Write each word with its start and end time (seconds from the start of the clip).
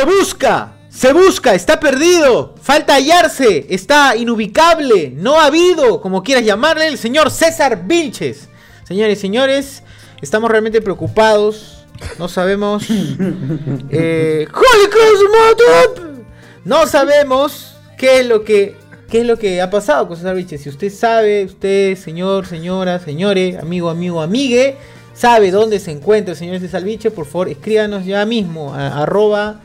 Se 0.00 0.06
busca, 0.06 0.72
se 0.88 1.12
busca, 1.12 1.54
está 1.54 1.78
perdido, 1.78 2.54
falta 2.62 2.94
hallarse, 2.94 3.66
está 3.68 4.16
inubicable, 4.16 5.12
no 5.14 5.38
ha 5.38 5.44
habido, 5.44 6.00
como 6.00 6.22
quieras 6.22 6.42
llamarle, 6.42 6.86
el 6.86 6.96
señor 6.96 7.30
César 7.30 7.86
Vilches. 7.86 8.48
Señores 8.84 9.18
y 9.18 9.20
señores, 9.20 9.82
estamos 10.22 10.50
realmente 10.50 10.80
preocupados, 10.80 11.84
no 12.18 12.28
sabemos. 12.28 12.86
eh, 13.90 14.46
¡Holy 14.50 14.90
Cross 14.90 15.20
Motor! 15.38 16.24
No 16.64 16.86
sabemos 16.86 17.74
qué 17.98 18.20
es 18.20 18.26
lo 18.26 18.42
que 18.42 18.76
qué 19.10 19.20
es 19.20 19.26
lo 19.26 19.36
que 19.38 19.60
ha 19.60 19.68
pasado 19.68 20.08
con 20.08 20.16
César 20.16 20.34
Vilches. 20.34 20.62
Si 20.62 20.70
usted 20.70 20.90
sabe, 20.90 21.44
usted, 21.44 21.94
señor, 21.96 22.46
señora, 22.46 23.00
señore, 23.00 23.58
amigo, 23.60 23.90
amigo, 23.90 24.22
amigue, 24.22 24.76
sabe 25.12 25.50
dónde 25.50 25.78
se 25.78 25.90
encuentra 25.90 26.32
el 26.32 26.38
señor 26.38 26.58
César 26.58 26.84
Vilches, 26.84 27.12
por 27.12 27.26
favor, 27.26 27.50
escríbanos 27.50 28.06
ya 28.06 28.24
mismo 28.24 28.72
a 28.72 29.02
arroba 29.02 29.60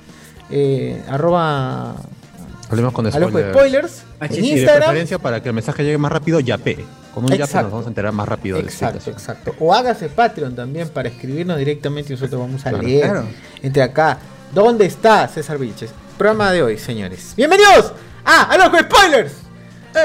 eh, 0.50 1.02
arroba 1.08 1.96
Hablemos 2.70 2.94
con 2.94 3.06
a 3.06 3.20
los 3.20 3.30
spoilers. 3.30 3.54
spoilers 3.56 4.04
Ah, 4.20 4.26
en 4.26 4.34
sí, 4.34 4.42
de 4.42 4.48
Instagram. 4.48 4.84
preferencia 4.84 5.20
para 5.20 5.42
que 5.44 5.50
el 5.50 5.56
mensaje 5.56 5.84
llegue 5.84 5.98
más 5.98 6.12
rápido, 6.12 6.40
yape. 6.40 6.84
Con 7.14 7.24
un 7.26 7.30
yape 7.32 7.44
Exacto. 7.44 7.64
nos 7.64 7.72
vamos 7.72 7.86
a 7.86 7.90
enterar 7.90 8.12
más 8.12 8.28
rápido 8.28 8.58
de 8.58 8.64
Exacto, 8.64 9.10
exacto. 9.12 9.56
O 9.60 9.74
hágase 9.74 10.10
Patreon 10.10 10.56
también 10.56 10.90
para 10.90 11.08
escribirnos 11.10 11.58
directamente 11.58 12.12
y 12.14 12.16
nosotros 12.16 12.42
vamos 12.42 12.66
a 12.66 12.70
Claro, 12.72 12.88
leer. 12.88 13.04
claro. 13.04 13.26
Entre 13.62 13.84
acá. 13.84 14.18
¿Dónde 14.54 14.86
está 14.86 15.28
César 15.28 15.58
Vilches? 15.58 15.92
Programa 16.18 16.52
de 16.52 16.64
hoy, 16.64 16.78
señores. 16.78 17.34
Bienvenidos 17.38 17.94
a 18.24 18.44
A 18.44 18.58
los 18.58 18.68
Spoilers. 18.80 19.34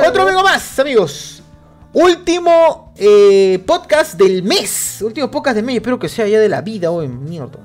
Otro 0.09 0.23
amigo 0.23 0.43
más, 0.43 0.79
amigos. 0.79 1.43
Último 1.93 2.93
eh, 2.97 3.61
podcast 3.67 4.15
del 4.15 4.43
mes. 4.43 4.99
Último 5.03 5.31
podcast 5.31 5.57
del 5.57 5.65
mes. 5.65 5.77
Espero 5.77 5.99
que 5.99 6.09
sea 6.09 6.27
ya 6.29 6.39
de 6.39 6.49
la 6.49 6.61
vida 6.61 6.91
hoy, 6.91 7.09
mierda. 7.09 7.59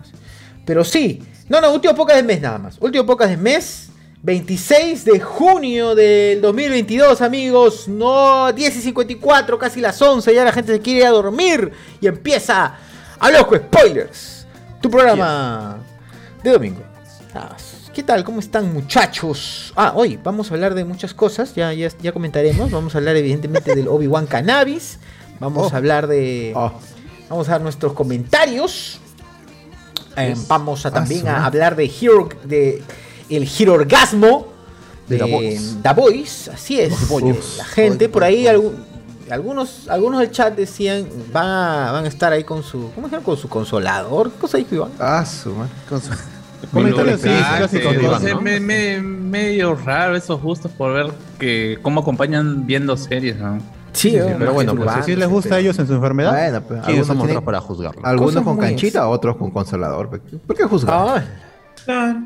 Pero 0.66 0.84
sí. 0.84 1.22
No, 1.48 1.62
no, 1.62 1.72
último 1.72 1.94
podcast 1.94 2.18
del 2.18 2.26
mes 2.26 2.42
nada 2.42 2.58
más. 2.58 2.78
Último 2.80 3.06
podcast 3.06 3.30
del 3.30 3.40
mes. 3.40 3.90
26 4.24 5.06
de 5.06 5.20
junio 5.20 5.94
del 5.94 6.42
2022, 6.42 7.22
amigos. 7.22 7.88
No, 7.88 8.52
10 8.52 8.78
y 8.78 8.82
54, 8.82 9.60
casi 9.60 9.80
las 9.80 10.02
11. 10.02 10.34
Ya 10.34 10.44
la 10.44 10.52
gente 10.52 10.74
se 10.74 10.80
quiere 10.80 11.02
ir 11.02 11.06
a 11.06 11.12
dormir. 11.12 11.72
Y 12.02 12.08
empieza 12.08 12.78
a 13.20 13.30
los 13.30 13.44
spoilers. 13.44 14.48
Tu 14.82 14.90
programa 14.90 15.78
de 16.44 16.52
domingo. 16.52 16.82
¿Qué 17.94 18.02
tal? 18.02 18.24
¿Cómo 18.24 18.40
están 18.40 18.74
muchachos? 18.74 19.72
Ah, 19.76 19.94
hoy 19.96 20.20
vamos 20.22 20.50
a 20.50 20.56
hablar 20.56 20.74
de 20.74 20.84
muchas 20.84 21.14
cosas, 21.14 21.54
ya, 21.54 21.72
ya, 21.74 21.90
ya 22.02 22.12
comentaremos. 22.12 22.72
Vamos 22.72 22.96
a 22.96 22.98
hablar 22.98 23.16
evidentemente 23.18 23.76
del 23.76 23.88
Obi-Wan 23.88 24.26
Cannabis. 24.26 24.98
Vamos 25.40 25.74
a 25.74 25.78
hablar 25.78 26.08
de... 26.08 26.54
Vamos 27.30 27.48
a 27.48 27.52
dar 27.52 27.62
nuestros 27.62 27.94
comentarios. 27.94 29.00
Eh, 30.18 30.36
vamos 30.48 30.86
a 30.86 30.92
también 30.92 31.28
a 31.28 31.46
hablar 31.46 31.76
de 31.76 31.86
Hero... 32.02 32.30
De 32.44 32.84
el 33.28 33.46
Girorgasmo 33.48 34.48
de 35.08 35.18
De 35.18 35.24
The 35.82 35.94
Voice. 35.94 36.52
Así 36.52 36.80
es. 36.80 36.94
La 37.58 37.66
gente, 37.66 38.08
por 38.08 38.24
ahí 38.24 38.46
algu- 38.46 38.74
algunos, 39.32 39.88
algunos 39.90 40.20
del 40.20 40.30
chat 40.32 40.56
decían 40.56 41.08
van 41.34 41.48
a, 41.48 41.92
van 41.92 42.06
a 42.06 42.08
estar 42.08 42.32
ahí 42.32 42.44
con 42.44 42.62
su, 42.62 42.92
¿cómo 42.94 43.08
se 43.08 43.14
llama? 43.14 43.24
Con 43.26 43.36
su 43.38 43.50
consolador. 43.50 44.30
¿Qué 44.32 44.38
cosa 44.38 44.58
dijo 44.60 44.76
Iván? 44.76 44.92
Ah, 45.00 45.26
su 45.26 45.54
man. 45.56 45.70
Con 45.90 46.00
su... 46.02 46.10
Comentarios 46.72 47.22
sí, 47.22 47.28
clásicos 47.30 47.92
de 47.94 47.98
no 47.98 48.08
Iván, 48.10 48.22
sé, 48.22 48.34
¿no? 48.36 48.42
me- 48.42 48.60
me- 48.60 49.02
medio 49.02 49.76
raro 49.76 50.16
esos 50.16 50.40
gustos 50.42 50.72
por 50.72 50.94
ver 50.94 51.12
que 51.40 51.78
cómo 51.82 52.02
acompañan 52.02 52.66
viendo 52.68 52.96
series, 52.98 53.38
¿no? 53.38 53.58
Sí, 53.96 54.12
Pero 54.38 54.54
bueno, 54.54 54.76
pues 54.76 55.06
si 55.06 55.16
les 55.16 55.28
gusta 55.28 55.56
a 55.56 55.60
ellos 55.60 55.78
en 55.80 55.88
su 55.88 55.94
enfermedad, 55.94 56.32
Bueno, 56.32 56.62
pues, 56.62 56.82
¿quiénes 56.86 57.08
somos 57.08 57.24
nosotros 57.24 57.44
para 57.44 57.62
juzgarlo? 57.62 58.02
Algunos 58.06 58.44
con 58.44 58.58
canchita, 58.58 59.08
otros 59.08 59.38
con 59.38 59.52
consolador. 59.52 60.10
¿Por 60.46 60.56
qué 60.56 60.64
juzgar? 60.66 61.24
Ah. 61.88 62.22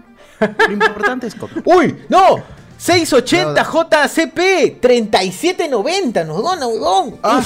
Lo 0.67 0.71
importante 0.73 1.27
es 1.27 1.35
comer. 1.35 1.61
¡Uy! 1.65 1.97
¡No! 2.09 2.41
680 2.77 3.61
JCP 3.61 4.79
3790 4.79 6.23
nos 6.23 6.41
dona, 6.41 6.65
huevón. 6.65 7.17
Ah. 7.21 7.41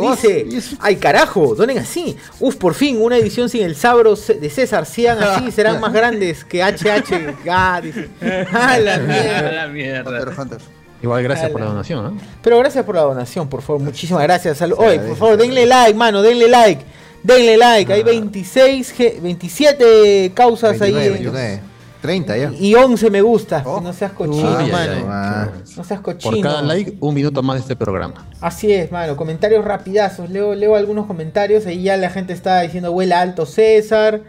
Dice, 0.00 0.46
eso- 0.52 0.76
ay 0.78 0.94
carajo, 0.96 1.56
donen 1.56 1.78
así. 1.78 2.16
Uf, 2.38 2.54
por 2.54 2.74
fin, 2.74 3.02
una 3.02 3.16
edición 3.16 3.48
sin 3.48 3.62
el 3.64 3.74
sabro 3.74 4.14
de 4.14 4.50
César. 4.50 4.86
Sean 4.86 5.20
así, 5.20 5.50
serán 5.52 5.80
más 5.80 5.92
grandes 5.92 6.44
que 6.44 6.62
HH. 6.62 7.34
Ah, 7.50 7.80
dice. 7.82 8.08
Ah, 8.52 8.78
la 8.78 8.98
mierda. 8.98 9.52
la 9.52 9.66
mierda. 9.66 10.10
Hunter, 10.10 10.34
Hunter. 10.40 10.58
Igual 11.04 11.22
gracias 11.22 11.50
por 11.50 11.60
la 11.60 11.66
donación, 11.66 12.02
¿no? 12.02 12.16
Pero 12.42 12.58
gracias 12.58 12.82
por 12.84 12.94
la 12.94 13.02
donación, 13.02 13.46
por 13.46 13.60
favor. 13.60 13.82
Muchísimas 13.82 14.22
gracias. 14.22 14.56
Salud. 14.56 14.76
Oye, 14.78 14.98
por 15.00 15.16
favor, 15.16 15.36
denle 15.36 15.66
like, 15.66 15.92
mano, 15.94 16.22
denle 16.22 16.48
like. 16.48 16.82
Denle 17.22 17.58
like. 17.58 17.92
Hay 17.92 18.02
26, 18.02 18.90
ge- 18.92 19.18
27 19.22 20.32
causas 20.34 20.78
29, 20.78 21.04
ahí. 21.04 21.10
29, 21.12 21.60
30 22.00 22.36
ya. 22.38 22.52
Y 22.58 22.74
11 22.74 23.10
me 23.10 23.20
gusta. 23.20 23.62
Oh. 23.66 23.80
No 23.82 23.92
seas 23.92 24.12
cochino, 24.12 24.66
mano. 24.68 25.50
No 25.76 25.84
seas 25.84 26.00
cochino. 26.00 26.32
Por 26.36 26.40
cada 26.42 26.62
like, 26.62 26.94
un 27.00 27.14
minuto 27.14 27.42
más 27.42 27.56
de 27.56 27.60
este 27.62 27.76
programa. 27.76 28.26
Así 28.40 28.72
es, 28.72 28.90
mano. 28.90 29.14
Comentarios 29.16 29.62
rapidazos. 29.64 30.30
Leo, 30.30 30.54
leo 30.54 30.74
algunos 30.74 31.06
comentarios. 31.06 31.66
Ahí 31.66 31.82
ya 31.82 31.98
la 31.98 32.08
gente 32.08 32.32
está 32.32 32.62
diciendo 32.62 32.92
vuela 32.92 33.20
alto 33.20 33.44
César. 33.44 34.22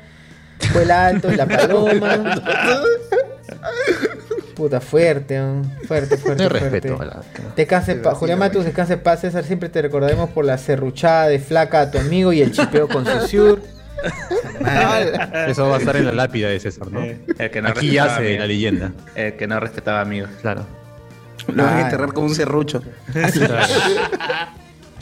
Vuela 0.73 1.07
alto 1.07 1.29
la 1.31 1.45
paloma. 1.47 1.91
Puta, 4.55 4.79
fuerte, 4.79 5.37
¿no? 5.37 5.63
fuerte, 5.85 6.17
fuerte, 6.17 6.43
De 6.43 6.49
fuerte. 6.49 6.69
respeto 6.69 7.01
a 7.01 7.05
la- 7.05 7.21
Descanse 7.55 7.95
paz. 7.95 8.17
Julián 8.17 8.39
Matus, 8.39 8.63
descanse 8.65 8.95
paz. 8.97 9.19
César, 9.21 9.43
siempre 9.43 9.67
te 9.69 9.81
recordaremos 9.81 10.29
por 10.29 10.45
la 10.45 10.57
serruchada 10.57 11.27
de 11.27 11.39
flaca 11.39 11.81
a 11.81 11.91
tu 11.91 11.97
amigo 11.99 12.31
y 12.31 12.41
el 12.41 12.51
chipeo 12.53 12.87
con 12.87 13.05
Susur. 13.05 13.61
Eso 15.47 15.67
va 15.67 15.75
a 15.75 15.79
estar 15.79 15.95
en 15.97 16.05
la 16.05 16.11
lápida 16.13 16.47
de 16.49 16.59
César, 16.59 16.89
¿no? 16.91 17.01
Eh, 17.03 17.19
el 17.37 17.51
que 17.51 17.61
no 17.61 17.69
Aquí 17.69 17.81
respetaba 17.89 18.07
yace 18.09 18.19
amigos. 18.21 18.39
la 18.39 18.47
leyenda. 18.47 18.91
El 19.15 19.33
que 19.35 19.47
no 19.47 19.59
respetaba 19.59 20.01
amigos. 20.01 20.29
Claro. 20.41 20.65
Lo 21.53 21.63
van 21.63 21.77
a 21.77 21.81
enterrar 21.81 22.13
con 22.13 22.23
un 22.25 22.35
serrucho. 22.35 22.81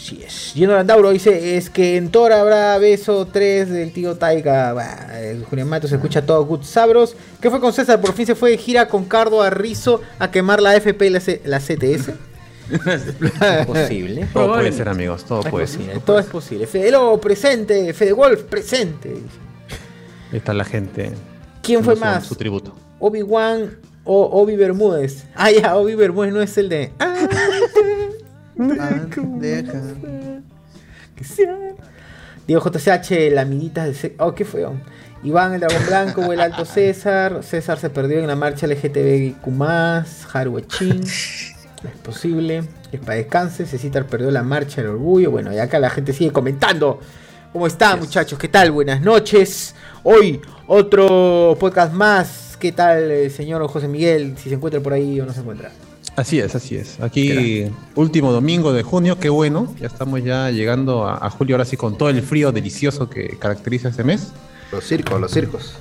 Así 0.04 0.22
es. 0.22 0.52
Gino 0.54 0.74
Landauro 0.74 1.12
dice, 1.12 1.56
es 1.56 1.70
que 1.70 1.96
en 1.96 2.10
Thor 2.12 2.34
habrá 2.34 2.78
beso 2.78 3.26
3 3.26 3.70
del 3.70 3.94
tío 3.94 4.18
Taika. 4.18 4.74
Bah, 4.74 5.08
Julián 5.50 5.70
Matos 5.70 5.92
se 5.92 5.96
escucha 5.96 6.26
todo 6.26 6.44
good 6.46 6.64
sabros. 6.64 7.16
¿Qué 7.40 7.50
fue 7.50 7.62
con 7.62 7.72
César? 7.72 8.02
Por 8.02 8.14
fin 8.14 8.26
se 8.26 8.36
fue 8.36 8.50
de 8.52 8.58
gira 8.58 8.90
con 8.90 9.06
Cardo 9.06 9.42
a 9.42 9.50
Rizo 9.50 10.02
a 10.20 10.30
quemar 10.30 10.62
la 10.62 10.76
FP 10.76 11.06
y 11.08 11.10
la, 11.10 11.20
C- 11.22 11.42
la 11.46 11.60
CTS. 11.60 12.10
es 12.86 13.66
posible. 13.66 14.28
Todo 14.34 14.54
puede 14.56 14.72
ser, 14.74 14.90
amigos. 14.90 15.24
Todo 15.24 15.42
Es 15.42 15.50
puede 15.50 15.66
posible, 15.68 15.94
ser. 15.94 16.02
todo 16.02 16.20
es 16.20 16.26
posible. 16.26 16.68
Fede 16.68 16.92
Lobo 16.92 17.22
presente, 17.22 17.94
Fede 17.94 18.12
Wolf 18.14 18.42
presente. 18.44 19.10
Ahí 20.32 20.38
está 20.38 20.54
la 20.54 20.66
gente. 20.66 21.12
¿Quién 21.62 21.82
fue 21.84 21.96
más? 21.96 22.26
Su 22.26 22.36
tributo. 22.36 22.76
Obi-Wan 23.00 23.78
o 24.04 24.42
Obi 24.42 24.58
Bermúdez. 24.58 25.24
Ah, 25.36 25.50
ya, 25.50 25.78
Obi 25.78 25.96
Bermúdez 25.96 26.34
no 26.34 26.42
es 26.42 26.58
el 26.58 26.68
de. 26.68 26.92
Ah, 27.00 27.12
Ah, 27.26 27.28
deja. 28.56 29.82
que 31.16 31.24
sea. 31.24 31.56
Diego 32.48 32.62
JCH, 32.70 33.32
la 33.32 33.42
amiguita 33.42 33.86
de. 33.86 33.94
Ce- 33.94 34.16
Oh, 34.20 34.34
¿qué 34.36 34.46
fue? 34.46 34.66
oh? 34.66 34.74
Iván, 35.24 35.54
el 35.54 35.62
dragón 35.62 35.86
blanco, 35.88 36.22
o 36.22 36.34
el 36.34 36.42
alto 36.42 36.66
César. 36.66 37.44
César 37.44 37.80
se 37.80 37.90
perdió 37.90 38.20
en 38.20 38.28
la 38.28 38.36
marcha 38.36 38.68
LGTBQ. 38.68 39.48
Haruechin. 40.34 41.02
Es 41.04 42.00
posible. 42.04 42.64
Es 42.92 43.00
para 43.00 43.16
descanse. 43.16 43.66
Cecitar 43.66 44.06
perdió 44.08 44.30
la 44.32 44.44
marcha 44.44 44.82
del 44.82 44.92
orgullo. 44.92 45.32
Bueno, 45.32 45.54
y 45.54 45.60
acá 45.60 45.80
la 45.80 45.90
gente 45.90 46.12
sigue 46.12 46.32
comentando. 46.32 47.00
¿Cómo 47.54 47.68
están, 47.68 48.00
muchachos? 48.00 48.38
¿Qué 48.40 48.50
tal? 48.50 48.72
Buenas 48.72 49.00
noches. 49.02 49.76
Hoy, 50.04 50.42
otro 50.68 51.56
podcast 51.60 51.94
más. 51.94 52.58
¿Qué 52.60 52.72
tal, 52.72 53.10
eh, 53.12 53.30
señor 53.30 53.66
José 53.68 53.88
Miguel? 53.88 54.36
Si 54.38 54.50
se 54.50 54.56
encuentra 54.56 54.82
por 54.82 54.92
ahí 54.94 55.20
o 55.22 55.26
no 55.26 55.32
se 55.34 55.40
encuentra. 55.42 55.72
Así 56.16 56.40
es, 56.40 56.56
así 56.56 56.76
es. 56.76 57.00
Aquí, 57.00 57.66
último 57.96 58.32
domingo 58.32 58.72
de 58.72 58.84
junio, 58.84 59.20
qué 59.20 59.30
bueno. 59.30 59.74
Ya 59.80 59.88
estamos 59.88 60.24
ya 60.24 60.52
llegando 60.52 61.06
a, 61.08 61.26
a 61.26 61.30
julio, 61.30 61.56
ahora 61.56 61.66
sí, 61.66 61.76
con 61.76 61.98
todo 61.98 62.10
el 62.10 62.22
frío 62.22 62.52
delicioso 62.52 63.10
que 63.10 63.38
caracteriza 63.40 63.90
este 63.90 64.04
mes. 64.04 64.32
Los 64.72 64.86
circos, 64.86 65.20
los 65.20 65.32
circos. 65.32 65.76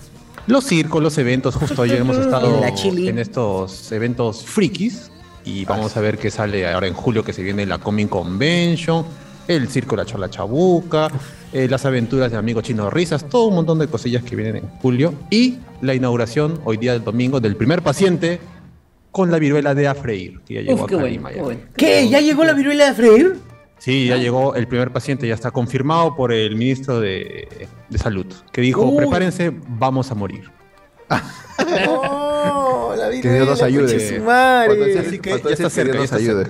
Los 0.46 0.64
circos, 0.64 1.02
los 1.02 1.16
eventos, 1.18 1.54
justo 1.54 1.82
ayer 1.82 1.98
hemos 1.98 2.16
estado 2.18 2.62
En 2.64 3.08
en 3.08 3.18
estos 3.18 3.92
eventos 3.92 4.44
frikis 4.44 5.10
y 5.44 5.64
vamos 5.64 5.96
a 5.96 6.00
ver 6.00 6.18
qué 6.18 6.30
sale 6.30 6.68
ahora 6.68 6.86
en 6.86 6.94
julio 6.94 7.24
que 7.24 7.32
se 7.32 7.42
viene 7.42 7.64
la 7.66 7.78
Comic 7.78 8.08
Convention, 8.08 9.04
el 9.48 9.68
circo 9.68 9.96
La 9.96 10.04
Chola 10.04 10.30
Chabuca, 10.30 11.10
eh, 11.52 11.68
las 11.68 11.84
aventuras 11.84 12.30
de 12.30 12.38
Amigo 12.38 12.60
Chino 12.60 12.90
Risas, 12.90 13.28
todo 13.28 13.44
un 13.44 13.54
montón 13.54 13.78
de 13.78 13.86
cosillas 13.86 14.22
que 14.24 14.34
vienen 14.36 14.56
en 14.56 14.68
julio 14.80 15.14
y 15.30 15.58
la 15.80 15.94
inauguración 15.94 16.60
hoy 16.64 16.76
día 16.76 16.92
del 16.92 17.04
domingo 17.04 17.40
del 17.40 17.56
primer 17.56 17.82
paciente 17.82 18.40
con 19.12 19.30
la 19.30 19.38
viruela 19.38 19.74
de 19.74 19.86
Afreír, 19.86 20.40
que 20.44 20.54
ya 20.54 20.60
llegó 20.62 20.82
Uf, 20.82 20.88
qué 20.88 20.94
acá 20.94 21.02
bueno, 21.02 21.16
Lima 21.16 21.28
qué 21.30 21.36
ya. 21.36 21.42
bueno. 21.42 21.60
¿Qué? 21.76 22.08
¿Ya 22.08 22.20
llegó 22.20 22.44
la 22.44 22.52
viruela 22.54 22.86
de 22.86 22.94
freír? 22.94 23.36
Sí, 23.78 24.06
ya 24.06 24.16
llegó 24.16 24.54
el 24.54 24.66
primer 24.68 24.90
paciente, 24.92 25.26
ya 25.28 25.34
está 25.34 25.50
confirmado 25.50 26.14
por 26.16 26.32
el 26.32 26.54
ministro 26.56 27.00
de, 27.00 27.68
de 27.88 27.98
Salud, 27.98 28.26
que 28.52 28.60
dijo, 28.60 28.82
Uy. 28.84 28.96
prepárense, 28.96 29.52
vamos 29.68 30.10
a 30.10 30.14
morir. 30.14 30.50
Oh, 31.88 32.94
la 32.96 33.10
Que 33.10 33.32
Dios 33.34 33.48
nos 33.48 33.62
ayude. 33.62 34.20
Cuando 34.24 34.84
Así 35.00 35.18
que 35.18 35.30
ya 35.30 35.36
está 35.36 35.48
que 35.64 35.70
cerca, 35.70 35.92
Dios 35.98 36.12
nos 36.12 36.20
ayude. 36.20 36.46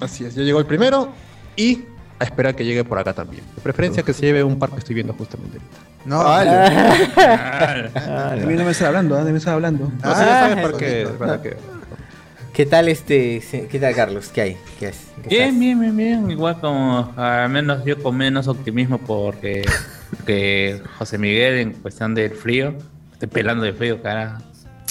Así 0.00 0.24
es, 0.24 0.34
ya 0.34 0.42
llegó 0.42 0.60
el 0.60 0.66
primero 0.66 1.08
y 1.56 1.82
a 2.18 2.24
esperar 2.24 2.54
que 2.54 2.64
llegue 2.64 2.84
por 2.84 2.98
acá 2.98 3.12
también. 3.12 3.42
De 3.56 3.62
preferencia 3.62 4.02
que 4.02 4.12
se 4.12 4.26
lleve 4.26 4.44
un 4.44 4.58
par 4.58 4.70
que 4.70 4.78
estoy 4.78 4.94
viendo 4.94 5.12
justamente 5.14 5.58
ahorita. 5.58 5.78
No, 6.04 6.20
Ah, 6.22 8.34
de 8.38 8.46
mí 8.46 8.54
no 8.54 8.64
me 8.64 8.70
está 8.70 8.88
hablando, 8.88 9.16
¿ah? 9.16 9.24
de 9.24 9.32
mí 9.32 9.38
está 9.38 9.54
hablando. 9.54 9.84
No, 9.84 9.90
sí, 9.90 9.98
ya 10.02 10.14
sabes 10.14 10.58
Ah, 10.58 10.62
para 10.62 10.78
qué, 11.42 11.56
qué. 12.54 12.64
¿Qué 12.64 12.66
tal 12.70 12.88
este? 12.88 13.42
¿Qué 13.70 13.78
tal 13.78 13.94
Carlos? 13.94 14.28
¿Qué 14.32 14.40
hay? 14.40 14.56
¿Qué 14.78 14.88
es? 14.88 14.96
¿Qué 15.22 15.28
Bien, 15.28 15.42
estás? 15.44 15.58
bien, 15.60 15.80
bien, 15.80 15.96
bien. 15.96 16.30
Igual 16.30 16.60
como, 16.60 17.12
al 17.16 17.48
menos 17.50 17.84
yo 17.84 18.02
con 18.02 18.16
menos 18.16 18.48
optimismo 18.48 18.98
porque 18.98 19.62
que 20.26 20.80
José 20.98 21.18
Miguel 21.18 21.54
en 21.58 21.72
cuestión 21.74 22.14
del 22.14 22.30
frío. 22.32 22.74
Estoy 23.12 23.28
pelando 23.28 23.64
de 23.64 23.72
frío, 23.72 24.02
cara. 24.02 24.38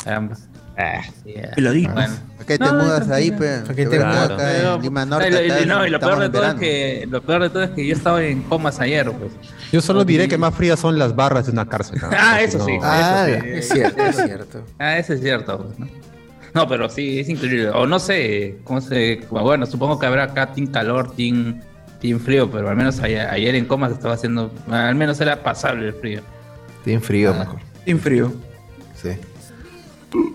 Caramba. 0.03 0.35
Ah, 0.77 1.01
yeah. 1.23 1.51
Peladito. 1.55 1.93
Bueno. 1.93 2.13
¿Por 2.37 2.45
qué 2.47 2.57
te 2.57 2.65
No, 2.65 2.73
mudas 2.73 3.07
no, 3.07 3.13
ahí, 3.13 3.29
no. 3.31 3.37
pe? 3.37 3.57
¿Por 3.65 3.75
qué 3.75 3.85
te 3.85 3.99
mudas? 3.99 4.31
acá 4.31 4.73
en 4.75 4.81
Lima 4.81 5.05
Norte. 5.05 5.29
lo- 5.29 5.43
y- 5.43 5.51
acá 5.51 5.65
no, 5.65 5.85
y 5.85 5.89
lo 5.91 5.99
peor 5.99 6.19
de 6.19 6.29
todo 6.29 6.45
es 6.47 6.53
que 6.55 7.07
lo 7.09 7.21
peor 7.21 7.43
de 7.43 7.49
todo 7.51 7.63
es 7.63 7.69
que 7.71 7.85
yo 7.85 7.95
estaba 7.95 8.23
en 8.23 8.41
comas 8.43 8.79
ayer, 8.79 9.09
pues. 9.11 9.31
Yo 9.71 9.81
solo 9.81 10.03
diré 10.03 10.27
que 10.27 10.37
más 10.37 10.53
frías 10.55 10.79
son 10.79 10.97
las 10.97 11.15
barras 11.15 11.45
de 11.45 11.51
una 11.51 11.67
cárcel. 11.67 11.99
¿no? 12.01 12.09
Ah, 12.11 12.41
eso 12.41 12.65
sí. 12.65 12.71
Ah, 12.81 13.27
eso 13.29 13.41
sí. 13.43 13.49
es 13.53 13.69
cierto, 13.69 14.03
es 14.03 14.15
cierto. 14.15 14.63
Ah, 14.79 14.97
eso 14.97 15.13
es 15.13 15.21
cierto. 15.21 15.57
pues, 15.63 15.79
¿no? 15.79 16.02
No, 16.53 16.67
pero 16.67 16.87
sí, 16.89 17.19
es 17.19 17.29
increíble. 17.29 17.69
O 17.69 17.87
no 17.87 17.99
sé, 17.99 18.57
cómo 18.63 18.79
se. 18.81 19.21
Bueno, 19.29 19.65
supongo 19.65 19.97
que 19.99 20.05
habrá 20.05 20.23
acá 20.23 20.53
team 20.53 20.67
calor, 20.67 21.15
team, 21.15 21.59
team 21.99 22.19
frío, 22.19 22.49
pero 22.51 22.69
al 22.69 22.75
menos 22.75 22.99
ayer, 22.99 23.27
ayer 23.27 23.55
en 23.55 23.65
comas 23.65 23.91
estaba 23.91 24.13
haciendo. 24.13 24.53
Al 24.69 24.95
menos 24.95 25.19
era 25.19 25.41
pasable 25.41 25.87
el 25.87 25.93
frío. 25.93 26.21
Bien 26.85 27.01
frío, 27.01 27.33
mejor. 27.33 27.59
Sin 27.85 27.99
frío. 27.99 28.33
Sí. 29.01 29.09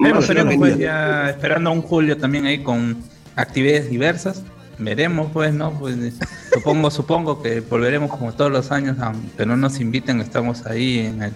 Pero 0.02 0.18
esperemos, 0.18 0.56
pues, 0.56 0.76
ya 0.76 1.30
esperando 1.30 1.70
a 1.70 1.72
un 1.72 1.82
julio 1.82 2.16
también 2.16 2.46
ahí 2.46 2.62
con 2.64 2.96
actividades 3.36 3.88
diversas. 3.88 4.42
Veremos, 4.78 5.30
pues, 5.32 5.54
¿no? 5.54 5.72
Pues 5.78 5.96
supongo, 6.52 6.90
supongo 6.90 7.42
que 7.42 7.60
volveremos 7.60 8.10
como 8.10 8.32
todos 8.32 8.50
los 8.50 8.72
años, 8.72 8.96
aunque 9.00 9.46
no 9.46 9.56
nos 9.56 9.78
inviten, 9.78 10.20
estamos 10.20 10.66
ahí 10.66 10.98
en 11.06 11.22
el. 11.22 11.32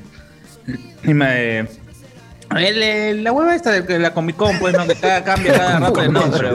Lima 1.04 1.26
de- 1.28 1.68
el- 2.58 2.82
el- 2.82 3.24
la 3.24 3.32
hueva 3.32 3.54
esta 3.54 3.70
de 3.72 3.84
que 3.84 3.98
la 3.98 4.12
Comic 4.14 4.36
Con, 4.36 4.58
pues, 4.58 4.74
¿no? 4.74 4.86
Que 4.86 4.94
cada, 4.94 5.22
cambia 5.24 5.52
cada 5.58 5.78
rato 5.80 6.00
de 6.00 6.08
nombre. 6.08 6.48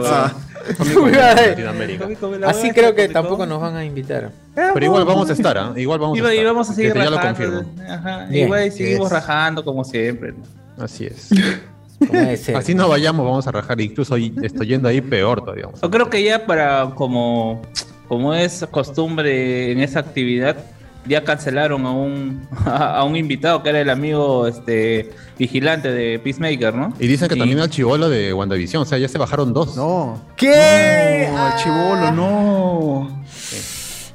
Latinoamérica. 1.11 2.07
La 2.39 2.49
Así 2.49 2.71
creo 2.71 2.93
que 2.95 3.07
tampoco 3.09 3.45
nos 3.45 3.61
van 3.61 3.75
a 3.75 3.85
invitar. 3.85 4.31
Pero 4.55 4.85
igual 4.85 5.05
vamos 5.05 5.29
a 5.29 5.33
estar, 5.33 5.57
¿ah? 5.57 5.73
Igual 5.75 5.99
vamos 5.99 6.17
Y, 6.17 6.21
a 6.21 6.23
estar. 6.25 6.35
y 6.41 6.45
vamos 6.45 6.69
a 6.69 6.73
seguir 6.73 6.93
ya 6.93 7.09
lo 7.09 7.17
rajando. 7.17 7.63
confirmo. 7.63 7.83
Ajá, 7.89 8.25
Bien. 8.29 8.45
igual 8.45 8.71
seguimos 8.71 9.11
rajando 9.11 9.63
como 9.63 9.83
siempre. 9.83 10.33
Así 10.77 11.05
es. 11.05 11.29
Así 12.55 12.75
no 12.75 12.87
vayamos, 12.89 13.25
vamos 13.25 13.47
a 13.47 13.51
rajar. 13.51 13.79
Incluso 13.81 14.15
estoy 14.17 14.67
yendo 14.67 14.87
ahí 14.89 15.01
peor 15.01 15.41
todavía. 15.41 15.67
Yo 15.81 15.89
creo 15.89 16.09
que 16.09 16.23
ya 16.23 16.45
para 16.45 16.91
como, 16.95 17.61
como 18.07 18.33
es 18.33 18.65
costumbre 18.69 19.71
en 19.71 19.79
esa 19.79 19.99
actividad, 19.99 20.57
ya 21.07 21.23
cancelaron 21.23 21.85
a 21.85 21.91
un, 21.91 22.47
a 22.65 23.03
un 23.03 23.15
invitado 23.15 23.63
que 23.63 23.69
era 23.69 23.81
el 23.81 23.89
amigo 23.89 24.47
este 24.47 25.11
vigilante 25.37 25.91
de 25.91 26.19
Peacemaker, 26.19 26.73
¿no? 26.73 26.93
Y 26.99 27.07
dicen 27.07 27.27
que 27.29 27.35
Y- 27.35 27.39
también 27.39 27.59
al 27.59 27.69
chivolo 27.69 28.09
de 28.09 28.33
WandaVision, 28.33 28.83
o 28.83 28.85
sea, 28.85 28.97
ya 28.97 29.07
se 29.07 29.17
bajaron 29.17 29.53
dos. 29.53 29.75
No. 29.75 30.21
¿Qué? 30.35 31.29
No, 31.31 31.47
el 31.47 31.55
chivolo, 31.55 32.11
no. 32.11 33.23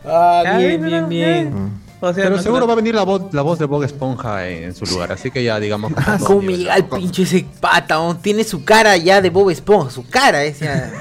Ah, 0.05 0.43
Ah, 0.47 0.59
bien, 0.59 0.83
bien, 0.85 1.09
bien. 1.09 1.83
O 2.01 2.13
sea, 2.13 2.25
Pero 2.25 2.37
no- 2.37 2.43
seguro 2.43 2.67
va 2.67 2.73
a 2.73 2.77
venir 2.77 2.97
la 2.97 3.05
voz, 3.05 3.33
la 3.33 3.43
voz 3.43 3.61
de 3.61 3.65
Bob 3.67 3.85
Esponja 3.85 4.49
en, 4.49 4.65
en 4.65 4.75
su 4.75 4.85
lugar, 4.87 5.13
así 5.13 5.31
que 5.31 5.45
ya 5.45 5.61
digamos 5.61 5.93
Ah, 5.97 6.19
llega 6.41 6.75
el 6.75 6.85
pinche 6.87 7.23
ese 7.23 7.47
pata, 7.61 7.95
¿no? 7.95 8.17
tiene 8.17 8.43
su 8.43 8.65
cara 8.65 8.97
ya 8.97 9.21
de 9.23 9.31
Bob 9.31 9.51
Esponja, 9.51 9.89
su 9.93 10.05
cara 10.09 10.43
es 10.43 10.59
ya. 10.59 10.91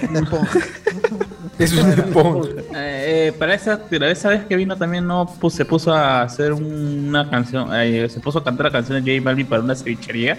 es 1.63 1.73
un 1.73 1.89
esponja. 1.91 2.49
Eh, 2.75 3.27
eh, 3.29 3.33
para 3.37 3.53
esa, 3.53 3.79
para 3.79 4.09
esa 4.11 4.29
vez 4.29 4.45
que 4.45 4.55
vino 4.55 4.75
también 4.77 5.05
no 5.07 5.25
pues, 5.39 5.53
se 5.53 5.65
puso 5.65 5.93
a 5.93 6.21
hacer 6.23 6.53
un- 6.53 7.07
una 7.09 7.29
canción, 7.29 7.69
eh, 7.73 8.07
se 8.09 8.19
puso 8.19 8.39
a 8.39 8.43
cantar 8.43 8.67
la 8.67 8.71
canción 8.71 9.03
de 9.03 9.11
J 9.17 9.23
Balvin 9.23 9.45
para 9.47 9.61
una 9.61 9.75
cevichería. 9.75 10.37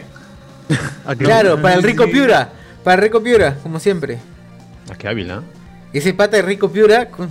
Ah, 1.05 1.15
Claro, 1.17 1.61
para 1.61 1.75
el 1.75 1.83
Rico 1.83 2.07
Piura, 2.07 2.51
para 2.85 2.95
el 2.97 3.03
Rico 3.03 3.23
Piura, 3.23 3.57
como 3.63 3.79
siempre. 3.81 4.19
Ah, 4.91 4.95
qué 4.97 5.09
hábil, 5.09 5.31
¿ah? 5.31 5.43
Ese 5.93 6.15
pata 6.15 6.37
de 6.37 6.43
Rico 6.43 6.71
Piura, 6.71 7.09
con- 7.09 7.29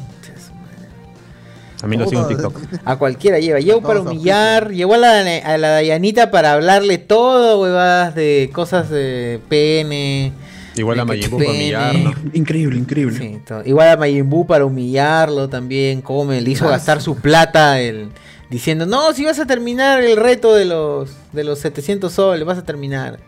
A 1.84 1.88
mí 1.88 1.98
lo 1.98 2.08
sigo 2.08 2.22
en 2.22 2.28
TikTok. 2.28 2.56
a 2.86 2.96
cualquiera 2.98 3.40
lleva. 3.40 3.60
Llegó 3.60 3.82
para 3.82 4.02
humillar, 4.02 4.70
llegó 4.72 4.94
a 4.94 4.98
la, 5.00 5.20
a 5.44 5.58
la 5.58 5.70
Dayanita 5.70 6.30
para 6.30 6.54
hablarle 6.54 7.00
todo, 7.00 7.60
huevadas 7.62 8.14
de 8.14 8.52
cosas 8.54 8.90
de 8.92 9.40
pene. 9.50 10.32
Igual 10.76 11.00
a 11.00 11.06
Majin 11.06 11.30
Buu 11.30 11.40
para 11.40 11.52
humillarlo. 11.52 12.14
Increíble, 12.34 12.78
increíble. 12.80 13.18
Sí, 13.18 13.40
todo. 13.46 13.62
Igual 13.66 13.90
a 13.90 13.98
Majin 13.98 14.30
Buu 14.30 14.46
para 14.48 14.66
humillarlo 14.66 15.50
también, 15.50 16.02
come, 16.02 16.40
le 16.40 16.50
Ah, 16.50 16.54
hizo 16.54 16.68
gastar 16.70 17.02
su 17.02 17.16
plata 17.18 17.80
el, 17.82 18.10
diciendo, 18.50 18.86
no, 18.86 19.12
si 19.14 19.26
vas 19.26 19.40
a 19.40 19.46
terminar 19.46 20.02
el 20.04 20.16
reto 20.18 20.56
de 20.56 20.66
los, 20.66 21.12
de 21.34 21.44
los 21.44 21.60
700 21.60 22.12
soles, 22.12 22.46
vas 22.46 22.58
a 22.58 22.64
terminar. 22.64 23.20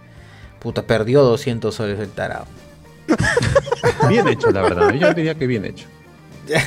Puta, 0.60 0.84
perdió 0.84 1.22
200 1.24 1.76
soles 1.76 2.00
el 2.00 2.10
tarado. 2.10 2.46
Bien 4.08 4.26
hecho, 4.30 4.50
la 4.52 4.62
verdad. 4.62 4.94
Yo 4.94 5.14
diría 5.14 5.36
que 5.36 5.46
bien 5.46 5.66
hecho. 5.66 5.86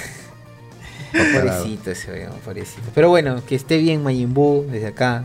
Pobrecito 1.13 1.91
ese 1.91 2.11
weón, 2.13 2.33
pobrecito. 2.45 2.89
Pero 2.95 3.09
bueno, 3.09 3.41
que 3.47 3.55
esté 3.55 3.79
bien 3.79 4.03
Majin 4.03 4.35
Buu 4.35 4.67
desde 4.71 4.89
acá. 4.89 5.25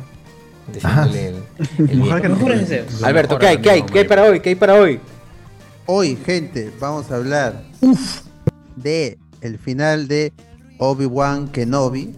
El, 0.73 1.35
el. 1.89 2.11
Alberto, 3.03 3.37
¿qué 3.37 3.47
hay? 3.47 3.57
¿Qué 3.57 3.69
hay? 3.71 3.81
¿Qué 3.81 3.99
hay 3.99 4.05
para 4.05 4.23
hoy? 4.23 4.39
¿Qué 4.39 4.49
hay 4.49 4.55
para 4.55 4.75
hoy? 4.75 4.99
Hoy, 5.93 6.15
gente, 6.25 6.71
vamos 6.79 7.11
a 7.11 7.17
hablar 7.17 7.63
de 8.77 9.17
el 9.41 9.59
final 9.59 10.07
de 10.07 10.31
Obi-Wan 10.77 11.49
Kenobi, 11.49 12.15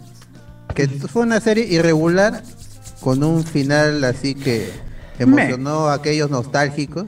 que 0.76 0.88
fue 0.88 1.24
una 1.24 1.40
serie 1.40 1.66
irregular 1.66 2.44
con 3.00 3.24
un 3.24 3.44
final 3.44 4.04
así 4.04 4.36
que 4.36 4.70
emocionó 5.18 5.88
a 5.88 5.96
aquellos 5.96 6.30
nostálgicos, 6.30 7.06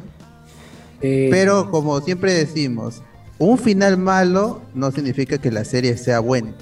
Eh, 1.02 1.28
pero 1.30 1.70
como 1.70 2.02
siempre 2.02 2.34
decimos, 2.34 3.04
un 3.38 3.60
final 3.60 4.00
malo 4.00 4.64
no 4.74 4.92
significa 4.92 5.38
que 5.38 5.52
la 5.52 5.66
serie 5.66 5.96
sea 5.98 6.20
buena. 6.20 6.56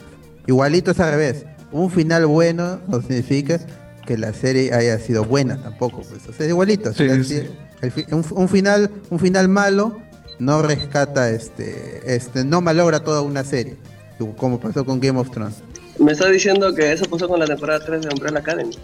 Igualito 0.48 0.92
es 0.92 1.00
al 1.00 1.12
revés, 1.12 1.46
un 1.72 1.90
final 1.90 2.26
bueno 2.26 2.82
no 2.90 3.00
significa 3.00 3.58
que 4.06 4.18
la 4.18 4.34
serie 4.34 4.74
haya 4.74 5.00
sido 5.00 5.24
buena 5.24 5.64
tampoco, 5.64 6.02
pues, 6.02 6.28
o 6.28 6.34
sea, 6.34 6.46
igualito. 6.46 6.90
el 6.90 7.26
fi- 7.92 8.06
un, 8.12 8.26
un 8.32 8.50
final, 8.50 8.90
un 9.10 9.20
final 9.20 9.48
malo 9.50 10.00
no 10.40 10.62
rescata 10.62 11.30
este, 11.30 12.02
este, 12.16 12.44
no 12.44 12.62
malogra 12.62 13.00
toda 13.02 13.22
una 13.22 13.44
serie, 13.44 13.78
como 14.38 14.60
pasó 14.60 14.84
con 14.86 15.00
Game 15.00 15.20
of 15.20 15.30
Thrones. 15.32 15.56
Me 16.00 16.12
está 16.12 16.28
diciendo 16.30 16.74
que 16.74 16.92
eso 16.92 17.06
pasó 17.06 17.28
con 17.28 17.40
la 17.40 17.46
temporada 17.46 17.80
3 17.86 18.02
de 18.02 18.10
Umbrella 18.10 18.40
Academy. 18.40 18.76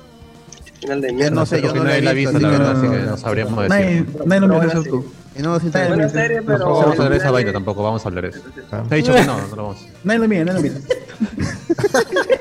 Final 0.80 1.02
de 1.02 1.12
mierda. 1.12 1.32
no 1.32 1.46
sé, 1.46 1.62
yo 1.62 1.74
no 1.74 1.84
la 1.84 1.98
he 1.98 2.14
visto, 2.14 2.40
la 2.40 2.48
así 2.50 2.58
que 2.58 2.64
verdad, 2.64 2.74
no- 2.74 2.80
así 2.80 2.90
que 2.90 3.06
no 3.10 3.18
sabríamos 3.18 3.70
decir. 3.70 4.06
nadie 4.26 4.40
lo 4.48 4.48
bueno, 4.60 4.84
tú. 4.84 5.06
no 5.40 5.50
nos 5.54 5.64
interesa. 5.64 5.88
Buena 5.90 6.10
serie, 6.10 6.42
pero. 6.42 6.60
No 6.60 6.66
vamos 6.74 6.86
a 6.86 6.92
hablar 6.92 7.10
de 7.12 7.18
esa 7.18 7.32
vaina 7.32 7.52
tampoco, 7.52 7.84
vamos 7.84 8.06
a 8.06 8.08
hablar 8.08 8.24
de 8.26 8.30
eso. 8.30 8.42
He 8.92 8.96
dicho 8.96 9.14
que 9.14 9.24
no, 9.26 9.42
no 9.48 9.56
lo 9.56 9.64
vamos. 9.64 9.86
Nadie 10.06 10.20
lo 10.20 10.28
mira, 10.30 10.46
nadie 10.46 10.70
lo 10.70 10.80
mira. 10.80 10.80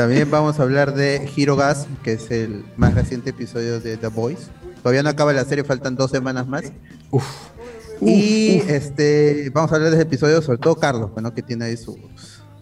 También 0.00 0.30
vamos 0.30 0.58
a 0.58 0.62
hablar 0.62 0.94
de 0.94 1.28
Hero 1.36 1.56
Gas, 1.56 1.86
que 2.02 2.14
es 2.14 2.30
el 2.30 2.64
más 2.78 2.94
reciente 2.94 3.30
episodio 3.30 3.80
de 3.80 3.98
The 3.98 4.06
Boys. 4.08 4.48
Todavía 4.82 5.02
no 5.02 5.10
acaba 5.10 5.34
la 5.34 5.44
serie, 5.44 5.62
faltan 5.62 5.94
dos 5.94 6.10
semanas 6.10 6.46
más. 6.48 6.62
Y 8.00 8.62
este 8.66 9.50
vamos 9.52 9.70
a 9.72 9.74
hablar 9.74 9.90
de 9.90 9.96
ese 9.98 10.04
episodio, 10.04 10.40
sobre 10.40 10.56
todo 10.56 10.76
Carlos, 10.76 11.10
bueno, 11.12 11.34
que 11.34 11.42
tiene 11.42 11.66
ahí 11.66 11.76
sus 11.76 11.96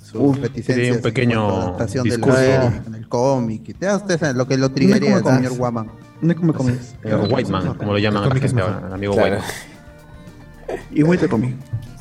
su 0.03 0.21
Uf, 0.21 0.39
reticencias 0.39 0.77
tiene 0.77 0.97
un 0.97 1.03
pequeño 1.03 1.77
de 1.77 1.79
la 1.79 2.03
discurso. 2.03 2.37
serie, 2.39 2.81
con 2.83 2.95
el 2.97 3.09
cómic. 3.09 3.69
y 3.69 3.77
Ya 3.81 3.95
ustedes 3.97 4.19
saben 4.19 4.37
lo 4.37 4.49
que 4.49 4.57
lo 4.57 4.71
triggería 4.73 5.15
No 5.17 5.23
como 5.23 5.37
señor. 5.37 5.53
Guaman. 5.59 5.91
No 6.21 6.33
es 6.33 6.37
como. 6.39 6.55
Señor 6.55 7.29
Whiteman, 7.33 7.75
como 7.75 7.93
lo 7.93 7.99
llaman 7.99 8.23
a 8.25 8.27
la 8.27 8.29
cómic 8.31 8.45
es 8.45 8.51
gente 8.51 8.63
mejor. 8.65 8.75
ahora, 8.75 8.89
el 8.89 8.95
amigo 8.95 9.13
Claro. 9.15 9.37
Whiteman. 9.37 10.87
Igual 10.93 11.19
te 11.19 11.29
comí. 11.29 11.55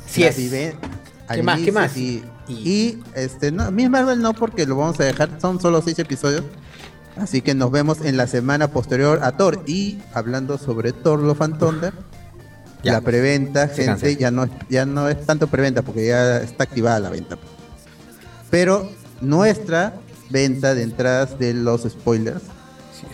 Sí 0.08 0.24
es. 0.24 0.36
¿Qué 0.36 1.44
más? 1.44 1.60
¿Qué 1.60 1.72
más? 1.72 1.92
Y 2.48 3.00
este, 3.16 3.52
no, 3.52 3.70
Miss 3.72 3.90
Marvel 3.90 4.22
no, 4.22 4.34
porque 4.34 4.66
lo 4.66 4.76
vamos 4.76 5.00
a 5.00 5.04
dejar, 5.04 5.30
son 5.42 5.60
solo 5.60 5.82
seis 5.82 6.00
episodios. 6.00 6.44
Así 7.18 7.42
que 7.42 7.56
nos 7.56 7.72
vemos 7.72 8.02
en 8.02 8.16
la 8.16 8.28
semana 8.28 8.68
posterior 8.70 9.20
a 9.24 9.32
Thor. 9.38 9.64
Y 9.66 10.00
hablando 10.14 10.58
sobre 10.58 10.94
Thor 10.94 11.20
Love 11.20 11.42
and 11.42 11.60
Thunder, 11.60 11.94
Ya. 12.84 12.94
la 12.94 13.02
preventa, 13.02 13.68
gente, 13.68 13.86
cancela. 13.86 14.20
ya 14.20 14.32
no, 14.32 14.44
es- 14.44 14.52
ya 14.70 14.86
no 14.86 15.10
es 15.10 15.26
tanto 15.26 15.48
preventa, 15.48 15.82
porque 15.82 16.08
ya 16.08 16.38
está 16.38 16.64
activada 16.66 17.00
la 17.00 17.10
venta. 17.10 17.38
Pero 18.50 18.90
nuestra 19.20 19.96
venta 20.30 20.76
de 20.76 20.84
entradas 20.84 21.40
de 21.40 21.54
los 21.54 21.82
spoilers 21.84 22.44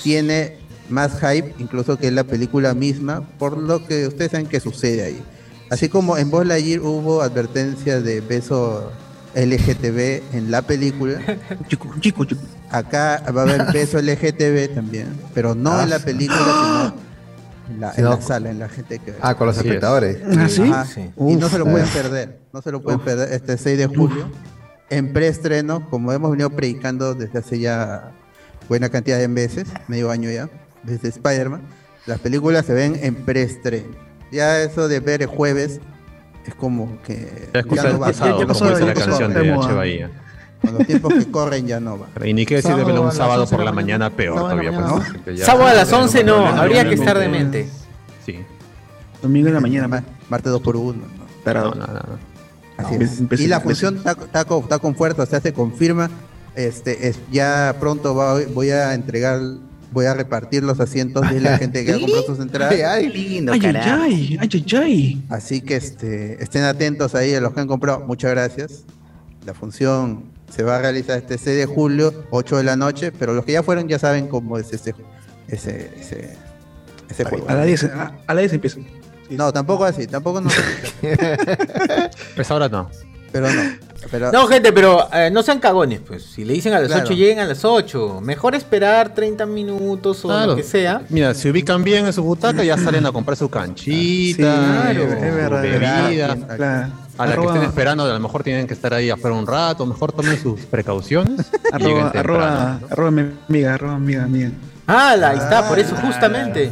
tiene 0.04 0.58
más 0.90 1.14
hype 1.22 1.56
incluso 1.60 1.98
que 1.98 2.12
la 2.12 2.24
película 2.26 2.74
misma, 2.74 3.22
por 3.40 3.58
lo 3.58 3.86
que 3.88 4.06
ustedes 4.08 4.32
saben 4.32 4.48
que 4.48 4.60
sucede 4.60 5.04
ahí. 5.04 5.24
Así 5.70 5.88
como 5.90 6.18
en 6.18 6.30
Buzz 6.30 6.46
Lightyear 6.46 6.82
hubo 6.82 7.22
advertencia 7.22 8.02
de 8.02 8.20
beso 8.22 8.92
LGTB 9.36 10.36
en 10.36 10.52
la 10.52 10.62
película, 10.62 11.20
Chico, 11.68 11.90
chico, 12.00 12.26
chico. 12.26 12.42
acá 12.70 13.24
va 13.36 13.42
a 13.42 13.44
haber 13.44 13.66
beso 13.74 14.00
LGTB 14.02 14.76
también, 14.76 15.08
pero 15.34 15.56
no 15.56 15.82
en 15.82 15.90
la 15.90 16.00
película, 16.00 16.38
sino 16.40 16.94
en 17.76 17.80
la, 17.82 17.94
en 17.96 18.06
la 18.06 18.22
sala, 18.22 18.50
en 18.52 18.60
la 18.60 18.70
gente 18.70 19.00
que 19.00 19.12
ve. 19.12 19.18
Ah, 19.22 19.36
con 19.36 19.48
los 19.48 19.58
Así 19.58 19.68
es. 19.68 19.74
espectadores. 19.74 20.18
¿Ah, 20.38 20.48
sí? 20.50 20.62
Ajá. 20.64 20.86
Sí. 20.86 21.10
Y 21.18 21.36
no 21.36 21.50
se 21.50 21.58
lo 21.58 21.66
Uf. 21.66 21.72
pueden 21.72 21.88
perder, 21.90 22.40
no 22.54 22.62
se 22.62 22.72
lo 22.72 22.82
pueden 22.82 23.00
perder 23.00 23.34
este 23.34 23.58
6 23.58 23.78
de 23.78 23.88
julio 23.88 24.30
en 24.90 25.12
preestreno, 25.14 25.90
como 25.90 26.12
hemos 26.14 26.30
venido 26.30 26.50
predicando 26.52 27.16
desde 27.16 27.40
hace 27.40 27.60
ya 27.60 28.12
buena 28.70 28.90
cantidad 28.90 29.18
de 29.18 29.28
veces, 29.28 29.68
medio 29.88 30.12
año 30.12 30.30
ya, 30.30 30.50
desde 30.84 31.08
Spider-Man, 31.10 31.62
las 32.06 32.20
películas 32.20 32.66
se 32.66 32.74
ven 32.74 33.00
en 33.02 33.16
preestreno. 33.16 33.88
Ya 34.32 34.62
eso 34.62 34.88
de 34.88 35.00
ver 35.00 35.22
el 35.22 35.28
jueves 35.28 35.80
es 36.46 36.56
como 36.56 37.02
que 37.04 37.50
Ya 37.54 37.60
excusa 37.62 37.84
del 37.88 38.02
va. 38.02 38.08
pasado, 38.08 38.40
ya 38.40 38.48
pasó, 38.48 38.60
como 38.60 38.72
dice 38.72 38.82
ya 38.82 38.88
la 38.88 38.94
canción 39.06 39.34
de. 39.34 39.52
H. 39.54 39.74
Bahía. 39.74 40.10
Con 40.62 40.74
los 40.78 40.88
tiempos 40.88 41.14
que 41.14 41.30
corren 41.32 41.68
ya 41.68 41.80
no 41.80 42.00
va. 42.00 42.08
Y 42.26 42.34
ni 42.34 42.46
qué 42.46 42.56
decir 42.56 42.74
de 42.76 42.84
un 42.84 43.12
sábado 43.12 43.42
11 43.42 43.52
de 43.52 43.58
por 43.58 43.66
la 43.66 43.72
mañana, 43.74 44.10
peor 44.10 44.38
todavía. 44.38 44.72
mañana, 44.72 45.06
pues, 45.26 45.40
ya- 45.40 45.46
Sábado 45.46 45.68
a 45.68 45.74
las 45.74 45.92
11 45.92 46.24
no, 46.24 46.38
mañana, 46.44 46.62
habría 46.62 46.88
que 46.88 46.96
estar 46.96 47.18
de 47.20 47.28
mañana. 47.28 47.44
mente. 47.52 47.70
Sí. 48.26 48.40
Domingo 49.22 49.48
en 49.50 49.54
la 49.56 49.60
mañana, 49.60 49.88
Ma- 49.88 49.96
man. 49.98 50.06
Martes 50.30 50.52
2 50.52 50.62
por 50.62 50.76
1 50.78 51.04
Tarado. 51.44 51.76
No, 51.76 51.86
no, 51.88 51.94
no. 51.94 52.34
Así 52.78 52.98
No, 52.98 53.04
es. 53.06 53.20
empecé- 53.20 53.44
y 53.44 53.48
la 53.48 53.60
función 53.60 53.98
está, 53.98 54.12
está 54.14 54.46
con, 54.46 54.60
está 54.64 54.80
con 54.80 54.96
fuerza, 54.96 55.24
o 55.24 55.26
sea, 55.26 55.42
se 55.42 55.52
confirma. 55.54 56.10
Este, 56.56 57.08
es, 57.10 57.20
ya 57.32 57.76
pronto 57.80 58.16
va- 58.16 58.40
voy 58.54 58.70
a 58.70 58.94
entregar, 58.94 59.40
voy 59.94 60.06
a 60.06 60.14
repartir 60.14 60.64
los 60.64 60.80
asientos 60.80 61.30
de 61.30 61.40
la 61.40 61.58
gente 61.60 61.86
que 61.86 61.94
ha 61.94 62.00
comprado 62.00 62.26
sus 62.26 62.40
entradas. 62.40 62.74
Ay, 62.74 62.82
Ay, 62.82 63.12
ay, 63.16 63.46
ay, 63.48 63.62
ay, 63.64 64.38
ay, 64.42 64.66
ay. 64.76 65.24
Así 65.30 65.62
que 65.62 65.76
este, 65.76 66.44
estén 66.44 66.64
atentos 66.64 67.16
ahí 67.16 67.34
a 67.34 67.40
los 67.42 67.54
que 67.54 67.62
han 67.62 67.68
comprado. 67.68 68.02
Muchas 68.02 68.32
gracias. 68.32 68.84
La 69.46 69.54
función 69.54 70.24
se 70.54 70.64
va 70.64 70.78
a 70.78 70.82
realizar 70.82 71.18
este 71.18 71.38
6 71.38 71.58
de 71.58 71.66
julio, 71.66 72.26
8 72.32 72.58
de 72.58 72.64
la 72.64 72.76
noche, 72.76 73.12
pero 73.12 73.34
los 73.34 73.46
que 73.46 73.54
ya 73.54 73.64
fueron 73.64 73.88
ya 73.88 74.00
saben 74.00 74.28
cómo 74.28 74.58
es 74.58 74.72
ese, 74.74 74.94
ese, 75.48 75.92
ese, 76.00 76.38
ese 77.10 77.24
juego. 77.26 77.50
A 77.50 77.56
las 77.56 77.66
10, 77.66 77.84
a, 77.86 78.16
a 78.28 78.34
las 78.34 78.42
10 78.44 78.54
empieza. 78.54 78.80
No, 79.30 79.52
tampoco 79.52 79.86
así, 79.86 80.08
tampoco 80.08 80.42
no. 80.42 80.50
Pues 82.36 82.52
ahora 82.52 82.70
no. 82.70 82.90
pero 83.32 83.52
no. 83.52 83.62
Pero, 84.12 84.32
No, 84.32 84.48
gente, 84.48 84.72
pero 84.74 85.08
eh, 85.14 85.30
no 85.32 85.42
sean 85.44 85.60
cagones, 85.60 86.00
pues. 86.06 86.24
Si 86.24 86.44
le 86.46 86.54
dicen 86.54 86.74
a 86.74 86.80
las 86.80 86.88
Claro. 86.88 87.04
8, 87.06 87.14
lleguen 87.14 87.40
a 87.40 87.46
las 87.46 87.64
8. 87.66 88.20
Mejor 88.22 88.56
esperar 88.56 89.14
30 89.14 89.46
minutos 89.46 90.24
o 90.26 90.28
Claro. 90.28 90.48
lo 90.52 90.56
que 90.56 90.64
sea. 90.64 91.02
Mira, 91.10 91.34
si 91.34 91.50
ubican 91.50 91.84
bien 91.84 92.06
en 92.06 92.14
su 92.14 92.24
butaca, 92.24 92.64
ya 92.64 92.78
salen 92.78 93.06
a 93.06 93.12
comprar 93.12 93.38
su 93.38 93.50
canchita, 93.50 94.38
Claro, 94.84 95.02
su 95.04 95.14
es 95.14 95.36
verdad. 95.36 95.62
bebida. 95.62 96.88
A 97.18 97.28
la 97.28 97.36
que 97.36 97.46
estén 97.46 97.64
esperando, 97.64 98.04
a 98.06 98.08
lo 98.14 98.20
mejor 98.20 98.44
tienen 98.44 98.66
que 98.66 98.74
estar 98.74 98.92
ahí 98.94 99.10
afuera 99.12 99.36
un 99.36 99.46
rato, 99.46 99.86
mejor 99.86 100.12
tomen 100.14 100.42
sus 100.42 100.60
precauciones. 100.62 101.46
Arroba, 101.72 102.12
temprano, 102.12 102.20
arroba, 102.20 102.78
¿no? 102.82 102.88
arroba 102.90 103.12
mi 103.12 103.22
amiga, 103.50 103.74
arroba 103.76 103.94
amiga 103.96 104.26
mía. 104.28 104.52
Ah, 104.88 105.16
la- 105.16 105.30
ahí 105.30 105.38
está, 105.38 105.68
por 105.70 105.78
eso, 105.80 105.94
Ah. 105.98 106.02
justamente. 106.08 106.72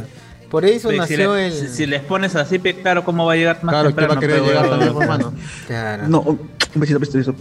Por 0.52 0.64
eso 0.66 0.90
si, 0.90 0.98
nació 0.98 1.34
le- 1.34 1.46
el. 1.46 1.52
si- 1.54 1.68
si 1.68 1.86
les 1.86 2.02
pones 2.02 2.36
así, 2.36 2.58
claro, 2.60 3.02
¿cómo 3.04 3.24
va 3.26 3.32
a 3.32 3.36
llegar 3.36 3.58
más 3.64 3.72
Claro, 3.72 3.88
que 3.96 4.06
va 4.06 4.14
a 4.14 4.18
temprano? 4.18 4.20
querer 4.20 4.36
pero- 4.36 4.46
llegar 4.46 4.68
también, 4.70 5.02
hermano. 5.02 5.32
Claro. 5.66 6.08
No, 6.08 6.20
un 6.20 6.38
besito, 6.74 7.00
besito, 7.00 7.18
besito. 7.18 7.34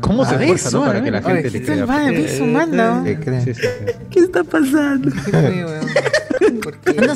¿Cómo 0.00 0.24
se 0.24 0.34
A 0.36 0.40
esfuerza, 0.40 0.68
eso, 0.68 0.78
no? 0.78 0.84
a 0.84 0.86
Para 0.86 1.00
ver, 1.00 1.04
que 1.04 1.10
la 1.10 1.18
a 1.18 1.32
ver, 1.32 1.42
gente 1.42 1.50
le 1.50 1.60
¿qué 1.60 1.66
crea. 1.72 1.86
manda. 2.46 3.02
¿Qué 3.04 3.18
creen? 3.20 3.44
Sí, 3.44 3.54
sí, 3.54 3.60
sí. 3.62 3.68
¿Qué 4.10 4.20
está 4.20 4.44
pasando? 4.44 5.10
Weón. 5.32 5.86
¿Por 6.62 6.76
qué? 6.78 6.92
pero 6.94 7.14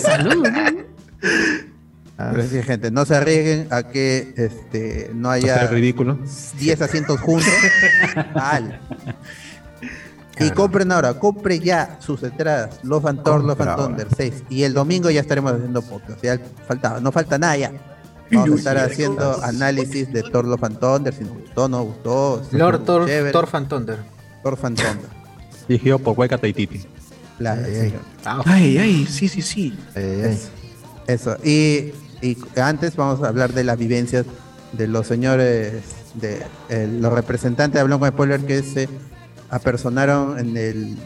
sí, 2.49 2.63
gente, 2.63 2.91
no 2.91 3.05
se 3.05 3.15
arriesguen 3.15 3.69
a 3.71 3.83
que 3.85 4.33
este, 4.37 5.11
no 5.15 5.31
haya 5.31 5.63
el 5.63 5.69
ridículo. 5.69 6.19
10 6.59 6.83
asientos 6.83 7.21
juntos. 7.21 7.49
Al. 8.35 8.81
Y 10.39 10.51
compren 10.51 10.93
ahora, 10.93 11.15
compre 11.15 11.59
ya 11.59 11.97
sus 12.01 12.23
entradas. 12.23 12.81
Thor, 12.83 13.01
Compra 13.03 13.11
and 13.11 13.61
ahora. 13.61 13.77
Thunder 13.77 14.09
6. 14.15 14.45
Y 14.51 14.65
el 14.65 14.75
domingo 14.75 15.11
ya 15.11 15.21
estaremos 15.21 15.53
haciendo 15.53 15.83
podcast. 15.83 16.23
Ya 16.23 16.39
falta, 16.67 17.01
no 17.01 17.11
falta 17.13 17.39
nada 17.39 17.57
ya. 17.57 17.73
Vamos 18.31 18.51
a 18.51 18.55
estar 18.57 18.79
haciendo 18.79 19.43
análisis 19.43 20.13
de 20.13 20.23
Thor 20.25 20.45
Love 20.47 20.65
and 20.65 20.79
Thunder. 20.79 21.15
Si 21.15 21.25
nos 21.25 21.39
gustó, 21.39 21.69
no 21.69 21.83
gustó. 21.85 22.43
si 22.51 22.57
Lord 22.57 22.85
Thor. 22.85 23.09
Thor 23.33 23.47
Fan 23.47 23.69
Thunder. 23.69 23.99
Thor 24.43 24.57
Fan 24.57 24.75
Thunder. 24.75 25.09
Dirigido 25.69 25.99
por 25.99 26.19
Waika 26.19 26.37
Taititi. 26.39 26.85
Ay, 27.39 27.77
ay. 27.83 27.95
Ah, 28.25 28.43
Ay, 28.47 28.79
ay, 28.79 29.07
sí, 29.07 29.29
sí, 29.29 29.43
sí. 29.43 29.79
Ay, 29.95 30.23
ay. 30.25 30.39
Eso. 31.07 31.37
Y, 31.45 31.93
y 32.23 32.37
antes 32.61 32.97
vamos 32.97 33.23
a 33.23 33.29
hablar 33.29 33.53
de 33.53 33.63
las 33.63 33.79
vivencias 33.79 34.27
de 34.73 34.89
los 34.89 35.07
señores, 35.07 35.83
de 36.15 36.43
eh, 36.69 36.89
los 37.01 37.13
representantes 37.13 37.75
de 37.75 37.81
Hablando 37.81 38.01
con 38.01 38.09
Spoiler 38.11 38.41
que 38.41 38.63
se 38.63 38.89
apersonaron 39.51 40.39
en 40.39 40.57
el. 40.57 40.97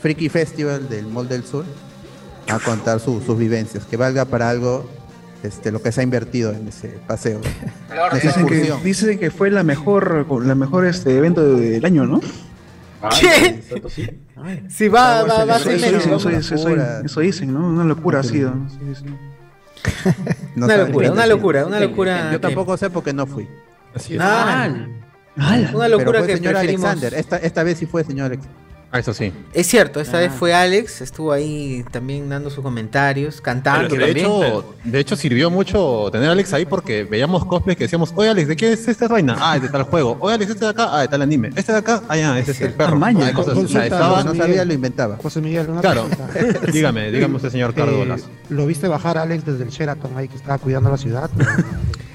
Freaky 0.00 0.28
Festival 0.28 0.88
del 0.88 1.06
Mall 1.06 1.28
del 1.28 1.44
Sur 1.44 1.64
a 2.48 2.58
contar 2.58 3.00
su- 3.00 3.20
sus 3.20 3.36
vivencias, 3.38 3.84
que 3.84 3.96
valga 3.96 4.24
para 4.24 4.48
algo 4.50 4.88
este, 5.42 5.70
lo 5.72 5.80
que 5.82 5.92
se 5.92 6.00
ha 6.00 6.04
invertido 6.04 6.52
en 6.52 6.68
ese 6.68 6.88
paseo. 7.06 7.40
en 7.90 8.16
esa 8.18 8.28
Dicen 8.28 8.46
que, 8.46 8.72
dicen 8.84 9.18
que 9.18 9.30
fue 9.30 9.50
la 9.50 9.62
mejor, 9.62 10.26
la 10.44 10.54
mejor 10.54 10.86
este 10.86 11.16
evento 11.16 11.44
del 11.56 11.84
año, 11.84 12.06
¿no? 12.06 12.20
¿Qué? 13.20 13.62
Si 14.68 14.88
va, 14.88 15.22
va, 15.24 15.44
va 15.44 15.54
a 15.54 15.56
Eso, 15.58 15.64
ser 15.70 15.74
eso 15.76 15.86
dicen, 15.86 15.94
eso, 16.14 16.28
una 16.28 16.38
eso- 16.38 16.54
eso- 16.54 16.68
locura. 16.68 17.00
eso 17.04 17.20
dicen, 17.20 17.52
¿no? 17.54 17.68
Una 17.68 17.84
locura 17.84 18.20
ha 18.20 18.22
sido. 18.22 18.52
Sí, 18.68 18.78
sí. 18.94 19.04
No 20.56 20.66
Una 20.66 20.76
locura, 20.78 21.12
una 21.12 21.26
locura, 21.26 21.66
una 21.66 21.80
locura. 21.80 22.32
Yo 22.32 22.40
tampoco 22.40 22.76
sé 22.76 22.90
porque 22.90 23.12
no 23.12 23.26
fui. 23.26 23.46
Ah, 24.20 24.68
¡Hala! 25.36 25.70
una 25.74 25.84
Pero 25.86 25.88
locura 25.98 26.18
fue 26.20 26.26
que 26.28 26.36
señor 26.36 26.52
preferimos. 26.54 26.84
Alexander. 26.86 27.14
Esta, 27.20 27.36
esta 27.38 27.62
vez 27.62 27.78
sí 27.78 27.86
fue 27.86 28.04
señor 28.04 28.26
Alexander. 28.26 28.66
Ah, 28.92 29.00
eso 29.00 29.12
sí. 29.12 29.32
Es 29.52 29.66
cierto, 29.66 30.00
esta 30.00 30.18
vez 30.20 30.32
fue 30.32 30.54
Alex, 30.54 31.00
estuvo 31.00 31.32
ahí 31.32 31.84
también 31.90 32.28
dando 32.28 32.50
sus 32.50 32.62
comentarios, 32.62 33.40
cantando 33.40 33.88
Pero 33.88 34.06
de, 34.06 34.14
también. 34.14 34.26
hecho, 34.26 34.74
de 34.84 35.00
hecho 35.00 35.16
sirvió 35.16 35.50
mucho 35.50 36.08
tener 36.12 36.28
a 36.28 36.32
Alex 36.32 36.52
ahí 36.52 36.64
porque 36.64 37.02
veíamos 37.02 37.44
cosplays 37.44 37.76
que 37.76 37.84
decíamos, 37.84 38.12
oye 38.14 38.30
Alex, 38.30 38.46
¿de 38.48 38.56
qué 38.56 38.72
es 38.72 38.86
esta 38.86 39.08
vaina? 39.08 39.36
Ah, 39.40 39.56
es 39.56 39.62
de 39.62 39.68
tal 39.70 39.82
juego. 39.82 40.16
Oye 40.20 40.36
Alex, 40.36 40.52
este 40.52 40.64
de 40.64 40.70
acá, 40.70 40.88
ah, 40.92 41.00
de 41.00 41.08
tal 41.08 41.20
anime. 41.20 41.50
Este 41.56 41.72
de 41.72 41.78
acá, 41.78 42.00
ah, 42.08 42.16
ya, 42.16 42.38
ese 42.38 42.52
es 42.52 42.60
el 42.60 42.72
perro. 42.74 42.92
Ah, 42.92 42.98
maña. 43.00 43.26
Ah, 43.26 43.32
cosas 43.34 43.54
así. 43.58 43.64
O 43.64 43.68
sea, 43.68 43.80
Consulta, 43.80 43.84
estaba- 43.86 44.24
no 44.24 44.34
sabía, 44.36 44.64
lo 44.64 44.72
inventaba. 44.72 45.16
José 45.20 45.40
Miguel, 45.40 45.68
una 45.68 45.80
Claro. 45.80 46.06
dígame, 46.72 47.10
dígame 47.10 47.34
usted, 47.36 47.50
señor 47.50 47.74
Cardo 47.74 48.04
Eh. 48.04 48.16
¿Lo 48.50 48.66
viste 48.66 48.86
bajar 48.86 49.18
Alex 49.18 49.44
desde 49.44 49.64
el 49.64 49.70
Sheraton 49.70 50.16
ahí 50.16 50.28
que 50.28 50.36
estaba 50.36 50.58
cuidando 50.58 50.90
la 50.90 50.96
ciudad? 50.96 51.28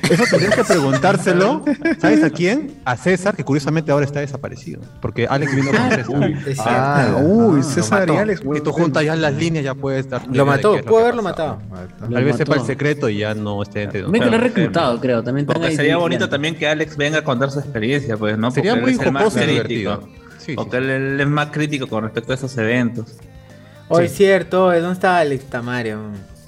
Eso 0.10 0.24
tendrías 0.30 0.56
que 0.56 0.64
preguntárselo, 0.64 1.64
¿sabes 2.00 2.24
a 2.24 2.30
quién? 2.30 2.74
A 2.86 2.98
César, 2.98 3.36
que 3.36 3.44
curiosamente 3.44 3.92
ahora 3.92 4.06
está 4.06 4.20
desaparecido. 4.20 4.82
Porque 5.02 5.28
Alex 5.28 5.56
vino 5.56 5.72
con 5.72 5.90
César. 5.92 6.32
Es 6.48 6.58
cierto. 6.58 6.64
Ah, 6.66 7.18
Uy, 7.22 7.60
ah, 7.60 7.64
César 7.64 8.10
y 8.10 8.18
Alex. 8.18 8.42
Y 8.56 8.62
tú 8.62 8.72
juntas 8.72 9.04
ya 9.04 9.16
las 9.16 9.34
líneas, 9.34 9.64
ya 9.66 9.76
puedes 9.76 10.10
dar. 10.10 10.24
lo 10.28 10.46
mató, 10.46 10.78
pudo 10.84 11.00
haberlo 11.00 11.22
matado. 11.22 11.60
Tal 12.00 12.24
vez 12.24 12.36
sepa 12.38 12.56
el 12.56 12.62
secreto 12.66 13.10
y 13.10 13.20
ya 13.20 13.34
no 13.34 13.62
esté 13.64 13.84
entre 13.84 14.02
También 14.04 14.24
que 14.24 14.30
lo 14.30 14.36
he 14.38 14.40
reclutado, 14.40 15.00
creo. 15.00 15.24
También 15.24 15.46
Porque 15.46 15.76
sería 15.76 15.98
bonito 15.98 16.30
también 16.30 16.56
que 16.56 16.68
Alex 16.68 16.98
venga 16.98 17.20
a 17.20 17.24
contar 17.24 17.52
su 17.52 17.60
experiencia, 17.60 18.18
pues, 18.18 18.38
¿no? 18.38 18.52
Sería 18.52 18.74
Porque 18.74 18.98
muy 18.98 19.06
jocoso 19.06 19.40
y 19.40 19.44
crítico. 19.44 19.52
divertido. 19.52 20.10
Sí, 20.40 20.56
Porque 20.56 20.72
sí. 20.72 20.78
él, 20.78 20.90
él 20.90 21.22
es 21.22 21.28
más 21.28 21.48
crítico 21.52 21.88
con 21.88 22.04
respecto 22.04 22.32
a 22.32 22.36
esos 22.36 22.58
eventos. 22.58 23.18
Hoy 23.88 24.06
es 24.06 24.14
cierto, 24.14 24.72
¿dónde 24.72 24.94
está 24.94 25.18
Alex 25.18 25.46
Tamario? 25.46 26.00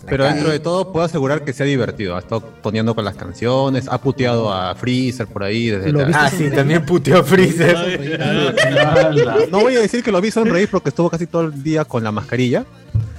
Pero 0.06 0.26
dentro 0.26 0.50
de 0.52 0.60
todo 0.60 0.92
puedo 0.92 1.06
asegurar 1.06 1.44
que 1.46 1.54
se 1.54 1.64
ha 1.64 1.66
divertido. 1.66 2.16
Ha 2.16 2.20
estado 2.20 2.42
poniendo 2.62 2.94
con 2.94 3.06
las 3.06 3.16
canciones, 3.16 3.88
ha 3.90 4.00
puteado 4.00 4.52
a 4.54 4.76
Freezer 4.76 5.28
por 5.28 5.44
ahí 5.44 5.68
desde 5.70 5.92
Lo 5.92 6.06
la- 6.08 6.26
Ah, 6.26 6.30
sí, 6.30 6.50
también 6.50 6.86
puteó 6.86 7.20
a 7.20 7.24
Freezer. 7.24 7.76
No 9.52 9.60
voy 9.62 9.76
a 9.76 9.80
decir 9.80 10.04
que 10.04 10.12
lo 10.12 10.20
vi 10.22 10.32
sonreír 10.32 10.68
porque 10.70 10.90
estuvo 10.90 11.10
casi 11.10 11.28
todo 11.28 11.44
el 11.44 11.64
día 11.64 11.86
con 11.86 12.04
la 12.04 12.12
mascarilla, 12.12 12.66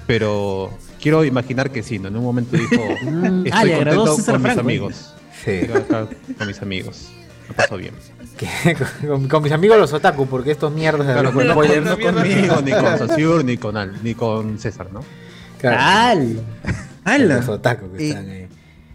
pero 0.07 0.71
quiero 1.01 1.25
imaginar 1.25 1.71
que 1.71 1.83
sí, 1.83 1.99
¿no? 1.99 2.09
En 2.09 2.17
un 2.17 2.25
momento 2.25 2.57
dijo, 2.57 2.83
Mm, 3.03 3.47
estoy 3.47 3.73
ah, 3.73 3.77
agradó 3.77 4.07
contento 4.07 4.33
con 4.33 4.43
mis 4.43 4.59
amigos. 4.59 5.15
Sí. 5.45 5.51
Estoy 5.51 5.83
con 6.39 6.47
mis 6.47 6.63
amigos. 6.63 7.09
Me 7.49 7.55
pasó 7.55 7.77
bien. 7.77 7.95
Con, 9.07 9.29
con 9.29 9.43
mis 9.45 9.53
amigos 9.53 9.79
los 9.79 9.93
otaku, 9.93 10.27
porque 10.27 10.51
estos 10.51 10.73
mierdas 10.73 11.07
de 11.07 11.13
Claro, 11.13 11.31
los 11.31 11.45
no, 11.45 11.53
spoilers 11.53 11.85
no 11.87 11.99
conmigo, 11.99 12.61
ni 12.65 12.73
con 12.73 12.99
Saussure, 12.99 13.45
ni 13.45 13.57
con, 13.57 13.77
Al- 13.77 14.03
ni 14.03 14.15
con 14.17 14.59
César, 14.59 14.89
¿no? 14.93 15.01
Claro, 15.71 15.79
¡Al! 15.81 16.35
los 17.29 17.41
¡Hala! 17.41 17.45
otaku 17.51 17.93
que 17.93 18.05
Y- 18.05 18.09
están 18.11 18.29
ahí. 18.29 18.49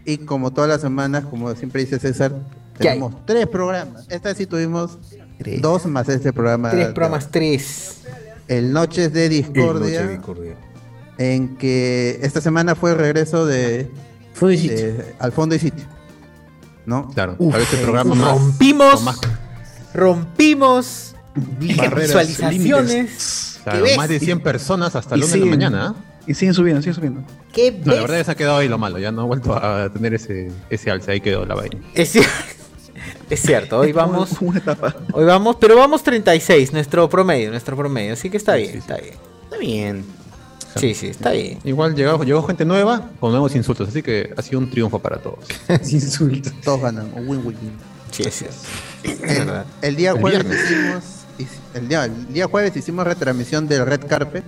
Y 0.04 0.18
como 0.18 0.52
todas 0.52 0.68
las 0.70 0.80
semanas, 0.80 1.24
como 1.24 1.54
siempre 1.54 1.82
dice 1.84 1.98
César, 1.98 2.32
tenemos 2.78 3.14
tres 3.26 3.46
programas. 3.46 4.06
Esta 4.08 4.34
sí 4.34 4.46
tuvimos 4.46 4.98
Tres. 5.38 5.60
dos 5.62 5.86
más 5.86 6.08
este 6.08 6.32
programa. 6.32 6.70
Tres 6.70 6.88
de- 6.88 6.92
programas, 6.94 7.30
tres. 7.30 8.02
El 8.48 8.72
Noches 8.72 9.12
de 9.12 9.28
Discordia, 9.28 9.72
Noche 10.00 10.06
de 10.06 10.08
discordia. 10.08 10.54
en 11.18 11.56
que 11.56 12.18
esta 12.22 12.40
semana 12.40 12.74
fue 12.74 12.92
el 12.92 12.98
regreso 12.98 13.46
de, 13.46 13.88
Fue 14.32 14.56
de 14.56 14.68
de 14.68 15.14
Al 15.18 15.32
Fondo 15.32 15.54
y 15.54 15.58
Sitio. 15.58 15.84
¿No? 16.86 17.08
Claro, 17.10 17.36
a 17.52 17.58
este 17.58 17.76
programa 17.76 18.14
más. 18.14 18.32
rompimos, 18.32 19.02
más- 19.04 19.20
rompimos 19.94 21.14
Barreras, 21.76 22.26
visualizaciones. 22.26 22.90
límites. 22.92 23.60
claro, 23.62 23.84
¿Qué 23.84 23.96
más 23.96 24.08
de 24.08 24.14
ves? 24.14 24.24
100 24.24 24.40
personas 24.40 24.96
hasta 24.96 25.14
el 25.14 25.20
Y 25.20 25.22
lunes 25.22 25.34
de 25.34 25.40
la 25.40 25.46
mañana. 25.46 25.94
Y 26.26 26.34
siguen 26.34 26.54
subiendo, 26.54 26.80
siguen 26.82 26.94
subiendo. 26.94 27.22
¿Qué 27.52 27.80
No, 27.84 27.94
la 27.94 28.00
verdad 28.02 28.18
ya 28.18 28.24
se 28.24 28.30
ha 28.30 28.34
quedado 28.34 28.58
ahí 28.58 28.68
lo 28.68 28.78
malo, 28.78 28.98
ya 28.98 29.10
no 29.10 29.22
ha 29.22 29.24
vuelto 29.24 29.54
a 29.54 29.90
tener 29.92 30.14
ese, 30.14 30.50
ese 30.68 30.90
alce, 30.90 31.12
ahí 31.12 31.20
quedó 31.20 31.44
la 31.46 31.54
vaina. 31.54 31.78
Es, 31.94 32.14
es 33.30 33.40
cierto, 33.40 33.78
hoy 33.78 33.92
vamos, 33.94 34.30
Como 34.38 34.50
una 34.50 34.58
etapa. 34.60 34.94
hoy 35.12 35.24
vamos, 35.24 35.56
pero 35.60 35.76
vamos 35.76 36.02
36, 36.02 36.72
nuestro 36.72 37.08
promedio, 37.08 37.50
nuestro 37.50 37.76
promedio, 37.76 38.12
así 38.12 38.28
que 38.30 38.36
está 38.36 38.54
bien, 38.56 38.76
está 38.78 38.96
bien. 38.98 39.14
Está 39.44 39.56
bien. 39.56 40.04
Sí, 40.76 40.94
sí, 40.94 41.08
está 41.08 41.32
bien. 41.32 41.58
Igual 41.64 41.96
llegó, 41.96 42.22
llegó 42.22 42.42
gente 42.44 42.64
nueva 42.64 43.10
con 43.18 43.32
nuevos 43.32 43.56
insultos, 43.56 43.88
así 43.88 44.02
que 44.02 44.32
ha 44.36 44.42
sido 44.42 44.60
un 44.60 44.70
triunfo 44.70 45.00
para 45.00 45.18
todos. 45.18 45.40
Sin 45.82 45.96
insultos. 46.00 46.52
Todos 46.62 46.80
ganan. 46.82 47.10
un 47.16 47.26
Win-win. 47.28 47.56
Sí, 48.12 48.22
es 48.24 48.34
cierto. 48.38 48.56
Es 49.02 49.20
El, 49.20 49.46
verdad. 49.46 49.66
el 49.82 49.96
día 49.96 50.12
jueves 50.12 50.44
hicimos. 50.46 51.04
hic- 51.38 51.74
El 51.74 51.88
día, 51.88 52.04
el 52.04 52.32
día 52.32 52.46
jueves 52.46 52.76
hicimos 52.76 53.04
retransmisión 53.04 53.66
del 53.66 53.84
Red 53.84 54.06
Carpet. 54.06 54.44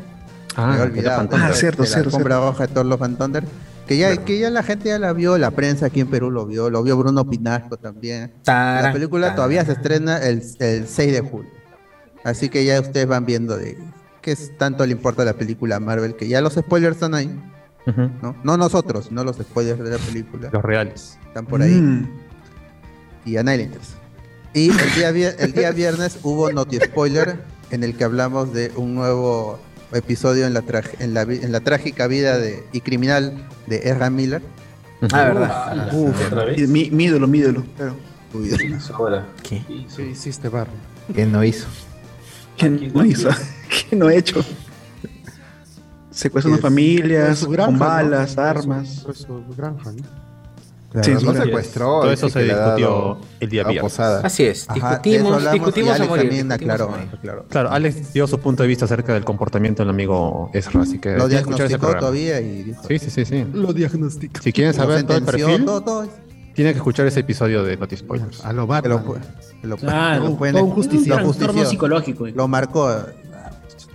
Ah, 0.56 0.74
me 0.76 0.82
olvidado. 0.82 1.28
Ah, 1.32 1.50
cierto, 1.52 1.82
de 1.82 1.88
la 1.88 1.94
cierto, 1.94 2.08
alfombra 2.08 2.36
roja 2.38 2.66
de 2.66 2.74
Thor 2.74 2.86
Love 2.86 3.02
and 3.02 3.18
Thunder. 3.18 3.44
Que 3.86 3.96
ya, 3.96 4.16
que 4.16 4.38
ya 4.38 4.50
la 4.50 4.62
gente 4.62 4.88
ya 4.88 4.98
la 4.98 5.12
vio, 5.12 5.36
la 5.38 5.50
prensa 5.50 5.86
aquí 5.86 6.00
en 6.00 6.08
Perú 6.08 6.30
lo 6.30 6.46
vio, 6.46 6.70
lo 6.70 6.82
vio 6.82 6.96
Bruno 6.96 7.28
Pinasco 7.28 7.76
también. 7.76 8.32
Taran, 8.44 8.84
La 8.84 8.92
película 8.92 9.34
todavía 9.34 9.64
se 9.64 9.72
estrena 9.72 10.18
el, 10.18 10.42
el 10.60 10.86
6 10.86 11.12
de 11.12 11.20
julio. 11.20 11.50
Así 12.24 12.48
que 12.48 12.64
ya 12.64 12.80
ustedes 12.80 13.08
van 13.08 13.26
viendo 13.26 13.56
de 13.56 13.76
qué 14.20 14.32
es 14.32 14.56
tanto 14.56 14.86
le 14.86 14.92
importa 14.92 15.24
la 15.24 15.34
película 15.34 15.76
a 15.76 15.80
Marvel, 15.80 16.14
que 16.14 16.28
ya 16.28 16.40
los 16.40 16.54
spoilers 16.54 16.96
están 16.96 17.14
ahí. 17.14 17.36
¿no? 18.22 18.36
No 18.44 18.56
nosotros, 18.56 19.10
no 19.10 19.24
los 19.24 19.36
spoilers 19.36 19.82
de 19.82 19.90
la 19.90 19.98
película. 19.98 20.48
Los 20.52 20.62
reales. 20.62 21.18
Están 21.26 21.46
por 21.46 21.62
ahí. 21.62 21.74
Mm. 21.74 22.08
Y 23.24 23.36
a 23.36 23.42
nadie 23.42 23.58
le 23.58 23.64
interesa. 23.64 23.96
Y 24.54 24.70
el 24.70 25.14
día, 25.14 25.30
el 25.30 25.52
día 25.52 25.70
viernes 25.72 26.18
hubo 26.22 26.52
Noti 26.52 26.78
Spoiler, 26.78 27.42
en 27.70 27.82
el 27.82 27.96
que 27.96 28.04
hablamos 28.04 28.52
de 28.52 28.70
un 28.76 28.94
nuevo 28.94 29.58
episodio 29.92 30.46
en 30.46 30.54
la, 30.54 30.62
en 30.98 31.14
la, 31.14 31.24
vi- 31.24 31.40
en 31.42 31.52
la 31.52 31.60
trágica 31.60 32.06
vida 32.06 32.38
de, 32.38 32.64
y 32.72 32.80
criminal 32.80 33.46
de 33.66 33.76
Ezra 33.88 34.10
Miller. 34.10 34.42
Ah, 35.12 35.24
verdad. 35.24 35.92
Y 36.56 36.66
Mi, 36.66 36.90
mi 36.90 37.04
ídolo, 37.04 37.26
mi 37.26 37.38
ídolo. 37.38 37.64
Claro. 37.76 37.96
¿Qué? 39.42 39.62
¿Qué 39.96 40.02
hiciste, 40.10 40.48
Barro? 40.48 40.70
¿Quién 41.12 41.32
no 41.32 41.42
hizo? 41.44 41.66
¿Quién 42.56 42.92
no 42.94 43.04
hizo? 43.04 43.28
¿Quién 43.88 43.98
no 43.98 44.06
ha 44.08 44.14
hecho? 44.14 44.44
Familias, 46.60 47.38
Su 47.38 47.48
granja, 47.50 47.70
con 47.70 47.78
balas, 47.78 48.38
armas. 48.38 49.04
su 49.14 49.44
granja, 49.56 49.92
¿no? 49.92 50.21
Claro, 50.92 51.04
Sí, 51.04 51.12
no 51.12 51.20
sí, 51.20 51.26
sí. 51.38 51.44
secuestró. 51.44 51.86
Todo 52.02 52.12
eso 52.12 52.28
se 52.28 52.42
discutió 52.44 53.16
el 53.40 53.48
día 53.48 53.62
a 53.62 53.68
viernes. 53.68 53.82
posada. 53.82 54.20
Así 54.24 54.44
es, 54.44 54.68
Ajá, 54.68 54.74
discutimos, 54.74 55.32
hablamos, 55.34 55.52
discutimos 55.52 55.88
y 55.88 55.90
a 55.90 55.94
Alex 55.94 56.08
morir. 56.10 56.24
también 56.24 56.48
discutimos 56.48 56.74
aclaró, 56.74 56.94
a 56.94 57.16
aclaró. 57.16 57.44
Claro, 57.48 57.70
Alex 57.70 58.12
dio 58.12 58.26
su 58.26 58.38
punto 58.38 58.62
de 58.62 58.68
vista 58.68 58.84
acerca 58.84 59.14
del 59.14 59.24
comportamiento 59.24 59.82
del 59.82 59.90
amigo 59.90 60.50
Ezra, 60.52 60.82
así 60.82 60.98
que 60.98 61.12
Lo 61.16 61.28
diagnosticó 61.28 61.68
programa. 61.78 61.98
todavía 61.98 62.40
y 62.40 62.62
dijo. 62.62 62.82
Sí, 62.86 62.98
sí, 62.98 63.10
sí, 63.10 63.24
sí. 63.24 63.46
Lo 63.54 63.72
diagnostica. 63.72 64.42
Si 64.42 64.52
quieren 64.52 64.74
saber 64.74 65.02
todo 65.04 65.16
el 65.16 65.24
perfil, 65.24 65.64
todo, 65.64 65.80
todo. 65.82 66.08
tienen 66.54 66.74
que 66.74 66.78
escuchar 66.78 67.06
ese 67.06 67.20
episodio 67.20 67.64
de 67.64 67.76
Notice 67.78 68.00
Spoilers. 68.04 68.44
A 68.44 68.52
lo 68.52 68.66
Batman. 68.66 69.02
lo, 69.62 69.76
Claro, 69.78 70.24
lo 70.24 70.36
pueden- 70.36 70.54
todo 70.56 70.64
un 70.64 70.70
lo 70.70 70.74
justiciero. 70.76 71.16
Un 71.26 71.32
trastorno 71.34 71.64
psicológico. 71.64 72.26
eh. 72.26 72.32
lo 72.36 72.46
marcó. 72.48 72.94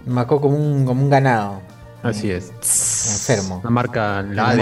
Macó 0.08 0.39
como 0.42 0.56
un, 0.58 0.86
como 0.86 1.04
un 1.04 1.10
ganado, 1.10 1.60
Así 2.04 2.32
es. 2.32 2.51
enfermo. 3.30 3.60
La 3.63 3.70
marca 3.70 4.22
la 4.22 4.50
Ah, 4.51 4.55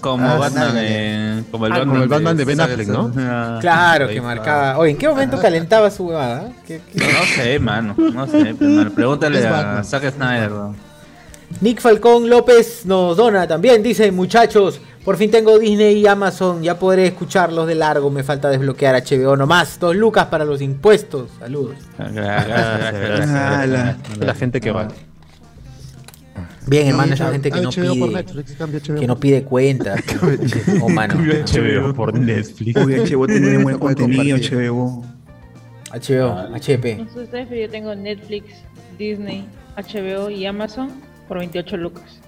Como, 0.00 0.24
Bat- 0.26 0.32
Ah, 0.32 0.36
Batman, 0.38 0.72
eh, 0.76 1.44
como 1.50 1.66
el 1.66 1.72
Ah, 1.72 1.78
Batman, 1.78 1.88
como 1.94 2.02
el 2.02 2.08
Batman 2.08 2.36
de 2.36 2.44
Ben 2.44 2.60
Affleck, 2.60 2.88
¿no? 2.88 3.12
Snyder. 3.12 3.30
Ah, 3.30 3.58
Claro, 3.60 4.08
que 4.08 4.20
marcaba. 4.20 4.78
Oye, 4.78 4.90
¿en 4.90 4.96
qué 4.98 5.08
momento 5.08 5.38
calentaba 5.40 5.90
su 5.90 6.06
huevada? 6.06 6.50
¿Qué- 6.66 6.80
qué- 6.92 6.98
No 6.98 7.24
sé, 7.36 7.58
mano. 7.58 7.94
No 7.96 8.26
sé, 8.26 8.54
pero, 8.58 8.90
pregúntale 8.92 9.46
a. 9.46 9.82
Zack 9.84 10.10
Snyder. 10.12 10.50
Nick 11.60 11.80
Falcón 11.80 12.28
López 12.30 12.86
nos 12.86 13.16
dona 13.16 13.46
también, 13.46 13.82
dice 13.82 14.12
muchachos, 14.12 14.80
por 15.04 15.16
fin 15.16 15.30
tengo 15.32 15.58
Disney 15.58 15.96
y 15.98 16.06
Amazon, 16.06 16.62
ya 16.62 16.78
podré 16.78 17.08
escucharlos 17.08 17.66
de 17.66 17.74
largo, 17.74 18.08
me 18.10 18.22
falta 18.22 18.48
desbloquear 18.48 18.94
HBO 18.94 19.36
nomás, 19.36 19.80
dos 19.80 19.96
lucas 19.96 20.26
para 20.26 20.44
los 20.44 20.60
impuestos, 20.62 21.28
saludos. 21.40 21.74
Gracias, 21.98 22.46
gracias, 22.46 22.92
gracias, 22.92 23.30
Ah, 23.30 23.66
la- 23.66 23.66
gracias. 23.66 24.18
La 24.18 24.34
gente 24.34 24.60
que 24.60 24.70
va. 24.70 24.88
Bien, 26.66 26.88
hermano, 26.88 27.14
esa 27.14 27.32
gente 27.32 27.50
que 27.50 27.60
no 27.60 27.70
pide, 27.70 27.96
Netflix, 27.96 28.56
que 28.98 29.06
no 29.06 29.18
pide 29.18 29.42
cuentas. 29.44 30.02
Oh, 30.82 30.88
mano. 30.88 31.14
HBO 31.14 31.94
por 31.94 32.18
Netflix. 32.18 32.84
Uy, 32.84 32.94
HBO 32.94 33.26
tiene 33.26 33.58
buen 33.62 33.78
contenido. 33.78 34.36
HBO. 34.36 35.04
HBO, 35.92 36.54
HP. 36.54 36.96
No 36.96 37.10
sé 37.10 37.20
ustedes, 37.20 37.46
pero 37.48 37.60
yo 37.62 37.68
tengo 37.68 37.94
Netflix, 37.94 38.44
Disney, 38.98 39.44
HBO 39.76 40.30
y 40.30 40.46
Amazon 40.46 40.90
por 41.26 41.38
28 41.38 41.76
lucas. 41.76 42.20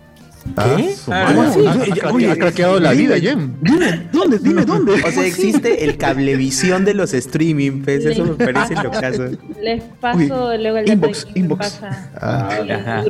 ¿Qué? 0.45 0.95
Ah, 1.09 1.27
¿Cómo 1.29 1.43
así? 1.43 2.27
Ha, 2.27 2.37
craqueado 2.37 2.81
la 2.81 2.93
vida, 2.93 3.19
Jem. 3.19 3.55
Dime, 3.61 4.09
¿dónde? 4.13 4.39
Dime 4.39 4.65
dónde. 4.65 4.95
O 5.03 5.11
sea, 5.11 5.27
existe 5.27 5.85
el 5.85 5.97
cablevisión 5.97 6.85
de 6.85 6.95
los 6.95 7.15
streaming, 7.15 7.83
pues, 7.83 8.05
eso 8.05 8.25
me 8.25 8.35
parece 8.35 8.75
lo 8.83 8.91
caso. 8.91 9.25
Les 9.61 9.83
paso 10.01 10.57
luego 10.57 10.79
el 10.79 10.91
inbox, 10.91 11.27
inbox. 11.35 11.81
Ah. 12.21 13.05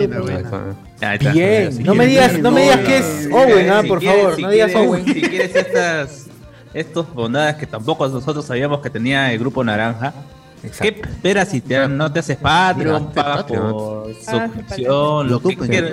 Bien, 1.33 1.83
no 1.83 1.95
me 1.95 2.07
digas, 2.07 2.39
no 2.39 2.51
me 2.51 2.63
digas 2.63 2.79
que 2.81 2.99
es 2.99 3.29
Owen, 3.33 3.71
ah, 3.71 3.83
por 3.87 4.03
favor, 4.03 4.41
no 4.41 4.51
digas 4.51 4.75
Owen. 4.75 5.05
Si 5.05 5.21
quieres 5.21 5.55
estas 5.57 6.27
estos 6.75 7.13
bondades 7.13 7.57
que 7.57 7.67
tampoco 7.67 8.09
nosotros 8.09 8.45
sabíamos 8.47 8.81
que 8.81 8.91
tenía 8.91 9.33
el 9.33 9.39
grupo 9.39 9.63
naranja, 9.63 10.15
¿qué 10.63 10.69
Exacto. 10.69 11.09
esperas 11.09 11.49
si 11.51 11.61
te, 11.61 11.87
no 11.89 12.11
te 12.13 12.21
haces 12.21 12.37
Patreon, 12.39 13.09
Mira, 13.09 13.15
pagas 13.15 13.37
Patreon. 13.43 13.71
por 13.73 14.11
Ah, 14.29 14.47
suscripción, 14.49 15.29
lo 15.29 15.41
que 15.43 15.57
quieras? 15.57 15.93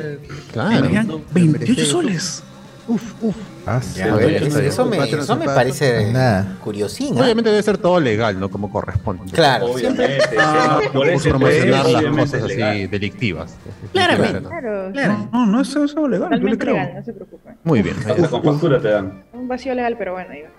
Claro. 0.53 0.89
Claro. 0.89 1.21
28 1.31 1.85
soles. 1.85 2.43
Ah, 3.77 3.81
Ya, 3.95 4.15
oye, 4.15 4.47
eso, 4.47 4.59
eso 4.59 4.85
me, 4.85 4.97
Patrón, 4.97 5.19
eso 5.21 5.35
me 5.37 5.45
parece 5.45 6.11
Nada. 6.11 6.57
curiosín. 6.63 7.17
¿ah? 7.17 7.21
Obviamente 7.23 7.49
debe 7.49 7.61
ser 7.63 7.77
todo 7.77 7.99
legal, 7.99 8.39
¿no? 8.39 8.49
Como 8.49 8.71
corresponde. 8.71 9.31
Claro, 9.31 9.77
siempre. 9.77 10.17
Ah, 10.39 10.79
por 10.93 11.07
promocionar 11.21 11.85
las 11.85 11.95
obviamente 11.95 12.21
cosas 12.21 12.43
así 12.43 12.55
legal. 12.55 12.89
delictivas. 12.89 13.55
Claramente. 13.93 14.41
¿no? 14.41 14.49
Claro, 14.49 14.89
Claro, 14.93 15.29
no, 15.31 15.45
no 15.45 15.61
es 15.61 15.69
eso 15.69 15.83
es 15.85 15.93
legal, 15.95 16.09
yo 16.09 16.17
le 16.17 16.19
totalmente 16.29 16.57
creo. 16.57 16.73
legal, 16.75 16.93
no 16.95 17.03
se 17.03 17.13
preocupen. 17.13 17.57
Muy 17.63 17.81
bien. 17.81 17.95
ahí 17.97 18.01
Hasta 18.11 18.13
está. 18.25 18.29
con 18.29 18.43
factura 18.43 18.79
te 18.81 18.87
dan. 18.89 19.23
Un 19.33 19.47
vacío 19.47 19.73
legal, 19.75 19.95
pero 19.97 20.13
bueno, 20.13 20.29
ahí 20.31 20.41
va. 20.43 20.49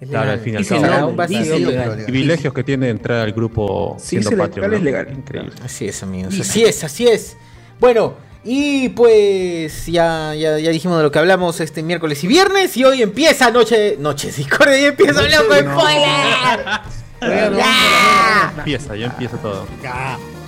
Es 0.00 0.08
Claro, 0.08 0.24
legal. 0.26 0.38
al 0.38 0.40
fin 0.44 0.54
y 0.54 0.56
al 0.56 0.66
cabo. 0.66 0.80
Será 0.80 1.00
no, 1.00 1.08
un 1.08 1.16
vacío 1.16 1.38
dice 1.40 1.58
legal. 1.60 2.02
Privilegios 2.04 2.54
que 2.54 2.64
tiene 2.64 2.88
entrar 2.88 3.18
al 3.20 3.32
grupo 3.32 3.96
Sí, 3.98 4.20
siendo 4.22 4.30
es 4.30 4.34
legal, 4.36 4.48
Patreon. 4.50 4.72
es 4.74 4.78
¿no? 4.80 4.84
legal. 4.84 5.08
Increíble. 5.12 5.52
Así 5.64 5.88
es, 5.88 6.02
amigos. 6.02 6.40
Así 6.40 6.64
es, 6.64 6.84
así 6.84 7.06
es. 7.08 7.36
Bueno, 7.80 8.14
y 8.44 8.88
pues 8.90 9.86
ya, 9.86 10.34
ya, 10.34 10.58
ya 10.58 10.70
dijimos 10.70 10.96
de 10.96 11.04
lo 11.04 11.12
que 11.12 11.18
hablamos 11.18 11.60
este 11.60 11.82
miércoles 11.82 12.22
y 12.24 12.26
viernes. 12.26 12.76
Y 12.76 12.84
hoy 12.84 13.02
empieza 13.02 13.50
Noche. 13.50 13.96
Noche 13.98 14.32
Discord 14.32 14.74
y 14.74 14.84
empieza 14.84 15.22
Blanco 15.22 15.54
Spoiler. 15.54 16.64
¡Ya! 17.56 18.52
Empieza, 18.58 18.96
ya 18.96 19.06
empieza 19.06 19.36
todo. 19.36 19.66
El 19.80 20.41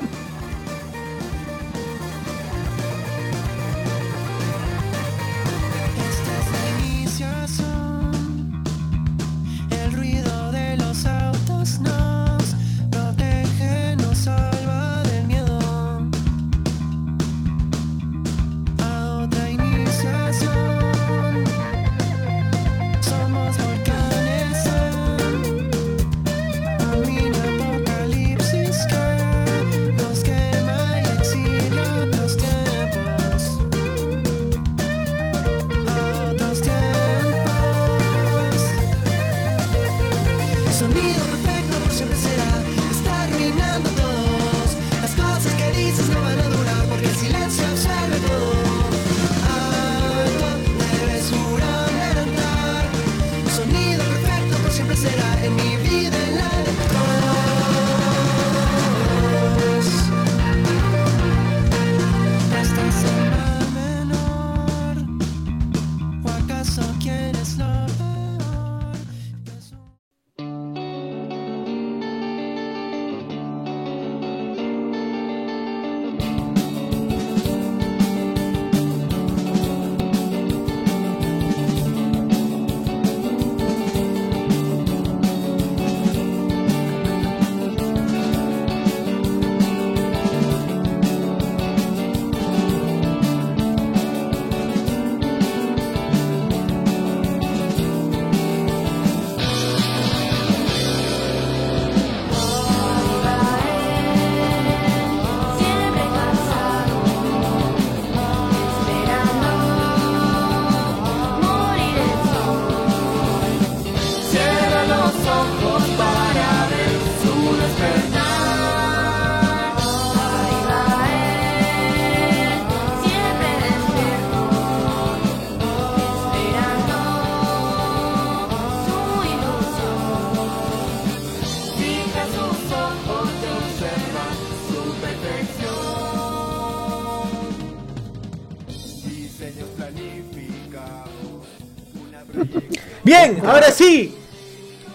Bien, 143.14 143.40
ahora 143.46 143.70
sí. 143.70 144.14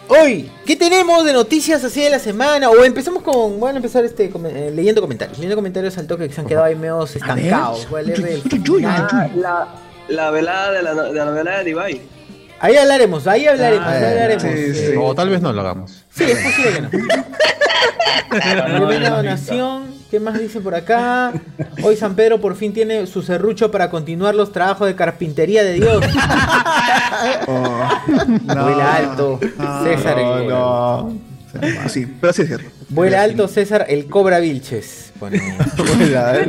Hoy, 0.10 0.52
¿qué 0.66 0.76
tenemos 0.76 1.24
de 1.24 1.32
noticias 1.34 1.84
así 1.84 2.02
de 2.02 2.10
la 2.10 2.20
semana? 2.20 2.70
O 2.70 2.84
empezamos 2.84 3.24
con. 3.24 3.60
Voy 3.60 3.72
a 3.72 3.76
empezar 3.76 4.04
este, 4.04 4.30
com- 4.30 4.46
eh, 4.46 4.72
leyendo 4.74 5.02
comentarios. 5.02 5.38
Leyendo 5.38 5.56
comentarios 5.56 5.98
al 5.98 6.08
toque 6.08 6.28
que 6.28 6.34
se 6.34 6.42
han 6.42 6.48
quedado 6.48 6.66
ahí 6.66 6.76
medio 6.76 7.04
estancados. 7.04 7.88
Voy 7.90 8.02
a 8.02 8.04
leer 8.04 8.22
del 8.22 8.42
final. 8.42 9.32
La, 9.38 9.68
la 10.10 10.32
velada 10.32 10.72
de 10.72 10.82
la, 10.84 10.94
de 10.96 11.14
la 11.14 11.26
velada 11.32 11.64
de 11.64 11.70
Ibai. 11.70 12.02
Ahí 12.60 12.76
hablaremos, 12.76 13.26
ahí 13.26 13.48
hablaremos, 13.48 13.88
Ah, 13.88 13.92
ahí 13.92 14.04
hablaremos. 14.04 14.44
Sí, 14.44 14.74
sí. 14.74 14.94
O 15.00 15.16
tal 15.16 15.30
vez 15.30 15.42
no 15.42 15.54
lo 15.54 15.62
hagamos. 15.62 16.04
Sí, 16.14 16.24
es 16.26 16.40
posible 16.40 16.74
que 16.74 16.82
no. 16.82 16.90
Tremenda 18.30 19.10
donación. 19.12 19.89
¿Qué 20.10 20.20
más 20.20 20.40
dice 20.40 20.60
por 20.60 20.74
acá? 20.74 21.32
Hoy 21.84 21.96
San 21.96 22.16
Pedro 22.16 22.42
por 22.42 22.56
fin 22.56 22.74
tiene 22.74 23.06
su 23.06 23.22
serrucho 23.22 23.70
para 23.70 23.92
continuar 23.92 24.34
los 24.34 24.52
trabajos 24.52 24.88
de 24.88 24.96
carpintería 24.96 25.64
de 25.64 25.74
Dios. 25.74 26.04
Vuela 27.48 28.96
alto. 28.96 29.40
César. 29.84 30.18
el- 30.20 30.48
no. 30.50 31.14
Sí, 31.88 32.06
pero 32.20 32.34
sí 32.34 32.42
es 32.44 32.48
cierto. 32.48 32.70
Vuela 32.90 33.22
alto 33.24 33.48
César 33.48 33.86
el 33.90 34.08
Cobra 34.08 34.40
Vilches. 34.40 35.14
Pone. 35.20 35.40
Vuela, 35.98 36.40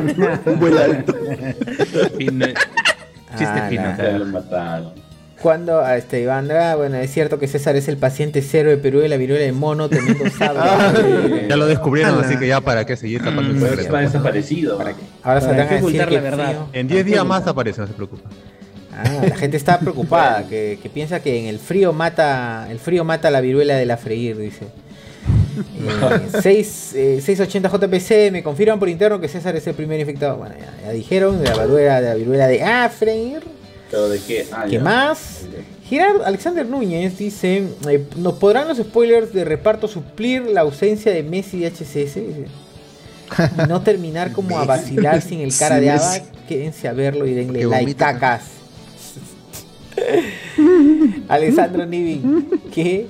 vuela 0.59 0.85
alto. 0.85 1.15
Fino. 2.17 2.47
Chiste 3.37 3.45
Ah, 3.47 3.67
fino. 3.69 4.93
Cuando 5.43 5.81
a 5.81 5.97
este 5.97 6.21
Iván 6.21 6.39
Andrade, 6.39 6.77
bueno, 6.77 6.97
es 6.99 7.11
cierto 7.11 7.39
que 7.39 7.49
César 7.49 7.75
es 7.75 7.89
el 7.89 7.97
paciente 7.97 8.43
cero 8.43 8.69
de 8.69 8.77
Perú 8.77 8.99
de 9.01 9.09
la 9.09 9.17
viruela 9.17 9.45
de 9.45 9.53
mono 9.53 9.89
teniendo 9.89 10.29
sable. 10.31 10.61
Ya 11.49 11.57
lo 11.57 11.67
descubrieron, 11.67 12.23
así 12.23 12.37
que 12.37 12.47
ya 12.47 12.61
para 12.61 12.85
qué 12.85 12.97
seguir 12.97 13.25
tapando 13.25 13.67
el 13.67 13.79
está 13.81 13.99
desaparecido. 13.99 14.77
¿Para 14.77 14.93
qué? 14.93 15.01
Ahora 15.23 15.41
saldrán 15.41 15.67
a 15.67 15.71
decir 15.71 15.85
ocultar 15.85 16.09
que 16.09 16.15
la 16.17 16.21
verdad? 16.21 16.47
frío. 16.47 16.69
En 16.73 16.89
10 16.89 17.07
días 17.07 17.25
más 17.25 17.47
aparece, 17.47 17.81
no 17.81 17.87
se 17.87 17.95
preocupa. 17.95 18.29
Ah, 18.93 19.25
la 19.29 19.37
gente 19.37 19.57
está 19.57 19.79
preocupada, 19.81 20.47
que, 20.47 20.79
que 20.83 20.91
piensa 20.91 21.21
que 21.21 21.39
en 21.39 21.47
el 21.47 21.59
frío 21.59 21.93
mata, 21.93 22.67
el 22.71 22.79
frío 22.79 23.05
mata 23.05 23.31
la 23.31 23.41
viruela 23.41 23.77
de 23.77 23.87
la 23.87 23.97
freír, 23.97 24.37
dice. 24.37 24.67
Eh, 24.67 26.41
6, 26.43 26.95
eh, 26.95 27.21
680 27.23 27.69
JPC 27.69 28.31
me 28.31 28.43
confirman 28.43 28.79
por 28.79 28.89
interno 28.89 29.21
que 29.21 29.29
César 29.29 29.57
es 29.57 29.67
el 29.67 29.75
primer 29.75 29.99
infectado. 30.01 30.37
Bueno, 30.37 30.55
ya, 30.59 30.87
ya 30.87 30.93
dijeron 30.93 31.43
de 31.43 31.49
la 31.49 31.65
viruela 31.65 32.01
de 32.01 32.09
la 32.09 32.15
viruela 32.15 32.47
de 32.47 32.63
Afreír. 32.63 33.60
¿Pero 33.91 34.09
de 34.09 34.19
qué? 34.21 34.47
Ah, 34.53 34.65
¿Qué 34.67 34.73
ya. 34.77 34.81
más? 34.83 35.43
Gerard 35.89 36.23
Alexander 36.25 36.65
Núñez 36.67 37.19
dice, 37.19 37.65
eh, 37.89 38.07
¿nos 38.17 38.35
podrán 38.35 38.69
los 38.69 38.79
spoilers 38.79 39.33
de 39.33 39.45
reparto 39.45 39.89
suplir 39.89 40.43
la 40.47 40.61
ausencia 40.61 41.13
de 41.13 41.23
Messi 41.25 41.59
de 41.59 41.71
HCS? 41.71 42.17
Y 42.19 43.69
no 43.69 43.83
terminar 43.83 44.33
como 44.35 44.59
a 44.59 44.65
vacilar 44.65 45.21
sin 45.21 45.41
el 45.41 45.57
cara 45.57 45.79
Sí, 45.79 45.85
de 45.85 45.93
Messi. 45.93 46.19
Ava. 46.21 46.27
Quédense 46.49 46.89
a 46.89 46.93
verlo 46.93 47.27
y 47.27 47.35
denle 47.35 47.65
like, 47.65 47.95
cacas. 47.95 48.43
Alessandro 51.29 51.87
Nivi, 51.87 52.23
¿qué? 52.73 53.07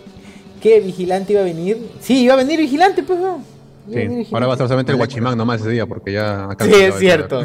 ¿Qué? 0.61 0.81
¿Vigilante 0.81 1.33
iba 1.33 1.43
a 1.43 1.45
venir? 1.45 1.79
Sí, 2.01 2.23
iba 2.25 2.35
a 2.35 2.37
venir 2.37 2.59
vigilante, 2.61 3.03
pues 3.03 3.19
no. 3.19 3.43
Sí, 3.91 4.27
ahora 4.31 4.47
va 4.47 4.53
a 4.53 4.57
estar 4.57 4.69
solamente 4.69 4.93
el 4.93 4.99
guachimán 4.99 5.37
nomás 5.37 5.61
ese 5.61 5.71
día, 5.71 5.87
porque 5.87 6.13
ya 6.13 6.51
acá 6.51 6.65
Sí, 6.67 6.73
es 6.75 6.99
cierto. 6.99 7.43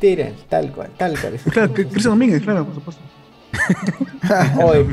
Literal, 0.00 0.34
tal 0.48 0.72
cual, 0.72 0.90
tal 0.96 1.18
cual. 1.18 1.38
Claro, 1.52 1.72
Cristian 1.72 2.02
Domínguez, 2.02 2.42
claro, 2.42 2.64
por 2.64 2.74
supuesto. 2.74 3.02
Oye, 4.64 4.86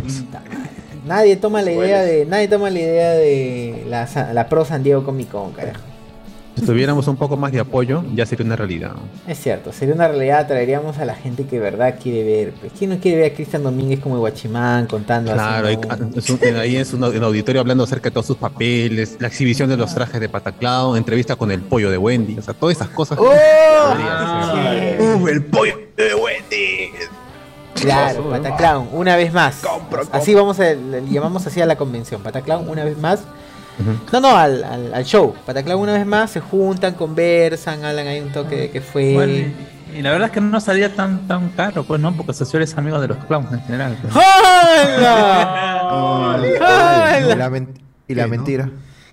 nadie 1.05 1.35
toma 1.37 1.61
la 1.61 1.71
idea 1.71 2.01
de 2.01 2.25
nadie 2.25 2.47
toma 2.47 2.69
la 2.69 2.79
idea 2.79 3.11
de 3.11 3.85
la, 3.87 4.33
la 4.33 4.49
pro 4.49 4.65
San 4.65 4.83
Diego 4.83 5.03
Comic 5.03 5.29
Con, 5.29 5.51
carajo. 5.51 5.81
Si 6.57 6.65
tuviéramos 6.65 7.07
un 7.07 7.15
poco 7.17 7.37
más 7.37 7.51
de 7.51 7.59
apoyo, 7.59 8.03
ya 8.15 8.25
sería 8.25 8.43
una 8.43 8.55
realidad. 8.55 8.93
Es 9.27 9.37
cierto, 9.39 9.71
sería 9.71 9.93
una 9.93 10.07
realidad, 10.07 10.47
traeríamos 10.47 10.97
a 10.97 11.05
la 11.05 11.13
gente 11.13 11.43
que 11.45 11.57
de 11.57 11.61
verdad 11.61 11.95
quiere 12.01 12.23
ver. 12.23 12.53
Pues, 12.59 12.71
¿Quién 12.77 12.89
no 12.89 12.97
quiere 12.99 13.21
ver 13.21 13.31
a 13.31 13.35
Cristian 13.35 13.61
Domínguez 13.61 13.99
como 13.99 14.15
el 14.15 14.21
guachimán 14.21 14.87
contando 14.87 15.31
Claro, 15.33 15.67
así? 15.67 15.77
no? 15.77 16.09
es 16.17 16.29
un- 16.31 16.39
ahí 16.57 16.75
es 16.77 16.93
un, 16.93 17.03
el 17.03 17.23
auditorio 17.23 17.61
hablando 17.61 17.83
acerca 17.83 18.05
de 18.09 18.13
todos 18.13 18.25
sus 18.25 18.37
papeles, 18.37 19.17
la 19.19 19.27
exhibición 19.27 19.69
de 19.69 19.77
los 19.77 19.93
trajes 19.93 20.19
de 20.19 20.29
Pataclao, 20.29 20.97
entrevista 20.97 21.35
con 21.35 21.51
el 21.51 21.61
pollo 21.61 21.91
de 21.91 21.97
Wendy, 21.99 22.39
o 22.39 22.41
sea, 22.41 22.55
todas 22.55 22.75
esas 22.75 22.89
cosas. 22.89 23.19
¡Oh! 23.21 23.33
Ser. 24.55 24.99
¡Uh, 25.01 25.27
el 25.27 25.45
pollo 25.45 25.75
de 25.95 26.15
Wendy! 26.15 26.89
Claro, 27.75 28.29
Pataclown, 28.31 28.89
una 28.93 29.15
vez 29.15 29.31
más. 29.31 29.61
Así 30.11 30.33
vamos 30.33 30.59
a, 30.59 30.73
llamamos 31.09 31.45
así 31.45 31.61
a 31.61 31.65
la 31.67 31.75
convención. 31.75 32.23
Pataclown, 32.23 32.67
una 32.67 32.83
vez 32.83 32.97
más. 32.97 33.19
No, 34.11 34.19
no, 34.19 34.35
al, 34.37 34.63
al, 34.63 34.93
al 34.93 35.03
show. 35.05 35.33
Una 35.77 35.93
vez 35.93 36.05
más, 36.05 36.31
se 36.31 36.39
juntan, 36.39 36.93
conversan, 36.95 37.83
hablan 37.85 38.07
ahí 38.07 38.19
un 38.19 38.29
toque 38.31 38.55
de 38.55 38.69
que 38.71 38.81
fue. 38.81 39.13
Bueno, 39.13 39.33
y- 39.33 40.01
la 40.01 40.11
verdad 40.11 40.27
es 40.27 40.33
que 40.33 40.41
no 40.41 40.59
salía 40.59 40.93
tan 40.93 41.27
tan 41.27 41.49
caro, 41.49 41.83
pues 41.83 41.99
no, 42.01 42.15
porque 42.15 42.33
Socio 42.33 42.59
es 42.59 42.77
amigo 42.77 42.99
de 42.99 43.07
los 43.07 43.17
clowns 43.25 43.51
en 43.53 43.61
general. 43.61 43.97
pues. 44.01 44.13
¡Hala! 44.15 45.83
Y 46.43 46.63
¡Hala! 46.63 47.35
la, 47.35 47.49
men- 47.49 47.73
y 48.07 48.13
la 48.15 48.27
mentra. 48.27 48.69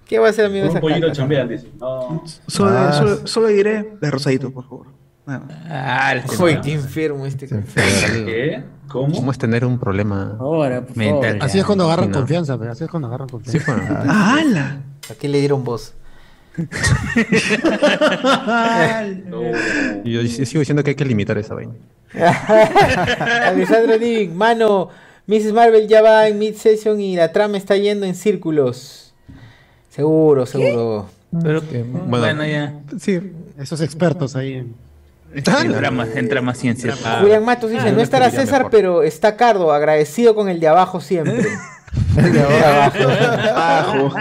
¿Qué 0.07 0.19
va 0.19 0.29
a 0.29 0.33
ser 0.33 0.47
amigo 0.47 0.65
de 0.65 0.71
Un 0.71 0.77
esa 0.77 0.81
pollito 0.81 1.01
caca? 1.07 1.13
chambean, 1.13 1.49
dice. 1.49 1.69
No. 1.81 2.23
Solo, 2.47 2.71
Ah. 2.77 2.93
solo, 2.93 3.27
solo 3.27 3.47
diré 3.49 3.97
de 4.01 4.11
rosadito, 4.11 4.51
por 4.51 4.65
favor. 4.69 4.87
Ah, 5.27 6.13
el 6.13 6.23
Uy, 6.41 6.61
qué 6.61 6.75
enfermo 6.75 7.25
este. 7.25 7.47
¿Qué? 7.49 8.63
¿Cómo? 8.89 9.15
¿Cómo 9.15 9.33
es 9.33 9.39
tener 9.39 9.65
un 9.65 9.79
problema? 9.79 10.37
Ahora, 10.39 10.83
por 10.83 10.97
Mental. 10.97 11.23
favor. 11.33 11.43
Así 11.45 11.59
es 11.59 11.65
cuando 11.65 11.85
agarran 11.85 12.11
No. 12.11 12.19
confianza, 12.19 12.59
pero 12.59 12.73
así 12.73 12.85
es 12.85 12.91
cuando 12.91 13.09
agarran 13.09 13.29
Sí, 13.29 13.33
confianza. 13.33 13.75
bueno. 13.75 13.97
Ah, 14.07 14.37
¡Hala! 14.39 14.79
¿A 15.11 15.15
qué 15.15 15.29
le 15.29 15.39
dieron 15.41 15.65
voz? 15.65 15.95
Yo 20.05 20.23
sigo 20.27 20.61
diciendo 20.61 20.83
que 20.85 20.91
hay 20.91 20.97
que 20.97 21.05
limitar 21.05 21.39
esa 21.39 21.55
vaina. 21.55 21.73
Alessandro 23.47 23.97
Living, 23.97 24.31
mano, 24.35 24.89
Mrs. 25.27 25.53
Marvel 25.53 25.89
ya 25.89 26.03
va 26.03 26.29
en 26.29 26.39
mid-session 26.39 27.01
y 27.01 27.17
la 27.17 27.33
trama 27.33 27.57
está 27.57 27.77
yendo 27.77 28.07
en 28.07 28.15
círculos. 28.15 29.13
Seguro, 29.91 30.47
seguro. 30.47 31.09
Pero 31.43 31.63
bueno. 31.63 32.05
bueno, 32.09 32.47
ya. 32.47 32.75
Sí. 32.99 33.21
Esos 33.59 33.81
expertos 33.81 34.37
ahí 34.37 34.55
en... 34.55 34.75
Entra 35.35 35.91
más, 35.91 36.09
entra 36.17 36.41
más 36.43 36.59
ciencia. 36.59 36.95
Julián 37.21 37.45
Matos 37.45 37.71
dice, 37.71 37.93
no 37.93 38.01
estará 38.01 38.31
César, 38.31 38.59
mejor. 38.61 38.71
pero 38.71 39.03
está 39.03 39.37
Cardo, 39.37 39.73
agradecido 39.73 40.35
con 40.35 40.49
el 40.49 40.61
de 40.61 40.69
abajo 40.69 41.01
siempre. 41.01 41.43
El 42.17 42.33
de 42.33 42.41
abajo. 42.43 44.13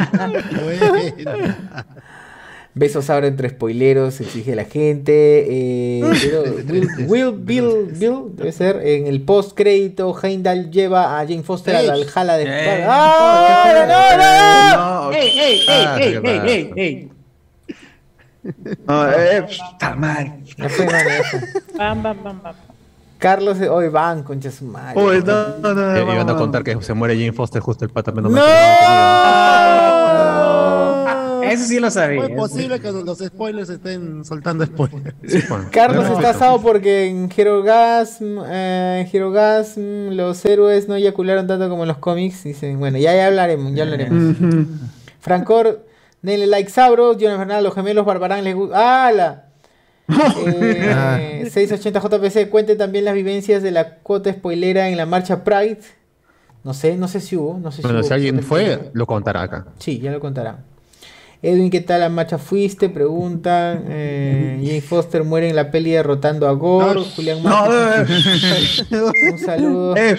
Besos 2.75 3.07
ahora 3.11 3.27
entre 3.27 3.49
spoileros, 3.49 4.19
exige 4.19 4.55
la 4.55 4.65
gente. 4.65 5.45
Eh, 5.47 6.01
pero 6.23 6.43
Will, 6.71 6.89
Will 7.07 7.31
Bill, 7.37 7.85
Bill, 7.91 8.35
debe 8.35 8.51
ser, 8.51 8.81
en 8.83 9.05
el 9.05 9.21
post 9.21 9.55
crédito, 9.55 10.15
Heimdall 10.21 10.71
lleva 10.71 11.19
a 11.19 11.23
Jane 11.27 11.43
Foster 11.43 11.75
al 11.75 11.87
Valhalla 11.87 12.37
de 12.37 12.43
Eh. 12.47 12.85
¡Ah! 12.87 13.73
¡No, 13.75 13.87
no, 13.87 15.07
no! 15.07 15.11
No, 15.11 15.11
¡Ey, 15.15 15.39
ey, 15.39 15.59
Ah, 15.69 15.97
ey, 15.99 16.19
ey, 16.23 16.41
ey, 16.47 16.71
ey! 16.75 17.09
No, 18.87 19.09
eh, 19.11 19.45
está 19.49 19.95
mal. 19.95 20.39
Bam, 21.77 22.03
bam, 22.03 22.23
bam, 22.23 22.41
bam. 22.43 22.55
Carlos, 23.17 23.57
hoy 23.61 23.87
van, 23.87 24.23
concha 24.23 24.51
su 24.51 24.65
madre. 24.65 24.95
No, 24.95 25.57
no, 25.59 25.73
no. 25.73 25.95
Eh, 25.95 26.01
iban 26.01 26.29
a 26.29 26.35
contar 26.35 26.61
que 26.63 26.81
se 26.81 26.93
muere 26.93 27.15
Jane 27.15 27.31
Foster 27.31 27.61
justo 27.61 27.85
el 27.85 27.91
pata 27.91 28.11
menos 28.11 28.31
¡No! 28.31 28.37
no 28.37 28.43
Ah, 31.05 31.41
Eso 31.45 31.65
sí 31.65 31.79
lo 31.79 31.89
sabía. 31.91 32.23
¿Cómo 32.23 32.45
es 32.45 32.51
posible 32.51 32.79
que 32.79 32.91
los 32.91 33.19
spoilers 33.19 33.69
estén 33.69 34.25
soltando 34.25 34.65
spoilers? 34.65 35.13
tenía. 35.21 35.41
Sí, 35.41 35.47
bueno. 35.47 35.65
Carlos 35.71 36.09
está 36.09 36.31
asado 36.31 36.61
porque 36.61 37.07
en 37.07 37.29
Herogasm, 37.35 38.39
eh, 38.45 39.05
en 39.07 39.15
Herogasm 39.15 40.09
los 40.11 40.43
héroes 40.45 40.87
no 40.87 40.95
eyacularon 40.95 41.47
tanto 41.47 41.69
como 41.69 41.83
en 41.83 41.89
los 41.89 41.97
cómics. 41.99 42.43
Dicen, 42.43 42.79
bueno, 42.79 42.97
ya, 42.97 43.15
ya 43.15 43.27
hablaremos, 43.27 43.73
ya 43.73 43.83
hablaremos. 43.83 44.35
Francor, 45.19 45.85
denle 46.23 46.47
like 46.47 46.69
sabros, 46.71 47.17
Jonas 47.19 47.37
Bernal, 47.37 47.63
los 47.63 47.75
gemelos 47.75 48.05
Barbarán 48.05 48.43
les 48.43 48.55
gusta. 48.55 49.07
¡Hala! 49.07 49.45
Eh, 50.45 51.49
680 51.49 51.99
JPC, 52.01 52.49
cuente 52.49 52.75
también 52.75 53.05
las 53.05 53.13
vivencias 53.13 53.63
de 53.63 53.71
la 53.71 53.95
cuota 53.99 54.31
spoilera 54.33 54.89
en 54.89 54.97
la 54.97 55.05
marcha 55.05 55.43
Pride. 55.43 55.79
No 56.63 56.73
sé, 56.73 56.97
no 56.97 57.07
sé 57.07 57.19
si 57.21 57.35
hubo. 57.37 57.57
No 57.59 57.71
sé 57.71 57.77
si, 57.77 57.83
Bueno, 57.83 57.99
hubo 57.99 58.07
si 58.07 58.13
alguien 58.13 58.41
fue, 58.43 58.89
lo 58.93 59.05
contará 59.05 59.43
acá. 59.43 59.65
Sí, 59.79 59.99
ya 59.99 60.11
lo 60.11 60.19
contarán. 60.19 60.65
Edwin, 61.41 61.69
¿qué 61.69 61.81
tal 61.81 61.99
la 62.01 62.07
marcha 62.09 62.37
fuiste? 62.37 62.87
Preguntan. 62.89 63.85
Eh, 63.89 64.61
Jane 64.65 64.81
Foster 64.81 65.23
muere 65.25 65.49
en 65.49 65.55
la 65.57 65.71
peli 65.71 65.91
derrotando 65.91 66.47
a 66.47 66.53
Gore. 66.53 67.01
Julián 67.15 67.43
No, 67.43 67.49
Matos. 67.49 68.85
no, 68.89 69.05
Un 69.31 69.37
saludo. 69.39 69.95
eh, 69.97 70.15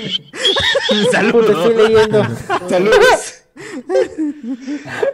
Puta, 1.32 1.52
estoy 1.52 1.76
leyendo. 1.76 2.22
saludos. 2.68 3.43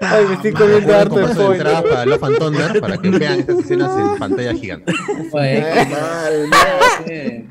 Ay, 0.01 0.25
me 0.27 0.35
estoy 0.35 0.53
comiendo 0.53 0.87
Pueden 0.87 1.01
harto 1.01 1.35
su 1.35 1.53
entrada 1.53 1.83
para 1.83 2.07
Love 2.07 2.25
and 2.25 2.39
Thunder 2.39 2.81
para 2.81 2.99
que 2.99 3.11
vean 3.11 3.41
estas 3.41 3.59
escenas 3.61 3.91
en 3.99 4.19
pantalla 4.19 4.55
gigante. 4.55 4.93
Oye, 5.33 5.67
qué 5.75 5.87
mal, 5.91 6.51
no, 6.51 7.07
sí. 7.07 7.49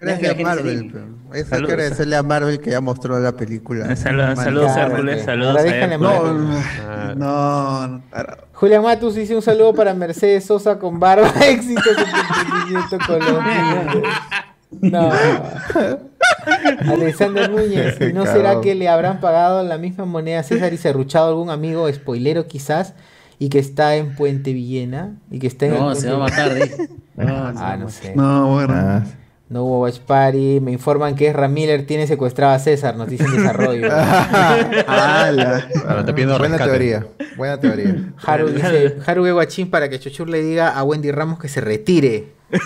Gracias 0.00 0.36
a 0.36 0.42
Marvel. 0.42 0.90
pero 0.92 1.04
Eso 1.04 1.14
hay 1.30 1.42
que 1.42 1.44
Saludos. 1.48 1.70
agradecerle 1.70 2.16
a 2.16 2.22
Marvel 2.24 2.60
que 2.60 2.70
ya 2.70 2.80
mostró 2.80 3.20
la 3.20 3.32
película. 3.36 3.94
Saludos, 3.94 4.38
saludos 4.38 4.70
a 4.72 4.74
Claro, 4.74 4.90
Hércules, 4.94 5.24
saludos 5.24 5.56
a 5.56 5.60
Hércules. 5.62 6.00
No, 6.00 6.22
Marvel. 6.24 6.62
Ah, 6.88 7.14
no, 7.16 7.86
no. 7.88 8.02
para. 8.10 8.38
Julián 8.52 8.82
Matus 8.82 9.14
dice 9.14 9.34
un 9.36 9.42
saludo 9.42 9.74
para 9.74 9.94
Mercedes 9.94 10.44
Sosa 10.44 10.78
con 10.78 10.98
barba. 10.98 11.28
Éxitos 11.44 11.96
en 11.98 12.88
tu 12.88 12.96
emprendimiento. 12.96 14.08
No. 14.80 15.10
Alexander 16.88 17.50
Núñez, 17.50 17.96
¿y 18.00 18.12
no 18.12 18.26
será 18.26 18.60
que 18.60 18.74
le 18.74 18.88
habrán 18.88 19.20
pagado 19.20 19.62
la 19.62 19.78
misma 19.78 20.04
moneda 20.04 20.40
a 20.40 20.42
César 20.42 20.72
y 20.72 20.76
serruchado 20.76 21.28
algún 21.28 21.50
amigo 21.50 21.92
spoilero 21.92 22.46
quizás 22.46 22.94
y 23.38 23.48
que 23.48 23.58
está 23.58 23.96
en 23.96 24.14
Puente 24.14 24.52
Villena 24.52 25.16
y 25.30 25.38
que 25.38 25.46
está 25.46 25.66
en 25.66 25.74
No, 25.74 25.94
se 25.94 26.08
va 26.10 26.16
a 26.16 26.18
matar, 26.20 26.54
dice. 26.54 26.88
ah, 27.18 27.76
no 27.78 27.88
sé. 27.88 28.14
No, 28.14 28.52
bueno. 28.54 28.74
Ah, 28.76 29.02
No 29.48 29.64
hubo 29.64 29.80
watch 29.82 29.98
party. 29.98 30.60
Me 30.60 30.72
informan 30.72 31.14
que 31.14 31.28
Ezra 31.28 31.48
Miller 31.48 31.84
tiene 31.86 32.06
secuestrado 32.06 32.54
a 32.54 32.58
César. 32.58 32.96
Noticia 32.96 33.26
en 33.26 33.36
desarrollo. 33.36 33.88
Ala. 34.86 35.68
Ahora 35.88 36.04
te 36.06 36.12
pido 36.14 36.38
buena 36.38 36.56
rescate. 36.56 36.70
teoría. 36.70 37.06
Buena 37.36 37.58
teoría. 37.60 38.12
Haru 38.24 38.48
dice, 38.48 38.96
Haru 39.04 39.30
guachín 39.32 39.70
para 39.70 39.88
que 39.88 39.98
Chuchur 39.98 40.28
le 40.28 40.42
diga 40.42 40.68
a 40.70 40.82
Wendy 40.84 41.10
Ramos 41.10 41.38
que 41.38 41.48
se 41.48 41.60
retire. 41.60 42.32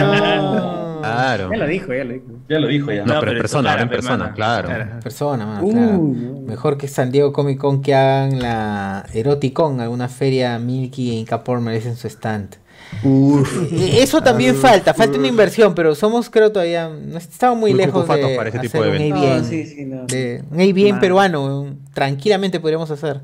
No. 0.00 0.91
Claro. 1.02 1.50
Ya 1.50 1.56
lo 1.58 1.66
dijo, 1.66 1.92
ya 1.94 2.04
lo 2.04 2.12
dijo. 2.12 2.24
Ya 2.48 2.58
lo 2.58 2.66
dijo 2.68 2.92
ya. 2.92 3.04
No, 3.04 3.14
No, 3.14 3.20
pero 3.20 3.32
en 3.32 3.38
persona, 3.38 3.70
ahora 3.70 3.82
en 3.82 3.88
pe, 3.88 3.94
persona, 3.96 4.16
mano. 4.18 4.34
claro. 4.34 4.68
Persona, 5.02 5.46
mano, 5.46 5.64
Uh, 5.66 5.70
claro. 5.72 5.98
Mejor 6.46 6.76
que 6.78 6.88
San 6.88 7.10
Diego 7.10 7.32
Comic 7.32 7.58
Con 7.58 7.82
que 7.82 7.94
hagan 7.94 8.40
la 8.40 9.04
Eroticon, 9.12 9.80
alguna 9.80 10.08
feria 10.08 10.58
Milky 10.58 11.10
e 11.10 11.14
Inca 11.14 11.42
Porn 11.44 11.62
merecen 11.64 11.96
su 11.96 12.06
stand. 12.08 12.56
Uf. 13.04 13.72
Eh, 13.72 14.02
Eso 14.02 14.20
también 14.22 14.54
falta, 14.54 14.92
falta 14.92 15.16
una 15.18 15.28
inversión, 15.28 15.74
pero 15.74 15.94
somos 15.94 16.28
creo 16.28 16.52
todavía, 16.52 16.90
estamos 17.16 17.58
muy, 17.58 17.70
Muy 17.72 17.80
lejos 17.84 18.06
de 18.06 18.34
para 18.36 18.48
ese 18.50 18.58
tipo 18.58 18.78
hacer 18.82 18.92
de 18.98 19.06
un. 19.10 19.12
ABN, 19.16 19.38
No, 19.38 19.44
sí, 19.44 19.64
sí, 19.66 19.84
no. 19.86 20.04
de- 20.06 20.42
un 20.50 20.60
ABN 20.60 21.00
peruano, 21.00 21.60
un- 21.62 21.84
tranquilamente 21.94 22.60
podríamos 22.60 22.90
hacer. 22.90 23.20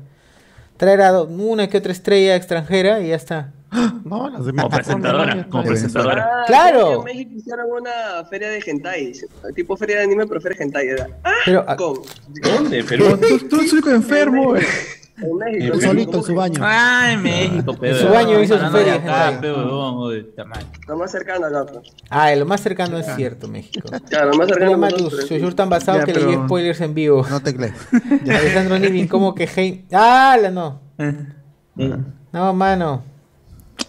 Traer 0.77 1.01
a 1.01 1.11
do- 1.11 1.25
una 1.25 1.67
que 1.67 1.77
otra 1.77 1.91
estrella 1.91 2.35
extranjera 2.35 3.01
y 3.01 3.09
ya 3.09 3.15
está. 3.15 3.51
No, 4.03 4.29
las 4.29 4.45
de 4.45 4.53
Como 4.53 4.69
presentadora, 4.69 5.47
como 5.49 5.63
presentadora. 5.63 6.27
Ah, 6.31 6.43
Claro. 6.47 6.99
En 6.99 7.03
México 7.05 7.31
hicieron 7.35 7.67
una 7.71 8.25
feria 8.29 8.49
de 8.49 8.63
hentai, 8.65 9.13
tipo 9.55 9.77
feria 9.77 9.97
de 9.97 10.03
anime, 10.03 10.25
pero 10.25 10.41
feria 10.41 10.57
de 10.57 10.63
hentai. 10.63 10.87
¿verdad? 10.87 11.07
Ah, 11.23 11.31
Pero 11.45 11.65
ah. 11.67 11.75
¿Dónde? 11.75 12.81
Tú, 12.83 12.87
Perú. 12.89 13.17
tú, 13.19 13.47
tú 13.47 13.55
eres 13.59 13.73
único 13.73 13.89
enfermo. 13.91 14.55
eh. 14.55 14.65
En 15.21 15.35
México. 15.35 15.81
Solito 15.81 16.17
en 16.19 16.23
su 16.23 16.33
baño. 16.33 16.61
Ah, 16.63 17.09
en 17.11 17.21
México, 17.21 17.75
pero. 17.79 17.93
En 17.93 18.01
su 18.01 18.07
baño 18.07 18.41
hizo 18.41 18.57
su 18.57 18.63
de 18.63 18.71
feria, 18.71 18.95
oye, 19.83 20.23
tamaño. 20.35 20.65
Lo 20.87 20.97
más 20.97 21.11
cercano 21.11 21.45
acá. 21.47 21.65
pues. 21.71 21.93
ah, 22.09 22.33
lo 22.35 22.45
más 22.45 22.61
cercano 22.61 22.97
es 22.97 23.05
cierto, 23.17 23.49
México. 23.49 23.89
Claro, 24.09 24.31
lo 24.31 24.37
más 24.37 24.47
cercano. 24.47 24.87
Chuchur 25.27 25.53
tan 25.55 25.69
basado 25.69 25.99
que 26.05 26.13
le 26.13 26.19
pero- 26.21 26.31
dio 26.31 26.45
spoilers 26.45 26.79
en 26.81 26.93
vivo. 26.93 27.25
No 27.29 27.41
te 27.41 27.53
crees. 27.53 27.73
Alejandro 28.23 28.79
Nivin, 28.79 29.07
como 29.09 29.35
que 29.35 29.47
Hein... 29.53 29.85
¡Ah, 29.91 30.37
la 30.41 30.51
no! 30.51 30.79
No, 32.31 32.53
mano. 32.53 33.03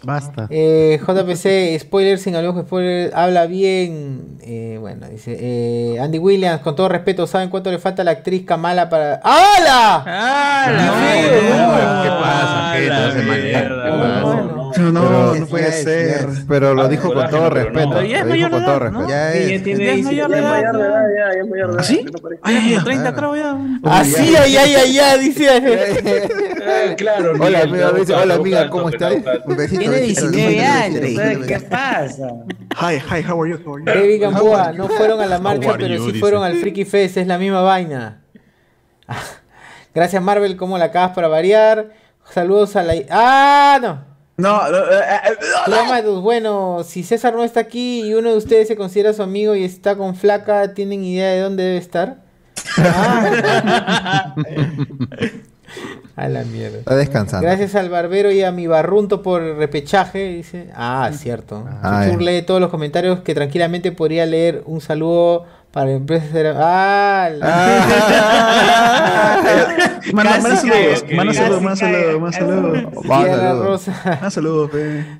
Basta. 0.02 0.46
Eh, 0.50 0.98
JPC, 1.00 1.78
spoilers 1.80 2.22
sin 2.22 2.34
alojo, 2.36 2.62
spoilers, 2.62 3.14
habla 3.14 3.46
bien. 3.46 4.38
Eh, 4.42 4.78
bueno, 4.80 5.08
dice 5.08 5.36
eh, 5.38 6.00
Andy 6.00 6.18
Williams, 6.18 6.60
con 6.62 6.74
todo 6.76 6.88
respeto, 6.88 7.26
¿saben 7.26 7.50
cuánto 7.50 7.70
le 7.70 7.78
falta 7.78 8.02
a 8.02 8.04
la 8.04 8.12
actriz 8.12 8.44
Kamala 8.46 8.88
para. 8.88 9.20
¡Hala! 9.22 10.04
¡Ah, 10.06 10.70
la 10.70 10.86
no, 10.86 12.02
¿qué 12.02 12.08
pasa, 12.08 12.72
gente? 12.74 13.24
¿qué 13.24 13.90
pasa? 13.90 14.59
No, 14.78 14.92
no, 14.92 15.00
Pero- 15.02 15.34
no 15.36 15.46
puede 15.46 15.72
ser. 15.72 16.26
Pero 16.48 16.74
lo 16.74 16.82
Ah, 16.82 16.88
dijo 16.88 17.12
con 17.12 17.28
todo 17.30 17.50
respeto. 17.50 17.90
Pero 17.90 18.02
ya 18.06 18.18
es 18.20 18.26
mayor 18.26 18.50
con 18.50 18.60
de 18.60 18.66
todo 18.66 18.76
edad, 18.76 18.90
¿no? 18.92 19.00
respeto. 19.00 19.08
Ya 19.10 19.32
Sí, 19.32 19.38
es. 19.38 19.48
ya 19.58 19.64
tiene 19.64 19.84
Ya 19.84 19.90
es 19.90 19.96
17 19.96 20.10
mayor 20.10 20.30
de 20.30 20.38
edad, 20.38 20.58
edad, 20.60 21.02
ya, 21.16 21.34
ya 21.34 21.40
es 21.40 21.48
mayor 21.48 21.66
de 21.68 21.72
edad. 21.72 21.80
¿Ah, 21.80 21.82
sí? 21.84 22.04
Ay, 22.42 22.56
ay, 22.56 22.74
ay. 22.74 22.84
30 22.84 23.14
creo 23.14 23.36
ya. 23.36 23.56
Así, 23.84 24.36
ay, 24.36 24.56
ay, 24.56 24.74
ay, 24.74 24.92
ya, 24.92 25.16
dice. 25.18 25.48
Ah, 25.50 26.94
claro. 26.96 27.32
Hola, 27.40 27.64
Miguel, 27.66 27.82
amiga, 27.84 28.16
hola, 28.22 28.34
amiga, 28.34 28.70
¿cómo 28.70 28.88
estás? 28.90 29.14
buscar. 29.14 29.42
Un 29.46 29.56
besito. 29.56 29.80
Tiene 29.80 29.96
besito, 30.00 30.30
19 30.30 30.46
besito, 30.56 30.72
años, 30.72 31.00
besito, 31.00 31.20
¿sabes 31.20 31.38
besito. 31.40 31.60
¿qué 31.60 31.66
pasa? 31.68 32.28
Hi, 32.80 32.94
hi, 32.96 33.24
how 33.28 33.42
are 33.42 33.50
you? 33.50 33.58
How 33.64 33.74
are 33.76 33.80
you? 33.80 33.84
David 33.84 34.20
Gamboa, 34.22 34.72
no 34.72 34.88
fueron 34.88 35.20
a 35.20 35.26
la 35.26 35.38
marcha, 35.38 35.74
pero 35.78 36.04
sí 36.04 36.12
fueron 36.20 36.44
al 36.44 36.56
Freaky 36.56 36.84
Fest, 36.84 37.16
es 37.16 37.26
la 37.26 37.38
misma 37.38 37.62
vaina. 37.62 38.20
Gracias, 39.94 40.22
Marvel, 40.22 40.56
como 40.56 40.78
la 40.78 40.86
acabas 40.86 41.10
para 41.12 41.28
variar. 41.28 41.90
Saludos 42.30 42.76
a 42.76 42.82
la. 42.84 42.94
¡Ah, 43.10 43.78
no! 43.82 44.09
No, 44.40 44.70
no, 44.70 44.78
eh, 44.78 45.00
eh, 45.00 45.36
Hola, 45.66 45.84
Matus. 45.84 46.22
Bueno, 46.22 46.82
si 46.84 47.02
César 47.02 47.34
no 47.34 47.44
está 47.44 47.60
aquí 47.60 48.06
y 48.06 48.14
uno 48.14 48.30
de 48.30 48.36
ustedes 48.36 48.68
se 48.68 48.76
considera 48.76 49.12
su 49.12 49.22
amigo 49.22 49.54
y 49.54 49.64
está 49.64 49.96
con 49.96 50.16
flaca, 50.16 50.72
¿tienen 50.74 51.04
idea 51.04 51.30
de 51.30 51.40
dónde 51.40 51.62
debe 51.62 51.76
estar? 51.76 52.22
Ah. 52.78 54.34
a 56.16 56.28
la 56.28 56.44
mierda. 56.44 56.78
Está 56.78 56.96
descansando. 56.96 57.46
Gracias 57.46 57.74
al 57.74 57.88
barbero 57.88 58.30
y 58.30 58.42
a 58.42 58.52
mi 58.52 58.66
barrunto 58.66 59.22
por 59.22 59.42
el 59.42 59.56
repechaje, 59.56 60.28
dice. 60.28 60.68
Ah, 60.74 61.10
cierto. 61.12 61.66
Ah, 61.82 62.04
Chuchur 62.04 62.22
lee 62.22 62.42
todos 62.42 62.60
los 62.60 62.70
comentarios 62.70 63.20
que 63.20 63.34
tranquilamente 63.34 63.92
podría 63.92 64.26
leer 64.26 64.62
un 64.66 64.80
saludo 64.80 65.46
para 65.72 65.92
empresas. 65.92 66.32
de- 66.32 66.52
Ah, 66.56 67.30
manda 70.12 70.40
Casi 70.40 70.68
saludos, 70.68 71.04
casi 71.04 71.34
saludos, 71.34 71.62
manda 71.62 71.80
cae. 71.80 71.92
saludos, 71.92 72.20
manda 72.20 72.38
saludos. 72.38 73.02
Tierra 73.02 73.78
saludos. 74.30 74.70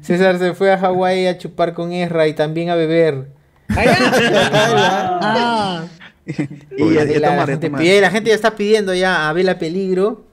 César 0.00 0.38
se 0.38 0.54
fue 0.54 0.72
a 0.72 0.78
Hawái 0.78 1.26
a 1.26 1.38
chupar 1.38 1.74
con 1.74 1.92
Ezra 1.92 2.26
y 2.26 2.34
también 2.34 2.70
a 2.70 2.74
beber. 2.74 3.28
Ah, 5.22 5.84
Y 6.76 8.00
la 8.00 8.10
gente 8.10 8.28
ya 8.30 8.34
está 8.34 8.52
pidiendo 8.54 8.94
ya 8.94 9.28
a 9.28 9.32
Vela 9.32 9.58
Peligro. 9.58 10.24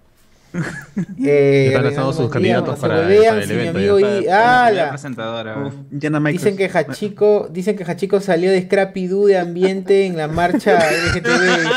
Eh, 1.23 1.67
Están 1.67 1.83
lanzando 1.85 2.13
sus 2.13 2.29
candidatos 2.29 2.79
para- 2.79 2.95
para 2.95 3.13
el 3.13 3.47
mi 3.47 3.53
evento 3.53 3.77
amigo 3.77 3.99
ya. 3.99 4.07
y- 4.19 4.25
La 4.25 4.65
¡Hala! 4.65 4.89
presentadora. 4.89 5.57
Uf. 5.67 5.73
Dicen 5.91 6.57
que 6.57 6.65
Hachiko, 6.73 7.47
dicen 7.51 7.75
que 7.75 7.83
Hachiko 7.83 8.19
salió 8.21 8.51
de 8.51 8.61
Scrappy 8.63 9.07
Doo 9.07 9.25
de 9.27 9.37
ambiente 9.37 10.05
en 10.05 10.17
la 10.17 10.27
marcha 10.27 10.79
LGTB. 11.13 11.69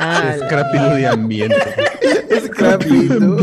Ah, 0.00 0.34
Scrappy 0.44 0.78
Doo 0.78 0.94
de 0.94 1.06
ambiente. 1.06 1.56
Scrappy, 2.46 3.08
¿no? 3.20 3.36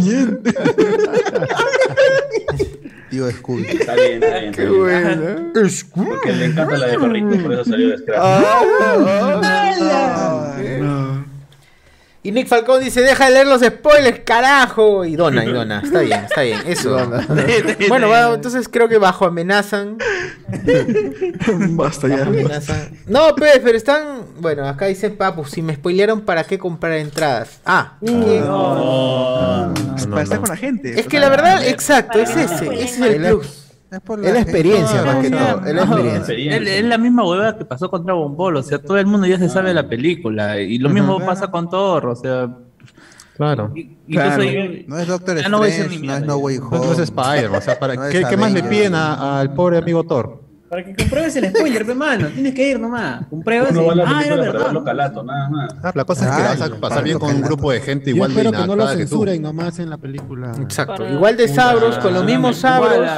Tío 3.10 3.32
Scooby. 3.32 3.66
Está 3.66 3.96
bien, 3.96 4.24
está 4.24 4.38
bien. 4.40 4.52
Qué 4.54 4.68
bueno. 4.70 5.52
Porque 5.96 6.32
le 6.32 6.46
encanta 6.46 6.78
la 6.78 6.88
de 6.88 7.00
perrito, 7.00 7.44
por 7.44 7.54
eso 7.54 7.64
salió 7.66 7.90
de 7.90 7.98
Scrap. 7.98 8.20
Ah, 8.22 8.62
No. 10.80 11.19
Y 12.22 12.32
Nick 12.34 12.48
Falcón 12.48 12.84
dice, 12.84 13.02
deja 13.02 13.28
de 13.28 13.32
leer 13.32 13.48
los 13.48 13.62
spoilers, 13.62 14.20
carajo. 14.26 15.06
Y 15.06 15.16
dona, 15.16 15.46
y 15.46 15.52
dona. 15.54 15.80
Está 15.82 16.02
bien, 16.02 16.26
está 16.26 16.42
bien. 16.42 16.60
Eso. 16.68 16.98
Bueno, 17.88 18.10
va, 18.10 18.34
entonces 18.34 18.68
creo 18.68 18.90
que 18.90 18.98
bajo 18.98 19.26
amenazan. 19.26 19.98
Basta 21.72 22.08
bajo 22.08 22.20
ya. 22.24 22.28
amenazan. 22.28 22.90
No, 23.08 23.34
pues, 23.38 23.60
pero 23.64 23.78
están. 23.78 24.24
Bueno, 24.40 24.68
acá 24.68 24.88
dice 24.88 25.10
Papu, 25.12 25.46
si 25.46 25.62
me 25.62 25.76
spoilearon, 25.76 26.22
¿para 26.22 26.44
qué 26.44 26.60
comprar 26.60 26.94
entradas? 26.94 27.62
Ah, 27.66 27.94
que- 28.06 28.12
No, 28.42 29.74
Para 30.10 30.24
estar 30.24 30.40
con 30.40 30.50
la 30.50 30.58
gente. 30.58 31.00
es 31.00 31.08
que 31.08 31.20
la 31.20 31.30
verdad, 31.30 31.66
exacto, 31.66 32.20
es 32.20 32.36
ese. 32.36 32.66
Ese 32.66 32.84
es 32.84 33.00
el 33.00 33.22
plus. 33.22 33.69
Es 33.92 34.00
por 34.02 34.24
Es 34.24 34.32
la 34.34 34.42
experiencia, 34.42 35.04
más 35.04 35.16
que 35.18 35.30
No, 35.32 35.38
todo. 35.38 35.66
Es 35.66 35.74
la 35.74 35.86
No, 35.86 35.98
experiencia. 35.98 36.58
Es, 36.58 36.68
es 36.68 36.86
la 36.86 36.98
misma 37.00 37.24
huevada 37.28 37.58
que 37.58 37.66
pasó 37.66 37.90
con 37.90 38.06
Dragon 38.06 38.36
Ball, 38.38 38.58
o 38.58 38.64
sea, 38.64 38.80
todo 38.80 38.98
el 38.98 39.06
mundo 39.08 39.26
ya 39.26 39.38
se 39.40 39.50
sabe 39.50 39.74
la 39.74 39.88
película, 39.90 40.60
y 40.60 40.78
lo 40.78 40.90
mismo 40.90 41.20
pasa 41.26 41.50
con 41.50 41.70
Thor, 41.70 42.06
o 42.08 42.16
sea, 42.16 42.56
Claro. 43.36 43.72
y- 43.74 43.96
Claro. 44.12 44.44
incluso 44.44 44.68
yo- 44.68 44.84
No 44.88 44.98
es 45.00 45.08
Doctor 45.08 45.42
Ya 45.42 45.50
no 45.50 45.58
voy 45.60 45.68
a 45.68 45.70
decir 45.70 45.86
Strange, 45.86 46.02
ni 46.02 46.08
no 46.08 46.16
es. 46.18 46.26
No 46.26 46.38
Way 46.38 46.58
Home. 46.58 46.78
No 46.86 46.92
es 46.92 47.00
Spider-Man, 47.00 47.58
o 47.58 47.62
sea, 47.62 47.80
¿para 47.80 47.96
No 47.96 48.02
¿qué, 48.12 48.24
qué 48.30 48.38
más 48.38 48.52
le 48.52 48.64
piden 48.64 48.94
al 48.96 49.54
pobre 49.54 49.78
amigo 49.78 50.04
Thor? 50.04 50.42
Para 50.70 50.84
que 50.86 50.96
compruebes 50.96 51.36
el 51.36 51.50
spoiler, 51.50 51.84
pe 51.86 51.96
mano. 51.96 52.28
Tienes 52.28 52.54
que 52.54 52.70
ir 52.70 52.80
nomás. 52.80 53.26
Compruebas 53.28 53.76
va 53.76 53.96
la 53.96 54.04
Ah, 54.06 54.22
era 54.24 54.36
para 54.36 54.42
verdad. 54.52 54.66
verlo 54.66 54.84
calato, 54.84 55.24
nada 55.24 55.50
más. 55.50 55.76
Ah, 55.84 55.92
la 55.96 56.06
cosa 56.06 56.30
es 56.30 56.36
que 56.36 56.42
vas 56.44 56.62
a 56.62 56.80
pasar 56.80 57.04
bien 57.04 57.18
con 57.18 57.36
un 57.36 57.42
grupo 57.42 57.72
de 57.72 57.82
gente 57.82 58.12
igual 58.12 58.34
de 58.34 58.42
espero 58.42 58.62
que 58.62 58.68
no 58.68 58.76
lo 58.76 58.88
censuren 58.88 59.42
nomás 59.42 59.80
en 59.80 59.90
la 59.90 59.98
película. 59.98 60.52
Exacto. 60.62 60.98
Para- 60.98 61.12
Igual 61.12 61.38
de 61.38 61.48
sabros, 61.48 61.98
con 61.98 62.14
los 62.14 62.24
mismos 62.24 62.58
sabros. 62.58 63.10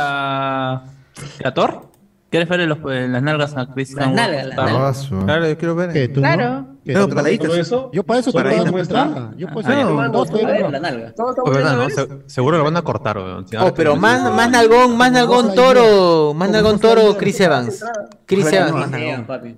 Thor. 1.53 1.90
¿Quieres 2.32 2.48
ver 2.48 2.62
en, 2.62 2.70
los- 2.70 2.78
en 2.89 3.12
las 3.12 3.22
nalgas 3.22 3.58
a 3.58 3.67
Chris 3.74 3.94
Las 3.94 4.13
nalgas, 4.13 4.46
las 4.48 4.56
nalgas. 4.58 4.76
Ah, 4.80 4.94
su- 4.94 5.20
Claro, 5.26 5.50
yo 5.50 5.58
quiero 5.58 5.76
ver. 5.76 5.91
¿Qué, 5.91 6.08
tú 6.08 6.22
Claro. 6.22 6.50
no? 6.50 6.78
¿Qué, 6.86 6.94
No, 6.94 7.08
tú 7.10 7.54
eso? 7.54 7.91
Yo 7.94 8.04
para 8.04 8.22
eso 8.22 8.32
¿Solo 8.32 8.46
pago 8.46 8.56
una 8.56 8.65
la 8.65 8.72
muestra? 8.72 9.32
Yo 9.38 9.48
pues 9.54 9.65
Ah, 9.67 9.70
ya. 9.76 9.84
no, 9.84 10.10
dos, 10.10 10.32
la 10.32 10.80
nalga. 10.80 11.13
¿no? 11.17 12.22
seguro 12.28 12.58
lo 12.58 12.63
van 12.63 12.78
a 12.78 12.82
cortar, 12.84 13.17
weón. 13.17 13.46
Oh, 13.60 13.74
pero 13.74 13.98
más, 13.98 14.34
más 14.34 14.50
nalgón, 14.50 14.96
más 14.98 15.12
nalgón 15.12 15.54
toro, 15.54 16.34
más 16.34 16.50
nalgón 16.50 16.80
toro 16.80 17.17
Chris 17.17 17.38
Evans. 17.41 17.84
Chris 18.26 18.46
Evans. 18.52 18.88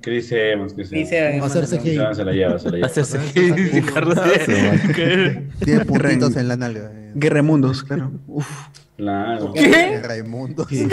Chris 0.02 0.32
Evans, 0.32 0.74
Chris 0.74 1.12
Evans. 1.12 1.42
Va 1.42 1.44
a 1.44 1.48
hacer 1.48 1.68
sí. 1.68 1.78
CGI. 1.78 1.96
Se 2.16 2.26
la- 2.26 2.32
lleva, 2.34 2.58
se 2.60 2.70
la 2.72 2.76
lleva. 2.78 2.88
Haces 2.88 3.36
Ricardo. 3.72 4.16
Tiene 5.64 5.86
puntitos 5.86 6.36
en 6.38 6.48
la 6.48 6.58
nalga. 6.58 6.92
Guerra 7.14 7.36
de 7.38 7.42
mundos, 7.44 7.84
claro. 7.84 8.12
Uf. 8.28 8.48
Claro. 8.97 9.51
¿Qué? 9.53 9.99
Raimundo. 10.03 10.65
Compite. 10.65 10.88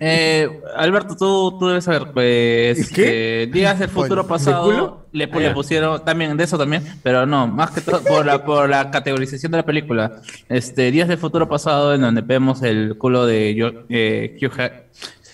Eh, 0.00 0.60
Alberto, 0.76 1.14
tú, 1.16 1.58
tú 1.58 1.68
debes 1.68 1.84
saber, 1.84 2.10
pues, 2.12 2.90
eh, 2.96 3.48
Días 3.52 3.78
del 3.78 3.88
Futuro 3.88 4.22
¿De 4.22 4.28
Pasado 4.28 5.06
le, 5.12 5.26
le 5.26 5.50
pusieron, 5.50 6.04
también 6.04 6.36
de 6.36 6.44
eso 6.44 6.58
también, 6.58 6.82
pero 7.02 7.26
no, 7.26 7.46
más 7.46 7.70
que 7.70 7.80
todo 7.80 8.02
por 8.02 8.24
la, 8.26 8.44
por 8.44 8.68
la 8.68 8.90
categorización 8.90 9.52
de 9.52 9.58
la 9.58 9.64
película. 9.64 10.20
Este, 10.48 10.90
Días 10.90 11.08
del 11.08 11.18
Futuro 11.18 11.48
Pasado, 11.48 11.94
en 11.94 12.00
donde 12.00 12.22
vemos 12.22 12.62
el 12.62 12.96
culo 12.98 13.26
de 13.26 13.54
yo, 13.54 13.70
eh, 13.88 14.36
Hugh, 14.40 14.50
Ja- 14.52 14.72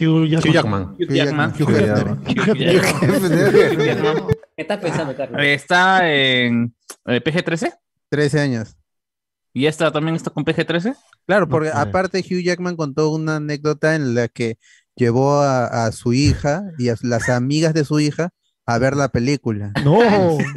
Hugh 0.01 0.25
Hugh 0.25 0.53
Jackman. 0.53 0.97
Hugh 0.99 1.13
Jackman. 1.13 1.53
Hugh 1.59 1.71
Jackman. 1.71 2.23
¿Qué 4.57 4.63
estás 4.63 4.79
pensando, 4.79 5.17
Carlos? 5.17 5.41
Está 5.43 6.11
en 6.13 6.75
eh, 7.07 7.21
PG-13 7.25 7.73
13 8.09 8.41
años. 8.41 8.77
Y 9.53 9.67
esta 9.67 9.91
también 9.91 10.17
está 10.17 10.31
con 10.31 10.45
PG-13. 10.45 10.97
Claro, 11.27 11.49
porque 11.49 11.71
aparte 11.73 12.21
Hugh 12.21 12.43
Jackman 12.43 12.77
contó 12.77 13.11
una 13.11 13.37
anécdota 13.37 13.95
en 13.95 14.15
la 14.15 14.29
que 14.29 14.59
llevó 14.97 15.41
a, 15.41 15.87
a 15.87 15.93
su 15.93 16.13
hija 16.13 16.63
y 16.79 16.89
a 16.89 16.97
las 17.03 17.29
amigas 17.29 17.75
de 17.75 17.85
su 17.85 18.01
hija 18.01 18.31
a 18.75 18.79
ver 18.79 18.97
la 18.97 19.09
película. 19.09 19.73
No. 19.85 19.99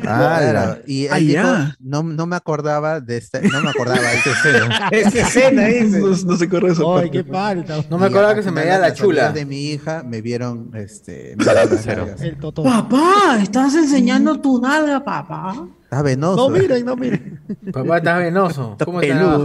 Claro, 0.02 0.80
y 0.86 1.06
él 1.06 1.10
Ah, 1.14 1.18
dijo, 1.18 1.34
ya. 1.34 1.76
no, 1.80 2.04
no 2.04 2.26
me 2.28 2.36
acordaba 2.36 3.00
de 3.00 3.18
esta, 3.18 3.42
no 3.42 3.62
me 3.62 3.70
acordaba 3.70 4.00
de 4.02 4.16
esta 4.16 4.30
escena. 4.32 4.90
Esa 4.92 5.20
escena, 5.22 5.66
dice. 5.68 6.00
No, 6.04 6.08
no 6.10 6.38
se 6.38 6.50
corre 6.50 6.72
esa 6.72 6.84
Ay, 7.00 7.10
qué 7.10 7.24
falta. 7.24 7.78
No 7.90 7.98
me 7.98 8.06
Y 8.06 8.10
acordaba 8.10 8.36
que 8.36 8.44
se 8.44 8.52
me 8.52 8.62
veía 8.62 8.78
la 8.80 8.94
chula. 8.94 9.32
de 9.32 9.46
mi 9.46 9.72
hija 9.72 10.04
me 10.04 10.22
vieron 10.22 10.72
este 10.74 11.36
me 11.38 11.46
vieron. 11.46 12.10
El 12.20 12.38
totó. 12.38 12.64
Papá, 12.64 13.40
estás 13.42 13.74
enseñando 13.76 14.40
tu 14.40 14.60
nalga, 14.62 15.04
papá. 15.04 15.66
Está 15.84 16.02
venoso. 16.02 16.50
No 16.50 16.56
miren, 16.58 16.86
no 16.86 16.96
miren. 16.96 17.40
Papá, 17.72 17.98
estás 17.98 18.20
venoso. 18.20 18.78
¿Cómo 18.84 19.02
está? 19.02 19.40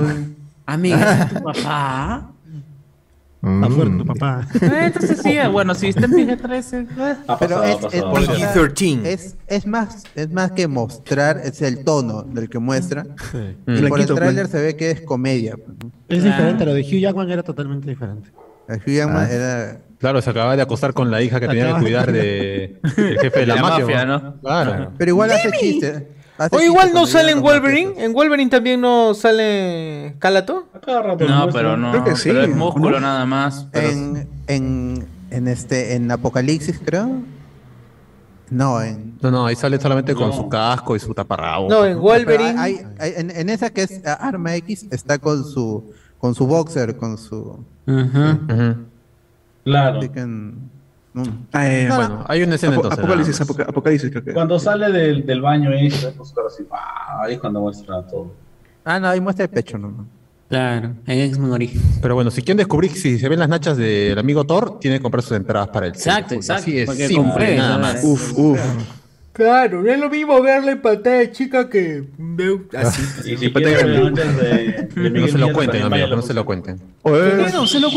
Amiga, 0.66 1.22
¿es 1.22 1.28
tu 1.34 1.42
papá? 1.42 2.30
Está 3.40 3.70
fuerte 3.70 3.94
Mm. 3.94 3.98
tu 3.98 4.04
papá. 4.06 4.48
Eh, 4.60 4.70
Entonces 4.86 5.20
sí, 5.22 5.36
bueno, 5.52 5.74
si 5.74 5.88
está 5.88 6.06
en 6.06 6.10
PG-13. 6.12 6.86
eh. 6.98 7.16
Ha 7.28 7.38
Pero 7.38 7.56
pasado, 7.60 7.64
es, 7.64 7.70
ha 7.70 7.74
es, 7.96 8.02
pasado. 8.02 8.10
por- 8.10 8.22
PG-13. 8.26 9.04
es, 9.06 9.36
es 9.46 9.66
más, 9.66 10.02
es 10.16 10.30
más 10.32 10.50
que 10.52 10.66
mostrar, 10.66 11.40
es 11.44 11.62
el 11.62 11.84
tono 11.84 12.22
del 12.24 12.48
que 12.48 12.58
muestra. 12.58 13.04
Sí. 13.30 13.38
Y 13.38 13.64
por 13.64 13.74
el 13.74 13.80
Blanquito, 13.82 14.14
tráiler 14.16 14.34
blanco. 14.46 14.50
se 14.58 14.62
ve 14.62 14.76
que 14.76 14.90
es 14.90 15.00
comedia. 15.02 15.54
pues. 15.56 15.92
Es 16.08 16.24
diferente, 16.24 16.64
lo 16.64 16.74
de 16.74 16.80
Hugh 16.82 17.00
Jackman 17.00 17.30
era 17.30 17.42
totalmente 17.44 17.88
diferente. 17.88 18.30
El 18.68 18.76
Hugh 18.78 18.90
Jackman 18.96 19.26
Ah. 19.26 19.32
era 19.32 19.80
Claro, 19.98 20.22
se 20.22 20.30
acaba 20.30 20.54
de 20.54 20.62
acostar 20.62 20.92
con 20.94 21.10
la 21.10 21.22
hija 21.22 21.40
que 21.40 21.48
tenía 21.48 21.74
que 21.74 21.80
cuidar 21.80 22.12
de, 22.12 22.80
del 22.96 23.18
jefe 23.18 23.40
de 23.40 23.46
la, 23.46 23.54
La 23.56 23.62
mafia, 23.62 23.84
mafia, 23.84 24.04
¿no? 24.04 24.18
¿no? 24.20 24.40
Claro. 24.40 24.92
Pero 24.96 25.10
igual 25.10 25.30
hace 25.32 25.50
chistes. 25.58 26.02
Hace 26.38 26.56
O 26.56 26.60
igual 26.60 26.92
no 26.94 27.06
sale 27.06 27.32
en 27.32 27.42
Wolverine. 27.42 27.92
En 27.98 28.12
Wolverine 28.12 28.50
también 28.50 28.80
no 28.80 29.12
sale 29.14 30.14
Calato. 30.18 30.68
No, 30.86 31.48
pero 31.52 31.76
no. 31.76 31.90
Creo 31.90 32.04
que 32.04 32.16
sí, 32.16 32.28
Pero 32.30 32.42
es 32.42 32.54
músculo 32.54 32.92
¿no? 33.00 33.00
nada 33.00 33.26
más. 33.26 33.66
pero- 33.72 33.88
En, 33.90 34.28
en, 34.46 35.08
en 35.30 35.48
este, 35.48 35.94
en 35.94 36.10
Apocalipsis, 36.10 36.80
creo. 36.84 37.20
No, 38.50 38.80
en. 38.80 39.18
No, 39.20 39.30
no, 39.30 39.44
ahí 39.46 39.56
sale 39.56 39.78
solamente 39.78 40.14
con 40.14 40.32
su 40.32 40.48
casco 40.48 40.96
y 40.96 41.00
su 41.00 41.12
taparrabo. 41.12 41.68
No, 41.68 41.84
en 41.84 41.98
Wolverine. 42.00 42.54
Hay- 42.58 42.80
hay- 42.98 43.12
en, 43.16 43.30
en 43.30 43.50
esa 43.50 43.68
que 43.70 43.82
es 43.82 44.00
Arma 44.06 44.54
X 44.56 44.86
está 44.90 45.18
con 45.18 45.44
su 45.44 45.92
con 46.18 46.34
su 46.34 46.46
boxer, 46.46 46.96
con 46.96 47.18
su. 47.18 47.62
Claro. 49.64 50.00
que 50.00 50.20
en- 50.20 50.54
no. 50.54 50.58
Ah, 50.60 50.77
eh, 51.54 51.86
No, 51.88 51.96
Bueno, 51.96 52.24
hay 52.28 52.42
una 52.42 52.54
escena 52.54 52.74
entonces. 52.76 52.98
Apocalipsis, 52.98 53.40
Apocalipsis, 53.40 54.10
creo 54.10 54.24
que. 54.24 54.32
Cuando 54.32 54.58
sale 54.58 54.90
del, 54.92 55.26
del 55.26 55.40
baño 55.40 55.74
y 55.74 55.90
se 55.90 56.08
así, 56.08 56.62
¡pah! 56.68 57.22
ahí 57.24 57.34
es 57.34 57.40
cuando 57.40 57.60
muestra 57.60 58.02
todo. 58.06 58.32
Ah, 58.84 58.98
no, 59.00 59.08
ahí 59.08 59.20
muestra 59.20 59.44
el 59.44 59.50
pecho 59.50 59.78
nomás. 59.78 60.06
Claro, 60.48 60.94
X-Men 61.06 61.50
Origen. 61.52 61.82
Pero 62.00 62.14
bueno, 62.14 62.30
si 62.30 62.40
quieren 62.40 62.56
descubrir 62.56 62.90
si 62.92 63.18
se 63.18 63.28
ven 63.28 63.38
las 63.38 63.50
nachas 63.50 63.76
del 63.76 64.18
amigo 64.18 64.44
Thor, 64.44 64.78
tiene 64.78 64.96
que 64.96 65.02
comprar 65.02 65.22
sus 65.22 65.36
entradas 65.36 65.68
para 65.68 65.86
el 65.86 65.92
Exacto, 65.92 66.28
cine. 66.30 66.36
exacto, 66.40 66.62
Así 66.62 66.78
es 66.78 66.86
porque 66.86 67.06
simple, 67.06 67.24
compré, 67.24 67.56
nada 67.58 67.76
¿no? 67.76 67.82
más. 67.82 68.02
Uf, 68.02 68.32
uf. 68.38 68.60
Claro, 69.34 69.82
no 69.82 69.92
es 69.92 70.00
lo 70.00 70.08
mismo 70.08 70.40
verla 70.42 70.72
en 70.72 70.80
pantalla 70.80 71.30
chica 71.30 71.68
que 71.68 72.02
veo 72.16 72.62
así. 72.76 73.02
Y 73.32 73.36
si 73.36 73.50
de, 73.50 74.88
de 74.96 75.10
No 75.10 75.28
se 75.28 75.38
lo 75.38 75.52
cuenten, 75.52 75.82
amigo, 75.82 76.08
que 76.08 76.16
no 76.16 76.22
se 76.22 76.34
lo 76.34 76.44
cuenten. 76.46 76.80
No 77.04 77.66
se 77.66 77.78
lo 77.78 77.90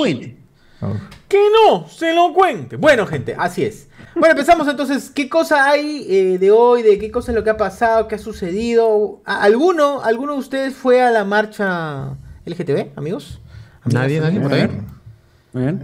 Que 1.28 1.38
no, 1.52 1.88
se 1.88 2.14
lo 2.14 2.34
cuente. 2.34 2.76
Bueno, 2.76 3.06
gente, 3.06 3.36
así 3.38 3.64
es. 3.64 3.88
Bueno, 4.14 4.32
empezamos 4.32 4.68
entonces. 4.68 5.10
¿Qué 5.10 5.30
cosa 5.30 5.70
hay 5.70 6.06
eh, 6.10 6.38
de 6.38 6.52
hoy? 6.52 6.82
¿De 6.82 6.98
qué 7.00 7.10
cosa 7.12 7.32
es 7.32 7.36
lo 7.36 7.44
que 7.44 7.50
ha 7.52 7.58
pasado? 7.58 8.08
¿Qué 8.08 8.16
ha 8.16 8.20
sucedido? 8.20 9.22
¿A- 9.26 9.44
¿Alguno, 9.44 10.02
¿Alguno 10.04 10.34
de 10.34 10.40
ustedes 10.40 10.74
fue 10.74 11.02
a 11.02 11.12
la 11.12 11.24
marcha 11.24 12.18
LGTB, 12.46 12.98
amigos? 12.98 13.40
¿Nadie, 13.86 14.20
nadie 14.20 14.40
por 14.40 14.54
ahí? 14.54 14.70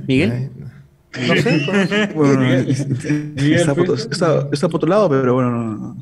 Miguel. 0.07 0.51
No 1.27 1.35
sé. 1.35 2.11
Bueno, 2.15 2.43
está, 2.43 3.73
por, 3.75 3.89
está, 3.91 4.47
está 4.51 4.67
por 4.67 4.75
otro 4.77 4.89
lado, 4.89 5.09
pero 5.09 5.33
bueno, 5.33 5.49
no, 5.51 5.63
no. 5.77 5.97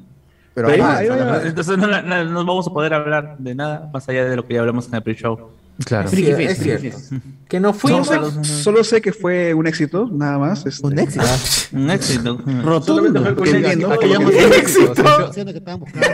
Pero 0.54 0.68
Ahí 0.70 0.80
ah, 0.80 0.84
va, 0.84 0.98
ahí 0.98 1.08
va, 1.10 1.16
ahí 1.16 1.22
va. 1.22 1.44
Entonces 1.44 1.78
no, 1.78 1.88
no- 1.88 2.26
no 2.26 2.46
vamos 2.46 2.68
a 2.68 2.72
poder 2.72 2.94
hablar 2.94 3.38
de 3.38 3.56
nada 3.56 3.90
más 3.94 4.08
allá 4.10 4.26
de 4.26 4.36
lo 4.36 4.46
que 4.46 4.54
ya 4.56 4.62
hablamos 4.62 4.88
en 4.88 4.96
el 4.96 5.04
pre-show. 5.04 5.52
Claro. 5.84 6.08
Sí, 6.10 6.24
Friki 6.24 6.44
es 6.44 6.58
cierto. 6.58 6.98
Que 7.50 7.60
no 7.60 7.74
fuimos. 7.74 8.08
Solo, 8.08 8.44
solo 8.44 8.84
sé 8.84 9.02
que 9.02 9.12
fue 9.12 9.54
un 9.54 9.68
éxito, 9.68 10.10
nada 10.12 10.38
más. 10.38 10.66
este. 10.66 10.88
un 10.88 10.98
éxito. 10.98 11.26
Un 11.74 11.90
éxito. 11.92 12.42
Rotundo. 12.64 13.22
Un 13.22 13.66
éxito. 13.66 13.90
Que 14.00 14.08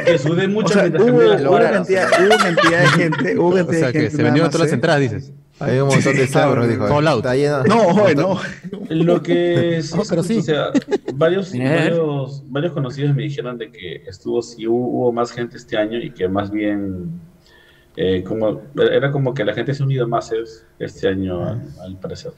que 0.06 0.18
sudé 0.18 0.48
mucho 0.48 0.68
O 0.68 0.74
sea, 0.74 0.84
mientras 0.84 1.04
hubo, 1.04 1.56
una 1.56 1.72
cantidad, 1.72 2.08
hubo 2.20 2.26
una 2.26 2.38
cantidad 2.38 2.82
de 2.82 2.88
gente, 2.88 3.38
hubo 3.38 3.48
O 3.50 3.56
cantidad 3.56 3.80
sea 3.80 3.88
de 3.88 3.94
que 3.94 4.00
gente. 4.00 4.18
se 4.18 4.24
nada 4.24 4.24
vendieron 4.24 4.52
todas 4.52 4.66
las 4.66 4.72
¿eh? 4.72 4.76
entradas, 4.76 5.02
dices. 5.02 5.32
Hay 5.60 5.78
un 5.78 5.90
montón 5.90 6.16
de 6.16 6.28
sabros, 6.28 6.68
dijo. 6.68 6.88
Fall 6.88 7.08
out. 7.08 7.18
Está 7.18 7.36
lleno. 7.36 7.64
No, 7.66 8.14
no. 8.16 8.40
Lo 8.90 9.22
que 9.22 9.82
sí, 9.84 9.96
pero 10.10 10.24
sí. 10.24 10.40
o 10.40 10.42
sea, 10.42 10.72
varios, 11.14 11.54
varios, 11.54 12.44
varios 12.50 12.74
conocidos 12.74 13.16
me 13.16 13.24
dijeron 13.24 13.60
de 13.60 13.72
que 13.72 14.04
estuvo, 14.08 14.42
sí 14.42 14.66
hubo, 14.66 14.88
hubo 14.88 15.12
más 15.14 15.32
gente 15.32 15.58
este 15.58 15.78
año 15.78 16.00
y 16.00 16.10
que 16.12 16.28
más 16.28 16.50
bien, 16.50 17.12
eh, 17.96 18.24
como, 18.24 18.62
era 18.76 19.12
como 19.12 19.34
que 19.34 19.44
la 19.46 19.54
gente 19.54 19.74
se 19.74 19.84
ha 19.84 19.86
unido 19.86 20.08
más 20.08 20.32
es- 20.32 20.66
este 20.80 21.08
año 21.08 21.44
al, 21.46 21.62
al 21.84 21.98
parecer. 21.98 22.32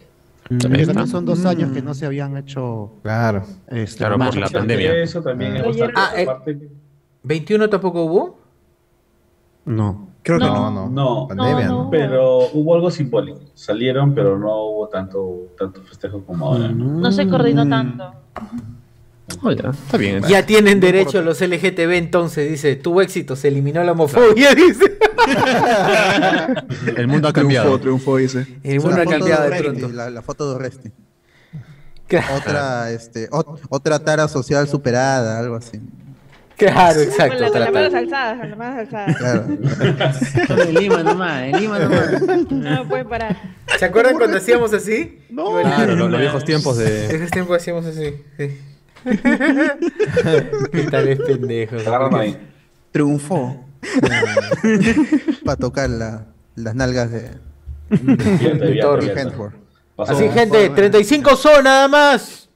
Porque 0.50 0.86
también 0.86 1.08
son 1.08 1.26
dos 1.26 1.46
años 1.46 1.72
que 1.72 1.82
no 1.82 1.94
se 1.94 2.06
habían 2.06 2.36
hecho. 2.38 2.92
Claro. 3.02 3.44
Este, 3.68 3.98
Claro, 4.00 4.18
por 4.18 4.36
la 4.36 4.50
pandemia. 4.50 4.94
Eso 4.98 5.22
también 5.22 5.56
es 5.56 5.64
Oye, 5.66 5.82
bastante 5.88 6.00
ah, 6.02 6.20
eh, 6.20 6.24
aparte. 6.24 6.70
¿21 7.24 7.70
tampoco 7.70 8.04
hubo? 8.04 8.40
No. 9.66 10.10
Creo 10.22 10.40
que 10.40 10.46
No, 10.46 10.70
no. 10.72 10.90
no. 10.90 10.90
No. 10.90 11.28
Pandemia, 11.28 11.68
No, 11.68 11.72
¿no? 11.78 11.84
no. 11.86 11.90
Pero 11.90 12.40
hubo 12.54 12.76
algo 12.76 12.92
simbólico. 12.92 13.40
Salieron, 13.54 14.14
pero 14.14 14.38
no 14.38 14.66
hubo 14.66 14.88
tanto, 14.90 15.48
tanto 15.58 15.82
festejo 15.84 16.24
como 16.26 16.46
ahora. 16.48 16.68
No 16.70 17.12
se 17.12 17.28
coordinó 17.28 17.66
Mm. 17.66 17.70
tanto. 17.70 18.14
Oye, 19.42 19.62
está 19.86 19.98
bien. 19.98 20.22
Ya 20.28 20.46
tienen 20.46 20.80
derecho 20.80 21.22
los 21.22 21.40
LGTB 21.42 21.92
entonces, 21.94 22.50
dice. 22.50 22.76
Tuvo 22.76 23.02
éxito, 23.02 23.36
se 23.36 23.48
eliminó 23.48 23.84
la 23.84 23.94
homofobia, 23.94 24.54
dice. 24.56 24.98
El 26.98 27.08
mundo 27.08 27.28
ha 27.30 27.32
Triunfó, 27.34 27.34
cambiado. 27.34 27.80
triunfó, 27.80 28.18
dice. 28.18 28.46
El 28.64 28.80
mundo 28.82 29.02
ha 29.02 29.06
cambiado 29.06 29.44
de 29.44 29.48
Oresti, 29.48 29.64
pronto. 29.64 29.90
La, 29.96 30.10
la 30.10 30.22
foto 30.22 30.50
de 30.50 30.56
Oresti. 30.56 30.92
Claro, 32.08 32.36
Otra, 32.36 32.92
este, 32.92 33.30
ot- 33.30 33.60
otra 33.70 34.00
tara 34.00 34.28
social 34.28 34.68
superada, 34.68 35.40
algo 35.40 35.56
así. 35.56 35.80
claro, 36.58 36.96
Con 37.00 37.04
exacto. 37.04 37.50
con 37.50 37.60
las 37.60 37.72
manos 37.72 37.94
alzadas, 37.94 38.40
con 38.40 38.50
las 38.50 38.58
manos 38.58 38.80
alzadas. 38.80 39.18
Claro. 39.18 40.64
En 40.64 40.74
Lima 40.76 41.02
nomás, 41.04 41.44
en 41.44 41.60
Lima 41.62 41.80
nomás. 41.80 42.22
No 42.52 42.88
pueden 42.90 43.08
parar. 43.08 43.38
¿Se 43.80 43.86
acuerdan 43.86 44.18
cuando 44.18 44.38
hacíamos 44.38 44.74
así? 44.74 45.20
No. 45.30 45.60
Claro, 45.62 45.96
los, 45.96 46.12
los 46.12 46.20
viejos 46.20 46.44
tiempos 46.44 46.78
de. 46.78 47.06
ese 47.06 47.28
tiempo 47.28 47.54
hacíamos 47.56 47.86
así. 47.86 48.14
sí. 48.38 48.60
¿Qué 50.72 50.84
tal 50.90 51.08
es 51.08 51.20
pendejo? 51.20 51.76
Agarran 51.78 52.16
ahí. 52.16 52.38
Triunfó. 52.92 53.66
Para 55.46 55.58
tocar 55.58 55.90
la- 55.90 56.26
las 56.56 56.76
nalgas 56.76 57.12
de, 57.12 57.32
De 57.90 58.80
Thor. 58.82 59.04
Hemsworth. 59.04 59.56
Así, 59.98 60.30
gente, 60.30 60.70
35 60.70 61.36
son 61.36 61.64
nada 61.64 61.88
más. 61.88 62.50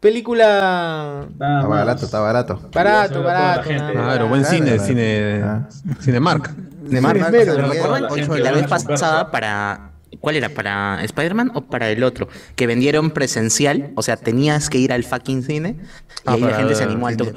Película 0.00 1.26
Nada 1.38 1.56
Está 1.60 1.68
más. 1.68 1.78
barato, 1.78 2.04
está 2.04 2.20
barato. 2.20 2.70
barato, 2.72 3.22
barato. 3.22 3.62
gente. 3.62 3.94
nada 3.94 4.04
Claro, 4.14 4.28
buen 4.28 4.42
Claro, 4.42 4.56
cine, 4.56 4.70
claro. 4.72 4.84
cine. 4.84 5.42
Ah. 5.42 5.68
Cinemark. 6.00 6.54
De 6.54 7.00
Marvel, 7.00 7.22
Marvel, 7.22 7.46
Marvel, 7.46 7.46
¿se 7.46 7.62
Marvel, 7.88 8.08
recuerdan? 8.08 8.44
la 8.44 8.52
vez 8.52 8.66
pasada 8.68 9.30
para... 9.30 9.90
¿Cuál 10.20 10.36
era? 10.36 10.48
¿Para 10.48 11.02
Spider-Man 11.04 11.52
o 11.54 11.62
para 11.62 11.90
el 11.90 12.02
otro? 12.04 12.28
Que 12.54 12.66
vendieron 12.66 13.10
presencial, 13.10 13.92
o 13.94 14.02
sea, 14.02 14.16
tenías 14.16 14.68
que 14.70 14.78
ir 14.78 14.92
al 14.92 15.04
fucking 15.04 15.42
cine 15.42 15.76
y 15.78 15.82
Ah, 16.26 16.32
ahí 16.34 16.40
la 16.40 16.54
gente 16.56 16.74
se 16.74 16.84
animó 16.84 17.06
al 17.08 17.16
toque. 17.16 17.32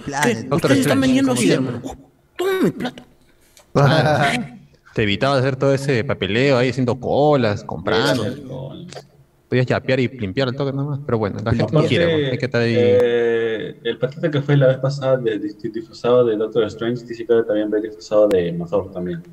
Ustedes 0.51 0.79
están 0.79 1.01
vendiendo 1.01 1.33
así. 1.33 1.55
mi 2.63 2.71
plata. 2.71 3.03
Te 4.93 5.03
evitaba 5.03 5.37
hacer 5.37 5.55
todo 5.55 5.73
ese 5.73 6.03
papeleo 6.03 6.57
ahí 6.57 6.69
haciendo 6.69 6.99
colas, 6.99 7.63
comprando. 7.63 8.25
Podías 9.47 9.65
yapear 9.65 9.99
y 9.99 10.07
limpiar 10.07 10.47
el 10.47 10.55
toque 10.55 10.73
nomás. 10.73 10.99
Pero 11.05 11.17
bueno, 11.17 11.39
la 11.43 11.51
gente 11.53 11.73
no 11.73 11.83
quiere. 11.83 12.31
Hay 12.31 12.37
que 12.37 12.45
estar 12.45 12.61
ahí. 12.61 12.75
eh, 12.77 13.79
el 13.83 13.97
patente 13.97 14.29
que 14.29 14.41
fue 14.41 14.57
la 14.57 14.67
vez 14.67 14.77
pasada 14.77 15.17
de, 15.17 15.39
de- 15.39 15.53
de- 15.53 15.69
disfrazado 15.69 16.25
de 16.25 16.35
Doctor 16.37 16.63
Strange, 16.65 17.03
dice 17.05 17.25
que 17.25 17.33
también 17.47 17.71
va 17.73 17.79
disfrazado 17.79 18.27
de 18.27 18.51
Mazor 18.53 18.91
también. 18.91 19.23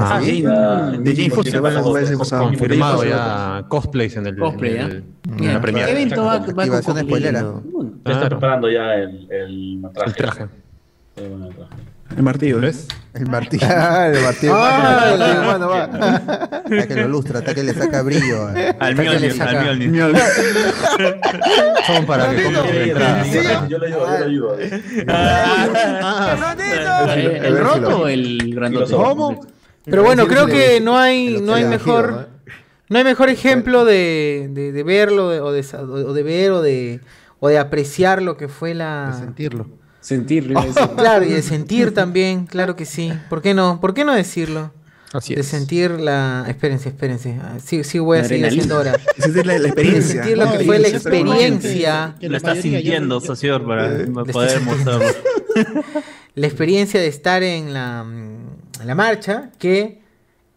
Ah, 0.00 0.20
sí. 0.22 0.42
Ya, 0.42 0.90
De 0.98 1.14
Jane 1.16 1.30
Foster, 1.30 1.60
bueno, 1.60 1.92
va 1.92 2.00
a. 2.00 2.38
Confirmado 2.38 3.04
ya 3.04 3.64
cosplays 3.68 4.16
en 4.16 4.26
el. 4.28 4.36
Cosplay, 4.38 4.70
en 4.70 4.76
¿ya? 4.78 4.84
el- 4.84 5.04
en 5.30 5.38
Ya. 5.38 5.52
la 5.54 5.60
premiere. 5.60 5.86
¿Qué 5.92 5.92
evento 6.02 6.24
va, 6.24 6.38
va 6.38 6.44
cosplay? 6.46 6.68
spoilera. 7.04 7.44
Ya 8.06 8.12
está 8.12 8.28
preparando 8.28 8.70
ya 8.70 8.94
el, 8.94 9.26
el 9.30 9.44
El 9.74 9.78
matraje. 9.80 10.12
traje. 10.14 10.46
El 12.16 12.22
martillo. 12.22 12.60
¿Ves? 12.60 12.86
El 13.12 13.26
martillo. 13.28 13.66
Ah, 13.70 14.06
el 14.06 14.22
martillo. 14.22 14.52
Ah, 14.56 15.10
el 15.12 15.18
martillo, 15.18 15.68
va. 15.68 15.82
Hasta 15.84 16.86
que 16.86 16.94
lo 16.94 17.08
lustra, 17.08 17.38
hasta 17.40 17.54
que 17.54 17.62
le 17.64 17.74
saca 17.74 18.02
brillo. 18.02 18.48
eh. 18.56 18.74
Al 18.78 18.94
Mjolnir, 18.94 19.42
al 19.42 19.78
Mjolnir. 19.78 20.16
Son 21.86 22.06
para 22.06 22.30
que. 22.30 22.42
Yo 22.44 22.62
le 22.62 22.92
ayudo, 22.92 23.68
yo 23.68 23.78
le 23.78 24.24
ayudo. 24.24 24.56
¿El, 27.14 27.44
el 27.44 27.58
roto 27.58 27.98
o 28.02 28.08
el 28.08 28.54
grandote? 28.54 28.94
¿Cómo? 28.94 29.40
Pero 29.90 30.02
bueno, 30.04 30.26
creo 30.26 30.46
que 30.46 30.80
no 30.80 30.98
hay, 30.98 31.40
no 31.40 31.54
hay 31.54 31.64
mejor, 31.64 32.28
no 32.88 32.98
hay 32.98 33.04
mejor 33.04 33.28
ejemplo 33.28 33.84
de, 33.84 34.48
de, 34.52 34.72
de 34.72 34.82
verlo 34.82 35.30
de- 35.30 35.40
o, 35.40 35.52
de, 35.52 35.64
o 35.76 36.12
de 36.12 36.22
ver 36.22 36.52
o 36.52 36.62
de, 36.62 37.00
o 37.40 37.48
de 37.48 37.58
apreciar 37.58 38.22
lo 38.22 38.36
que 38.36 38.48
fue 38.48 38.74
la... 38.74 39.14
sentirlo. 39.18 39.66
Sentirlo. 40.00 40.58
a 40.60 40.64
decir. 40.66 40.88
Claro, 40.96 41.24
y 41.24 41.30
de 41.32 41.42
sentir 41.42 41.92
también, 41.94 42.46
claro 42.46 42.76
que 42.76 42.84
sí. 42.84 43.12
¿Por 43.28 43.42
qué 43.42 43.52
no? 43.54 43.80
¿Por 43.80 43.94
qué 43.94 44.04
no 44.04 44.14
decirlo? 44.14 44.72
Así 45.12 45.34
De 45.34 45.40
es. 45.40 45.46
sentir 45.46 45.90
la... 45.92 46.44
Espérense, 46.48 46.90
espérense. 46.90 47.38
Ah, 47.42 47.56
Sí, 47.64 47.82
sí 47.82 47.98
voy 47.98 48.18
a 48.18 48.22
La 48.22 48.28
seguir 48.28 48.46
haciendo 48.46 48.76
ahora. 48.76 48.92
Sentir 49.18 49.46
la, 49.46 49.54
la 49.54 49.58
De 49.60 49.66
experiencia. 49.68 50.14
sentir 50.22 50.38
lo 50.38 50.44
No, 50.44 50.52
que 50.58 50.64
fue 50.64 50.78
la 50.78 50.88
experiencia. 50.88 52.14
que 52.20 52.26
Lo 52.26 52.32
la 52.32 52.36
está 52.38 52.54
sintiendo, 52.56 53.20
socio, 53.20 53.66
para 53.66 53.88
Le 53.88 54.06
poder 54.06 54.60
mostrarlo. 54.60 55.06
La 56.34 56.46
experiencia 56.46 57.00
de 57.00 57.08
estar 57.08 57.42
en 57.42 57.72
la, 57.74 58.04
la 58.86 58.94
marcha 58.94 59.50
que 59.58 60.00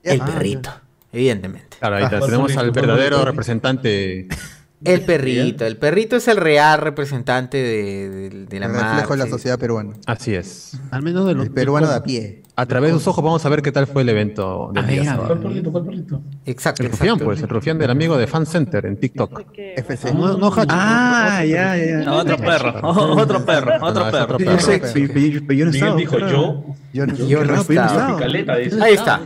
el 0.03 0.21
Ah, 0.21 0.25
perrito, 0.25 0.71
evidentemente. 1.11 1.77
Claro, 1.79 1.95
ahí 1.97 2.03
está. 2.03 2.17
Ah, 2.17 2.21
tenemos 2.21 2.55
al 2.57 2.71
verdadero 2.71 3.23
representante. 3.25 4.27
El 4.83 5.01
perrito. 5.01 5.65
El 5.65 5.77
perrito 5.77 6.15
es 6.15 6.27
el 6.27 6.37
real 6.37 6.79
representante 6.79 7.57
de, 7.57 8.09
de- 8.09 8.45
de 8.45 8.59
la 8.59 8.65
El 8.65 8.73
reflejo 8.73 9.13
de 9.13 9.17
la 9.19 9.27
sociedad 9.27 9.59
peruana. 9.59 9.93
Así 10.07 10.33
es. 10.33 10.79
Al 10.89 11.03
menos 11.03 11.25
de 11.27 11.35
los 11.35 11.45
El 11.45 11.51
peruano 11.51 11.87
de 11.87 11.95
a 11.95 12.03
pie. 12.03 12.41
A 12.55 12.65
través 12.65 12.91
de 12.91 12.97
sus 12.99 13.07
ojos 13.07 13.23
vamos 13.23 13.43
a 13.45 13.49
ver 13.49 13.61
qué 13.61 13.71
tal 13.71 13.87
fue 13.87 14.01
el 14.01 14.09
evento 14.09 14.71
del 14.73 14.85
día 14.85 15.03
sábado. 15.05 15.27
¿Cuál 15.27 15.39
perrito? 15.39 15.71
¿Cuál 15.71 15.85
perrito? 15.85 16.21
Exacto, 16.45 16.83
El 16.83 16.89
rufián, 16.91 17.07
exacto. 17.09 17.25
pues, 17.25 17.41
el 17.41 17.47
rufián 17.49 17.77
del 17.79 17.89
amigo 17.89 18.17
de 18.17 18.27
Fan 18.27 18.45
Center 18.45 18.85
en 18.85 18.97
TikTok. 18.97 19.43
FC. 19.77 20.13
No, 20.13 20.37
no, 20.37 20.47
Hachi, 20.51 20.67
Ah, 20.69 21.43
ya, 21.45 21.77
ya. 21.77 21.97
No, 21.99 22.17
otro 22.17 22.37
perro, 22.37 22.73
otro 22.83 23.45
perro, 23.45 23.79
No, 23.79 23.85
otro 23.87 24.05
es 24.05 24.11
perro. 24.11 24.35
otro 24.35 24.37
Yo 25.55 25.65
no 25.65 25.71
Miguel 25.71 25.75
estaba. 25.75 25.95
dijo 25.95 26.19
yo. 26.19 26.65
Yo 26.93 27.07
no- 27.07 27.15
Yo 27.15 27.45
no 27.45 27.61
estaba. 27.61 28.17
Ahí 28.81 28.93
está. 28.93 29.17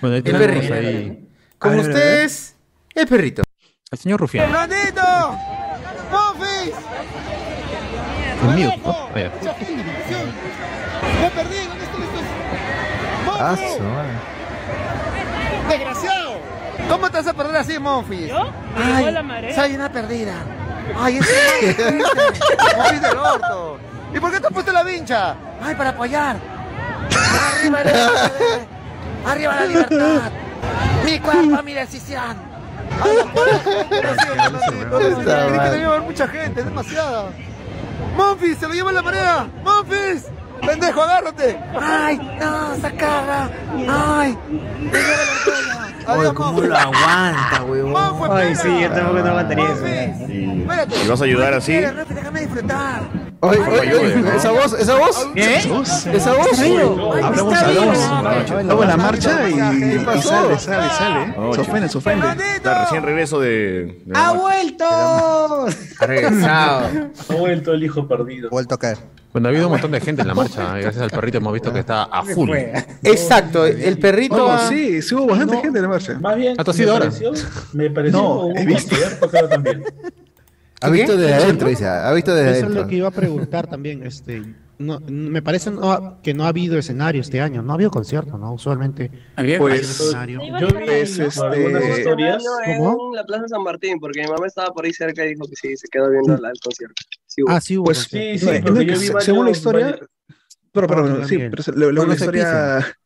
Bueno, 0.00 0.16
ahí 0.16 0.16
El 0.16 0.22
tenemos 0.24 0.46
perrito. 0.46 0.74
ahí 0.74 1.76
ver. 1.76 1.80
ustedes, 1.88 2.56
el 2.94 3.06
perrito. 3.06 3.42
Al 3.92 3.98
señor 3.98 4.20
rufián. 4.20 4.48
¡Blandito! 4.50 5.02
¡Mofis! 6.12 6.74
El 8.42 8.48
mío. 8.54 8.72
Ah, 8.86 9.08
ya. 9.16 9.30
¡Me 11.20 11.30
perdí! 11.30 11.66
¿Dónde 11.66 11.84
están 11.84 12.02
estos? 12.02 12.22
Ah, 13.26 13.48
¡Monfi! 13.48 13.64
su 13.76 13.82
madre. 13.82 14.10
¡Desgraciado! 15.68 16.38
¿Cómo 16.88 17.10
te 17.10 17.16
vas 17.16 17.26
a 17.26 17.32
perder 17.32 17.56
así, 17.56 17.78
Monfis? 17.80 18.28
¿Yo? 18.28 18.52
Ay, 18.76 19.10
la 19.10 19.22
marea. 19.24 19.54
soy 19.56 19.74
una 19.74 19.90
perdida. 19.90 20.34
Ay, 20.96 21.18
es 21.18 21.76
Monfis 22.76 23.02
del 23.02 23.16
orto. 23.18 23.78
¿Y 24.14 24.20
por 24.20 24.30
qué 24.30 24.38
te 24.38 24.46
has 24.46 24.52
puesto 24.52 24.70
la 24.72 24.84
vincha? 24.84 25.34
Ay, 25.60 25.74
para 25.74 25.90
apoyar. 25.90 26.36
Arriba, 27.58 27.80
el 27.82 27.88
FD. 27.88 29.26
Arriba 29.26 29.54
la 29.56 29.66
libertad. 29.66 30.30
Mi 31.04 31.18
cuerpo, 31.18 31.62
mi 31.64 31.74
decisión. 31.74 32.49
Que 35.70 36.00
mucha 36.06 36.28
gente, 36.28 36.60
es 36.60 36.66
demasiada. 36.66 37.30
¡Monfis, 38.16 38.58
se 38.58 38.68
lo 38.68 38.74
lleva 38.74 38.92
la 38.92 39.02
marea! 39.02 39.46
¡Monfis! 39.62 40.26
¡Pendejo, 40.66 41.02
agárrate! 41.02 41.58
¡Ay, 41.80 42.18
no, 42.38 42.74
se 42.76 42.94
caga! 42.96 43.50
¡Ay! 43.88 44.36
Oye, 46.06 46.20
¡Adiós, 46.20 46.32
¿cómo 46.34 46.60
lo 46.60 46.76
aguanta? 46.76 47.64
¡Monfis, 47.66 48.30
Ay, 48.30 48.56
sí, 48.56 48.80
yo 48.80 48.90
tampoco 48.90 49.18
no 49.20 49.28
aguantaría 49.28 49.72
eso. 49.72 49.86
¿Y 51.04 51.08
vas 51.08 51.20
a 51.20 51.24
ayudar 51.24 51.54
así? 51.54 51.72
Déjame 51.74 52.40
disfrutar. 52.40 53.29
Oye, 53.42 53.58
oye, 53.58 53.94
oye, 53.94 54.36
esa 54.36 54.50
voz, 54.50 54.72
esa 54.78 54.96
voz. 54.98 55.28
¿Qué? 55.34 55.56
Esa 55.56 56.34
voz. 56.34 56.58
Hablamos, 56.60 57.54
está 57.54 57.68
bien. 57.70 57.88
hablamos. 57.88 58.50
Luego 58.66 58.82
en 58.82 58.88
la 58.88 58.96
marcha 58.98 59.48
y, 59.48 59.54
¿Qué 59.54 59.94
y 60.18 60.22
sale, 60.22 60.58
sale, 60.58 60.88
sale. 60.90 61.34
Oh, 61.38 61.54
Se 61.54 61.60
ofende, 61.62 61.88
se 61.88 61.98
ofende. 61.98 62.26
Está 62.56 62.82
recién 62.84 63.02
regreso 63.02 63.40
de. 63.40 64.02
de 64.04 64.12
¡Ha 64.14 64.32
vuelto! 64.32 64.84
Ha 64.84 66.06
regresado. 66.06 66.86
Ha 67.30 67.34
vuelto 67.34 67.72
el 67.72 67.82
hijo 67.84 68.06
perdido. 68.06 68.50
Vuelto 68.50 68.74
a 68.74 68.78
caer. 68.78 68.98
Bueno, 69.32 69.48
ha 69.48 69.50
habido 69.50 69.66
un 69.68 69.72
montón 69.72 69.92
de 69.92 70.00
gente 70.00 70.20
en 70.22 70.28
la 70.28 70.34
marcha. 70.34 70.78
y 70.78 70.82
Gracias 70.82 71.02
al 71.04 71.10
perrito 71.10 71.38
hemos 71.38 71.52
visto 71.54 71.72
que 71.72 71.78
está 71.78 72.02
a 72.04 72.22
full. 72.24 72.50
Exacto, 73.02 73.64
el 73.64 73.98
perrito. 73.98 74.44
Oh, 74.46 74.50
ha- 74.50 74.68
sí, 74.68 75.00
sí 75.00 75.14
hubo 75.14 75.28
bastante 75.28 75.56
gente 75.58 75.78
en 75.78 75.82
la 75.84 75.88
marcha. 75.88 76.18
Más 76.20 76.36
bien, 76.36 76.56
¿Ah, 76.58 76.64
tú 76.64 76.72
has 76.72 76.76
me 76.76 76.82
ido 76.84 76.92
ahora? 76.92 77.04
pareció, 77.06 77.32
me 77.72 77.90
pareció 77.90 78.20
No, 78.20 78.46
un 78.46 78.58
he 78.58 78.66
visto. 78.66 78.96
también. 79.48 79.84
Ha 80.80 80.88
visto 80.90 81.16
desde 81.16 81.34
adentro, 81.34 81.68
dice. 81.68 81.86
Ha 81.86 82.12
visto 82.12 82.34
desde 82.34 82.58
Eso 82.58 82.66
es 82.68 82.74
lo 82.74 82.86
que 82.86 82.96
iba 82.96 83.08
a 83.08 83.12
preguntar 83.12 83.66
también. 83.66 84.02
Este, 84.06 84.42
no, 84.78 84.98
me 85.08 85.42
parece 85.42 85.70
no 85.70 85.92
ha- 85.92 86.22
que 86.22 86.32
no 86.32 86.44
ha 86.44 86.48
habido 86.48 86.78
escenario 86.78 87.20
este 87.20 87.40
año. 87.40 87.62
No 87.62 87.72
ha 87.72 87.74
habido 87.74 87.90
concierto, 87.90 88.38
¿no? 88.38 88.54
Usualmente 88.54 89.10
Había 89.36 89.58
Pues, 89.58 89.82
escenario. 90.00 90.40
Yo 90.58 90.68
vi 90.68 90.72
Pues, 90.84 91.20
algunas 91.38 91.82
este, 91.82 91.98
historias. 91.98 92.44
¿Cómo? 92.78 93.10
En 93.12 93.16
la 93.16 93.24
Plaza 93.26 93.48
San 93.48 93.62
Martín, 93.62 93.98
porque 94.00 94.22
mi 94.22 94.28
mamá 94.28 94.46
estaba 94.46 94.72
por 94.72 94.84
ahí 94.86 94.92
cerca 94.94 95.24
y 95.24 95.30
dijo 95.30 95.44
que 95.46 95.56
sí, 95.56 95.76
se 95.76 95.86
quedó 95.88 96.08
viendo 96.10 96.36
la- 96.38 96.48
el 96.50 96.60
concierto. 96.62 96.94
Sí. 97.26 97.42
Ah, 97.46 97.60
sí 97.60 97.76
hubo. 97.76 97.84
Pues, 97.84 97.98
concierto. 98.08 98.38
Sí, 98.38 98.38
sí, 98.38 98.46
no, 98.46 98.58
no, 98.58 98.64
porque 98.64 98.86
que 98.86 98.92
yo 98.94 99.00
vi 99.00 99.06
se- 99.06 99.12
varios- 99.12 99.24
según 99.24 99.44
la 99.44 99.50
historia, 99.50 99.84
varios- 99.86 100.08
pero, 100.72 100.86
pero, 100.86 101.06
No, 101.06 101.28
sí, 101.28 101.36
pero 101.50 101.62
se- 101.62 101.72
luego 101.72 101.92
No 101.92 102.06
la 102.06 102.16
se 102.16 102.24
historia 102.24 102.96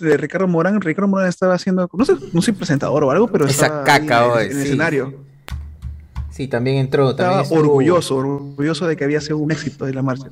de 0.00 0.16
Ricardo 0.16 0.48
Morán, 0.48 0.80
Ricardo 0.80 1.06
Morán 1.06 1.28
estaba 1.28 1.54
haciendo, 1.54 1.88
no 1.92 2.04
sé, 2.04 2.14
no 2.32 2.42
soy 2.42 2.54
presentador 2.54 3.04
o 3.04 3.10
algo, 3.10 3.28
pero 3.28 3.44
Esa 3.46 3.66
estaba 3.66 3.84
caca, 3.84 4.42
en, 4.42 4.48
el 4.50 4.52
sí. 4.56 4.62
escenario. 4.62 5.23
Sí, 6.34 6.48
también 6.48 6.78
entró. 6.78 7.10
Estaba 7.10 7.28
También 7.28 7.44
estuvo- 7.44 7.60
orgulloso, 7.60 8.16
orgulloso 8.16 8.88
de 8.88 8.96
que 8.96 9.04
había 9.04 9.20
sido 9.20 9.38
un 9.38 9.52
éxito 9.52 9.84
de 9.84 9.94
la 9.94 10.02
marcha. 10.02 10.26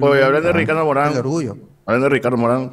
Oye, 0.00 0.24
hablando 0.24 0.48
de 0.48 0.52
Ricardo 0.54 0.80
El 0.80 0.86
Morán. 0.88 1.16
orgullo. 1.16 1.56
Hablando 1.86 2.04
de 2.06 2.10
Ricardo 2.10 2.36
Morán. 2.36 2.70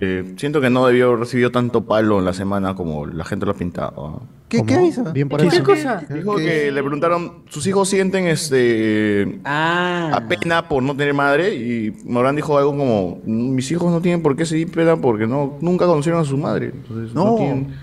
eh, 0.00 0.34
siento 0.36 0.60
que 0.60 0.70
no 0.70 0.86
debió 0.86 1.14
recibido 1.16 1.50
tanto 1.50 1.84
palo 1.84 2.18
en 2.20 2.24
la 2.24 2.32
semana 2.32 2.74
como 2.76 3.06
la 3.06 3.24
gente 3.24 3.44
lo 3.46 3.52
ha 3.52 3.54
pintado. 3.56 4.22
¿Qué, 4.48 4.64
¿Qué 4.64 4.86
hizo? 4.86 5.12
Bien 5.12 5.28
por 5.28 5.40
¿Qué 5.40 5.46
eso. 5.48 5.62
cosa? 5.64 6.04
Dijo 6.12 6.36
que 6.36 6.70
le 6.72 6.80
preguntaron, 6.82 7.42
sus 7.48 7.64
hijos 7.66 7.88
sienten 7.88 8.26
este 8.26 9.40
Ah. 9.44 10.20
pena 10.28 10.68
por 10.68 10.82
no 10.82 10.96
tener 10.96 11.12
madre 11.14 11.54
y 11.56 11.90
Morán 12.04 12.36
dijo 12.36 12.56
algo 12.58 12.70
como 12.70 13.18
mis 13.24 13.68
hijos 13.72 13.90
no 13.92 14.00
tienen 14.00 14.20
por 14.22 14.36
qué 14.36 14.44
sentir 14.46 14.70
pena 14.72 14.96
porque 14.96 15.26
no 15.26 15.58
nunca 15.60 15.86
conocieron 15.86 16.20
a 16.20 16.24
su 16.24 16.36
madre 16.38 16.66
entonces 16.74 17.12
no, 17.14 17.24
No. 17.24 17.36
tienen 17.36 17.74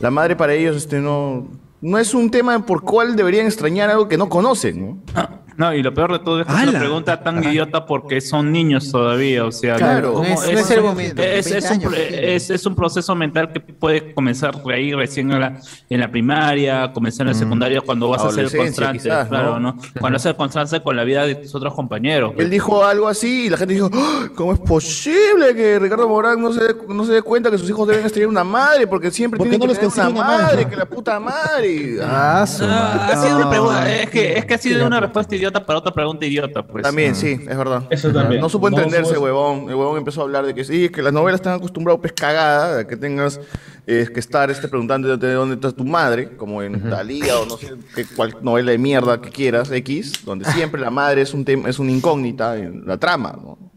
la 0.00 0.10
madre 0.10 0.36
para 0.36 0.52
ellos 0.54 0.76
este 0.76 1.00
no 1.00 1.46
no 1.86 1.98
es 1.98 2.14
un 2.14 2.32
tema 2.32 2.66
por 2.66 2.82
cual 2.82 3.14
deberían 3.14 3.46
extrañar 3.46 3.90
algo 3.90 4.08
que 4.08 4.18
no 4.18 4.28
conocen 4.28 5.00
¿no? 5.14 5.42
No, 5.56 5.72
y 5.74 5.82
lo 5.82 5.92
peor 5.94 6.12
de 6.12 6.18
todo 6.20 6.40
es 6.40 6.46
que 6.46 6.52
es 6.52 6.68
una 6.68 6.78
pregunta 6.78 7.22
tan 7.22 7.42
idiota 7.42 7.86
porque 7.86 8.20
son 8.20 8.52
niños 8.52 8.90
todavía, 8.90 9.44
o 9.44 9.52
sea, 9.52 9.76
Claro, 9.76 10.12
¿cómo- 10.14 10.28
no 10.28 10.34
es- 10.34 10.44
es 10.60 10.70
el 10.70 10.82
momento. 10.82 11.22
es- 11.22 11.46
es 11.46 11.52
20 11.52 11.66
un, 11.66 11.72
años, 11.72 11.92
pro- 11.92 12.02
es- 12.18 12.50
es 12.50 12.66
un 12.66 12.74
proceso 12.76 13.14
mental 13.14 13.52
que 13.52 13.60
puede 13.60 14.12
comenzar 14.14 14.54
ahí 14.72 14.92
recién 14.92 15.30
en 15.32 15.40
la, 15.40 15.60
en 15.88 16.00
la 16.00 16.08
primaria, 16.10 16.92
comenzar 16.92 17.26
en 17.26 17.32
la 17.32 17.38
secundaria 17.38 17.80
cuando 17.80 18.08
vas 18.08 18.22
a 18.24 18.30
ser 18.30 18.54
constante, 18.54 18.98
quizás, 18.98 19.28
claro, 19.28 19.58
¿no? 19.58 19.72
¿no? 19.74 19.78
Cuando 20.00 20.16
haces 20.16 20.34
constante 20.34 20.82
con 20.82 20.94
la 20.96 21.04
vida 21.04 21.26
de 21.26 21.36
tus 21.36 21.54
otros 21.54 21.74
compañeros. 21.74 22.32
él 22.36 22.50
dijo 22.50 22.84
algo 22.84 23.08
así 23.08 23.46
y 23.46 23.48
la 23.50 23.56
gente 23.56 23.74
dijo 23.74 23.90
"¡Ah! 23.92 24.28
¿cómo 24.34 24.52
es 24.52 24.58
posible 24.60 25.54
que 25.54 25.78
Ricardo 25.78 26.08
Morán 26.08 26.40
no 26.40 26.52
se 26.52 26.60
dé, 26.64 26.76
no 26.88 27.04
se 27.04 27.12
dé 27.12 27.22
cuenta 27.22 27.50
que 27.50 27.58
sus 27.58 27.68
hijos 27.70 27.86
deben 27.88 28.02
extrañar 28.04 28.28
una 28.28 28.44
madre 28.44 28.86
porque 28.86 29.10
siempre 29.10 29.38
¿Por 29.38 29.48
tienen 29.48 29.66
no 29.66 29.72
que 29.74 29.78
tener 29.80 29.92
una 30.10 30.10
madre 30.22 30.42
madre? 30.44 30.68
que 30.68 30.76
la 30.76 30.86
puta 30.86 31.18
madre 31.20 31.98
Ah, 32.02 32.42
ha 32.42 32.46
sido 32.46 33.36
una 33.38 33.50
pregunta, 33.50 33.92
es 33.94 34.10
que, 34.10 34.38
es 34.38 34.44
que 34.44 34.54
ha 34.54 34.58
sido 34.58 34.86
una 34.86 35.00
respuesta 35.00 35.34
idiota 35.34 35.45
para 35.52 35.78
otra 35.78 35.92
pregunta 35.92 36.26
idiota, 36.26 36.66
pues. 36.66 36.82
También, 36.82 37.14
sí, 37.14 37.38
es 37.48 37.56
verdad. 37.56 37.84
Eso 37.90 38.12
también. 38.12 38.40
No 38.40 38.48
supo 38.48 38.70
No 38.70 38.78
entenderse, 38.78 39.18
huevón. 39.18 39.68
El 39.68 39.74
huevón 39.74 39.98
empezó 39.98 40.20
a 40.22 40.24
hablar 40.24 40.46
de 40.46 40.54
que 40.54 40.64
sí, 40.64 40.88
que 40.88 41.02
las 41.02 41.12
novelas 41.12 41.40
están 41.40 41.54
acostumbradas, 41.54 42.00
pues 42.00 42.12
cagada, 42.12 42.80
a 42.80 42.86
que 42.86 42.96
tengas 42.96 43.40
eh, 43.86 44.08
que 44.12 44.20
estar 44.20 44.50
este, 44.50 44.68
preguntando 44.68 45.16
de 45.16 45.32
dónde 45.32 45.54
está 45.54 45.72
tu 45.72 45.84
madre, 45.84 46.36
como 46.36 46.62
en 46.62 46.90
Talía 46.90 47.38
o 47.38 47.46
no 47.46 47.56
sé 47.56 47.74
qué, 47.94 48.04
cuál 48.16 48.36
novela 48.42 48.72
de 48.72 48.78
mierda 48.78 49.20
que 49.20 49.30
quieras, 49.30 49.70
X, 49.70 50.24
donde 50.24 50.44
siempre 50.46 50.80
la 50.80 50.90
madre 50.90 51.22
es 51.22 51.32
un 51.34 51.44
tema, 51.44 51.68
es 51.68 51.78
una 51.78 51.92
incógnita 51.92 52.56
en 52.56 52.86
la 52.86 52.98
trama, 52.98 53.38
¿no? 53.40 53.75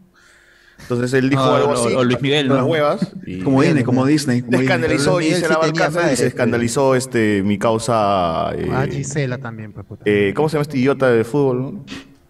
Entonces 0.94 1.18
él 1.18 1.30
dijo 1.30 1.42
Ah, 1.42 1.56
algo 1.56 1.68
o- 1.70 1.72
así, 1.86 1.94
o 1.94 2.04
Luis 2.04 2.20
Miguel, 2.20 2.48
las 2.48 2.58
¿no? 2.58 2.66
huevas, 2.66 3.12
y 3.26 3.40
Como 3.40 3.62
Disney, 3.62 3.84
como 3.84 4.04
Disney. 4.06 4.40
como 4.40 4.50
se 4.52 4.58
Disney. 4.58 4.66
escandalizó 4.66 5.12
Luis 5.14 5.20
y 5.20 5.28
Miguel 5.28 5.40
se 5.40 5.46
sí 5.46 5.52
la 5.52 5.60
tenía 5.60 5.84
Alcázar 5.86 6.12
y 6.12 6.16
se 6.16 6.26
escandalizó 6.26 6.94
este 6.94 7.42
mi 7.44 7.58
causa 7.58 8.52
eh, 8.54 8.70
Ah, 8.72 8.86
Gisela 8.90 9.38
también, 9.38 9.72
pues, 9.72 9.86
puta. 9.86 10.02
eh, 10.06 10.32
¿cómo 10.34 10.48
se 10.48 10.54
llama 10.54 10.62
este 10.62 10.78
idiota 10.78 11.08
de 11.10 11.24
fútbol? 11.24 11.62
no? 11.62 11.84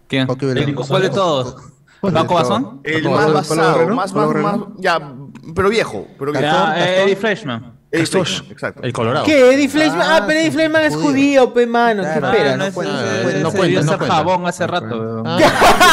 ¿Quién? 0.07 0.27
¿Cuál 0.27 1.01
de 1.01 1.09
todos? 1.09 1.55
¿Paco 2.01 2.33
Bazón? 2.35 2.81
El 2.83 3.03
¿Cómo 3.03 3.15
más 3.15 3.33
basado, 3.33 3.87
más, 3.95 4.11
¿Pablo 4.11 4.41
más, 4.41 4.57
más, 4.59 4.67
ya, 4.79 5.13
pero 5.55 5.69
viejo, 5.69 6.07
pero 6.17 6.31
viejo. 6.31 6.45
Ya, 6.47 6.75
eh, 6.99 7.03
Eddie 7.03 7.15
Freshman. 7.15 7.73
Eddie 7.91 8.05
Fleischman, 8.05 8.51
exacto. 8.51 8.83
El 8.83 8.93
Colorado. 8.93 9.25
¿Qué? 9.25 9.53
Eddie 9.53 9.67
Fleischman. 9.69 10.01
Ah, 10.01 10.23
pero 10.25 10.39
Eddie 10.39 10.51
Fleischman 10.51 10.83
es 10.83 10.95
judío, 10.95 11.53
pe 11.53 11.65
mano. 11.67 12.03
¿Qué 12.03 12.09
Claro. 12.19 12.27
esperas? 12.27 12.57
no, 12.57 12.65
no 12.65 12.71
cuenta, 12.73 12.93
no 12.93 13.51
cuenta, 13.51 13.81
no 13.81 13.89
ser 13.89 13.97
cuenta. 13.97 14.15
jabón 14.15 14.47
hace 14.47 14.67
rato. 14.67 14.85
weón. 14.87 15.23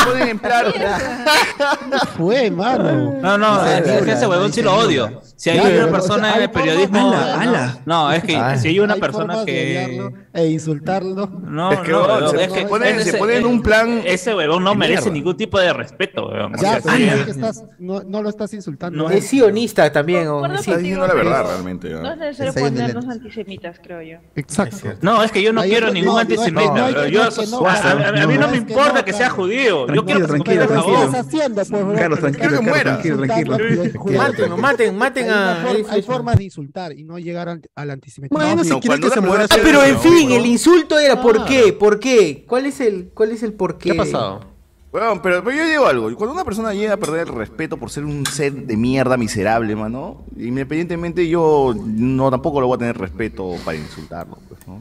Pueden 0.07 0.29
emplear. 0.29 0.73
Fue, 2.17 2.51
mano. 2.51 3.15
No, 3.21 3.39
no, 3.39 3.67
es 3.67 3.83
que 4.03 4.13
ese 4.13 4.27
huevón 4.27 4.53
sí 4.53 4.63
lo 4.63 4.75
odio. 4.77 5.21
Si 5.37 5.51
hay 5.51 5.77
una 5.79 5.89
persona 5.91 6.37
en 6.37 6.43
el 6.43 6.51
periodismo. 6.51 6.99
no, 7.01 7.17
ala, 7.17 7.79
No, 7.85 8.13
es 8.13 8.23
que 8.25 8.37
Ah. 8.37 8.57
si 8.57 8.69
hay 8.69 8.81
una 8.81 8.97
persona 8.97 9.45
que. 9.45 10.01
e 10.33 10.47
insultarlo. 10.47 11.27
No, 11.27 11.73
Es 11.73 11.81
que, 11.81 11.91
no, 11.93 12.31
es 12.33 12.49
que 12.53 12.67
ponen- 12.67 13.01
se 13.03 13.15
ponen 13.15 13.39
en 13.39 13.47
un 13.47 13.63
plan 13.63 14.03
Ese 14.05 14.35
huevón 14.35 14.63
no 14.63 14.75
merece 14.75 15.03
mierda. 15.03 15.15
ningún 15.15 15.37
tipo 15.37 15.59
de 15.59 15.73
respeto, 15.73 16.29
weón. 16.29 16.53
Ya, 16.53 16.57
O 16.57 16.61
sea, 16.61 16.81
pero 16.83 16.97
sí. 16.97 17.07
no, 17.07 17.13
es 17.15 17.25
que 17.25 17.31
estás, 17.33 17.65
no, 17.79 18.03
no 18.07 18.23
lo 18.23 18.29
estás 18.29 18.53
insultando. 18.55 18.99
No 18.99 19.11
Es 19.11 19.27
sionista 19.29 19.91
también. 19.93 20.29
o- 20.29 20.33
Concuerdo 20.41 20.59
sí. 20.63 20.71
Está 20.71 20.79
diciendo 20.81 21.07
la 21.07 21.15
verdad 21.15 21.45
pero 21.47 21.59
¿no? 21.89 22.03
No 22.03 22.13
es 22.13 22.19
necesario 22.19 22.53
Ensayo 22.53 22.67
ponernos 22.69 23.09
antisemitas, 23.09 23.81
creo 23.83 24.03
yo. 24.03 24.19
Exacto. 24.35 24.95
No, 25.03 25.23
es 25.23 25.33
que 25.33 25.43
yo 25.43 25.53
no 25.53 25.61
Ahí 25.63 25.71
quiero 25.71 25.89
es- 25.89 25.93
ningún 25.95 26.15
no, 26.15 26.19
antisemita. 26.19 26.65
no, 26.67 26.91
no, 26.91 27.07
Yo- 27.09 27.25
no, 27.25 27.31
que 27.31 27.47
no, 27.47 27.67
a- 27.67 27.73
a- 27.73 27.91
a- 27.93 28.09
a 28.23 28.27
mí 28.27 28.35
no 28.35 28.41
no, 28.41 28.47
me 28.49 28.53
que 28.53 28.73
importa 28.73 28.93
no, 28.93 29.05
que 29.05 29.13
sea 29.13 29.31
judío. 29.31 29.87
Yo 29.93 30.05
quiero 30.05 30.21
que 30.21 30.27
se 30.27 30.33
Tranquilo, 30.33 30.39
convierta 30.39 30.63
en 30.65 30.69
Pero 30.69 30.69
¿qué 30.69 30.75
jabón. 30.93 31.07
estás 31.07 31.27
haciendo, 31.27 31.55
pues, 31.57 31.71
weón? 31.71 31.97
Carlos, 31.97 32.19
tranquilo, 32.21 32.45
estás 32.49 32.63
muera. 32.63 32.83
tranquilo, 32.85 33.17
tranquilo. 33.27 33.57
Maten, 34.19 34.61
maten, 34.61 34.97
maten 34.97 35.25
Hay, 35.25 35.31
a 35.31 35.35
una 35.35 35.55
forma- 35.57 35.93
hay 35.93 36.03
formas 36.03 36.37
de 36.39 36.45
insultar 36.45 36.93
y 36.93 37.05
no 37.05 37.19
llegar 37.19 37.49
al, 37.49 37.63
al 37.75 37.91
antisemitismo. 37.91 38.39
Bueno, 38.45 38.65
si 38.65 38.71
No, 38.71 38.81
quieres 38.81 39.01
que 39.01 39.11
se 39.11 39.21
muera. 39.21 39.45
Ah, 39.51 39.57
pero 39.63 39.83
en 39.85 39.99
fin, 39.99 40.31
el 40.33 40.47
insulto 40.47 40.99
era 40.99 41.21
¿por 41.21 41.39
Ah. 41.41 41.45
qué? 41.49 41.73
¿Por 41.73 41.99
qué? 42.01 42.45
¿Cuál 42.49 42.67
es 42.67 42.81
el, 42.81 43.11
cuál 43.15 43.33
es 43.33 43.43
el 43.43 43.53
por 43.55 43.79
qué? 43.79 43.91
¿Qué 43.91 43.93
ha 43.93 44.03
pasado? 44.05 44.41
Bueno, 44.91 45.21
pero, 45.23 45.45
pero 45.45 45.57
yo 45.57 45.67
digo 45.69 45.87
algo. 45.87 46.15
Cuando 46.17 46.33
una 46.35 46.45
persona 46.45 46.73
llega 46.73 46.95
a 46.95 46.97
perder 46.97 47.29
el 47.29 47.35
respeto 47.35 47.77
por 47.77 47.91
ser 47.91 48.05
un 48.05 48.25
ser 48.25 48.53
de 48.55 48.77
mierda 48.77 49.17
miserable, 49.19 49.77
mano, 49.77 50.25
independientemente 50.37 51.29
yo 51.29 51.75
no 51.77 52.31
tampoco 52.31 52.61
lo 52.61 52.69
voy 52.69 52.77
a 52.77 52.79
tener 52.79 52.97
respeto 52.99 53.55
para 53.65 53.77
insultarlo, 53.77 54.39
pues, 54.49 54.67
¿no? 54.67 54.81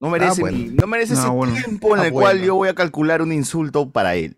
No 0.00 0.10
merece, 0.10 0.42
bueno. 0.42 0.58
mi- 0.58 0.64
no 0.68 0.86
merece 0.86 1.14
No, 1.14 1.20
ese 1.20 1.28
bueno. 1.30 1.54
tiempo 1.54 1.94
en 1.96 2.02
Ah, 2.02 2.06
el 2.06 2.12
cual 2.12 2.42
yo 2.42 2.54
voy 2.56 2.68
a 2.68 2.74
calcular 2.74 3.22
un 3.22 3.32
insulto 3.32 3.90
para 3.90 4.14
él. 4.16 4.36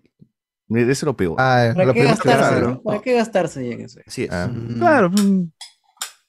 Merece 0.69 1.05
lo 1.07 1.17
peor. 1.17 1.37
Ah, 1.39 1.71
¿Para 1.75 1.87
lo 1.87 1.93
qué 1.95 2.01
primero 2.01 2.21
que 2.21 2.29
gastarse? 2.29 2.55
claro. 2.61 2.83
¿Para 2.83 3.01
qué 3.01 3.15
gastarse 3.15 3.73
en 3.73 3.81
eso? 3.81 4.01
Así 4.07 4.25
es. 4.25 4.31
Ah. 4.33 4.49
Claro. 4.79 5.11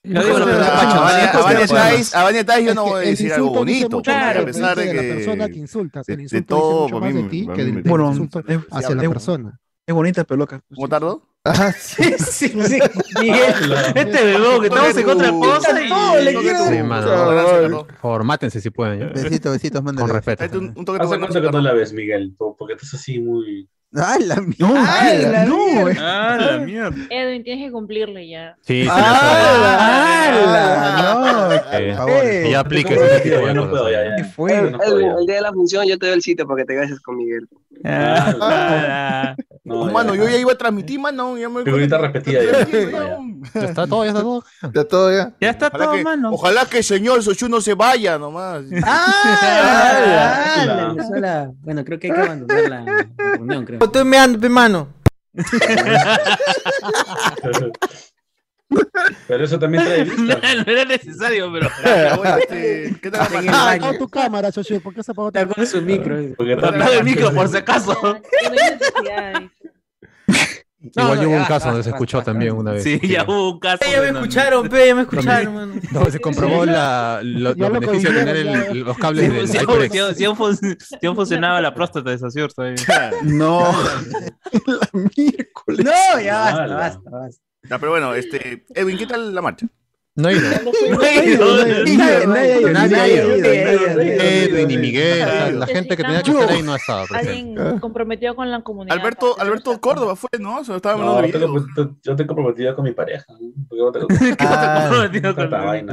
Lo 0.08 0.46
que 0.46 0.52
A- 0.52 1.02
Vania-. 1.04 2.46
Tais- 2.46 2.64
yo 2.64 2.70
Es 2.70 2.76
no 2.76 2.84
voy 2.86 3.06
a 3.06 3.10
decir 3.10 3.34
algo 3.34 3.50
bonito, 3.52 4.02
más 4.06 4.08
a 4.08 4.34
de 4.40 4.44
pesar 4.46 4.78
de 4.78 4.86
que 4.86 4.94
la 4.94 5.16
persona 5.16 5.48
que 5.50 5.60
insultas. 5.60 6.10
El 6.10 6.22
insulto 6.22 6.56
todo, 6.58 6.84
mucho 6.84 7.00
más 7.00 7.14
mí- 7.14 7.22
de 7.24 7.30
ti 7.30 7.48
que 7.48 7.64
del, 7.64 7.78
insulto 7.80 8.40
es- 8.48 8.60
hacia 8.72 8.96
la 8.96 9.10
persona. 9.10 9.60
Es 9.86 9.96
bonita, 9.96 10.24
pero 10.26 10.38
loca. 10.40 10.60
¿Cómo 10.76 10.90
tardo? 10.90 11.24
Ajá, 11.46 11.72
Sí, 11.80 12.04
sí, 12.20 12.50
sí. 12.50 12.80
Miguel, 13.22 13.74
Este 13.96 14.36
huevón 14.36 14.60
que 14.60 14.68
estamos 14.68 14.98
en 14.98 15.10
otra 15.10 15.32
cosa 15.32 15.82
y. 15.82 15.88
todo 15.88 16.22
le 16.22 16.36
quiero. 16.36 16.60
tú. 16.60 16.72
Sí, 16.74 16.84
mano. 16.84 17.08
Gracias, 17.32 17.62
Carlos. 17.62 17.84
Por 17.86 17.96
favor, 17.96 18.24
mátense 18.26 18.60
si 18.60 18.70
pueden. 18.70 19.00
¿ya? 19.00 19.06
Besitos, 19.08 19.54
besitos, 19.54 19.78
Con 19.80 19.86
mándale. 19.86 20.12
respeto. 20.12 20.58
Un, 20.60 20.74
un 20.76 20.84
toque 20.84 21.00
¿Hace 21.02 21.18
cuánto 21.20 21.42
que 21.42 21.50
no 21.52 21.62
la 21.62 21.72
ves, 21.74 21.94
Miguel? 21.94 22.36
Porque 22.38 22.74
estás 22.74 22.96
así 22.96 23.20
muy... 23.20 23.70
¡Ay, 23.96 24.26
la 24.26 24.36
No, 24.60 24.74
Ay, 24.76 25.22
la 25.26 25.46
no, 25.46 25.56
mierda. 25.66 25.92
eh. 25.92 25.96
Ah, 26.00 26.38
la 26.40 26.58
mierda. 26.66 26.96
Edwin, 27.10 27.44
tienes 27.44 27.66
que 27.68 27.72
cumplirle 27.72 28.28
ya. 28.28 28.56
Sí, 28.62 28.84
sí, 28.84 28.90
¡Hala! 28.92 30.44
Eh, 31.72 31.88
Por 31.90 31.96
favor. 31.98 32.22
que 32.22 32.52
ya 32.52 32.60
aplique 32.60 32.96
¿Cómo 32.96 33.08
ese 33.08 33.20
tipo 33.22 33.48
de 33.48 33.54
no 33.54 33.70
puedo, 33.70 33.90
ya, 33.90 34.04
ya. 34.04 34.16
¿Qué 34.18 34.24
fue? 34.26 34.62
no 34.72 34.78
puedo, 34.78 35.00
El, 35.00 35.06
ya. 35.06 35.14
el 35.20 35.26
día 35.26 35.36
de 35.36 35.42
la 35.42 35.54
función 35.54 35.88
yo 35.88 35.98
te 35.98 36.06
doy 36.08 36.16
el 36.16 36.22
sitio 36.22 36.46
para 36.46 36.58
que 36.62 36.66
te 36.66 36.76
cases 36.76 37.00
con 37.00 37.16
Miguel. 37.18 37.48
Ah, 37.86 38.36
ah, 38.42 39.36
No, 39.64 39.88
ya. 39.88 39.94
mano, 39.94 40.16
yo 40.16 40.28
ya 40.28 40.38
iba 40.38 40.52
a 40.52 40.58
transmitir, 40.58 41.00
mano. 41.00 41.38
Ya 41.38 41.48
me... 41.48 41.64
Figurita 41.64 41.98
repetida 41.98 42.42
ya. 42.44 42.68
Ya 43.54 43.62
está 43.68 43.88
todo, 43.88 44.04
ya 44.04 44.10
está 44.10 44.22
todo. 44.22 44.44
ya 44.74 44.84
todo 44.84 45.12
ya. 45.16 45.34
Ya 45.40 45.50
está 45.52 45.68
Ojalá 45.68 45.86
todo, 45.86 45.96
que, 45.96 46.04
mano. 46.04 46.30
ojalá 46.34 46.66
que 46.66 46.80
el 46.80 46.84
señor 46.84 47.24
Sochu 47.24 47.48
no 47.48 47.62
se 47.62 47.74
vaya 47.74 48.18
nomás. 48.18 48.64
Ah, 48.84 50.66
la. 51.20 51.52
Bueno, 51.62 51.86
creo 51.86 52.00
que 52.00 52.08
hay 52.08 52.14
que 52.14 52.20
abandonar 52.22 52.70
la, 52.70 52.82
la 52.82 53.08
reunión, 53.36 53.66
creo. 53.66 53.77
Estoy 53.86 54.04
meando, 54.06 54.40
pe 54.40 54.50
mano. 54.50 54.94
Pero 59.28 59.44
eso 59.46 59.58
también 59.58 59.84
trae 59.86 60.06
No 60.06 60.16
vista. 60.16 60.34
era- 60.52 60.64
no 60.64 60.72
era 60.72 60.86
necesario, 60.86 61.52
pero. 61.54 61.70
Bueno, 62.18 62.38
este, 62.38 62.96
¿Qué 63.02 63.12
Ah, 63.14 63.28
baño. 63.32 63.52
apagó 63.56 63.98
tu 63.98 64.10
cámara, 64.10 64.52
Xochitl. 64.52 64.82
¿Por 64.82 64.94
qué 64.94 65.04
se 65.04 65.12
apagó 65.12 65.32
tu 65.32 65.40
Está 65.40 65.54
con 65.54 65.68
su 65.68 65.82
micro. 65.82 66.18
Porque 66.36 66.54
está 66.54 66.68
Apaga 66.70 66.94
el 66.98 67.04
micro 67.04 67.32
por 67.34 67.48
si 67.48 67.58
acaso. 67.58 68.20
No. 70.96 71.04
Igual 71.04 71.18
no, 71.18 71.24
yo 71.24 71.30
hubo 71.30 71.38
un 71.38 71.46
caso 71.46 71.68
donde 71.68 71.84
se 71.84 71.90
escuchó 71.90 72.22
también 72.22 72.54
una 72.54 72.72
vez. 72.72 72.84
Sí, 72.84 73.00
ya 73.08 73.24
hubo 73.24 73.52
un 73.54 73.60
caso. 73.60 73.80
Ya 73.90 74.02
me 74.02 74.12
no- 74.12 74.20
escucharon, 74.20 74.70
pe, 74.70 74.88
ya 74.88 74.96
me 74.96 75.02
escucharon, 75.02 75.54
mano. 75.56 75.74
Donde 75.92 76.12
se 76.12 76.20
comprobó 76.20 76.66
la, 76.66 77.20
lo, 77.24 77.40
los 77.54 77.58
lo 77.58 77.70
beneficios 77.72 78.14
de 78.14 78.20
tener 78.20 78.36
el- 78.38 78.80
los 78.82 78.98
cables 78.98 79.32
del 79.34 79.48
Si 79.48 79.58
HyperX. 79.58 79.96
aún- 80.00 80.16
si 80.16 80.26
aún 80.26 80.78
si 80.78 81.06
aún 81.08 81.16
funcionaba 81.16 81.62
la 81.62 81.74
próstata 81.74 82.10
de 82.10 82.18
Saciur 82.18 82.52
todavía. 82.54 82.78
No. 83.24 83.62
la 84.66 84.90
miércoles. 85.16 85.86
No, 85.86 86.22
ya 86.22 86.40
basta, 86.40 86.76
basta, 86.76 87.10
basta. 87.10 87.42
Ya, 87.70 87.80
pero 87.80 87.92
bueno, 87.92 88.14
este, 88.14 88.66
Edwin, 88.74 88.98
¿qué 88.98 89.06
tal 89.08 89.34
la 89.36 89.42
marcha? 89.42 89.68
No 90.18 90.30
ha 90.30 90.34
ido. 90.34 90.50
No 90.90 91.02
he 91.04 91.26
ido. 91.30 91.58
Nadie, 91.58 91.86
nadie 92.26 92.36
ha 92.36 92.58
ido, 92.58 92.70
Nadie 92.72 92.96
ha 92.98 93.08
ido. 93.08 93.28
Edwin 93.94 94.72
y 94.72 94.78
Miguel, 94.78 95.60
la 95.60 95.68
gente 95.68 95.96
que 95.96 96.02
tenía 96.04 96.24
que 96.24 96.32
estar 96.32 96.50
ahí 96.50 96.64
no 96.64 96.74
ha 96.74 96.78
estado 96.78 97.06
presente. 97.06 97.62
Alguien 97.62 97.80
comprometido 97.80 98.36
con 98.36 98.50
la 98.50 98.62
comunidad. 98.62 98.98
Alberto, 98.98 99.36
Córdoba 99.80 100.16
fue, 100.16 100.30
¿no? 100.40 100.64
Se 100.64 100.72
lo 100.72 100.78
estaba 100.78 100.98
No, 100.98 101.22
te- 101.22 101.30
yo 102.02 102.16
tengo 102.16 102.28
comprometido 102.28 102.76
con 102.76 102.86
mi 102.86 102.94
pareja. 102.94 103.26
¿no? 103.30 103.38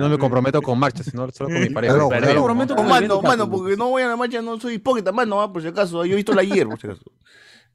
No 0.00 0.08
me 0.08 0.16
comprometo 0.18 0.62
con 0.62 0.78
marchas, 0.78 1.04
sino 1.06 1.30
solo 1.30 1.50
con 1.50 1.60
mi 1.60 1.68
pareja. 1.68 1.92
Aló. 1.94 2.08
me 2.08 2.34
comprometo 2.34 2.76
con 2.76 2.88
mano, 2.88 3.20
mano, 3.20 3.50
porque 3.50 3.76
no 3.76 3.90
voy 3.90 4.04
a 4.04 4.08
la 4.08 4.16
marcha, 4.16 4.40
no 4.40 4.58
soy 4.58 4.72
hipócrita, 4.74 5.12
mano, 5.12 5.52
por 5.52 5.60
si 5.60 5.68
acaso. 5.68 6.02
Yo 6.06 6.14
he 6.14 6.16
visto 6.16 6.32
la 6.32 6.40
ayer, 6.40 6.66
por 6.66 6.80
si 6.80 6.86
acaso. 6.86 7.02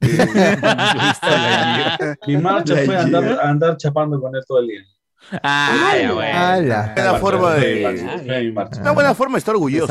Mi 2.26 2.36
marcha 2.38 2.74
fue 2.84 2.96
andar 2.96 3.76
chapando 3.76 4.20
con 4.20 4.34
él 4.34 4.42
todo 4.48 4.58
el 4.58 4.66
día. 4.66 4.80
Ah, 5.42 5.94
ya, 6.00 6.12
bueno. 6.12 6.38
Buena 6.94 7.14
forma 7.18 7.54
de. 7.54 8.52
Marcha. 8.54 8.80
Una 8.80 8.90
buena 8.92 9.14
forma 9.14 9.34
de 9.34 9.38
estar 9.38 9.54
orgulloso. 9.54 9.86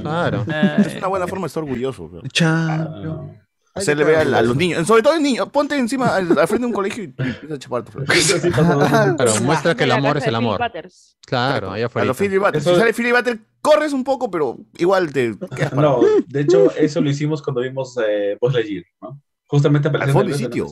Claro. 0.00 0.44
Es 0.78 0.96
una 0.96 1.06
buena 1.08 1.26
forma 1.26 1.44
de 1.44 1.46
estar 1.48 1.62
orgulloso. 1.62 2.08
bro. 2.08 2.22
Champion. 2.32 3.38
Hacerle 3.72 4.02
ver 4.04 4.16
a, 4.34 4.38
a 4.38 4.42
los 4.42 4.56
niños, 4.56 4.84
sobre 4.84 5.00
todo 5.00 5.12
a 5.12 5.16
los 5.16 5.22
niños, 5.22 5.48
ponte 5.50 5.76
encima 5.78 6.16
al, 6.16 6.36
al 6.36 6.48
frente 6.48 6.62
de 6.62 6.66
un 6.66 6.72
colegio 6.72 7.04
y 7.04 7.06
empieza 7.18 7.54
a 7.54 7.58
chapar 7.58 7.84
tu. 7.84 7.92
Claro, 8.04 9.16
muestra 9.42 9.74
que 9.76 9.84
el 9.84 9.92
amor 9.92 10.16
es 10.16 10.26
el 10.26 10.34
amor. 10.34 10.60
Claro, 11.24 11.70
allá 11.70 11.84
A 11.84 11.86
afuera. 11.86 12.06
los 12.06 12.16
Philly. 12.16 12.36
Eso- 12.54 12.74
Si 12.74 12.80
sale 12.80 12.92
Philly 12.92 13.12
Battle, 13.12 13.38
corres 13.62 13.92
un 13.92 14.02
poco, 14.02 14.28
pero 14.30 14.58
igual 14.76 15.12
te. 15.12 15.36
No, 15.74 16.00
de 16.26 16.40
hecho, 16.40 16.72
eso 16.76 17.00
lo 17.00 17.10
hicimos 17.10 17.42
cuando 17.42 17.60
vimos 17.60 17.96
eh, 18.04 18.36
Buzz 18.40 18.54
Lightyear, 18.54 18.84
¿no? 19.02 19.20
Justamente 19.46 19.88
para 19.88 20.04
Al 20.04 20.10
el 20.10 20.34
sitio. 20.34 20.66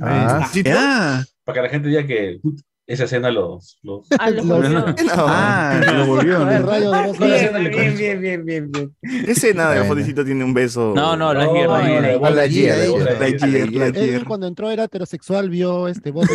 Ah, 0.00 0.48
Ah, 0.76 1.22
Para 1.44 1.54
que 1.56 1.62
la 1.62 1.68
gente 1.70 1.88
diga 1.88 2.06
que 2.06 2.40
esa 2.86 3.04
escena 3.04 3.30
los... 3.30 3.78
los... 3.82 4.06
Ah, 4.18 4.28
los 4.30 4.44
los- 4.44 4.58
volvió. 4.58 4.94
ah, 5.26 5.80
la 5.80 7.12
Bien, 7.12 7.96
bien, 7.96 8.20
bien, 8.20 8.44
bien, 8.44 8.70
bien. 8.70 8.94
¿Qué 9.24 9.32
escena 9.32 9.70
de 9.70 9.84
Fondicito 9.84 10.22
tiene 10.24 10.44
un 10.44 10.52
beso? 10.52 10.92
No, 10.94 11.16
no, 11.16 11.32
la 11.32 11.46
guerra. 11.46 12.30
Lightyear, 12.30 12.78
Edwin 12.78 13.04
Lightyear. 13.18 14.24
cuando 14.24 14.46
entró 14.46 14.70
era 14.70 14.84
heterosexual, 14.84 15.48
vio 15.48 15.88
este 15.88 16.10
voz 16.10 16.28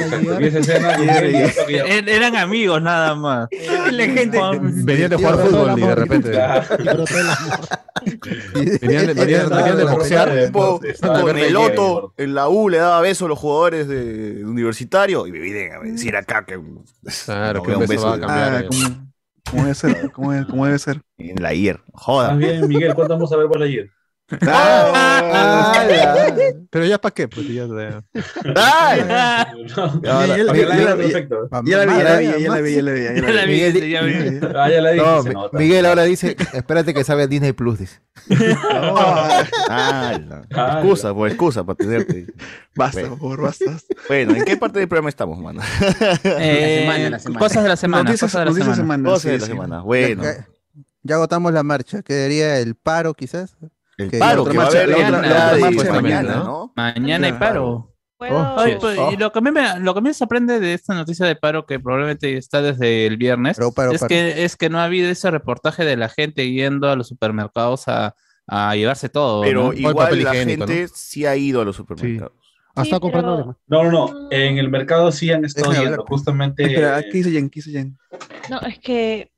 Er- 1.70 2.10
Eran 2.10 2.36
amigos 2.36 2.82
nada 2.82 3.14
más. 3.16 3.48
La 3.92 4.04
gente. 4.06 4.40
Venían 4.62 5.10
de 5.12 5.16
jugar 5.18 5.38
fútbol 5.40 5.78
y 5.78 5.82
de 5.82 5.96
repente. 5.96 6.30
Venían 8.82 9.08
de, 9.08 9.14
venían- 9.14 9.50
de 9.78 9.84
boxear. 9.86 10.52
Con 10.52 11.38
el 11.38 11.56
Otto 11.56 12.14
en 12.18 12.34
la 12.34 12.48
U 12.50 12.70
le 12.70 12.78
daba 12.78 13.02
besos 13.02 13.26
a 13.26 13.30
los 13.30 13.38
jugadores 13.40 13.88
de 13.88 14.44
universitario 14.46 15.28
y 15.28 15.32
me 15.32 15.40
vienen 15.40 15.74
a 15.74 15.80
decir 15.80 16.16
acá 16.16 16.39
que 16.46 16.60
Claro, 17.26 17.60
no 17.60 17.64
que 17.64 17.76
un 17.76 17.88
beso 17.88 18.08
va 18.08 18.16
a 18.16 18.20
cambiar. 18.20 18.54
Ah, 18.54 18.60
eh. 18.62 18.68
¿cómo, 18.68 19.12
cómo 19.50 19.64
debe 19.64 19.76
ser? 19.76 20.12
¿Cómo, 20.12 20.34
es- 20.34 20.46
cómo 20.46 20.66
debe 20.66 20.80
ser? 20.80 21.02
en 21.18 21.42
la 21.42 21.54
IER. 21.54 21.80
Más 21.80 22.04
Joda. 22.04 22.34
bien, 22.38 22.68
Miguel, 22.68 22.94
¿cuándo 22.96 23.16
vamos 23.16 23.32
a 23.34 23.38
ver 23.38 23.48
Buzz 23.48 23.60
Lightyear? 23.60 23.88
Pero 23.88 23.99
ya 26.88 26.98
para 27.02 27.14
qué, 27.14 27.28
pues 27.28 27.48
ya. 27.48 27.66
No, 27.68 27.80
Ya, 30.04 30.18
para 30.18 30.36
que 30.36 30.44
la 30.44 30.54
ya, 30.54 30.56
vean 30.68 30.80
ya, 30.80 30.96
perfecto. 30.96 31.50
Ya 31.66 31.78
la 31.78 31.86
vi, 31.86 31.98
ya 31.98 32.04
la 32.04 32.18
vi, 32.20 32.26
ya 32.44 32.50
la 32.52 32.62
vi, 32.62 32.76
ya 32.76 32.82
la 32.84 32.92
vi. 32.92 33.04
ya 33.04 33.14
Ya 33.14 33.22
la 33.22 33.32
la 33.32 33.46
vi. 33.46 33.72
vi, 35.00 35.58
Miguel-. 35.58 35.86
Ah, 35.86 35.90
ahora 35.90 36.04
dice, 36.04 36.36
espérate 36.54 36.94
que 36.94 37.04
salga 37.04 37.28
Disney 37.28 37.54
Plus, 37.54 37.80
dice. 37.80 38.00
Ah, 39.72 40.20
la- 40.28 40.42
excusa, 40.76 41.14
pues 41.14 41.34
excusa 41.34 41.64
para 41.64 41.76
tenerte. 41.78 42.26
Basta, 42.76 43.02
Bueno. 43.02 43.18
por 43.18 43.20
favor, 43.20 43.42
basta. 43.44 43.78
Bueno, 44.08 44.36
¿en 44.36 44.44
qué 44.46 44.58
parte 44.58 44.80
del 44.80 44.88
programa 44.88 45.10
estamos, 45.10 45.40
mano? 45.40 45.62
Eh, 46.24 46.86
La 47.10 47.20
semana, 47.20 47.20
la 47.20 47.20
semana. 47.20 47.40
Cosas 47.40 47.64
de 47.64 47.70
la 47.70 47.76
semana. 47.78 48.04
Noticias, 48.04 48.32
cosas 48.32 48.56
de 48.56 48.66
la 48.66 48.76
semana. 48.76 49.10
Cosas 49.10 49.32
de 49.32 49.40
la 49.40 49.46
semana. 49.46 49.82
Bueno, 49.82 50.24
ya 51.04 51.16
agotamos 51.16 51.54
la 51.54 51.64
marcha. 51.64 52.02
Quedaría 52.02 52.60
el 52.60 52.76
paro, 52.76 53.14
quizás. 53.14 53.56
El 54.00 54.12
paro 54.20 54.46
que 54.46 54.58
va 54.58 54.64
a 54.66 54.68
haber 54.68 54.90
mañana, 54.90 56.02
mañana, 56.02 56.36
¿no? 56.36 56.74
Mañana 56.76 57.28
hay 57.28 57.34
paro. 57.34 57.94
Ay, 58.22 58.76
pues, 58.80 59.00
y 59.14 59.18
lo 59.18 59.32
que, 59.32 59.40
a 59.40 59.42
mí 59.42 59.50
me, 59.52 59.80
lo 59.80 59.94
que 59.94 60.00
a 60.00 60.02
mí 60.02 60.10
me 60.10 60.14
sorprende 60.14 60.60
de 60.60 60.74
esta 60.74 60.94
noticia 60.94 61.26
de 61.26 61.38
paro, 61.38 61.66
que 61.66 61.80
probablemente 61.80 62.36
está 62.36 62.62
desde 62.62 63.06
el 63.06 63.16
viernes, 63.16 63.58
es, 63.58 63.74
paro. 63.74 63.92
Que, 64.10 64.44
es 64.44 64.58
que 64.58 64.70
no 64.70 64.80
ha 64.80 64.84
habido 64.84 65.10
ese 65.10 65.32
reportaje 65.32 65.86
de 65.86 65.96
la 65.96 66.10
gente 66.10 66.52
yendo 66.52 66.90
a 66.90 66.98
los 66.98 67.08
supermercados 67.08 67.88
a, 67.88 68.16
a 68.46 68.76
llevarse 68.76 69.08
todo. 69.08 69.42
Pero 69.44 69.68
¿no? 69.68 69.74
igual 69.74 70.22
la 70.22 70.34
gente 70.34 70.90
sí 70.94 71.26
ha 71.26 71.36
ido 71.38 71.62
a 71.62 71.66
los 71.66 71.78
supermercados. 71.78 72.34
Hasta 72.76 73.00
comprando 73.00 73.58
pero- 73.68 73.84
No, 73.84 73.92
no, 73.92 74.08
no. 74.14 74.28
En 74.32 74.58
el 74.58 74.70
mercado 74.70 75.12
sí 75.12 75.32
han 75.32 75.44
estado 75.46 75.70
Déjame 75.72 75.88
yendo. 75.88 76.02
hablar. 76.02 76.10
Justamente. 76.10 76.64
Espera, 76.64 77.02
¿qué 77.02 77.12
dice 77.12 77.32
Jen? 77.32 77.50
¿Qué 77.50 77.60
dice 77.60 77.72
Jen? 77.72 77.98
No, 78.50 78.60
es 78.62 78.80
que, 78.80 79.32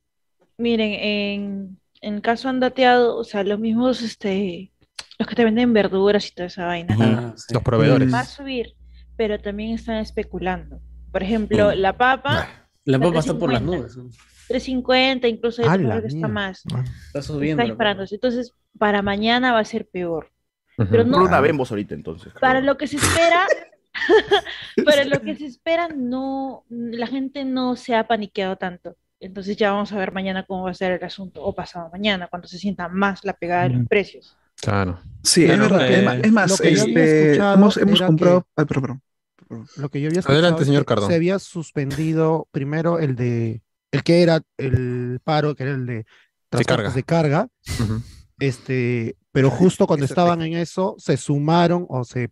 miren, 0.57 0.91
en, 0.91 1.80
en 2.01 2.21
caso 2.21 2.49
han 2.49 2.59
dateado, 2.59 3.15
o 3.15 3.23
sea, 3.23 3.43
los 3.43 3.59
mismos, 3.59 4.01
este, 4.01 4.71
los 5.19 5.27
que 5.27 5.35
te 5.35 5.43
venden 5.43 5.71
verduras 5.73 6.27
y 6.27 6.33
toda 6.33 6.47
esa 6.47 6.65
vaina. 6.65 6.95
Ujú. 6.95 7.35
Los 7.53 7.63
proveedores. 7.63 8.13
Va 8.13 8.21
a 8.21 8.25
subir, 8.25 8.75
pero 9.15 9.39
también 9.39 9.75
están 9.75 9.97
especulando. 9.97 10.81
Por 11.11 11.23
ejemplo, 11.23 11.73
la 11.75 11.95
papa. 11.95 12.67
La 12.85 12.97
está 12.97 13.07
papa 13.07 13.19
está 13.19 13.37
por 13.37 13.51
las 13.53 13.61
3.50. 13.61 13.65
nubes. 13.65 13.93
350, 14.47 15.27
incluso 15.27 15.61
hay 15.61 15.67
¡A 15.67 15.73
otros 15.73 15.87
la 15.87 16.01
que 16.01 16.07
está 16.07 16.27
más. 16.27 16.63
Está 17.07 17.21
subiendo. 17.21 17.61
Está 17.61 17.71
disparándose. 17.71 18.15
Entonces, 18.15 18.53
para 18.77 19.01
mañana 19.01 19.53
va 19.53 19.59
a 19.59 19.65
ser 19.65 19.87
peor. 19.87 20.31
Pero 20.77 20.89
Pero 20.89 21.03
no, 21.05 21.23
una 21.23 21.39
Bembos 21.41 21.71
ahorita 21.71 21.93
entonces. 21.93 22.33
para 22.39 22.61
lo 22.61 22.77
que 22.77 22.87
se 22.87 22.97
espera, 22.97 23.45
para 24.85 25.05
lo 25.05 25.21
que 25.21 25.35
se 25.35 25.45
espera, 25.45 25.89
no, 25.89 26.65
la 26.69 27.07
gente 27.07 27.45
no 27.45 27.75
se 27.75 27.95
ha 27.95 28.07
paniqueado 28.07 28.55
tanto. 28.55 28.95
Entonces 29.21 29.55
ya 29.55 29.71
vamos 29.71 29.91
a 29.93 29.97
ver 29.97 30.11
mañana 30.11 30.45
cómo 30.45 30.63
va 30.63 30.71
a 30.71 30.73
ser 30.73 30.91
el 30.93 31.03
asunto, 31.03 31.43
o 31.43 31.53
pasado 31.55 31.89
mañana, 31.91 32.27
cuando 32.27 32.47
se 32.47 32.57
sienta 32.57 32.89
más 32.89 33.23
la 33.23 33.33
pegada 33.33 33.63
de 33.63 33.75
los 33.75 33.87
precios. 33.87 34.35
Claro. 34.59 34.99
Sí, 35.23 35.45
Claro, 35.45 35.63
es 35.65 35.69
verdad. 35.71 35.87
que- 36.21 36.27
es 36.27 36.33
más- 36.33 36.59
este, 36.61 37.35
hemos, 37.35 37.77
hemos 37.77 38.01
comprado. 38.01 38.47
Ay, 38.55 38.65
perdón, 38.65 39.01
perdón. 39.47 39.67
Lo 39.77 39.89
que 39.89 40.01
yo 40.01 40.07
había 40.09 40.19
escuchado 40.19 40.39
Adelante, 40.39 40.65
señor 40.65 40.85
Cardón. 40.85 41.09
Se 41.09 41.15
había 41.15 41.39
suspendido 41.39 42.47
primero 42.51 42.99
el 42.99 43.15
de 43.15 43.61
el 43.91 44.03
que 44.03 44.21
era 44.23 44.41
el 44.57 45.19
paro, 45.23 45.53
que 45.55 45.63
era 45.63 45.73
el 45.73 45.85
de 45.85 46.05
transportes 46.49 46.93
carga. 46.93 46.93
de 46.95 47.03
carga, 47.03 47.47
este, 48.39 49.17
pero 49.31 49.49
justo 49.49 49.85
cuando 49.87 50.05
estaban 50.05 50.41
en 50.41 50.53
eso, 50.53 50.95
se 50.97 51.17
sumaron 51.17 51.85
o 51.89 52.03
se, 52.03 52.29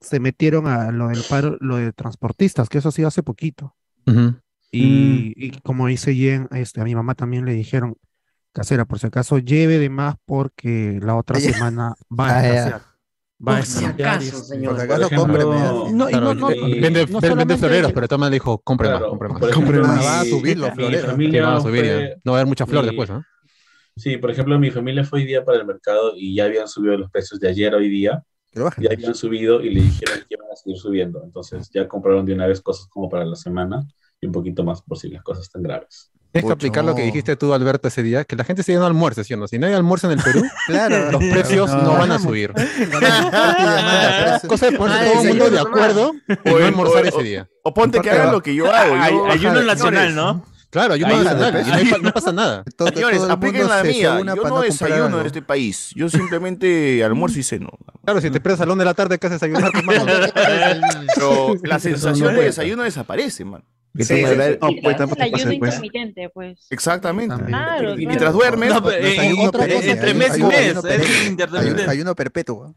se 0.00 0.20
metieron 0.20 0.66
a 0.66 0.90
lo 0.92 1.08
del 1.08 1.22
paro, 1.28 1.56
lo 1.60 1.76
de 1.76 1.92
transportistas, 1.92 2.68
que 2.68 2.78
eso 2.78 2.88
ha 2.88 2.92
sido 2.92 3.08
hace 3.08 3.22
poquito. 3.22 3.74
Ujú. 4.06 4.34
Y, 4.72 5.32
y 5.36 5.50
como 5.60 5.86
dice 5.86 6.14
Jen, 6.14 6.48
este, 6.52 6.80
a 6.80 6.84
mi 6.84 6.94
mamá 6.94 7.14
también 7.14 7.44
le 7.44 7.52
dijeron, 7.52 7.96
casera, 8.52 8.84
por 8.84 8.98
si 8.98 9.06
acaso, 9.06 9.38
lleve 9.38 9.78
de 9.78 9.88
más 9.90 10.16
porque 10.24 10.98
la 11.02 11.16
otra 11.16 11.38
semana 11.40 11.94
va 12.10 12.28
a 12.28 12.38
Ah, 12.38 12.46
escasear. 12.46 12.82
Va 13.46 13.56
a 13.56 13.60
escasear 13.60 13.94
vende, 16.80 17.04
vende- 17.06 17.56
floreros, 17.58 17.92
pero 17.92 18.08
toma 18.08 18.28
le 18.30 18.34
dijo, 18.34 18.58
compre 18.58 18.88
más, 18.88 18.98
Claro, 18.98 19.10
compre 19.10 19.28
más. 19.28 19.42
Compre 19.54 19.80
más. 19.80 20.04
Va 20.04 20.20
a 20.20 20.24
subir 20.24 20.58
los 20.58 20.70
mi 20.70 20.76
floreros. 20.76 21.06
Va 21.44 21.56
a 21.56 21.60
subir 21.60 21.84
fue- 21.84 22.08
ya. 22.10 22.16
No 22.24 22.32
va 22.32 22.38
a 22.38 22.40
haber 22.40 22.46
mucha 22.48 22.66
flor 22.66 22.84
después, 22.84 23.10
¿no? 23.10 23.22
Sí, 23.96 24.16
por 24.18 24.30
ejemplo, 24.30 24.58
mi 24.58 24.70
familia 24.70 25.04
fue 25.04 25.20
hoy 25.20 25.26
día 25.26 25.44
para 25.44 25.58
el 25.58 25.66
mercado 25.66 26.12
y 26.16 26.34
ya 26.34 26.44
habían 26.44 26.68
subido 26.68 26.98
los 26.98 27.10
precios 27.10 27.40
de 27.40 27.48
ayer 27.48 27.72
a 27.74 27.78
hoy 27.78 27.88
día. 27.88 28.22
Ya 28.78 28.90
habían 28.92 29.14
subido 29.14 29.60
y 29.62 29.70
le 29.70 29.82
dijeron 29.82 30.18
que 30.28 30.34
iban 30.34 30.50
a 30.50 30.56
seguir 30.56 30.78
subiendo. 30.78 31.22
Entonces 31.24 31.70
ya 31.72 31.86
compraron 31.88 32.24
de 32.24 32.32
una 32.34 32.46
vez 32.46 32.60
cosas 32.60 32.86
como 32.88 33.08
para 33.08 33.24
la 33.24 33.36
semana 33.36 33.86
y 34.20 34.26
un 34.26 34.32
poquito 34.32 34.64
más 34.64 34.82
por 34.82 34.98
si 34.98 35.08
las 35.10 35.22
cosas 35.22 35.44
están 35.44 35.62
graves. 35.62 36.10
Tienes 36.32 36.48
que 36.48 36.52
aplicar 36.52 36.84
lo 36.84 36.94
que 36.94 37.02
dijiste 37.02 37.34
tú, 37.36 37.54
Alberto, 37.54 37.88
ese 37.88 38.02
día, 38.02 38.24
que 38.24 38.36
la 38.36 38.44
gente 38.44 38.62
sigue 38.62 38.76
no 38.78 38.84
almuerce, 38.84 39.24
¿sí 39.24 39.32
o 39.32 39.38
no? 39.38 39.48
Si 39.48 39.58
no 39.58 39.66
hay 39.68 39.72
almuerzo 39.72 40.10
en 40.10 40.18
el 40.18 40.24
Perú, 40.24 40.42
Claro. 40.66 41.10
los 41.10 41.22
precios 41.24 41.70
no, 41.70 41.92
van 41.94 42.12
a 42.12 42.18
subir. 42.18 42.52
Cosa 44.46 44.70
de 44.70 44.76
ponerse 44.76 45.10
todo 45.12 45.22
el 45.22 45.28
mundo 45.28 45.50
de 45.50 45.60
acuerdo 45.60 46.12
y 46.28 46.50
no 46.50 46.56
almorzar 46.66 47.06
ese 47.06 47.22
día. 47.22 47.48
O 47.62 47.72
ponte 47.72 48.00
que 48.00 48.10
hagan 48.10 48.32
lo 48.32 48.42
que 48.42 48.54
yo 48.54 48.70
hago. 48.70 48.94
Ayuno 49.30 49.62
nacional, 49.62 50.14
¿no? 50.14 50.44
Claro, 50.68 50.94
ayuno 50.94 51.14
Ahí 51.14 51.24
nacional, 51.24 51.62
y 51.64 51.70
no, 51.70 51.74
hay 51.76 51.84
pa- 51.86 51.98
no 51.98 52.12
pasa 52.12 52.32
nada. 52.34 52.64
Todo- 52.76 52.88
Señores, 52.88 53.18
todo 53.20 53.32
apliquen 53.32 53.66
la 53.68 53.82
mía. 53.82 54.20
Yo 54.34 54.34
no 54.48 54.60
desayuno 54.60 55.20
en 55.20 55.26
este 55.26 55.40
país. 55.40 55.90
Yo 55.94 56.10
simplemente 56.10 57.02
almuerzo 57.02 57.38
y 57.38 57.42
ceno. 57.44 57.70
Claro, 58.04 58.20
si 58.20 58.30
te 58.30 58.36
esperas 58.38 58.60
al 58.60 58.68
1 58.70 58.76
de 58.80 58.84
la 58.84 58.92
tarde, 58.94 59.18
¿qué 59.18 59.26
haces 59.28 59.40
desayunar? 59.40 59.70
Pero 61.14 61.54
la 61.62 61.78
sensación 61.78 62.34
de 62.34 62.42
desayuno 62.42 62.82
desaparece, 62.82 63.44
man. 63.44 63.64
Sí, 63.98 64.04
Sí, 64.04 64.14
sí, 64.16 64.26
sí, 64.26 64.58
no, 64.60 64.70
Y 64.70 64.80
pues 64.80 64.96
el 64.96 65.22
ayuno 65.22 65.58
pues. 65.58 65.74
intermitente, 65.74 66.28
pues. 66.30 66.66
Exactamente. 66.70 67.34
Claro, 67.44 67.44
Y 67.44 67.48
claro. 67.48 67.96
mientras 67.96 68.32
duermes, 68.32 68.70
No, 68.70 68.82
pero, 68.82 69.06
eh, 69.06 69.34
otra 69.46 69.60
perenne, 69.60 69.80
cosa, 69.80 69.92
entre 69.92 70.14
mes 70.14 70.38
y 70.38 70.42
mes, 70.42 70.76
es 70.76 70.84
Ayuno- 70.84 71.26
intermitente. 71.30 71.90
Ayuno 71.90 72.14
perpetuo. 72.14 72.74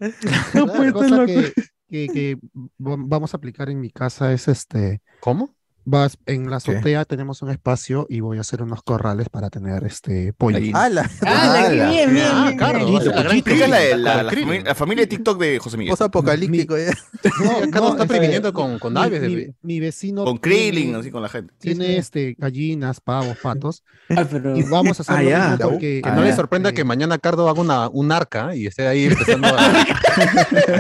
Otra 0.61 0.91
cosa 0.93 1.26
que, 1.26 1.53
que, 1.89 2.07
que 2.07 2.36
va- 2.80 2.95
vamos 2.97 3.34
a 3.34 3.38
aplicar 3.38 3.70
en 3.70 3.80
mi 3.80 3.89
casa 3.91 4.32
es 4.34 4.47
este, 4.47 5.01
¿Cómo? 5.20 5.55
Vas, 5.89 6.17
en 6.25 6.49
la 6.49 6.57
azotea 6.57 7.03
tenemos 7.05 7.41
un 7.41 7.49
espacio 7.49 8.05
y 8.09 8.19
voy 8.19 8.37
a 8.37 8.41
hacer 8.41 8.61
unos 8.61 8.83
corrales 8.83 9.29
para 9.29 9.49
tener 9.49 9.83
este 9.85 10.33
pollo. 10.33 10.59
¡Hala! 10.77 11.09
¡Hala, 11.21 11.69
qué 11.69 11.75
bien, 11.89 12.13
bien! 12.13 12.25
Ah, 12.31 12.43
bien, 12.45 12.57
claro, 12.57 12.85
bien! 12.85 12.93
la 13.05 13.23
gran 13.23 13.43
familia, 13.43 14.63
la 14.63 14.75
familia 14.75 15.03
de 15.03 15.07
TikTok 15.07 15.39
de 15.39 15.59
José 15.59 15.77
Miguel. 15.77 15.91
Post 15.91 16.01
apocalíptico. 16.03 16.77
ya. 16.77 16.91
No, 17.43 17.57
Acá 17.57 17.79
no 17.79 17.81
no, 17.81 17.89
está 17.89 18.03
este, 18.03 18.07
previniendo 18.07 18.53
con, 18.53 18.79
con 18.79 18.93
mi, 18.93 18.99
aves. 18.99 19.21
mi- 19.21 19.47
mi 19.61 19.79
vecino 19.81 20.23
Con 20.23 20.37
Krillin, 20.37 20.95
así 20.95 21.11
con 21.11 21.21
la 21.21 21.27
gente. 21.29 21.53
tiene 21.59 21.97
este 21.97 22.35
gallinas, 22.37 23.01
pavos, 23.01 23.37
patos 23.41 23.83
Ah, 24.09 24.25
pero... 24.29 24.55
y 24.57 24.63
vamos 24.63 24.99
a 24.99 25.01
hacer 25.03 25.15
Ah, 25.17 25.21
lo 25.21 25.29
ya. 25.29 25.49
mismo 25.49 25.69
porque 25.71 26.01
Que 26.03 26.09
no 26.11 26.21
le 26.23 26.29
Ah, 26.31 26.35
sorprenda 26.35 26.69
eh, 26.69 26.73
que 26.73 26.83
mañana 26.85 27.17
Cardo 27.17 27.49
haga 27.49 27.59
una, 27.59 27.89
un 27.89 28.11
arca 28.11 28.55
y 28.55 28.67
esté 28.67 28.87
ahí 28.87 29.05
empezando 29.05 29.47
a 29.47 29.57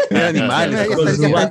animales. 0.27 0.87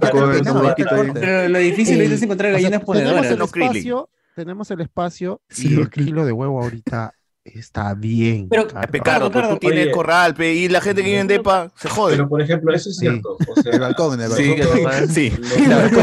Pero 0.08 1.48
lo 1.48 1.58
difícil 1.58 2.00
es 2.00 2.22
encontrar 2.22 2.52
gallinas 2.52 2.82
ponedoras. 2.82 3.26
Espacio, 3.48 4.08
tenemos 4.34 4.70
el 4.70 4.80
espacio 4.80 5.40
Sí, 5.48 5.74
y 5.74 5.80
el 5.80 5.90
kilo 5.90 6.24
de 6.24 6.32
huevo 6.32 6.62
ahorita 6.62 7.14
está 7.44 7.94
bien. 7.94 8.46
Pero- 8.50 8.68
caro. 8.68 8.90
Pe, 8.92 9.00
Cardo, 9.00 9.30
Cardo, 9.30 9.54
tú 9.54 9.58
tienes 9.60 9.84
oye. 9.86 9.90
corral, 9.92 10.34
pe, 10.34 10.52
y 10.54 10.68
la 10.68 10.80
gente 10.82 11.02
que 11.02 11.08
vive 11.08 11.20
en 11.20 11.26
Depa 11.28 11.72
se 11.76 11.88
jode. 11.88 12.14
Pero 12.16 12.28
por 12.28 12.42
ejemplo, 12.42 12.74
eso 12.74 12.90
es 12.90 12.96
Sí. 12.96 13.06
cierto. 13.06 13.36
O 13.48 13.54
sea, 13.62 13.72
El 13.72 13.80
balcón, 13.80 14.20
en 14.20 14.26
el 14.26 14.32
Sí, 14.32 14.54
balcón. 14.84 15.08
Sí, 15.08 15.32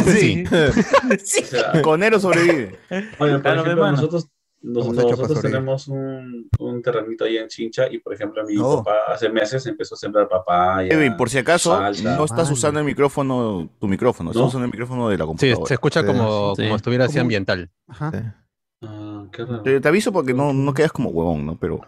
sí. 0.06 0.44
o 0.50 1.46
sea, 1.46 1.82
Conero 1.82 2.20
sobrevive. 2.20 2.80
Oye, 3.20 3.34
por 3.34 3.42
Claro, 3.42 3.62
ejemplo, 3.62 3.92
nosotros, 3.92 4.28
nos- 4.66 4.88
nosotros 4.94 5.42
tenemos 5.42 5.88
un, 5.88 6.50
un 6.60 6.82
terrenito 6.82 7.24
ahí 7.26 7.38
en 7.38 7.48
Chincha 7.48 7.88
y, 7.90 8.00
por 8.00 8.14
ejemplo, 8.14 8.44
mi 8.46 8.56
No. 8.56 8.78
papá 8.84 9.14
hace 9.14 9.30
meses 9.30 9.66
empezó 9.68 9.96
a 9.96 9.98
sembrar 9.98 10.28
papaya. 10.28 10.94
Edwin, 10.94 11.16
por 11.16 11.30
si 11.30 11.38
acaso, 11.38 11.78
salsa. 11.78 12.16
no 12.18 12.26
estás 12.26 12.50
usando 12.52 12.80
el 12.80 12.86
micrófono, 12.86 13.70
tu 13.80 13.88
micrófono, 13.88 14.32
estás 14.32 14.42
¿No? 14.42 14.48
usando 14.48 14.66
el 14.66 14.72
micrófono 14.72 15.10
de 15.10 15.18
la 15.18 15.24
Sí, 15.24 15.28
computadora. 15.28 15.68
se 15.68 15.74
escucha 15.76 16.02
Sí. 16.02 16.08
como, 16.08 16.56
Sí. 16.56 16.64
como 16.64 16.76
estuviera 16.76 17.06
así 17.06 17.20
ambiental. 17.20 17.70
Ajá. 17.88 18.36
Ah, 18.82 19.26
qué 19.32 19.46
raro. 19.46 19.62
Te, 19.64 19.80
te 19.80 19.88
aviso 19.88 20.12
porque 20.12 20.34
no, 20.34 20.54
no 20.54 20.74
quedas 20.74 20.92
como 20.92 21.10
huevón, 21.10 21.46
¿no? 21.46 21.58
Pero 21.58 21.82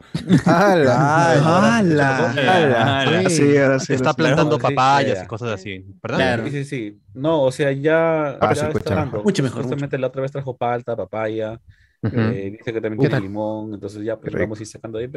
¡Hala! 0.45 1.83
Ah, 2.39 3.23
Sí. 3.29 3.35
Sí, 3.35 3.57
ahora 3.57 3.79
sí. 3.79 3.93
Está 3.93 4.09
ahora 4.09 4.13
sí. 4.13 4.17
plantando 4.17 4.55
sí, 4.55 4.61
papayas 4.61 5.17
ya. 5.19 5.23
y 5.23 5.27
cosas 5.27 5.49
así, 5.51 5.85
¿verdad? 6.01 6.17
Claro. 6.17 6.43
Sí, 6.45 6.51
sí, 6.51 6.63
sí. 6.65 7.01
No, 7.13 7.43
o 7.43 7.51
sea, 7.51 7.71
ya, 7.71 8.29
Ah, 8.39 8.49
ya 8.49 8.55
se 8.55 8.65
escucha 8.67 8.89
está 8.89 9.05
mejor. 9.05 9.23
Mucho 9.23 9.43
mejor, 9.43 9.61
Justamente 9.63 9.97
la 9.97 10.07
otra 10.07 10.21
vez 10.21 10.31
trajo 10.31 10.55
palta, 10.57 10.95
papaya. 10.95 11.59
Ujú. 12.03 12.15
eh, 12.15 12.51
dice 12.57 12.71
que 12.73 12.79
también 12.81 12.93
¿Qué 12.93 12.99
tiene 13.07 13.09
tal? 13.15 13.23
limón. 13.23 13.73
Entonces 13.73 14.03
ya, 14.03 14.17
pues 14.19 14.33
vamos 14.33 14.59
a 14.59 14.61
ir 14.61 14.67
sacando 14.67 14.97
ahí. 14.99 15.09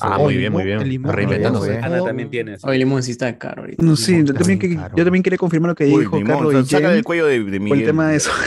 Ah, 0.00 0.18
muy 0.18 0.36
bien, 0.36 0.52
muy 0.52 0.62
el 0.62 0.68
bien. 0.68 0.88
limón, 0.88 1.12
Reinventándose. 1.14 1.70
el 1.70 1.76
limón, 1.80 1.92
Ana 1.94 2.04
también 2.04 2.30
tiene. 2.30 2.56
Hoy 2.62 2.72
el 2.74 2.78
limón 2.80 3.02
sí 3.02 3.12
está 3.12 3.38
caro 3.38 3.62
ahorita. 3.62 3.82
No, 3.84 3.96
sí, 3.96 4.22
yo 4.24 4.34
también, 4.34 4.58
que- 4.58 4.76
caro. 4.76 4.94
yo 4.96 5.04
también 5.04 5.22
quería 5.22 5.38
confirmar 5.38 5.70
lo 5.70 5.74
que 5.74 5.84
Uy, 5.86 6.00
dijo 6.00 6.16
limón, 6.18 6.36
Carlos 6.36 6.66
y 6.66 6.68
saca 6.70 6.86
Jen 6.88 6.94
del 6.96 7.04
cuello 7.04 7.26
de, 7.26 7.38
de 7.38 7.44
por 7.44 7.54
el 7.54 7.60
Miguel. 7.60 7.84
tema 7.86 8.08
de 8.08 8.16
eso. 8.16 8.30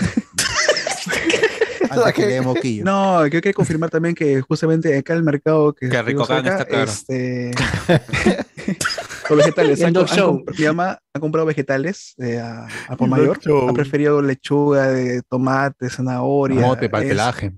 Que 2.16 2.22
le 2.22 2.28
dé 2.36 2.42
moquillo. 2.42 2.86
No, 2.86 3.26
yo 3.26 3.42
quería 3.42 3.52
confirmar 3.54 3.90
también 3.90 4.16
que 4.16 4.40
justamente 4.42 4.98
acá 4.98 5.14
el 5.14 5.24
mercado 5.24 5.74
que 5.74 5.90
Qué 5.90 6.02
rico, 6.02 6.24
acá 6.24 6.38
está 6.40 6.66
caro. 6.66 6.84
este, 6.90 7.52
los 9.30 9.38
vegetales. 9.38 9.80
El 9.82 9.88
han- 9.88 9.98
han 9.98 10.06
show. 10.08 10.40
comp- 10.46 10.58
mi 10.58 10.66
mamá 10.68 11.00
ha 11.14 11.20
comprado 11.20 11.46
vegetales 11.46 12.16
eh, 12.18 12.40
a, 12.40 12.66
a 12.88 12.96
por 12.96 13.10
mayor. 13.10 13.40
Ha 13.70 13.74
preferido 13.74 14.22
lechuga, 14.22 14.88
de 14.88 15.22
tomate, 15.24 15.90
zanahoria. 15.90 16.62
Mote 16.62 16.88
para 16.88 17.04
el 17.04 17.10
pelaje. 17.10 17.52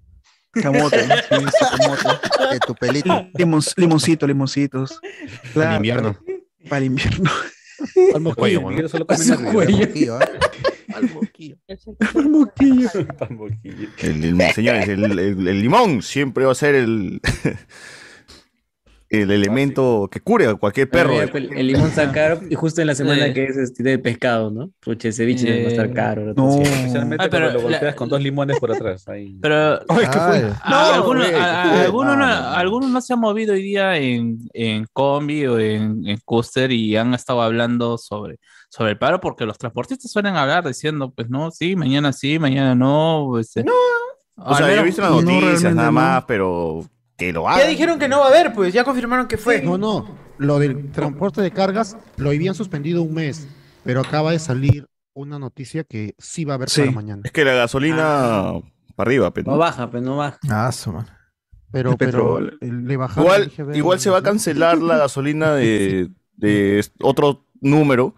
Camote, 0.62 1.08
¿no? 1.08 1.16
Sí, 1.16 1.46
sí, 1.60 1.66
camote. 1.78 2.04
Que 2.52 2.60
tu 2.60 2.76
pelito. 2.76 3.10
Limons- 3.34 3.74
limoncito, 3.76 4.28
limoncitos. 4.28 5.00
Claro, 5.54 5.76
invierno. 5.78 6.18
Para 6.70 6.78
el 6.80 6.86
invierno. 6.86 7.30
Al 8.16 8.36
cuello, 8.36 8.62
¿no? 8.62 8.70
Miguel 8.70 8.88
solo 8.90 9.06
come 9.06 9.20
Su 9.20 9.32
nervios. 9.42 9.54
cuello. 9.54 10.20
Moquillo. 11.16 11.58
Pan 12.08 12.30
moquillo. 12.32 12.90
El, 14.00 14.24
el- 14.42 14.52
señores, 14.54 14.88
el, 14.88 15.04
el- 15.20 15.48
el 15.48 15.62
limón 15.62 16.02
siempre 16.02 16.46
va 16.46 16.52
a 16.52 16.56
ser 16.56 16.76
el. 16.76 17.20
El 19.22 19.32
elemento 19.32 20.10
que 20.12 20.20
cure 20.20 20.48
a 20.48 20.56
cualquier 20.56 20.90
perro. 20.90 21.14
Ah, 21.20 21.26
ya, 21.26 21.32
pues, 21.32 21.46
el 21.56 21.68
limón 21.68 21.90
está 21.90 22.12
caro 22.12 22.40
y 22.50 22.56
justo 22.56 22.82
en 22.82 22.88
la 22.88 22.96
semana 22.96 23.28
Sí. 23.28 23.34
que 23.34 23.44
es 23.46 23.58
este 23.58 23.84
de 23.84 24.00
pescado, 24.00 24.50
¿no? 24.52 24.72
Pucha, 24.80 25.10
el 25.10 25.14
ceviche 25.14 25.62
va 25.64 25.68
a 25.68 25.72
estar 25.72 25.86
Eh, 25.88 25.94
caro. 25.94 26.26
la 26.26 26.34
No. 26.34 26.48
cosa. 26.48 26.62
Especialmente 26.64 27.24
Ah, 27.26 27.28
pero 27.30 27.46
cuando 27.46 27.62
lo 27.62 27.70
la- 27.70 27.78
golpeas 27.78 27.96
con 27.96 28.10
dos 28.10 28.22
limones 28.22 28.60
por 28.60 28.72
atrás. 28.72 29.08
Ahí. 29.08 29.38
Pero 29.42 29.80
Ay, 29.90 30.06
¿qué 30.12 30.20
fue? 30.20 30.42
No, 30.70 30.76
algunos, 30.78 31.28
güey, 31.28 31.36
a- 31.36 31.38
¿qué 31.38 31.70
a- 31.70 31.72
fue? 31.74 31.82
algunos, 31.86 32.18
no, 32.18 32.26
Ah. 32.26 32.58
algunos 32.60 32.90
no 32.90 33.02
se 33.02 33.14
han 33.14 33.20
movido 33.20 33.54
hoy 33.54 33.62
día 33.62 33.98
en, 33.98 34.38
en 34.54 34.86
combi 34.94 35.46
o 35.46 35.60
en, 35.60 36.08
en 36.08 36.20
Custer 36.26 36.72
y 36.72 36.96
han 36.98 37.14
estado 37.14 37.42
hablando 37.42 37.98
sobre, 37.98 38.40
sobre 38.70 38.92
el 38.92 38.98
paro 38.98 39.20
porque 39.20 39.46
los 39.46 39.58
transportistas 39.58 40.12
suelen 40.12 40.36
hablar 40.36 40.66
diciendo, 40.68 41.12
pues 41.16 41.30
no, 41.30 41.52
sí, 41.52 41.76
mañana 41.76 42.14
sí, 42.14 42.40
mañana 42.40 42.74
no. 42.76 43.28
Pues, 43.30 43.54
no. 43.58 43.72
O 44.36 44.56
sea, 44.56 44.68
yo 44.74 44.82
he 44.82 44.84
visto 44.84 45.02
las 45.02 45.12
noticias 45.12 45.76
nada 45.76 45.92
más, 45.92 46.24
pero 46.28 46.84
que 47.18 47.32
lo 47.34 47.48
hagan. 47.48 47.62
Ya 47.64 47.68
dijeron 47.68 48.00
que 48.00 48.08
no 48.08 48.20
va 48.20 48.26
a 48.26 48.30
haber, 48.30 48.54
pues, 48.54 48.74
ya 48.74 48.84
confirmaron 48.84 49.28
que 49.28 49.38
fue. 49.38 49.62
No, 49.62 49.78
no. 49.78 50.18
Lo 50.38 50.60
del 50.60 50.92
transporte 50.92 51.42
de 51.42 51.52
cargas 51.52 51.96
lo 52.18 52.30
habían 52.30 52.56
suspendido 52.56 53.02
un 53.04 53.14
mes, 53.14 53.48
pero 53.84 54.02
acaba 54.02 54.32
de 54.32 54.40
salir 54.40 54.88
una 55.14 55.38
noticia 55.38 55.84
que 55.84 56.16
sí 56.18 56.44
va 56.44 56.54
a 56.54 56.56
haber 56.56 56.70
Sí. 56.70 56.82
para 56.82 56.92
mañana. 56.92 57.22
Es 57.24 57.32
que 57.32 57.46
la 57.46 57.54
gasolina 57.54 58.54
para 58.96 59.08
arriba, 59.10 59.32
pero 59.32 59.52
No 59.52 59.58
baja, 59.58 59.90
pues 59.92 60.02
no 60.04 60.18
baja. 60.18 60.40
Ah, 60.50 60.72
su. 60.72 60.92
Pero, 61.72 61.92
El 61.92 61.98
pero 61.98 62.40
le 62.62 62.98
bajaron 62.98 63.24
Igual, 63.26 63.76
igual 63.76 64.00
se 64.00 64.10
va 64.10 64.20
a 64.20 64.24
cancelar 64.24 64.78
la 64.80 64.98
gasolina 64.98 65.54
de, 65.54 66.10
de 66.38 66.84
otro 67.02 67.46
número. 67.62 68.16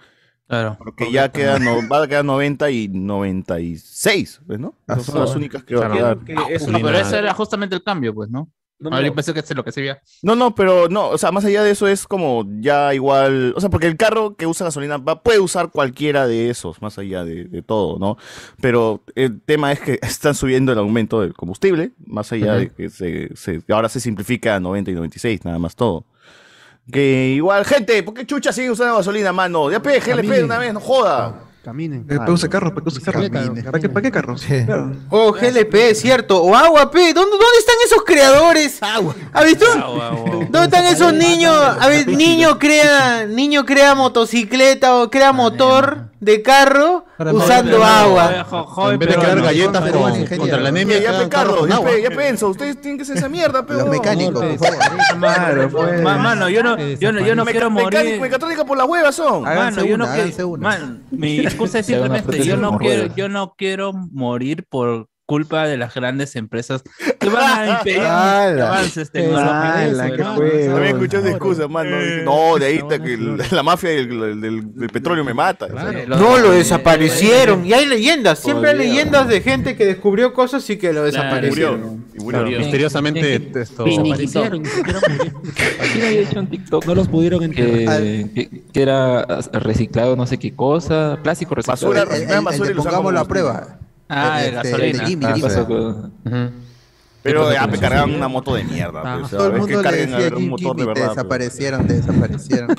Claro. 0.48 0.76
Porque 0.78 1.12
ya 1.12 1.32
queda, 1.32 1.58
no, 1.60 1.88
va 1.90 2.04
a 2.04 2.08
quedar 2.08 2.24
90 2.24 2.70
y 2.70 2.88
96, 2.90 4.42
¿ves, 4.46 4.60
¿no? 4.60 4.76
Ah, 4.88 4.94
Esas 4.94 5.06
son 5.08 5.20
las 5.22 5.36
únicas 5.36 5.64
que 5.64 5.76
va 5.76 5.86
a 5.88 5.90
Claro. 5.90 6.24
quedar. 6.24 6.40
Ah, 6.44 6.72
no, 6.72 6.80
pero 6.82 6.98
ese 6.98 7.18
era 7.18 7.34
justamente 7.34 7.76
el 7.76 7.84
cambio, 7.84 8.14
pues, 8.14 8.30
¿no? 8.30 8.50
No, 8.78 8.90
Ahora 8.90 9.02
no. 9.04 9.08
yo 9.08 9.16
pensé 9.16 9.34
que 9.34 9.40
es 9.40 9.56
lo 9.56 9.64
que 9.64 9.72
se 9.72 9.80
veía. 9.82 10.02
No, 10.22 10.36
no, 10.36 10.54
pero 10.54 10.90
no, 10.90 11.08
o 11.10 11.18
sea, 11.18 11.32
más 11.32 11.46
allá 11.46 11.64
de 11.64 11.72
eso 11.72 11.88
es 11.88 12.06
como 12.06 12.44
ya 12.60 12.94
igual, 12.94 13.54
o 13.56 13.62
sea, 13.62 13.70
porque 13.70 13.88
el 13.88 13.96
carro 13.96 14.36
que 14.36 14.46
usa 14.48 14.66
gasolina 14.66 14.98
va, 14.98 15.24
puede 15.24 15.40
usar 15.40 15.72
cualquiera 15.72 16.28
de 16.28 16.50
esos, 16.50 16.82
más 16.82 16.98
allá 17.00 17.24
de, 17.24 17.46
de 17.46 17.62
todo, 17.62 17.98
¿no? 18.00 18.18
Pero 18.60 19.02
el 19.16 19.40
tema 19.42 19.72
es 19.72 19.80
que 19.80 20.00
están 20.02 20.36
subiendo 20.36 20.74
el 20.74 20.78
aumento 20.80 21.22
del 21.22 21.34
combustible, 21.34 21.92
más 22.06 22.32
allá 22.34 22.56
de 22.56 22.70
que 22.70 22.90
se, 22.90 23.34
se- 23.38 23.62
ahora 23.70 23.88
se 23.88 24.00
simplifica 24.02 24.56
a 24.56 24.60
90 24.60 24.92
y 24.92 24.94
96, 24.96 25.46
nada 25.46 25.58
más 25.58 25.76
todo. 25.76 26.06
Que 26.92 27.30
igual, 27.36 27.66
gente, 27.66 28.04
¿por 28.04 28.14
qué 28.14 28.26
chucha 28.28 28.52
sigue 28.54 28.70
usando 28.70 28.96
gasolina, 28.98 29.32
mano? 29.34 29.72
Ya 29.72 29.82
pe, 29.82 30.00
GLP 30.00 30.28
de 30.30 30.44
una 30.44 30.60
vez, 30.60 30.74
no 30.74 30.80
joda. 30.80 31.44
Caminen. 31.66 32.06
¿Para 32.06 32.26
qué 32.26 32.32
usa 32.32 32.48
carro? 32.48 32.70
¿Para 32.70 32.84
qué 32.84 32.90
usa 32.90 33.02
carro? 33.12 33.28
¿Para 33.28 33.80
qué, 33.80 33.90
para 33.90 34.02
qué 34.04 34.12
carros? 34.12 34.46
Claro. 34.46 34.96
Oh, 35.10 35.32
GLP, 35.32 35.96
cierto. 35.96 36.44
O 36.44 36.54
agua, 36.54 36.92
P. 36.92 37.12
¿Dónde, 37.12 37.32
¿Dónde 37.32 37.58
están 37.58 37.76
esos 37.84 38.04
creadores? 38.04 38.84
Agua. 38.84 39.16
¿Has 39.34 39.46
visto? 39.46 39.66
¿Dónde 40.52 40.64
están 40.66 40.86
esos 40.86 41.12
niños? 41.12 41.56
A 41.56 41.88
ver, 41.88 42.08
niño 42.08 42.60
crea, 42.60 43.26
niño 43.26 43.66
crea 43.66 43.96
motocicleta 43.96 44.96
o 44.98 45.10
crea 45.10 45.34
motor 45.34 46.12
de 46.26 46.42
carro 46.42 47.06
usando 47.32 47.84
agua. 47.84 48.46
En 48.92 49.00
vez 49.00 49.10
de 49.10 49.16
crear 49.16 49.42
galletas 49.42 49.84
Pero 49.84 50.00
con- 50.02 50.26
contra 50.38 50.60
la 50.60 50.70
anemia, 50.70 51.00
Ya, 51.00 51.12
ya, 51.22 51.30
carros 51.30 51.68
ya, 51.70 51.82
pe, 51.82 52.02
ya 52.02 52.10
pienso, 52.10 52.50
ustedes 52.50 52.82
tienen 52.82 52.98
que 52.98 53.04
hacer 53.04 53.18
esa 53.18 53.30
mierda, 53.30 53.66
pero. 53.66 53.80
Los 53.80 53.90
mecánicos, 53.90 54.44
por 54.44 54.58
favor. 54.58 54.86
Claro, 55.20 55.70
pues. 55.70 56.02
Ma- 56.02 56.18
Mano, 56.18 56.50
yo 56.50 56.64
no, 56.64 56.78
yo 56.78 57.12
no, 57.12 57.22
yo 57.22 57.36
no 57.36 57.46
quiero 57.46 57.70
morir. 57.70 58.20
Mecatrónica 58.20 58.66
por 58.66 58.78
las 58.78 58.88
huevas 58.88 59.16
son. 59.16 59.44
Mano, 59.44 59.86
yo 59.86 59.98
no 59.98 60.08
quiero. 60.08 60.58
man, 60.58 61.04
mi 61.12 61.40
excusa 61.40 61.80
es 61.80 61.86
simplemente 61.88 62.44
yo 62.44 62.58
no 62.58 62.78
quiero, 62.78 63.14
yo 63.16 63.30
no 63.30 63.54
quiero 63.56 63.94
morir 63.94 64.66
por 64.68 65.08
culpa 65.26 65.66
de 65.68 65.76
las 65.78 65.94
grandes 65.94 66.36
empresas 66.36 66.84
que 67.20 67.30
van 67.30 67.44
a 67.70 67.72
impedir 67.80 68.02
avances 68.62 69.10
tecnológicos. 69.12 69.54
Ala, 69.56 70.08
qué 70.08 70.14
hermano. 70.22 70.36
fue, 70.36 70.50
También 70.68 70.96
escuché 70.96 71.18
esa 71.18 71.30
excusa, 71.30 71.68
mano. 71.68 71.98
No, 72.24 72.58
de 72.60 72.66
ahí 72.68 72.76
está 72.76 73.02
que 73.02 73.18
la 73.52 73.64
mafia 73.64 73.90
del, 73.90 74.40
del- 74.42 74.76
del 74.76 74.90
petróleo 74.90 75.24
me 75.24 75.34
mata. 75.34 75.68
No, 76.08 76.38
lo 76.38 76.52
desaparecieron. 76.52 77.66
Y 77.66 77.74
hay 77.74 77.86
leyendas. 77.88 78.40
Siempre 78.40 78.70
hay 78.72 78.78
leyendas 78.78 79.28
de 79.28 79.42
gente 79.42 79.76
que 79.76 79.86
descubrió 79.86 80.34
cosas 80.34 80.70
y 80.70 80.78
que 80.78 80.94
lo 80.94 81.04
desaparecieron. 81.04 82.06
Y 82.14 82.58
misteriosamente 82.60 83.52
esto 83.62 83.84
Finiquitaron. 83.86 84.64
Aquí 84.66 86.02
había 86.02 86.22
hecho 86.22 86.40
un 86.40 86.48
TikTok. 86.48 86.86
No 86.86 86.96
los 86.96 87.08
pudieron 87.08 87.40
que, 87.52 88.30
que, 88.36 88.62
que 88.72 88.82
era 88.82 89.26
reciclado, 89.54 90.16
no 90.16 90.28
sé 90.28 90.38
qué 90.38 90.54
cosa. 90.56 91.18
Plástico 91.24 91.56
reciclado. 91.56 91.90
Basura, 91.94 92.16
El- 92.16 92.24
el- 92.24 92.30
el- 92.30 92.54
el 92.62 92.68
de 92.68 92.76
pongámoslo 92.76 93.20
a 93.20 93.26
prueba. 93.28 93.80
Ah, 94.10 94.44
El- 94.44 94.52
de 94.52 94.58
este, 94.58 94.70
gasolina. 94.72 94.92
el 94.92 94.98
de 95.00 95.06
Jimmy, 95.06 95.26
Ah, 95.26 95.34
Jimmy. 95.36 96.52
Pero 97.24 97.52
ya 97.52 97.66
me 97.66 97.80
cargaban 97.80 98.14
una 98.14 98.28
moto 98.28 98.54
de 98.54 98.64
mierda. 98.64 99.02
pues, 99.20 99.32
Todo 99.32 99.48
el 99.48 99.54
es 99.54 99.66
que 99.66 99.74
mundo 99.74 99.82
le 99.82 99.88
a 99.88 99.92
decía 99.92 100.38
un 100.38 100.50
motor 100.50 100.76
de 100.76 100.84
Jimmy, 100.84 100.94
te 100.94 101.00
verdad. 101.00 101.06
pues. 101.06 101.16
desaparecieron, 101.16 101.88
te 101.88 101.94
desaparecieron. 102.02 102.76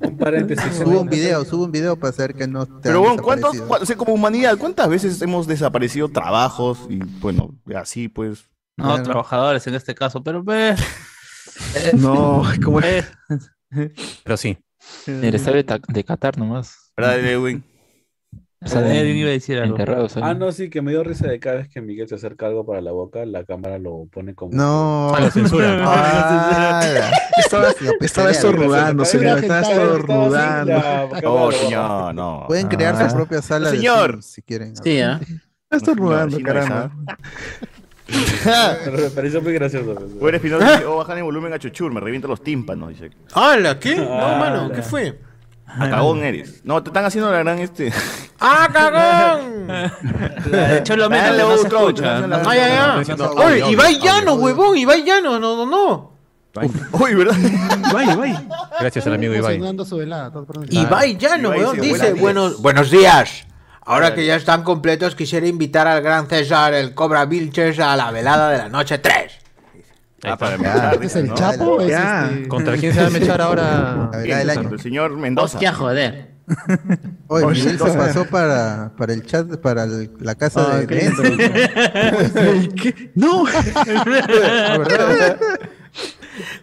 Un 0.00 0.16
paréntesis. 0.16 0.74
Subo 0.76 1.00
un 1.02 1.08
video, 1.10 1.44
subo 1.44 1.64
un 1.64 1.72
video 1.72 1.96
para 1.96 2.12
saber 2.14 2.34
que 2.34 2.46
no 2.48 2.64
te 2.66 2.72
Pero 2.84 3.00
bueno, 3.00 3.22
¿cuántos, 3.22 3.54
cua- 3.62 3.82
o 3.82 3.86
sea, 3.86 3.96
como 3.96 4.14
humanidad, 4.14 4.56
¿cuántas 4.56 4.88
veces 4.88 5.20
hemos 5.20 5.46
desaparecido 5.46 6.08
trabajos? 6.08 6.78
Y 6.88 6.98
bueno, 7.20 7.54
así 7.76 8.08
pues. 8.08 8.44
No, 8.78 9.02
trabajadores 9.02 9.66
en 9.66 9.74
este 9.74 9.94
caso, 9.94 10.22
pero 10.22 10.42
ve. 10.42 10.74
No, 11.94 12.42
como 12.64 12.80
Eh, 12.80 13.04
Pero 14.24 14.36
sí. 14.38 14.56
El 15.06 15.34
estadio 15.34 15.56
de, 15.58 15.64
Ta- 15.64 15.80
de 15.86 16.04
Qatar 16.04 16.38
nomás. 16.38 16.92
¿Verdad, 16.96 17.18
Edwin? 17.20 17.62
Salen 18.64 18.92
Edwin 18.92 19.16
iba 19.16 19.28
a 19.28 19.32
decir 19.32 19.58
algo. 19.58 19.76
Ah, 20.22 20.34
no, 20.34 20.52
sí, 20.52 20.70
que 20.70 20.82
me 20.82 20.92
dio 20.92 21.02
risa 21.02 21.26
de 21.26 21.40
cada 21.40 21.56
vez 21.56 21.68
que 21.68 21.80
Miguel 21.80 22.08
se 22.08 22.14
acerca 22.14 22.46
algo 22.46 22.64
para 22.64 22.80
la 22.80 22.92
boca, 22.92 23.24
la 23.26 23.44
cámara 23.44 23.78
lo 23.78 24.06
pone 24.12 24.34
como. 24.34 24.52
No. 24.54 25.12
Ah, 25.14 25.20
lo 25.20 25.30
censura. 25.30 25.78
Ah, 25.84 27.10
Estaba, 27.38 27.68
estaba 28.00 28.30
estornudando, 28.30 29.04
señor. 29.04 29.38
Estaba 29.38 29.60
estornudando. 29.60 30.82
Oh, 31.24 31.50
señor, 31.52 32.14
no. 32.14 32.44
Pueden 32.46 32.68
crear 32.68 32.94
Ah. 32.98 33.10
su 33.10 33.16
propia 33.16 33.42
sala 33.42 33.70
Señor. 33.70 34.22
Si 34.22 34.42
quieren. 34.42 34.76
Sí, 34.76 35.00
¿ah? 35.00 35.18
Está 35.64 35.76
estornudando, 35.76 36.38
caramba. 36.40 36.92
Pero 38.84 38.98
me 38.98 39.10
pareció 39.10 39.40
muy 39.42 39.52
gracioso. 39.54 39.94
Fuera 40.20 40.36
Espinosa 40.36 40.72
dice, 40.72 40.84
oh, 40.86 40.96
bajan 40.96 41.18
el 41.18 41.24
volumen 41.24 41.52
a 41.52 41.58
chuchur, 41.58 41.92
me 41.92 42.00
revienta 42.00 42.28
los 42.28 42.42
tímpanos, 42.42 42.90
dice. 42.90 43.10
¡Hala! 43.34 43.78
¿Qué? 43.78 43.96
No, 43.96 44.08
Ah, 44.20 44.36
mano, 44.38 44.68
la- 44.68 44.74
¿qué 44.74 44.82
fue? 44.82 45.18
A 45.66 45.88
cagón 45.88 46.22
eres. 46.22 46.60
No, 46.64 46.82
te 46.82 46.90
están 46.90 47.04
haciendo 47.04 47.30
la 47.30 47.38
gran 47.38 47.58
este. 47.58 47.92
¡Ah, 48.40 48.68
cagón! 48.72 49.66
La 50.50 50.68
de 50.68 50.82
Cholo 50.82 51.08
Mena 51.08 51.30
que 51.32 51.38
no 51.38 51.56
se 51.56 51.68
escucha. 51.68 52.16
¡Ay, 52.46 52.58
ay, 52.58 52.72
ay! 52.78 53.16
Oye, 53.36 53.70
Ibai 53.70 53.98
Llano, 53.98 54.34
huevón, 54.34 54.76
Ibai 54.76 55.02
Llano, 55.04 55.38
no, 55.38 55.56
no, 55.56 55.66
no. 55.66 56.12
Uy, 56.92 57.14
¿verdad? 57.14 57.36
Vaya, 57.92 58.14
vaya. 58.14 58.42
Gracias 58.78 59.06
al 59.06 59.14
amigo 59.14 59.34
Ibai. 59.34 59.58
Ibai 60.68 61.16
Llano, 61.16 61.48
Ibai 61.48 61.60
weón, 61.60 61.80
dice, 61.80 61.86
dice, 61.92 62.12
"Buenos 62.12 62.20
buenos, 62.20 62.62
buenos 62.62 62.90
días. 62.90 63.46
Ahora 63.84 64.14
que 64.14 64.24
ya 64.26 64.36
están 64.36 64.62
completos, 64.62 65.16
quisiera 65.16 65.46
invitar 65.46 65.88
al 65.88 66.02
gran 66.02 66.28
César, 66.28 66.74
el 66.74 66.94
Cobra 66.94 67.24
Vilches, 67.24 67.80
a 67.80 67.96
la 67.96 68.10
velada 68.10 68.50
de 68.50 68.58
la 68.58 68.68
noche 68.68 68.98
3. 68.98 69.41
Ah, 70.24 70.36
para 70.38 70.92
¿Es 71.02 71.16
el 71.16 71.26
¿no? 71.28 71.34
Chapo? 71.34 71.80
¿Es 71.80 71.92
este- 71.92 72.48
¿Contra 72.48 72.76
quién 72.76 72.94
se 72.94 73.00
va 73.00 73.06
a 73.08 73.10
mechar 73.10 73.40
ahora? 73.40 74.08
La 74.12 74.18
verdad 74.18 74.38
del 74.38 74.50
año. 74.50 74.68
El 74.72 74.80
señor 74.80 75.16
Mendoza. 75.16 75.56
Hostia, 75.56 75.72
joder. 75.72 76.32
Oye, 77.28 77.44
Oye, 77.46 77.54
Miguel 77.60 77.78
se 77.78 77.92
pasó 77.92 78.24
para, 78.26 78.92
para 78.96 79.12
el 79.14 79.24
chat, 79.24 79.56
para 79.58 79.84
el- 79.84 80.10
la 80.20 80.34
casa 80.34 80.68
Ah, 80.72 80.76
de 80.78 80.86
qué 80.86 81.06
Enzo. 81.06 81.22
¿Qué? 82.82 83.10
No. 83.14 83.44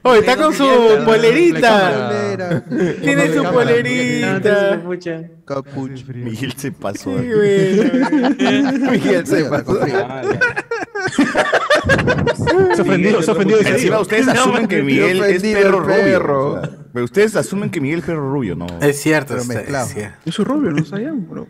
Oye, 0.04 0.20
está 0.20 0.36
con 0.38 0.54
su 0.54 0.66
polerita. 1.06 2.62
Tiene 3.02 3.34
su 3.34 3.44
polerita. 3.44 4.82
capucho. 5.46 6.04
Miguel 6.14 6.54
se 6.58 6.72
pasó. 6.72 7.18
Sí, 7.18 7.28
bueno. 7.34 8.92
Miguel 8.92 9.26
se 9.28 9.46
pasó. 9.46 9.80
Ah. 12.52 12.70
Se 12.76 12.82
ofendió, 12.82 13.22
se 13.22 13.32
ofendió. 13.32 13.60
Encima 13.60 14.00
ustedes 14.00 14.28
asumen 14.28 14.68
que 14.68 14.82
Miguel 14.84 15.24
es 15.24 15.42
perro 15.42 15.80
rubio. 15.82 15.96
perro. 15.96 16.52
o 16.54 16.62
sea, 16.62 16.70
pero 16.94 17.06
ustedes 17.06 17.36
asumen 17.36 17.70
que 17.70 17.80
Miguel 17.82 18.00
es 18.00 18.06
perro 18.06 18.32
rubio, 18.32 18.56
¿no? 18.56 18.66
Es 18.82 19.00
cierto, 19.02 19.34
Pero 19.36 19.46
mezclado. 19.46 19.86
es 19.88 19.94
cierto. 19.94 20.18
Yo 20.26 20.32
soy 20.32 20.46
rubio, 20.46 20.72
no 20.72 20.84
sabían, 20.86 21.28
bro. 21.30 21.48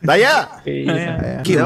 ¡Daya! 0.00 0.48
Sí, 0.64 0.84
Qué 1.44 1.56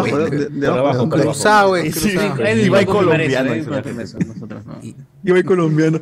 De 0.50 0.66
abajo. 0.66 1.08
Cruzado, 1.08 1.76
Sí, 1.76 1.90
cruzado. 1.90 2.36
sí. 2.36 2.60
Ibai 2.66 2.84
colombiano. 2.84 3.54
Yo 5.22 5.34
voy 5.34 5.42
colombiano. 5.42 6.00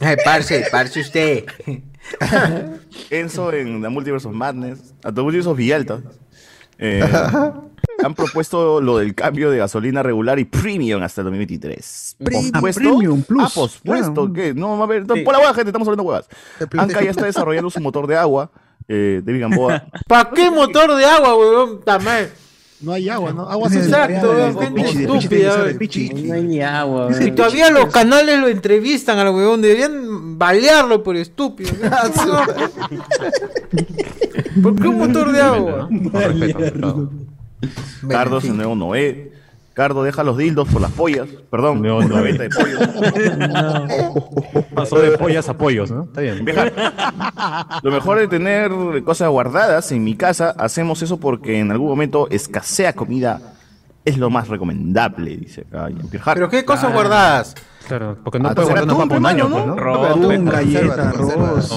Ay, 0.00 0.16
parce, 0.22 0.64
parce 0.70 1.00
usted. 1.00 1.44
Enzo 3.10 3.50
en 3.52 3.80
The 3.80 3.88
Multiverse 3.88 4.28
of 4.28 4.34
Madness, 4.34 4.94
a 5.02 5.10
The 5.12 5.22
Multiverse 5.22 5.48
of 5.48 5.56
Villalta, 5.56 6.02
eh, 6.78 7.02
han 8.04 8.14
propuesto 8.14 8.80
lo 8.80 8.98
del 8.98 9.14
cambio 9.14 9.50
de 9.50 9.58
gasolina 9.58 10.02
regular 10.02 10.38
y 10.38 10.44
premium 10.44 11.02
hasta 11.02 11.20
el 11.20 11.26
2023. 11.26 12.16
Premium. 12.18 12.50
¿Pospuesto? 12.52 12.80
Premium 12.80 13.22
plus. 13.22 13.42
Ah, 13.44 13.50
pospuesto. 13.54 14.12
Claro. 14.14 14.32
¿Qué? 14.32 14.54
No, 14.54 14.82
a 14.82 14.86
ver, 14.86 15.06
por 15.06 15.32
la 15.32 15.38
hueá, 15.40 15.54
gente, 15.54 15.70
estamos 15.70 15.86
hablando 15.88 16.02
huevas. 16.04 16.28
El 16.60 16.80
Anca 16.80 17.02
ya 17.02 17.10
está 17.10 17.26
desarrollando 17.26 17.70
su 17.70 17.80
motor 17.80 18.06
de 18.06 18.16
agua, 18.16 18.50
eh, 18.88 19.22
David 19.24 19.40
Gamboa. 19.40 19.86
¿Para 20.08 20.30
qué 20.30 20.50
motor 20.50 20.94
de 20.96 21.04
agua, 21.04 21.36
huevón? 21.36 21.80
Tamay. 21.84 22.28
No 22.80 22.92
hay 22.92 23.08
agua, 23.08 23.32
¿no? 23.32 23.48
Agua 23.48 23.68
Exacto, 23.72 24.34
De 24.34 24.50
weón, 24.52 24.58
gente 24.58 24.82
de 24.82 25.04
estúpida. 25.04 25.64
de. 25.64 26.22
No 26.26 26.34
hay 26.34 26.42
ni 26.42 26.60
agua. 26.60 27.08
Y 27.18 27.30
todavía 27.30 27.70
los 27.70 27.86
canales 27.86 28.38
lo 28.38 28.48
entrevistan 28.48 29.18
al 29.18 29.34
huevón. 29.34 29.62
Deberían 29.62 30.38
balearlo 30.38 31.02
por 31.02 31.16
estúpido. 31.16 31.72
¿Por 34.62 34.76
qué 34.76 34.88
un 34.88 34.98
motor 34.98 35.32
de 35.32 35.40
agua? 35.40 35.88
Cardo 38.08 38.38
es 38.38 38.44
el 38.44 38.56
nuevo 38.56 38.74
Noé. 38.74 39.32
Cardo 39.72 40.04
deja 40.04 40.22
los 40.22 40.36
dildos 40.36 40.68
por 40.68 40.80
las 40.80 40.92
pollas. 40.92 41.28
Perdón, 41.50 41.82
por 41.82 42.10
la 42.10 42.20
venta 42.20 42.44
de 42.44 42.50
pollos. 42.50 42.78
Pasó 44.74 45.00
de 45.00 45.18
pollas 45.18 45.48
a 45.48 45.58
pollos, 45.58 45.90
¿no? 45.90 46.04
Está 46.04 46.20
bien. 46.20 46.44
Vieja, 46.44 46.70
Lo 47.82 47.90
mejor 47.90 48.18
de 48.18 48.28
tener 48.28 48.70
cosas 49.02 49.28
guardadas 49.30 49.90
en 49.90 50.04
mi 50.04 50.14
casa, 50.14 50.50
hacemos 50.50 51.02
eso 51.02 51.18
porque 51.18 51.58
en 51.58 51.72
algún 51.72 51.88
momento 51.88 52.28
escasea 52.30 52.92
comida. 52.92 53.53
Es 54.04 54.18
lo 54.18 54.28
más 54.30 54.48
recomendable, 54.48 55.36
dice 55.36 55.62
acá. 55.62 55.88
Jean-Pierre 55.88 56.22
Hart. 56.24 56.34
¿Pero 56.36 56.48
qué 56.50 56.64
cosas 56.64 56.86
Ah. 56.90 56.92
guardadas? 56.92 57.54
Claro, 57.88 58.18
porque 58.22 58.38
no 58.38 58.48
Ah, 58.48 58.54
puedes 58.54 58.68
guardar 58.70 58.84
una 58.84 58.92
atún, 58.94 59.08
pampa 59.08 59.16
un 59.16 59.26
año, 59.26 59.48
pues, 59.50 59.66
¿no? 59.66 60.04
Atún, 60.04 60.44
galleta, 60.44 61.08
arroz. 61.10 61.72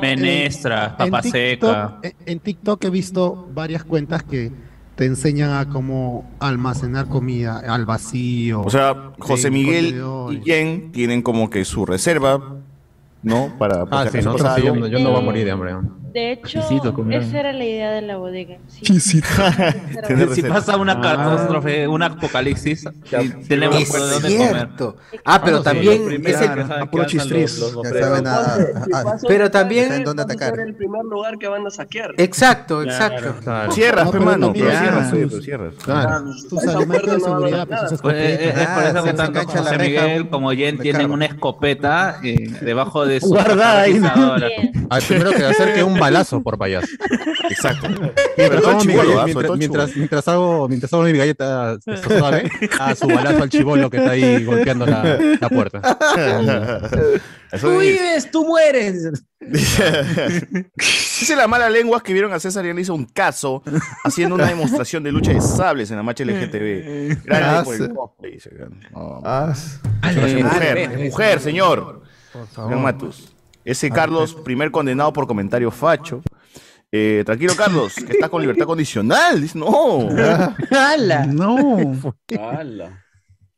Menestra, 0.00 0.96
papa 0.96 1.20
en 1.24 1.30
seca. 1.30 1.98
TikTok, 2.00 2.04
en- 2.04 2.14
en 2.32 2.40
TikTok 2.40 2.84
he 2.84 2.90
visto 2.90 3.48
varias 3.54 3.84
cuentas 3.84 4.22
que 4.22 4.52
te 4.96 5.06
enseñan 5.06 5.50
a 5.52 5.68
cómo 5.68 6.30
almacenar 6.40 7.08
comida 7.08 7.60
al 7.66 7.84
vacío. 7.86 8.62
O 8.62 8.70
sea, 8.70 9.12
José 9.18 9.50
Miguel 9.50 10.00
y. 10.30 10.40
Jen 10.44 10.92
tienen 10.92 11.22
como 11.22 11.50
que 11.50 11.64
su 11.64 11.86
reserva, 11.86 12.40
¿no? 13.22 13.52
Para, 13.58 13.86
por 13.86 13.94
Ah, 13.94 14.06
sí, 14.10 14.18
no- 14.22 14.86
yo 14.86 14.98
no 14.98 15.10
voy 15.10 15.20
a 15.20 15.24
morir 15.24 15.44
de 15.44 15.50
hambre. 15.50 15.72
De 16.14 16.30
hecho, 16.30 16.60
esa 17.10 17.40
era 17.40 17.52
la 17.52 17.64
idea 17.64 17.90
de 17.90 18.02
la 18.02 18.16
bodega. 18.18 18.56
Sí. 18.68 19.20
Tener 20.06 20.28
Si 20.34 20.42
pasa 20.42 20.76
una 20.76 20.92
Ah. 20.92 21.00
catástrofe, 21.00 21.88
un 21.88 22.02
apocalipsis, 22.04 22.84
y 23.20 23.28
tenemos 23.48 23.82
Es 23.82 23.90
por 23.90 23.98
dónde 23.98 24.28
cierto. 24.28 24.94
comer. 24.94 25.20
Ah, 25.24 25.42
pero 25.44 25.58
sí. 25.58 25.64
también 25.64 25.92
es 26.24 26.40
el- 26.40 26.54
que 26.54 26.60
a 26.72 26.86
puro 26.86 27.06
que 27.06 27.18
Pero 29.26 29.50
también. 29.50 30.04
dónde 30.04 30.22
atacar. 30.22 30.58
el 30.60 30.74
primer 30.74 31.04
lugar 31.04 31.36
que 31.36 31.48
van 31.48 31.66
a 31.66 31.70
saquear. 31.70 32.12
Exacto, 32.16 32.82
exacto. 32.84 33.34
Cierras, 33.72 34.04
No, 34.06 34.12
pe, 34.12 34.18
pero 34.18 34.24
mano, 34.30 34.46
también 34.46 34.66
pero 34.66 34.78
ya, 34.78 35.10
cierras, 35.10 35.44
cierras. 35.44 35.74
Claro, 35.84 36.32
sus 36.32 36.62
esa 36.62 36.72
elementos 36.76 37.12
de 37.12 37.18
puerta 37.18 37.18
no 37.18 37.18
va 37.18 37.36
a 37.36 37.40
seguridad, 37.40 37.66
dar 37.66 37.88
pues 37.88 38.00
Pues, 38.00 38.14
eh, 38.16 38.48
es 38.50 38.52
por 38.68 38.82
Ah, 38.84 38.88
eso 38.88 39.02
que 39.04 39.12
tanto 39.14 39.40
engancha 39.40 39.54
la 39.56 39.62
José 39.64 39.78
Miguel 39.78 40.28
como 40.30 40.50
Jen 40.52 40.78
tienen 40.78 41.10
una 41.10 41.24
escopeta 41.26 42.18
eh, 42.22 42.50
debajo 42.60 43.04
de 43.04 43.20
su 43.20 43.28
Guardada 43.30 43.80
ahí, 43.82 43.98
primero 45.04 45.32
que 45.32 45.44
acerque 45.44 45.82
un 45.82 45.98
balazo 46.04 46.42
por 46.42 46.56
payaso. 46.58 46.86
Exacto. 47.50 47.88
Mientras, 48.36 48.60
todo 48.62 48.70
hago 48.70 48.78
mi 48.80 48.86
chibolo, 48.92 49.16
galleta- 49.16 49.40
ah, 49.40 49.42
todo 49.46 49.56
mientras, 49.56 49.96
mientras, 49.96 50.28
hago, 50.28 50.68
mientras 50.68 50.92
hago 50.92 51.02
mi 51.04 51.12
galleta 51.12 51.76
esto 51.86 52.18
suave, 52.18 52.50
a 52.80 52.94
su 52.94 53.06
balazo 53.08 53.42
al 53.42 53.48
chivolo 53.50 53.90
que 53.90 53.96
está 53.98 54.10
ahí 54.12 54.44
golpeando 54.44 54.86
la, 54.86 55.18
la 55.40 55.48
puerta. 55.48 55.80
Eso 57.52 57.68
Tú 57.68 57.80
es- 57.80 57.88
vives, 57.98 58.30
tú 58.32 58.44
mueres. 58.46 59.12
Dice 61.20 61.36
la 61.36 61.46
mala 61.46 61.68
lengua 61.70 62.02
que 62.02 62.12
vieron 62.12 62.32
a 62.32 62.40
César 62.40 62.64
y 62.66 62.70
él 62.70 62.78
hizo 62.78 62.94
un 62.94 63.04
caso 63.04 63.62
haciendo 64.04 64.34
una 64.34 64.46
demostración 64.46 65.02
de 65.02 65.12
lucha 65.12 65.32
de 65.32 65.40
sables 65.40 65.90
en 65.90 65.96
la 65.98 66.02
marcha 66.02 66.24
LGTB. 66.24 67.24
Gracias 67.24 67.48
Ah, 67.58 67.62
por 67.64 67.74
el 67.74 67.94
cosplay. 67.94 68.38
No, 68.92 69.20
Ah, 69.24 69.54
mujer, 70.02 70.98
mujer, 70.98 71.40
señor. 71.40 72.02
Señor 72.54 72.78
Matus. 72.78 73.33
Ese 73.64 73.90
Carlos, 73.90 74.34
primer 74.34 74.70
condenado 74.70 75.12
por 75.12 75.26
comentario 75.26 75.70
facho. 75.70 76.22
Eh, 76.92 77.22
tranquilo, 77.26 77.54
Carlos, 77.56 77.94
que 77.94 78.12
está 78.12 78.28
con 78.28 78.40
libertad 78.40 78.66
condicional. 78.66 79.40
Dice, 79.40 79.58
no. 79.58 80.08
¡Hala! 80.70 81.26
No. 81.26 81.76
¡Hala! 82.40 83.02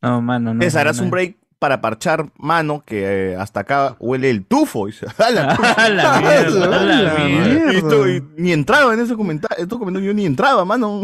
No, 0.01 0.21
mano, 0.21 0.53
no. 0.53 0.61
César, 0.63 0.85
no, 0.85 0.91
haz 0.91 0.99
un 0.99 1.05
no. 1.05 1.11
break 1.11 1.37
para 1.59 1.81
parchar 1.81 2.31
mano 2.37 2.83
que 2.85 3.31
eh, 3.31 3.35
hasta 3.35 3.59
acá 3.61 3.95
huele 3.99 4.29
el 4.29 4.45
tufo. 4.45 4.85
Dice, 4.87 5.05
"A 5.17 5.29
la 5.31 5.51
A 5.53 5.89
la 5.89 6.19
mierda, 6.19 6.65
a 6.65 6.83
la 6.83 7.25
mierda. 7.25 7.73
Y 7.73 7.75
esto- 7.77 8.07
y 8.09 8.23
ni 8.37 8.51
entraba 8.53 8.93
en 8.93 8.99
ese 9.01 9.15
comentario, 9.15 9.63
estos 9.63 9.77
comentarios 9.77 10.07
yo 10.07 10.13
ni 10.15 10.25
entraba, 10.25 10.63
mano. 10.65 11.01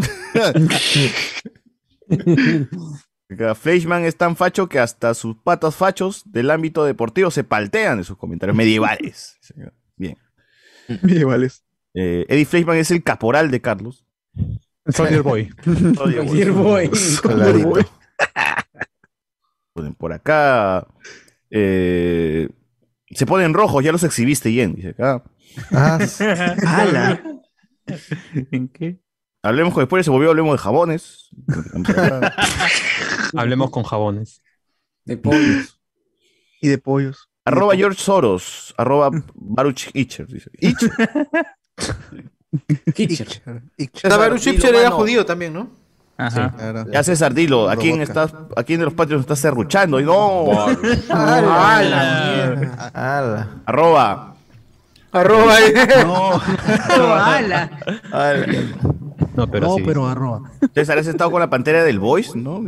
Acá, 3.33 3.55
Fleischmann 3.55 4.05
es 4.05 4.15
tan 4.15 4.35
facho 4.35 4.67
que 4.69 4.79
hasta 4.79 5.13
sus 5.13 5.35
patas 5.37 5.75
fachos 5.75 6.23
del 6.25 6.51
ámbito 6.51 6.83
deportivo 6.85 7.31
se 7.31 7.43
paltean 7.43 7.97
de 7.97 8.03
sus 8.03 8.17
comentarios 8.17 8.55
medievales. 8.55 9.37
Bien. 9.97 10.17
Medievales. 11.01 11.63
Eh, 11.93 12.25
Eddie 12.27 12.45
Fleischmann 12.45 12.77
es 12.77 12.91
el 12.91 13.03
caporal 13.03 13.51
de 13.51 13.61
Carlos. 13.61 14.05
Soldier 14.87 15.21
Boy. 15.21 15.49
Soldier 15.63 16.25
Soldier 16.27 16.51
Boy. 16.51 16.89
Clarito. 17.21 17.73
Ponen 19.73 19.95
Por 19.95 20.13
acá. 20.13 20.87
eh, 21.49 22.49
se 23.09 23.25
ponen 23.25 23.53
rojos, 23.53 23.83
ya 23.83 23.91
los 23.91 24.03
exhibiste, 24.03 24.51
Jen. 24.51 24.75
Dice 24.75 24.89
acá. 24.89 25.23
Ah, 25.71 25.99
¡Hala! 26.65 27.23
¿En 28.51 28.67
qué? 28.69 28.99
Hablemos 29.43 29.73
con 29.73 29.81
después, 29.81 30.05
se 30.05 30.09
volvió, 30.11 30.29
hablemos 30.29 30.53
de 30.53 30.57
jabones. 30.57 31.29
Hablemos 33.35 33.69
con 33.71 33.83
jabones. 33.83 34.41
De 35.05 35.17
pollos. 35.17 35.79
Y 36.61 36.67
de 36.67 36.77
pollos. 36.77 37.29
arroba 37.45 37.75
George 37.75 37.99
Soros, 37.99 38.73
arroba 38.77 39.11
Baruch 39.33 39.89
Itcher. 39.93 40.27
Dice. 40.27 40.49
Itcher. 42.97 43.61
Baruch 44.09 44.39
Shipcher 44.39 44.75
era 44.75 44.91
judío 44.91 45.25
también, 45.25 45.53
¿no? 45.53 45.69
Ajá. 46.17 46.51
Claro. 46.55 46.85
Ya 46.91 47.03
César, 47.03 47.33
dilo, 47.33 47.69
¿a 47.69 47.75
quién 47.75 47.97
Provoca. 47.97 48.23
estás, 48.25 48.41
a 48.55 48.63
quién 48.63 48.79
de 48.79 48.85
los 48.85 48.93
patrios 48.93 49.21
estás 49.21 49.39
serruchando? 49.39 49.99
Y 49.99 50.03
no. 50.03 50.45
¡Ah, 51.09 51.81
la 51.83 52.55
mierda! 52.55 52.91
ala. 52.93 53.49
arroba. 53.65 54.35
Arroba. 55.11 55.55
No. 56.05 56.41
¡Hala! 57.15 57.69
No, 59.35 59.49
pero 59.49 59.67
no, 59.67 59.75
sí. 59.75 59.83
pero 59.85 60.07
arroba. 60.07 60.51
César, 60.73 60.97
¿has 60.97 61.07
estado 61.07 61.31
con 61.31 61.39
la 61.39 61.49
pantera 61.49 61.83
del 61.83 61.99
Voice? 61.99 62.37
¿No? 62.37 62.63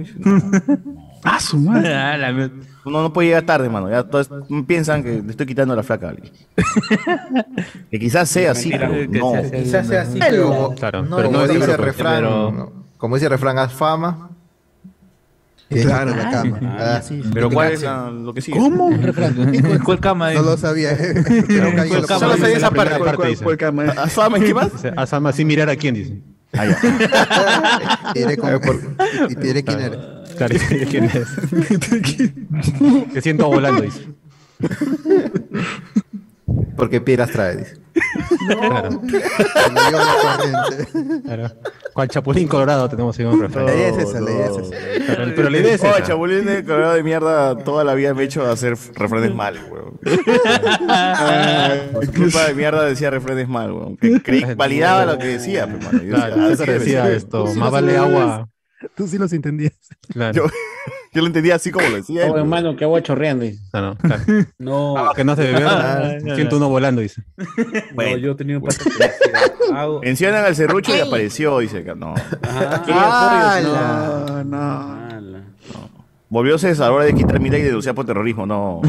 ¡Ah, 1.24 1.40
su 1.40 1.58
madre! 1.58 1.94
A 1.94 2.18
la 2.18 2.32
mierda. 2.32 2.54
No, 2.86 3.02
no 3.02 3.12
puede 3.14 3.30
llegar 3.30 3.44
tarde, 3.44 3.68
mano. 3.70 3.90
Ya 3.90 4.04
todos 4.04 4.30
piensan 4.68 5.04
que 5.04 5.22
le 5.24 5.32
estoy 5.32 5.46
quitando 5.48 5.76
la 5.76 5.82
flaca 5.84 6.08
a 6.08 6.10
alguien. 6.12 6.32
que 7.92 8.00
quizás 8.00 8.30
sea 8.30 8.52
así, 8.52 8.70
pero 8.70 8.90
no. 9.10 9.34
Quizás 9.52 9.88
sea 9.88 10.02
así, 10.02 10.20
pero. 10.20 10.74
Claro, 10.78 11.04
no 11.04 11.16
pero 11.16 11.30
no 11.30 11.34
Como 11.40 11.46
es 11.46 11.52
dice 11.54 11.72
el 11.72 11.78
refrán, 11.78 12.16
pero- 12.24 12.74
como 12.98 13.16
dice 13.16 13.26
el 13.26 13.32
refrán, 13.32 13.58
haz 13.58 13.74
fama. 13.74 14.30
Claro. 15.68 16.16
la 16.16 16.30
cama. 16.30 16.60
Ah, 16.80 17.02
sí. 17.02 17.24
Pero 17.34 17.50
¿cuál 17.50 17.72
es 17.72 17.82
la- 17.82 18.12
lo 18.12 18.34
que 18.34 18.42
sigue? 18.42 18.58
¿Cómo? 18.60 18.92
¿Cuál 19.84 20.00
cama? 20.00 20.32
No 20.34 20.44
lo 20.44 20.58
sabía. 20.58 20.96
Cama? 20.96 22.20
Solo 22.20 22.38
sabía 22.38 22.58
esa 22.58 22.70
parte. 22.70 23.00
parte, 23.04 23.36
¿Cuál- 23.44 23.58
cama? 23.58 23.84
¿Haz 23.98 24.14
fama 24.14 24.38
y 24.38 24.42
qué 24.42 24.54
más? 24.54 24.72
Sin 25.36 25.48
mirar 25.48 25.70
a 25.70 25.76
quién, 25.76 25.96
dice. 25.96 26.22
Ah, 26.58 26.66
ya. 26.66 28.12
Y 28.16 28.20
diré 28.20 28.38
cómo- 28.38 28.60
y 29.30 29.36
diré 29.36 29.64
quién 29.64 29.80
eres. 29.80 30.00
Claro, 30.38 30.56
¿y 30.56 30.86
¿quién 30.86 31.06
es? 31.06 31.28
Te 33.14 33.22
siento 33.22 33.48
volando, 33.48 33.82
dice. 33.82 34.02
Porque 36.78 37.00
piedras 37.02 37.32
trae, 37.32 37.58
dice. 37.58 37.78
Claro, 38.48 38.90
la 39.74 40.38
corriente. 40.38 41.22
claro. 41.24 41.52
¿Cuál 41.94 42.10
chapulín 42.10 42.48
colorado 42.50 42.90
tenemos 42.90 43.18
en 43.20 43.28
un 43.28 43.40
refrán? 43.42 43.66
La 43.68 43.74
idea 43.74 43.88
es 43.90 43.98
esa, 43.98 44.20
la 44.20 44.32
idea 44.32 44.46
es 44.48 44.58
esa. 44.58 45.06
Claro, 45.16 45.32
Pero 45.36 45.50
la 45.50 45.58
idea 45.58 45.76
es 45.76 45.84
Oh, 45.84 45.88
esa. 45.88 46.04
Chabulín 46.04 46.46
de 46.46 46.66
colorado 46.66 46.94
de 46.96 47.04
mierda, 47.04 47.58
toda 47.58 47.86
la 47.86 47.94
vida 47.94 48.14
me 48.14 48.24
he 48.24 48.26
hecho 48.26 48.46
hacer 48.52 48.76
refranes 48.96 49.34
mal, 49.34 49.58
weón. 49.72 49.98
Mi 52.02 52.08
culpa 52.08 52.48
de 52.48 52.54
mierda 52.54 52.84
decía 52.86 53.10
refranes 53.10 53.48
mal, 53.48 53.72
weón. 53.72 53.98
Que 53.98 54.22
creí, 54.24 54.44
validaba 54.56 55.06
lo 55.06 55.18
que 55.18 55.28
decía, 55.28 55.66
pero, 55.68 55.80
mano. 55.80 56.04
Yo 56.04 56.16
Claro, 56.16 56.36
decía, 56.36 56.50
César 56.58 56.70
así 56.70 56.72
es. 56.78 56.80
decía 56.86 57.12
esto, 57.12 57.48
Sí, 57.48 57.60
más 57.60 57.70
sí, 57.70 57.74
vale 57.74 57.98
agua. 57.98 58.50
Tú 58.96 59.08
sí 59.08 59.18
los 59.18 59.32
entendías. 59.34 59.74
Claro. 60.12 60.34
Yo, 60.34 60.44
yo 61.16 61.22
lo 61.22 61.28
entendía 61.28 61.56
así 61.56 61.72
como 61.72 61.88
lo 61.90 61.96
decía. 61.96 62.30
Oh, 62.30 62.38
hermano, 62.38 62.76
que 62.76 62.84
agua 62.84 63.02
chorreando. 63.02 63.46
dice. 63.46 63.62
No, 63.74 63.82
no, 63.82 63.96
claro. 63.98 64.24
No. 64.60 64.98
Agua 64.98 65.14
que 65.16 65.24
no 65.24 65.32
hace 65.32 65.52
beber, 65.52 66.22
siento 66.36 66.58
uno 66.58 66.70
volando, 66.70 67.02
dice. 67.02 67.24
No, 67.96 68.18
yo 68.18 68.36
tenía 68.36 68.58
un 68.60 68.64
hago- 69.74 70.02
Mencionan 70.02 70.46
al 70.46 70.56
serrucho 70.56 70.96
y 70.96 71.00
apareció, 71.00 71.60
dice 71.60 71.84
que 71.84 71.96
no. 71.96 72.14
Ajá. 72.42 73.62
No, 73.64 74.44
no. 74.44 75.06
Volvió 76.28 76.58
César, 76.58 76.90
ahora 76.90 77.06
de 77.06 77.14
quitar 77.16 77.40
mi 77.40 77.50
ley 77.50 77.62
y 77.62 77.66
denunciar 77.66 77.96
por 77.96 78.06
terrorismo, 78.06 78.46
no. 78.46 78.82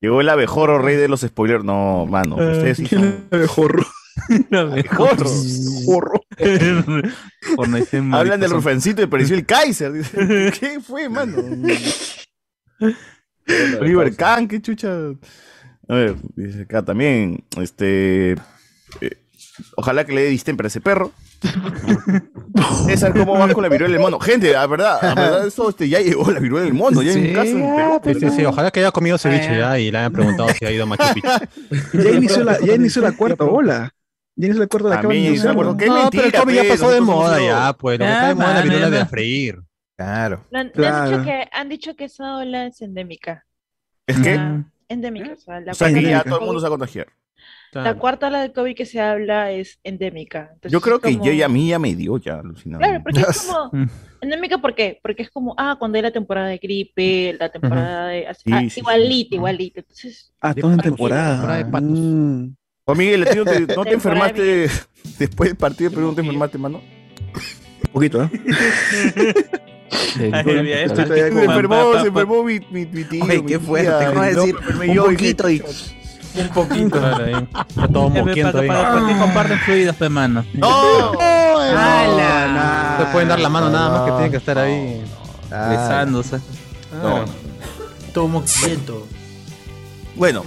Llegó 0.00 0.20
el 0.20 0.28
abejorro 0.28 0.78
rey 0.78 0.96
de 0.96 1.08
los 1.08 1.20
spoilers. 1.22 1.64
No, 1.64 2.06
mano, 2.06 2.36
ustedes 2.36 2.76
sí 2.78 2.86
son 4.50 4.74
Mejor. 4.74 5.16
Jorro. 5.86 6.20
Hablan 8.12 8.40
del 8.40 8.50
rufancito 8.50 9.02
y 9.02 9.06
pareció 9.06 9.36
el 9.36 9.46
Kaiser. 9.46 9.92
¿Qué 10.60 10.80
fue, 10.80 11.08
mano? 11.08 11.36
Oliver 13.80 14.14
Kahn, 14.16 14.48
qué 14.48 14.60
chucha. 14.60 14.90
A 15.88 15.94
ver, 15.94 16.14
dice 16.36 16.62
acá 16.62 16.84
también, 16.84 17.42
este... 17.56 18.32
eh, 19.00 19.16
ojalá 19.76 20.04
que 20.04 20.12
le 20.12 20.22
dé 20.22 20.28
distemper 20.28 20.66
a 20.66 20.68
ese 20.68 20.80
perro. 20.80 21.12
César, 22.86 23.12
¿cómo 23.12 23.32
vas 23.32 23.52
con 23.54 23.62
la 23.62 23.68
viruela 23.68 23.92
del 23.92 24.00
mono? 24.00 24.20
Gente, 24.20 24.52
la 24.52 24.66
verdad, 24.66 24.98
la 25.02 25.14
verdad, 25.14 25.46
eso 25.46 25.70
este, 25.70 25.88
ya 25.88 26.00
llegó 26.00 26.30
la 26.30 26.38
viruela 26.38 26.64
del 26.66 26.74
mono, 26.74 27.02
ya 27.02 27.12
hay 27.12 27.28
un 27.28 27.34
caso 27.34 27.50
en 27.50 27.76
Perú. 28.02 28.20
Sí, 28.20 28.30
sí, 28.30 28.36
sí, 28.36 28.44
ojalá 28.44 28.70
que 28.70 28.80
haya 28.80 28.92
comido 28.92 29.18
ceviche 29.18 29.58
ya 29.58 29.78
y 29.78 29.90
le 29.90 29.98
hayan 29.98 30.12
preguntado 30.12 30.50
si 30.50 30.64
ha 30.64 30.70
ido 30.70 30.84
a 30.84 30.86
Machu 30.86 31.14
Picchu. 31.14 31.28
Ya 31.94 32.10
inició 32.10 32.44
la, 32.44 32.60
ya 32.60 32.74
inició 32.74 33.02
la 33.02 33.12
cuarta 33.12 33.44
ola. 33.44 33.92
Ya 34.48 34.54
ola. 34.66 35.00
También 35.00 35.22
acaban 35.22 35.24
de 35.24 35.28
iniciarla. 35.28 35.54
cuarta- 35.54 35.76
qué 35.76 35.86
No, 35.86 36.10
pero 36.10 36.24
el 36.24 36.32
COVID 36.32 36.54
ya 36.54 36.62
pe, 36.62 36.68
pasó 36.68 36.90
de 36.90 37.00
moda 37.00 37.40
ya, 37.40 37.72
pues. 37.78 37.98
Lo 37.98 38.04
que 38.04 38.10
está 38.12 38.28
de 38.28 38.34
moda 38.34 38.48
es 38.50 38.54
la 38.56 38.62
viruela 38.62 38.90
de 38.90 39.06
no. 39.06 39.64
Claro. 39.96 40.44
Han, 40.54 40.68
Claro. 40.70 41.10
dicho 41.10 41.24
que, 41.24 41.48
han 41.52 41.68
dicho 41.68 41.94
que 41.96 42.04
esa 42.04 42.36
ola 42.38 42.66
es 42.66 42.80
endémica. 42.80 43.44
Es 44.06 44.18
que, 44.18 44.30
Ah, 44.32 44.64
endémica. 44.88 45.32
O 45.32 45.36
sea, 45.36 45.60
la, 45.60 45.72
o 45.72 45.74
sea, 45.74 45.88
que 45.88 45.94
cuarta 45.94 46.08
ya 46.10 46.14
ola 46.16 46.24
todo 46.24 46.34
el 46.34 46.40
de 46.40 46.46
mundo 46.46 46.60
se 46.60 46.62
va 46.64 46.68
a 46.68 46.70
COVID- 46.70 46.78
contagiar. 46.78 47.06
la 47.72 47.94
cuarta 47.98 48.26
ola 48.28 48.40
de 48.42 48.52
COVID 48.52 48.74
que 48.74 48.84
se 48.86 49.00
habla 49.00 49.50
es 49.52 49.78
endémica. 49.84 50.50
Entonces, 50.54 50.72
Yo 50.72 50.80
creo 50.80 50.98
que 51.00 51.12
como- 51.12 51.24
yo 51.24 51.32
ya 51.32 51.46
a 51.46 51.48
mí 51.48 51.68
ya 51.68 51.78
me 51.78 51.94
dio 51.94 52.16
ya 52.18 52.40
alucinado. 52.40 52.80
Claro, 52.82 53.00
porque 53.02 53.20
es 53.20 53.26
como. 53.70 53.86
Endémica, 54.22 54.58
¿por 54.58 54.74
qué? 54.74 54.98
Porque 55.02 55.22
es 55.22 55.30
como, 55.30 55.54
ah, 55.56 55.76
cuando 55.78 55.96
hay 55.96 56.02
la 56.02 56.10
temporada 56.10 56.48
de 56.48 56.58
gripe, 56.58 57.36
la 57.38 57.48
temporada 57.50 58.08
de. 58.08 58.26
así- 58.26 58.42
Sí, 58.46 58.50
ah, 58.52 58.60
sí, 58.62 58.70
sí. 58.70 58.80
igualito, 58.80 59.34
igualito. 59.36 59.80
Entonces, 59.80 60.32
Ah, 60.40 60.52
todo 60.54 60.72
en 60.72 60.78
temporada. 60.80 61.64
Mm. 61.80 62.56
O 62.90 62.94
Miguel, 62.94 63.22
¿a 63.22 63.30
ti 63.30 63.38
no 63.38 63.44
te, 63.44 63.60
no 63.60 63.84
te 63.84 63.94
enfermaste 63.94 64.68
después 65.18 65.50
del 65.50 65.56
partido 65.56 65.90
de 65.90 65.96
Perú? 65.96 66.08
¿No 66.08 66.14
te 66.14 66.20
enfermaste, 66.22 66.58
mano? 66.58 66.78
Un 66.78 67.92
poquito, 67.92 68.22
¿eh? 68.22 68.30
Ay, 70.32 70.44
mira, 70.44 70.80
esto- 70.82 71.06
Se 71.06 71.26
enfermó, 71.28 71.92
se 72.00 72.08
enfermó 72.08 72.42
mi, 72.44 72.60
mi, 72.70 72.86
mi 72.86 73.04
tío. 73.04 73.24
Oye, 73.24 73.44
qué 73.44 73.58
fuerte, 73.58 74.06
¿cómo 74.06 74.20
vas 74.20 74.36
a 74.36 74.40
decir? 74.40 74.56
Un 74.88 74.96
poquito 74.96 75.50
y... 75.50 75.62
Un 76.36 76.48
poquito. 76.48 76.96
Está 76.98 77.88
todo 77.92 78.08
moquiento 78.08 78.58
ahí. 78.60 78.68
para, 78.68 78.92
para 78.94 79.06
que 79.08 79.18
comparten 79.18 79.58
fluidos, 79.60 79.96
pe 79.96 80.08
mano. 80.08 80.44
¡No! 80.54 81.12
¡Hala! 81.20 82.96
Se 83.00 83.06
pueden 83.12 83.28
dar 83.28 83.40
la 83.40 83.48
mano 83.48 83.68
nada 83.70 83.90
más 83.90 84.02
que 84.02 84.10
tienen 84.12 84.30
que 84.30 84.36
estar 84.36 84.58
ahí. 84.58 85.02
Besándose. 85.50 86.38
No. 87.02 87.24
Todo 88.14 88.28
moquiento. 88.28 89.06
Bueno, 90.20 90.44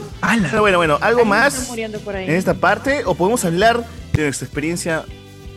pero 0.51 0.61
bueno, 0.61 0.77
bueno, 0.77 0.99
¿algo 1.01 1.25
más 1.25 1.55
está 1.55 1.67
muriendo 1.69 1.99
por 2.01 2.15
ahí. 2.15 2.25
en 2.29 2.35
esta 2.35 2.53
parte? 2.53 3.01
¿O 3.05 3.15
podemos 3.15 3.43
hablar 3.43 3.83
de 4.13 4.21
nuestra 4.25 4.45
experiencia 4.45 5.03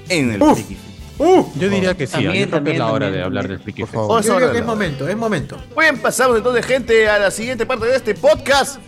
en 0.08 0.32
el 0.32 0.42
Uf. 0.42 0.54
Friki? 0.54 0.78
Yo 1.18 1.68
diría 1.68 1.94
que 1.94 2.06
sí, 2.06 2.14
También, 2.14 2.44
yo 2.44 2.50
creo 2.50 2.64
que 2.64 2.70
es 2.72 2.78
la 2.78 2.86
hora 2.86 2.92
también. 2.92 3.12
de 3.12 3.22
hablar 3.22 3.46
del 3.46 3.60
Friki 3.60 3.84
Yo 3.84 4.08
hora 4.08 4.22
creo 4.22 4.52
que 4.52 4.58
es 4.60 4.64
momento, 4.64 5.06
es 5.06 5.16
momento. 5.18 5.58
Bien, 5.78 6.00
pasamos 6.00 6.38
entonces, 6.38 6.64
gente, 6.64 7.06
a 7.10 7.18
la 7.18 7.30
siguiente 7.30 7.66
parte 7.66 7.84
de 7.84 7.96
este 7.96 8.14
podcast 8.14 8.80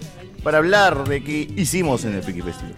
para 0.43 0.57
hablar 0.57 1.07
de 1.07 1.22
qué 1.22 1.47
hicimos 1.57 2.07
en 2.07 2.14
el 2.14 2.22
Friki 2.22 2.41
Festival. 2.41 2.74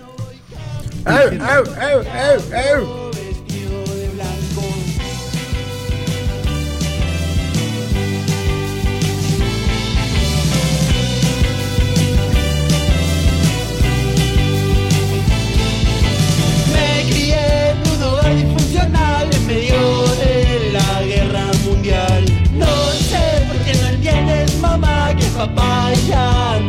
Hogar 18.20 18.36
disfuncional 18.36 19.28
en 19.32 19.46
medio 19.46 20.02
de 20.16 20.70
la 20.72 21.02
guerra 21.02 21.44
mundial. 21.64 22.24
No 22.52 22.66
sé 22.92 23.46
por 23.48 23.56
qué 23.64 23.74
no 23.80 23.88
entiendes, 23.88 24.56
mamá, 24.60 25.14
que 25.16 25.26
papá 25.26 25.92
ya 26.08 26.60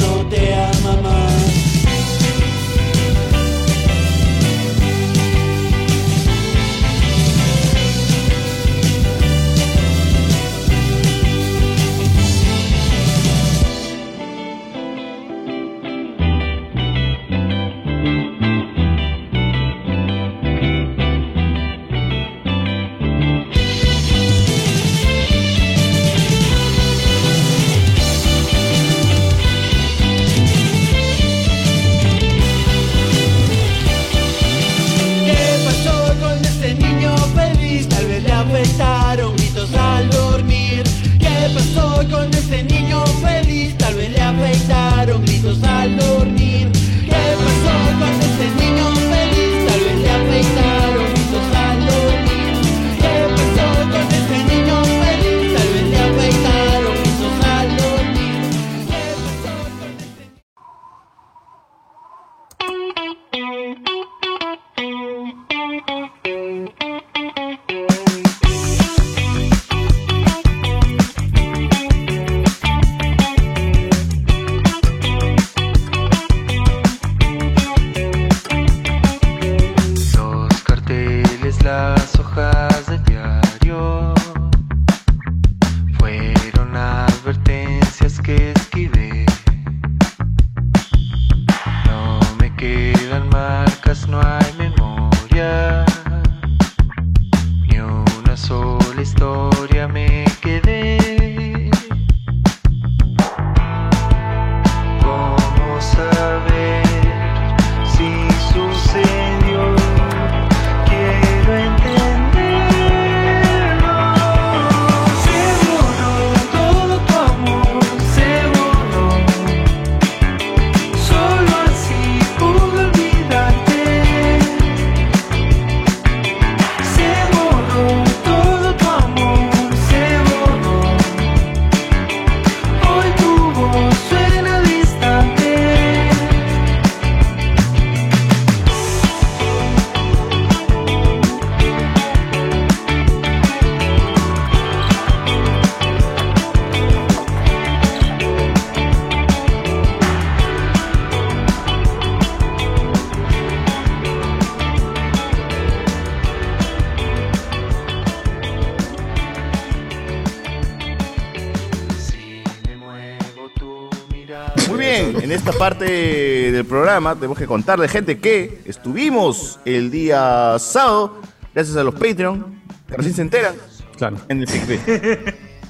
parte 165.72 166.52
del 166.52 166.66
programa 166.66 167.16
tenemos 167.16 167.38
que 167.38 167.48
contarle, 167.48 167.88
gente, 167.88 168.20
que 168.20 168.62
estuvimos 168.66 169.58
el 169.64 169.90
día 169.90 170.58
sábado, 170.60 171.22
gracias 171.56 171.78
a 171.78 171.84
los 171.84 171.94
Patreon, 171.94 172.62
que 172.90 172.98
recién 172.98 173.16
se 173.16 173.22
enteran, 173.22 173.56
Claro. 173.98 174.18
en 174.28 174.42
el 174.42 174.48
Fest. 174.48 174.90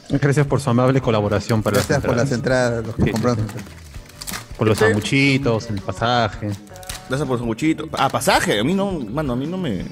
Gracias 0.21 0.45
por 0.45 0.59
su 0.59 0.69
amable 0.69 0.99
colaboración 0.99 1.63
para 1.63 1.75
Gracias 1.77 2.01
por 2.03 2.17
las 2.17 2.31
entradas, 2.33 2.85
los 2.85 2.95
que 2.95 3.03
Sí, 3.03 3.07
sí, 3.07 3.13
compraron. 3.13 3.45
Por 4.57 4.67
los 4.67 4.77
sanguchitos, 4.77 5.69
el 5.69 5.79
pasaje. 5.81 6.47
Gracias 7.07 7.27
por 7.27 7.37
su 7.37 7.43
sanguchito. 7.43 7.87
Ah, 7.93 8.09
pasaje. 8.09 8.59
A 8.59 8.63
mí 8.63 8.73
no, 8.73 8.91
mano, 8.91 9.33
a 9.33 9.35
mí 9.37 9.47
no 9.47 9.57
me. 9.57 9.85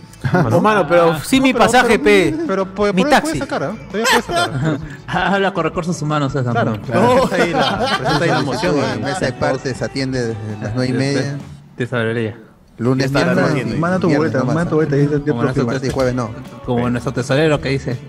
No, 0.49 0.59
mano, 0.59 0.85
pero 0.89 1.17
sí 1.21 1.39
mi 1.39 1.53
pasaje, 1.53 1.99
pe. 1.99 2.35
Pero 2.47 2.65
pues, 2.65 2.93
mi 2.93 3.03
por 3.03 3.13
ahí 3.13 3.15
taxi. 3.15 3.31
puedes 3.31 3.39
sacar, 3.39 3.63
¿ah? 3.63 3.75
Puedes 3.91 4.09
sacar. 4.09 4.79
Habla 5.11 5.53
con 5.53 5.63
recursos 5.63 6.01
humanos, 6.01 6.33
César. 6.33 6.51
Claro, 6.53 6.71
¿no? 6.71 6.81
claro. 6.81 7.27
Presenta 7.29 7.43
ahí 7.43 7.51
la- 7.53 7.97
presenta 7.99 8.23
ahí 8.23 8.29
la 8.29 8.41
moción. 8.41 8.75
La 8.77 8.95
mesa 8.95 9.25
de 9.25 9.33
partes 9.33 9.81
atiende 9.81 10.19
desde 10.27 10.57
las 10.61 10.75
nueve 10.75 10.89
y 10.89 10.93
media. 10.93 11.37
Tesorería. 11.75 12.37
Lunes, 12.77 13.11
Manda- 13.11 13.33
miércoles, 13.33 13.79
manda 13.79 13.99
tu 13.99 14.07
viernes 14.07 14.17
boleta, 14.31 14.39
nomás, 14.39 14.55
manda 14.55 14.69
tu 14.69 14.75
¿ah? 14.81 14.85
boleta, 14.85 15.31
Como 15.31 15.43
nuestro, 15.43 15.85
y 15.87 15.89
jueves 15.89 16.15
no. 16.15 16.29
como 16.65 16.89
nuestro 16.89 17.11
tesorero 17.11 17.59
que 17.59 17.69
dice. 17.69 17.99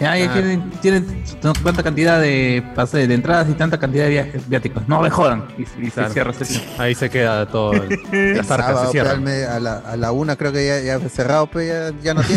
Ya, 0.00 0.18
ya 0.18 0.28
Ah. 0.28 0.32
tienen, 0.34 0.70
tienen 0.82 1.24
tanta 1.40 1.82
cantidad 1.82 2.20
de 2.20 2.64
pase 2.74 3.06
de 3.06 3.14
entradas 3.14 3.48
y 3.48 3.52
tanta 3.52 3.78
cantidad 3.78 4.04
de 4.04 4.10
viajes 4.10 4.48
viáticos. 4.48 4.82
No 4.88 5.00
me 5.00 5.08
jodan. 5.08 5.44
Y, 5.56 5.86
y 5.86 5.90
Claro. 5.90 6.08
se 6.32 6.44
cierra 6.44 6.74
Ahí 6.78 6.94
se 6.96 7.08
queda 7.08 7.46
todo. 7.46 7.72
el- 7.74 8.36
Las 8.36 8.50
arcas 8.50 8.86
se 8.86 8.90
cierran. 8.92 9.26
a, 9.28 9.60
la, 9.60 9.76
a 9.78 9.96
la 9.96 10.10
una 10.12 10.34
creo 10.36 10.52
que 10.52 10.66
ya, 10.66 10.80
ya 10.80 11.08
cerrado, 11.08 11.46
pe, 11.46 11.68
ya, 11.68 11.92
ya 12.02 12.12
no 12.14 12.22
es 12.22 12.28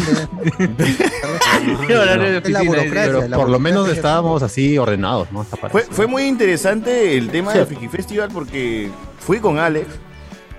la 2.50 2.62
burocracia. 2.64 2.92
Pero 3.12 3.28
la 3.28 3.38
por 3.38 3.50
lo 3.50 3.60
menos 3.60 3.90
estábamos 3.90 4.44
así 4.44 4.78
ordenados, 4.78 5.32
¿no? 5.32 5.44
Fue, 5.44 5.84
fue 5.84 6.08
muy 6.08 6.24
interesante 6.24 7.18
el 7.18 7.30
tema 7.30 7.54
del 7.54 7.66
Friki 7.66 7.88
Festival 7.88 8.30
porque 8.34 8.90
fui 9.20 9.40
con 9.40 9.60
Alex 9.60 9.88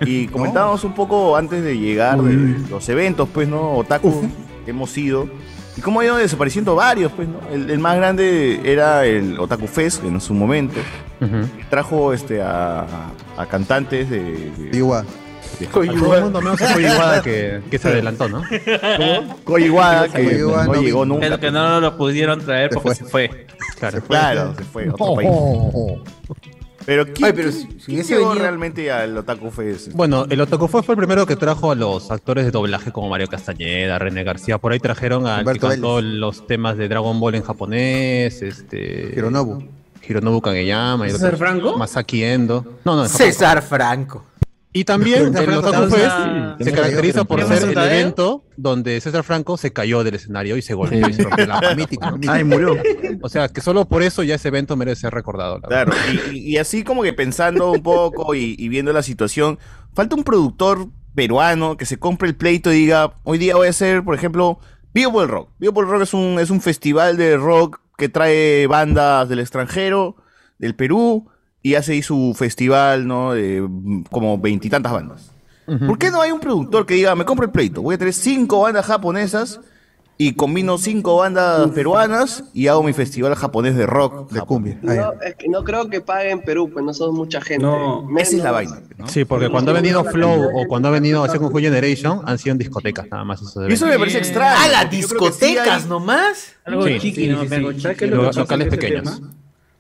y 0.01 0.27
comentábamos 0.29 0.85
un 0.85 0.95
poco 0.95 1.37
antes 1.37 1.63
de 1.63 1.79
llegar 1.79 2.21
de 2.23 2.59
los 2.69 2.89
eventos, 2.89 3.29
pues, 3.33 3.49
¿no? 3.49 3.73
Otaku 3.77 4.29
que 4.65 4.71
hemos 4.71 4.97
ido. 4.99 5.29
Y 5.79 5.81
cómo 5.81 6.01
ha 6.01 6.05
ido 6.05 6.17
desapareciendo 6.17 6.75
varios, 6.75 7.13
pues, 7.13 7.29
¿no? 7.29 7.39
El, 7.53 7.71
el 7.71 7.79
más 7.79 7.97
grande 7.97 8.61
era 8.65 9.07
el 9.07 9.39
Otaku 9.39 9.69
Fest 9.69 10.03
en 10.03 10.21
su 10.21 10.35
momento. 10.35 10.81
Trajo 11.71 12.13
este 12.13 12.43
a, 12.43 12.85
a 13.37 13.47
cantantes 13.47 14.11
de. 14.11 14.51
de 14.51 14.77
Igual. 14.77 15.07
de- 15.61 15.67
A 15.67 15.71
todo 15.71 16.17
el 16.17 16.23
mundo 16.25 16.41
menos 16.41 16.61
a 16.63 16.73
Koji 16.73 16.85
Iwata 16.87 17.23
que, 17.23 17.61
que 17.71 17.79
se 17.79 17.89
adelantó, 17.89 18.29
¿no? 18.29 18.43
Koji 19.45 19.65
Iwata, 19.67 20.09
que 20.09 20.25
Koji 20.25 20.37
Iwata 20.41 20.67
no 20.67 20.73
no 20.75 20.83
llegó 20.83 21.05
nunca. 21.05 21.27
Es 21.27 21.39
que 21.39 21.51
no 21.53 21.81
lo 21.81 21.97
pudieron 21.97 22.41
traer 22.41 22.71
porque 22.71 22.95
se 22.97 23.05
fue. 23.05 23.47
Claro, 23.79 24.01
Claro, 24.03 24.55
se 24.57 24.65
fue 24.65 24.89
a 24.89 24.93
otro 24.93 25.15
país. 25.17 25.31
Pero 26.89 27.05
¿quién, 27.05 27.27
Ay, 27.27 27.33
pero 27.35 27.51
quién- 27.51 27.53
si- 27.53 27.69
si 27.81 27.85
quién 27.85 27.97
hubiese 27.97 28.15
llegó 28.15 28.29
venido- 28.31 28.43
realmente 28.47 28.91
al 28.91 29.15
Otaku 29.19 29.51
Fest? 29.51 29.93
Bueno, 29.93 30.25
el 30.31 30.41
Otaku 30.41 30.69
fue, 30.69 30.83
fue 30.83 30.95
el 30.95 30.97
primero 30.97 31.27
que 31.27 31.37
trajo 31.37 31.71
a 31.71 31.75
los 31.75 32.11
actores 32.11 32.47
de 32.47 32.51
doblaje 32.51 32.93
como 32.93 33.11
Mario 33.11 33.27
Castañeda, 33.29 33.99
René 33.99 34.25
García. 34.25 34.57
Por 34.57 34.73
ahí 34.73 34.79
trajeron 34.81 35.27
Humberto 35.27 35.69
cantó 35.69 36.01
los 36.01 36.47
temas 36.47 36.79
de 36.79 36.89
Dragon 36.89 37.21
Ball 37.21 37.35
en 37.35 37.43
japonés, 37.43 38.41
este... 38.41 39.13
Hironobu. 39.15 39.63
Hironobu 40.09 40.41
Kageyama. 40.41 41.07
y 41.07 41.11
¿César 41.11 41.37
Franco? 41.37 41.77
Masaki 41.77 42.25
Endo. 42.25 42.65
No, 42.87 42.97
no. 42.97 43.07
César 43.07 43.61
Franco. 43.61 44.25
Y 44.73 44.85
también 44.85 45.35
el 45.35 45.51
Otaku. 45.55 45.91
Fest 45.95 46.15
Sí. 46.59 46.65
se 46.65 46.73
caracteriza 46.73 47.25
por 47.25 47.39
¿Tenemos 47.39 47.55
ser 47.59 47.63
el 47.65 47.69
un 47.71 47.75
tadeo? 47.75 47.93
evento 48.01 48.45
donde 48.57 49.01
César 49.01 49.25
Franco 49.25 49.57
se 49.57 49.73
cayó 49.73 50.05
del 50.05 50.17
escenario 50.17 50.57
y 50.57 50.63
se 50.63 50.75
golpeó 50.75 51.09
y 51.09 51.13
se 51.15 51.23
rompió 51.23 51.47
la 51.47 51.75
mítico. 51.77 52.05
Ay, 52.29 52.45
murió. 52.45 52.77
O 53.23 53.29
sea, 53.29 53.49
que 53.49 53.61
solo 53.61 53.87
por 53.89 54.03
eso 54.03 54.23
ya 54.23 54.35
ese 54.35 54.49
evento 54.49 54.77
merece 54.77 55.03
ser 55.03 55.15
recordado. 55.15 55.59
la 55.61 55.69
Claro, 55.69 55.93
y, 56.33 56.37
y- 56.37 56.39
y 56.55 56.57
así 56.59 56.85
como 56.85 57.03
que 57.03 57.13
pensando 57.13 57.71
un 57.73 57.83
poco 57.83 58.35
y, 58.35 58.57
y 58.59 58.69
viendo 58.69 58.93
la 58.93 59.03
situación, 59.03 59.59
falta 59.95 60.17
un 60.17 60.25
productor 60.25 60.89
peruano 61.15 61.77
que 61.77 61.87
se 61.87 61.99
compre 61.99 62.29
el 62.29 62.37
pleito 62.37 62.71
y 62.73 62.77
diga, 62.81 63.15
hoy 63.25 63.39
día 63.39 63.57
voy 63.57 63.69
a 63.69 63.71
hacer, 63.71 64.05
por 64.05 64.15
ejemplo, 64.15 64.59
Vivo 64.93 65.13
por 65.13 65.23
el 65.25 65.29
Rock. 65.29 65.51
Vivo 65.59 65.73
por 65.75 65.85
el 65.85 65.91
Rock 65.91 66.03
es 66.03 66.15
un, 66.15 66.39
es 66.41 66.51
un 66.51 66.61
festival 66.61 67.17
de 67.17 67.37
rock 67.37 67.81
que 67.97 68.09
trae 68.09 68.67
bandas 68.67 69.29
del 69.29 69.39
extranjero, 69.41 70.17
del 70.59 70.75
Perú, 70.75 71.29
y 71.63 71.75
hace 71.75 71.93
ahí 71.93 72.03
su 72.03 72.35
festival, 72.37 73.07
¿no? 73.07 73.33
De 73.33 73.61
mm, 73.61 74.05
como 74.11 74.39
veintitantas 74.39 74.93
bandas. 74.93 75.33
¿Por 75.87 75.99
qué 75.99 76.11
no 76.11 76.23
hay 76.23 76.31
un 76.33 76.41
productor 76.41 76.87
que 76.87 76.95
diga, 76.95 77.15
me 77.15 77.27
compro 77.27 77.45
el 77.45 77.53
pleito, 77.53 77.83
voy 77.83 77.97
a 77.97 77.99
tener 77.99 78.15
cinco 78.15 78.61
bandas 78.61 78.87
japonesas 78.87 79.61
y 80.17 80.33
combino 80.33 80.79
cinco 80.79 81.19
bandas 81.19 81.71
peruanas 81.73 82.43
y 82.55 82.69
hago 82.69 82.83
mi 82.83 82.95
festival 82.95 83.35
japonés 83.35 83.77
de 83.77 83.85
rock? 83.85 84.31
De 84.33 84.41
cumbia. 84.41 84.79
No, 84.81 85.13
es 85.21 85.35
que 85.37 85.47
no 85.51 85.63
creo 85.65 85.91
que 85.91 86.01
pague 86.01 86.31
en 86.31 86.41
Perú, 86.41 86.71
pues 86.73 86.83
no 86.83 86.95
somos 86.95 87.15
mucha 87.15 87.43
gente. 87.43 87.67
No, 87.67 88.09
Esa 88.19 88.37
es 88.37 88.43
la 88.43 88.51
vaina. 88.53 88.81
¿no? 88.97 89.09
Sí, 89.09 89.27
porque 89.27 89.51
cuando 89.51 89.73
ha 89.73 89.75
venido 89.75 90.03
Flow 90.05 90.49
o 90.55 90.67
cuando 90.69 90.89
ha 90.89 90.91
venido 90.91 91.29
Second 91.29 91.55
Generation 91.59 92.23
han 92.25 92.39
sido 92.39 92.53
en 92.53 92.59
discotecas 92.59 93.07
nada 93.11 93.25
más 93.25 93.43
eso 93.43 93.63
eventos. 93.63 93.87
me 93.89 93.99
parece 93.99 94.19
extraño. 94.19 94.57
Ah, 94.59 94.69
las 94.69 94.85
que 94.87 94.91
sí 94.91 94.97
discotecas 95.03 95.83
hay- 95.83 95.89
nomás. 95.91 96.55
Algo 96.65 96.87
Sí, 96.87 96.99
chiqui, 96.99 97.25
sí, 97.25 97.29
¿no? 97.29 97.43
sí, 97.43 97.47
Pero 97.51 97.73
sí. 97.73 97.81
¿sabes 97.83 97.99
qué 97.99 98.05
es 98.07 98.11
Lo- 98.11 98.17
lo 98.17 98.23
que 98.23 98.27
pasa 98.29 98.41
locales 98.41 98.69
pequeños. 98.69 99.03
tema? 99.17 99.31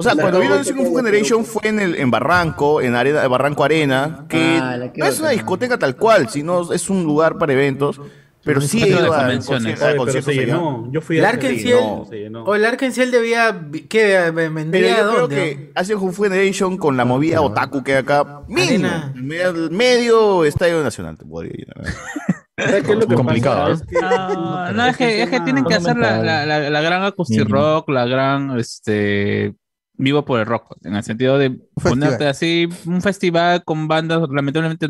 O 0.01 0.03
sea, 0.05 0.14
La 0.14 0.22
cuando 0.22 0.40
vino 0.40 0.55
Who 0.55 0.62
de 0.62 0.96
Generation 0.96 1.44
fue 1.44 1.62
en, 1.68 1.80
el, 1.80 1.94
en 1.96 2.11
Barranco, 2.11 2.80
en 2.80 2.94
arena, 2.94 3.26
Barranco 3.26 3.64
Arena, 3.64 4.26
que 4.28 4.38
Ah, 4.61 4.76
no 4.96 5.07
es 5.07 5.18
una 5.20 5.30
discoteca 5.30 5.76
tal 5.78 5.96
cual, 5.96 6.28
sino 6.28 6.72
es 6.72 6.88
un 6.88 7.03
lugar 7.03 7.36
para 7.36 7.53
eventos, 7.53 8.01
pero 8.44 8.61
sí 8.61 8.78
he 8.78 8.80
centro 8.82 9.01
de 9.01 9.05
ido 9.07 9.12
a 9.14 9.18
convenciones. 9.18 9.62
conciertos- 9.80 9.82
a 9.82 9.86
Oye, 9.86 9.92
pero 9.92 10.05
conciertos 10.05 10.34
se 10.34 10.40
allá. 10.40 10.46
llenó. 10.46 10.92
Yo 10.92 11.01
fui 11.01 11.18
El 11.18 11.24
a 11.24 11.28
Arkenciel. 11.30 11.80
no. 12.30 12.44
O 12.44 12.55
el 12.55 12.64
Arkenciel 12.64 13.11
debía. 13.11 13.61
¿Qué? 13.90 14.30
¿Vendría 14.30 14.70
Pero 14.70 14.86
yo 14.96 15.09
creo 15.11 15.20
dónde? 15.22 15.36
que 15.36 15.72
hace 15.74 15.94
Who 15.96 16.12
Generation 16.12 16.76
con 16.76 16.96
la 16.96 17.05
movida 17.05 17.40
otaku 17.40 17.82
que 17.82 17.92
hay 17.94 17.99
acá, 17.99 18.42
mínimo, 18.46 18.88
medio, 19.16 19.53
medio 19.72 20.44
estadio 20.44 20.80
nacional 20.84 21.18
te 21.18 21.24
podría. 21.26 21.66
¿Sabes 22.57 22.84
qué 22.84 22.92
es 22.92 22.99
lo 22.99 23.07
que 23.09 23.14
Complicado, 23.16 23.70
pasa? 23.70 23.84
Es 23.84 23.89
que- 23.90 23.97
Ah, 24.02 24.73
no, 24.74 24.86
es 24.86 24.97
que, 24.97 25.23
es 25.23 25.28
que 25.31 25.40
tienen 25.40 25.64
que 25.64 25.74
hacer 25.74 25.97
la, 25.97 26.23
la, 26.23 26.47
la, 26.47 26.70
la 26.70 26.81
gran 26.81 27.02
acoustic 27.02 27.48
rock, 27.48 27.89
la 27.90 28.06
gran 28.06 28.59
este 28.59 29.55
vivo 29.99 30.25
por 30.25 30.41
el 30.41 30.47
rock, 30.47 30.77
en 30.85 30.95
el 30.95 31.03
sentido 31.03 31.37
de 31.39 31.59
ponerte 31.83 32.27
así 32.27 32.69
un 32.87 33.03
festival 33.03 33.62
con 33.65 33.87
bandas 33.89 34.20
lamentablemente, 34.31 34.89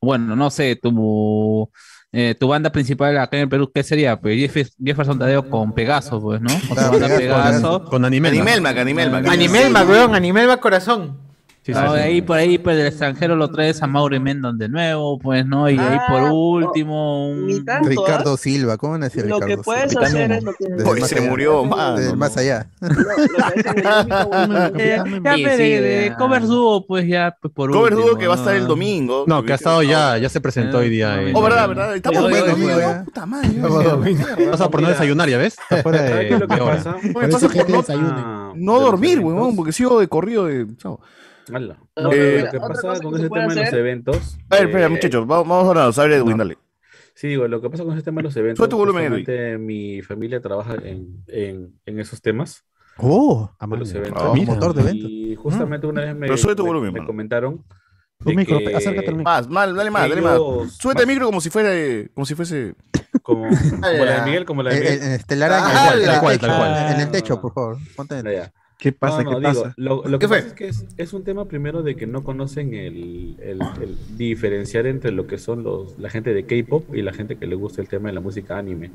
bueno, 0.00 0.36
no 0.36 0.50
sé, 0.50 0.76
tu 0.76 1.68
eh, 2.12 2.36
tu 2.38 2.46
banda 2.46 2.70
principal 2.70 3.18
acá 3.18 3.36
en 3.38 3.42
el 3.44 3.48
Perú, 3.48 3.72
¿qué 3.74 3.82
sería? 3.82 4.20
Pues 4.20 4.36
Jeff- 4.38 4.70
Jefferson 4.82 5.18
Tadeo 5.18 5.50
con 5.50 5.72
Pegaso, 5.74 6.20
pues, 6.20 6.40
¿no? 6.40 6.50
O 6.70 6.74
sea, 6.76 6.90
banda 6.90 7.08
Pegaso, 7.08 7.18
Pegaso. 7.18 7.84
Con 7.86 8.04
Animelma. 8.04 8.38
Animelmac, 8.40 8.78
Animelmac. 8.78 9.26
Animelma, 9.26 9.82
weón, 9.82 10.14
Animelma 10.14 10.58
Corazón. 10.58 11.23
Sí, 11.64 11.72
sí, 11.72 11.80
No, 11.80 11.92
sí. 11.92 11.96
de 11.96 12.02
ahí 12.02 12.20
por 12.20 12.36
ahí 12.36 12.58
pues 12.58 12.76
del 12.76 12.88
extranjero 12.88 13.36
lo 13.36 13.50
traes 13.50 13.82
a 13.82 13.86
Mauri 13.86 14.20
Mendon 14.20 14.58
de 14.58 14.68
nuevo, 14.68 15.18
pues, 15.18 15.46
¿no? 15.46 15.70
Y 15.70 15.78
ahí 15.78 15.98
por 16.10 16.20
Ah, 16.24 16.30
último 16.32 17.30
un- 17.30 17.64
tanto, 17.64 17.88
Ricardo 17.88 18.34
¿ah? 18.34 18.36
Silva, 18.36 18.76
¿cómo 18.76 18.98
nació 18.98 19.22
Lo 19.24 19.36
Ricardo 19.36 19.46
que 19.46 19.62
puedes 19.62 19.90
Silva? 19.90 20.06
hacer 20.06 20.32
es 20.32 20.42
lo 20.44 20.52
que... 20.52 20.66
Hoy 20.84 21.00
más 21.00 21.08
se 21.08 21.18
allá. 21.20 21.30
murió, 21.30 21.64
mano, 21.64 21.96
Desde 21.96 22.10
no. 22.10 22.16
más 22.18 22.36
allá. 22.36 22.66
No, 22.82 22.88
lo 24.46 24.78
Eh, 24.78 25.02
ya, 25.24 25.34
Sí, 25.34 25.44
sí, 25.56 25.70
de, 25.72 26.14
cover 26.18 26.42
dúo, 26.42 26.86
pues 26.86 27.06
ya, 27.08 27.34
pues 27.40 27.52
por 27.54 27.70
Cover 27.70 27.94
último, 27.94 28.10
Duo 28.10 28.18
que 28.18 28.26
va 28.26 28.34
a 28.34 28.36
estar 28.38 28.54
el 28.54 28.62
¿no? 28.64 28.68
domingo. 28.68 29.24
No, 29.26 29.42
que 29.42 29.52
ha 29.52 29.56
estado 29.56 29.82
ya, 29.82 30.18
ya 30.18 30.28
se 30.28 30.40
presentó 30.42 30.78
hoy 30.78 30.90
día. 30.90 31.18
Oh, 31.32 31.42
verdad, 31.42 31.68
verdad. 31.68 31.96
Estamos 31.96 32.24
oye. 32.24 32.42
Puta 33.06 33.26
madre. 33.26 33.48
Vas 34.50 34.60
a 34.60 34.70
por 34.70 34.82
no 34.82 34.88
desayunar, 34.90 35.28
¿ya 35.28 35.38
ves? 35.38 35.56
Está 35.58 35.82
fuera 35.82 35.98
¿Sabes 35.98 36.14
de, 36.18 36.28
qué 36.28 36.34
es 36.34 36.40
lo 36.40 36.48
que 36.48 36.56
pasa? 36.58 36.96
No 37.02 37.72
pasa 37.72 37.94
no. 37.96 38.10
Ah, 38.16 38.52
no 38.54 38.80
dormir, 38.80 39.20
weón, 39.20 39.56
porque 39.56 39.72
sigo 39.72 39.98
de 39.98 40.08
corrido 40.08 40.44
de. 40.46 40.66
No, 41.48 41.58
No, 41.60 42.10
mira, 42.10 42.44
lo 42.44 42.50
que 42.50 42.60
pasa 42.60 43.00
con 43.02 43.12
que 43.12 43.18
ese 43.20 43.28
tema 43.28 43.46
de 43.48 43.54
los 43.56 43.66
hacer- 43.68 43.78
eventos. 43.80 44.38
A 44.50 44.56
ver, 44.56 44.66
espera, 44.66 44.86
eh, 44.86 44.88
muchachos, 44.88 45.26
vamos, 45.26 45.48
vamos 45.48 45.64
a 45.66 45.68
hablar, 45.92 46.12
a 46.12 46.16
Edwin, 46.16 46.36
dale. 46.38 46.58
Sí, 47.14 47.28
digo, 47.28 47.46
lo 47.46 47.60
que 47.60 47.70
pasa 47.70 47.84
con 47.84 47.94
ese 47.94 48.02
tema 48.02 48.18
de 48.18 48.22
los 48.24 48.36
eventos. 48.36 48.68
Tu 48.68 48.76
volumen, 48.76 49.24
mi 49.64 50.02
familia 50.02 50.40
trabaja 50.40 50.74
en, 50.82 51.22
en, 51.28 51.78
en 51.86 52.00
esos 52.00 52.20
temas. 52.20 52.64
Oh, 52.96 53.50
de 53.60 53.76
los 53.76 53.92
eventos. 53.92 54.22
Ah, 54.22 54.30
mira. 54.34 54.52
motor 54.54 54.72
de 54.74 54.82
eventos. 54.82 55.10
Y 55.10 55.34
justamente 55.36 55.86
una 55.86 56.00
vez 56.02 56.14
me, 56.14 56.26
Pero 56.26 56.36
sube 56.36 56.54
tu 56.54 56.62
me- 56.62 56.68
volumen, 56.68 56.92
me 56.92 57.00
mano. 57.00 57.06
comentaron. 57.08 57.64
Tu 58.20 58.30
de 58.30 58.36
micro, 58.36 58.58
que 58.58 58.74
acércate 58.74 59.08
al 59.08 59.16
micro. 59.16 59.24
Más, 59.32 59.48
más, 59.48 59.74
dale 59.74 59.90
más, 59.90 60.08
dale 60.08 60.22
más. 60.22 60.36
ellos- 60.36 60.76
Súbete 60.76 61.02
el 61.02 61.08
micro 61.08 61.26
como 61.26 61.40
si 61.40 61.50
fuera, 61.50 61.70
como 62.14 62.24
si 62.24 62.34
fuese. 62.34 62.74
Como, 63.22 63.48
como 63.80 64.04
la 64.04 64.20
de 64.20 64.22
Miguel, 64.24 64.44
como 64.44 64.62
la 64.62 64.70
de 64.70 64.76
En, 64.76 64.82
Miguel. 64.82 65.02
en- 65.02 65.12
en 65.12 65.22
telaraña, 65.24 65.66
Ah, 65.68 65.92
en 65.94 65.98
el 66.00 66.06
techo, 66.06 66.20
cual. 66.20 66.92
en 66.94 67.00
el 67.00 67.10
techo, 67.10 67.40
por 67.40 67.52
favor. 67.52 67.76
Ponte 67.96 68.18
en 68.18 68.26
el 68.28 68.34
ya. 68.36 68.52
¿Qué 68.84 68.92
pasa? 68.92 69.22
No, 69.22 69.30
no, 69.32 69.40
¿Qué 69.40 69.48
digo, 69.48 69.62
pasa? 69.62 69.74
lo, 69.78 70.06
lo 70.06 70.18
¿Qué 70.18 70.24
que 70.24 70.28
fue? 70.28 70.36
pasa 70.42 70.48
es 70.48 70.52
que 70.52 70.68
es, 70.68 70.84
es 70.98 71.12
un 71.14 71.24
tema 71.24 71.46
primero 71.46 71.82
de 71.82 71.96
que 71.96 72.06
no 72.06 72.22
conocen 72.22 72.74
el, 72.74 73.34
el- 73.42 73.60
el 73.80 73.96
diferenciar 74.18 74.86
entre 74.86 75.10
lo 75.10 75.26
que 75.26 75.38
son 75.38 75.62
los 75.64 75.98
la 75.98 76.10
gente 76.10 76.34
de 76.34 76.44
K-pop 76.44 76.94
y 76.94 77.00
la 77.00 77.14
gente 77.14 77.36
que 77.36 77.46
le 77.46 77.54
gusta 77.54 77.80
el 77.80 77.88
tema 77.88 78.10
de 78.10 78.14
la 78.14 78.20
música 78.20 78.58
anime. 78.58 78.90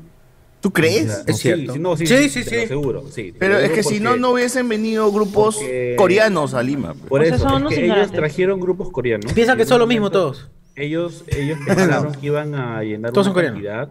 ¿Tú 0.60 0.68
O 0.68 0.72
crees? 0.72 1.06
sea, 1.10 1.22
Es 1.26 1.36
sí, 1.38 1.42
cierto. 1.42 1.72
sí, 1.72 1.78
no, 1.80 1.96
sí, 1.96 2.06
Sí, 2.06 2.28
sí, 2.28 2.44
sí, 2.44 2.50
te 2.68 2.74
lo 2.76 3.08
sí. 3.08 3.34
Pero 3.36 3.58
es 3.58 3.72
que 3.72 3.82
si 3.82 3.98
no, 3.98 4.16
no 4.16 4.30
hubiesen 4.30 4.68
venido 4.68 5.10
grupos 5.10 5.56
porque- 5.56 5.96
coreanos 5.98 6.54
a 6.54 6.62
Lima. 6.62 6.94
pues. 6.94 7.08
Por 7.08 7.22
O 7.22 7.24
sea, 7.24 7.34
eso, 7.34 7.58
es 7.68 7.74
que 7.74 7.84
ellos 7.86 8.12
trajeron 8.12 8.60
grupos 8.60 8.90
coreanos. 8.92 9.32
Piensan 9.32 9.58
que 9.58 9.64
son 9.64 9.80
lo 9.80 9.88
mismo 9.88 10.10
todos. 10.12 10.48
Ellos, 10.76 11.24
ellos 11.36 11.58
pensaron 11.66 12.12
que 12.12 12.26
iban 12.26 12.54
a 12.54 12.80
llenar 12.84 13.10
Todos 13.10 13.26
una 13.26 13.42
cantidad 13.42 13.88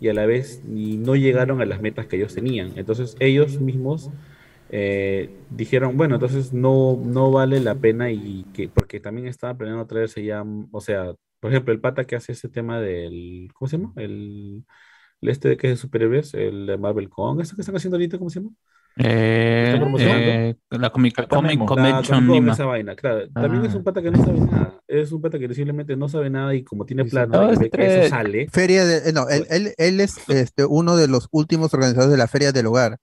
y 0.00 0.08
a 0.08 0.14
la 0.14 0.24
vez 0.24 0.62
ni 0.66 0.96
no 0.96 1.14
llegaron 1.14 1.60
a 1.60 1.66
las 1.66 1.82
metas 1.82 2.06
que 2.06 2.16
ellos 2.16 2.34
tenían. 2.34 2.72
Entonces 2.76 3.16
ellos 3.20 3.60
mismos 3.60 4.08
eh, 4.72 5.30
dijeron, 5.50 5.96
bueno, 5.96 6.16
entonces 6.16 6.52
no, 6.52 6.98
no 7.04 7.30
vale 7.30 7.60
la 7.60 7.74
pena 7.76 8.10
y 8.10 8.44
que, 8.54 8.68
porque 8.68 9.00
también 9.00 9.26
estaban 9.28 9.56
planeando 9.58 9.86
traerse 9.86 10.24
ya, 10.24 10.44
o 10.72 10.80
sea, 10.80 11.12
por 11.40 11.50
ejemplo, 11.50 11.72
el 11.72 11.80
pata 11.80 12.04
que 12.04 12.16
hace 12.16 12.32
ese 12.32 12.48
tema 12.48 12.80
del, 12.80 13.50
¿cómo 13.54 13.68
se 13.68 13.76
llama? 13.78 13.92
El, 13.96 14.64
el 15.20 15.28
este 15.28 15.50
de 15.50 15.56
que 15.56 15.68
es 15.68 15.72
de 15.74 15.76
superhéroes, 15.76 16.34
el 16.34 16.66
de 16.66 16.78
Marvel 16.78 17.08
Con, 17.10 17.40
¿eso 17.40 17.54
que 17.54 17.62
están 17.62 17.76
haciendo 17.76 17.96
ahorita? 17.96 18.18
¿Cómo 18.18 18.30
se 18.30 18.40
llama? 18.40 18.52
Eh, 18.96 19.74
eh, 19.98 20.54
la 20.70 20.90
Comic, 20.90 21.26
Comic 21.26 21.64
Convention 21.64 21.66
Convention 21.66 22.28
Lima. 22.30 22.52
esa 22.52 22.66
vaina, 22.66 22.94
claro. 22.94 23.28
También 23.30 23.64
Ah. 23.64 23.68
es 23.68 23.74
un 23.74 23.84
pata 23.84 24.02
que 24.02 24.10
no 24.10 24.22
sabe 24.24 24.40
nada. 24.40 24.80
Es 24.86 25.12
un 25.12 25.22
pata 25.22 25.38
que 25.38 25.54
simplemente 25.54 25.96
no 25.96 26.08
sabe 26.08 26.28
nada 26.28 26.54
y 26.54 26.62
como 26.62 26.84
tiene 26.84 27.04
plata 27.06 27.40
no, 27.40 27.50
eso 27.52 28.08
sale. 28.08 28.48
Feria 28.50 28.84
de, 28.84 29.08
eh, 29.08 29.12
no, 29.14 29.28
él, 29.30 29.46
él, 29.48 29.72
él 29.78 30.00
es 30.00 30.28
este, 30.28 30.66
uno 30.66 30.96
de 30.96 31.08
los 31.08 31.28
últimos 31.30 31.72
organizadores 31.72 32.12
de 32.12 32.18
la 32.18 32.26
Feria 32.28 32.52
del 32.52 32.66
Hogar. 32.66 32.98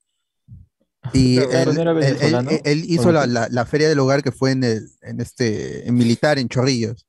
Y 1.14 1.38
él, 1.38 1.74
¿no 1.76 1.82
era 1.82 1.92
él- 1.92 2.62
él- 2.64 2.84
hizo 2.88 3.10
¿O 3.10 3.12
la, 3.12 3.22
qué? 3.24 3.28
la- 3.28 3.48
la 3.50 3.66
Feria 3.66 3.88
del 3.90 4.00
Hogar 4.00 4.24
que 4.24 4.32
fue 4.32 4.52
en 4.52 4.64
el, 4.64 4.90
en 5.02 5.20
este, 5.22 5.88
en 5.88 5.96
militar, 5.96 6.40
en 6.40 6.48
Chorrillos. 6.50 7.06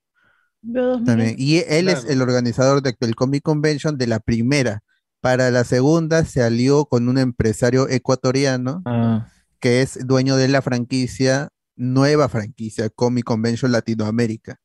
También. 1.07 1.37
Y 1.39 1.59
él 1.69 1.89
es 1.89 2.05
el 2.05 2.21
organizador 2.23 2.83
de- 2.83 2.95
del 3.01 3.15
Comic 3.15 3.43
Convention 3.43 3.97
de 3.97 4.07
la 4.07 4.21
primera. 4.21 4.83
Para 5.21 5.51
la 5.51 5.65
segunda 5.65 6.25
se 6.25 6.43
alió 6.43 6.85
con 6.87 7.09
un 7.09 7.19
empresario 7.19 7.89
ecuatoriano 7.89 8.83
Ah. 8.87 9.29
que 9.59 9.83
es 9.83 10.07
dueño 10.07 10.37
de 10.37 10.49
la 10.49 10.63
franquicia, 10.63 11.49
nueva 11.77 12.29
franquicia, 12.29 12.89
Comic 12.91 13.25
Convention 13.25 13.73
Latinoamérica. 13.73 14.59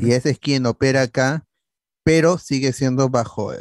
Y 0.00 0.12
ese 0.12 0.30
es 0.30 0.38
quien 0.38 0.64
opera 0.66 1.02
acá, 1.02 1.44
pero 2.04 2.38
sigue 2.38 2.72
siendo 2.72 3.08
bajo 3.08 3.52
eh, 3.52 3.58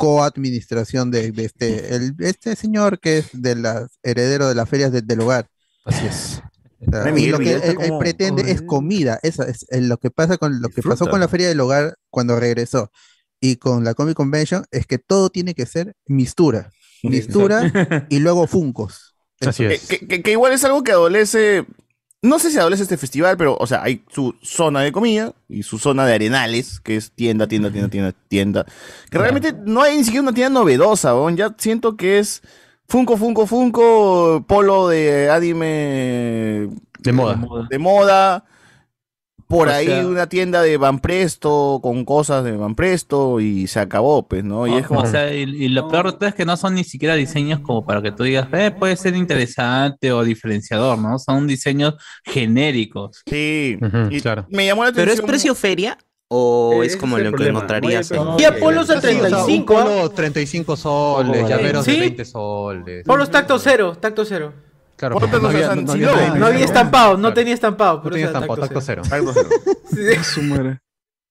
coadministración 0.00 1.10
de, 1.10 1.30
de 1.32 1.44
este, 1.44 1.94
el- 1.94 2.14
este 2.20 2.56
señor 2.56 2.98
que 3.00 3.18
es 3.18 3.26
de 3.32 3.54
las 3.56 3.98
heredero 4.02 4.48
de 4.48 4.54
las 4.54 4.68
ferias 4.68 4.92
de- 4.92 5.02
del 5.02 5.20
hogar. 5.20 5.48
Así 5.84 6.06
es. 6.06 6.42
O 6.86 6.90
sea, 6.90 7.02
Ay, 7.04 7.10
y 7.10 7.12
Miguel 7.14 7.30
lo 7.32 7.38
que 7.38 7.52
él, 7.52 7.74
como- 7.74 7.98
pretende 7.98 8.50
es 8.50 8.62
comida. 8.62 9.20
Eso 9.22 9.44
es 9.44 9.66
lo 9.70 9.98
que 9.98 10.10
pasa 10.10 10.38
con 10.38 10.60
lo 10.62 10.68
que 10.70 10.82
pasó 10.82 11.06
con 11.08 11.20
la 11.20 11.28
Feria 11.28 11.48
del 11.48 11.60
Hogar 11.60 11.96
cuando 12.08 12.40
regresó 12.40 12.90
y 13.40 13.56
con 13.56 13.84
la 13.84 13.92
Comic 13.94 14.14
Convention 14.16 14.64
es 14.70 14.86
que 14.86 14.98
todo 14.98 15.28
tiene 15.30 15.54
que 15.54 15.66
ser 15.66 15.94
mistura. 16.06 16.70
Mistura 17.02 18.06
y 18.10 18.18
luego 18.20 18.46
funcos. 18.46 19.14
Así 19.40 19.64
Que, 19.68 19.78
que- 19.78 20.06
que- 20.06 20.22
que 20.22 20.30
igual 20.32 20.52
es 20.52 20.64
algo 20.64 20.82
que 20.82 20.92
adolece. 20.92 21.66
No 22.22 22.38
sé 22.38 22.50
si 22.50 22.58
adolece 22.58 22.82
este 22.82 22.98
festival, 22.98 23.38
pero, 23.38 23.56
o 23.58 23.66
sea, 23.66 23.82
hay 23.82 24.04
su 24.10 24.34
zona 24.42 24.80
de 24.82 24.92
comida 24.92 25.32
y 25.48 25.62
su 25.62 25.78
zona 25.78 26.04
de 26.04 26.14
arenales, 26.14 26.78
que 26.80 26.96
es 26.96 27.12
tienda, 27.12 27.46
tienda, 27.46 27.70
tienda, 27.70 27.88
tienda, 27.88 28.12
tienda. 28.28 28.66
Que 29.10 29.16
realmente 29.16 29.54
no 29.64 29.80
hay 29.80 29.96
ni 29.96 30.04
siquiera 30.04 30.24
una 30.24 30.34
tienda 30.34 30.60
novedosa, 30.60 31.14
weón. 31.14 31.38
Ya 31.38 31.54
siento 31.56 31.96
que 31.96 32.18
es 32.18 32.42
Funko, 32.88 33.16
Funko, 33.16 33.46
Funko, 33.46 34.44
polo 34.46 34.88
de 34.88 35.30
anime. 35.30 36.68
De 36.98 37.12
moda. 37.12 37.40
De 37.70 37.78
moda. 37.78 38.44
Por 39.50 39.66
O 39.68 39.70
ahí 39.72 39.86
sea- 39.86 40.06
una 40.06 40.28
tienda 40.28 40.62
de 40.62 40.76
Van 40.76 41.00
Presto 41.00 41.80
con 41.82 42.04
cosas 42.04 42.44
de 42.44 42.56
Van 42.56 42.74
Presto 42.76 43.40
y 43.40 43.66
se 43.66 43.80
acabó, 43.80 44.26
pues, 44.28 44.44
¿no? 44.44 44.66
Y 44.66 44.74
es 44.76 44.86
como. 44.86 45.00
O 45.00 45.06
sea, 45.06 45.34
y, 45.34 45.42
y 45.42 45.68
lo 45.68 45.88
peor 45.88 46.06
de 46.12 46.18
todo 46.18 46.28
es 46.28 46.34
que 46.36 46.44
no 46.46 46.56
son 46.56 46.74
ni 46.76 46.84
siquiera 46.84 47.16
diseños 47.16 47.58
como 47.60 47.84
para 47.84 48.00
que 48.00 48.12
tú 48.12 48.22
digas, 48.22 48.46
eh, 48.52 48.70
puede 48.70 48.94
ser 48.96 49.16
interesante 49.16 50.12
o 50.12 50.22
diferenciador, 50.24 50.98
¿no? 50.98 51.18
Son 51.18 51.46
diseños 51.48 51.94
genéricos. 52.24 53.22
Sí, 53.26 53.76
y 54.10 54.20
claro. 54.20 54.46
Me 54.50 54.64
llamó 54.66 54.84
la 54.84 54.92
¿Pero 54.92 55.04
es 55.10 55.18
atención- 55.18 55.26
precio 55.26 55.54
feria? 55.54 55.98
¿O 56.32 56.82
Eh, 56.82 56.86
es 56.86 56.96
como 56.96 57.18
lo 57.18 57.32
que 57.32 57.48
encontrarías 57.48 58.08
No 58.12 58.36
Y 58.38 58.44
a 58.44 58.54
polos 58.56 58.88
a 58.88 58.92
Sí, 58.92 58.98
o 58.98 59.00
sea, 59.00 59.10
un 59.14 59.18
35, 59.20 59.78
¿ah? 59.78 59.82
Polo 59.84 60.10
35 60.10 60.76
soles, 60.76 61.48
llaveros 61.48 61.84
Sí. 61.84 61.90
de 61.94 62.00
20 62.00 62.24
soles. 62.24 63.04
Polos 63.04 63.30
tacto 63.32 63.58
cero, 63.58 63.96
tacto 64.00 64.24
cero. 64.24 64.52
Claro, 65.00 65.18
no 65.18 65.26
los 65.38 65.44
había, 65.54 65.74
no, 65.74 65.82
no 65.82 65.92
Silo. 65.94 66.10
había- 66.10 66.34
No 66.34 66.46
había 66.46 66.64
estampado, 66.66 67.14
no 67.14 67.20
Claro. 67.20 67.34
tenía 67.34 67.54
estampado. 67.54 67.96
No 67.96 68.02
pero 68.02 68.14
tenía 68.16 68.28
era 68.28 68.38
estampado, 68.38 68.60
tacto 68.60 68.80
cero. 68.82 69.02
Tacto. 69.08 69.32
Sí. 69.90 70.78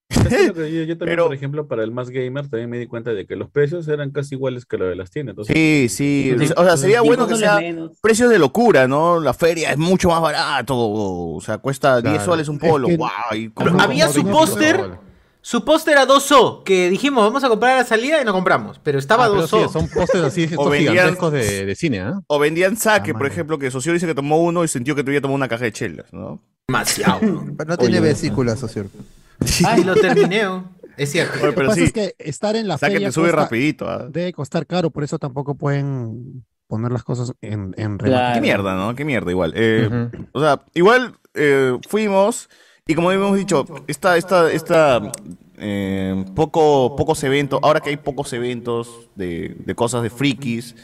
Es 0.09 0.55
yo, 0.55 0.63
yo 0.65 0.97
también, 0.97 1.19
por 1.19 1.33
ejemplo, 1.35 1.67
para 1.67 1.83
el 1.83 1.91
más 1.91 2.09
gamer, 2.09 2.49
también 2.49 2.67
me 2.67 2.79
di 2.79 2.87
cuenta 2.87 3.13
de 3.13 3.27
que 3.27 3.35
los 3.35 3.47
precios 3.51 3.87
eran 3.87 4.09
casi 4.09 4.33
iguales 4.33 4.65
que 4.65 4.75
lo 4.77 4.85
de 4.85 4.95
las 4.95 5.11
tiendas. 5.11 5.33
Entonces, 5.33 5.55
Sí, 5.55 5.87
sí. 5.87 6.35
O 6.57 6.63
sea, 6.63 6.77
sería 6.77 7.01
bueno 7.01 7.27
que 7.27 7.35
sea 7.35 7.57
menos. 7.59 7.91
precios 8.01 8.31
de 8.31 8.39
locura, 8.39 8.87
¿no? 8.87 9.19
La 9.19 9.35
feria 9.35 9.69
es 9.69 9.77
mucho 9.77 10.09
más 10.09 10.19
barato. 10.19 10.73
O 10.75 11.39
sea, 11.41 11.59
cuesta 11.59 12.01
10 12.01 12.15
Claro. 12.15 12.25
soles 12.31 12.47
un 12.49 12.55
Es 12.55 12.67
polo. 12.69 12.87
que- 12.87 12.97
Guau, 12.97 13.11
y 13.35 13.49
Pero 13.49 13.71
como- 13.71 13.83
había 13.83 14.07
como 14.07 14.13
su 14.17 14.23
25 14.23 14.39
póster. 14.39 14.99
Su 15.41 15.63
póster 15.63 15.97
a 15.97 16.05
2O, 16.05 16.63
que 16.63 16.89
dijimos, 16.89 17.23
vamos 17.23 17.43
a 17.43 17.49
comprar 17.49 17.73
a 17.73 17.77
la 17.81 17.85
salida 17.85 18.21
y 18.21 18.25
no 18.25 18.33
compramos, 18.33 18.79
pero 18.83 18.99
estaba 18.99 19.23
Ah, 19.23 19.27
a 19.27 19.29
pero 19.31 19.43
2O. 19.47 19.67
sí, 19.67 19.73
son 19.73 19.87
pósters 19.89 20.23
así, 20.25 20.49
O 20.57 20.69
vendían- 20.69 21.15
de, 21.31 21.65
de 21.65 21.75
cine, 21.75 22.01
¿ah? 22.01 22.19
O 22.27 22.39
vendían 22.39 22.75
saque, 22.77 23.13
por 23.13 23.25
ejemplo, 23.25 23.57
que 23.57 23.71
Socio 23.71 23.93
dice 23.93 24.05
que 24.07 24.15
tomó 24.15 24.37
uno 24.41 24.63
y 24.63 24.67
sintió 24.67 24.95
que 24.95 25.03
todavía 25.03 25.21
tomó 25.21 25.35
una 25.35 25.47
caja 25.47 25.63
de 25.65 25.71
chelas, 25.71 26.11
¿no? 26.13 26.41
Demasiado. 26.67 27.19
Pero 27.57 27.69
no 27.69 27.77
tiene 27.77 27.99
vesícula, 27.99 28.55
socio. 28.55 28.85
Y 29.77 29.83
lo 29.85 29.95
terminé, 29.95 30.41
es 30.97 31.11
cierto. 31.13 31.35
Oye, 31.37 31.45
Lo 31.47 31.55
que 31.55 31.61
pasa 31.61 31.75
sí. 31.75 31.83
es 31.85 31.93
que 31.93 32.15
estar 32.19 32.57
en 32.57 32.67
la 32.67 32.77
Saque 32.77 32.93
feria 32.95 33.07
te 33.07 33.13
sube 33.13 33.29
cuesta- 33.29 33.41
rapidito. 33.43 33.89
¿ah? 33.89 34.07
debe 34.09 34.33
costar 34.33 34.67
caro, 34.67 34.89
por 34.89 35.05
eso 35.05 35.17
tampoco 35.17 35.55
pueden 35.55 36.43
poner 36.67 36.91
las 36.91 37.03
cosas 37.03 37.31
en, 37.41 37.73
en 37.77 37.97
Qué 37.97 38.41
mierda, 38.41 38.75
¿no? 38.75 38.93
Qué 38.95 39.05
mierda, 39.05 39.31
igual. 39.31 39.53
Eh, 39.55 39.89
O 40.33 40.41
sea, 40.41 40.61
igual 40.73 41.15
eh, 41.33 41.77
fuimos 41.87 42.49
y 42.89 42.95
como 42.95 43.11
habíamos 43.11 43.37
dicho, 43.37 43.67
esta, 43.85 44.17
esta, 44.17 44.51
esta, 44.51 45.11
eh, 45.59 46.25
poco, 46.33 46.95
pocos 46.95 47.23
eventos, 47.23 47.59
ahora 47.61 47.81
que 47.81 47.91
hay 47.91 47.97
pocos 47.97 48.33
eventos 48.33 49.07
de, 49.13 49.55
de 49.59 49.75
cosas 49.75 50.01
de 50.01 50.09
frikis 50.09 50.75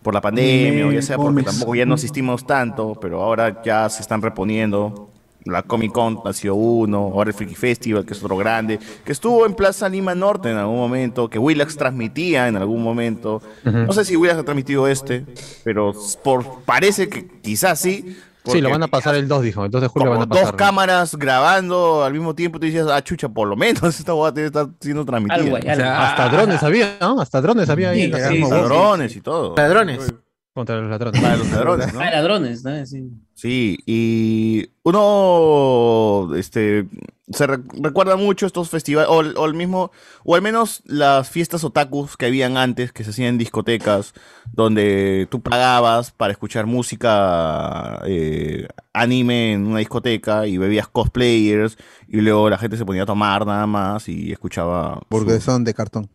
por 0.00 0.14
la 0.14 0.22
pandemia 0.22 0.86
o 0.86 0.90
ya 0.90 1.02
sea 1.02 1.18
porque 1.18 1.42
tampoco 1.42 1.74
ya 1.74 1.84
no 1.84 1.96
asistimos 1.96 2.46
tanto, 2.46 2.96
pero 2.98 3.22
ahora 3.22 3.62
ya 3.62 3.90
se 3.90 4.00
están 4.00 4.22
reponiendo. 4.22 5.10
La 5.44 5.62
Comic 5.62 5.92
Con 5.92 6.20
ha 6.24 6.32
sido 6.32 6.54
uno, 6.54 6.98
ahora 6.98 7.28
el 7.28 7.34
Freaky 7.34 7.54
Festival, 7.54 8.06
que 8.06 8.14
es 8.14 8.22
otro 8.24 8.38
grande, 8.38 8.78
que 9.04 9.12
estuvo 9.12 9.44
en 9.44 9.52
Plaza 9.52 9.86
Lima 9.86 10.14
Norte 10.14 10.50
en 10.50 10.56
algún 10.56 10.78
momento, 10.78 11.28
que 11.28 11.38
Willax 11.38 11.76
transmitía 11.76 12.48
en 12.48 12.56
algún 12.56 12.82
momento. 12.82 13.42
No 13.64 13.92
sé 13.92 14.06
si 14.06 14.16
Willax 14.16 14.38
ha 14.38 14.44
transmitido 14.44 14.88
este, 14.88 15.26
pero 15.62 15.92
por, 16.24 16.62
parece 16.64 17.10
que 17.10 17.26
quizás 17.42 17.80
sí. 17.80 18.16
Sí, 18.52 18.60
lo 18.60 18.70
van 18.70 18.82
a 18.82 18.88
pasar 18.88 19.14
el 19.14 19.28
2, 19.28 19.42
dijo. 19.42 19.64
Entonces 19.64 19.90
julio 19.90 20.08
como 20.08 20.20
van 20.20 20.28
a 20.28 20.34
dos 20.34 20.40
pasar. 20.40 20.56
cámaras 20.56 21.14
grabando 21.16 22.04
al 22.04 22.12
mismo 22.12 22.34
tiempo, 22.34 22.58
tú 22.58 22.66
dices, 22.66 22.86
ah, 22.90 23.02
chucha, 23.02 23.28
por 23.28 23.48
lo 23.48 23.56
menos 23.56 23.82
esta 23.98 24.12
boda 24.12 24.32
debe 24.32 24.46
estar 24.48 24.68
siendo 24.80 25.04
transmitida. 25.04 25.42
Algo. 25.42 25.56
O 25.56 25.74
sea, 25.74 26.08
Hasta 26.10 26.28
drones 26.28 26.62
había, 26.62 26.96
¿no? 27.00 27.20
Hasta 27.20 27.40
drones 27.40 27.68
había 27.68 27.90
ahí. 27.90 28.12
Sí, 28.12 28.42
sí, 28.42 28.50
drones 28.50 29.16
y 29.16 29.20
todo. 29.20 29.54
Ladrones. 29.56 30.12
Contra 30.52 30.80
los 30.80 30.90
ladrones. 30.90 31.20
Para 31.20 31.36
los 31.36 31.50
ladrones, 31.50 31.94
¿no? 31.94 32.00
Ah, 32.00 32.10
ladrones, 32.10 32.64
¿no? 32.64 32.84
Sí. 32.86 33.08
Sí, 33.34 33.78
y 33.86 34.66
uno 34.82 36.34
este, 36.34 36.86
se 37.28 37.46
re- 37.46 37.60
recuerda 37.80 38.16
mucho 38.16 38.46
estos 38.46 38.68
festivales, 38.68 39.08
o, 39.10 39.20
el- 39.20 39.34
o 39.36 39.46
el 39.46 39.54
mismo, 39.54 39.92
o 40.24 40.34
al 40.34 40.42
menos 40.42 40.82
las 40.84 41.30
fiestas 41.30 41.62
otakus 41.64 42.16
que 42.16 42.26
habían 42.26 42.56
antes, 42.56 42.92
que 42.92 43.04
se 43.04 43.10
hacían 43.10 43.28
en 43.28 43.38
discotecas, 43.38 44.12
donde 44.52 45.28
tú 45.30 45.40
pagabas 45.40 46.10
para 46.10 46.32
escuchar 46.32 46.66
música 46.66 48.02
eh, 48.06 48.66
anime 48.92 49.52
en 49.52 49.66
una 49.66 49.78
discoteca 49.78 50.46
y 50.46 50.58
bebías 50.58 50.88
cosplayers, 50.88 51.78
y 52.08 52.20
luego 52.20 52.50
la 52.50 52.58
gente 52.58 52.76
se 52.76 52.84
ponía 52.84 53.04
a 53.04 53.06
tomar 53.06 53.46
nada 53.46 53.66
más 53.66 54.08
y 54.08 54.32
escuchaba 54.32 54.96
su, 55.10 55.16
Burguesón 55.16 55.62
de 55.64 55.74
cartón. 55.74 56.10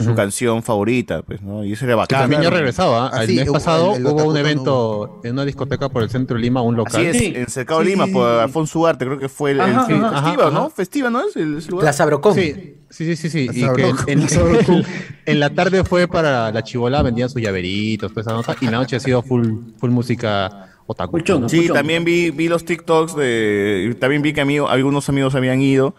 Su 0.00 0.14
canción 0.14 0.62
favorita, 0.62 1.22
pues, 1.22 1.42
¿no? 1.42 1.64
Y 1.64 1.72
eso 1.72 1.84
era 1.84 1.94
Que 1.94 1.96
bacán. 1.96 2.20
también 2.20 2.42
ya 2.42 2.50
regresaba. 2.50 3.10
Ah, 3.12 3.22
el 3.22 3.28
sí, 3.28 3.34
mes 3.34 3.48
hubo- 3.48 3.52
pasado 3.54 3.90
el- 3.96 3.98
el 3.98 4.06
hubo 4.06 4.12
Otaku 4.14 4.28
un 4.28 4.34
no 4.34 4.40
evento 4.40 5.20
en 5.24 5.32
una 5.32 5.44
discoteca 5.44 5.88
por 5.88 6.04
el 6.04 6.08
centro 6.10 6.36
de 6.36 6.42
Lima, 6.42 6.62
un 6.62 6.76
local. 6.76 7.04
Así 7.04 7.26
es, 7.26 7.36
en 7.36 7.46
Cercado 7.48 7.82
Lima, 7.82 8.06
por 8.06 8.28
Alfonso 8.28 8.78
Ugarte, 8.78 9.04
creo 9.06 9.18
que 9.18 9.28
fue 9.28 9.50
el, 9.50 9.56
el 9.56 9.62
Ajá, 9.62 9.80
ajá, 9.80 9.86
festiva, 9.88 10.42
ajá, 10.44 10.50
¿no? 10.52 10.60
ajá. 10.66 10.70
Festiva, 10.70 11.10
¿no? 11.10 11.26
Es 11.28 11.34
el, 11.34 11.52
lugar. 11.68 11.80
Plaza 11.80 12.06
Brocón. 12.06 12.34
Sí, 12.34 12.76
sí, 12.90 13.16
sí, 13.16 13.16
sí. 13.16 13.28
sí. 13.28 13.48
Y 13.52 13.68
que 13.74 13.92
en, 14.12 14.22
en 15.26 15.40
la 15.40 15.50
tarde 15.50 15.82
fue 15.82 16.06
para 16.06 16.52
la 16.52 16.62
chivola, 16.62 17.02
vendían 17.02 17.28
sus 17.28 17.42
llaveritos, 17.42 18.12
toda 18.12 18.20
esa 18.22 18.32
nota, 18.34 18.54
y 18.60 18.66
la 18.66 18.70
noche 18.78 18.94
ha 18.94 19.00
sido 19.00 19.20
full, 19.22 19.48
full 19.78 19.90
música 19.90 20.68
otaku. 20.86 21.18
Sí, 21.48 21.68
también 21.68 22.04
vi, 22.04 22.30
vi 22.30 22.46
los 22.46 22.64
TikToks 22.64 23.16
de. 23.16 23.96
También 23.98 24.22
vi 24.22 24.32
que 24.32 24.42
amigo- 24.42 24.68
algunos 24.68 25.08
amigos 25.08 25.34
habían 25.34 25.60
ido. 25.60 25.96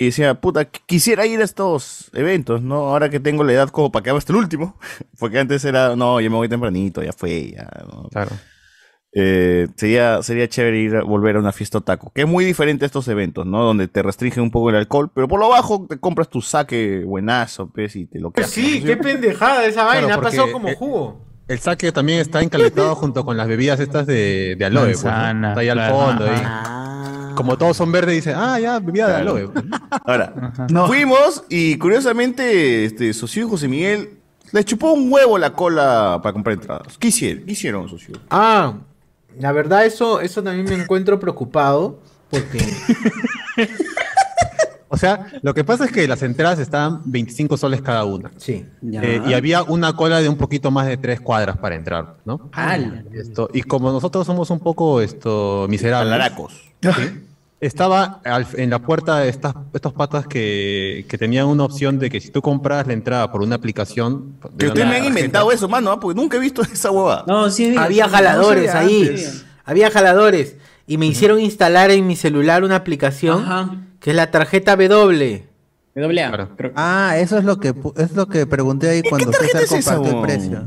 Y 0.00 0.06
decía, 0.06 0.40
puta, 0.40 0.62
qu- 0.70 0.80
quisiera 0.86 1.26
ir 1.26 1.40
a 1.40 1.44
estos 1.44 2.08
eventos, 2.14 2.62
¿no? 2.62 2.76
Ahora 2.90 3.10
que 3.10 3.18
tengo 3.18 3.42
la 3.42 3.52
edad 3.52 3.68
como 3.70 3.90
para 3.90 4.04
que 4.04 4.10
haga 4.10 4.18
hasta 4.18 4.32
el 4.32 4.38
último. 4.38 4.76
Porque 5.18 5.38
antes 5.40 5.64
era, 5.64 5.96
no, 5.96 6.20
yo 6.20 6.30
me 6.30 6.36
voy 6.36 6.48
tempranito, 6.48 7.02
ya 7.02 7.12
fue, 7.12 7.50
ya. 7.50 7.68
¿no? 7.90 8.08
Claro. 8.10 8.30
Eh, 9.12 9.66
sería, 9.76 10.22
sería 10.22 10.48
chévere 10.48 10.78
ir 10.78 10.94
a 10.96 11.02
volver 11.02 11.34
a 11.36 11.40
una 11.40 11.50
fiesta 11.50 11.78
otaku. 11.78 12.12
Que 12.12 12.22
es 12.22 12.28
muy 12.28 12.44
diferente 12.44 12.84
a 12.84 12.86
estos 12.86 13.08
eventos, 13.08 13.44
¿no? 13.46 13.64
Donde 13.64 13.88
te 13.88 14.02
restringen 14.02 14.40
un 14.40 14.50
poco 14.52 14.70
el 14.70 14.76
alcohol, 14.76 15.10
pero 15.12 15.26
por 15.26 15.40
lo 15.40 15.48
bajo 15.48 15.86
te 15.88 15.98
compras 15.98 16.28
tu 16.28 16.42
saque 16.42 17.02
buenazo, 17.04 17.68
pues, 17.72 17.96
y 17.96 18.06
te 18.06 18.20
lo 18.20 18.30
quedas. 18.30 18.50
Sí, 18.50 18.82
qué 18.84 18.96
pendejada 18.98 19.64
esa 19.66 19.82
Claro, 19.84 20.00
vaina, 20.02 20.14
ha 20.14 20.20
pasado 20.20 20.52
como 20.52 20.68
eh, 20.68 20.76
jugo. 20.78 21.24
El 21.48 21.58
saque 21.58 21.90
también 21.90 22.20
está 22.20 22.42
encalentado 22.42 22.94
junto 22.94 23.24
con 23.24 23.36
las 23.36 23.48
bebidas 23.48 23.80
estas 23.80 24.06
de, 24.06 24.54
de 24.56 24.64
aloe. 24.64 24.92
pues, 24.92 25.02
¿no? 25.04 25.48
Está 25.48 25.60
ahí 25.60 25.68
al 25.70 25.90
fondo. 25.90 26.24
ahí. 26.26 26.42
Ah. 27.38 27.42
Como 27.42 27.56
todos 27.56 27.76
son 27.76 27.92
verdes, 27.92 28.16
dice, 28.16 28.32
ah, 28.34 28.58
ya, 28.58 28.80
bebida 28.80 29.06
de 29.06 29.22
Claro. 29.22 29.36
aloe. 29.36 29.52
Ahora, 30.04 30.52
fuimos 30.86 31.44
y 31.48 31.78
curiosamente, 31.78 32.84
este, 32.84 33.12
Socio 33.12 33.46
y 33.46 33.48
José 33.48 33.68
Miguel 33.68 34.10
le 34.52 34.64
chupó 34.64 34.92
un 34.92 35.12
huevo 35.12 35.38
la 35.38 35.52
cola 35.52 36.20
para 36.22 36.32
comprar 36.32 36.54
entradas. 36.54 36.98
¿Qué 36.98 37.08
hicieron? 37.08 37.44
¿Qué 37.44 37.52
hicieron, 37.52 37.88
Socio? 37.88 38.16
Ah, 38.30 38.74
la 39.38 39.52
verdad 39.52 39.86
eso, 39.86 40.20
eso 40.20 40.42
también 40.42 40.64
me 40.66 40.82
encuentro 40.82 41.20
preocupado 41.20 42.00
porque 42.30 42.58
O 44.90 44.96
sea, 44.96 45.26
lo 45.42 45.52
que 45.52 45.64
pasa 45.64 45.84
es 45.84 45.92
que 45.92 46.08
las 46.08 46.22
entradas 46.22 46.58
estaban 46.58 47.02
25 47.04 47.56
soles 47.58 47.82
cada 47.82 48.04
una. 48.04 48.30
Sí. 48.38 48.64
Eh, 48.90 49.22
y 49.26 49.34
había 49.34 49.62
una 49.62 49.94
cola 49.94 50.20
de 50.20 50.28
un 50.30 50.36
poquito 50.36 50.70
más 50.70 50.86
de 50.86 50.96
tres 50.96 51.20
cuadras 51.20 51.58
para 51.58 51.74
entrar, 51.74 52.16
¿no? 52.24 52.50
Esto, 53.12 53.50
y 53.52 53.62
como 53.62 53.92
nosotros 53.92 54.26
somos 54.26 54.50
un 54.50 54.60
poco 54.60 55.00
esto, 55.02 55.66
miserables. 55.68 56.12
Alaracos. 56.14 56.52
¿sí? 56.80 56.88
Estaba 57.60 58.20
al- 58.24 58.46
en 58.54 58.70
la 58.70 58.78
puerta 58.78 59.18
de 59.18 59.28
estas, 59.28 59.54
estos 59.74 59.92
patas 59.92 60.26
que, 60.28 61.04
que 61.08 61.18
tenían 61.18 61.46
una 61.46 61.64
opción 61.64 61.98
de 61.98 62.08
que 62.08 62.20
si 62.20 62.30
tú 62.30 62.40
compras 62.40 62.86
la 62.86 62.92
entrada 62.92 63.32
por 63.32 63.42
una 63.42 63.56
aplicación. 63.56 64.34
Que 64.56 64.68
ustedes 64.68 64.86
me 64.86 64.96
han 64.96 65.04
inventado 65.04 65.50
eso, 65.50 65.68
mano, 65.68 65.90
¿ah? 65.90 65.98
porque 65.98 66.16
nunca 66.20 66.36
he 66.36 66.40
visto 66.40 66.62
esa 66.72 66.90
huevada. 66.92 67.24
No, 67.26 67.50
sí, 67.50 67.74
Había 67.76 68.08
jaladores 68.08 68.72
ahí. 68.74 69.16
Había 69.64 69.90
jaladores. 69.90 70.56
Y 70.86 70.98
me 70.98 71.06
hicieron 71.06 71.40
instalar 71.40 71.90
en 71.90 72.06
mi 72.06 72.14
celular 72.16 72.62
una 72.64 72.76
aplicación 72.76 73.88
que 74.00 74.10
es 74.10 74.16
la 74.16 74.30
tarjeta 74.30 74.76
W. 74.76 75.44
WA. 75.96 76.48
Ah, 76.76 77.14
eso 77.18 77.38
es 77.38 77.44
lo 77.44 77.58
que 77.58 77.74
pu- 77.74 77.92
es 78.00 78.12
lo 78.12 78.26
que 78.28 78.46
pregunté 78.46 78.88
ahí 78.88 79.02
cuando 79.02 79.32
César 79.32 79.62
es 79.62 79.68
compartió 79.68 80.16
el 80.16 80.22
precio. 80.22 80.62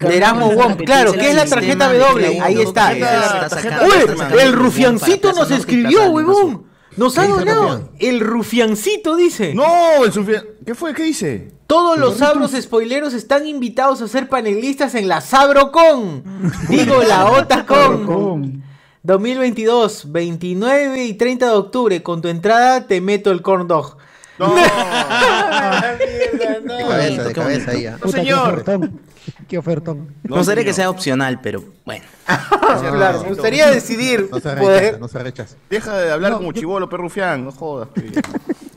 De 0.00 0.16
Erasmo 0.16 0.50
Wong, 0.52 0.76
claro, 0.84 1.12
¿qué 1.12 1.30
es 1.30 1.34
la 1.34 1.46
tarjeta 1.46 1.92
W? 1.92 2.40
Ahí 2.40 2.60
está. 2.60 2.92
Uy, 2.92 4.40
el 4.40 4.52
rufiancito 4.52 5.32
nos 5.32 5.50
escribió, 5.50 6.10
huevón. 6.10 6.74
Nos 6.96 7.18
ha 7.18 7.22
¿Qué 7.22 7.32
dice 7.32 7.44
donado. 7.44 7.90
El 7.98 8.20
rufiancito 8.20 9.16
dice. 9.16 9.54
No, 9.54 10.04
el 10.04 10.12
rufian. 10.12 10.44
¿Qué 10.64 10.74
fue? 10.74 10.94
¿Qué 10.94 11.02
dice? 11.02 11.52
Todos 11.66 11.98
los 11.98 12.18
sabros 12.18 12.52
spoileros 12.52 13.14
están 13.14 13.46
invitados 13.46 14.00
a 14.00 14.08
ser 14.08 14.28
panelistas 14.28 14.94
en 14.94 15.08
la 15.08 15.20
SabroCon. 15.20 16.22
Digo, 16.68 17.02
la 17.02 17.26
OtaCon. 17.32 18.62
2022, 19.02 20.12
29 20.12 21.04
y 21.04 21.14
30 21.14 21.46
de 21.46 21.52
octubre. 21.52 22.02
Con 22.02 22.22
tu 22.22 22.28
entrada 22.28 22.86
te 22.86 23.00
meto 23.00 23.32
el 23.32 23.42
corn 23.42 23.66
dog. 23.66 23.96
De 26.64 26.84
cabeza, 26.88 27.22
de 27.24 27.32
cabeza 27.32 27.70
ahí. 27.70 27.86
ah. 27.86 27.96
Puta, 28.00 28.22
Qué 28.22 28.34
ofertón. 28.34 29.00
Qué 29.48 29.58
ofertón. 29.58 30.14
No 30.24 30.42
seré 30.44 30.64
que 30.64 30.72
sea 30.72 30.90
opcional, 30.90 31.40
pero 31.40 31.62
bueno. 31.84 32.04
Claro, 32.94 33.22
me 33.22 33.28
gustaría 33.28 33.70
decidir. 33.70 34.28
No 34.30 34.40
se 34.40 34.56
poder- 34.56 34.80
rechaza, 34.80 34.98
no 34.98 35.08
se 35.08 35.18
rechaza. 35.18 35.56
Deja 35.70 35.96
de 35.98 36.10
hablar 36.12 36.32
como 36.34 36.52
chivolo, 36.52 36.88
perrufián, 36.88 37.44
no 37.44 37.52
jodas. 37.52 37.88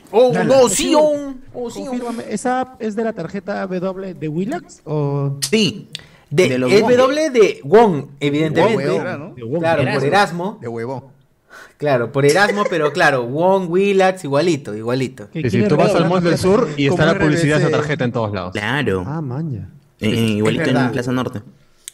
Oh, 0.10 0.32
Dale, 0.32 0.46
no, 0.46 0.70
sí, 0.70 0.96
oh, 0.96 1.34
oh, 1.54 1.70
sí, 1.70 1.84
oh. 1.86 2.14
¿Esa 2.30 2.62
app 2.62 2.82
es 2.82 2.96
de 2.96 3.04
la 3.04 3.12
tarjeta 3.12 3.68
W 3.68 4.14
de 4.14 4.28
Willax? 4.30 4.80
O... 4.86 5.36
Sí. 5.52 5.90
De, 6.30 6.48
De. 6.48 6.58
W 6.58 7.30
de 7.30 7.60
Wong, 7.66 8.06
evidentemente. 8.22 8.86
¿no? 8.86 9.34
De 9.36 9.44
Wong. 9.44 9.60
Claro, 9.60 9.82
por 9.82 9.90
Erasmo. 9.90 10.06
Erasmo. 10.08 10.58
De 10.62 10.68
huevo. 10.70 11.12
Claro, 11.78 12.12
por 12.12 12.26
Erasmo, 12.26 12.64
pero 12.70 12.92
claro, 12.92 13.24
Wong, 13.28 13.70
Willax, 13.70 14.24
igualito, 14.24 14.76
igualito. 14.76 15.30
Sí, 15.32 15.48
sí, 15.50 15.64
tú 15.68 15.76
vas 15.78 15.94
al 15.94 16.10
Mall 16.10 16.24
del 16.24 16.38
Sur 16.38 16.70
y 16.76 16.88
está 16.88 17.06
la 17.06 17.20
publicidad 17.20 17.60
de 17.60 17.68
esa 17.68 17.72
tarjeta 17.78 18.04
en 18.04 18.12
todos 18.12 18.34
lados. 18.34 18.52
Claro. 18.54 19.04
Ah, 19.06 19.22
maña. 19.22 19.70
Eh, 20.00 20.10
eh, 20.10 20.16
igualito 20.38 20.70
en. 20.70 20.92
Plaza 20.92 21.12
Norte. 21.12 21.42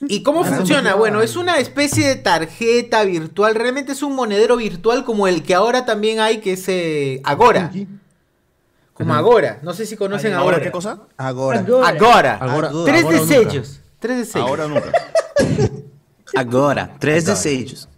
¿Y 0.07 0.23
cómo 0.23 0.43
funciona? 0.43 0.95
Bueno, 0.95 1.21
es 1.21 1.35
una 1.35 1.57
especie 1.57 2.07
de 2.07 2.15
tarjeta 2.15 3.03
virtual, 3.03 3.55
realmente 3.55 3.91
es 3.93 4.03
un 4.03 4.15
monedero 4.15 4.57
virtual 4.57 5.05
como 5.05 5.27
el 5.27 5.43
que 5.43 5.53
ahora 5.53 5.85
también 5.85 6.19
hay, 6.19 6.39
que 6.39 6.53
es 6.53 6.67
eh, 6.67 7.21
Agora. 7.23 7.71
Como 8.93 9.13
Agora, 9.15 9.59
no 9.63 9.73
sé 9.73 9.85
si 9.85 9.97
conocen 9.97 10.33
¿Ahora 10.33 10.57
Agora. 10.57 10.61
qué 10.61 10.71
cosa? 10.71 10.99
Agora. 11.17 11.59
Agora. 11.59 12.35
Agora. 12.35 12.69
Tres 12.85 13.01
Agora 13.01 13.15
de 13.15 13.19
nunca. 13.19 13.33
sellos. 13.33 13.79
Tres 13.99 14.17
de 14.17 14.25
sellos. 14.25 14.47
Ahora 14.47 14.67
nunca. 14.67 14.91
Agora, 16.35 16.95
tres 16.99 17.25
desechos. 17.25 17.89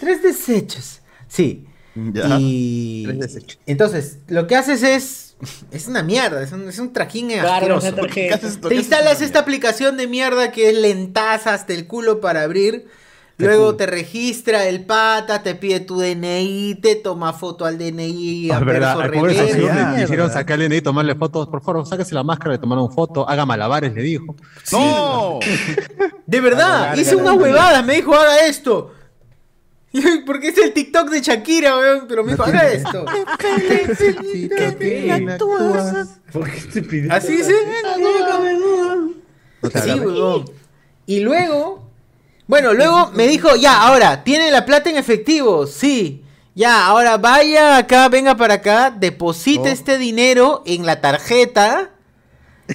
Tres 0.00 0.22
desechos. 0.22 1.00
Sí. 1.28 1.66
Ya. 1.94 2.38
Y 2.38 3.06
entonces, 3.66 4.18
lo 4.28 4.46
que 4.46 4.56
haces 4.56 4.82
es. 4.82 5.28
Es 5.72 5.88
una 5.88 6.04
mierda, 6.04 6.40
es 6.40 6.52
un, 6.52 6.68
es 6.68 6.78
un 6.78 6.92
trajín 6.92 7.28
Claro. 7.30 7.80
Te 7.80 8.74
instalas 8.76 9.20
esta 9.20 9.40
aplicación 9.40 9.96
de 9.96 10.06
mierda 10.06 10.52
que 10.52 10.70
es 10.70 10.76
lentaza 10.76 11.52
hasta 11.52 11.72
el 11.72 11.88
culo 11.88 12.20
para 12.20 12.42
abrir. 12.42 12.86
Luego 13.46 13.74
te 13.76 13.86
registra 13.86 14.66
el 14.66 14.84
pata, 14.84 15.42
te 15.42 15.54
pide 15.54 15.80
tu 15.80 15.98
DNI, 15.98 16.76
te 16.80 16.96
toma 16.96 17.32
foto 17.32 17.64
al 17.64 17.78
DNI, 17.78 18.50
a 18.50 18.58
verdad, 18.60 18.96
verso 18.96 19.00
al 19.00 19.10
pobre 19.12 19.32
reverso. 19.34 19.48
socio 19.54 19.66
le 19.66 19.72
Mierda. 19.72 20.00
quisieron 20.00 20.30
sacarle 20.30 20.68
DNI 20.68 20.76
y 20.76 20.82
tomarle 20.82 21.14
fotos. 21.14 21.48
Por 21.48 21.62
favor, 21.62 21.86
sáquese 21.86 22.14
la 22.14 22.22
máscara, 22.22 22.52
le 22.52 22.58
tomaron 22.58 22.90
foto, 22.92 23.28
haga 23.28 23.44
malabares, 23.46 23.92
le 23.94 24.02
dijo. 24.02 24.34
¡No! 24.72 25.38
De 26.26 26.40
verdad, 26.40 26.96
hice 26.96 27.16
una 27.16 27.34
huevada, 27.34 27.82
me 27.82 27.94
dijo 27.96 28.14
haga 28.14 28.46
esto. 28.46 28.92
Porque 30.26 30.48
es 30.48 30.58
el 30.58 30.72
TikTok 30.72 31.10
de 31.10 31.20
Shakira, 31.20 31.76
weón, 31.76 32.06
pero 32.08 32.24
me 32.24 32.32
dijo 32.32 32.44
haga 32.44 32.72
esto. 32.72 33.04
¿Por 36.32 36.50
qué 36.50 36.60
te 36.72 36.82
pides? 36.82 37.10
Así 37.10 37.36
dice. 37.36 37.52
No 39.60 39.68
te 39.70 39.80
Sí, 39.80 39.90
huevón. 39.90 40.44
Y 41.06 41.20
luego, 41.20 41.90
bueno, 42.46 42.72
luego 42.72 43.10
me 43.12 43.26
dijo, 43.26 43.56
ya, 43.56 43.82
ahora, 43.82 44.24
¿tiene 44.24 44.50
la 44.50 44.66
plata 44.66 44.90
en 44.90 44.96
efectivo? 44.96 45.66
Sí. 45.66 46.24
Ya, 46.54 46.84
ahora 46.86 47.16
vaya 47.16 47.78
acá, 47.78 48.08
venga 48.08 48.36
para 48.36 48.54
acá, 48.54 48.90
deposite 48.90 49.70
este 49.70 49.96
dinero 49.96 50.62
en 50.66 50.84
la 50.84 51.00
tarjeta 51.00 51.92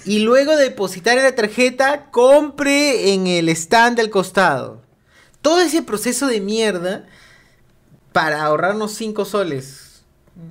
y 0.03 0.19
luego 0.19 0.55
de 0.55 0.63
depositar 0.63 1.17
en 1.17 1.25
la 1.25 1.35
tarjeta, 1.35 2.09
compre 2.09 3.13
en 3.13 3.27
el 3.27 3.49
stand 3.49 3.97
del 3.97 4.09
costado. 4.09 4.81
Todo 5.41 5.61
ese 5.61 5.83
proceso 5.83 6.27
de 6.27 6.41
mierda 6.41 7.05
para 8.13 8.43
ahorrarnos 8.43 8.93
5 8.93 9.25
soles. 9.25 9.86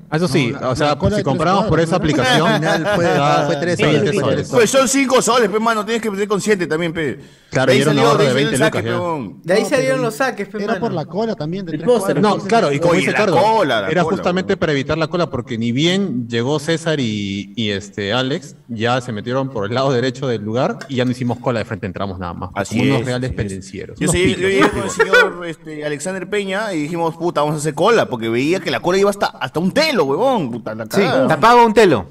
Ah, 0.09 0.19
Eso 0.19 0.29
sí, 0.29 0.53
No, 0.53 0.61
la- 0.61 0.69
o 0.71 0.77
sea, 0.77 0.87
la 0.91 0.99
cola 0.99 1.17
si 1.17 1.25
compramos 1.25 1.67
por 1.67 1.81
esa 1.81 1.93
¿no? 1.93 1.97
aplicación, 1.97 2.47
Al 2.47 2.61
final 2.61 2.87
fue- 2.95 3.05
ya 3.07 3.43
fue 3.47 3.57
tres 3.57 3.77
20 3.79 3.99
soles, 4.07 4.21
soles. 4.21 4.49
Pues 4.53 4.71
son 4.71 4.89
5 4.89 5.21
soles, 5.21 5.51
pe, 5.51 5.59
mano. 5.59 5.85
Tienes 5.85 6.01
que 6.01 6.17
ser 6.17 6.29
consciente 6.29 6.67
también, 6.69 6.93
pe. 6.93 7.19
Claro, 7.51 7.73
De 7.73 7.79
ahí 7.79 7.83
ahorro 7.83 7.95
de 7.95 7.97
de 7.97 8.05
ahí 8.05 8.15
salió 8.17 8.35
20 8.35 8.53
el 8.55 8.59
saque, 8.59 8.83
lucas. 8.83 9.37
De 9.45 9.55
ahí 9.55 9.65
salieron 9.65 10.03
los 10.03 10.15
saques, 10.15 10.47
pe, 10.49 10.59
Era 10.59 10.75
mano. 10.75 10.81
por 10.81 10.93
la 10.93 11.07
cola 11.07 11.35
también. 11.35 11.67
De. 11.67 11.77
No, 11.79 12.39
claro, 12.39 12.73
y 12.73 12.79
como 12.79 12.95
dice 12.95 13.11
la 13.11 13.17
Cardo, 13.19 13.37
cola, 13.37 13.81
la 13.83 13.89
era 13.91 14.03
cola, 14.05 14.17
justamente 14.17 14.57
para 14.57 14.71
evitar 14.73 14.97
la 14.97 15.09
cola, 15.09 15.29
porque 15.29 15.59
ni 15.59 15.73
bien 15.73 16.29
llegó 16.29 16.61
César 16.61 17.01
y, 17.01 17.53
y 17.57 17.71
este 17.71 18.13
Alex, 18.13 18.55
ya 18.69 19.01
se 19.01 19.11
metieron 19.11 19.49
por 19.51 19.67
el 19.67 19.75
lado 19.75 19.93
derecho 19.93 20.29
del 20.29 20.43
lugar 20.43 20.79
y 20.89 20.97
ya 20.97 21.05
no 21.05 21.11
hicimos 21.11 21.39
cola 21.41 21.59
de 21.59 21.65
frente, 21.65 21.87
entramos 21.87 22.19
nada 22.21 22.33
más. 22.33 22.51
Así 22.55 22.79
como 22.79 22.91
unos 22.91 23.01
es, 23.01 23.07
reales 23.07 23.33
pendencieros. 23.33 23.99
Yo, 23.99 24.13
llegué 24.13 24.61
con 24.71 24.83
el 24.85 24.91
señor 24.91 25.47
este, 25.47 25.85
Alexander 25.85 26.29
Peña 26.31 26.73
y 26.75 26.83
dijimos, 26.83 27.17
puta, 27.17 27.41
vamos 27.41 27.57
a 27.57 27.59
hacer 27.59 27.75
cola, 27.75 28.07
porque 28.09 28.29
veía 28.29 28.61
que 28.61 28.71
la 28.71 28.79
cola 28.81 28.99
iba 28.99 29.11
hasta, 29.11 29.27
hasta 29.27 29.59
un 29.61 29.73
telo, 29.81 30.05
huevón. 30.05 30.51
Puta, 30.51 30.75
la 30.75 30.85
Sí, 30.85 31.01
cagada. 31.03 31.39
pago 31.41 31.65
un 31.67 31.75
telo. 31.75 32.07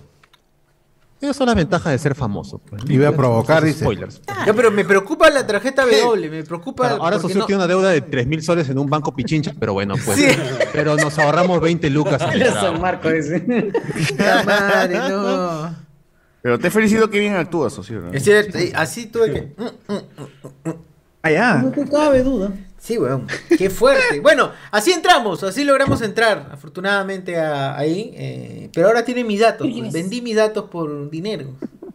Esas 1.21 1.37
son 1.37 1.47
las 1.47 1.55
ventajas 1.55 1.91
de 1.91 1.97
ser 1.97 2.13
famoso. 2.13 2.59
Pues. 2.59 2.83
Y 2.87 2.97
voy 2.97 3.05
a 3.07 3.15
provocar, 3.15 3.63
dice. 3.63 3.79
Spoilers. 3.79 4.21
Ya, 4.45 4.53
pero 4.53 4.69
me 4.69 4.83
preocupa 4.85 5.29
la 5.29 5.47
tarjeta 5.47 5.83
W, 5.85 6.29
me 6.29 6.43
preocupa. 6.43 6.87
Claro, 6.87 7.03
ahora 7.03 7.15
porque 7.17 7.29
Socio 7.33 7.39
no- 7.39 7.45
tiene 7.47 7.57
una 7.63 7.67
deuda 7.67 7.89
de 7.89 8.01
3 8.01 8.27
mil 8.27 8.43
soles 8.43 8.69
en 8.69 8.77
un 8.77 8.87
banco 8.87 9.15
pichincha, 9.15 9.53
pero 9.59 9.73
bueno, 9.73 9.95
pues. 10.05 10.17
Sí. 10.17 10.27
Pero 10.73 10.95
nos 10.97 11.17
ahorramos 11.17 11.59
20 11.61 11.89
lucas. 11.89 12.21
en 12.21 12.41
el 12.41 12.43
San 12.51 12.59
trago. 12.59 12.79
Marco 12.79 13.09
ese. 13.09 13.43
La 14.17 14.43
madre, 14.43 14.97
no. 15.09 15.75
Pero 16.43 16.59
te 16.59 16.69
felicito 16.69 17.09
que 17.09 17.17
bien 17.17 17.35
actúas, 17.35 17.73
socio. 17.73 18.01
¿no? 18.01 18.11
Es 18.11 18.23
cierto, 18.23 18.59
así 18.75 19.07
tuve 19.07 19.31
que. 19.31 19.55
Allá. 21.23 21.55
No 21.55 21.71
te 21.71 21.85
cabe 21.89 22.21
duda. 22.21 22.51
Sí, 22.85 22.99
weón. 22.99 23.25
Qué 23.57 23.69
fuerte. 23.71 24.19
Bueno, 24.21 24.51
así 24.69 24.91
entramos, 24.91 25.41
así 25.43 25.63
logramos 25.63 26.01
entrar, 26.03 26.49
afortunadamente, 26.51 27.35
a- 27.39 27.75
ahí. 27.75 28.13
eh, 28.15 28.69
pero 28.73 28.87
ahora 28.87 29.03
tiene 29.03 29.23
mis 29.23 29.39
datos. 29.39 29.67
pues, 29.67 29.91
vendí 29.91 30.21
mis 30.21 30.35
datos 30.35 30.65
por 30.69 31.09
dinero. 31.09 31.45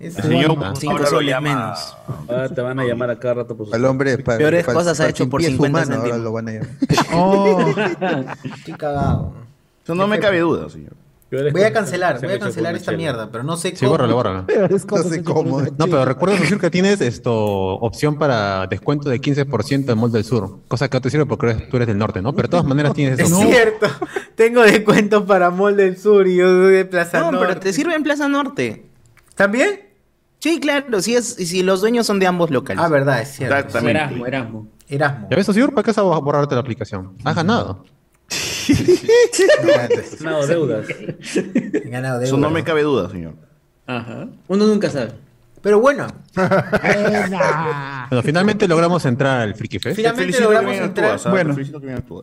Es- 0.01 0.19
El 0.19 0.47
Cinco 0.77 1.07
soles 1.07 1.41
menos. 1.41 1.97
Ahora 2.29 2.49
te 2.49 2.61
van 2.61 2.81
a 2.81 2.85
llamar 2.85 3.11
a 3.11 3.19
cada 3.21 3.35
rato 3.35 3.57
por 3.57 3.69
su 3.69 3.75
Al 3.75 3.85
hombre 3.85 4.19
pa- 4.19 4.37
Peores 4.39 4.65
cosas 4.67 4.99
ha 4.99 5.09
hecho 5.09 5.29
por 5.29 5.41
pie 5.41 5.51
50 5.51 5.79
humano, 5.85 6.03
ahora 6.03 6.19
lo 6.19 6.33
van 6.33 6.49
a 6.49 6.53
llamar. 6.53 6.69
Oh, 7.15 7.75
estoy 8.57 8.75
cagado. 8.75 9.33
Eso 9.85 9.95
no 9.95 10.09
me 10.09 10.19
cabe 10.19 10.41
duda, 10.41 10.69
señor. 10.71 10.93
Voy 11.31 11.63
a 11.63 11.73
cancelar, 11.73 12.21
voy 12.21 12.33
a 12.33 12.39
cancelar 12.41 12.75
esta 12.75 12.91
mierda, 12.93 13.31
pero 13.31 13.45
no 13.45 13.57
sé 13.57 13.71
Sí, 13.71 13.77
cómo. 13.87 13.93
bórralo, 13.93 14.15
bórralo. 14.17 14.47
Peores 14.47 14.85
No 14.91 14.99
sé 14.99 15.23
cómo. 15.23 15.61
No, 15.63 15.87
pero 15.87 16.05
recuerda 16.05 16.37
decir 16.37 16.59
que 16.59 16.71
tienes 16.71 17.01
esto 17.01 17.33
opción 17.35 18.19
para 18.19 18.67
descuento 18.67 19.09
de 19.09 19.21
15% 19.21 19.93
en 19.93 19.99
Mall 19.99 20.11
del 20.11 20.25
Sur, 20.25 20.59
cosa 20.67 20.89
que 20.89 20.97
no 20.97 21.01
te 21.03 21.11
sirve 21.11 21.27
porque 21.27 21.55
tú 21.71 21.77
eres 21.77 21.87
del 21.87 21.99
norte, 21.99 22.21
¿no? 22.21 22.33
Pero 22.33 22.49
de 22.49 22.51
todas 22.51 22.67
maneras 22.67 22.95
tienes 22.95 23.19
Es 23.19 23.27
esa 23.27 23.37
opción. 23.37 23.53
cierto, 23.53 23.87
tengo 24.35 24.63
descuentos 24.63 25.23
para 25.23 25.51
Mall 25.51 25.77
del 25.77 25.97
Sur 25.97 26.27
y 26.27 26.37
yo 26.37 26.47
soy 26.49 26.73
de 26.73 26.85
Plaza 26.85 27.21
No, 27.21 27.31
Norte. 27.33 27.47
pero 27.47 27.61
te 27.61 27.73
sirve 27.73 27.95
en 27.95 28.03
Plaza 28.03 28.27
Norte. 28.29 28.87
¿También? 29.37 29.81
Sí, 30.41 30.59
claro, 30.59 31.01
si, 31.01 31.15
es, 31.15 31.27
si 31.35 31.63
los 31.63 31.81
dueños 31.81 32.07
son 32.07 32.19
de 32.19 32.27
ambos 32.27 32.51
locales. 32.51 32.83
Ah, 32.83 32.89
verdad, 32.89 33.21
es 33.21 33.29
cierto. 33.37 33.55
Exactamente. 33.57 33.99
Erasmo, 34.01 34.27
Erasmo. 34.27 34.67
Erasmo. 34.89 35.29
¿Ya 35.31 35.37
ves, 35.37 35.47
Socio? 35.47 35.69
¿Para 35.71 35.83
qué 35.85 35.91
vas 35.91 35.99
a 35.99 36.03
borrarte 36.03 36.55
la 36.55 36.63
aplicación? 36.63 37.13
Has 37.25 37.37
ganado. 37.37 37.85
No, 40.21 40.47
deudas. 40.47 40.87
He 40.91 41.89
ganado 41.91 42.21
de 42.21 42.27
Eso 42.27 42.37
no 42.37 42.51
me 42.51 42.63
cabe 42.65 42.83
duda, 42.83 43.11
señor. 43.11 43.35
Ajá. 43.87 44.29
Uno 44.49 44.67
nunca 44.67 44.91
sabe. 44.91 45.13
Pero 45.63 45.81
bueno. 45.81 46.07
Bueno, 48.11 48.23
finalmente 48.25 48.67
logramos 48.67 49.05
entrar 49.05 49.43
al 49.43 49.55
Friki 49.55 49.79
Fest. 49.79 49.95
finalmente 49.97 50.23
Felicito 50.33 50.49
que 50.49 50.55
logramos 50.55 50.75
entrar. 50.85 51.11
actúas, 51.13 51.27
¿ah? 51.27 51.31
Bueno. 51.31 51.57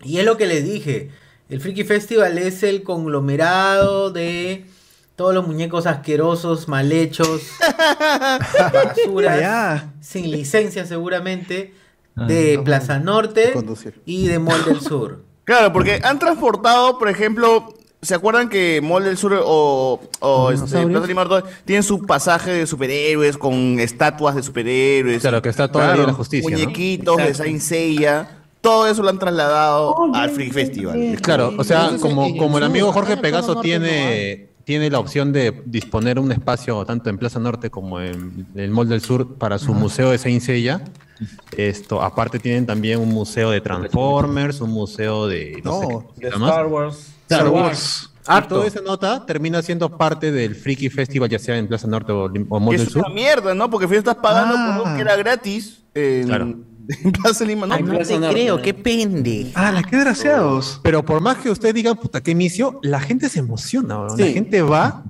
Y 0.04 0.18
es 0.20 0.26
lo 0.26 0.36
que 0.36 0.48
les 0.48 0.66
dije. 0.66 1.12
El 1.50 1.62
Freaky 1.62 1.86
Festival 1.86 2.38
es 2.38 2.62
el 2.64 2.84
conglomerado 2.84 4.12
de 4.12 4.66
todos 5.16 5.34
los 5.34 5.48
muñecos 5.48 5.88
asquerosos, 5.88 6.68
mal 6.68 6.92
hechos, 6.92 7.42
basuras, 8.74 9.38
Allá. 9.38 9.94
sin 10.02 10.30
licencia 10.30 10.86
seguramente, 10.86 11.74
de 12.16 12.60
Plaza 12.66 13.00
Norte 13.00 13.54
y 14.06 14.28
de 14.28 14.40
Mall 14.40 14.66
del 14.66 14.82
Sur. 14.82 15.24
Claro, 15.48 15.72
porque 15.72 16.02
han 16.04 16.20
transportado, 16.20 17.00
por 17.00 17.08
ejemplo, 17.08 17.74
¿se 18.02 18.14
acuerdan 18.14 18.50
que 18.50 18.82
Mall 18.84 19.06
del 19.06 19.18
Sur 19.18 19.42
o, 19.42 20.02
o 20.20 20.52
este? 20.52 20.86
Plaza 20.86 21.06
Animador 21.06 21.46
tienen 21.64 21.84
su 21.84 22.06
pasaje 22.06 22.52
de 22.52 22.68
superhéroes 22.68 23.38
con 23.38 23.80
estatuas 23.80 24.36
de 24.36 24.44
superhéroes? 24.44 25.22
Claro, 25.22 25.42
que 25.42 25.48
está 25.48 25.72
toda 25.72 25.96
de 25.96 26.06
la 26.06 26.12
Justicia, 26.12 26.50
¿no? 26.50 26.58
Muñequitos 26.58 27.16
de. 27.16 27.34
Saint 27.34 27.62
Seiya. 27.62 28.30
Todo 28.60 28.88
eso 28.88 29.02
lo 29.02 29.08
han 29.08 29.20
trasladado 29.20 30.14
al 30.14 30.32
Free 30.32 30.52
Festival. 30.52 31.18
Claro, 31.22 31.54
o 31.58 31.64
sea, 31.64 31.92
como, 32.02 32.58
el 32.58 32.64
amigo 32.66 32.92
Jorge 32.92 33.16
Pegaso 33.16 33.62
tiene, 33.62 34.50
tiene 34.66 34.90
la 34.90 35.00
opción 35.00 35.32
de 35.32 35.62
disponer 35.64 36.20
un 36.20 36.34
espacio 36.34 36.84
tanto 36.84 37.10
en 37.10 37.18
Plaza 37.18 37.40
Norte 37.40 37.70
como 37.70 38.02
en 38.02 38.48
el 38.54 38.70
Mall 38.72 38.90
del 38.90 39.00
Sur 39.00 39.36
para 39.36 39.60
su 39.60 39.74
museo 39.74 40.12
de 40.12 40.18
Saint 40.18 40.42
Seiya, 40.42 40.82
esto, 41.56 42.02
aparte 42.02 42.40
tienen 42.40 42.66
también 42.66 43.00
un 43.00 43.10
museo 43.10 43.52
de 43.52 43.62
Transformers, 43.62 44.62
un 44.62 44.72
museo 44.72 45.28
de 45.28 45.62
no, 45.64 45.80
sé 45.82 45.88
qué 46.20 46.26
de 46.28 46.32
cosa 46.32 46.40
más. 46.40 46.50
Star 46.52 46.68
Wars. 46.68 47.14
Star 47.30 47.50
Wars. 47.50 48.10
Y 48.14 48.30
Harto. 48.30 48.56
toda 48.56 48.68
esa 48.68 48.82
nota 48.82 49.26
termina 49.26 49.62
siendo 49.62 49.90
parte 49.98 50.32
del 50.34 50.54
Freaky 50.56 50.90
Festival, 50.90 51.30
ya 51.30 51.40
sea 51.40 51.58
en 51.58 51.68
Plaza 51.68 51.88
Norte 51.88 52.12
o, 52.12 52.26
o 52.26 52.60
Mall 52.60 52.76
del 52.78 52.88
es 52.88 52.92
Sur. 52.94 53.06
una 53.06 53.14
mierda, 53.14 53.56
¿no? 53.56 53.70
Porque 53.70 53.86
al 53.86 53.90
final 53.90 54.00
estás 54.00 54.16
pagando 54.16 54.54
por 54.56 54.64
algo 54.74 54.84
Ah. 54.86 54.96
que 54.96 55.02
era 55.02 55.16
gratis 55.16 55.84
en, 55.94 56.28
Claro. 56.28 56.44
en 56.90 57.12
Plaza 57.14 57.46
Lima. 57.46 57.66
No, 57.68 57.80
no 57.80 57.98
te 58.00 58.20
creo, 58.30 58.62
qué 58.62 58.74
pende. 58.74 59.52
Ah, 59.56 59.72
la 59.72 59.82
qué 59.82 59.96
desgraciados. 59.96 60.82
Pero 60.84 61.04
por 61.06 61.22
más 61.22 61.38
que 61.38 61.50
ustedes 61.50 61.74
digan, 61.74 61.96
puta, 61.96 62.22
qué 62.22 62.32
inicio, 62.32 62.80
la 62.84 63.00
gente 63.00 63.30
se 63.30 63.40
emociona. 63.40 64.08
La 64.18 64.26
gente 64.28 64.62
va 64.62 65.04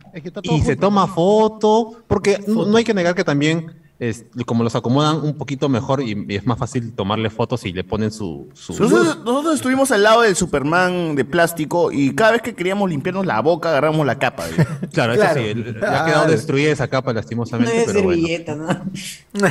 y 0.43 0.61
se 0.61 0.75
toma 0.75 1.07
foto, 1.07 2.03
porque 2.07 2.43
no, 2.45 2.67
no 2.67 2.77
hay 2.77 2.83
que 2.83 2.93
negar 2.93 3.15
que 3.15 3.23
también, 3.23 3.73
es, 3.99 4.25
como 4.45 4.63
los 4.63 4.75
acomodan 4.75 5.17
un 5.23 5.35
poquito 5.37 5.69
mejor 5.69 6.01
y, 6.03 6.25
y 6.29 6.35
es 6.35 6.45
más 6.45 6.59
fácil 6.59 6.93
tomarle 6.93 7.29
fotos 7.31 7.65
y 7.65 7.73
le 7.73 7.83
ponen 7.83 8.11
su... 8.11 8.47
su- 8.53 8.73
Nosotros, 8.79 9.19
nosotros 9.25 9.55
estuvimos 9.55 9.91
al 9.91 10.03
lado 10.03 10.21
del 10.21 10.35
Superman 10.35 11.15
de 11.15 11.25
plástico 11.25 11.91
y 11.91 12.13
cada 12.13 12.33
vez 12.33 12.41
que 12.43 12.53
queríamos 12.53 12.89
limpiarnos 12.89 13.25
la 13.25 13.41
boca 13.41 13.69
agarramos 13.69 14.05
la 14.05 14.19
capa. 14.19 14.43
Claro, 14.93 15.13
eso 15.13 15.23
sí, 15.33 15.39
el- 15.39 15.79
le 15.79 15.85
ha 15.87 16.05
quedado 16.05 16.27
destruida 16.27 16.71
esa 16.71 16.87
capa 16.87 17.11
lastimosamente, 17.13 17.83
pero 17.87 18.03
bueno. 18.03 18.27
¿no? 18.55 18.67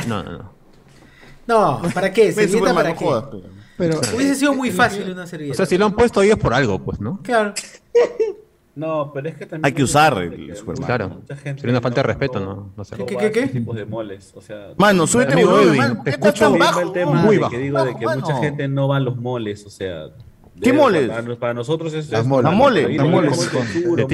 No, 0.07 0.23
no, 0.23 0.23
no. 0.39 0.57
No, 1.49 1.83
¿para 1.95 2.13
qué? 2.13 2.33
¿Servilleta 2.33 2.53
Superman, 2.59 2.75
para 2.75 2.89
no 2.91 2.99
qué? 2.99 3.05
jodas, 3.05 3.25
Pero- 3.77 4.01
Hubiese 4.15 4.35
sido 4.37 4.55
muy 4.55 4.71
fácil 4.71 5.11
una 5.11 5.25
O 5.25 5.27
servilleta. 5.27 5.57
sea, 5.57 5.67
si 5.67 5.77
lo 5.77 5.87
han 5.87 5.93
puesto 5.93 6.21
ahí 6.21 6.31
es 6.31 6.37
por 6.37 6.55
algo, 6.55 6.79
pues, 6.85 7.01
¿no? 7.01 7.21
Claro. 7.23 7.53
No, 8.77 9.11
pero 9.13 9.29
es 9.31 9.35
que 9.37 9.47
también. 9.47 9.65
Hay 9.67 9.73
que 9.73 9.83
usar 9.83 10.17
el 10.23 10.55
Superman. 10.55 10.87
Claro. 10.87 11.09
Mucha 11.09 11.35
gente 11.37 11.61
Sería 11.63 11.73
una 11.73 11.81
falta 11.81 12.03
de 12.03 12.07
respeto, 12.07 12.39
no- 12.41 12.47
¿no? 12.55 12.73
No 12.77 12.85
sé. 12.85 12.95
¿Qué, 13.07 13.17
qué, 13.17 13.33
qué? 13.33 13.47
tipos 13.49 13.75
de 13.75 13.87
moles, 13.87 14.33
o 14.37 14.41
sea, 14.43 14.69
Mano, 14.77 15.07
súbete 15.07 15.35
volumen, 15.45 15.81
Edwin, 15.81 15.97
te 16.05 16.05
¿Qué 16.05 16.11
estás 16.11 16.35
escucho 16.35 16.59
bajo? 16.59 16.81
el 16.81 16.93
tema 16.93 17.13
Muy 17.13 17.37
de 17.37 17.41
bajo. 17.41 17.53
que 17.53 17.59
digo 17.59 17.85
de 17.85 17.97
que 17.97 18.07
mucha 18.07 18.37
gente 18.37 18.69
no 18.69 18.87
va 18.89 18.99
a 18.99 19.01
los 19.01 19.17
moles, 19.17 19.65
o 19.67 19.71
sea. 19.71 20.09
¿Qué 20.61 20.73
moles? 20.73 21.09
Para, 21.09 21.37
para 21.37 21.55
nosotros 21.55 21.93
es 21.95 22.11
Las 22.11 22.21
es- 22.21 22.27
moles. 22.27 22.45
Las 22.45 22.55
moles, 22.55 22.97
las 22.97 23.09
moles. 23.09 23.51
De 23.97 24.07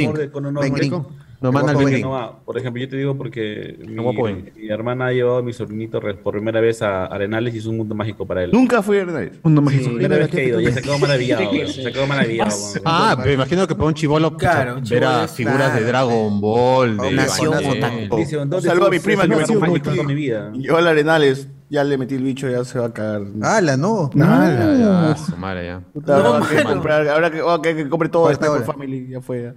de- 1.42 1.52
no, 1.52 1.52
no, 1.52 1.58
no, 1.58 1.72
No 1.72 1.74
manda 1.74 1.96
el 1.96 2.00
no, 2.02 2.20
no. 2.20 2.40
Por 2.44 2.58
ejemplo, 2.58 2.80
yo 2.82 2.88
te 2.88 2.96
digo 2.96 3.16
porque 3.16 3.76
mi, 3.86 4.02
guapo 4.02 4.24
Ben. 4.24 4.52
mi 4.56 4.68
hermana 4.68 5.06
ha 5.06 5.12
llevado 5.12 5.38
a 5.38 5.42
mi 5.42 5.52
sobrinito 5.52 6.00
por 6.00 6.32
primera 6.34 6.60
vez 6.60 6.82
a 6.82 7.06
Arenales 7.06 7.54
y 7.54 7.58
es 7.58 7.66
un 7.66 7.76
mundo 7.76 7.94
mágico 7.94 8.26
para 8.26 8.44
él. 8.44 8.50
Nunca 8.52 8.82
fui 8.82 8.98
a 8.98 9.02
Arenales. 9.02 9.32
Mundo 9.42 9.60
Sí, 9.60 9.64
mágico. 9.66 9.90
primera 9.90 10.16
vez 10.16 10.28
que 10.28 10.42
he 10.42 10.48
ido, 10.48 10.60
ya 10.60 10.72
se 10.72 10.82
quedó 10.82 10.98
maravillado. 10.98 11.50
¿Qué 11.50 11.56
weón, 11.58 11.68
Se 11.68 11.92
quedó 11.92 12.06
maravillado. 12.06 12.50
weón. 12.50 12.82
Ah, 12.84 13.16
me 13.24 13.32
imagino 13.32 13.66
que 13.66 13.74
para 13.74 13.86
un 13.88 13.94
chivolo 13.94 14.36
Claro, 14.36 14.76
un 14.76 14.84
ver 14.84 15.04
a 15.04 15.28
figuras 15.28 15.74
de 15.74 15.80
claro. 15.80 16.06
Dragon 16.08 16.40
Ball, 16.40 16.96
de 16.96 17.12
Nació 17.12 17.52
Evangelion. 17.52 17.84
otaku. 17.84 18.16
Dice, 18.16 18.36
¿dónde 18.36 18.60
Saludo 18.62 18.86
a 18.86 18.90
mi 18.90 18.98
prima 18.98 19.22
que 19.22 19.28
me 19.36 19.42
acompañó 19.42 20.04
mi 20.04 20.14
vida? 20.14 20.50
Yo 20.54 20.76
al 20.76 20.86
Arenales, 20.86 21.48
ya 21.68 21.84
le 21.84 21.96
metí 21.96 22.16
el 22.16 22.22
bicho, 22.22 22.48
ya 22.50 22.64
se 22.64 22.78
va 22.78 22.86
a 22.86 22.92
cagar. 22.92 23.22
¡Hala, 23.42 23.76
no! 23.78 24.10
Ah, 24.20 25.14
ya, 25.16 25.16
su 25.16 25.36
madre, 25.38 25.66
ya. 25.66 25.80
Puta, 25.92 26.16
ahora 26.16 26.46
que 26.46 26.62
comprar- 26.64 27.08
ahora 27.08 27.30
que, 27.30 27.40
ahora 27.40 27.62
que, 27.62 27.76
que 27.76 27.88
compre 27.88 28.08
todo 28.10 28.30
está 28.30 28.46
con. 28.48 28.62
Family, 28.64 29.08
ya 29.08 29.20
fue. 29.22 29.54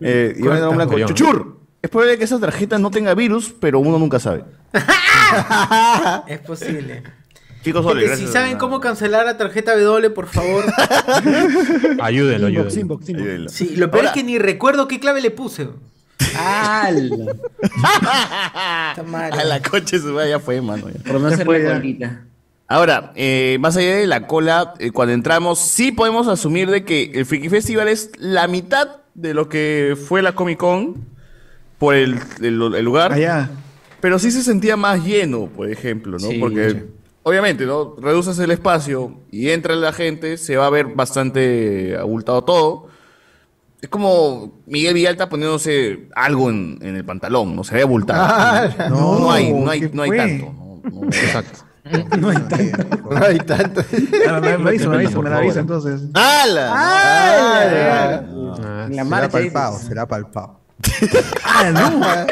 Eh, 0.00 0.34
y 0.36 0.42
van 0.42 0.62
a 0.62 0.68
blanco. 0.68 0.94
Millón. 0.94 1.08
Chuchur. 1.08 1.58
Es 1.82 1.90
probable 1.90 2.18
que 2.18 2.24
esa 2.24 2.38
tarjeta 2.40 2.78
no 2.78 2.90
tenga 2.90 3.14
virus, 3.14 3.54
pero 3.60 3.78
uno 3.80 3.98
nunca 3.98 4.18
sabe. 4.18 4.44
Es 6.26 6.40
posible. 6.40 7.02
Chicos, 7.62 7.84
Gente, 7.86 8.04
Ole, 8.06 8.16
si 8.16 8.26
saben 8.28 8.56
cómo 8.56 8.80
cancelar 8.80 9.26
la 9.26 9.36
tarjeta 9.36 9.76
W, 9.76 10.10
por 10.10 10.26
favor. 10.28 10.64
Ayúdenlo, 12.00 12.48
Inbox, 12.48 12.76
ayúdenlo. 12.76 12.80
inbox, 12.80 13.08
inbox. 13.08 13.08
Ayúdenlo. 13.08 13.48
Sí, 13.50 13.76
lo 13.76 13.90
peor 13.90 14.06
Ahora- 14.06 14.08
es 14.10 14.14
que 14.14 14.22
ni 14.24 14.38
recuerdo 14.38 14.88
qué 14.88 15.00
clave 15.00 15.20
le 15.20 15.30
puse. 15.30 15.68
Madre. 19.06 19.40
A 19.40 19.44
la 19.44 19.60
coche 19.62 19.98
se 19.98 20.10
va, 20.10 20.26
ya 20.26 20.38
fue, 20.40 20.60
mano. 20.60 20.88
ya. 20.88 21.10
Por 21.12 21.20
no 21.20 21.28
hacerle 21.28 21.64
colita. 21.64 22.24
Ahora, 22.66 23.12
eh, 23.16 23.56
más 23.60 23.76
allá 23.76 23.96
de 23.96 24.06
la 24.06 24.26
cola, 24.26 24.74
eh, 24.78 24.90
cuando 24.90 25.14
entramos, 25.14 25.58
sí 25.58 25.90
podemos 25.90 26.28
asumir 26.28 26.70
de 26.70 26.84
que 26.84 27.10
el 27.14 27.24
Freaky 27.24 27.48
Festival 27.48 27.88
es 27.88 28.10
la 28.18 28.46
mitad 28.46 28.88
de 29.20 29.34
lo 29.34 29.48
que 29.48 29.96
fue 30.08 30.22
la 30.22 30.32
Comic 30.32 30.58
Con 30.58 30.94
por 31.78 31.94
el, 31.94 32.18
el- 32.40 32.74
el 32.74 32.84
lugar. 32.84 33.12
Allá. 33.12 33.50
Pero 34.00 34.18
sí 34.18 34.30
se 34.30 34.42
sentía 34.42 34.76
más 34.76 35.04
lleno, 35.04 35.46
por 35.46 35.68
ejemplo, 35.70 36.12
¿no? 36.12 36.28
Sí, 36.28 36.38
Porque 36.38 36.70
sí. 36.70 36.76
obviamente, 37.24 37.66
¿no? 37.66 37.96
Reduces 38.00 38.38
el 38.38 38.50
espacio 38.52 39.12
y 39.30 39.50
entra 39.50 39.74
la 39.74 39.92
gente, 39.92 40.36
se 40.36 40.56
va 40.56 40.66
a 40.66 40.70
ver 40.70 40.86
bastante 40.94 41.96
abultado 41.98 42.44
todo. 42.44 42.86
Es 43.80 43.88
como 43.88 44.60
Miguel 44.66 44.94
Villalta 44.94 45.28
poniéndose 45.28 46.08
algo 46.14 46.50
en, 46.50 46.78
en 46.82 46.96
el 46.96 47.04
pantalón, 47.04 47.54
¿no? 47.56 47.62
Se 47.64 47.74
ve 47.74 47.82
abultado. 47.82 48.22
Ah, 48.24 48.88
no, 48.90 49.18
no 49.20 49.30
hay, 49.32 49.52
no 49.52 49.70
hay, 49.70 49.80
¿qué 49.82 49.90
no 49.92 50.02
hay 50.02 50.10
tanto. 50.16 50.44
no, 50.52 50.82
no. 51.02 51.06
Exacto. 51.08 51.60
No 52.18 52.28
hay 52.30 52.38
tanto. 52.38 53.10
No 53.10 53.24
hay 53.24 53.38
tanto. 53.38 53.82
Me 54.42 54.58
me 54.58 54.68
avisa, 54.68 54.88
me 54.88 54.96
avisa, 54.96 55.20
me 55.20 55.30
la 55.30 55.36
avisa 55.38 55.60
entonces. 55.60 56.02
¡Hala! 56.14 56.72
¡Hala! 56.72 58.26
Ah, 58.64 58.88
la 58.90 59.04
Será 59.04 59.28
palpado, 59.28 59.78
será 59.78 60.06
palpado. 60.06 60.60
Ah, 61.44 61.70
no. 61.72 62.26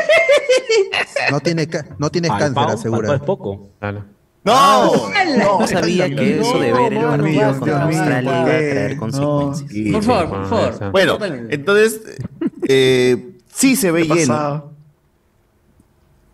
No, 1.30 1.40
tiene 1.40 1.68
no 1.98 2.10
tienes 2.10 2.30
cáncer, 2.30 2.64
asegura. 2.68 3.14
es 3.14 3.20
poco. 3.22 3.70
¡No! 4.44 4.92
No 5.58 5.66
sabía 5.66 6.08
que 6.08 6.38
eso 6.40 6.58
de 6.60 6.72
ver 6.72 6.92
el 6.92 7.02
partido 7.04 7.58
contra 7.58 7.82
Australia 7.82 8.20
iba 8.30 8.40
a 8.42 8.44
traer 8.44 8.94
no. 8.94 9.00
consecuencias. 9.00 9.70
Sí, 9.72 9.90
Por 9.92 10.02
favor, 10.04 10.28
por 10.28 10.48
favor. 10.48 10.92
Bueno, 10.92 11.18
entonces, 11.50 12.00
eh, 12.68 13.32
sí 13.52 13.74
se 13.74 13.90
ve 13.90 14.02
¿Qué 14.06 14.14
lleno. 14.14 14.34
pasado? 14.34 14.72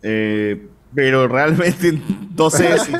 Eh, 0.03 0.67
pero 0.95 1.27
realmente 1.27 1.99
no 2.37 2.49
sé 2.49 2.77
si, 2.79 2.91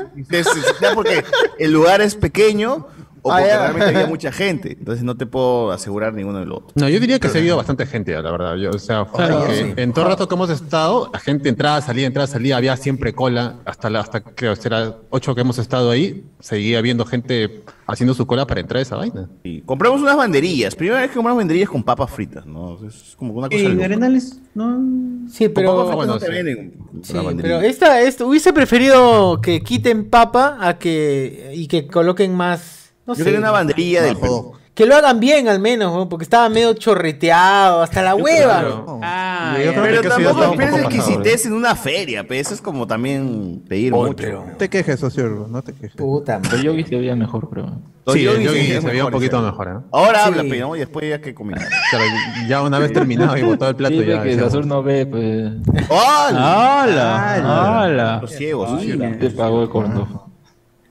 si- 0.44 0.60
porque 0.94 1.24
el 1.60 1.72
lugar 1.72 2.02
es 2.02 2.16
pequeño 2.16 2.88
o 3.24 3.32
Ah, 3.32 3.38
porque 3.38 3.58
realmente 3.58 3.86
había 3.86 4.08
mucha 4.08 4.32
gente. 4.32 4.76
Entonces 4.78 5.04
no 5.04 5.18
te 5.18 5.26
puedo 5.26 5.72
asegurar 5.72 6.14
ninguno 6.14 6.40
del 6.40 6.52
otro. 6.52 6.68
No, 6.76 6.88
yo 6.88 7.00
diría 7.00 7.20
que 7.20 7.30
se 7.30 7.40
ha 7.40 7.42
ido 7.42 7.58
bastante 7.58 7.86
gente, 7.86 8.14
la 8.14 8.32
verdad. 8.32 8.56
Yo, 8.56 8.70
o 8.70 8.80
sea, 8.80 9.06
porque 9.06 9.74
en 9.78 9.94
todo 9.94 10.06
el 10.06 10.12
rato 10.12 10.28
que 10.28 10.36
hemos 10.36 10.50
estado, 10.50 11.10
la 11.12 11.20
gente 11.20 11.50
entraba, 11.50 11.82
salía, 11.82 12.06
entraba, 12.06 12.28
salía, 12.28 12.58
había 12.58 12.78
siempre 12.78 13.14
cola. 13.14 13.56
Hasta, 13.66 13.90
la, 13.90 14.02
hasta 14.02 14.22
creo, 14.22 14.56
será 14.56 14.96
ocho 15.10 15.34
que 15.34 15.42
hemos 15.42 15.58
estado 15.58 15.90
ahí, 15.90 16.26
seguía 16.40 16.80
habiendo 16.80 17.06
gente 17.06 17.64
haciendo 17.88 18.14
su 18.14 18.26
cola 18.26 18.46
para 18.48 18.62
entrar 18.62 18.80
a 18.80 18.82
esa 18.82 18.96
vaina. 18.96 19.30
Y 19.44 19.62
compramos 19.62 20.02
unas 20.02 20.16
banderillas. 20.16 20.76
Primera 20.76 21.02
vez 21.02 21.10
que 21.10 21.16
compramos 21.16 21.40
banderillas 21.40 21.70
con 21.70 21.84
papas 21.84 22.12
fritas, 22.12 22.46
¿no? 22.46 22.78
Es 22.86 23.16
como 23.18 23.34
una 23.34 23.50
cosa 23.50 23.62
En 23.62 23.74
loca. 23.74 23.86
Arenales, 23.86 24.40
no. 24.54 25.28
Sí, 25.30 25.50
papas 25.50 25.64
pero. 25.64 25.96
bueno, 25.96 26.14
no 26.14 26.20
te 26.20 26.26
sí. 26.28 26.72
Sí, 27.04 27.18
pero 27.42 27.62
esta, 27.62 28.02
esta, 28.02 28.26
hubiese 28.26 28.54
preferido 28.54 29.42
que 29.42 29.62
quiten 29.62 30.10
papa 30.10 30.58
a 30.60 30.78
que 30.78 31.52
y 31.56 31.68
que 31.68 31.88
coloquen 31.88 32.36
más. 32.36 32.83
No 33.06 33.14
Yo 33.14 33.18
sé. 33.20 33.24
quería 33.26 33.40
una 33.40 33.52
banderilla 33.52 34.02
del 34.02 34.18
Perú. 34.18 34.54
Que 34.74 34.88
lo 34.88 34.96
hagan 34.96 35.20
bien 35.20 35.48
al 35.50 35.60
menos, 35.60 35.94
¿no? 35.94 36.10
porque 36.10 36.24
estaba 36.24 36.50
medio 36.50 36.74
chorreteado, 36.74 37.84
hasta 37.84 38.02
la 38.02 38.16
hueva. 38.16 38.64
¿no? 38.64 39.00
Ah, 39.04 39.54
creo 39.56 39.84
Pero 39.84 40.02
tampoco 40.02 40.56
pasado, 40.58 40.78
exquisitez 40.80 41.46
en 41.46 41.54
una 41.54 41.76
feria, 41.76 42.24
pero 42.28 42.42
eso 42.42 42.56
es 42.56 42.62
como 42.62 42.88
también 42.88 43.62
pedir 43.70 43.94
Oye, 43.94 44.08
mucho. 44.08 44.24
pero- 44.24 44.46
No 44.48 44.58
te 44.58 44.70
quejes, 44.72 45.00
socio, 45.00 45.28
no 45.48 45.62
te 45.62 45.74
quejes. 45.74 45.92
Puta 45.96 46.40
Pero 46.42 46.50
madre. 46.56 46.64
Yogi 46.66 46.84
se 46.86 46.96
veía 46.96 47.16
mejor, 47.16 47.50
creo. 47.52 47.68
Sí, 48.08 48.26
el 48.26 48.42
yogi 48.42 48.66
se 48.72 48.80
veía 48.80 49.06
un 49.06 49.12
poquito 49.12 49.38
ese. 49.38 49.46
mejor, 49.46 49.68
¿eh? 49.68 49.86
Ahora 49.92 50.20
Sí. 50.24 50.26
habla, 50.30 50.44
pero 50.50 50.74
después 50.74 51.08
ya 51.08 51.22
que 51.22 51.36
comimos. 51.36 51.64
Claro, 51.92 52.06
ya 52.50 52.62
una 52.64 52.80
vez 52.80 52.92
terminado 52.94 53.38
y 53.38 53.44
botado 53.44 53.70
el 53.70 53.76
plato 53.78 53.96
Sí, 53.96 54.06
ya. 54.08 54.24
que 54.24 54.36
Sazur 54.40 54.66
no 54.66 54.82
ve, 54.82 55.06
pues. 55.06 55.52
¡Hola! 55.88 56.82
¡Hala! 56.82 57.82
¡Hala! 57.84 58.20
Los 58.22 58.32
ciegos. 58.32 58.82
Te 59.20 59.30
pagó 59.30 59.62
el 59.62 59.70
corno. 59.70 60.33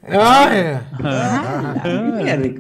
Ay. 0.05 0.81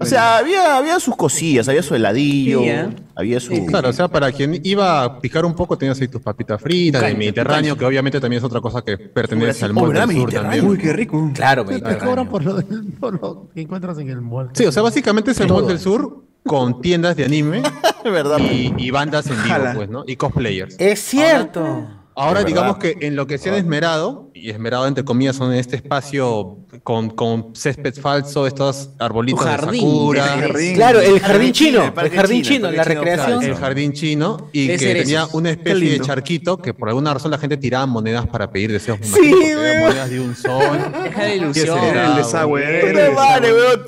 O 0.00 0.04
sea, 0.04 0.38
había, 0.38 0.76
había 0.76 1.00
sus 1.00 1.16
cosillas, 1.16 1.68
había 1.68 1.82
su 1.82 1.94
heladillo, 1.94 2.60
Sí, 2.60 2.68
¿eh? 2.68 2.88
había 3.14 3.40
su... 3.40 3.66
Claro, 3.66 3.88
o 3.88 3.92
sea, 3.92 4.08
para 4.08 4.30
quien 4.32 4.60
iba 4.64 5.02
a 5.04 5.18
picar 5.20 5.44
un 5.44 5.54
poco, 5.54 5.76
tenías 5.76 6.00
ahí 6.00 6.08
tus 6.08 6.20
papitas 6.22 6.60
fritas, 6.60 7.02
del 7.02 7.16
Mediterráneo, 7.16 7.76
que 7.76 7.84
obviamente 7.84 8.20
también 8.20 8.38
es 8.38 8.44
otra 8.44 8.60
cosa 8.60 8.82
que 8.82 8.96
pertenece 8.96 9.64
al 9.64 9.72
mundo 9.72 9.88
¿verdad? 9.90 10.08
del 10.08 10.16
sur 10.16 10.32
también. 10.32 10.66
Uy, 10.66 10.78
qué 10.78 10.92
rico. 10.92 11.30
claro, 11.34 11.64
Te, 11.64 11.80
te 11.80 11.98
cobran 11.98 12.28
por 12.28 12.44
lo, 12.44 12.62
por 13.00 13.20
lo 13.20 13.48
que 13.54 13.62
encuentras 13.62 13.98
en 13.98 14.08
el 14.10 14.20
mall. 14.20 14.50
Sí, 14.54 14.64
o 14.66 14.72
sea, 14.72 14.82
básicamente 14.82 15.32
es 15.32 15.40
el 15.40 15.46
Todo. 15.48 15.58
mall 15.60 15.68
del 15.68 15.78
sur 15.80 16.22
con 16.44 16.80
tiendas 16.80 17.16
de 17.16 17.24
anime 17.24 17.62
¿Verdad? 18.04 18.38
y, 18.40 18.72
y 18.76 18.90
bandas 18.90 19.26
en 19.28 19.42
vivo, 19.42 19.56
pues, 19.74 19.88
¿no? 19.88 20.04
Y 20.06 20.16
cosplayers. 20.16 20.76
Es 20.78 21.00
cierto. 21.00 21.88
Ahora 22.14 22.40
Es 22.40 22.46
digamos 22.46 22.78
verdad. 22.78 22.98
que 23.00 23.06
en 23.06 23.16
lo 23.16 23.26
que 23.26 23.38
se 23.38 23.48
han 23.50 23.56
esmerado, 23.56 24.30
y 24.34 24.50
esmerado 24.50 24.86
entre 24.86 25.04
comillas 25.04 25.36
son 25.36 25.52
en 25.52 25.58
este 25.58 25.76
espacio 25.76 26.58
con, 26.82 27.10
con 27.10 27.54
césped 27.54 27.94
falso, 27.94 28.46
estos 28.46 28.90
arbolitos 28.98 29.40
Tu 29.40 29.46
de 29.46 29.50
jardín. 29.56 29.80
sakura. 29.80 30.34
El 30.34 30.40
jardín. 30.42 30.74
Claro, 30.74 31.00
el 31.00 31.20
jardín 31.20 31.22
Jardín 31.22 31.52
chino, 31.52 31.84
el 32.02 32.10
jardín 32.10 32.42
chino, 32.42 32.70
la 32.70 32.84
recreación. 32.84 33.42
El 33.42 33.54
jardín 33.56 33.92
chino 33.92 34.48
y 34.52 34.68
que 34.68 34.78
tenía 34.94 35.26
una 35.32 35.50
especie 35.50 35.90
de 35.90 36.00
charquito 36.00 36.58
que 36.58 36.74
por 36.74 36.88
alguna 36.88 37.14
razón 37.14 37.30
la 37.30 37.38
gente 37.38 37.56
tiraba 37.56 37.86
monedas 37.86 38.26
para 38.26 38.50
pedir 38.50 38.70
deseos 38.72 38.98
Sí, 39.02 39.32
monedas 39.32 40.10
de 40.10 40.20
un 40.20 40.34
sol. 40.36 40.78
Deja 41.04 41.24
de 41.24 41.36
ilusión. 41.36 41.78
el 41.78 42.16
desagüe. 42.16 43.12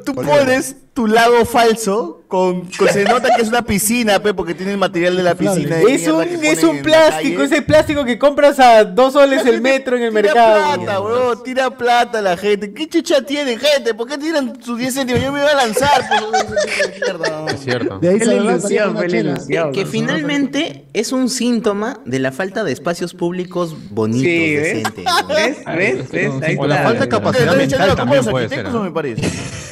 Tú 0.05 0.15
pones 0.15 0.77
tu 0.95 1.07
lago 1.07 1.45
falso 1.45 2.23
con, 2.35 2.63
con- 2.77 2.89
se 2.89 3.05
nota 3.05 3.29
que 3.37 3.43
es 3.43 3.49
una 3.49 3.63
piscina, 3.63 4.19
pe, 4.21 4.35
porque 4.35 4.55
tiene 4.55 4.73
el 4.73 4.79
material 4.79 5.17
de 5.17 5.23
la 5.23 5.35
piscina. 5.37 5.77
de 5.77 5.95
Es 5.95 6.09
un, 6.09 6.23
es 6.45 6.65
un 6.65 6.83
plástico, 6.83 7.43
ese 7.45 7.63
plástico 7.63 8.05
que 8.05 8.19
compras 8.19 8.59
a 8.59 8.85
dos 8.85 9.13
soles 9.13 9.47
el 9.47 9.61
metro 9.61 9.97
en 9.97 10.03
el 10.03 10.11
Tira 10.11 10.23
mercado. 10.23 10.75
plata, 10.83 11.01
weón, 11.01 11.43
tira 11.45 11.71
plata 11.71 12.21
la 12.21 12.37
gente. 12.37 12.75
¿Qué 12.75 12.89
chucha 12.89 13.23
tienen, 13.23 13.59
gente? 13.61 13.95
¿Por 13.95 14.09
qué 14.09 14.19
tiran 14.19 14.61
sus 14.61 14.79
10 14.79 14.95
céntimos? 14.95 15.23
Yo 15.23 15.31
me 15.33 15.41
iba 15.41 15.51
a 15.51 15.55
lanzar, 15.55 16.03
pues. 16.09 17.55
Es 17.55 17.61
cierto. 17.61 17.99
De 18.01 18.09
ahí 18.09 18.19
se 18.19 18.35
ilusión, 18.35 18.97
ilusión. 19.11 19.73
Que 19.73 19.87
finalmente 19.87 20.87
es 20.93 21.13
un 21.13 21.29
síntoma 21.29 22.01
de 22.05 22.19
la 22.19 22.33
falta 22.33 22.65
de 22.65 22.73
espacios 22.73 23.15
públicos 23.15 23.77
bonitos, 23.91 24.23
Sí, 24.25 24.57
¿ves? 24.57 24.63
decentes. 24.75 25.05
¿Ves? 25.29 25.57
¿Ves? 25.77 26.11
¿Ves? 26.11 26.33
Ahí 26.43 26.57
O 26.59 26.67
la 26.67 26.79
falta 26.83 27.01
de 27.05 27.09
capacidad 27.09 27.57
mental 27.57 27.95
también 27.95 28.25
puede 28.25 28.49
ser. 28.49 28.59
arquitectos, 28.67 28.83
me 28.83 28.91
parece. 28.91 29.23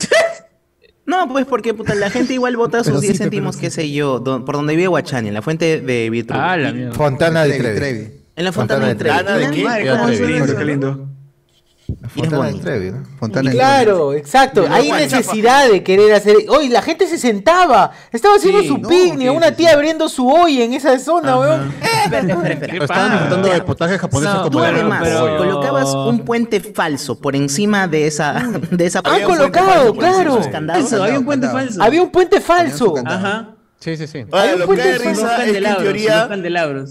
No, 1.11 1.29
pues 1.29 1.45
porque 1.47 1.75
puta, 1.75 1.95
la 1.95 2.09
gente 2.11 2.35
igual 2.35 2.57
vota 2.57 2.83
sus 2.85 3.01
sí, 3.01 3.07
10 3.09 3.13
pero 3.19 3.25
céntimos, 3.25 3.55
sí. 3.57 3.61
qué 3.63 3.71
sé 3.71 3.91
yo, 3.91 4.19
don- 4.21 4.45
por 4.45 4.55
donde 4.57 4.75
vive 4.77 4.87
Guachani, 4.89 5.29
en 5.29 5.35
la 5.35 5.43
fuente 5.43 5.81
de 5.81 6.09
Vitru. 6.11 6.37
Ah, 6.39 6.57
la 6.57 6.73
mierda. 6.73 6.93
Fontana 6.95 7.43
de 7.45 7.59
Trevi, 7.59 7.79
Trevi. 7.79 7.79
Trevi. 8.05 8.21
en 8.37 8.45
la 8.45 8.53
fontana 8.53 8.87
de 8.87 8.95
Fontana 8.95 9.21
de 9.21 9.25
Trevi. 9.27 9.41
Trevi. 9.43 9.57
¿Qué? 9.57 9.65
Madre, 9.65 9.91
¿cómo 9.91 10.07
Qué 10.07 10.17
suena 10.17 10.31
Lindo, 10.33 10.45
eso? 10.47 10.57
qué 10.59 10.65
lindo. 10.65 10.89
La 10.89 11.77
Fontana 12.09 12.47
de. 12.47 12.55
Trevi, 12.59 12.91
¿no? 12.91 13.05
Fontana 13.19 13.51
de 13.51 13.57
Claro, 13.57 14.13
exacto. 14.15 14.67
Hay 14.71 14.91
necesidad 14.91 15.69
de 15.71 15.83
querer 15.83 16.13
hacer. 16.15 16.37
Oye, 16.49 16.69
la 16.69 16.83
gente 16.83 17.07
se 17.07 17.19
sentaba. 17.19 17.93
Estaba 18.13 18.37
haciendo 18.37 18.61
Sí, 18.61 18.69
su 18.69 18.79
no, 18.79 18.89
picnic. 18.89 19.33
Una 19.33 19.49
sí, 19.49 19.55
tía 19.57 19.73
abriendo 19.73 20.09
su 20.09 20.29
olla 20.29 20.65
en 20.65 20.73
esa 20.75 20.99
zona, 20.99 21.39
weón. 21.39 21.75
Pero 22.11 22.83
Estaban 22.85 23.11
disfrutando 23.13 23.49
del 23.49 23.65
potaje 23.65 23.99
japonés 23.99 24.29
No, 24.31 24.37
como 24.39 24.51
Tú 24.51 24.61
de 24.61 24.67
además 24.67 25.01
pero- 25.05 25.37
colocabas 25.39 25.95
un 25.95 26.21
puente 26.25 26.61
falso 26.61 27.21
por 27.21 27.37
encima 27.37 27.87
de 27.89 28.07
esa 28.07 28.33
de 28.71 28.87
esa 28.87 29.01
Han 29.05 29.23
colocado, 29.23 29.95
claro. 29.95 30.41
Eso, 30.77 31.03
había 31.03 31.19
un 31.19 31.25
puente 31.25 31.49
falso. 31.49 31.83
Había 31.83 32.03
un 32.03 32.11
puente 32.11 32.41
falso. 32.41 32.95
Ajá. 33.05 33.55
Sí, 33.79 33.97
sí, 33.97 34.07
sí. 34.07 34.27
Ahora, 34.31 34.53
lo 34.53 34.59
que 34.59 34.67
puente 34.67 34.93
da 34.93 34.99
falso. 34.99 35.09
Unos 35.09 35.19
risa 35.23 35.47
es 35.47 35.53
que 35.53 35.59
en 35.59 35.77
teoría 35.77 36.29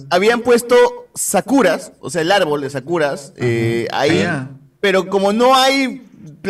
habían 0.09 0.41
puesto 0.41 0.75
sakuras, 1.13 1.91
o 1.99 2.09
sea, 2.09 2.21
el 2.21 2.31
árbol 2.31 2.61
de 2.61 2.69
sakuras, 2.69 3.33
eh, 3.37 3.87
ahí. 3.91 4.23
Ah, 4.27 4.49
Pero 4.81 5.07
como 5.07 5.33
no 5.33 5.55
hay 5.55 6.03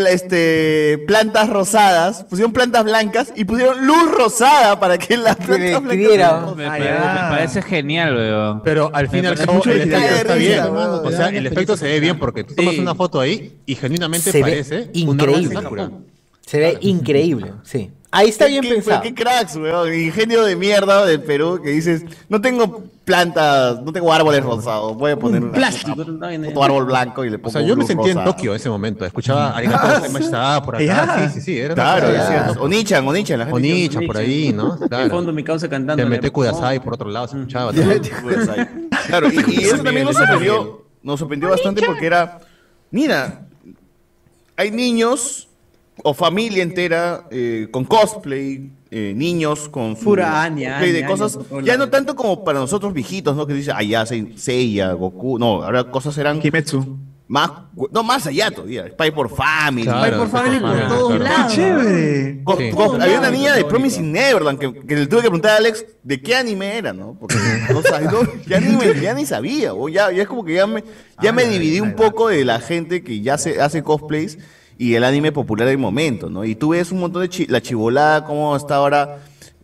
este, 0.05 1.03
plantas 1.07 1.49
rosadas, 1.49 2.23
pusieron 2.29 2.53
plantas 2.53 2.83
blancas 2.83 3.33
y 3.35 3.43
pusieron 3.45 3.85
luz 3.85 4.11
rosada 4.11 4.79
para 4.79 4.97
que 4.97 5.17
las 5.17 5.35
plantas 5.35 5.81
blancas 5.81 5.97
diera. 5.97 6.45
se- 6.49 6.55
Me, 6.55 6.65
Ah, 6.67 7.29
me 7.31 7.35
parece 7.37 7.61
genial, 7.61 8.15
weón. 8.15 8.61
Pero 8.63 8.91
al 8.93 9.09
fin 9.09 9.23
y 9.23 9.27
al 9.27 9.33
parece 9.33 9.45
cabo 9.45 9.57
mucho 9.57 9.71
el 9.71 9.81
efecto 9.81 10.15
está 10.15 10.35
bien. 10.35 10.59
O 10.61 11.11
sea, 11.11 11.27
el 11.29 11.45
efecto 11.47 11.77
se 11.77 11.85
ve 11.87 11.99
bien 11.99 12.19
porque 12.19 12.43
tú 12.43 12.55
tomas 12.55 12.73
Sí. 12.75 12.79
una 12.79 12.95
foto 12.95 13.19
ahí 13.19 13.57
y 13.65 13.75
genuinamente 13.75 14.31
Se 14.31 14.37
ve 14.37 14.41
parece 14.41 14.89
increíble. 14.93 15.57
una. 15.57 15.91
Se 16.45 16.59
ve 16.59 16.77
increíble, 16.81 17.53
sí. 17.63 17.91
Ahí 18.11 18.29
está 18.29 18.47
bien 18.47 18.61
¿Qué- 18.63 18.73
pensado. 18.73 19.01
Qué 19.03 19.13
cracks, 19.13 19.55
weón. 19.55 19.93
Ingenio 19.93 20.43
de 20.43 20.55
mierda 20.55 21.05
del 21.05 21.21
Perú 21.21 21.61
que 21.63 21.69
dices, 21.69 22.03
no 22.27 22.41
tengo 22.41 22.83
plantas, 23.05 23.81
no 23.83 23.91
tengo 23.93 24.11
árboles 24.11 24.43
rosados. 24.43 24.97
Voy 24.97 25.11
a 25.11 25.15
poner 25.19 25.43
una- 25.43 25.53
Plástico. 25.53 25.91
otro 26.01 26.63
árbol 26.63 26.85
blanco 26.85 27.23
y 27.23 27.29
le 27.29 27.35
O 27.35 27.39
pongo 27.39 27.51
sea, 27.51 27.61
yo 27.61 27.75
me 27.75 27.81
luz 27.81 27.87
sentí 27.87 28.09
en. 28.09 28.23
Tokio 28.23 28.51
en 28.51 28.55
ese 28.55 28.67
momento. 28.69 29.05
Escuchaba 29.05 29.55
arigato 29.55 29.87
gozaimashita 29.99 30.63
por 30.63 30.75
acá. 30.77 30.83
Ya. 30.83 31.29
Sí, 31.29 31.33
sí, 31.35 31.41
sí. 31.41 31.59
Era 31.59 31.75
Claro, 31.75 32.07
decías, 32.07 32.57
Onichan, 32.57 33.07
Onichan, 33.07 33.37
la 33.39 33.45
gente. 33.45 33.57
Onichan 33.59 34.05
por 34.07 34.17
ahí, 34.17 34.53
¿no? 34.53 34.77
Claro. 34.79 35.09
fondo 35.11 35.31
mi 35.31 35.43
causa 35.43 35.69
cantando. 35.69 36.01
Te 36.03 36.09
mete 36.09 36.31
Kudasai 36.31 36.79
por 36.79 36.93
otro 36.95 37.09
lado, 37.09 37.27
se 37.27 37.37
escuchaba. 37.37 37.71
Pues 38.23 38.49
ahí. 38.49 38.65
Claro, 39.07 39.27
y, 39.31 39.35
y 39.53 39.63
eso 39.65 39.83
también 39.83 40.05
nos 40.05 40.15
sorprendió, 40.15 40.83
nos 41.03 41.19
sorprendió 41.19 41.49
bastante 41.49 41.83
porque 41.85 42.05
era, 42.07 42.39
mira, 42.89 43.41
hay 44.55 44.71
niños 44.71 45.47
o 46.03 46.13
familia 46.13 46.63
entera 46.63 47.25
eh, 47.31 47.67
con 47.71 47.83
cosplay, 47.85 48.71
eh, 48.91 49.13
niños 49.15 49.69
con 49.69 49.95
su 49.95 50.03
Pura 50.05 50.49
cosplay 50.49 50.91
de 50.91 51.05
cosas, 51.05 51.37
ya 51.63 51.77
no 51.77 51.89
tanto 51.89 52.15
como 52.15 52.43
para 52.43 52.59
nosotros 52.59 52.93
viejitos, 52.93 53.35
¿no? 53.35 53.45
Que 53.45 53.53
dice, 53.53 53.71
ah, 53.73 53.83
ya, 53.83 54.05
Se- 54.05 54.33
Seiya, 54.37 54.93
Goku, 54.93 55.37
no, 55.39 55.63
ahora 55.63 55.83
cosas 55.91 56.17
eran 56.17 56.39
Kimetsu. 56.39 56.97
más, 57.27 57.51
no, 57.91 58.01
más 58.03 58.25
allá 58.25 58.49
todavía, 58.49 58.87
Spy 58.87 59.11
por 59.11 59.29
Family. 59.29 59.83
Claro, 59.85 60.03
Ay, 60.15 60.19
por 60.19 60.29
favor, 60.29 60.61
por 60.61 60.87
todos 60.87 61.15
claro. 61.17 61.23
lados. 61.23 61.53
Chévere. 61.53 62.41
Co- 62.43 62.57
Sí. 62.57 62.71
co- 62.71 62.97
había 62.99 63.19
una 63.19 63.29
niña 63.29 63.53
de. 63.55 63.65
Promising 63.65 64.11
Neverland 64.11 64.57
que, 64.57 64.73
que 64.87 64.95
le 64.95 65.05
tuve 65.05 65.19
que 65.19 65.27
preguntar 65.27 65.51
a 65.51 65.57
Alex 65.57 65.85
de 66.01 66.21
qué 66.21 66.35
anime 66.35 66.75
era, 66.77 66.91
¿no? 66.91 67.15
Porque 67.19 67.35
no 67.71 67.81
sabía, 67.83 68.09
no, 68.09 68.21
ya, 68.47 68.59
ni, 68.59 68.75
me- 68.75 68.99
ya 68.99 69.13
ni 69.13 69.27
sabía, 69.27 69.75
o 69.75 69.87
ya, 69.89 70.11
ya 70.11 70.23
es 70.23 70.27
como 70.27 70.43
que 70.43 70.55
ya 70.55 70.65
me, 70.65 70.83
ya 71.21 71.31
me 71.31 71.45
dividí 71.45 71.79
un 71.81 71.93
poco 71.93 72.29
de 72.29 72.43
la 72.45 72.59
gente 72.59 73.03
que 73.03 73.21
ya 73.21 73.37
se 73.37 73.61
hace 73.61 73.83
cosplays 73.83 74.39
y 74.79 74.95
el 74.95 75.03
anime 75.03 75.31
popular 75.31 75.67
del 75.67 75.77
momento, 75.77 76.29
¿no? 76.31 76.43
Y 76.45 76.55
tú 76.55 76.69
ves 76.69 76.91
un 76.91 77.01
montón 77.01 77.21
de 77.21 77.29
chi- 77.29 77.45
la 77.47 77.61
chivolada, 77.61 78.25
cómo 78.25 78.55
está 78.55 78.77
ahora 78.77 79.19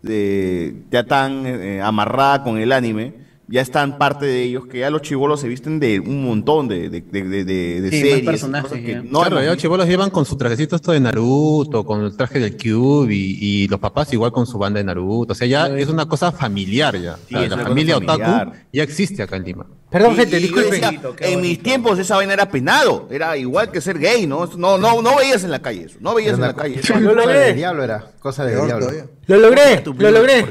eh, 0.08 0.84
ya 0.92 1.04
tan 1.06 1.48
eh, 1.48 1.82
amarrada 1.82 2.44
con 2.44 2.60
el 2.60 2.72
anime. 2.72 3.25
Ya 3.48 3.62
están 3.62 4.00
parte 4.00 4.26
de 4.26 4.42
ellos, 4.42 4.66
que 4.66 4.80
ya 4.80 4.90
los 4.90 5.04
chivolos 5.04 5.40
se 5.40 5.48
visten 5.48 5.80
de 5.80 6.00
un 6.00 6.24
montón 6.26 6.68
de, 6.68 6.90
de, 6.90 7.02
de, 7.02 7.24
de- 7.24 7.44
de- 7.46 7.82
de 7.82 7.90
Sí, 7.92 7.98
más 7.98 8.10
series. 8.10 8.26
personajes, 8.26 8.72
que 8.84 8.96
no 8.96 9.20
claro, 9.20 9.40
ya 9.40 9.50
los 9.50 9.58
chibolos 9.58 9.88
llevan 9.88 10.10
con 10.10 10.26
su 10.26 10.36
trajecito 10.36 10.76
esto 10.76 10.92
de 10.92 11.00
Naruto, 11.00 11.86
con 11.86 12.04
el 12.04 12.18
traje 12.18 12.40
del 12.40 12.58
Cube 12.58 13.14
y, 13.14 13.38
y 13.64 13.68
los 13.68 13.80
papás 13.80 14.12
igual 14.14 14.32
con 14.32 14.48
su 14.48 14.58
banda 14.58 14.80
de 14.80 14.84
Naruto. 14.86 15.34
O 15.34 15.36
sea, 15.36 15.46
ya 15.48 15.68
es 15.68 15.90
una 15.90 16.08
cosa 16.08 16.32
familiar 16.32 16.98
ya. 16.98 17.18
Sí, 17.28 17.36
O 17.36 17.38
sea, 17.38 17.44
es 17.44 17.50
la 17.52 17.58
familia 17.60 17.96
familiar. 17.96 18.48
otaku 18.48 18.58
ya 18.74 18.82
existe 18.84 19.22
acá 19.22 19.36
en 19.36 19.44
Lima. 19.44 19.66
Perdón, 19.92 20.14
Y- 20.14 20.16
gente, 20.18 20.40
disculpen. 20.40 20.84
en 21.20 21.42
mis 21.42 21.62
tiempos 21.62 22.00
esa 22.00 22.16
vaina 22.16 22.34
era 22.34 22.50
penado, 22.50 23.08
era 23.12 23.38
igual 23.38 23.72
que 23.72 23.80
ser 23.80 24.00
gay, 24.00 24.26
¿no? 24.26 24.48
No, 24.58 24.78
no, 24.80 25.02
no 25.02 25.16
veías 25.18 25.44
en 25.44 25.52
la 25.52 25.62
calle 25.62 25.84
eso, 25.86 25.98
no 26.02 26.16
veías 26.16 26.34
en 26.34 26.42
la 26.42 26.54
calle 26.56 26.80
eso. 26.80 26.94
Cosa 26.94 27.28
del 27.28 27.56
diablo 27.56 27.84
era. 27.84 28.12
Cosa 28.20 28.44
del 28.46 28.66
diablo. 28.66 28.88
Lo 29.28 29.38
logré, 29.38 29.84
lo 29.84 30.12
logré. 30.12 30.46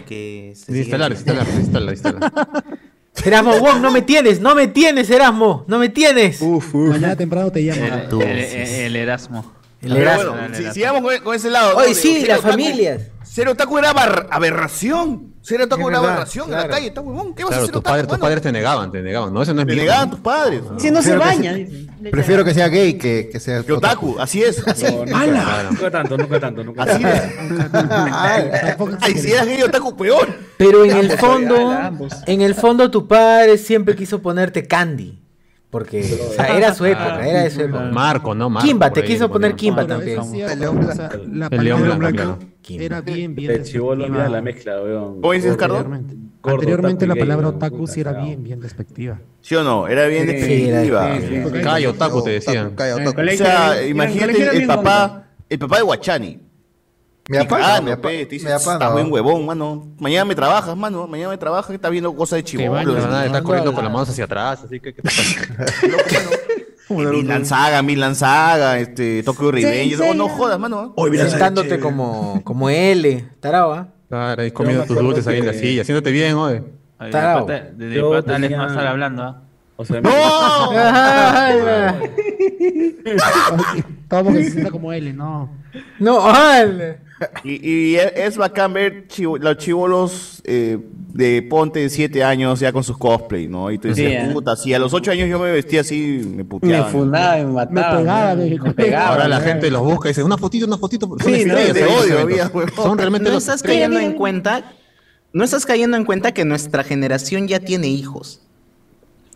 Instalar, 0.69 1.13
instalar, 1.13 1.47
instalar, 1.59 1.93
instalar. 1.93 2.33
Erasmo, 3.25 3.59
Wong, 3.59 3.81
no 3.81 3.91
me 3.93 4.03
tienes, 4.03 4.41
no 4.41 4.55
me 4.55 4.67
tienes, 4.67 5.09
Erasmo, 5.09 5.65
no 5.69 5.79
me 5.79 5.89
tienes. 5.89 6.43
Uf, 6.43 6.75
uf. 6.75 6.91
Mañana 6.91 7.17
temprano 7.17 7.51
te 7.51 7.63
llamo. 7.63 8.23
El 8.23 8.97
Erasmo. 8.97 9.64
El 9.85 9.93
Pero 9.93 10.01
Erasmo. 10.11 10.31
bueno, 10.33 10.55
si- 10.57 10.71
sigamos 10.73 11.03
con, 11.03 11.19
con 11.19 11.35
ese 11.35 11.51
lado. 11.51 11.73
¿no? 11.73 11.79
Oye, 11.79 11.95
sí, 11.95 12.25
las 12.27 12.41
otaku- 12.41 12.51
familias. 12.51 13.03
Ser 13.23 13.49
otaku 13.49 13.79
era 13.79 13.91
aberración. 14.31 15.35
Ser 15.43 15.61
otaku 15.61 15.83
Es 15.83 15.89
era 15.89 15.99
aberración 15.99 16.45
en 16.45 16.51
claro. 16.53 16.69
la 16.69 16.75
calle, 16.75 16.87
está 16.87 17.01
huevón. 17.01 17.35
¿Qué 17.35 17.43
vas 17.43 17.51
a 17.51 17.55
Claro, 17.57 17.63
hacer 17.65 17.73
tus 17.75 17.83
padres, 17.83 18.07
tus 18.09 18.19
padres 18.19 18.43
te 18.43 18.53
negaban, 18.53 18.93
te 18.93 19.03
negaban. 19.03 19.35
No, 19.35 19.43
eso 19.43 19.53
no 19.53 19.61
es 19.63 19.67
Te 19.67 19.75
negaban 19.77 20.11
tus 20.11 20.21
padres. 20.21 20.63
Si 20.79 20.91
no 20.91 21.03
se 21.03 21.11
Prefiero 21.11 21.21
que 21.21 21.27
baña. 21.37 21.53
se- 21.53 21.65
dice. 21.65 22.11
Prefiero 22.11 22.45
que 22.45 22.55
sea 22.55 22.69
gay 22.69 22.95
que, 22.95 23.29
que 23.31 23.41
sea 23.41 23.63
Que 23.63 23.73
otaku, 23.73 24.17
así 24.21 24.43
es. 24.43 24.67
Así, 24.67 24.85
Nunca, 24.87 25.63
nunca 25.71 25.91
tanto, 25.91 26.17
nunca 26.17 26.41
tanto, 26.41 26.65
nunca 26.65 26.83
así 26.85 27.03
tanto. 27.03 28.87
es. 28.89 28.99
Ay, 29.01 29.15
si 29.19 29.33
eras 29.33 29.47
gay 29.47 29.63
otaku, 29.63 29.97
peor. 29.97 30.29
Pero 30.57 30.85
en 30.85 30.97
el 30.97 31.11
fondo, 31.19 31.73
en 32.27 32.41
el 32.41 32.55
fondo 32.55 32.91
tu 32.91 33.07
padre 33.09 33.59
siempre 33.59 33.97
quiso 33.97 34.23
ponerte 34.23 34.67
Candy. 34.67 35.21
Porque 35.75 36.05
o 36.05 36.33
sea, 36.35 36.57
era 36.57 36.73
su 36.73 36.85
época, 36.85 37.29
era 37.29 37.43
de 37.43 37.51
su 37.51 37.63
época. 37.63 37.91
Marco, 37.91 38.33
¿no? 38.33 38.49
Marco, 38.49 38.65
Kimba, 38.65 38.93
te 38.93 39.03
quiso 39.03 39.29
poner. 39.29 39.57
Kimba 39.57 39.85
también. 39.85 40.21
El 40.49 40.61
león 40.61 40.85
o 40.85 40.93
sea, 40.93 41.11
la 41.33 41.49
El 41.49 41.65
león 41.65 41.99
blanco, 41.99 42.39
Kimba. 42.63 42.85
era 42.85 43.01
bien, 43.01 43.35
bien 43.35 43.51
El 43.51 43.65
chivolo 43.65 44.05
despectiva. 44.05 44.25
mira 44.25 44.37
la 44.37 44.41
mezcla, 44.41 44.81
weón. 44.81 45.21
¿Cómo 45.21 45.33
dices, 45.33 45.57
Cardo? 45.57 45.79
Anteriormente, 45.79 46.15
Gordo, 46.41 46.55
Anteriormente 46.55 47.05
otaku 47.07 47.19
la 47.19 47.25
palabra 47.27 47.49
otaku 47.49 47.87
sí 47.89 48.03
era 48.03 48.13
bien, 48.13 48.45
bien 48.45 48.61
despectiva. 48.61 49.19
¿Sí 49.41 49.57
o 49.57 49.65
no? 49.65 49.89
Era 49.89 50.07
bien 50.07 50.29
sí. 50.29 51.61
Calla, 51.65 51.91
otaku, 51.91 52.23
te 52.23 52.31
decían. 52.31 52.67
Otaku. 52.69 53.21
O 53.21 53.37
sea, 53.37 53.85
imagínate 53.85 54.57
el 54.57 54.69
papá, 54.69 55.25
el 55.49 55.59
papá 55.59 55.79
de 55.79 55.83
Guachani. 55.83 56.39
Ah, 57.27 57.81
mi 57.81 57.91
no, 57.91 57.97
papá- 57.97 58.09
pe, 58.09 58.27
te 58.27 58.37
no. 58.79 58.93
buen 58.93 59.11
huevón, 59.11 59.47
mano. 59.47 59.87
Mañana 59.99 60.27
me 60.27 60.35
trabajas, 60.35 60.77
mano. 60.77 61.07
Mañana 61.07 61.31
me 61.31 61.39
trabajas, 61.39 61.69
que 61.69 61.77
estás 61.77 61.91
viendo 61.91 62.15
cosas 62.15 62.37
de 62.39 62.45
nada, 63.09 63.25
estás 63.25 63.41
corriendo 63.43 63.73
con 63.73 63.83
las 63.83 63.93
manos 63.93 64.11
hacia 64.11 64.25
atrás, 64.25 64.63
así 64.65 64.79
que 64.79 64.93
¿qué 64.93 65.01
te 65.01 65.09
pasa? 65.09 65.23
Milan 66.91 67.47
Saga, 67.47 67.81
Milan 67.83 68.15
Saga, 68.15 68.79
este, 68.79 69.23
Tokyo 69.23 69.51
Revenge. 69.51 69.97
Oh, 70.03 70.13
no 70.13 70.29
jodas, 70.29 70.59
mano. 70.59 70.93
Sentándote 71.29 71.81
como, 71.81 72.43
como 72.45 72.69
L, 72.69 73.27
tarao, 73.41 73.73
¿ah? 73.73 73.89
Claro, 74.11 74.43
ahí 74.43 74.51
comiendo 74.51 74.83
me 74.83 74.87
tus 74.87 74.99
dulces 74.99 75.27
ahí 75.27 75.39
en 75.39 75.47
la 75.47 75.55
silla, 75.55 75.81
haciéndote 75.81 76.11
bien, 76.13 76.35
oye. 76.35 76.63
Tarao. 77.11 77.47
pata, 77.47 77.71
de, 77.75 77.89
de 77.89 77.97
Yo 77.97 78.11
pata 78.11 78.37
a 78.37 78.67
estar 78.69 78.87
hablando, 78.87 79.23
¿ah? 79.23 79.41
O 79.77 79.85
sea, 79.85 80.01
¡No! 80.01 80.11
Sienta 84.43 84.71
como 84.71 84.93
L, 84.93 85.13
no. 85.13 85.51
No, 85.99 86.21
¡hala! 86.29 86.97
Y, 87.45 87.69
y 87.69 87.97
es 87.97 88.13
es 88.17 88.37
bacán 88.37 88.73
ver 88.73 89.07
chivo- 89.09 89.39
los 89.39 89.57
chivolos 89.59 90.43
eh, 90.45 90.79
de 91.13 91.43
ponte 91.43 91.79
de 91.81 91.89
7 91.91 92.25
años 92.25 92.59
ya 92.61 92.73
con 92.73 92.83
sus 92.83 92.99
cosplay, 92.99 93.47
¿no? 93.47 93.71
Y 93.71 93.79
tú 93.79 93.95
Sí, 93.95 94.03
dices, 94.03 94.25
¿eh? 94.25 94.31
puta, 94.33 94.57
si 94.57 94.75
a 94.75 94.79
los 94.81 94.93
8 94.93 95.13
años 95.13 95.29
yo 95.29 95.39
me 95.39 95.53
vestía 95.53 95.83
así, 95.83 96.21
me 96.29 96.39
Me 96.39 96.45
puteaban. 96.45 96.91
fundaba, 96.91 97.37
me 97.37 97.45
mataba. 97.45 97.99
pegaba, 97.99 98.35
me, 98.35 98.59
me 98.59 98.75
pegaba. 98.75 99.09
Ahora 99.11 99.29
la 99.29 99.41
gente 99.41 99.71
los 99.71 99.83
busca 99.83 100.09
y 100.09 100.11
dice, 100.11 100.23
una 100.25 100.37
fotito, 100.39 100.67
una 100.67 100.77
fotito. 100.79 101.07
Son 101.07 101.19
Sí, 101.21 101.45
no, 101.45 101.57
ahí, 101.57 101.71
odio. 101.71 102.51
Son 102.77 102.99
realmente 102.99 103.29
no 103.29 103.35
los 103.37 103.45
estás 103.45 103.63
cayendo 103.63 104.01
en 104.01 104.15
cuenta, 104.15 104.73
no 105.33 105.45
estás 105.45 105.65
cayendo 105.67 105.97
en 105.97 106.05
cuenta 106.05 106.33
que 106.33 106.45
nuestra 106.45 106.83
generación 106.83 107.47
ya 107.47 107.61
tiene 107.61 107.87
hijos. 107.89 108.41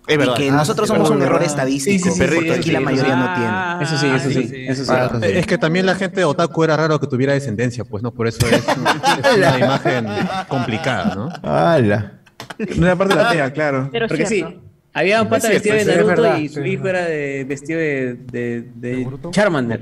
Es 0.09 0.19
verdad. 0.19 0.35
Y 0.37 0.43
que 0.43 0.49
Ah, 0.51 0.55
nosotros 0.55 0.89
sí, 0.89 0.95
somos 0.95 1.11
un 1.11 1.23
error 1.23 1.43
estadístico, 1.43 2.05
Sí, 2.05 2.11
sí, 2.11 2.17
sí, 2.19 2.25
porque 2.35 2.41
sí, 2.49 2.51
aquí 2.51 2.63
sí, 2.63 2.71
la 2.73 2.79
sí. 2.79 2.85
mayoría 2.87 3.15
no 3.17 3.35
tiene. 3.35 3.85
Eso 3.85 3.99
sí, 3.99 4.07
eso 4.07 4.31
sí, 4.31 4.65
eso 4.67 4.85
sí. 4.85 4.91
Ah, 4.93 5.11
Es 5.23 5.47
que 5.47 5.59
también 5.59 5.85
la 5.87 5.95
gente 5.95 6.21
de 6.21 6.25
otaku 6.25 6.65
era 6.65 6.77
raro 6.77 6.99
que 6.99 7.07
tuviera 7.07 7.35
descendencia, 7.35 7.85
pues, 7.85 8.03
¿no? 8.03 8.11
Por 8.13 8.27
eso 8.27 8.39
es, 8.47 8.53
es 8.55 9.37
una 9.37 9.59
imagen 9.61 10.07
complicada, 10.49 11.15
¿no? 11.15 11.29
¡Hala! 11.43 12.13
No 12.77 12.87
era 12.87 12.97
parte 12.97 13.15
de 13.17 13.23
la 13.23 13.31
tía, 13.31 13.53
claro. 13.53 13.89
Pero 13.93 14.09
Porque 14.09 14.27
sí, 14.27 14.37
cierto. 14.37 14.61
Había 14.99 15.23
un 15.23 15.29
pata 15.29 15.49
vestido 15.49 15.75
de 15.77 15.85
sí, 15.85 15.91
es 15.91 15.97
Naruto 15.97 16.23
verdad, 16.23 16.39
y 16.39 16.49
su 16.49 16.65
hijo 16.65 16.89
era 16.89 17.05
de, 17.05 17.45
vestido 17.45 17.79
de, 17.79 18.15
de, 18.33 18.65
de 18.75 19.09
Charmander. 19.31 19.81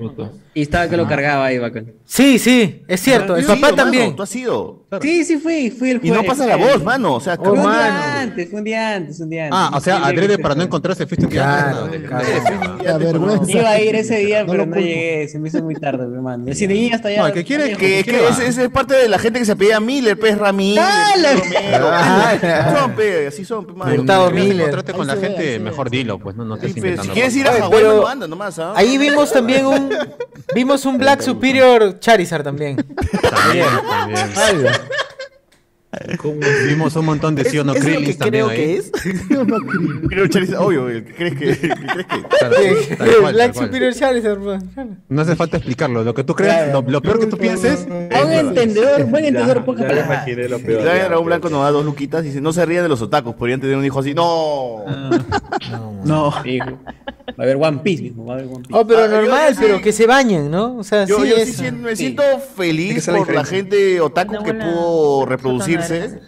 Y 0.54 0.62
estaba 0.62 0.88
que 0.88 0.96
lo 0.96 1.06
cargaba 1.06 1.44
ahí, 1.44 1.58
bacán. 1.58 1.92
Sí, 2.06 2.38
sí, 2.38 2.82
es 2.88 3.00
cierto. 3.00 3.36
El 3.36 3.44
papá 3.44 3.74
también. 3.74 4.04
mano, 4.04 4.16
Tú 4.16 4.22
has 4.22 4.34
ido. 4.36 4.86
Sí, 5.02 5.24
sí 5.24 5.36
fui, 5.36 5.70
fui 5.70 5.90
el 5.90 6.00
Y 6.02 6.10
no 6.10 6.22
pasa 6.22 6.46
la 6.46 6.56
voz, 6.56 6.82
mano. 6.82 7.14
O 7.14 7.20
sea, 7.20 7.36
Fue 7.36 7.50
un 7.50 7.62
mano. 7.62 7.72
día 7.82 8.20
antes, 8.20 8.48
fue 8.48 8.58
un 8.60 8.64
día 8.64 8.94
antes, 8.94 9.20
un 9.20 9.28
día 9.28 9.44
antes. 9.46 9.58
Ah, 9.60 9.70
o 9.76 9.80
sea, 9.80 9.96
Sí, 9.96 10.02
adrede 10.04 10.38
para 10.38 10.54
no 10.54 10.62
encontrarse 10.62 11.06
fuiste 11.06 11.26
un 11.26 11.32
día 11.32 11.42
Claro, 11.42 11.84
antes. 11.84 13.54
Iba 13.54 13.70
a 13.70 13.80
ir 13.80 13.96
ese 13.96 14.18
día, 14.18 14.44
No 14.44 14.52
pero 14.52 14.64
no 14.64 14.76
llegué, 14.76 15.28
se 15.28 15.38
me 15.38 15.48
hizo 15.48 15.62
muy 15.62 15.74
tarde, 15.74 16.06
mi 16.06 16.14
hermano. 16.14 16.46
Si 16.54 16.66
de 16.66 16.90
hasta 16.94 17.08
allá. 17.08 17.28
No, 17.28 17.34
que 17.34 17.44
quiere-. 17.44 17.76
Que, 17.76 18.00
es, 18.00 18.38
es- 18.38 18.56
es 18.58 18.68
parte 18.70 18.94
de 18.94 19.08
la 19.08 19.18
gente 19.18 19.38
que 19.38 19.44
se 19.44 19.52
apellida 19.52 19.78
Miller, 19.80 20.18
pues 20.18 20.38
Ramírez. 20.38 20.82
Ah, 20.86 22.32
así 23.28 23.44
son, 23.44 23.66
Miller. 24.32 24.70
Con 25.06 25.20
la 25.22 25.28
gente, 25.28 25.58
mejor 25.58 25.90
dilo, 25.90 26.18
pues, 26.18 26.36
no, 26.36 26.44
no 26.44 26.54
estés 26.56 26.72
Sí, 26.72 26.80
pe, 26.80 26.88
inventando 26.88 27.12
Si 27.12 27.14
quieres 27.20 27.36
ir 27.36 27.46
a 27.48 27.52
Hawái, 27.52 27.70
pero- 27.70 27.96
mano, 27.96 28.06
anda 28.08 28.26
nomás, 28.26 28.58
¿ah? 28.58 28.72
Ahí 28.76 28.98
vimos 28.98 29.32
también 29.32 29.66
un. 29.66 29.90
Vimos 30.54 30.84
un 30.86 30.96
Black 30.96 31.22
Superior 31.22 31.98
Charizard 31.98 32.44
también. 32.44 32.76
También, 32.76 33.66
también. 34.34 34.72
Vimos 36.68 36.94
un 36.96 37.06
montón 37.06 37.34
de 37.34 37.44
sí 37.44 37.58
o 37.58 37.64
no 37.64 37.72
¿Es 37.72 37.80
lo 37.80 37.84
Krillins 37.86 38.08
que 38.08 38.14
también 38.16 38.46
creo 38.46 38.48
ahí. 38.48 38.56
que 38.56 38.76
es? 38.76 38.92
Creo 40.08 40.26
Charizard, 40.28 40.60
obvio, 40.62 40.88
el 40.88 41.04
que 41.04 41.14
crees 41.14 41.34
que, 41.38 41.50
el 41.50 41.58
que 41.58 41.68
crees 41.68 42.06
que. 42.06 42.22
Claro, 42.38 42.54
tal 42.56 42.96
cual, 42.96 43.22
tal 43.22 43.32
Black 43.34 43.52
cual. 43.54 43.66
Superior 43.66 43.94
Charizard. 43.94 44.38
claro. 44.74 44.90
No 45.08 45.22
hace 45.22 45.36
falta 45.36 45.56
explicarlo. 45.56 46.04
Lo 46.04 46.14
que 46.14 46.24
tú 46.24 46.34
crees, 46.34 46.72
lo, 46.72 46.82
lo 46.82 47.00
peor 47.02 47.18
que 47.20 47.26
tú 47.26 47.38
pienses. 47.38 47.86
A 48.14 48.24
un 48.24 48.32
entendedor, 48.32 49.04
buen 49.06 49.24
entendedor, 49.24 49.64
poca 49.64 49.82
Ya 49.82 49.88
palabra. 49.88 50.14
imaginé 50.14 50.48
lo 50.48 50.58
peor. 50.60 50.84
Ya, 50.84 51.16
Blanco 51.16 51.48
nos 51.50 51.62
da 51.62 51.70
dos 51.70 51.84
luquitas 51.84 52.24
y 52.24 52.28
dice, 52.28 52.40
no 52.40 52.52
se 52.52 52.64
ríen 52.66 52.82
de 52.82 52.88
los 52.88 53.00
otakus, 53.02 53.34
podrían 53.34 53.60
tener 53.60 53.76
un 53.76 53.84
hijo 53.84 54.00
así. 54.00 54.14
No. 54.14 54.84
No. 56.04 56.32
Va 57.28 57.34
a 57.38 57.42
haber 57.42 57.56
One 57.56 57.78
Piece 57.82 58.02
mismo, 58.02 58.24
va 58.24 58.34
a 58.34 58.36
haber 58.38 58.46
One 58.48 58.62
Piece. 58.66 58.78
Oh, 58.78 58.86
pero 58.86 59.00
Ah, 59.00 59.06
yo- 59.06 59.20
normal, 59.22 59.54
yo 59.54 59.60
pero 59.60 59.76
sí- 59.78 59.82
que 59.82 59.92
se 59.92 60.06
bañen, 60.06 60.50
¿no? 60.50 60.76
O 60.76 60.84
sea, 60.84 61.04
Yo, 61.06 61.20
sí 61.20 61.28
yo 61.28 61.36
sí 61.36 61.42
es. 61.42 61.56
siento- 61.56 61.82
me 61.82 61.90
Sí. 61.90 62.04
siento 62.04 62.22
feliz 62.56 63.06
la 63.06 63.12
por 63.18 63.26
la 63.34 63.42
diferencia. 63.42 63.56
gente 63.56 64.00
otaku 64.00 64.42
que 64.44 64.54
pudo 64.54 65.26
reproducirse. 65.26 66.20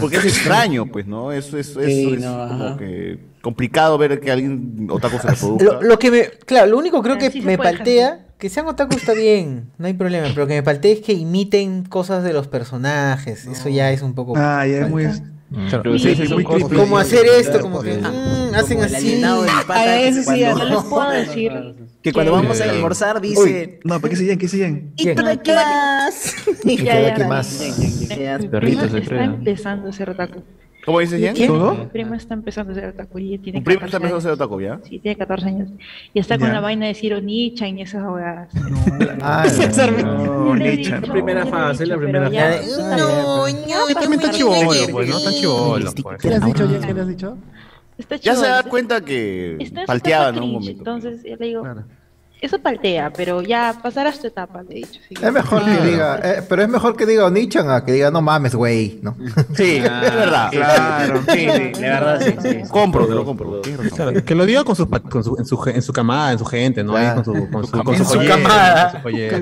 Porque 0.00 0.18
es 0.18 0.24
extraño, 0.26 0.86
pues, 0.86 1.06
¿no? 1.08 1.32
Eso 1.32 1.58
es, 1.58 1.70
eso 1.70 1.80
Sí, 1.84 2.14
es 2.14 2.20
no, 2.20 2.48
como 2.48 2.64
ajá. 2.64 2.76
que 2.78 3.18
complicado 3.42 3.98
ver 3.98 4.20
que 4.20 4.30
alguien 4.30 4.86
otaku 4.90 5.18
se 5.18 5.28
reproduzca. 5.28 5.64
Lo, 5.64 5.82
lo 5.82 5.98
que 5.98 6.10
me. 6.12 6.22
Claro, 6.46 6.68
lo 6.70 6.78
único 6.78 7.02
creo 7.02 7.18
que 7.18 7.30
sí 7.32 7.40
se 7.40 7.46
me 7.46 7.56
puede, 7.56 7.74
paltea. 7.74 8.20
Que 8.38 8.48
sean 8.48 8.66
otaku 8.68 8.94
está 8.96 9.12
bien, 9.14 9.70
no 9.78 9.86
hay 9.86 9.94
problema. 9.94 10.28
Pero 10.34 10.46
que 10.46 10.54
me 10.54 10.62
paltea 10.62 10.92
es 10.92 11.00
que 11.00 11.14
imiten 11.14 11.82
cosas 11.84 12.22
de 12.22 12.32
los 12.34 12.46
personajes. 12.48 13.46
Eso 13.46 13.68
ya 13.70 13.90
es 13.90 14.02
un 14.02 14.14
poco. 14.14 14.34
Ah, 14.36 14.64
ya 14.66 14.82
es 14.82 14.90
muy. 14.90 15.06
Claro, 15.68 15.96
Sí, 15.98 16.14
sí, 16.16 16.34
muy 16.34 16.44
creepy. 16.44 16.74
Como 16.74 16.98
hacer 16.98 17.24
esto, 17.38 17.60
como 17.60 17.80
que. 17.80 17.96
mm, 17.98 18.54
hacen 18.54 18.78
Como 18.78 18.82
así. 18.96 19.22
pata 19.66 19.74
Ah, 19.80 20.00
eso 20.00 20.22
sí, 20.32 20.42
No 20.42 20.64
les 20.64 20.84
puedo 20.84 21.10
decir. 21.10 21.52
Que 22.02 22.12
cuando 22.12 22.32
vamos 22.32 22.60
a 22.60 22.64
almorzar 22.64 23.16
Uy, 23.22 23.28
dice... 23.28 23.80
no, 23.84 24.00
¿para 24.00 24.10
qué 24.10 24.16
siguen? 24.16 24.38
¿Qué 24.38 24.48
siguen? 24.48 24.92
"Itra 24.96 25.36
class". 25.36 26.34
Ya, 26.64 26.74
ya, 27.00 27.12
aquí 27.12 27.20
ya. 27.20 27.28
más. 27.28 27.62
Perritos 28.50 28.90
se 28.90 28.98
está 28.98 29.24
empezando 29.24 29.88
a 29.88 29.92
ser 29.92 30.10
otaku. 30.10 30.42
¿Cómo 30.86 31.00
dices, 31.00 31.20
Jen? 31.20 31.34
¿Quién? 31.34 31.48
¿Todo? 31.48 31.74
Mi 31.74 31.86
prima 31.86 32.16
está 32.16 32.34
empezando 32.34 32.72
a 32.72 32.76
ser 32.76 32.86
otaku 32.90 33.18
y 33.18 33.38
tiene 33.38 33.58
Un 33.58 33.64
primo 33.64 33.80
14 33.80 33.86
está 33.86 33.96
empezando 33.96 34.18
a 34.18 34.20
ser 34.22 34.30
otaku, 34.32 34.60
¿ya? 34.60 34.80
Sí, 34.84 35.00
tiene 35.00 35.16
14 35.18 35.46
años. 35.48 35.68
Y 36.14 36.20
está 36.20 36.38
con 36.38 36.46
Ya. 36.46 36.54
la 36.54 36.60
vaina 36.60 36.86
de 36.86 36.92
decir 36.92 37.12
Onichan 37.12 37.76
y 37.76 37.82
esas 37.82 38.04
abogadas. 38.04 38.48
Ah, 39.20 39.44
No, 40.04 40.54
Nichan. 40.54 41.02
La 41.02 41.12
primera 41.12 41.44
fase, 41.46 41.86
la 41.86 41.96
primera 41.98 42.30
fase. 42.30 42.70
no, 42.96 43.48
no, 43.48 43.94
También 43.94 44.20
está 44.20 44.30
chivolo, 44.30 44.70
pues, 44.92 45.08
¿no? 45.08 45.18
Está 45.18 45.30
chivolo, 45.32 45.92
pues. 46.02 46.22
¿Qué 46.22 46.28
le 46.28 46.34
has 46.36 46.46
dicho, 46.46 46.68
Jen? 46.68 46.80
¿Qué 46.80 46.94
le 46.94 47.00
has 47.00 47.08
dicho? 47.08 47.38
Está 47.98 48.16
Ya 48.16 48.36
se 48.36 48.46
da 48.46 48.62
cuenta 48.62 49.00
que 49.00 49.58
palteaba 49.86 50.28
en 50.28 50.42
un 50.42 50.52
momento. 50.52 50.78
Entonces 50.78 51.22
yo 51.24 51.34
le 51.36 51.46
digo, 51.46 51.64
eso 52.40 52.58
paltea, 52.60 53.12
pero 53.16 53.40
ya 53.42 53.74
pasarás 53.82 54.20
tu 54.20 54.26
etapa, 54.26 54.62
le 54.62 54.72
he 54.72 54.74
dicho. 54.78 55.00
así 55.04 55.14
que- 55.14 55.26
Es 55.26 55.32
mejor 55.32 55.64
que 55.64 55.76
diga, 55.86 56.20
eh, 56.22 56.42
pero 56.48 56.62
es 56.62 56.68
mejor 56.68 56.94
que 56.96 57.06
diga 57.06 57.24
Onichan 57.26 57.70
a 57.70 57.84
que 57.84 57.92
diga 57.92 58.10
no 58.10 58.20
mames, 58.22 58.54
güey, 58.54 58.98
¿no? 59.02 59.16
Sí, 59.56 59.76
es 59.78 59.82
verdad. 59.82 60.50
Claro. 60.50 61.22
Sí, 61.32 61.40
sí, 61.40 61.48
de 61.48 61.88
verdad, 61.88 62.20
sí, 62.20 62.34
sí. 62.42 62.58
Compro, 62.70 63.06
te 63.06 63.14
lo 63.14 63.24
compro. 63.24 63.62
Claro, 63.94 64.24
que 64.24 64.34
lo 64.34 64.44
diga 64.46 64.64
con, 64.64 64.76
pa- 64.88 65.00
con 65.00 65.24
su, 65.24 65.36
en, 65.38 65.46
su, 65.46 65.62
en 65.66 65.82
su 65.82 65.92
camada, 65.92 66.32
en 66.32 66.38
su 66.38 66.44
gente, 66.44 66.84
¿no? 66.84 66.94
Ahí 66.94 67.14
con 67.14 67.24
su, 67.24 67.32
con 67.50 67.66
su, 67.66 67.82
con 67.82 67.94
En 67.94 68.04
su 68.04 68.14
joyera, 68.16 68.36
camada. 68.36 68.90
con 68.90 69.00
su 69.00 69.02
joyera. 69.02 69.36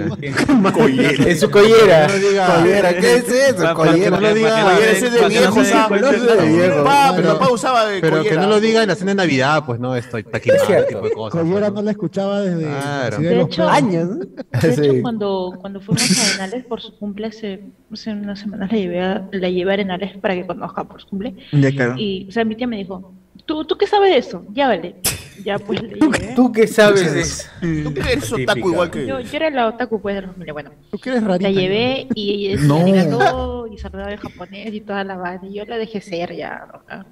En 1.31 1.39
su 1.41 1.51
collera. 1.51 2.07
No 2.07 2.15
diga- 2.15 2.55
Collera, 2.57 2.95
¿qué 2.97 3.15
es 3.17 3.29
eso? 3.29 3.75
Collera. 3.75 4.11
no 4.11 4.21
lo 4.21 4.35
diga- 4.35 4.63
Collera, 4.63 4.91
ese 4.91 5.11
de 5.11 5.29
viejo, 5.29 5.63
de 5.63 6.49
viejo. 6.49 6.85
Papá 6.85 7.51
usaba 7.51 7.87
de 7.87 8.01
Pero 8.01 8.19
que 8.23 8.29
collera. 8.29 8.43
no 8.43 8.49
lo 8.49 8.61
diga 8.61 8.83
en 8.83 8.89
la 8.89 8.95
cena 8.95 9.11
de 9.11 9.15
Navidad, 9.17 9.65
pues 9.67 9.81
no, 9.81 9.97
estoy 9.97 10.23
taquilado, 10.23 10.61
Es 10.63 10.67
cierto. 10.67 10.89
tipo 10.89 11.01
de 11.09 11.13
cosas. 11.13 11.41
Collera 11.41 11.71
no 11.71 11.83
la 11.83 11.91
escuchaba 11.91 12.41
desde. 12.41 12.84
Claro. 12.85 13.19
De 13.19 13.41
hecho. 13.41 13.69
Años. 13.69 14.09
¿no? 14.09 14.17
De 14.61 14.73
hecho, 14.73 14.83
Sí. 14.85 15.03
cuando, 15.03 15.57
cuando 15.61 15.81
fuimos 15.81 16.19
a 16.19 16.31
Arenales 16.45 16.65
por 16.67 16.81
su 16.81 16.97
cumple, 16.99 17.27
hace, 17.29 17.61
hace 17.93 18.13
unas 18.13 18.39
semanas 18.41 18.71
la 18.73 18.79
llevé, 18.79 19.01
a, 19.01 19.29
la 19.33 19.49
llevé 19.51 19.71
a 19.71 19.75
Arenales 19.75 20.17
para 20.19 20.35
que 20.35 20.47
conozca 20.47 20.85
por 20.85 21.01
su 21.01 21.09
cumple. 21.09 21.35
Ya, 21.53 21.71
claro. 21.71 21.95
Y, 21.99 22.27
o 22.29 22.33
sea, 22.33 22.45
mi 22.45 22.55
tía 22.55 22.67
me 22.67 22.77
dijo, 22.79 23.13
¿tú, 23.47 23.65
¿tú 23.65 23.77
qué 23.77 23.87
sabes 23.87 24.11
de 24.13 24.19
eso? 24.19 24.45
Ya 24.53 24.69
vale. 24.69 24.97
Ya 25.45 25.59
pues 25.59 25.83
le 25.83 25.89
llevé. 25.89 26.33
¿Tú 26.37 26.53
qué 26.53 26.67
sabes 26.69 27.13
de 27.13 27.21
eso? 27.21 27.49
¿Tú 27.83 27.93
que 27.93 28.01
eres 28.13 28.33
otaku 28.33 28.71
igual 28.71 28.91
que 28.91 29.05
Yo, 29.07 29.19
yo 29.21 29.37
era 29.37 29.51
la 29.51 29.67
otaku 29.67 30.01
pues 30.01 30.15
de 30.15 30.23
la 30.23 30.29
familia, 30.29 30.53
bueno. 30.53 30.71
Tú 30.93 30.99
que 30.99 31.11
eres 31.11 31.25
rarita. 31.25 31.51
La 31.51 31.61
llevé 31.61 32.07
y 32.15 32.47
ella 32.53 32.63
No. 32.63 33.67
y 33.67 33.77
saludaba 33.79 34.13
en 34.13 34.19
japonés 34.19 34.73
y 34.73 34.81
toda 34.81 35.03
la 35.03 35.17
vaina. 35.17 35.41
Y 35.49 35.55
yo 35.55 35.65
la 35.65 35.77
dejé 35.77 36.01
ser 36.01 36.37
ya. 36.37 36.67
¿no? 36.89 36.97
No, 36.99 37.05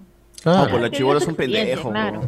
Ah, 0.44 0.68
pues 0.70 0.90
chibolos 0.92 1.22
su 1.24 1.30
son 1.30 1.36
pendejos. 1.36 1.90
claro. 1.90 2.22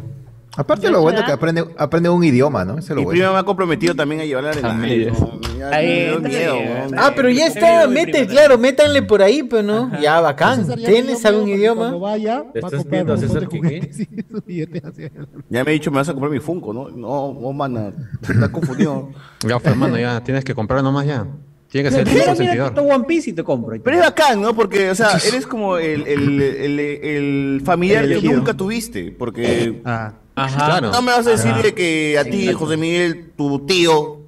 Aparte 0.57 0.89
lo 0.89 1.01
bueno 1.01 1.23
que 1.25 1.31
aprende, 1.31 1.65
aprende 1.77 2.09
un 2.09 2.23
idioma, 2.23 2.63
¿no? 2.63 2.73
Eso 2.77 2.81
es 2.81 2.89
lo 2.91 2.95
Mi 2.97 3.03
bueno. 3.05 3.17
prima 3.19 3.33
me 3.33 3.39
ha 3.39 3.43
comprometido 3.43 3.93
también 3.95 4.21
a 4.21 4.25
llevarla 4.25 4.51
a 4.51 4.53
También. 4.53 5.09
Arenales. 5.09 5.19
¿no? 5.19 5.57
Ya 5.59 5.69
Ahí 5.69 5.85
me 5.87 5.93
dio 6.05 6.15
está 6.17 6.27
miedo, 6.29 6.53
bien. 6.53 6.71
weón. 6.71 6.95
Ah, 6.97 7.13
pero 7.15 7.29
ya 7.29 7.47
está, 7.47 7.87
mete, 7.87 8.25
claro, 8.27 8.57
métanle 8.57 9.01
por 9.01 9.21
ahí, 9.21 9.43
pues, 9.43 9.63
¿no? 9.65 9.91
Ya, 10.01 10.21
bacán. 10.21 10.61
César 10.61 10.79
ya 10.79 10.87
¿Tienes 10.89 11.25
algún 11.25 11.45
miedo 11.45 11.57
idioma? 11.57 11.81
Cuando 11.81 11.99
vaya, 11.99 12.43
¿Te 12.53 12.61
va 12.61 12.67
a 12.67 12.69
estás 12.69 12.83
comprar 12.83 12.91
viendo 12.91 13.13
a 13.13 13.15
un 13.15 13.21
montón 13.21 13.21
de 13.21 13.27
César 13.27 13.49
Quique? 13.49 13.67
juguetes 13.67 13.99
y 13.99 14.05
su 14.35 14.41
billete 14.45 14.81
hacia 14.87 15.05
él. 15.07 15.27
Ya 15.49 15.63
me 15.63 15.71
he 15.71 15.73
dicho, 15.73 15.91
me 15.91 15.97
vas 15.97 16.09
a 16.09 16.13
comprar 16.13 16.31
mi 16.31 16.39
Funko, 16.39 16.73
¿no? 16.73 16.89
No, 16.89 17.37
no, 17.39 17.53
mana. 17.53 17.91
Estás 18.21 18.49
confundido. 18.49 19.09
Ya, 19.47 19.59
hermano, 19.63 19.97
ya 19.99 20.23
tienes 20.23 20.43
que 20.43 20.55
comprar 20.55 20.81
nomás 20.81 21.05
ya. 21.05 21.27
Tiene 21.69 21.89
que 21.89 21.95
ser 21.95 22.07
el 22.07 22.13
Mira, 22.13 22.33
mira, 22.35 22.67
One 22.95 23.03
Piece 23.05 23.29
y 23.29 23.33
te 23.33 23.43
compro. 23.43 23.75
Pero 23.83 23.97
es 23.97 24.01
bacán, 24.03 24.41
¿no? 24.41 24.55
Porque, 24.55 24.89
o 24.89 24.95
sea, 24.95 25.09
eres 25.27 25.45
como 25.45 25.77
el, 25.77 26.07
el, 26.07 26.41
el, 26.41 26.79
el 26.79 27.61
familiar 27.65 28.03
El 28.03 28.09
que 28.09 28.13
elegido. 28.15 28.37
nunca 28.37 28.53
tuviste. 28.55 29.11
Porque 29.11 29.81
Ah, 29.83 30.13
Ajá. 30.35 30.65
Claro. 30.65 30.91
no 30.91 31.01
me 31.01 31.11
vas 31.11 31.25
a 31.27 31.31
decir 31.31 31.53
de 31.55 31.73
que 31.73 32.17
a 32.19 32.23
ti, 32.25 32.51
José 32.51 32.77
Miguel, 32.77 33.31
tu 33.37 33.65
tío, 33.65 34.24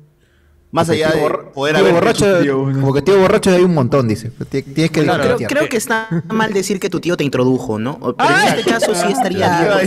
más 0.72 0.90
allá 0.90 1.12
de 1.12 1.22
poder 1.54 1.76
Tío 1.76 1.84
haber... 1.84 1.94
borracho, 1.94 2.40
tío, 2.42 2.58
¿no? 2.68 2.80
como 2.82 2.94
que 2.94 3.02
tío 3.02 3.18
borracho 3.20 3.50
hay 3.52 3.64
un 3.64 3.74
montón, 3.74 4.08
dice. 4.08 4.30
Ti- 4.50 4.64
Tienes 4.64 4.92
que 4.92 5.02
Creo, 5.02 5.16
diferenciar. 5.16 5.50
creo 5.50 5.70
que 5.70 5.78
está 5.78 6.24
mal 6.28 6.52
decir 6.54 6.80
que 6.80 6.90
tu 6.90 7.00
tío 7.00 7.16
te 7.16 7.24
introdujo, 7.24 7.80
¿no? 7.80 7.98
Pero 8.18 8.30
en 8.30 8.48
este 8.60 8.70
caso 8.70 8.94
sí 8.94 9.08
estaría 9.12 9.82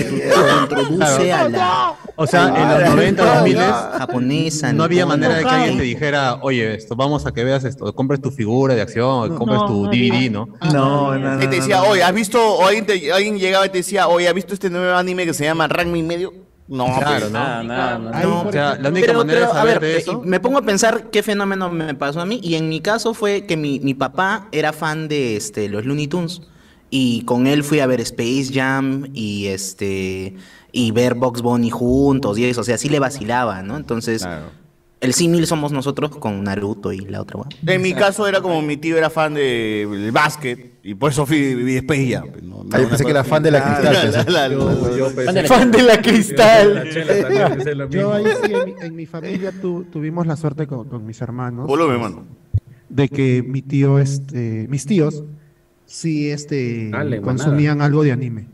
introduce 0.62 1.32
a 1.32 1.48
la 1.48 1.94
O 2.16 2.26
sea, 2.26 2.48
en 2.48 2.82
los 2.84 2.94
90, 2.94 3.24
2000 3.34 3.56
japonesa. 3.98 4.72
no 4.72 4.84
había 4.84 5.06
manera 5.06 5.34
de 5.36 5.42
que 5.44 5.48
alguien 5.50 5.76
te 5.78 5.84
dijera, 5.84 6.38
oye, 6.42 6.74
esto, 6.74 6.96
vamos 6.96 7.26
a 7.26 7.32
que 7.32 7.44
veas 7.44 7.64
esto, 7.64 7.94
compres 7.94 8.20
tu 8.20 8.30
figura 8.30 8.74
de 8.74 8.80
acción, 8.82 9.36
compres 9.36 9.60
tu 9.66 9.86
DVD, 9.86 10.12
había. 10.14 10.30
¿no? 10.30 10.48
No, 10.72 11.18
no, 11.18 11.36
no. 11.36 11.42
Y 11.42 11.46
te 11.46 11.56
decía, 11.56 11.82
oye, 11.82 12.02
¿has 12.02 12.12
visto? 12.14 12.38
O 12.42 12.64
alguien, 12.66 12.86
te- 12.86 13.12
alguien 13.12 13.38
llegaba 13.38 13.66
y 13.66 13.68
te 13.70 13.78
decía, 13.78 14.08
oye, 14.08 14.28
¿has 14.28 14.34
visto 14.34 14.54
este 14.54 14.70
nuevo 14.70 14.94
anime 14.96 15.24
que 15.26 15.34
se 15.34 15.44
llama 15.44 15.68
Ranma 15.68 15.96
y 15.98 16.02
medio? 16.02 16.32
No, 16.70 16.86
Claro, 16.86 17.18
pues. 17.20 17.32
¿no? 17.32 17.38
Nada, 17.38 17.62
nada, 17.64 17.98
nada. 17.98 18.18
ahí, 18.18 18.26
No, 18.26 18.38
por 18.38 18.46
o 18.48 18.52
sea, 18.52 18.62
ejemplo, 18.68 18.82
la 18.84 18.88
única 18.90 19.06
Pero, 19.08 19.18
manera 19.18 19.40
pero, 19.40 19.46
de 19.46 19.52
a 19.52 19.60
saber 19.60 19.80
ver, 19.80 19.90
de 19.90 19.96
eh, 19.96 19.98
eso. 20.00 20.22
me 20.24 20.40
pongo 20.40 20.58
a 20.58 20.62
pensar 20.62 21.10
qué 21.10 21.22
fenómeno 21.22 21.68
me 21.68 21.94
pasó 21.94 22.20
a 22.20 22.26
mí. 22.26 22.40
Y 22.42 22.54
en 22.54 22.68
mi 22.68 22.80
caso 22.80 23.12
fue 23.12 23.44
que 23.44 23.56
mi, 23.56 23.80
mi 23.80 23.92
papá 23.92 24.46
era 24.52 24.72
fan 24.72 25.08
de 25.08 25.36
este, 25.36 25.68
los 25.68 25.84
Looney 25.84 26.06
Tunes. 26.06 26.42
Y 26.88 27.22
con 27.24 27.46
él 27.46 27.62
fui 27.64 27.80
a 27.80 27.86
ver 27.86 28.00
Space 28.00 28.50
Jam 28.52 29.08
y 29.14 29.46
este 29.46 30.34
y 30.72 30.90
ver 30.92 31.14
Box 31.14 31.42
Bunny 31.42 31.70
juntos 31.70 32.38
y 32.38 32.44
eso. 32.44 32.60
O 32.60 32.64
sea, 32.64 32.78
sí 32.78 32.88
le 32.88 32.98
vacilaba, 33.00 33.62
¿no? 33.62 33.76
Entonces, 33.76 34.22
Claro. 34.22 34.46
El 35.00 35.14
símil 35.14 35.46
somos 35.46 35.72
nosotros 35.72 36.10
con 36.18 36.44
Naruto 36.44 36.92
y 36.92 36.98
la 37.00 37.22
otra 37.22 37.38
weá. 37.38 37.48
En 37.74 37.80
mi 37.80 37.94
caso 37.94 38.26
era 38.28 38.42
como 38.42 38.60
mi 38.60 38.76
tío 38.76 38.98
era 38.98 39.08
fan 39.08 39.32
del 39.32 40.10
básquet 40.12 40.74
y 40.82 40.94
por 40.94 41.10
eso 41.10 41.24
fui 41.24 41.54
vi 41.54 41.76
Space 41.76 42.10
Jam. 42.12 42.28
pues, 42.30 42.42
no- 42.44 42.64
Ah, 42.70 42.78
yo 42.80 42.88
pensé 42.88 43.04
que 43.06 43.10
era 43.10 43.24
fan 43.24 43.42
de 43.42 43.50
la 43.50 43.64
Cristal, 43.64 43.94
la- 43.94 44.02
pensé. 44.02 44.30
la- 44.30 44.48
la- 44.48 44.54
Yo- 44.54 44.96
yo 44.98 45.06
pensé- 45.14 45.46
Fan 45.46 45.70
de 45.70 45.82
la 45.82 46.02
Cristal. 46.02 47.88
Yo 47.90 48.12
ahí 48.12 48.24
sí, 48.44 48.52
en 48.52 48.64
mi, 48.66 48.74
en 48.80 48.96
mi 48.96 49.06
familia 49.06 49.52
tu- 49.52 49.84
tuvimos 49.84 50.26
la 50.26 50.36
suerte 50.36 50.66
con, 50.66 50.86
con 50.88 51.06
mis 51.06 51.20
hermanos. 51.22 51.66
Volumen, 51.66 52.00
mano. 52.00 52.24
De 52.90 53.08
que 53.08 53.42
mi 53.46 53.62
tío, 53.62 53.98
este, 53.98 54.66
mis 54.68 54.84
tíos, 54.84 55.24
sí, 55.86 56.30
este, 56.30 56.90
Ale, 56.92 57.20
consumían 57.22 57.80
algo 57.80 58.02
de 58.02 58.12
anime. 58.12 58.46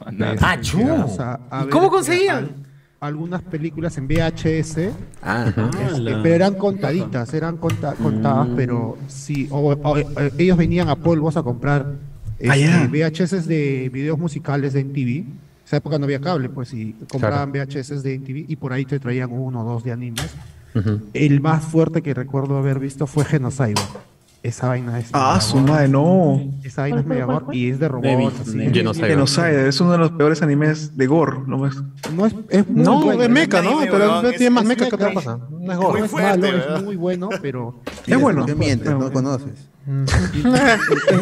Ah. 0.00 0.58
O 1.04 1.08
sea, 1.08 1.40
a 1.50 1.60
¿Y 1.60 1.64
ver, 1.64 1.70
cómo 1.70 1.90
conseguían? 1.90 2.63
Al- 3.04 3.14
algunas 3.14 3.42
películas 3.42 3.96
en 3.98 4.06
VHS, 4.08 4.90
Ah, 5.22 5.46
este, 5.48 6.16
pero 6.22 6.34
eran 6.34 6.54
contaditas, 6.54 7.32
eran 7.34 7.56
conta- 7.58 7.94
contadas, 7.94 8.48
Mm. 8.48 8.56
pero 8.56 8.98
sí, 9.08 9.46
o- 9.50 9.72
o- 9.72 9.96
eh, 9.98 10.32
ellos 10.38 10.56
venían 10.56 10.88
a 10.88 10.96
polvos 10.96 11.36
a 11.36 11.42
comprar 11.42 11.86
Ah, 12.48 12.56
este. 12.56 12.88
VHS 12.88 13.46
de 13.46 13.88
videos 13.92 14.18
musicales 14.18 14.72
de 14.72 14.80
MTV. 14.80 15.24
Esa 15.64 15.76
época 15.78 15.98
no 15.98 16.04
había 16.04 16.20
cable, 16.20 16.48
pues, 16.50 16.74
y 16.74 16.94
compraban 17.10 17.50
VHS 17.52 18.02
de 18.02 18.14
MTV 18.14 18.44
y 18.48 18.56
por 18.56 18.72
ahí 18.72 18.84
te 18.84 18.98
traían 18.98 19.30
uno 19.32 19.62
o 19.62 19.64
dos 19.64 19.84
de 19.84 19.92
animes. 19.92 20.34
El 21.14 21.40
más 21.40 21.64
fuerte 21.64 22.02
que 22.02 22.12
recuerdo 22.14 22.58
haber 22.58 22.80
visto 22.80 23.06
fue 23.06 23.24
Genocide. 23.24 23.74
Esa 24.44 24.68
vaina 24.68 24.98
es. 24.98 25.08
Ah, 25.14 25.40
su 25.40 25.56
madre, 25.56 25.88
no. 25.88 26.38
Esa 26.62 26.82
vaina 26.82 27.00
es 27.00 27.06
mega 27.06 27.24
gore 27.24 27.46
y 27.56 27.70
es 27.70 27.78
de 27.80 27.88
robots. 27.88 28.52
Genocide. 28.52 29.06
Genocide 29.08 29.68
es 29.68 29.80
uno 29.80 29.92
de 29.92 29.96
los 29.98 30.10
peores 30.12 30.42
animes 30.42 30.94
de 30.98 31.06
gore. 31.06 31.38
No 31.46 31.56
me... 31.56 31.70
No 32.14 32.26
es, 32.26 32.34
es 32.50 32.68
muy 32.68 32.84
No, 32.84 33.02
bueno. 33.02 33.22
es 33.22 33.30
meca, 33.30 33.62
¿no? 33.62 33.70
Anime, 33.78 33.90
Pero 33.90 34.20
tiene 34.20 34.44
es- 34.44 34.50
más 34.50 34.62
es 34.64 34.68
meca 34.68 34.86
que 34.90 34.94
otra 34.96 35.14
cosa. 35.14 35.38
No 35.50 35.72
es 35.72 35.78
gore. 35.78 35.98
Muy 36.00 36.06
es 36.06 36.12
malo, 36.12 36.42
¿verdad? 36.42 36.76
es 36.76 36.84
muy 36.84 36.96
bueno, 36.96 37.28
pero. 37.40 37.80
Es 38.06 38.20
bueno. 38.20 38.44
¿Qué 38.44 38.54
mientes? 38.54 38.90
No 38.90 39.10
conoces. 39.10 39.70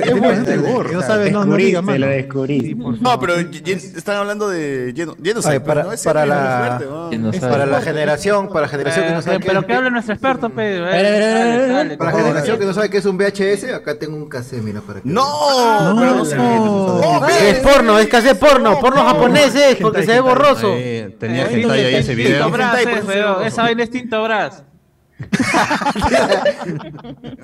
es 0.05 0.19
bueno. 0.21 0.45
de 0.45 0.57
gore. 0.57 0.93
No 0.93 1.03
sabes, 1.03 1.33
no, 1.33 1.45
no 1.45 1.57
digas 1.57 1.83
más. 1.83 1.99
Lo 1.99 2.07
descubriste. 2.07 2.69
Sí, 2.69 2.75
No, 3.01 3.19
pero 3.19 3.35
están 3.37 4.17
hablando 4.17 4.49
de 4.49 4.93
Geno- 4.95 5.17
Genocide. 5.23 5.61
Pues, 5.61 5.67
para, 5.69 5.83
¿no? 5.83 5.93
Ese 5.93 6.05
para 6.09 6.23
es 6.23 6.29
la, 6.29 6.37
muy 6.37 6.67
fuerte, 6.69 6.87
weón. 6.87 7.09
¿Quién 7.11 7.23
no 7.23 7.33
sabe? 7.33 7.53
para 7.53 7.67
la 7.67 7.81
generación, 7.81 8.49
para 8.49 8.61
la 8.63 8.69
generación 8.69 9.07
que 9.07 9.13
no 9.13 9.23
sabe 9.23 9.39
qué 9.41 9.47
pero 9.47 9.61
es- 9.61 9.67
que 9.67 9.73
hable 9.75 9.91
nuestro 9.91 10.15
experto, 10.15 10.51
pe. 10.51 10.81
ver, 10.81 10.83
a 10.85 10.91
ver, 10.93 11.05
a 11.05 11.09
ver, 11.11 11.71
a 11.73 11.85
ver. 11.85 11.99
para 11.99 12.13
la 12.13 12.19
generación 12.19 12.59
que 12.59 12.65
no 12.67 12.75
sabe 12.75 12.91
qué 12.91 12.99
es 12.99 13.05
un 13.05 13.17
VHS, 13.19 13.75
acá 13.75 13.99
tengo 13.99 14.17
un 14.17 14.29
cassette, 14.29 14.63
mira, 14.63 14.81
para 14.81 15.01
que 15.01 15.09
No, 15.09 15.95
no. 15.95 17.27
Es 17.27 17.59
porno, 17.61 17.99
es 17.99 18.07
que 18.09 18.17
hace 18.17 18.35
porno, 18.37 18.79
porno 18.79 19.05
japoneses, 19.05 19.77
porque 19.81 20.05
se 20.05 20.13
ve 20.13 20.21
borroso. 20.21 20.73
Eh, 20.77 21.17
tenía 21.19 21.51
hentai 21.51 21.85
ahí 21.85 21.95
ese 21.97 22.15
video. 22.15 22.47
Eh, 22.49 23.03
favor. 23.03 23.47
Esa 23.47 23.63
vaina 23.63 23.83
es 23.83 23.91
Tinto 23.91 24.23
Brass. 24.23 24.63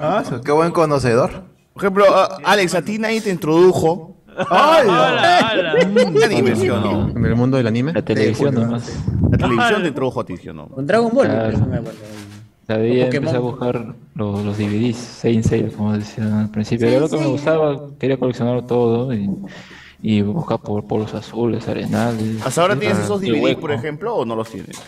Ah, 0.01 0.23
qué 0.45 0.53
buen 0.53 0.73
conocedor. 0.73 1.43
Por 1.75 1.83
ejemplo, 1.85 2.05
Alex, 2.45 2.75
a 2.75 2.83
ti 2.83 2.99
nadie 2.99 3.21
te 3.21 3.31
introdujo. 3.31 4.17
Hola, 4.51 4.83
hola. 4.85 5.75
¿Qué 6.19 6.25
anime, 6.25 6.55
sí 6.57 6.69
o 6.71 6.81
no? 6.81 7.09
En 7.11 7.25
el 7.25 7.35
mundo 7.35 7.57
del 7.57 7.67
anime. 7.67 7.93
La 7.93 8.03
televisión 8.03 8.55
nomás. 8.55 8.91
La 9.31 9.39
televisión 9.39 9.83
te 9.83 9.89
introdujo 9.89 10.21
a 10.21 10.25
ti, 10.27 10.37
¿sí 10.37 10.49
o 10.49 10.55
no? 10.55 10.69
Con 10.69 10.87
Dragon 10.87 11.11
Ball, 11.13 11.27
Claro. 11.27 11.49
eso 11.57 11.67
me 11.67 11.77
acuerdo. 11.77 11.99
O 12.71 12.73
empecé 12.73 13.37
a 13.37 13.39
buscar 13.39 13.95
los, 14.15 14.45
los 14.45 14.59
DVDs, 14.59 14.97
Saint 14.97 15.43
Seiya, 15.45 15.71
como 15.75 15.93
decía 15.97 16.41
al 16.41 16.51
principio. 16.51 16.87
Era 16.89 17.01
lo 17.01 17.09
que 17.09 17.17
me 17.17 17.27
gustaba, 17.27 17.81
quería 17.99 18.19
coleccionar 18.19 18.67
todo 18.67 19.15
y, 19.15 19.31
y 20.03 20.21
buscar 20.23 20.59
por 20.59 20.85
polos 20.85 21.15
azules, 21.15 21.67
arenales. 21.67 22.45
¿Hasta 22.45 22.61
ahora 22.61 22.77
tienes 22.77 22.99
Ah, 22.99 23.05
esos 23.05 23.23
el 23.23 23.41
DVDs, 23.41 23.57
por 23.57 23.73
ejemplo, 23.73 24.15
o 24.17 24.25
no 24.27 24.37
los 24.37 24.51
tienes? 24.51 24.79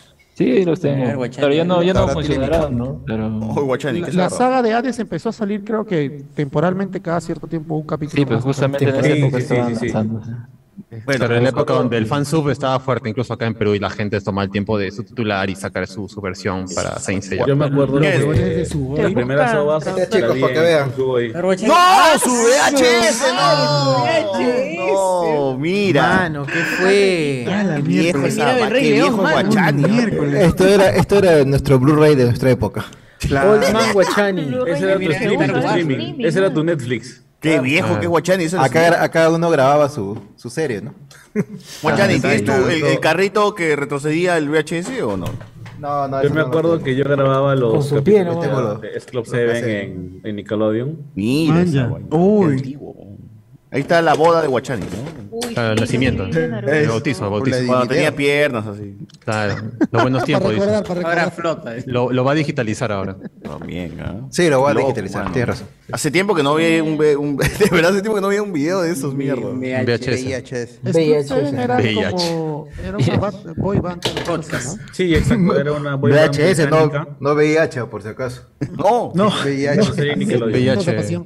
Sí, 0.40 0.64
los 0.64 0.82
A 0.82 0.88
ver, 0.88 0.98
tengo. 1.04 1.16
Guachani, 1.18 1.42
Pero 1.42 1.54
ya 1.54 1.64
no, 1.64 1.82
ya 1.82 1.92
no 1.92 2.08
funcionarán, 2.08 2.78
¿no? 2.78 3.02
Pero... 3.06 3.30
Guachani, 3.30 4.00
La, 4.00 4.06
¿qué 4.06 4.12
la 4.14 4.26
es 4.26 4.34
saga 4.34 4.62
de 4.62 4.72
Hades 4.72 4.98
empezó 4.98 5.28
a 5.28 5.32
salir, 5.32 5.62
creo 5.64 5.84
que 5.84 6.24
temporalmente, 6.34 6.98
cada 7.00 7.20
cierto 7.20 7.46
tiempo, 7.46 7.74
un 7.74 7.86
capítulo. 7.86 8.22
Sí, 8.22 8.24
pues 8.24 8.42
justamente 8.42 8.84
en 8.88 8.94
esa 8.96 9.06
época 9.06 9.38
sí, 9.38 9.46
sí, 9.46 9.52
estaban 9.52 9.68
sí, 9.68 9.80
sí. 9.80 9.92
lanzándose. 9.92 10.32
Bueno, 10.90 11.02
Pero 11.05 11.36
en 11.36 11.43
la 11.44 11.48
época 11.51 11.74
donde 11.74 11.97
el 11.97 12.07
fansub 12.07 12.48
estaba 12.51 12.78
fuerte, 12.81 13.09
incluso 13.09 13.32
acá 13.32 13.47
en 13.47 13.55
Perú, 13.55 13.74
y 13.74 13.78
la 13.78 13.90
gente 13.90 14.20
tomaba 14.20 14.44
el 14.44 14.51
tiempo 14.51 14.78
de 14.78 14.90
subtitular 14.90 15.48
y 15.51 15.57
sacar 15.57 15.86
su, 15.86 16.09
su 16.09 16.20
versión 16.20 16.66
para 16.74 16.98
Saint 16.98 17.23
Seiya. 17.23 17.47
Yo 17.47 17.57
me 17.57 17.66
acuerdo. 17.66 17.98
Desde 17.98 18.55
que 18.57 18.65
su 18.66 18.94
las 18.97 19.05
boy. 19.05 19.15
primeras 19.15 19.55
ovas 19.55 19.86
Este, 19.86 20.01
la 20.01 20.09
chicos, 20.09 20.39
para 20.39 20.52
que 20.55 20.61
vean. 20.61 20.93
¡No! 20.97 22.19
¡Su 22.19 22.31
VHS! 22.31 23.23
¡No! 23.35 24.05
No, 25.52 25.59
mira. 25.59 26.02
Mano, 26.02 26.47
¿qué 26.47 26.52
fue? 26.52 27.44
Qué 27.47 27.82
viejo 27.82 28.27
esa, 28.27 28.69
qué. 28.70 29.02
Guachani. 29.11 29.85
Esto 30.39 30.66
era, 30.66 30.90
esto 30.90 31.19
era 31.19 31.44
nuestro 31.44 31.78
Blu-ray 31.78 32.15
de 32.15 32.24
nuestra 32.27 32.51
época. 32.51 32.85
Old 33.31 33.73
Man 33.73 33.93
Guachani. 33.93 34.55
Ese 34.66 34.85
era 34.85 34.97
tu 34.97 35.59
streaming. 35.59 36.15
Ese 36.24 36.39
era 36.39 36.52
tu 36.52 36.65
Netflix. 36.65 37.23
Qué 37.40 37.58
viejo, 37.60 37.98
qué 38.00 38.06
Guachani. 38.06 38.44
Eso 38.44 38.60
Acá, 38.60 39.02
acá 39.02 39.30
uno 39.30 39.48
grababa 39.50 39.88
su, 39.88 40.18
su 40.36 40.50
serie, 40.50 40.82
¿no? 40.82 40.94
Guachani, 41.82 42.14
Ah, 42.14 42.20
¿tienes 42.20 42.44
tú 42.44 42.52
el, 42.52 42.84
el 42.84 43.00
carrito 43.00 43.54
que 43.54 43.74
retrocedía 43.76 44.36
el 44.36 44.48
VHS 44.50 45.00
o 45.02 45.16
no? 45.16 45.26
No, 45.78 46.06
no, 46.08 46.22
Yo 46.22 46.28
me 46.30 46.42
acuerdo 46.42 46.82
que 46.82 46.94
yo 46.94 47.04
grababa 47.04 47.52
Con 47.52 47.60
los 47.60 47.86
su 47.88 48.04
pie, 48.04 48.22
¿no? 48.24 48.34
capítulos 48.38 48.80
de 48.82 48.92
los- 48.92 49.04
Club 49.06 49.22
los 49.24 49.28
7 49.30 49.46
cassettes. 49.46 49.68
en, 49.84 50.20
en 50.24 50.36
Nickelodeon. 50.36 50.98
Mira 51.14 51.54
vaina. 51.88 52.06
Uy. 52.10 52.52
Antiguo. 52.56 53.09
Ahí 53.72 53.82
está 53.82 54.02
la 54.02 54.14
boda 54.14 54.42
de 54.42 54.48
Guachani, 54.48 54.82
¿no? 54.82 55.20
Uy, 55.30 55.55
Claro, 55.55 55.74
el 55.74 55.80
nacimiento. 55.80 56.24
El 56.24 56.88
bautizo, 56.88 57.24
el 57.24 57.30
bautizo. 57.30 57.59
Cuando 57.66 57.86
tenía 57.86 58.14
piernas 58.14 58.66
así. 58.66 58.97
Claro, 59.24 59.55
los 59.92 60.02
buenos 60.02 60.24
tiempos, 60.24 60.52
dice. 60.52 60.68
Ahora 61.05 61.30
flota. 61.30 61.76
eh. 61.76 61.84
Lo, 61.86 62.10
lo 62.10 62.24
va 62.24 62.32
a 62.32 62.34
digitalizar 62.34 62.90
ahora. 62.90 63.16
También, 63.42 64.01
¿ah? 64.01 64.26
Sí, 64.30 64.48
lo 64.51 64.59
voy 64.60 64.72
a 64.72 64.74
digitalizar, 64.74 65.30
tienes 65.32 65.48
razón. 65.48 65.68
Hace 65.92 66.10
tiempo 66.10 66.34
que 66.34 66.42
no 66.42 66.56
vi 66.56 66.80
un, 66.80 66.94
un- 67.18 67.36
de 67.36 67.68
verdad 67.70 67.92
hace 67.92 68.01
tiempo 68.02 68.16
que 68.16 68.20
no 68.20 68.28
veía 68.28 68.42
un 68.42 68.52
video 68.52 68.82
de 68.82 68.90
esos 68.90 69.14
mierdas. 69.14 69.44
VHS. 69.55 70.80
VHS. 70.82 71.30
Eran 71.56 71.80
VIH. 71.80 72.10
como. 72.10 72.66
Era 72.84 72.97
una 72.97 73.55
boy 73.56 73.78
band. 73.78 74.02
Podcast. 74.26 74.78
Sí, 74.92 75.14
exacto. 75.14 75.59
Era 75.59 75.72
una 75.72 75.94
boy 75.94 76.10
band 76.10 76.34
VHS, 76.36 76.68
no, 76.70 76.90
no 77.20 77.34
VIH, 77.34 77.84
por 77.86 78.02
si 78.02 78.09
acaso. 78.09 78.42
No, 78.76 79.12
No. 79.14 79.28
VIH. 79.44 80.16
Nickelodeon. 80.16 80.78
VIH. 80.78 81.20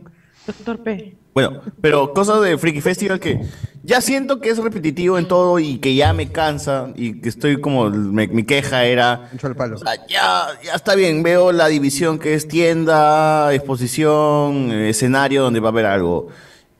Doctor 0.46 0.82
P. 0.82 1.16
Bueno, 1.34 1.60
pero 1.80 2.12
cosas 2.12 2.40
de 2.42 2.56
Freaky 2.56 2.80
Festival 2.80 3.18
que 3.18 3.40
ya 3.82 4.00
siento 4.00 4.40
que 4.40 4.50
es 4.50 4.58
repetitivo 4.58 5.18
en 5.18 5.26
todo 5.26 5.58
y 5.58 5.78
que 5.78 5.94
ya 5.96 6.12
me 6.12 6.30
cansa 6.30 6.90
y 6.94 7.20
que 7.20 7.28
estoy 7.28 7.60
como, 7.60 7.90
me- 7.90 8.28
mi 8.28 8.44
queja 8.44 8.84
era, 8.84 9.28
Mucho 9.32 9.48
al 9.48 9.56
palo. 9.56 9.76
ya, 10.08 10.46
ya 10.64 10.74
está 10.74 10.94
bien, 10.94 11.22
veo 11.24 11.50
la 11.50 11.66
división 11.66 12.18
que 12.20 12.34
es 12.34 12.46
tienda, 12.46 13.52
exposición, 13.52 14.70
eh, 14.70 14.90
escenario 14.90 15.42
donde 15.42 15.58
va 15.60 15.68
a 15.68 15.72
haber 15.72 15.86
algo. 15.86 16.28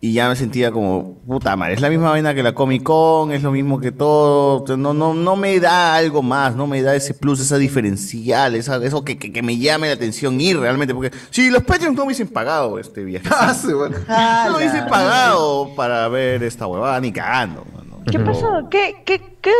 Y 0.05 0.13
ya 0.13 0.29
me 0.29 0.37
sentía 0.37 0.71
como, 0.71 1.15
puta 1.27 1.57
madre, 1.57 1.73
es 1.73 1.81
la 1.81 1.89
misma 1.89 2.11
vaina 2.11 2.35
que 2.35 2.43
la 2.43 2.53
Comic 2.53 2.83
Con, 2.83 3.33
es 3.33 3.43
lo 3.43 3.51
mismo 3.51 3.81
que 3.81 3.91
todo, 3.91 4.77
no, 4.77 4.93
no, 4.93 5.15
no 5.15 5.35
me 5.35 5.59
da 5.61 5.95
algo 5.95 6.23
más, 6.23 6.55
no 6.55 6.67
me 6.67 6.83
da 6.83 6.95
ese 6.95 7.15
plus, 7.15 7.41
esa 7.41 7.57
diferencial, 7.57 8.55
esa, 8.55 8.77
eso 8.85 9.03
que, 9.03 9.17
que, 9.17 9.33
que 9.33 9.43
me 9.43 9.57
llame 9.57 9.87
la 9.87 9.95
atención 9.95 10.39
ir 10.43 10.59
realmente, 10.59 10.95
porque 10.95 11.11
si 11.31 11.49
los 11.49 11.63
Patreons 11.63 11.97
no 11.97 12.03
me 12.03 12.09
hubiesen 12.09 12.29
pagado 12.29 12.79
este 12.79 13.03
viaje. 13.03 13.27
Ah, 13.35 13.55
sí, 13.55 13.73
bueno. 13.73 13.97
No 14.07 14.51
me 14.51 14.57
hubiesen 14.59 14.87
pagado 14.89 15.75
para 15.75 16.07
ver 16.09 16.43
esta 16.43 16.67
huevada 16.67 17.01
ni 17.01 17.11
cagando. 17.11 17.65
mano. 17.75 18.03
¿Qué 18.11 18.19
pasó? 18.19 18.69
¿Qué, 18.71 18.97
qué, 19.07 19.39
qué, 19.41 19.53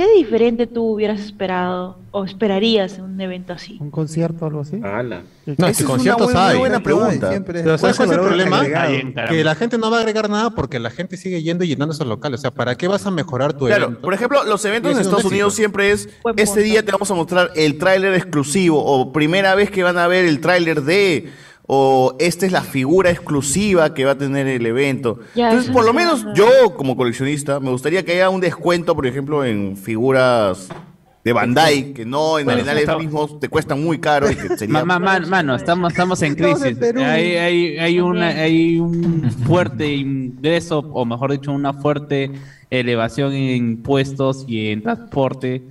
qué 0.00 0.14
diferente 0.16 0.66
tú 0.66 0.92
hubieras 0.94 1.20
esperado 1.20 1.98
o 2.10 2.24
esperarías 2.24 2.96
en 2.96 3.04
un 3.04 3.20
evento 3.20 3.52
así? 3.52 3.76
Un 3.80 3.90
concierto 3.90 4.46
o 4.46 4.48
algo 4.48 4.60
así. 4.62 4.80
Ala. 4.82 5.24
No, 5.44 5.66
es 5.66 5.76
que 5.76 5.82
una 5.84 5.92
conciertos 5.92 6.26
muy- 6.28 6.34
muy 6.34 6.42
hay. 6.52 6.58
buena 6.58 6.82
pregunta. 6.82 7.28
Siempre. 7.30 7.62
Pero 7.62 7.76
¿sabes 7.76 7.96
cuál 7.98 8.08
es 8.08 8.14
el 8.16 8.20
problema? 8.22 8.60
agregado. 8.60 8.92
Que 9.28 9.44
la 9.44 9.54
gente 9.54 9.76
no 9.76 9.90
va 9.90 9.98
a 9.98 10.00
agregar 10.00 10.30
nada 10.30 10.50
porque 10.54 10.78
la 10.78 10.88
gente 10.90 11.18
sigue 11.18 11.42
yendo 11.42 11.64
y 11.64 11.68
llenando 11.68 11.92
esos 11.94 12.06
locales. 12.06 12.40
O 12.40 12.42
sea, 12.42 12.50
¿para 12.50 12.76
qué 12.76 12.88
vas 12.88 13.04
a 13.04 13.10
mejorar 13.10 13.52
tu 13.52 13.66
Claro, 13.66 13.84
evento? 13.84 14.00
por 14.00 14.14
ejemplo, 14.14 14.42
los 14.44 14.64
eventos 14.64 14.92
en 14.92 15.00
Estados. 15.00 15.24
Unidos 15.26 15.52
siempre 15.54 15.90
es, 15.90 16.08
este 16.36 16.60
día 16.62 16.82
te 16.82 16.92
vamos 16.92 17.10
a 17.10 17.14
mostrar 17.14 17.50
el 17.54 17.76
tráiler 17.76 18.14
exclusivo 18.14 18.82
o 18.82 19.12
primera 19.12 19.54
vez 19.54 19.70
que 19.70 19.82
van 19.82 19.98
a 19.98 20.06
ver 20.06 20.24
el 20.24 20.40
tráiler 20.40 20.80
de 20.82 21.28
o 21.72 22.16
esta 22.18 22.46
es 22.46 22.50
la 22.52 22.62
figura 22.62 23.10
exclusiva 23.10 23.94
que 23.94 24.04
va 24.04 24.10
a 24.12 24.18
tener 24.18 24.48
el 24.48 24.66
evento. 24.66 25.20
Ya, 25.36 25.50
Entonces, 25.50 25.70
por 25.70 25.84
lo 25.84 25.92
menos 25.92 26.26
yo 26.34 26.74
como 26.76 26.96
coleccionista 26.96 27.60
me 27.60 27.70
gustaría 27.70 28.04
que 28.04 28.10
haya 28.10 28.28
un 28.28 28.40
descuento, 28.40 28.96
por 28.96 29.06
ejemplo, 29.06 29.44
en 29.44 29.76
figuras 29.76 30.68
de 31.22 31.32
Bandai, 31.32 31.92
que 31.92 32.04
no 32.04 32.40
en 32.40 32.46
Bueno, 32.46 32.58
arenales 32.62 32.82
está- 32.82 32.98
mismos 32.98 33.38
te 33.38 33.48
cuestan 33.48 33.84
muy 33.84 34.00
caro 34.00 34.28
y 34.28 34.34
que 34.34 34.48
sería 34.58 34.72
Ma- 34.72 34.84
ma- 34.84 34.98
man- 34.98 35.28
mano, 35.28 35.54
estamos, 35.54 35.92
estamos 35.92 36.20
en 36.22 36.34
crisis. 36.40 36.76
Hay, 36.96 37.36
hay, 37.36 37.78
hay, 37.78 38.00
una, 38.00 38.28
hay 38.30 38.80
un 38.80 39.30
fuerte 39.46 39.94
ingreso, 39.94 40.80
o 40.92 41.04
mejor 41.04 41.30
dicho, 41.30 41.52
una 41.52 41.72
fuerte 41.74 42.32
elevación 42.68 43.32
en 43.32 43.54
impuestos 43.56 44.44
y 44.48 44.70
en 44.70 44.82
transporte. 44.82 45.62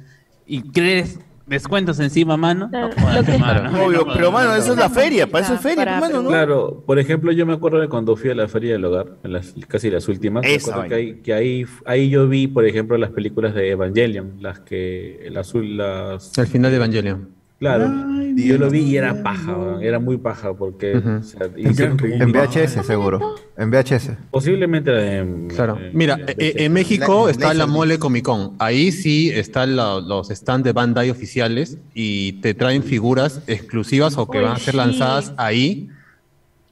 ¿Y 0.47 0.61
crees 0.61 1.19
descuentos 1.49 1.99
encima, 1.99 2.37
mano? 2.37 2.69
No 2.71 2.89
jodas, 2.91 3.25
que- 3.25 3.37
mano. 3.37 3.85
Obvio, 3.85 4.05
pero 4.13 4.31
mano, 4.31 4.55
eso 4.55 4.71
es 4.73 4.77
la 4.77 4.89
feria, 4.89 5.27
para 5.27 5.45
eso 5.45 5.55
es 5.55 5.61
feria, 5.61 5.83
Para 5.83 5.99
mano, 5.99 6.21
¿no? 6.21 6.29
Claro, 6.29 6.83
por 6.85 6.99
ejemplo, 6.99 7.31
yo 7.31 7.45
me 7.45 7.53
acuerdo 7.53 7.79
de 7.79 7.89
cuando 7.89 8.15
fui 8.15 8.29
a 8.29 8.35
la 8.35 8.47
Feria 8.47 8.73
del 8.73 8.85
Hogar, 8.85 9.17
en 9.23 9.33
las, 9.33 9.53
casi 9.67 9.89
las 9.89 10.07
últimas, 10.07 10.45
Esa 10.45 10.87
que, 10.87 10.93
ahí, 10.93 11.13
que 11.21 11.33
ahí, 11.33 11.65
ahí 11.85 12.09
yo 12.09 12.27
vi, 12.27 12.47
por 12.47 12.65
ejemplo, 12.65 12.97
las 12.97 13.11
películas 13.11 13.53
de 13.55 13.71
Evangelion, 13.71 14.35
las 14.39 14.59
que, 14.59 15.25
el 15.25 15.37
azul, 15.37 15.77
las... 15.77 16.37
El 16.37 16.47
final 16.47 16.71
de 16.71 16.77
Evangelion. 16.77 17.38
Claro, 17.59 17.91
y 18.37 18.47
yo 18.47 18.57
lo 18.57 18.69
vi 18.69 18.79
y 18.83 18.95
era 18.95 19.21
paja, 19.21 19.53
era 19.81 19.99
muy 19.99 20.15
paja 20.15 20.53
porque 20.53 20.95
o 20.95 21.23
sea, 21.23 21.47
hicieron 21.57 21.97
como 21.97 22.15
un- 22.15 22.21
En 22.21 22.31
VHS, 22.31 22.83
seguro. 22.85 23.35
En 23.57 23.69
VHS. 23.69 24.11
Posiblemente 24.31 24.91
la 24.91 24.97
de- 25.01 25.47
Claro. 25.53 25.77
eh, 25.77 25.91
Mira, 25.93 26.15
de- 26.15 26.35
eh, 26.37 26.53
en 26.63 26.71
México 26.71 27.25
La- 27.25 27.31
está 27.31 27.53
la. 27.53 27.67
Mole 27.67 27.99
Comic 27.99 28.23
Con. 28.23 28.53
Ahí 28.59 28.93
sí 28.93 29.29
están 29.29 29.75
la- 29.75 29.99
los 29.99 30.29
stands 30.29 30.63
de 30.63 30.71
Bandai 30.71 31.09
oficiales 31.09 31.77
y 31.93 32.33
te 32.41 32.53
traen 32.53 32.81
figuras 32.81 33.41
exclusivas 33.47 34.17
o 34.17 34.29
que 34.29 34.39
van 34.39 34.53
a 34.53 34.57
ser 34.59 34.75
lanzadas 34.75 35.33
ahí 35.35 35.89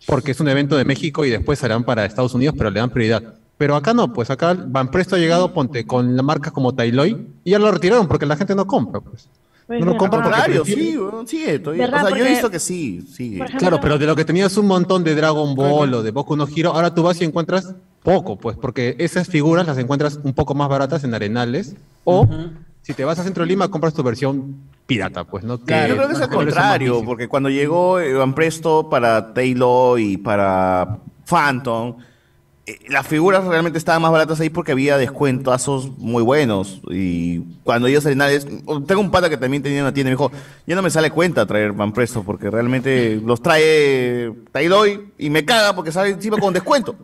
porque 0.06 0.32
es 0.32 0.40
un 0.40 0.48
evento 0.48 0.78
de 0.78 0.86
México 0.86 1.26
y 1.26 1.30
después 1.30 1.60
serán 1.60 1.84
para 1.84 2.06
Estados 2.06 2.34
Unidos, 2.34 2.56
pero 2.58 2.70
le 2.72 2.80
dan 2.80 2.90
prioridad. 2.92 3.34
Pero 3.58 3.76
acá 3.76 3.94
no, 3.94 4.14
pues 4.14 4.30
acá 4.30 4.54
Van 4.68 4.90
Presto 4.90 5.16
ha 5.16 5.20
llegado, 5.20 5.52
ponte, 5.54 5.86
con 5.86 6.16
la 6.16 6.24
marca 6.24 6.52
como 6.52 6.74
Tailoy 6.76 7.28
y 7.44 7.52
ya 7.52 7.60
lo 7.60 7.70
retiraron 7.72 8.08
porque 8.08 8.26
la 8.26 8.38
gente 8.38 8.56
no 8.56 8.66
compra, 8.68 9.02
pues. 9.02 9.28
Pues, 9.68 9.82
No 9.82 9.88
lo 9.88 9.98
contrario, 9.98 10.64
sí, 10.64 10.94
yo 10.94 12.26
he 12.26 12.30
visto 12.30 12.50
que 12.50 12.60
sí, 12.60 13.02
sigue. 13.02 13.36
Ejemplo, 13.36 13.60
Claro, 13.60 13.80
pero 13.82 13.98
de 13.98 14.06
lo 14.06 14.16
que 14.16 14.24
tenías 14.24 14.56
un 14.56 14.66
montón 14.66 15.04
de 15.04 15.14
Dragon 15.14 15.56
Ball 15.56 15.94
o 15.94 16.04
de 16.04 16.12
Boku 16.12 16.38
no 16.38 16.48
Hero, 16.48 16.72
ahora 16.74 16.94
tú 16.94 17.04
vas 17.04 17.20
y 17.22 17.26
encuentras 17.26 17.76
poco, 18.02 18.38
pues, 18.38 18.56
porque 18.56 18.96
esas 18.98 19.28
figuras 19.28 19.68
las 19.68 19.78
encuentras 19.78 20.20
un 20.24 20.34
poco 20.34 20.56
más 20.56 20.70
baratas 20.70 21.04
en 21.04 21.14
arenales 21.14 21.76
o 22.06 22.26
si 22.82 22.94
te 22.94 23.04
vas 23.04 23.20
a 23.20 23.24
Centro 23.26 23.44
de 23.44 23.50
Lima 23.50 23.68
compras 23.68 23.94
tu 23.94 24.02
versión 24.04 24.56
pirata, 24.86 25.26
pues, 25.26 25.44
¿no? 25.44 25.58
Yo 25.58 25.66
creo 25.66 26.08
que 26.08 26.14
es 26.14 26.22
al 26.22 26.30
contrario, 26.30 27.04
porque 27.04 27.28
cuando 27.28 27.50
llegó 27.50 28.00
eh, 28.00 28.14
Van 28.14 28.34
Presto 28.34 28.90
para 28.90 29.34
Taylor 29.34 30.00
y 30.00 30.16
para 30.16 31.00
Phantom, 31.26 31.98
las 32.90 33.08
figuras 33.08 33.46
realmente 33.46 33.78
estaban 33.78 34.02
más 34.02 34.12
baratas 34.12 34.40
ahí 34.40 34.50
porque 34.50 34.74
había 34.74 34.98
descuentazos 34.98 35.98
muy 35.98 36.22
buenos. 36.22 36.82
Y 36.90 37.40
cuando 37.64 37.88
ellos 37.88 38.06
arenales, 38.06 38.46
tengo 38.86 39.02
un 39.02 39.12
pata 39.12 39.30
que 39.30 39.38
también 39.38 39.64
tenía 39.64 39.82
una 39.82 39.94
tienda 39.94 40.10
y 40.10 40.14
me 40.14 40.18
dijo, 40.18 40.32
ya 40.66 40.76
no 40.76 40.82
me 40.82 40.90
sale 40.90 41.10
cuenta 41.10 41.46
traer 41.46 41.72
Van 41.72 41.94
Presto 41.94 42.24
porque 42.24 42.50
realmente 42.50 43.22
los 43.24 43.42
trae 43.42 44.34
Taylor 44.52 44.88
y 45.18 45.30
me 45.30 45.46
caga 45.46 45.76
porque 45.76 45.92
sale 45.92 46.10
encima 46.10 46.38
con 46.38 46.54
descuento. 46.54 46.96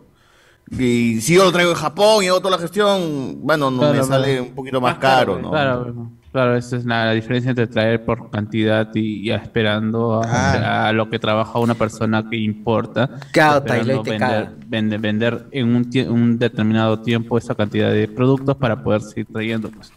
Y 0.70 1.20
si 1.20 1.34
yo 1.34 1.44
lo 1.44 1.52
traigo 1.52 1.70
en 1.70 1.76
Japón 1.76 2.24
y 2.24 2.28
hago 2.28 2.40
toda 2.40 2.52
la 2.52 2.58
gestión, 2.58 3.38
bueno, 3.40 3.70
no 3.70 3.80
Claro, 3.80 3.94
me 3.94 4.04
sale 4.04 4.40
un 4.40 4.54
poquito 4.54 4.80
más 4.80 4.98
caro, 4.98 5.38
¿no? 5.38 5.50
Claro, 5.50 6.10
claro, 6.34 6.56
esa 6.56 6.76
es 6.78 6.84
la, 6.84 7.04
la 7.04 7.12
diferencia 7.12 7.50
entre 7.50 7.68
traer 7.68 8.04
por 8.04 8.28
cantidad 8.28 8.90
y, 8.92 9.28
y 9.28 9.30
esperando 9.30 10.20
a, 10.20 10.88
a 10.88 10.92
lo 10.92 11.08
que 11.08 11.20
trabaja 11.20 11.60
una 11.60 11.76
persona 11.76 12.28
que 12.28 12.36
importa. 12.36 13.08
Claro, 13.30 13.62
vender, 14.02 14.48
vender, 14.66 14.98
vender 14.98 15.46
en 15.52 15.76
un, 15.76 15.88
un 16.10 16.36
determinado 16.36 17.00
tiempo 17.00 17.38
esa 17.38 17.54
cantidad 17.54 17.88
de 17.92 18.08
productos 18.08 18.56
para 18.56 18.82
poder 18.82 19.02
seguir 19.02 19.26
trayendo. 19.32 19.70
Pues. 19.70 19.92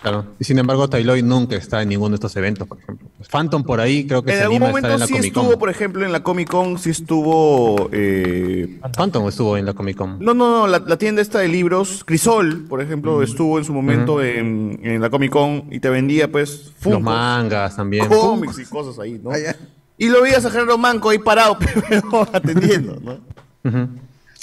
Claro. 0.00 0.26
Y 0.38 0.44
sin 0.44 0.58
embargo, 0.60 0.88
Tailoy 0.88 1.22
nunca 1.22 1.56
está 1.56 1.82
en 1.82 1.88
ninguno 1.88 2.10
de 2.10 2.14
estos 2.16 2.34
eventos, 2.36 2.68
por 2.68 2.78
ejemplo. 2.78 3.08
Phantom 3.30 3.64
por 3.64 3.80
ahí 3.80 4.06
creo 4.06 4.22
que 4.22 4.30
En 4.30 4.36
se 4.38 4.42
algún 4.44 4.62
anima 4.62 4.66
a 4.66 4.68
estar 4.78 4.82
momento 4.90 4.94
en 4.94 5.00
la 5.00 5.06
sí 5.06 5.12
Comic 5.14 5.32
Con. 5.34 5.42
estuvo, 5.44 5.58
por 5.58 5.70
ejemplo, 5.70 6.04
en 6.06 6.12
la 6.12 6.22
Comic 6.22 6.48
Con, 6.48 6.78
sí 6.78 6.90
estuvo... 6.90 7.88
eh, 7.92 8.78
Phantom 8.96 9.26
estuvo 9.28 9.56
en 9.56 9.66
la 9.66 9.74
Comic 9.74 9.96
Con. 9.96 10.18
No, 10.20 10.34
no, 10.34 10.50
no, 10.60 10.66
la, 10.68 10.78
la 10.78 10.96
tienda 10.98 11.20
esta 11.20 11.40
de 11.40 11.48
libros, 11.48 12.04
Crisol, 12.04 12.64
por 12.68 12.80
ejemplo, 12.80 13.22
estuvo 13.24 13.58
en 13.58 13.64
su 13.64 13.72
momento 13.74 14.22
en, 14.22 14.78
en 14.84 15.00
la 15.00 15.10
Comic 15.10 15.32
Con 15.32 15.64
y 15.70 15.80
te 15.80 15.90
vendía, 15.90 16.30
pues, 16.30 16.66
Los 16.66 16.72
Funkos, 16.78 17.02
mangas 17.02 17.74
también. 17.76 18.06
cómics 18.06 18.58
y 18.60 18.64
cosas 18.66 18.98
ahí, 19.00 19.20
¿no? 19.22 19.30
Y 19.98 20.08
lo 20.10 20.22
veías 20.22 20.44
a 20.44 20.50
Gerardo 20.50 20.78
Manco 20.78 21.10
ahí 21.10 21.18
parado, 21.18 21.58
pero 21.88 22.28
atendiendo, 22.32 23.00
¿no? 23.02 23.18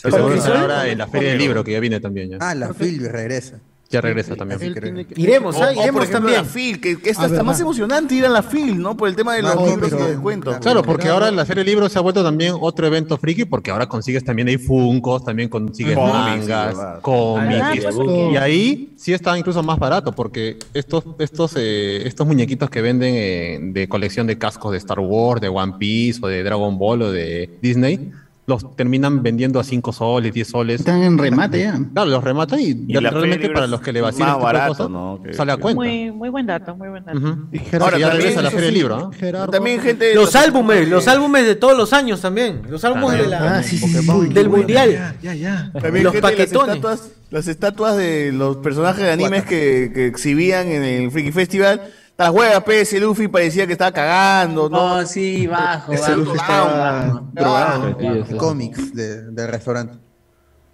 Ahora 0.03 0.87
en 0.89 0.97
la 0.97 1.07
Feria 1.07 1.29
del 1.29 1.37
Libro, 1.39 1.63
que 1.63 1.71
ya 1.71 1.79
viene 1.79 1.99
también. 1.99 2.29
Ya, 2.31 2.37
Ah, 2.41 2.53
la 2.53 2.73
Phil 2.73 3.07
regresa. 3.09 3.59
Ya 3.89 4.01
regresa 4.01 4.35
también. 4.35 5.05
Iremos, 5.15 5.55
¿ah? 5.57 5.65
O- 5.65 5.69
o, 5.69 5.71
Iremos 5.71 5.91
por 5.91 6.03
ejemplo, 6.03 6.09
también. 6.11 6.37
la 6.37 6.43
FIL, 6.43 6.81
que, 6.81 6.97
que 6.99 7.09
es 7.11 7.17
hasta 7.17 7.29
verdad. 7.29 7.43
más 7.45 7.59
emocionante 7.59 8.15
ir 8.15 8.25
a 8.25 8.29
la 8.29 8.41
FIL, 8.43 8.79
¿no? 8.81 8.97
Por 8.97 9.07
el 9.09 9.15
tema 9.15 9.33
de 9.35 9.41
los 9.43 9.55
No, 9.55 9.65
libros 9.67 9.89
pero- 9.89 9.99
y 10.01 10.03
de 10.05 10.09
descuento. 10.11 10.59
Claro, 10.59 10.81
porque 10.83 11.07
ahora 11.09 11.29
la 11.31 11.45
Feria 11.45 11.61
del 11.63 11.67
Libro 11.71 11.87
se 11.89 11.97
ha 11.97 12.01
vuelto 12.01 12.23
también 12.23 12.55
otro 12.59 12.87
evento 12.87 13.17
friki, 13.17 13.45
porque 13.45 13.71
ahora 13.71 13.87
consigues 13.87 14.23
también 14.23 14.47
ahí 14.47 14.57
Funkos, 14.57 15.23
también 15.23 15.49
consigues 15.49 15.95
mangas, 15.97 16.75
cómics. 17.01 17.61
Ah, 17.61 17.73
y- 17.75 17.79
pues, 17.81 17.95
y 18.33 18.37
ahí 18.37 18.93
sí 18.97 19.13
está 19.13 19.37
incluso 19.37 19.61
más 19.63 19.77
barato, 19.79 20.11
porque 20.13 20.57
estos, 20.73 21.03
estos, 21.19 21.53
eh, 21.57 22.01
estos 22.05 22.25
muñequitos 22.25 22.69
que 22.69 22.81
venden 22.81 23.13
eh, 23.15 23.59
de 23.61 23.87
colección 23.87 24.25
de 24.27 24.37
cascos 24.37 24.71
de 24.71 24.77
Star 24.79 24.99
Wars, 24.99 25.41
de 25.41 25.49
One 25.49 25.73
Piece, 25.77 26.19
o 26.23 26.27
de 26.27 26.43
Dragon 26.43 26.77
Ball, 26.77 27.01
o 27.03 27.11
de 27.11 27.49
Disney, 27.61 28.11
los 28.47 28.75
terminan 28.75 29.23
vendiendo 29.23 29.59
a 29.59 29.63
5 29.63 29.91
soles, 29.91 30.31
10 30.33 30.47
soles. 30.47 30.79
Están 30.81 31.01
en 31.01 31.17
remate 31.17 31.59
ya. 31.61 31.79
Claro, 31.93 32.11
los 32.11 32.23
rematan 32.23 32.59
y, 32.59 32.85
Y 32.87 32.95
realmente 32.95 33.49
para 33.49 33.65
los 33.65 33.81
que 33.81 33.91
le 33.91 34.01
más 34.03 34.11
vacilan 34.11 34.29
este 34.29 34.37
tipo 34.37 34.47
de 34.47 34.53
barato, 34.53 34.71
cosas, 34.73 34.89
¿no? 34.91 35.19
Que- 35.23 35.33
sale 35.33 35.51
a 35.51 35.57
cuenta. 35.57 35.75
Muy, 35.81 36.11
muy 36.11 36.29
buen 36.29 36.45
dato, 36.45 36.75
muy 36.75 36.89
buen 36.89 37.03
dato. 37.05 37.17
Ahora, 37.17 37.97
ya 37.97 38.09
también, 38.09 38.11
regresa 38.11 38.39
a 38.41 38.43
la 38.43 38.51
Feria 38.51 38.65
del 38.65 38.73
sí, 38.75 38.79
Libro, 38.79 39.11
¿no? 39.11 39.47
También 39.49 39.79
gente... 39.81 40.13
Los 40.13 40.35
álbumes, 40.35 40.87
los 40.87 41.07
álbumes 41.07 41.45
de 41.47 41.55
todos 41.55 41.75
los 41.75 41.91
años 41.91 42.21
también. 42.21 42.61
Los 42.69 42.83
álbumes 42.85 43.17
de 43.19 43.27
la, 43.27 43.57
Ah, 43.57 43.63
sí, 43.63 43.77
sí, 43.77 43.87
sí. 43.87 43.93
del 43.95 44.03
bueno. 44.47 44.57
mundial. 44.57 45.15
Ya, 45.23 45.33
ya. 45.33 45.71
También 45.81 46.03
Los 46.03 46.13
gente, 46.13 46.21
paquetones. 46.21 46.67
Las 46.83 46.93
estatuas, 46.99 47.11
las 47.31 47.47
estatuas 47.47 47.97
de 47.97 48.31
los 48.31 48.57
personajes 48.57 49.01
de 49.03 49.11
animes 49.11 49.43
que, 49.45 49.91
que 49.93 50.05
exhibían 50.05 50.67
en 50.67 50.83
el 50.83 51.09
Freaky 51.11 51.31
Festival. 51.31 51.81
Las 52.17 52.29
huevas, 52.31 52.63
pe, 52.63 52.81
ese 52.81 52.99
Luffy 52.99 53.27
parecía 53.27 53.67
que 53.67 53.73
estaba 53.73 53.91
cagando, 53.91 54.69
¿no? 54.69 54.95
Oh, 54.99 55.05
sí, 55.05 55.47
bajo, 55.47 55.91
Ese 55.91 56.01
bajo. 56.11 56.15
Luffy 56.15 56.37
estaba 56.37 57.23
drogado. 57.33 57.95
drogado. 57.97 58.37
Cómics 58.37 58.95
de- 58.95 59.31
del 59.31 59.47
restaurante. 59.49 59.95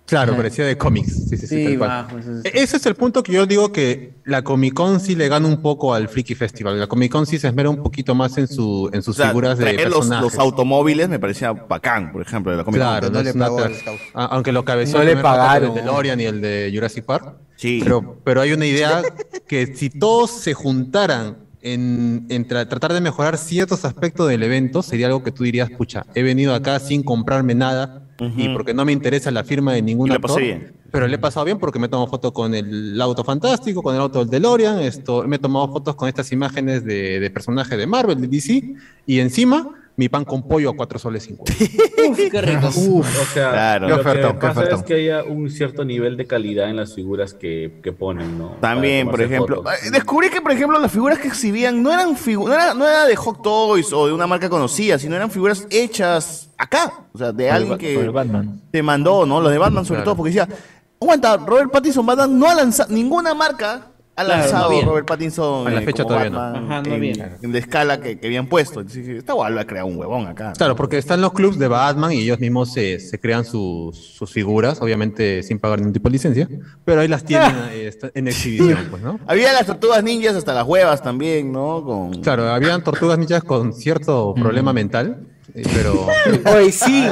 Claro, 0.06 0.36
parecía 0.36 0.66
de 0.66 0.78
cómics. 0.78 1.30
Sí, 1.30 1.38
sí, 1.38 1.48
sí, 1.48 1.48
Sí, 1.48 1.64
tal 1.66 1.78
cual. 1.78 1.90
bajo, 1.90 2.18
eso 2.20 2.32
es- 2.40 2.46
E- 2.46 2.62
Ese 2.62 2.78
es 2.78 2.86
el 2.86 2.96
punto 2.96 3.24
que 3.24 3.32
yo 3.32 3.46
digo 3.46 3.72
que 3.72 4.16
la 4.26 4.44
Comic 4.44 4.74
Con 4.74 5.00
sí 5.00 5.16
le 5.16 5.30
gana 5.30 5.48
un 5.48 5.62
poco 5.62 5.94
al 5.94 6.10
Freaky 6.10 6.36
Festival. 6.36 6.78
La 6.78 6.88
Comic 6.88 7.12
Con 7.12 7.26
sí 7.26 7.40
se 7.40 7.48
esmera 7.48 7.70
un 7.70 7.82
poquito 7.82 8.14
más 8.14 8.38
en, 8.38 8.48
su, 8.48 8.90
en 8.92 9.02
sus 9.02 9.16
O 9.18 9.22
sea, 9.22 9.30
figuras 9.30 9.58
de 9.58 9.64
traer 9.64 9.90
los, 9.90 10.00
personajes. 10.00 10.24
los 10.34 10.38
automóviles 10.40 11.08
me 11.08 11.18
parecía 11.18 11.54
bacán, 11.54 12.12
por 12.12 12.22
ejemplo, 12.22 12.52
de 12.52 12.58
la 12.58 12.64
Comic 12.66 12.82
Con. 12.82 12.88
Claro, 12.90 13.10
no 13.10 13.20
es 13.22 13.34
una 13.34 13.48
tra- 13.50 14.10
aunque 14.14 14.52
lo 14.52 14.66
cabeció 14.66 14.98
No 14.98 15.02
el 15.04 15.16
le 15.16 15.18
pagaron. 15.24 15.70
El 15.70 15.76
de 15.76 15.82
DeLorean 15.82 16.20
y 16.20 16.26
el 16.26 16.42
de 16.42 16.72
Jurassic 16.74 17.06
Park. 17.06 17.34
Sí. 17.62 17.80
Pero, 17.84 18.18
pero 18.24 18.42
hay 18.42 18.54
una 18.54 18.66
idea 18.66 19.04
que 19.48 19.76
si 19.76 19.92
todos 19.92 20.32
se 20.32 20.54
juntaran 20.56 21.38
en, 21.62 22.26
en 22.30 22.48
tra- 22.48 22.68
tratar 22.68 22.92
de 22.92 23.02
mejorar 23.02 23.38
ciertos 23.38 23.86
aspectos 23.86 24.28
del 24.28 24.42
evento, 24.42 24.82
sería 24.82 25.06
algo 25.06 25.22
que 25.22 25.32
tú 25.32 25.44
dirías, 25.44 25.70
pucha, 25.70 26.06
he 26.16 26.24
venido 26.24 26.56
acá 26.56 26.80
sin 26.80 27.04
comprarme 27.04 27.54
nada 27.54 28.08
y 28.36 28.50
porque 28.50 28.74
no 28.74 28.84
me 28.86 28.92
interesa 28.92 29.30
la 29.32 29.44
firma 29.44 29.74
de 29.74 29.82
ningún 29.84 30.10
Y 30.10 30.14
actor. 30.14 30.30
pasé 30.32 30.42
bien. 30.42 30.74
Pero 30.92 31.08
le 31.08 31.16
he 31.16 31.20
pasado 31.20 31.46
bien 31.46 31.58
porque 31.60 31.78
me 31.80 31.86
he 31.86 31.90
tomado 31.90 32.08
foto 32.10 32.34
con 32.34 32.54
el 32.56 33.00
auto 33.00 33.24
fantástico, 33.24 33.82
con 33.84 33.94
el 33.96 34.02
auto 34.02 34.20
del 34.20 34.30
DeLorean, 34.30 34.80
esto, 34.82 35.24
me 35.28 35.36
he 35.36 35.40
tomado 35.40 35.72
fotos 35.72 35.96
con 35.96 36.08
estas 36.10 36.32
imágenes 36.32 36.84
de, 36.84 37.20
de 37.20 37.30
personajes 37.30 37.78
de 37.78 37.86
Marvel, 37.88 38.20
de 38.20 38.28
DC, 38.28 38.74
y 39.06 39.20
encima 39.20 39.70
mi 39.98 40.10
pan 40.10 40.26
con 40.26 40.48
pollo 40.48 40.70
a 40.72 40.76
4 40.76 40.98
soles 41.00 41.24
50. 41.24 41.54
Uf, 42.10 42.18
qué 42.32 42.42
rico. 42.42 42.68
o 42.68 43.04
sea, 43.34 43.52
Claro. 43.52 43.88
lo 43.90 43.96
ofertón, 43.98 44.34
que 44.34 44.40
qué 44.40 44.48
pasa 44.54 44.64
es 44.76 44.84
que 44.84 44.94
haya 44.96 45.24
un 45.24 45.50
cierto 45.50 45.84
nivel 45.86 46.18
de 46.18 46.26
calidad 46.26 46.70
en 46.70 46.78
las 46.78 46.96
figuras 46.96 47.34
que, 47.34 47.80
que 47.84 47.92
ponen, 47.92 48.38
¿no? 48.38 48.56
También, 48.62 49.10
por 49.10 49.22
ejemplo. 49.22 49.58
fotos. 49.58 49.74
Descubrí 49.92 50.30
que, 50.30 50.42
por 50.42 50.52
ejemplo, 50.52 50.80
las 50.80 50.92
figuras 50.92 51.20
que 51.20 51.28
exhibían 51.28 51.84
no 51.84 51.92
eran 51.94 52.16
figu- 52.16 52.48
no 52.48 52.54
era, 52.54 52.74
no 52.74 52.88
era 52.88 53.06
de 53.06 53.16
Hot 53.16 53.42
Toys 53.42 53.92
o 53.94 54.08
de 54.08 54.14
una 54.14 54.26
marca 54.28 54.50
conocida, 54.50 54.98
sino 54.98 55.16
eran 55.16 55.30
figuras 55.30 55.68
hechas 55.70 56.50
acá. 56.58 56.92
O 57.14 57.18
sea, 57.18 57.32
de 57.32 57.52
alguien 57.52 57.78
que 57.78 58.08
Batman. 58.10 58.62
te 58.72 58.82
mandó, 58.82 59.26
¿no? 59.26 59.40
Los 59.42 59.52
de 59.52 59.58
Batman, 59.58 59.86
sobre 59.86 60.00
Claro. 60.00 60.06
todo, 60.12 60.16
porque 60.18 60.30
decía, 60.34 60.48
aguanta, 61.00 61.38
Robert 61.38 61.72
Pattinson 61.72 62.06
Batman 62.06 62.40
no 62.40 62.48
ha 62.50 62.56
lanzado, 62.56 62.92
ninguna 62.94 63.34
marca 63.34 63.88
ha 64.22 64.26
Claro, 64.26 64.42
lanzado 64.42 64.70
no 64.70 64.76
había. 64.76 64.86
Robert 64.88 65.08
Pattinson 65.08 65.68
A 65.68 65.72
la 65.72 65.82
eh, 65.82 65.86
fecha 65.86 66.04
como 66.04 66.16
todavía 66.16 66.30
no. 66.32 66.38
Batman 66.40 66.64
Ajá, 66.66 66.82
no 66.82 66.88
en, 66.88 66.94
había. 66.94 67.38
en 67.42 67.52
la 67.52 67.58
escala 67.58 68.00
que, 68.02 68.20
que 68.20 68.28
habían 68.28 68.48
puesto. 68.48 68.82
Esta 68.82 69.34
guay 69.34 69.54
va 69.54 69.62
a 69.62 69.66
crear 69.68 69.86
un 69.86 69.98
huevón 69.98 70.28
acá. 70.28 70.54
Claro, 70.58 70.76
porque 70.76 70.98
están 70.98 71.22
los 71.22 71.34
clubs 71.34 71.58
de 71.58 71.68
Batman 71.68 72.12
y 72.12 72.20
ellos 72.20 72.40
mismos 72.40 72.72
se, 72.74 73.00
se 73.00 73.20
crean 73.20 73.46
sus, 73.46 73.98
sus 73.98 74.32
figuras, 74.32 74.82
obviamente 74.82 75.44
sin 75.44 75.60
pagar 75.60 75.80
ningún 75.80 75.94
tipo 75.94 76.10
de 76.10 76.14
licencia, 76.14 76.48
pero 76.86 77.02
ahí 77.02 77.08
las 77.08 77.24
tienen 77.24 77.52
eh, 77.72 77.88
está- 77.88 78.12
en 78.14 78.28
exhibición, 78.28 78.88
pues, 78.90 79.02
¿no? 79.02 79.20
Había 79.28 79.54
las 79.54 79.66
tortugas 79.66 80.04
ninjas 80.04 80.36
hasta 80.36 80.54
las 80.54 80.68
huevas 80.68 81.02
también, 81.02 81.52
¿no? 81.52 81.84
Con... 81.84 82.22
Claro, 82.22 82.50
habían 82.52 82.84
tortugas 82.84 83.18
ninjas 83.18 83.44
con 83.44 83.74
cierto 83.74 84.34
problema 84.36 84.74
mental, 84.74 85.28
pero... 85.54 86.08
Oye, 86.56 86.72
sí. 86.72 87.06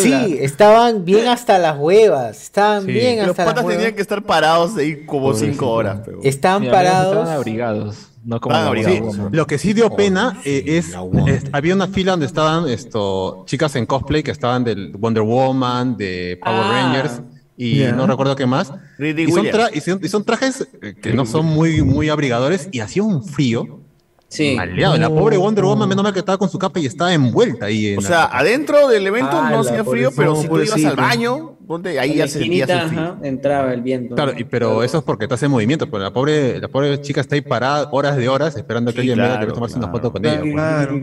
Sí, 0.00 0.38
estaban 0.40 1.04
bien 1.04 1.28
hasta 1.28 1.58
las 1.58 1.78
huevas. 1.78 2.42
Estaban 2.42 2.84
Sí. 2.86 2.92
bien 2.92 3.18
Los 3.18 3.30
hasta 3.30 3.44
las 3.44 3.52
patas 3.52 3.64
huevas. 3.64 3.78
tenían 3.78 3.94
que 3.96 4.02
estar 4.02 4.22
parados 4.22 4.76
ahí 4.76 5.04
como 5.06 5.34
cinco 5.34 5.70
horas. 5.70 6.00
pero- 6.04 6.20
Estaban 6.22 6.66
parados. 6.70 7.12
Estaban 7.14 7.36
abrigados. 7.36 7.96
No 8.24 8.40
como 8.40 8.56
Woman. 8.56 9.28
Lo 9.30 9.46
que 9.46 9.56
sí 9.56 9.72
dio 9.72 9.90
pena 9.94 10.40
eh, 10.44 10.64
es, 10.66 10.88
es- 11.28 11.44
había 11.52 11.74
una 11.74 11.86
fila 11.86 12.12
donde 12.12 12.26
estaban 12.26 12.68
esto 12.68 13.44
chicas 13.46 13.76
en 13.76 13.86
cosplay 13.86 14.24
que 14.24 14.32
estaban 14.32 14.64
del 14.64 14.92
Wonder 14.96 15.22
Woman, 15.22 15.96
de 15.96 16.36
Power 16.42 16.60
Ah. 16.64 16.70
Rangers 16.72 17.20
y 17.56 17.82
no 17.94 18.04
recuerdo 18.08 18.34
qué 18.34 18.44
más. 18.46 18.66
Son, 18.68 19.46
y 19.72 19.80
son- 19.80 20.00
y 20.02 20.08
son 20.08 20.24
trajes 20.24 20.66
eh, 20.82 20.94
que 21.00 21.12
no 21.14 21.24
son 21.24 21.46
muy, 21.46 21.82
muy 21.82 22.08
abrigadores 22.08 22.68
y 22.72 22.80
hacía 22.80 23.04
un 23.04 23.22
frío. 23.24 23.80
Sí. 24.36 24.54
Maleado. 24.56 24.96
La 24.98 25.08
pobre 25.08 25.36
Wonder 25.36 25.64
Woman, 25.64 25.88
menos 25.88 26.02
mal 26.02 26.12
que 26.12 26.18
estaba 26.20 26.38
con 26.38 26.48
su 26.48 26.58
capa 26.58 26.78
y 26.80 26.86
estaba 26.86 27.12
envuelta 27.14 27.66
ahí. 27.66 27.88
En 27.88 27.98
O 27.98 28.00
la- 28.02 28.08
sea, 28.08 28.24
adentro 28.26 28.88
del 28.88 29.06
evento 29.06 29.30
Ah, 29.32 29.50
no 29.50 29.60
hacía 29.60 29.84
frío, 29.84 30.10
pero 30.16 30.36
si 30.36 30.48
tú 30.48 30.60
ibas 30.60 30.84
al 30.84 30.96
baño, 30.96 31.56
ponte, 31.66 31.98
ahí 31.98 32.14
ya 32.14 32.24
la 32.24 32.28
se 32.30 32.38
sentía 32.40 32.64
esquinita, 32.64 32.78
ese 32.86 32.88
frío. 32.94 33.00
ajá, 33.00 33.16
entraba 33.22 33.72
el 33.72 33.82
viento. 33.82 34.14
Claro, 34.14 34.32
y- 34.36 34.44
pero 34.44 34.82
eso 34.82 34.98
es 34.98 35.04
porque 35.04 35.24
estás 35.24 35.42
en 35.42 35.50
movimiento, 35.50 35.86
pero 35.90 36.02
la 36.02 36.12
pobre, 36.12 36.60
la 36.60 36.68
pobre 36.68 37.00
chica 37.00 37.20
está 37.20 37.34
ahí 37.34 37.40
parada 37.40 37.88
horas 37.92 38.16
de 38.16 38.28
horas 38.28 38.56
esperando 38.56 38.90
a 38.90 38.92
que 38.92 39.02
Sí, 39.02 39.10
alguien 39.10 39.18
venga 39.18 39.34
que 39.40 39.46
claro, 39.46 39.54
tomarse 39.54 39.78
una 39.78 39.88
foto 39.88 40.12
con 40.12 40.24
ella. 40.24 40.40
pues. 40.40 41.02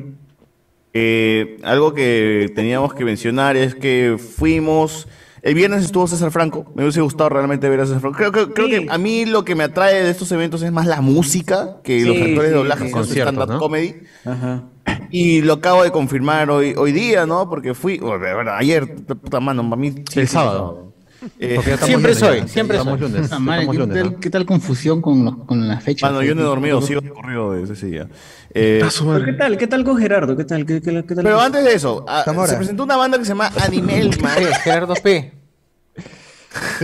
Eh, 0.96 1.58
algo 1.64 1.94
que 1.94 2.52
teníamos 2.54 2.94
que 2.94 3.04
mencionar 3.04 3.56
es 3.58 3.74
que 3.76 4.18
fuimos. 4.20 5.08
El 5.44 5.56
viernes 5.56 5.84
estuvo 5.84 6.08
César 6.08 6.32
Franco. 6.32 6.72
Me 6.74 6.84
hubiese 6.84 7.02
gustado 7.02 7.30
realmente 7.30 7.68
ver 7.68 7.82
a 7.82 7.86
César 7.86 8.00
Franco. 8.00 8.18
Creo, 8.18 8.32
que- 8.32 8.54
creo 8.54 8.68
que 8.70 8.88
a 8.90 8.98
mí 8.98 9.26
lo 9.26 9.44
que 9.44 9.56
me 9.56 9.66
atrae 9.66 10.02
de 10.02 10.10
estos 10.10 10.32
eventos 10.32 10.62
es 10.64 10.72
más 10.72 10.86
la 10.88 11.02
música 11.02 11.78
que 11.84 12.06
los 12.06 12.16
Sí, 12.16 12.22
actores 12.24 12.50
de 12.52 12.56
doblaje 12.56 12.90
Conciertos, 12.92 13.34
stand-up 13.34 13.54
¿no? 13.56 13.60
comedy. 13.60 13.96
Ajá. 14.26 14.64
Y 15.12 15.42
lo 15.42 15.54
acabo 15.54 15.84
de 15.84 15.92
confirmar 15.92 16.50
hoy, 16.50 16.74
hoy 16.78 16.94
día, 16.94 17.26
¿no? 17.26 17.50
Porque 17.50 17.74
fui. 17.74 17.98
bueno, 18.00 18.52
ayer, 18.52 18.96
puta 19.06 19.40
mano, 19.42 19.64
para 19.70 19.76
mí. 19.76 19.94
El 20.16 20.28
sábado. 20.30 20.93
Eh, 21.40 21.60
Siempre 21.84 22.14
lunes 22.14 22.18
soy, 22.20 22.48
siempre 22.48 22.78
Estamos 22.78 23.00
soy. 23.00 23.10
lunes. 23.10 23.32
Ah, 23.32 23.40
madre, 23.40 23.68
¿qué, 23.68 23.78
lunes, 23.78 23.98
tal, 23.98 24.12
¿no? 24.14 24.20
qué 24.20 24.30
tal 24.30 24.46
confusión 24.46 25.02
con, 25.02 25.26
los- 25.26 25.36
con 25.46 25.68
la 25.68 25.80
fecha? 25.80 26.08
Mano, 26.08 26.22
yo 26.24 26.36
no 26.36 26.42
he 26.42 26.46
dormido, 26.46 26.82
sigo 26.82 27.02
corrido 27.14 27.54
desde 27.54 27.74
ese 27.74 27.86
día. 27.88 28.08
Eh, 28.54 28.84
¿Qué 29.26 29.34
tal? 29.34 29.58
¿Qué 29.58 29.68
tal 29.68 29.84
con 29.84 29.98
Gerardo? 29.98 30.36
¿Qué 30.36 30.44
tal? 30.46 30.66
¿Qué, 30.66 30.82
qué, 30.82 31.04
qué 31.08 31.16
tal? 31.16 31.24
pero 31.24 31.40
antes 31.40 31.64
de 31.64 31.74
eso, 31.74 32.06
ah, 32.08 32.24
se 32.48 32.56
presentó 32.58 32.84
una 32.84 32.98
banda 32.98 33.18
que 33.18 33.24
se 33.26 33.30
llama 33.30 33.52
Animelman. 33.64 34.38
Gerardo 34.64 34.94
P. 34.96 35.34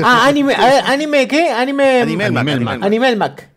Ah, 0.03 0.25
anime, 0.27 0.55
a 0.55 0.65
ver, 0.65 0.83
anime, 0.87 1.27
¿qué? 1.27 1.51
Anime. 1.51 2.01
Animelmac, 2.01 3.48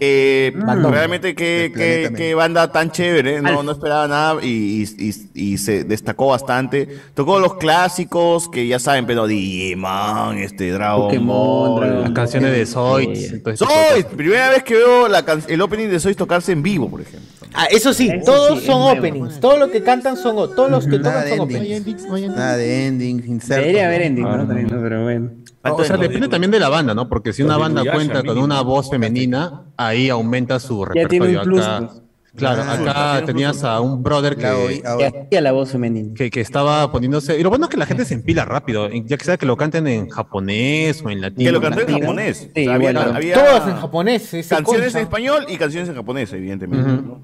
Eh, 0.00 0.52
realmente 0.90 1.34
qué, 1.34 1.72
qué, 1.74 2.10
qué 2.16 2.34
banda 2.34 2.70
tan 2.72 2.90
chévere, 2.90 3.40
no, 3.42 3.62
no 3.62 3.72
esperaba 3.72 4.08
nada 4.08 4.36
y, 4.44 4.82
y- 4.98 5.10
y- 5.34 5.52
y 5.52 5.58
se 5.58 5.84
destacó 5.84 6.28
bastante. 6.28 6.88
Tocó 7.14 7.38
los 7.40 7.54
clásicos 7.56 8.48
que 8.48 8.66
ya 8.66 8.78
saben, 8.78 9.06
pero 9.06 9.26
Digimon, 9.26 10.38
este, 10.38 10.70
Dragon 10.70 11.02
Pokémon, 11.08 11.26
Ball. 11.26 11.80
Dragon 11.80 12.02
Las 12.02 12.10
canciones 12.12 12.52
de 12.52 12.66
Zoids, 12.66 13.32
entonces, 13.32 13.66
Zoids, 13.68 14.04
primera 14.16 14.50
vez 14.50 14.62
que 14.62 14.74
veo 14.74 15.08
la 15.08 15.24
can- 15.24 15.42
el 15.48 15.60
opening 15.60 15.88
de 15.88 16.00
Zoids 16.00 16.16
tocarse 16.16 16.52
en 16.52 16.62
vivo, 16.62 16.88
por 16.88 17.00
ejemplo. 17.00 17.28
Ah, 17.54 17.66
eso 17.70 17.92
sí, 17.94 18.08
Eso 18.08 18.24
todos 18.24 18.60
sí, 18.60 18.66
son 18.66 18.96
openings. 18.98 19.40
Todos 19.40 19.58
los 19.58 19.70
que 19.70 19.82
cantan 19.82 20.16
son 20.16 20.36
todos 20.54 20.70
los 20.70 20.86
que 20.86 20.98
Nada 20.98 21.22
tocan 21.24 21.38
son 21.38 21.50
endings. 21.50 22.04
openings. 22.04 22.28
Nada 22.36 22.56
de 22.56 22.86
ending, 22.86 23.22
inserto. 23.26 23.60
Debería 23.62 23.86
haber 23.86 24.02
ending, 24.02 24.24
¿no? 24.24 24.46
También, 24.46 24.68
¿no? 24.68 24.80
Pero 24.82 25.02
bueno. 25.04 25.30
O 25.62 25.82
sea, 25.84 25.96
depende 25.96 26.28
también 26.28 26.50
de 26.50 26.60
la 26.60 26.68
banda, 26.68 26.94
¿no? 26.94 27.08
Porque 27.08 27.32
si 27.32 27.42
una 27.42 27.56
banda 27.56 27.82
cuenta 27.90 28.22
con 28.22 28.38
una 28.38 28.60
voz 28.60 28.90
femenina, 28.90 29.62
ahí 29.76 30.08
aumenta 30.10 30.60
su 30.60 30.84
repertorio. 30.84 31.40
acá, 31.40 31.50
pues. 31.50 32.02
claro, 32.36 32.62
Ah, 32.66 32.74
acá 33.18 33.24
tenías 33.26 33.64
a 33.64 33.80
un 33.80 34.02
brother 34.02 34.36
que, 34.36 34.46
hacía 34.46 35.40
la 35.40 35.52
voz 35.52 35.70
femenina. 35.72 36.12
que, 36.14 36.30
que 36.30 36.40
estaba 36.42 36.92
poniéndose... 36.92 37.38
Y 37.38 37.42
lo 37.42 37.48
bueno 37.48 37.64
es 37.64 37.70
que 37.70 37.78
la 37.78 37.86
gente 37.86 38.04
se 38.04 38.12
empila 38.14 38.44
rápido, 38.44 38.88
ya 38.90 39.16
que 39.16 39.24
sea 39.24 39.38
que 39.38 39.46
lo 39.46 39.56
canten 39.56 39.86
en 39.88 40.08
japonés 40.10 41.02
o 41.02 41.08
en 41.10 41.20
latino. 41.22 41.48
Que 41.48 41.52
lo 41.52 41.60
cantó 41.62 41.80
en 41.80 41.98
japonés. 42.00 42.48
Sí, 42.54 42.60
O 42.60 42.64
sea, 42.64 42.74
había- 42.74 42.92
bueno. 42.92 43.00
había 43.16 43.34
Todos 43.34 43.68
en 43.68 43.76
japonés. 43.76 44.22
Canciones 44.30 44.62
concha. 44.64 44.98
en 44.98 45.02
español 45.04 45.46
y 45.48 45.56
canciones 45.56 45.88
en 45.88 45.94
japonés, 45.96 46.32
evidentemente. 46.32 46.90
Ujú. 46.92 47.20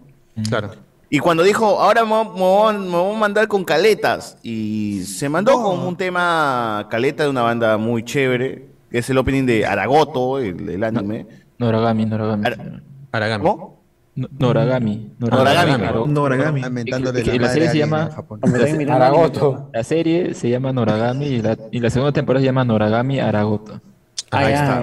Claro. 0.48 0.70
Y 1.10 1.18
cuando 1.18 1.42
dijo, 1.42 1.80
ahora 1.80 2.04
me, 2.04 2.24
voy- 2.24 2.74
a- 2.74 2.78
me 2.78 2.96
voy 2.96 3.14
a 3.14 3.18
mandar 3.18 3.46
con 3.48 3.64
caletas. 3.64 4.38
Y 4.42 5.02
se 5.04 5.28
mandó 5.28 5.62
con 5.62 5.80
un 5.80 5.96
tema 5.96 6.86
caleta 6.90 7.24
de 7.24 7.28
una 7.30 7.42
banda 7.42 7.76
muy 7.76 8.02
chévere. 8.04 8.68
Que 8.90 8.98
es 8.98 9.08
el 9.10 9.16
opening 9.18 9.44
de 9.46 9.64
Aragoto, 9.66 10.38
el, 10.38 10.68
el 10.68 10.84
anime. 10.84 11.26
Noragami, 11.58 12.04
Noragami. 12.06 12.44
Aragami. 13.12 13.44
¿Cómo? 13.44 13.82
No- 14.14 14.28
Noragami. 14.38 15.10
Noragami. 15.18 16.10
Noragami. 16.12 16.60
Que 17.22 17.38
la 17.38 17.48
serie 17.48 17.68
se 17.70 17.78
llama 17.78 18.10
Aragoto. 18.90 19.70
la 19.72 19.84
serie 19.84 20.34
se 20.34 20.50
llama 20.50 20.72
Noragami 20.72 21.24
y 21.26 21.42
la, 21.42 21.56
y 21.70 21.78
la 21.80 21.88
segunda 21.90 22.12
temporada 22.12 22.40
se 22.42 22.46
llama 22.46 22.64
Noragami 22.64 23.20
Aragoto. 23.20 23.80
Ahí 24.34 24.52
está. 24.54 24.80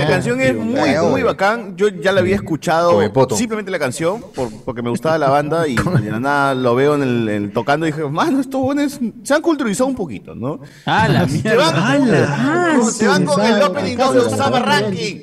La 0.00 0.06
canción 0.08 0.40
es 0.40 0.54
muy, 0.54 0.90
muy 1.10 1.22
bacán. 1.22 1.74
Yo 1.76 1.88
ya 1.88 2.12
la 2.12 2.20
había 2.20 2.34
escuchado 2.36 3.00
simplemente 3.36 3.70
la 3.70 3.78
canción 3.78 4.22
por- 4.34 4.50
porque 4.64 4.82
me 4.82 4.90
gustaba 4.90 5.16
la 5.18 5.30
banda 5.36 5.66
y 5.66 5.74
de 5.76 6.10
la 6.10 6.20
nada 6.20 6.54
lo 6.54 6.74
veo 6.74 6.94
en 6.96 7.02
el, 7.02 7.28
en 7.28 7.44
el 7.44 7.52
tocando 7.52 7.86
y 7.86 7.92
dije, 7.92 8.04
mano, 8.04 8.40
estos 8.40 8.60
buenos 8.60 9.00
se 9.22 9.34
han 9.34 9.40
culturizado 9.42 9.88
un 9.88 9.96
poquito, 9.96 10.34
¿no? 10.34 10.60
Ah, 10.84 11.08
la 11.10 11.26
Se 11.28 11.56
van, 11.56 12.04
mierda. 12.04 12.80
se 12.90 13.06
van 13.08 13.24
con 13.24 13.44
el 13.44 13.62
opening 13.62 13.96
2 13.96 14.14
de 14.14 14.20
Osama 14.20 14.58
Ranking. 14.60 15.16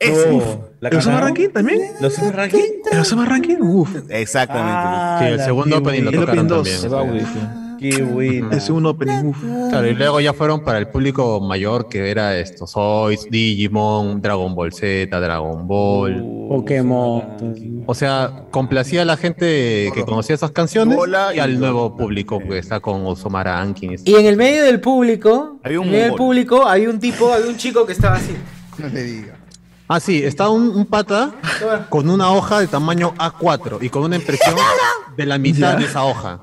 Ese. 0.00 0.30
Uf. 0.32 0.44
¿El 0.80 0.96
Osama 0.98 1.20
Ranking 1.20 1.48
también? 1.50 1.80
¿Los 2.00 2.14
Osama 2.18 2.32
Ranking? 2.32 2.58
¿El 2.92 2.98
Osama 2.98 3.24
Ranking? 3.24 3.56
Uf. 3.60 3.90
Exactamente. 4.10 5.24
Sí, 5.26 5.32
el 5.32 5.40
segundo 5.44 5.78
opening 5.78 6.02
lo 6.02 6.10
tocaron 6.12 6.48
también. 6.48 6.76
Qué 7.78 8.02
bueno. 8.02 8.50
El 8.52 8.60
segundo 8.60 8.90
opening, 8.90 9.26
uf. 9.26 9.38
Claro, 9.70 9.86
y 9.86 9.94
luego 9.94 10.20
ya 10.20 10.32
fueron 10.32 10.60
para 10.64 10.78
el 10.78 10.88
público 10.88 11.40
mayor 11.40 11.88
que 11.88 12.10
era 12.10 12.36
estos 12.38 12.72
Zoids, 12.72 13.26
Digimon, 13.30 14.20
Dragon 14.22 14.54
Ball 14.54 14.72
Z, 14.72 15.18
Dragon 15.20 15.66
Ball. 15.66 16.22
Pokémon. 16.48 17.84
O 17.86 17.94
sea, 17.94 18.44
complacía 18.50 19.02
a 19.02 19.04
la 19.04 19.16
gente 19.16 19.90
que 19.94 20.04
conocía 20.04 20.34
esas 20.34 20.50
canciones 20.50 20.98
Hola, 20.98 21.34
y 21.34 21.38
al 21.38 21.58
nuevo 21.58 21.96
público 21.96 22.38
que 22.38 22.58
está 22.58 22.80
con 22.80 23.06
Osama 23.06 23.42
Rankin. 23.44 23.96
Y 24.04 24.14
en 24.14 24.26
el 24.26 24.36
medio 24.36 24.64
del 24.64 24.80
público, 24.80 25.58
Había 25.62 25.80
un 25.80 25.86
en 25.86 25.90
medio 25.92 26.02
del 26.04 26.10
mongol. 26.12 26.26
público, 26.26 26.66
había 26.66 26.90
un 26.90 26.98
tipo, 27.00 27.32
había 27.32 27.48
un 27.48 27.56
chico 27.56 27.84
que 27.86 27.92
estaba 27.92 28.16
así. 28.16 28.34
No 28.78 28.88
le 28.88 29.02
diga. 29.04 29.36
Ah, 29.86 30.00
sí, 30.00 30.22
está 30.24 30.48
un, 30.48 30.68
un 30.70 30.86
pata 30.86 31.32
con 31.90 32.08
una 32.08 32.32
hoja 32.32 32.58
de 32.60 32.66
tamaño 32.66 33.12
A4 33.18 33.78
y 33.82 33.88
con 33.90 34.02
una 34.02 34.16
impresión 34.16 34.54
de 35.16 35.26
la 35.26 35.38
mitad 35.38 35.76
de 35.76 35.84
esa 35.84 36.04
hoja. 36.04 36.40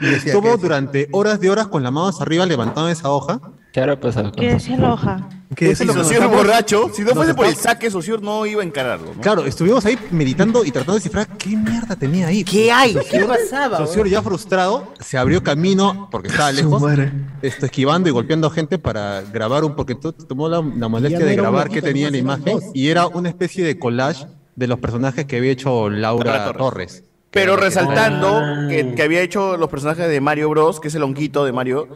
Y 0.00 0.06
decía 0.06 0.32
estuvo 0.32 0.56
durante 0.56 1.08
horas 1.12 1.40
de 1.40 1.50
horas 1.50 1.66
con 1.68 1.82
las 1.82 1.92
manos 1.92 2.20
arriba 2.20 2.46
levantando 2.46 2.88
esa 2.88 3.10
hoja. 3.10 3.40
¿Qué 3.72 3.80
habrá 3.80 4.00
pasado? 4.00 4.32
¿Qué 4.32 4.54
decía 4.54 4.76
la 4.78 4.94
hoja? 4.94 5.28
¿Qué 5.54 5.76
Si 5.76 5.82
que 5.82 5.86
nos 5.86 5.94
Socior 5.96 6.22
estamos- 6.24 6.36
borracho, 6.38 6.90
si 6.92 7.02
no 7.02 7.12
fuese 7.14 7.34
por 7.34 7.46
el 7.46 7.54
saque, 7.54 7.88
Socior 7.88 8.20
no 8.20 8.44
iba 8.46 8.62
a 8.62 8.64
encararlo. 8.64 9.14
¿no? 9.14 9.20
Claro, 9.20 9.44
estuvimos 9.46 9.84
ahí 9.86 9.96
meditando 10.10 10.64
y 10.64 10.72
tratando 10.72 10.94
de 10.94 10.96
descifrar 10.98 11.28
qué 11.36 11.50
mierda 11.56 11.94
tenía 11.94 12.26
ahí. 12.28 12.42
¿Qué 12.42 12.72
hay? 12.72 12.96
¿Qué 13.08 13.24
pasaba? 13.24 13.76
Socior 13.78 14.08
ya 14.08 14.22
frustrado 14.22 14.92
se 14.98 15.18
abrió 15.18 15.44
camino 15.44 16.08
porque 16.10 16.28
estaba 16.28 16.50
lejos, 16.50 16.82
esto, 17.42 17.66
esquivando 17.66 18.08
y 18.08 18.12
golpeando 18.12 18.50
gente 18.50 18.78
para 18.78 19.22
grabar 19.22 19.62
un 19.62 19.76
porque 19.76 19.94
to- 19.94 20.12
tomó 20.14 20.48
la, 20.48 20.56
la 20.76 20.88
molestia 20.88 21.24
de 21.24 21.36
grabar 21.36 21.68
loquito, 21.68 21.86
tenía 21.86 22.06
en 22.08 22.12
la 22.14 22.18
imagen 22.18 22.54
dos. 22.60 22.64
y 22.74 22.88
era 22.88 23.06
una 23.06 23.28
especie 23.28 23.64
de 23.64 23.78
collage 23.78 24.26
de 24.56 24.66
los 24.66 24.80
personajes 24.80 25.26
que 25.26 25.36
había 25.36 25.52
hecho 25.52 25.88
Laura, 25.90 26.38
Laura 26.38 26.58
Torres. 26.58 27.04
Pero 27.30 27.56
resaltando 27.56 28.68
que, 28.68 28.94
que 28.94 29.02
había 29.02 29.20
hecho 29.20 29.56
los 29.56 29.68
personajes 29.68 30.08
de 30.08 30.20
Mario 30.20 30.48
Bros, 30.48 30.80
que 30.80 30.88
es 30.88 30.94
el 30.94 31.02
honguito 31.02 31.44
de 31.44 31.52
Mario, 31.52 31.88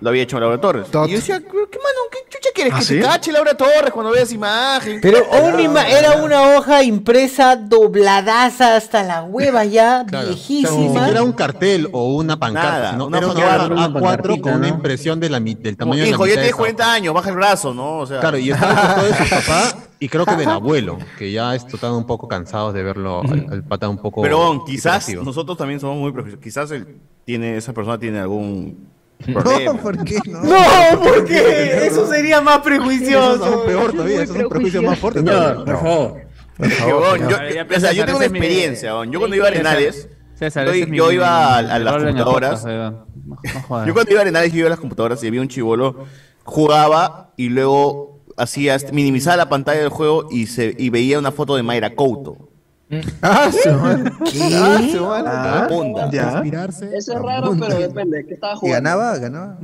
lo 0.00 0.08
había 0.10 0.22
hecho 0.22 0.38
Laura 0.40 0.60
Torres. 0.60 0.90
Tot. 0.90 1.08
Y 1.08 1.12
yo 1.12 1.16
decía, 1.18 1.40
¿qué 1.40 1.46
mano? 1.46 2.00
¿Qué 2.10 2.18
chucha 2.30 2.48
quieres? 2.54 2.72
¿Ah, 2.74 2.78
que 2.78 2.84
sí? 2.84 2.94
te 2.96 3.00
cache 3.02 3.32
Laura 3.32 3.54
Torres 3.56 3.90
cuando 3.92 4.12
veas 4.12 4.32
imagen. 4.32 5.00
Pero 5.00 5.24
una 5.30 5.60
ima- 5.60 5.88
era 5.88 6.22
una 6.22 6.56
hoja 6.56 6.82
impresa 6.82 7.56
dobladaza 7.56 8.76
hasta 8.76 9.02
la 9.02 9.22
hueva 9.22 9.64
ya, 9.64 10.04
Claro. 10.08 10.28
viejísima. 10.28 10.70
Ni 10.78 10.88
siquiera 10.96 11.22
un 11.22 11.32
cartel 11.32 11.88
o 11.92 12.14
una 12.14 12.38
pancarta, 12.38 12.90
sino 12.92 13.06
una 13.06 13.18
era 13.18 13.26
una 13.26 13.34
pancarta, 13.34 13.64
hoja 13.64 13.72
una 13.74 13.88
A4 13.88 13.92
pancartita, 13.92 14.40
con 14.42 14.52
una 14.54 14.68
¿no? 14.68 14.74
impresión 14.74 15.20
de 15.20 15.28
la, 15.30 15.40
mi- 15.40 15.54
del 15.54 15.76
Como, 15.76 15.90
tamaño 15.92 16.04
de 16.04 16.10
la 16.10 16.14
Hijo, 16.14 16.26
ya 16.26 16.32
tienes 16.34 16.46
esa 16.48 16.54
hoja. 16.54 16.62
40 16.62 16.92
años, 16.92 17.14
baja 17.14 17.30
el 17.30 17.36
brazo, 17.36 17.74
¿no? 17.74 17.98
O 17.98 18.06
sea, 18.06 18.20
Claro, 18.20 18.38
y 18.38 18.50
estaba 18.50 18.74
con 18.74 18.94
todo 18.94 19.04
de 19.06 19.14
su 19.24 19.30
papá 19.30 19.74
y 20.00 20.08
creo 20.08 20.24
que 20.26 20.36
del 20.36 20.48
abuelo, 20.48 20.98
que 21.18 21.32
ya 21.32 21.54
están 21.56 21.92
un 21.92 22.06
poco 22.06 22.28
cansados 22.28 22.72
de 22.72 22.82
verlo 22.84 23.22
al, 23.22 23.46
al 23.50 23.64
pata 23.64 23.88
un 23.88 23.98
poco. 23.98 24.22
Pero 24.22 24.62
quizás 24.64 25.08
nosotros 25.24 25.56
también 25.58 25.80
somos 25.80 25.96
muy 25.96 26.12
prejuiciosos. 26.12 26.42
Quizás 26.44 26.70
él 26.70 26.98
tiene, 27.24 27.56
esa 27.56 27.72
persona 27.72 27.98
tiene 27.98 28.20
algún 28.20 28.88
problema. 29.18 29.72
No, 29.72 29.76
¿por 29.82 30.04
qué 30.04 30.18
no? 30.26 30.42
No, 30.42 31.02
porque 31.02 31.86
eso 31.86 32.06
sería 32.10 32.40
más 32.40 32.56
Eso 32.56 32.64
prejuicioso. 32.64 33.60
es 33.62 33.66
peor 33.66 33.92
todavía, 33.92 34.22
eso 34.22 34.36
es 34.36 34.42
un 34.44 34.48
prejuicio 34.48 34.82
más 34.82 34.98
fuerte. 34.98 35.22
Todavía. 35.22 35.64
por 35.64 35.76
favor. 35.78 36.22
Yo, 36.58 37.00
ver, 37.00 37.54
ya, 37.54 37.66
o 37.76 37.80
sea, 37.80 37.92
yo 37.92 38.04
tengo 38.04 38.18
una 38.18 38.26
experiencia. 38.26 38.94
bon. 38.94 39.10
Yo 39.12 39.18
cuando 39.18 39.36
iba 39.36 39.44
a 39.46 39.48
Arenales, 39.48 40.08
César, 40.34 40.66
yo, 40.72 41.12
iba 41.12 41.56
a, 41.56 41.62
las 41.78 41.94
computadoras. 42.02 42.64
No- 42.64 42.90
no. 42.90 43.86
Yo 43.86 43.92
cuando 43.92 44.10
iba 44.10 44.20
a 44.20 44.22
Arenales, 44.22 44.52
yo 44.52 44.58
iba 44.60 44.66
a 44.66 44.70
las 44.70 44.80
computadoras 44.80 45.22
y 45.22 45.26
había 45.28 45.40
un 45.40 45.48
chivolo, 45.48 46.06
jugaba 46.44 47.32
y 47.36 47.48
luego 47.48 48.24
hacía, 48.36 48.76
minimizaba 48.92 49.36
la 49.36 49.48
pantalla 49.48 49.80
del 49.80 49.90
juego 49.90 50.26
y, 50.30 50.46
se, 50.46 50.74
y 50.78 50.90
veía 50.90 51.18
una 51.18 51.32
foto 51.32 51.54
de 51.56 51.62
Mayra 51.62 51.94
Couto. 51.94 52.47
Ah, 53.22 53.50
su. 53.52 53.68
Ah, 53.68 54.80
su. 54.90 55.04
Ah. 55.12 56.08
Ya. 56.10 56.42
Eso 56.44 56.86
es 56.92 57.08
raro, 57.08 57.54
pero 57.58 57.78
depende. 57.78 58.24
¿Qué 58.26 58.34
estaba 58.34 58.56
jugando? 58.56 58.90
ganaba, 58.90 59.18
ganaba. 59.18 59.58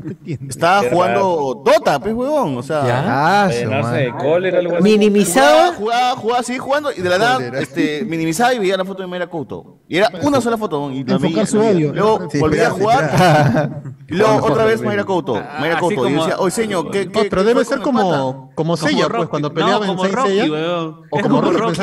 Estaba 0.49 0.81
Qué 0.83 0.91
jugando 0.91 1.63
Dota, 1.65 1.99
pues, 2.01 2.15
huevón. 2.15 2.59
O 2.59 2.63
sea. 2.63 2.83
Ah, 2.85 3.49
su 3.51 3.61
Llenarse 3.61 3.83
madre. 3.83 4.05
de 4.05 4.11
cólera, 4.13 4.59
algo 4.59 4.75
así. 4.75 4.83
Minimizado. 4.83 5.73
Jugaba, 5.75 6.17
jugaba, 6.17 6.43
seguía 6.43 6.61
jugando 6.61 6.93
y 6.93 7.01
de 7.01 7.09
la 7.09 7.19
nada 7.19 7.61
este, 7.61 8.05
minimizaba 8.05 8.55
y 8.55 8.59
veía 8.59 8.77
la 8.77 8.85
foto 8.85 9.03
de 9.03 9.09
Mayra 9.09 9.27
Couto. 9.29 9.79
Y 9.89 9.97
era 9.97 10.11
una 10.23 10.41
sola 10.41 10.59
foto. 10.59 10.91
Y 10.91 11.05
la 11.05 11.19
veía, 11.19 11.47
su 11.47 11.61
odio. 11.61 11.93
Luego 11.95 12.29
Sí, 12.31 12.39
volvía 12.39 12.69
a 12.69 12.71
jugar. 12.71 13.83
Y 14.07 14.17
luego 14.17 14.47
otra 14.47 14.65
vez. 14.67 14.83
Mayra 14.83 15.05
Couto. 15.05 15.35
Mayra 15.35 15.79
así 15.79 15.95
Couto. 15.95 16.09
Y 16.09 16.13
decía, 16.13 16.37
oye, 16.39 16.51
señor, 16.51 16.91
¿qué, 16.91 17.11
qué, 17.11 17.23
No, 17.23 17.31
pero 17.31 17.43
qué 17.43 17.49
debe 17.49 17.65
ser 17.65 17.81
con 17.81 17.97
el 17.97 18.03
pata?" 18.03 18.19
como, 18.19 18.53
como 18.55 18.77
Seiya, 18.77 19.09
pues, 19.09 19.29
cuando 19.29 19.55
peleaba 19.55 19.87
no, 19.87 19.93
en 20.05 20.51
weón. 20.51 21.05
O 21.11 21.19
Es 21.19 21.23
como 21.23 21.41
Rocky 21.41 21.81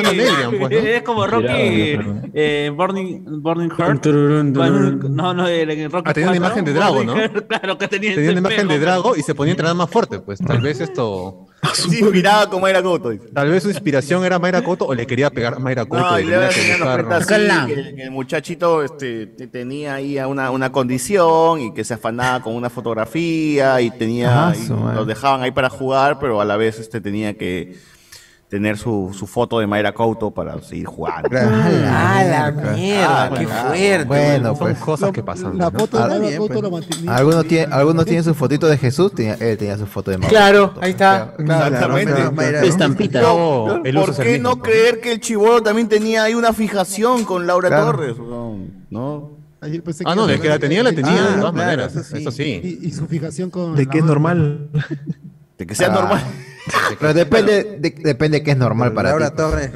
pues. 0.59 0.71
Es 0.71 1.01
como 1.01 1.25
Rocky 1.31 2.29
eh, 2.33 2.71
Burning, 2.75 3.41
Burning 3.41 3.69
Heart. 3.69 4.05
No, 4.05 5.33
no, 5.33 5.47
el, 5.47 5.69
el 5.69 5.91
Rocky 5.91 6.09
Ah, 6.09 6.13
tenía 6.13 6.29
una 6.31 6.37
4, 6.39 6.45
imagen 6.47 6.65
de 6.65 6.73
Drago, 6.73 7.03
¿no? 7.03 7.15
Heart, 7.15 7.47
Claro, 7.47 7.77
que 7.77 7.87
tenía, 7.87 8.15
Tenía 8.15 8.31
una 8.31 8.39
imagen 8.39 8.67
de 8.67 8.79
Drago 8.79 9.15
y 9.15 9.21
se 9.23 9.33
ponía 9.35 9.51
a 9.51 9.53
entrenar 9.53 9.75
más 9.75 9.89
fuerte, 9.89 10.19
pues 10.19 10.39
tal 10.39 10.61
vez 10.61 10.79
esto... 10.81 11.47
Sí, 11.73 12.01
miraba 12.03 12.49
con 12.49 12.59
Mayra 12.59 12.81
Couto. 12.81 13.09
dice. 13.11 13.27
Tal 13.33 13.49
vez 13.49 13.61
su 13.61 13.69
inspiración 13.69 14.25
era 14.25 14.39
Mayra 14.39 14.63
Couto 14.63 14.85
o 14.87 14.95
le 14.95 15.05
quería 15.05 15.29
pegar 15.29 15.53
a 15.53 15.59
Mayra 15.59 15.85
Couto 15.85 16.03
No, 16.09 16.19
y 16.19 16.23
tenía 16.23 16.39
que 16.39 16.45
así, 16.45 16.61
que, 17.67 17.95
que 17.95 18.03
el 18.03 18.09
muchachito 18.11 18.81
este, 18.83 19.27
te- 19.27 19.45
tenía 19.47 19.93
ahí 19.93 20.17
una, 20.19 20.49
una 20.49 20.71
condición 20.71 21.61
y 21.61 21.73
que 21.73 21.83
se 21.83 21.93
afanaba 21.93 22.41
con 22.41 22.55
una 22.55 22.69
fotografía 22.71 23.79
y 23.81 23.91
tenía 23.91 24.47
Ah, 24.49 24.53
y 24.55 24.67
los 24.95 25.05
dejaban 25.05 25.41
ahí 25.43 25.51
para 25.51 25.69
jugar, 25.69 26.17
pero 26.19 26.41
a 26.41 26.45
la 26.45 26.57
vez 26.57 26.79
este 26.79 26.99
tenía 26.99 27.35
que 27.37 27.75
tener 28.51 28.77
su, 28.77 29.15
su 29.17 29.27
foto 29.27 29.59
de 29.59 29.65
Mayra 29.65 29.93
Couto 29.93 30.29
para 30.29 30.61
seguir 30.61 30.85
jugando. 30.85 31.29
Ah, 31.33 32.21
la 32.27 32.51
mierda, 32.75 33.23
Ah, 33.23 33.29
qué 33.33 33.47
fuerte. 33.47 34.03
Bueno, 34.03 34.49
Son 34.49 34.57
pues. 34.57 34.77
cosas 34.79 35.11
que 35.13 35.23
pasan. 35.23 35.57
La 35.57 35.69
¿no? 35.69 35.79
foto 35.79 35.97
de 35.97 36.03
Ah, 36.03 36.07
Mayra 36.07 36.27
bien, 36.27 36.37
Couto 36.37 36.53
pues. 36.55 36.63
lo 36.63 36.71
mantenía. 36.71 37.15
Algunos 37.15 37.47
tienen, 37.47 37.71
algunos 37.71 38.03
tienen 38.05 38.23
su 38.25 38.33
fotito 38.35 38.67
de 38.67 38.77
Jesús, 38.77 39.15
tenía- 39.15 39.35
él 39.35 39.57
tenía 39.57 39.77
su 39.77 39.85
foto 39.87 40.11
de 40.11 40.17
Mauro. 40.17 40.29
Claro, 40.29 40.73
ahí 40.81 40.91
está. 40.91 41.33
Exactamente. 41.39 42.11
Claro, 42.13 42.31
Mayra, 42.33 42.59
¿no? 42.61 42.67
Estampita. 42.67 43.21
¿Por 43.21 43.87
es 44.09 44.19
el 44.19 44.25
qué 44.25 44.31
mismo, 44.33 44.49
no 44.49 44.59
creer 44.61 44.99
que 44.99 45.13
el 45.13 45.21
chivolo 45.21 45.63
también 45.63 45.87
tenía 45.87 46.23
ahí 46.25 46.33
una 46.33 46.51
fijación 46.51 47.23
con 47.23 47.47
Laura 47.47 47.69
Claro. 47.69 47.85
Torres? 47.85 48.15
¿No? 48.89 49.31
Ayer 49.61 49.81
pensé 49.81 50.03
Ah, 50.05 50.13
no, 50.13 50.27
de 50.27 50.41
que 50.41 50.49
la 50.49 50.59
tenía, 50.59 50.83
la 50.83 50.91
tenía, 50.91 51.11
Ah, 51.13 51.15
de 51.15 51.39
todas 51.39 51.53
claro, 51.53 51.53
maneras. 51.53 51.95
eso 51.95 52.03
sí. 52.03 52.17
Eso 52.21 52.31
sí. 52.31 52.79
Y, 52.81 52.87
y 52.87 52.91
su 52.91 53.05
fijación 53.07 53.49
con. 53.49 53.75
De 53.77 53.85
que 53.87 53.99
es 53.99 54.03
normal. 54.03 54.67
De 55.57 55.65
que 55.67 55.73
sea 55.75 55.87
Ah. 55.87 55.93
normal. 55.93 56.21
Pero 56.99 57.13
depende, 57.13 57.77
de, 57.79 57.89
depende 57.89 58.39
de 58.39 58.43
qué 58.43 58.51
es 58.51 58.57
normal 58.57 58.93
para 58.93 59.09
Laura 59.09 59.31
ti. 59.31 59.37
Torres. 59.37 59.71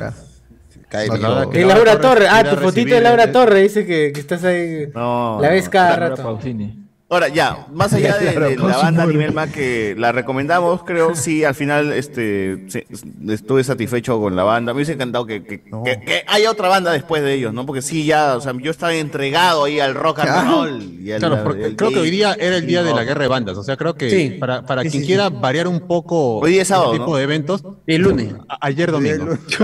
Cae 0.90 1.08
No, 1.08 1.14
bien. 1.50 1.68
Laura, 1.68 1.92
que 1.92 1.98
Torres 1.98 2.02
Torres. 2.02 2.30
Ah, 2.32 2.44
tu 2.44 2.56
fotito 2.58 2.94
de 2.94 3.02
Laura 3.02 3.32
Torres 3.32 3.64
dice 3.64 3.86
que, 3.86 4.12
que 4.14 4.20
estás 4.20 4.44
ahí. 4.44 4.88
No, 4.94 5.40
La 5.42 5.50
ves 5.50 5.66
no. 5.66 5.72
cada 5.72 5.90
Laura 5.92 6.10
rato. 6.10 6.24
Pausini. 6.24 6.85
Ahora 7.08 7.28
ya, 7.28 7.68
más 7.72 7.94
allá 7.94 8.18
de, 8.18 8.56
la 8.58 8.78
banda 8.78 9.04
a 9.04 9.06
nivel 9.06 9.32
más 9.32 9.52
que 9.52 9.94
la 9.96 10.12
recomendamos, 10.12 10.84
creo, 10.84 11.16
sí, 11.16 11.44
al 11.44 11.54
final 11.54 11.94
este, 11.94 12.66
se- 12.68 12.88
estuve 13.30 13.64
satisfecho 13.64 14.20
con 14.20 14.36
la 14.36 14.44
banda. 14.44 14.74
Me 14.74 14.78
hubiese 14.78 14.94
encantado 14.94 15.26
que, 15.28 15.44
que, 15.44 15.62
que- 15.62 16.00
que 16.04 16.24
haya 16.28 16.50
otra 16.50 16.68
banda 16.68 16.92
después 16.92 17.22
de 17.22 17.36
ellos, 17.36 17.54
¿no? 17.54 17.64
Porque 17.68 17.84
sí, 17.84 18.06
ya, 18.06 18.36
o 18.36 18.42
sea, 18.42 18.54
yo 18.60 18.72
estaba 18.72 18.94
entregado 18.96 19.66
ahí 19.66 19.80
al 19.80 19.94
rock 19.94 20.20
and 20.20 20.30
Claro. 20.30 20.50
roll. 20.66 20.82
Y 21.00 21.12
al, 21.12 21.20
Claro, 21.20 21.44
porque 21.44 21.76
creo 21.76 21.92
que 21.92 22.00
hoy 22.00 22.10
día 22.10 22.36
era 22.40 22.58
el 22.58 22.66
día 22.66 22.82
de 22.82 22.92
la 22.92 23.02
No. 23.02 23.06
guerra 23.08 23.22
de 23.22 23.28
bandas. 23.28 23.58
O 23.58 23.64
sea, 23.64 23.78
creo 23.78 23.94
que 23.94 24.10
Sí. 24.10 24.30
para, 24.40 24.66
para 24.66 24.82
Sí, 24.82 24.90
quien 24.90 25.04
sí, 25.04 25.08
quiera 25.08 25.30
variar 25.30 25.68
un 25.68 25.82
poco 25.82 26.40
Hoy 26.40 26.54
día 26.54 26.64
es 26.64 26.68
sábado, 26.70 26.94
este 26.94 27.00
tipo 27.02 27.12
¿no? 27.12 27.18
de 27.18 27.24
eventos, 27.24 27.64
El 27.86 28.02
lunes. 28.02 28.34
a- 28.50 28.58
ayer 28.66 28.92
domingo. 28.92 29.28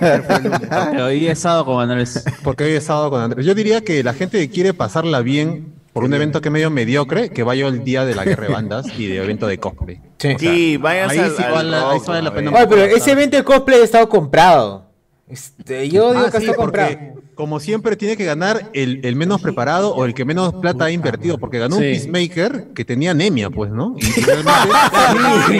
Pero 0.00 1.04
hoy 1.04 1.26
es 1.26 1.38
sábado 1.38 1.66
con 1.66 1.82
Andrés. 1.82 2.24
Porque 2.42 2.64
hoy 2.64 2.72
es 2.72 2.84
sábado 2.84 3.10
con 3.10 3.20
Andrés. 3.20 3.44
Yo 3.44 3.54
diría 3.54 3.82
que 3.82 4.02
la 4.02 4.14
gente 4.14 4.38
que 4.38 4.48
quiere 4.50 4.72
pasarla 4.74 5.20
bien 5.20 5.75
por 5.96 6.04
un 6.04 6.12
evento 6.12 6.42
que 6.42 6.48
es 6.48 6.52
medio 6.52 6.68
mediocre, 6.70 7.30
que 7.30 7.42
vaya 7.42 7.66
el 7.68 7.82
día 7.82 8.04
de 8.04 8.14
la 8.14 8.22
guerra 8.26 8.48
de 8.48 8.52
bandas 8.52 8.86
y 8.98 9.06
de 9.06 9.16
evento 9.16 9.46
de 9.46 9.56
cosplay. 9.58 9.98
Sí. 10.18 10.34
O 10.34 10.38
sea, 10.38 10.52
Sí, 10.52 10.76
váyanse 10.76 11.18
ahí 11.20 11.24
al- 11.24 11.36
sí 11.36 11.42
al 11.42 11.52
vale, 11.52 11.74
ahí 11.76 11.82
rock, 11.84 12.02
sí 12.02 12.08
vale 12.10 12.22
la 12.22 12.34
pena. 12.34 12.50
Oye, 12.50 12.66
pero 12.68 12.82
ese 12.84 13.12
evento 13.12 13.36
de 13.38 13.44
cosplay 13.44 13.80
ha 13.80 13.84
estado 13.84 14.06
comprado. 14.10 14.90
Este, 15.26 15.88
yo 15.88 16.12
digo 16.12 16.26
Ah, 16.26 16.30
que 16.30 16.38
sí, 16.38 16.44
está 16.44 16.56
porque 16.56 16.80
comprado. 16.98 17.15
Como 17.36 17.60
siempre 17.60 17.94
tiene 17.96 18.16
que 18.16 18.24
ganar 18.24 18.70
el, 18.72 19.00
el 19.04 19.14
menos 19.14 19.40
preparado 19.40 19.94
o 19.94 20.04
el 20.06 20.14
que 20.14 20.24
menos 20.24 20.54
plata 20.54 20.86
ha 20.86 20.90
invertido, 20.90 21.38
porque 21.38 21.58
ganó 21.60 21.76
un 21.76 21.82
Sí. 21.82 21.90
Peacemaker 21.90 22.72
que 22.74 22.84
tenía 22.84 23.12
anemia, 23.12 23.50
pues, 23.50 23.70
¿no? 23.70 23.94
Y, 23.98 24.06
y 24.06 24.10
realmente, 24.22 25.58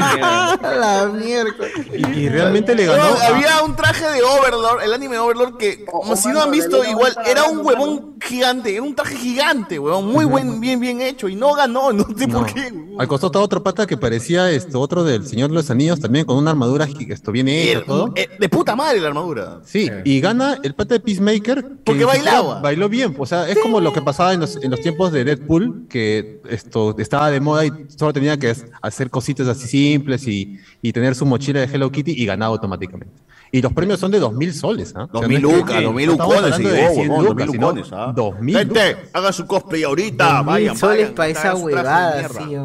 la 0.62 1.10
mierda. 1.14 1.52
y- 1.92 2.18
y 2.20 2.28
realmente 2.28 2.74
le 2.74 2.86
ganó. 2.86 3.10
No, 3.10 3.16
había 3.34 3.62
un 3.62 3.76
traje 3.76 4.04
de 4.06 4.22
Overlord, 4.22 4.82
el 4.82 4.92
anime 4.92 5.18
Overlord, 5.18 5.56
que 5.58 5.84
como 5.84 6.16
si 6.16 6.28
no 6.28 6.42
han 6.42 6.50
visto, 6.50 6.84
igual 6.84 7.14
era 7.26 7.44
un 7.44 7.64
huevón 7.64 8.16
gigante, 8.20 8.72
era 8.74 8.82
un 8.82 8.94
traje 8.94 9.16
gigante, 9.16 9.78
huevón, 9.78 10.06
muy 10.10 10.24
buen, 10.24 10.60
bien, 10.60 10.80
bien 10.80 11.00
hecho, 11.00 11.28
y 11.28 11.36
no 11.36 11.54
ganó, 11.54 11.92
no 11.92 12.06
sé 12.16 12.26
por 12.28 12.46
qué. 12.52 12.72
Al 12.98 13.06
costado 13.08 13.28
estaba 13.28 13.44
otro 13.44 13.62
pata 13.62 13.86
que 13.86 13.96
parecía 13.96 14.50
esto, 14.50 14.80
otro 14.80 15.04
del 15.04 15.26
Señor 15.26 15.50
de 15.50 15.54
los 15.56 15.70
Anillos, 15.70 16.00
también 16.00 16.24
con 16.24 16.36
una 16.38 16.50
armadura 16.50 16.88
esto 17.08 17.30
bien 17.32 17.48
hecha, 17.48 17.82
todo. 17.84 18.12
eh, 18.16 18.28
de 18.38 18.48
puta 18.48 18.74
madre 18.74 19.00
la 19.00 19.08
armadura. 19.08 19.60
Sí, 19.64 19.88
y 20.04 20.20
gana 20.20 20.58
el 20.62 20.74
pata 20.74 20.94
de 20.94 21.00
Peacemaker. 21.00 21.65
Que 21.68 21.74
Porque 21.84 22.04
bailaba. 22.04 22.60
Bailó 22.60 22.88
bien. 22.88 23.14
O 23.18 23.26
sea, 23.26 23.48
es 23.48 23.58
como 23.58 23.80
lo 23.80 23.92
que 23.92 24.02
pasaba 24.02 24.32
en 24.34 24.40
los, 24.40 24.56
en 24.62 24.70
los 24.70 24.80
tiempos 24.80 25.12
de 25.12 25.24
Deadpool, 25.24 25.86
que 25.88 26.40
esto 26.48 26.94
estaba 26.98 27.30
de 27.30 27.40
moda 27.40 27.64
y 27.66 27.70
solo 27.96 28.12
tenía 28.12 28.36
que 28.38 28.54
hacer 28.82 29.10
cositas 29.10 29.46
así 29.48 29.66
simples 29.68 30.26
y, 30.26 30.58
y 30.82 30.92
tener 30.92 31.14
su 31.14 31.26
mochila 31.26 31.60
de 31.60 31.66
Hello 31.66 31.90
Kitty 31.90 32.12
y 32.12 32.26
ganaba 32.26 32.52
automáticamente. 32.52 33.14
Y 33.52 33.62
los 33.62 33.72
premios 33.72 34.00
son 34.00 34.10
de 34.10 34.20
2.000 34.20 34.52
soles. 34.52 34.92
¿ah? 34.96 35.04
O 35.04 35.18
sea, 35.20 35.28
2000 35.28 35.42
no 35.42 35.48
es 35.48 35.54
que- 35.54 35.60
lucas, 35.60 35.82
2000 35.84 36.06
no 36.06 36.12
estamos 36.12 36.34
lucones, 36.34 36.54
hablando 36.54 36.68
sí, 36.70 36.76
de 36.76 36.86
oh, 36.88 36.94
100 36.94 37.10
huevón, 37.10 37.24
lucas, 37.26 37.46
2000 37.46 37.52
sino 37.52 37.66
lucones, 37.70 37.92
¿ah? 37.92 38.12
2000 38.14 38.56
Gente, 38.58 38.96
hagan 39.12 39.32
su 39.32 39.46
cosplay 39.46 39.82
ahorita, 39.84 40.24
2000 40.24 40.46
vayan, 40.46 40.76
soles 40.76 41.10
para 41.10 41.28
esa 41.28 41.54
huevada, 41.54 42.28
sí, 42.28 42.56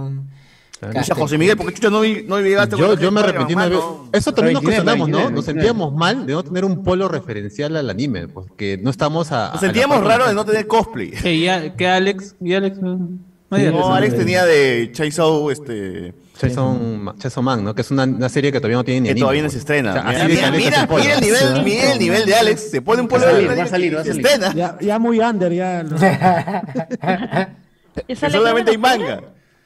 un- 0.87 0.93
Pucha, 0.93 1.15
José 1.15 1.37
Miguel, 1.37 1.57
¿por 1.57 1.67
qué 1.67 1.73
chucha 1.73 1.89
no, 1.89 2.01
vi- 2.01 2.23
no 2.27 2.39
llegaste 2.39 2.77
Yo, 2.77 2.97
yo 2.97 3.11
me 3.11 3.19
arrepentí 3.21 3.53
una 3.53 3.67
vez. 3.67 3.79
Eso 4.13 4.33
también 4.33 4.53
nos 4.55 4.63
29, 4.63 4.65
cuestionamos, 4.65 5.09
¿no? 5.09 5.17
29. 5.17 5.35
Nos 5.35 5.45
sentíamos 5.45 5.93
mal 5.93 6.25
de 6.25 6.33
no 6.33 6.43
tener 6.43 6.65
un 6.65 6.83
polo 6.83 7.07
referencial 7.07 7.75
al 7.77 7.89
anime, 7.89 8.27
porque 8.27 8.79
no 8.81 8.89
estamos 8.89 9.31
a. 9.31 9.51
Nos 9.51 9.59
sentíamos 9.61 10.03
raros 10.03 10.27
de 10.29 10.33
no 10.33 10.45
tener 10.45 10.67
cosplay. 10.67 11.11
¿Qué, 11.11 11.39
ya- 11.39 11.75
qué 11.75 11.87
Alex? 11.87 12.35
¿Y 12.41 12.53
Alex? 12.53 12.81
No, 12.81 12.99
Alex, 13.51 13.71
No, 13.73 13.93
Alex 13.93 14.15
tenía 14.17 14.45
de 14.45 14.89
Chainsaw, 14.93 15.51
este... 15.51 16.13
Chainsaw 16.39 17.43
Man, 17.43 17.63
¿no? 17.63 17.75
Que 17.75 17.81
es 17.81 17.91
una, 17.91 18.03
una 18.05 18.29
serie 18.29 18.51
que 18.51 18.59
todavía 18.59 18.77
no 18.77 18.83
tiene 18.83 19.01
ni 19.01 19.05
Que 19.07 19.11
anime, 19.11 19.21
todavía 19.23 19.41
no 19.43 19.47
pues. 19.47 19.53
se 19.53 19.59
estrena. 19.59 19.91
O 19.91 19.93
sea, 19.93 20.03
Mira, 20.27 20.51
mira, 20.51 20.81
el 20.81 20.87
polo. 20.87 21.03
mira 21.03 21.15
el 21.15 21.21
nivel, 21.21 21.63
mira 21.63 21.91
el 21.93 21.99
nivel 21.99 22.25
de 22.25 22.35
Alex. 22.35 22.71
Se 22.71 22.81
pone 22.81 23.01
un 23.01 23.07
polo 23.07 23.23
Va 23.25 23.29
a 23.29 23.33
salir, 23.33 23.49
de 23.49 23.55
va 23.57 23.63
a 23.63 23.67
salir, 23.67 23.95
va 23.95 24.01
a 24.01 24.03
se 24.03 24.09
salir. 24.13 24.25
estrena. 24.25 24.53
Ya, 24.55 24.77
ya 24.81 24.97
muy 24.97 25.19
under, 25.19 25.53
ya. 25.53 25.83
lo- 25.83 25.97
¿Y 28.07 28.15
Que 28.15 28.29
solamente 28.31 28.71
hay 28.71 28.77
manga. 28.77 29.21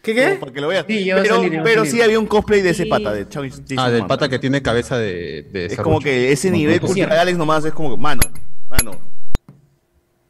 ¿Qué 0.05 0.13
qué? 0.13 0.37
Para 0.39 0.51
que 0.53 0.61
lo 0.61 0.67
veas. 0.67 0.85
Sí, 0.87 1.09
pero 1.11 1.35
salir, 1.35 1.91
sí 1.91 2.01
había 2.01 2.19
un 2.19 2.27
cosplay 2.27 2.61
de 2.61 2.69
ese 2.69 2.85
pata, 2.85 3.11
de 3.11 3.27
Chainsaw 3.27 3.63
Ah, 3.77 3.89
del 3.89 4.05
pata 4.05 4.29
que 4.29 4.37
tiene 4.39 4.61
cabeza 4.61 4.97
de. 4.97 5.43
de 5.51 5.65
Es 5.65 5.77
como 5.77 5.99
que 5.99 6.31
ese 6.31 6.51
nivel 6.51 6.79
cultural 6.79 7.09
de 7.09 7.17
Alex 7.17 7.37
nomás 7.37 7.65
es 7.65 7.73
como 7.73 7.95
que, 7.95 8.01
mano, 8.01 8.21
mano. 8.69 8.91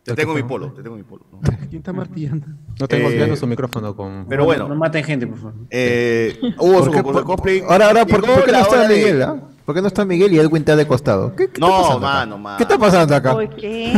Te 0.04 0.12
¿Qué 0.12 0.18
tengo 0.22 0.36
mi 0.36 0.44
polo, 0.44 0.72
te 0.72 0.84
tengo 0.84 0.96
mi 0.96 1.02
polo. 1.04 1.26
¿no? 1.32 1.40
¿Quién 1.70 1.78
está 1.78 1.92
martillando? 1.92 2.46
No 2.80 2.88
tengo 2.88 3.10
Eh, 3.10 3.36
su 3.36 3.48
micrófono 3.48 3.96
con. 3.96 4.28
Pero 4.30 4.44
No, 4.44 4.46
bueno, 4.46 4.68
No 4.70 4.76
maten 4.76 5.04
gente, 5.04 5.26
por 5.28 5.38
favor. 5.38 5.54
eh, 5.72 6.38
hubo 6.60 6.78
su 6.78 6.86
¿Por 6.86 6.90
qué- 6.92 6.96
concurso 6.98 7.20
de 7.20 7.26
cosplay. 7.26 7.62
Ahora, 7.68 7.88
ahora, 7.88 8.06
¿por, 8.06 8.22
por 8.24 8.46
qué 8.46 8.52
no 8.52 8.52
la 8.52 8.62
está 8.62 8.76
hora 8.76 8.88
de- 8.88 8.96
Miguel? 8.96 9.22
ah? 9.24 9.40
¿Por 9.66 9.74
qué 9.74 9.82
no 9.82 9.88
está 9.88 10.06
Miguel 10.06 10.32
y 10.32 10.38
Edwin 10.38 10.58
está 10.62 10.76
de 10.76 10.86
costado? 10.86 11.36
¿Qué, 11.36 11.48
qué 11.50 11.60
No, 11.60 11.68
está 11.68 11.82
pasando 11.82 12.08
acá? 12.08 12.16
mano, 12.18 12.38
mano. 12.38 12.58
¿Qué 12.58 12.64
está 12.64 12.78
pasando 12.78 13.16
acá? 13.16 13.34
¿Por 13.34 13.50
qué? 13.56 13.94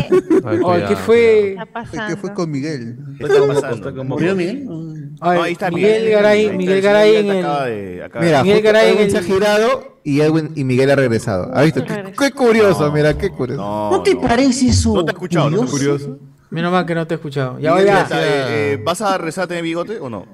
Ay, 0.45 0.83
¿qué 0.87 0.95
fue? 0.95 1.49
está 1.51 1.65
pasando? 1.65 2.07
¿Qué 2.07 2.15
fue 2.15 2.33
con 2.33 2.49
Miguel? 2.51 2.97
¿Qué 3.17 3.25
está 3.25 3.47
pasando? 3.47 4.03
¿Murió 4.05 4.33
Miguel? 4.35 4.65
No, 4.65 5.29
ahí 5.29 5.51
está 5.51 5.69
Miguel 5.69 6.09
Garay, 6.09 6.55
Miguel 6.55 6.77
el 6.77 6.81
Garay 6.81 7.15
señor 7.17 7.19
en 7.19 7.27
ya 7.27 7.33
te 7.33 7.39
el. 7.39 7.45
acaba 7.45 7.65
de- 7.65 8.03
acaba 8.03 8.25
Mira, 8.25 8.37
de- 8.37 8.43
Miguel 8.43 8.61
Garay 8.61 8.89
en 8.91 8.97
Edwin 8.97 9.11
se 9.11 9.17
ha 9.17 9.21
girado 9.23 9.97
y 10.05 10.21
Edwin 10.21 10.51
y 10.55 10.63
Miguel 10.63 10.89
ha 10.91 10.95
regresado. 10.95 11.51
¿Has 11.53 11.65
visto? 11.65 11.83
Qué, 11.83 12.13
qué 12.17 12.31
curioso, 12.31 12.85
No. 12.87 12.91
mira, 12.93 13.17
qué 13.17 13.29
curioso. 13.29 13.61
No, 13.61 13.91
¿No 13.91 14.03
te 14.03 14.13
no. 14.13 14.21
parece 14.21 14.67
eso? 14.67 14.93
No 14.93 15.03
te 15.03 15.11
he 15.11 15.13
escuchado, 15.15 15.49
no 15.49 15.59
te 15.59 15.65
he 15.65 15.69
curioso? 15.69 16.17
Menos 16.49 16.71
mal 16.71 16.85
que 16.85 16.95
no 16.95 17.05
te 17.05 17.13
he 17.13 17.17
escuchado. 17.17 17.59
Ya 17.59 17.71
voy 17.73 17.81
Miguel, 17.81 17.97
a. 17.97 18.07
ya, 18.07 18.21
eh, 18.21 18.73
eh, 18.73 18.81
¿Vas 18.85 19.01
a 19.01 19.17
rezar 19.17 19.43
a 19.43 19.47
tener 19.47 19.63
bigote 19.63 19.99
o 19.99 20.09
no? 20.09 20.25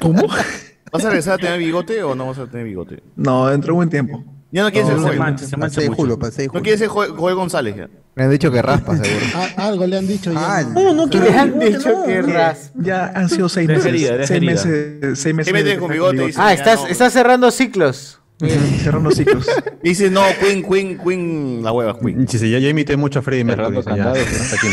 ¿Cómo? 0.00 0.22
¿Vas 0.92 1.04
a 1.04 1.08
regresar 1.08 1.34
a 1.34 1.38
tener 1.38 1.58
bigote 1.58 2.02
o 2.02 2.14
no 2.14 2.26
vas 2.26 2.38
a 2.38 2.46
tener 2.46 2.66
bigote? 2.66 3.02
No, 3.16 3.48
dentro 3.48 3.72
de 3.72 3.76
buen 3.76 3.90
tiempo. 3.90 4.24
Ya 4.50 4.62
no 4.62 4.70
quieres 4.72 4.88
ser 4.88 4.98
se 5.12 5.18
mancha, 5.18 5.46
se 5.46 5.56
mancha 5.58 5.80
mucho. 5.82 5.94
Julio, 5.94 6.18
No 6.54 6.62
quieres 6.62 6.78
ser 6.80 6.88
Joel, 6.88 7.10
Joel 7.10 7.34
González 7.34 7.76
ya. 7.76 7.88
Me 8.14 8.24
han 8.24 8.30
dicho 8.30 8.50
que 8.50 8.62
raspa, 8.62 8.96
seguro. 8.96 9.26
Ah, 9.34 9.66
algo 9.66 9.86
le 9.86 9.98
han 9.98 10.06
dicho 10.08 10.32
ya. 10.32 10.56
Ah, 10.58 10.62
¿no? 10.62 10.82
No, 10.82 10.94
no 10.94 11.08
quiero. 11.10 11.26
Le 11.26 11.38
han 11.38 11.58
no, 11.58 11.64
dicho 11.64 11.90
no, 11.90 12.04
que 12.06 12.22
no. 12.22 12.28
ras. 12.32 12.72
Ya 12.74 13.12
han 13.14 13.28
sido 13.28 13.48
seis 13.50 13.68
Deja 13.68 13.78
meses. 13.80 13.92
herida, 13.92 14.12
deja 14.12 14.26
seis 14.26 14.36
herida. 14.38 14.52
meses. 14.52 15.18
Seis 15.18 15.34
meses. 15.34 15.52
¿Qué 15.52 15.52
metes 15.52 15.74
de- 15.74 15.78
con 15.78 15.90
bigote? 15.90 16.26
Dice, 16.28 16.40
Ah, 16.40 16.48
ya 16.54 16.54
estás, 16.54 16.80
no. 16.80 16.86
estás 16.88 17.12
cerrando 17.12 17.50
ciclos. 17.50 18.20
Cerrando 18.82 19.10
ciclos. 19.10 19.46
Dice, 19.82 20.10
no, 20.10 20.22
Queen, 20.40 20.62
Queen, 20.66 20.98
Queen, 20.98 21.60
la 21.62 21.72
hueva, 21.72 21.98
Queen. 21.98 22.26
Sí, 22.28 22.38
sí, 22.38 22.50
ya, 22.50 22.58
ya 22.58 22.68
imité 22.70 22.96
mucho 22.96 23.18
a 23.18 23.22
Freddie 23.22 23.44
Mercury. 23.44 23.82
Cerrando 23.82 23.90
dice, 23.90 23.98
ya, 23.98 24.04
candados, 24.04 24.38
¿no? 24.38 24.42
hasta 24.44 24.56
aquí 24.56 24.68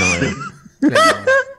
no. 0.90 0.90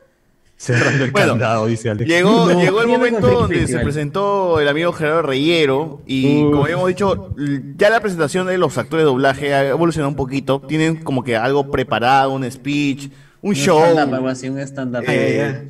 Cerrando 0.58 1.04
el 1.04 1.10
Bueno, 1.10 1.28
candado, 1.32 1.66
dice 1.66 1.90
Alex. 1.90 2.08
Llegó, 2.08 2.50
No. 2.50 2.58
llegó 2.60 2.80
el 2.80 2.88
momento 2.88 3.26
donde 3.28 3.66
se 3.66 3.78
presentó 3.80 4.58
el 4.58 4.66
amigo 4.68 4.90
Gerardo 4.92 5.22
Reyero 5.22 6.00
y 6.06 6.42
como 6.44 6.64
habíamos 6.64 6.88
dicho, 6.88 7.34
ya 7.76 7.90
la 7.90 8.00
presentación 8.00 8.46
de 8.46 8.56
los 8.56 8.78
actores 8.78 9.02
de 9.04 9.06
doblaje 9.10 9.52
ha 9.54 9.68
evolucionado 9.68 10.08
un 10.08 10.16
poquito. 10.16 10.60
Tienen 10.66 10.96
como 10.96 11.22
que 11.22 11.36
algo 11.36 11.70
preparado, 11.70 12.32
un 12.32 12.50
speech, 12.50 13.10
un 13.42 13.54
show. 13.54 13.82
stand-up, 13.84 14.14
algo 14.14 14.28
así, 14.28 14.48
un 14.48 14.58
stand-up. 14.60 15.04
Eh, 15.06 15.68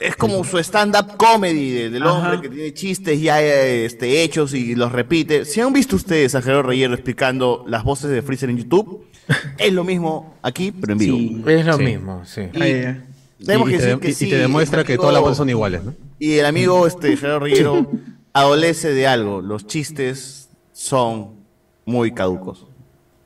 es 0.00 0.14
como 0.16 0.44
su 0.44 0.58
stand-up 0.58 1.16
comedy 1.16 1.70
de- 1.70 1.90
del 1.90 2.02
Ajá. 2.02 2.12
hombre 2.12 2.40
que 2.42 2.54
tiene 2.54 2.74
chistes 2.74 3.18
ya 3.18 3.40
eh, 3.42 3.86
este, 3.86 4.22
hechos 4.22 4.52
y 4.52 4.74
los 4.74 4.92
repite. 4.92 5.46
Si 5.46 5.62
han 5.62 5.72
visto 5.72 5.96
ustedes 5.96 6.34
a 6.34 6.42
Gerardo 6.42 6.64
Reyero 6.64 6.92
explicando 6.92 7.64
las 7.66 7.84
voces 7.84 8.10
de 8.10 8.20
Freezer 8.20 8.50
en 8.50 8.58
YouTube, 8.58 9.06
es 9.58 9.72
lo 9.72 9.82
mismo 9.82 10.34
aquí, 10.42 10.72
pero 10.72 10.92
en 10.92 10.98
vivo. 10.98 11.48
Es 11.48 11.64
lo 11.64 11.78
Sí. 11.78 11.82
mismo, 11.84 12.22
sí. 12.26 12.42
Y 12.52 13.15
tenemos 13.44 13.68
Y- 13.68 13.72
que 13.72 13.76
y 13.76 13.80
te- 13.80 13.84
decir 13.86 14.00
que 14.00 14.08
y- 14.08 14.10
y 14.10 14.14
sí, 14.14 14.30
te 14.30 14.36
demuestra 14.38 14.80
el 14.80 14.86
que 14.86 14.96
todas 14.96 15.12
las 15.12 15.18
amigo- 15.18 15.24
voces 15.28 15.38
son 15.38 15.48
iguales, 15.50 15.84
¿no? 15.84 15.94
Y 16.18 16.38
el 16.38 16.46
amigo 16.46 16.86
este, 16.86 17.16
Gerardo 17.16 17.40
Rillero 17.40 17.90
adolece 18.32 18.92
de 18.92 19.06
algo. 19.06 19.40
Los 19.42 19.66
chistes 19.66 20.48
son 20.72 21.36
muy 21.84 22.12
caducos. 22.12 22.66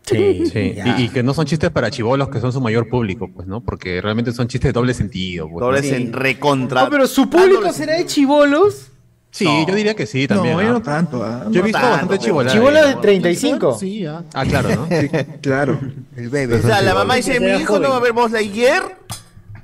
Sí, 0.07 0.45
Sí, 0.53 0.75
y, 0.99 1.03
y 1.05 1.09
que 1.11 1.23
no 1.23 1.35
son 1.35 1.47
chistes 1.47 1.71
para 1.71 1.91
chivolos 1.91 2.29
que 2.31 2.41
son 2.41 2.53
su 2.53 2.61
mayor 2.61 2.89
público, 2.89 3.31
pues, 3.33 3.47
¿no? 3.47 3.61
Porque 3.61 4.01
realmente 4.01 4.33
son 4.33 4.49
chistes 4.49 4.71
de 4.71 4.73
doble 4.73 4.95
sentido. 4.95 5.49
Pues, 5.49 5.61
Doble 5.61 5.83
¿no? 5.83 5.87
sen- 5.89 6.11
recontra. 6.13 6.85
No, 6.85 6.91
pero 6.91 7.07
su 7.07 7.31
público 7.31 7.73
será 7.73 7.95
de 7.97 8.07
chivolos. 8.07 8.87
Sí, 9.33 9.45
yo 9.69 9.73
diría 9.77 9.95
que 9.95 10.07
sí 10.07 10.27
también. 10.27 10.57
No, 10.57 10.63
yo 10.63 10.69
¿ah? 10.71 10.73
no 10.73 10.83
tanto. 10.83 11.23
ah. 11.23 11.45
Yo 11.53 11.61
he 11.61 11.63
No 11.63 11.63
visto 11.63 11.79
tanto. 11.79 11.91
bastante 11.93 12.19
chivola. 12.19 12.51
Chivolos 12.51 12.85
de 12.89 12.95
35. 12.97 13.79
Sí, 13.79 14.01
ya. 14.01 14.25
Ah, 14.35 14.45
claro, 14.45 14.71
¿no? 14.75 14.89
Claro. 15.41 15.79
El 16.17 16.29
bebé. 16.31 16.57
O 16.57 16.63
sea, 16.63 16.83
la 16.83 16.95
mamá 16.95 17.15
dice, 17.15 17.39
mi 17.39 17.51
hijo 17.53 17.79
no 17.79 17.91
va 17.91 17.99
a 17.99 18.01
ver 18.01 18.13
Buzz 18.13 18.33
Lightyear, 18.33 18.99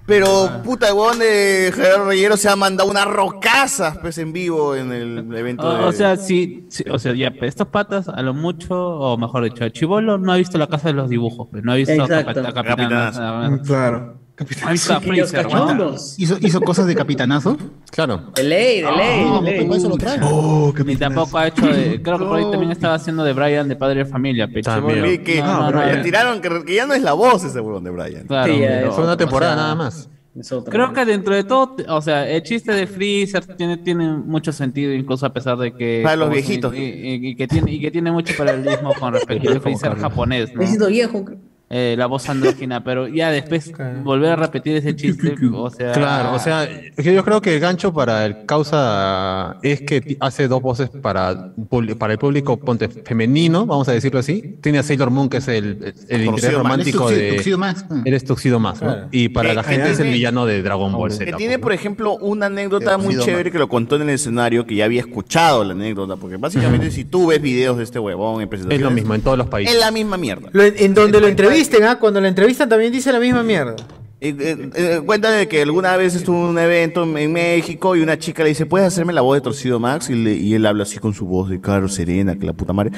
pero 0.06 0.62
puta, 0.62 0.88
el 0.88 0.94
huevón 0.94 1.18
de 1.18 1.72
Gerardo 1.74 2.06
Reyero 2.06 2.36
se 2.36 2.48
ha 2.48 2.56
mandado 2.56 2.90
unas 2.90 3.06
rocazas 3.06 3.98
pues 3.98 4.18
en 4.18 4.32
vivo 4.32 4.76
en 4.76 4.92
el 4.92 5.34
evento 5.36 5.68
de... 5.68 5.84
O, 5.84 5.88
o 5.88 5.92
sea, 5.92 6.16
sí, 6.16 6.66
sí, 6.68 6.84
o 6.90 6.98
sea, 6.98 7.12
ya, 7.14 7.30
pues, 7.30 7.48
estos 7.50 7.68
patas, 7.68 8.08
a 8.08 8.22
lo 8.22 8.32
mucho, 8.32 8.74
o 8.74 9.18
mejor 9.18 9.44
dicho, 9.44 9.68
Chivolo 9.68 10.18
no 10.18 10.32
ha 10.32 10.36
visto 10.36 10.58
la 10.58 10.68
casa 10.68 10.88
de 10.88 10.94
los 10.94 11.08
dibujos, 11.10 11.48
pues, 11.50 11.64
no 11.64 11.72
ha 11.72 11.76
visto 11.76 12.00
a 12.00 12.04
a 12.04 12.52
Capitán. 12.52 13.58
Claro. 13.64 14.25
Cachondos. 14.36 16.14
¿Hizo, 16.18 16.36
hizo 16.40 16.60
cosas 16.60 16.86
de 16.86 16.94
capitanazo? 16.94 17.56
Claro. 17.90 18.32
De 18.34 18.42
ley, 18.44 18.82
de 18.82 18.92
ley, 18.92 19.24
de 19.24 19.40
ley. 19.64 19.68
eso 19.72 19.88
lo 19.88 19.96
trae. 19.96 20.18
Oh, 20.22 20.72
qué 20.76 20.84
Ni 20.84 20.96
tampoco 20.96 21.38
ha 21.38 21.48
hecho 21.48 21.66
de. 21.66 22.02
Creo 22.02 22.18
que 22.18 22.24
por 22.24 22.38
ahí 22.38 22.50
también 22.50 22.70
estaba 22.72 22.94
haciendo 22.94 23.24
de 23.24 23.32
Brian 23.32 23.68
de 23.68 23.76
padre 23.76 24.04
de 24.04 24.06
familia. 24.06 24.46
Pero 24.46 24.62
También. 24.62 25.24
Que 25.24 25.40
no, 25.40 25.70
no, 25.70 25.70
no, 25.70 25.86
le 25.86 26.02
tiraron 26.02 26.40
que, 26.40 26.64
que 26.64 26.74
ya 26.74 26.86
no 26.86 26.94
es 26.94 27.02
la 27.02 27.14
voz 27.14 27.44
ese 27.44 27.60
huevón 27.60 27.84
de 27.84 27.90
Brian. 27.90 28.26
claro, 28.26 28.52
Sí, 28.52 28.60
ya. 28.60 28.90
Fue 28.92 29.04
una 29.04 29.16
temporada 29.16 29.52
o 29.52 29.56
sea, 29.56 29.62
nada 29.62 29.74
más. 29.74 30.10
Creo 30.68 30.92
que 30.92 31.06
dentro 31.06 31.34
de 31.34 31.44
todo, 31.44 31.76
o 31.88 32.02
sea, 32.02 32.28
el 32.28 32.42
chiste 32.42 32.70
de 32.72 32.86
Freezer 32.86 33.42
tiene, 33.56 33.78
tiene 33.78 34.06
mucho 34.18 34.52
sentido, 34.52 34.92
incluso 34.92 35.24
a 35.24 35.32
pesar 35.32 35.56
de 35.56 35.72
que. 35.72 36.02
Para 36.04 36.16
los 36.16 36.30
viejitos. 36.30 36.74
Y, 36.74 36.78
y- 36.82 37.28
y 37.28 37.36
que 37.36 37.48
tiene, 37.48 37.72
y 37.72 37.80
que 37.80 37.90
tiene 37.90 38.12
mucho 38.12 38.34
paralelismo 38.36 38.92
con 39.00 39.14
respecto 39.14 39.50
al 39.50 39.60
Freezer 39.62 39.96
japonés, 39.96 40.52
¿no? 40.54 40.66
Siento 40.66 40.88
viejo. 40.88 41.24
Eh, 41.68 41.96
la 41.98 42.06
voz 42.06 42.28
andrógina, 42.28 42.84
pero 42.84 43.08
ya 43.08 43.30
después 43.32 43.72
volver 44.04 44.30
a 44.30 44.36
repetir 44.36 44.76
ese 44.76 44.94
chiste, 44.94 45.34
o 45.52 45.68
sea. 45.68 45.92
Claro, 45.92 46.32
o 46.34 46.38
sea, 46.38 46.62
es 46.62 46.94
que 46.94 47.12
yo 47.12 47.24
creo 47.24 47.40
que 47.40 47.54
el 47.54 47.60
gancho 47.60 47.92
para 47.92 48.24
el 48.24 48.46
causa 48.46 49.56
es 49.62 49.80
que 49.82 50.16
hace 50.20 50.46
dos 50.48 50.62
voces 50.62 50.88
para, 50.90 51.52
para 51.98 52.12
el 52.12 52.18
público 52.18 52.56
ponte 52.56 52.88
femenino, 52.88 53.66
vamos 53.66 53.88
a 53.88 53.92
decirlo 53.92 54.20
así. 54.20 54.58
Tiene 54.62 54.78
a 54.78 54.82
Sailor 54.82 55.10
Moon, 55.10 55.28
que 55.28 55.38
es 55.38 55.48
el, 55.48 55.92
el 56.08 56.24
interés 56.24 56.54
romántico 56.54 57.10
Es 57.10 57.16
de. 57.18 57.32
Tuxedo 57.32 57.58
Mask. 57.58 57.86
Eres 58.04 58.24
Tuxedo 58.24 58.60
más, 58.60 58.80
¿no? 58.80 58.92
Claro. 58.92 59.08
Y 59.10 59.28
para 59.30 59.50
Eh, 59.50 59.54
la 59.54 59.62
gente 59.64 59.90
es 59.90 59.98
el 59.98 60.10
villano 60.12 60.46
de 60.46 60.62
Dragon 60.62 60.92
Ball 60.92 61.10
Que 61.10 61.26
Z. 61.26 61.36
tiene, 61.36 61.54
pues, 61.54 61.58
¿no? 61.58 61.62
por 61.62 61.72
ejemplo, 61.72 62.16
una 62.18 62.46
anécdota 62.46 62.96
muy 62.98 63.18
chévere 63.18 63.50
que 63.50 63.58
lo 63.58 63.68
contó 63.68 63.96
en 63.96 64.02
el 64.02 64.10
escenario, 64.10 64.66
que 64.66 64.76
ya 64.76 64.84
había 64.84 65.00
escuchado 65.00 65.64
la 65.64 65.72
anécdota, 65.72 66.16
porque 66.16 66.36
básicamente 66.36 66.90
si 66.92 67.04
tú 67.04 67.26
ves 67.26 67.42
videos 67.42 67.76
de 67.76 67.82
este 67.84 67.98
huevón 67.98 68.36
en 68.36 68.42
Es 68.42 68.48
presentaciones, 68.48 68.84
lo 68.84 68.90
mismo 68.92 69.14
en 69.16 69.20
todos 69.22 69.36
los 69.38 69.48
países. 69.48 69.74
es 69.74 69.80
la 69.80 69.90
misma 69.90 70.16
mierda. 70.16 70.48
Lo- 70.52 70.62
en 70.62 70.94
donde 70.94 71.20
lo 71.20 71.26
entrevisten, 71.56 71.84
¿ah? 71.84 71.98
Cuando 71.98 72.20
lo 72.20 72.28
entrevistan 72.28 72.68
también 72.68 72.92
dice 72.92 73.12
la 73.12 73.20
misma 73.20 73.42
mierda. 73.42 73.76
Eh, 74.20 74.34
eh, 74.38 74.70
eh, 74.74 75.00
cuenta 75.04 75.30
de 75.30 75.46
que 75.46 75.62
alguna 75.62 75.96
vez 75.96 76.14
estuvo 76.14 76.36
en 76.36 76.44
un 76.44 76.58
evento 76.58 77.02
en, 77.02 77.32
México 77.32 77.96
y 77.96 78.00
una 78.00 78.18
chica 78.18 78.42
le 78.42 78.50
dice, 78.50 78.64
¿puedes 78.64 78.88
hacerme 78.88 79.12
la 79.12 79.20
voz 79.20 79.36
de 79.36 79.42
Torcido 79.42 79.78
Max? 79.78 80.08
Y, 80.08 80.14
le- 80.14 80.34
y 80.34 80.54
él 80.54 80.64
habla 80.64 80.84
así 80.84 80.98
con 80.98 81.12
su 81.12 81.26
voz 81.26 81.50
de 81.50 81.60
caro, 81.60 81.88
serena, 81.88 82.36
que 82.36 82.46
la 82.46 82.54
puta 82.54 82.72
madre. 82.72 82.92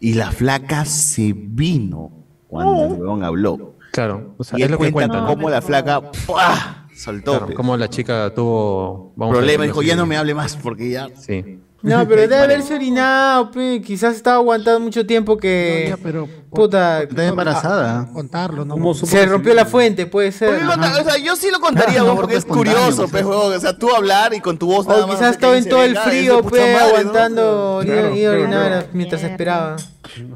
Y 0.00 0.14
la 0.14 0.30
flaca 0.32 0.84
se 0.84 1.34
vino 1.34 2.10
cuando 2.48 2.86
el 2.86 2.92
huevón 2.92 3.24
habló. 3.24 3.74
Claro, 3.92 4.34
o 4.38 4.44
sea, 4.44 4.58
y 4.58 4.62
es 4.62 4.66
él 4.66 4.72
lo 4.72 4.78
que 4.78 4.90
cuenta 4.90 5.18
cuentan. 5.18 5.22
¿no? 5.22 5.36
cómo 5.36 5.50
la 5.50 5.62
flaca 5.62 6.00
¡pua! 6.26 6.86
saltó. 6.94 7.32
Claro, 7.32 7.46
pues. 7.46 7.56
como 7.56 7.76
la 7.76 7.88
chica 7.88 8.32
tuvo. 8.34 9.12
vamos 9.16 9.36
Problema, 9.36 9.64
dijo, 9.64 9.82
ya 9.82 9.96
no 9.96 10.06
me 10.06 10.16
hable 10.16 10.34
más 10.34 10.56
porque 10.56 10.90
ya... 10.90 11.08
Sí. 11.16 11.60
No, 11.84 12.08
pero 12.08 12.20
debe 12.22 12.36
haberse 12.38 12.74
orinado, 12.74 13.50
pe. 13.50 13.80
quizás 13.84 14.16
estaba 14.16 14.36
aguantando 14.36 14.80
mucho 14.80 15.06
tiempo 15.06 15.36
que... 15.36 15.86
Ya, 15.90 15.96
pero 16.02 16.28
Puta, 16.54 17.02
Está 17.02 17.26
embarazada. 17.26 18.08
contarlo, 18.12 18.64
¿no? 18.64 18.74
¿Cómo 18.74 18.94
supo 18.94 19.08
se 19.10 19.26
rompió 19.26 19.52
la 19.54 19.64
fuente, 19.66 20.06
puede 20.06 20.28
¿Por 20.30 20.38
ser. 20.38 20.64
contar? 20.64 21.00
O 21.00 21.04
sea, 21.04 21.18
yo 21.18 21.34
sí 21.34 21.48
lo 21.50 21.58
contaría, 21.58 22.00
Ah, 22.00 22.04
vos, 22.04 22.14
porque 22.14 22.36
es 22.36 22.44
curioso, 22.44 23.08
huevón. 23.12 23.54
O 23.54 23.60
sea, 23.60 23.76
tú 23.76 23.90
hablar 23.92 24.32
y 24.34 24.40
con 24.40 24.56
tu 24.56 24.66
voz 24.68 24.86
nada 24.86 25.04
O 25.04 25.08
quizás 25.10 25.32
estaba 25.32 25.58
en 25.58 25.68
todo 25.68 25.82
el 25.82 25.94
"Venga, 25.94 26.04
es 26.04 26.06
de 26.06 26.10
frío, 26.12 26.42
pe, 26.44 26.58
madre", 26.60 26.72
¿no? 26.72 26.78
aguantando 26.86 27.80
y- 27.82 27.86
Claro, 27.86 28.14
y 28.14 28.20
claro, 28.20 28.40
orinar 28.42 28.66
claro. 28.68 28.86
mientras 28.92 29.22
esperaba. 29.24 29.76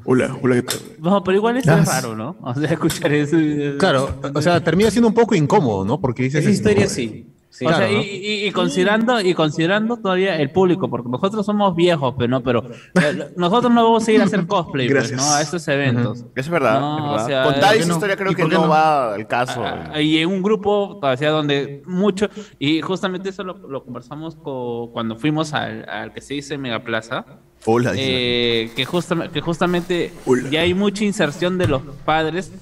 Hola, 0.04 0.36
hola, 0.42 0.54
¿qué 0.56 0.62
tal? 0.62 0.78
No, 0.98 1.22
pero 1.22 1.36
igual 1.36 1.56
eso 1.56 1.72
es 1.72 1.86
raro, 1.86 2.16
¿no? 2.16 2.36
O 2.42 2.52
sea, 2.54 2.68
escuchar 2.68 3.12
eso. 3.12 3.36
Claro, 3.78 4.20
o 4.34 4.42
sea, 4.42 4.62
termina 4.62 4.90
siendo 4.90 5.06
un 5.06 5.14
poco 5.14 5.36
incómodo, 5.36 5.84
¿no? 5.84 6.00
Porque 6.00 6.24
dices. 6.24 6.40
Esa 6.42 6.50
historia 6.50 6.88
sí. 6.88 7.26
Sí. 7.50 7.64
o 7.64 7.70
sea, 7.70 7.78
Claro, 7.78 7.92
y, 7.92 7.96
¿no? 7.96 8.02
y- 8.02 8.46
y 8.46 8.52
considerando 8.52 9.20
y 9.20 9.32
considerando 9.34 9.96
todavía 9.96 10.36
el 10.36 10.50
público, 10.50 10.88
porque 10.90 11.08
nosotros 11.08 11.46
somos 11.46 11.74
viejos, 11.74 12.14
pero 12.18 12.28
no, 12.28 12.42
pero 12.42 12.62
eh, 13.00 13.30
nosotros 13.36 13.72
no 13.72 13.84
vamos 13.84 14.06
a 14.06 14.12
ir 14.12 14.20
a 14.20 14.24
hacer 14.24 14.46
cosplay, 14.46 14.88
pues. 14.90 15.12
¿no? 15.12 15.22
A 15.32 15.40
estos 15.40 15.66
eventos. 15.68 16.24
Es 16.36 16.48
verdad, 16.48 16.78
No, 16.78 16.96
es 16.98 17.02
verdad. 17.02 17.24
o 17.24 17.26
sea, 17.26 17.42
Contar 17.44 17.62
¿por 17.62 17.72
qué 17.72 17.78
esa 17.78 17.92
historia 17.92 18.16
creo 18.16 18.32
¿Y 18.32 18.34
que 18.34 18.44
no, 18.44 18.68
va 18.68 19.14
al 19.14 19.26
caso. 19.26 19.62
Ah, 19.64 20.00
y 20.00 20.18
en 20.18 20.28
un 20.28 20.42
grupo, 20.42 21.00
o 21.02 21.16
sea, 21.16 21.30
donde 21.30 21.82
mucho, 21.86 22.28
y 22.58 22.80
justamente 22.82 23.30
eso 23.30 23.42
lo, 23.42 23.54
lo 23.66 23.82
conversamos 23.82 24.36
co- 24.36 24.90
cuando 24.92 25.16
fuimos 25.16 25.54
al, 25.54 25.88
al 25.88 26.12
que 26.12 26.20
se 26.20 26.34
dice 26.34 26.58
Mega 26.58 26.80
Plaza, 26.84 27.24
Hola, 27.64 27.92
eh, 27.96 28.70
que, 28.76 28.84
justamente 28.84 29.32
que 29.32 29.40
justamente 29.40 30.12
Hola. 30.26 30.48
ya 30.50 30.60
hay 30.60 30.74
mucha 30.74 31.02
inserción 31.04 31.58
de 31.58 31.66
los 31.66 31.82
padres 32.04 32.52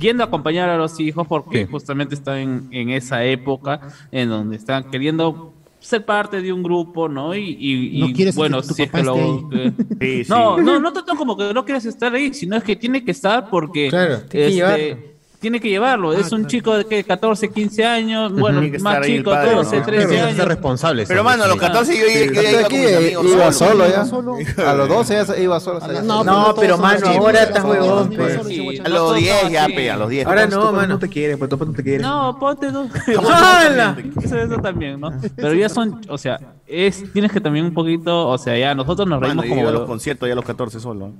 yendo 0.00 0.24
a 0.24 0.26
acompañar 0.26 0.68
a 0.70 0.76
los 0.76 0.98
hijos 0.98 1.26
porque 1.28 1.66
Sí. 1.66 1.70
justamente 1.70 2.14
están 2.14 2.38
en, 2.38 2.68
en 2.72 2.90
esa 2.90 3.24
época 3.24 3.80
en 4.10 4.28
donde 4.28 4.56
están 4.56 4.90
queriendo 4.90 5.52
ser 5.78 6.04
parte 6.04 6.42
de 6.42 6.52
un 6.52 6.62
grupo, 6.62 7.08
¿no? 7.08 7.34
Y, 7.34 7.56
y- 7.58 7.98
y, 7.98 8.00
No 8.00 8.12
quieres 8.12 8.34
bueno, 8.36 8.62
si 8.62 8.82
es 8.82 8.90
que 8.90 9.02
lo... 9.02 9.16
esté 9.16 9.72
que- 9.98 10.18
Sí, 10.18 10.24
sí. 10.24 10.30
no, 10.30 10.58
no, 10.58 10.78
no 10.80 10.92
tanto 10.92 11.14
como 11.16 11.36
que 11.36 11.54
no 11.54 11.64
quieres 11.64 11.86
estar 11.86 12.14
ahí, 12.14 12.34
sino 12.34 12.56
es 12.56 12.64
que 12.64 12.76
tiene 12.76 13.04
que 13.04 13.12
estar 13.12 13.48
porque 13.48 13.88
Claro, 13.88 14.14
este. 14.30 15.16
Tiene 15.40 15.58
que 15.60 15.68
llevarlo. 15.68 16.12
es 16.12 16.30
un 16.32 16.46
chico 16.46 16.76
de 16.76 16.84
que 16.84 17.02
14, 17.02 17.50
15 17.50 17.84
años, 17.84 18.32
bueno, 18.32 18.58
Tiene 18.60 18.70
que 18.70 18.76
estar 18.76 18.98
más 18.98 19.06
ahí 19.06 19.12
el 19.12 19.18
chico, 19.18 19.30
padre, 19.30 19.54
12, 19.54 19.76
¿no? 19.78 19.84
13 19.86 20.06
Tiene 20.08 20.22
que 20.22 20.28
años. 20.28 20.44
responsable. 20.46 21.04
Pero, 21.08 21.24
mano, 21.24 21.44
a 21.44 21.46
los 21.48 21.54
Sí. 21.56 21.60
14 21.60 21.92
yo, 21.98 22.00
yo, 22.00 22.08
yo 22.08 22.40
Estoy 22.40 22.50
iba 22.52 22.60
aquí, 22.60 22.76
con 22.76 22.84
mis 22.86 22.96
amigos 22.96 23.26
iba 23.32 23.52
solo. 23.52 24.04
solo 24.06 24.36
ya. 24.40 24.70
A 24.70 24.74
los 24.74 24.88
12 24.88 25.14
ya 25.26 25.36
iba 25.38 25.60
solo. 25.60 25.80
salía. 25.80 26.02
No, 26.02 26.22
No, 26.22 26.54
pero 26.54 26.78
mano, 26.78 27.06
ahora 27.08 27.42
estás 27.42 27.64
huevón, 27.64 28.12
somos 28.12 28.80
A 28.84 28.88
los 28.88 28.98
todos 28.98 29.16
10 29.16 29.50
ya, 29.50 29.66
pe, 29.66 29.90
a 29.90 29.96
los 29.96 30.08
10. 30.10 30.26
Ahora 30.26 30.46
no, 30.46 30.72
mano. 30.72 30.88
No 30.88 30.98
te 30.98 31.08
quiere, 31.08 31.36
pues 31.36 31.48
papá 31.50 31.64
no 31.64 31.72
te 31.72 31.82
quiere. 31.82 32.02
No, 32.02 32.36
ponte 32.38 32.70
dos. 32.70 32.88
¡Hala! 33.32 33.96
Eso, 34.22 34.36
eso 34.38 34.56
también, 34.58 35.00
¿no? 35.00 35.10
Pero 35.36 35.54
ya 35.54 35.68
son, 35.68 36.00
o 36.08 36.18
sea, 36.18 36.38
es, 36.70 37.12
tienes 37.12 37.32
que 37.32 37.40
también 37.40 37.64
un 37.66 37.74
poquito, 37.74 38.28
o 38.28 38.38
sea, 38.38 38.56
ya 38.58 38.74
nosotros 38.74 39.08
nos 39.08 39.20
Mano, 39.20 39.42
reímos 39.42 39.56
yo 39.56 39.60
iba 39.62 39.68
a 39.70 39.72
los 39.72 39.80
como... 39.82 39.92
conciertos 39.92 40.26
ya 40.28 40.32
a 40.32 40.36
los 40.36 40.44
14 40.44 40.80
solo. 40.80 41.06
¿eh? 41.08 41.12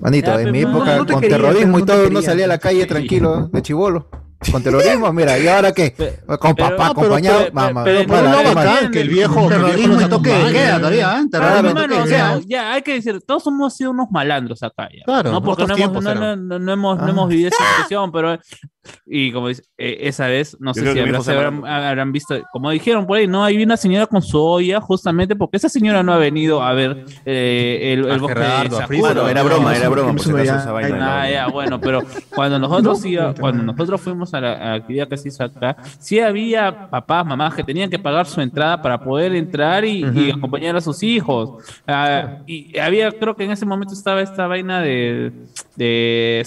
Manito, 0.00 0.30
Ya, 0.34 0.40
en 0.42 0.52
mi 0.52 0.62
no, 0.62 0.70
época 0.70 0.96
no 0.96 1.06
te 1.06 1.12
con 1.14 1.22
terrorismo 1.22 1.78
y 1.78 1.82
todo, 1.84 2.10
no 2.10 2.22
salía 2.22 2.44
a 2.44 2.48
la 2.48 2.58
calle 2.58 2.86
tranquilo, 2.86 3.48
de 3.52 3.62
chivolo. 3.62 4.08
Con 4.52 4.62
terrorismo, 4.62 5.12
mira, 5.12 5.36
¿y 5.36 5.48
ahora 5.48 5.72
qué? 5.72 5.92
Con 5.92 6.06
pero- 6.54 6.54
papá 6.54 6.76
pero- 6.76 6.84
acompañado, 6.84 7.38
pero- 7.40 7.52
mamá. 7.54 7.82
pero- 7.82 8.06
para 8.06 8.30
no, 8.30 8.54
bacán, 8.54 8.90
que 8.92 9.00
el 9.00 9.08
viejo. 9.08 9.48
Terrorismo 9.48 10.00
y 10.00 10.04
toque 10.08 10.30
de 10.30 10.52
queda 10.52 10.78
todavía, 10.78 11.20
¿eh? 11.20 11.26
Terrorismo 11.28 11.70
y 11.70 11.72
toque 11.88 11.98
de 11.98 12.04
queda. 12.04 12.40
ya 12.46 12.72
hay 12.72 12.82
que 12.82 12.92
decir, 12.94 13.20
todos 13.26 13.44
hemos 13.48 13.74
sido 13.76 13.90
unos 13.90 14.06
malandros 14.12 14.62
acá 14.62 14.88
ya. 14.96 15.02
Claro, 15.04 15.32
no 15.32 15.42
porque 15.42 15.66
no 15.66 15.76
hemos, 15.76 15.92
no, 15.92 16.00
no, 16.02 16.10
eran. 16.12 16.46
no- 16.46 16.58
no 16.60 16.72
hemos, 16.72 16.98
no 16.98 17.08
hemos 17.08 17.28
vivido 17.28 17.48
esa 17.48 17.64
situación, 17.78 18.12
pero 18.12 18.38
y 19.04 19.32
como 19.32 19.48
dice, 19.48 19.62
eh, 19.76 19.98
esa 20.02 20.26
vez, 20.28 20.56
no 20.60 20.72
Yo 20.72 20.82
sé 20.82 20.92
si 20.92 20.98
habrá- 21.00 21.20
se 21.20 21.32
habrán, 21.32 21.66
habrán 21.66 22.12
visto, 22.12 22.40
como 22.52 22.70
dijeron 22.70 23.06
por 23.06 23.18
ahí, 23.18 23.26
no, 23.26 23.44
hay 23.44 23.62
una 23.62 23.76
señora 23.76 24.06
con 24.06 24.22
su 24.22 24.40
olla 24.40 24.80
justamente 24.80 25.36
porque 25.36 25.56
esa 25.58 25.68
señora 25.68 26.02
no 26.02 26.12
ha 26.12 26.18
venido 26.18 26.62
a 26.62 26.72
ver 26.72 27.04
eh, 27.26 27.92
el, 27.94 28.06
el 28.08 28.18
bosque 28.18 28.34
Gerardo, 28.38 28.76
de. 28.76 28.82
Sakura. 28.82 28.98
Bueno, 29.00 29.28
era 29.28 29.42
broma, 29.42 29.76
era 29.76 29.88
broma, 29.88 30.12
por 30.12 30.20
si 30.20 30.28
Eso 30.30 30.36
acaso 30.38 30.52
ya- 30.54 30.60
esa 30.60 30.72
vaina. 30.72 31.22
Ah, 31.22 31.30
ya, 31.30 31.46
bueno, 31.48 31.80
pero 31.80 32.02
cuando 32.34 32.58
nosotros 32.58 33.04
iba- 33.04 33.34
cuando 33.34 33.62
nosotros 33.62 34.00
fuimos 34.00 34.32
a 34.34 34.40
la, 34.40 34.52
a 34.52 34.64
la 34.70 34.74
actividad 34.74 35.08
que 35.08 35.16
se 35.16 35.28
hizo 35.28 35.44
acá, 35.44 35.76
sí 35.98 36.20
había 36.20 36.88
papás, 36.88 37.26
mamás 37.26 37.54
que 37.54 37.64
tenían 37.64 37.90
que 37.90 37.98
pagar 37.98 38.26
su 38.26 38.40
entrada 38.40 38.80
para 38.80 38.98
poder 39.02 39.34
entrar 39.34 39.84
y, 39.84 40.04
y 40.14 40.30
acompañar 40.30 40.76
a 40.76 40.80
sus 40.80 41.02
hijos. 41.02 41.62
Ah, 41.86 42.38
y 42.46 42.78
había, 42.78 43.10
creo 43.12 43.34
que 43.36 43.44
en 43.44 43.50
ese 43.50 43.66
momento 43.66 43.92
estaba 43.92 44.22
esta 44.22 44.46
vaina 44.46 44.80
de, 44.80 45.32
de 45.76 46.42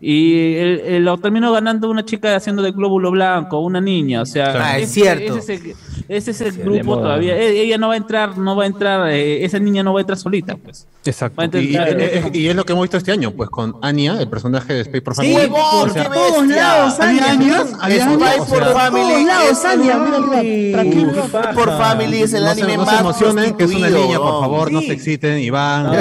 y 0.00 0.56
él, 0.56 0.82
él 0.84 1.04
lo 1.04 1.18
terminó 1.18 1.52
ganando 1.52 1.90
una 1.90 2.04
chica 2.04 2.36
haciendo 2.36 2.62
de 2.62 2.72
glóbulo 2.72 3.10
blanco, 3.10 3.58
una 3.60 3.80
niña, 3.80 4.22
o 4.22 4.26
sea... 4.26 4.52
Ah, 4.56 4.78
es, 4.78 4.84
es 4.84 4.92
cierto. 4.92 5.38
Ese, 5.38 5.74
ese, 6.08 6.30
es 6.32 6.40
el 6.40 6.52
sí, 6.52 6.60
grupo 6.60 6.98
todavía. 6.98 7.36
E, 7.36 7.62
ella 7.62 7.78
no 7.78 7.88
va 7.88 7.94
a 7.94 7.96
entrar, 7.96 8.36
no 8.36 8.56
va 8.56 8.64
a 8.64 8.66
entrar, 8.66 9.10
eh, 9.10 9.44
esa 9.44 9.58
niña 9.58 9.82
no 9.82 9.92
va 9.92 10.00
a 10.00 10.02
entrar 10.02 10.18
solita, 10.18 10.56
pues. 10.56 10.86
Exacto. 11.04 11.40
Entrar, 11.40 11.62
y, 11.62 11.76
eh, 11.76 11.96
eh 11.98 12.30
y, 12.32 12.48
es 12.48 12.56
lo 12.56 12.64
que 12.64 12.72
hemos 12.72 12.82
visto 12.82 12.96
este 12.96 13.12
año, 13.12 13.30
pues, 13.30 13.48
con 13.48 13.76
Anya, 13.80 14.20
el 14.20 14.28
personaje 14.28 14.74
de 14.74 14.80
Space 14.80 15.02
for 15.02 15.14
Family. 15.14 15.36
Sí, 15.36 15.48
por, 15.48 15.92
todos 16.12 16.46
lados, 16.48 17.00
Anya. 17.00 17.62
Space 17.62 18.44
for 18.46 18.64
Family. 18.72 19.24
lados, 19.24 19.64
Anya. 19.64 20.72
Tranquilo. 20.72 21.12
por 21.54 21.68
Family 21.78 22.22
es 22.22 22.32
el 22.34 22.44
no 22.44 22.50
anime 22.50 22.72
se, 22.72 22.76
no 22.76 22.84
más 22.84 22.94
se 22.94 23.00
emocionen, 23.00 23.56
que 23.56 23.64
es 23.64 23.74
una 23.74 23.90
niña, 23.90 24.18
por 24.18 24.40
favor, 24.40 24.68
sí. 24.68 24.74
no 24.74 24.80
se 24.80 24.92
exciten, 24.92 25.38
Iván. 25.38 25.84
No, 25.84 25.92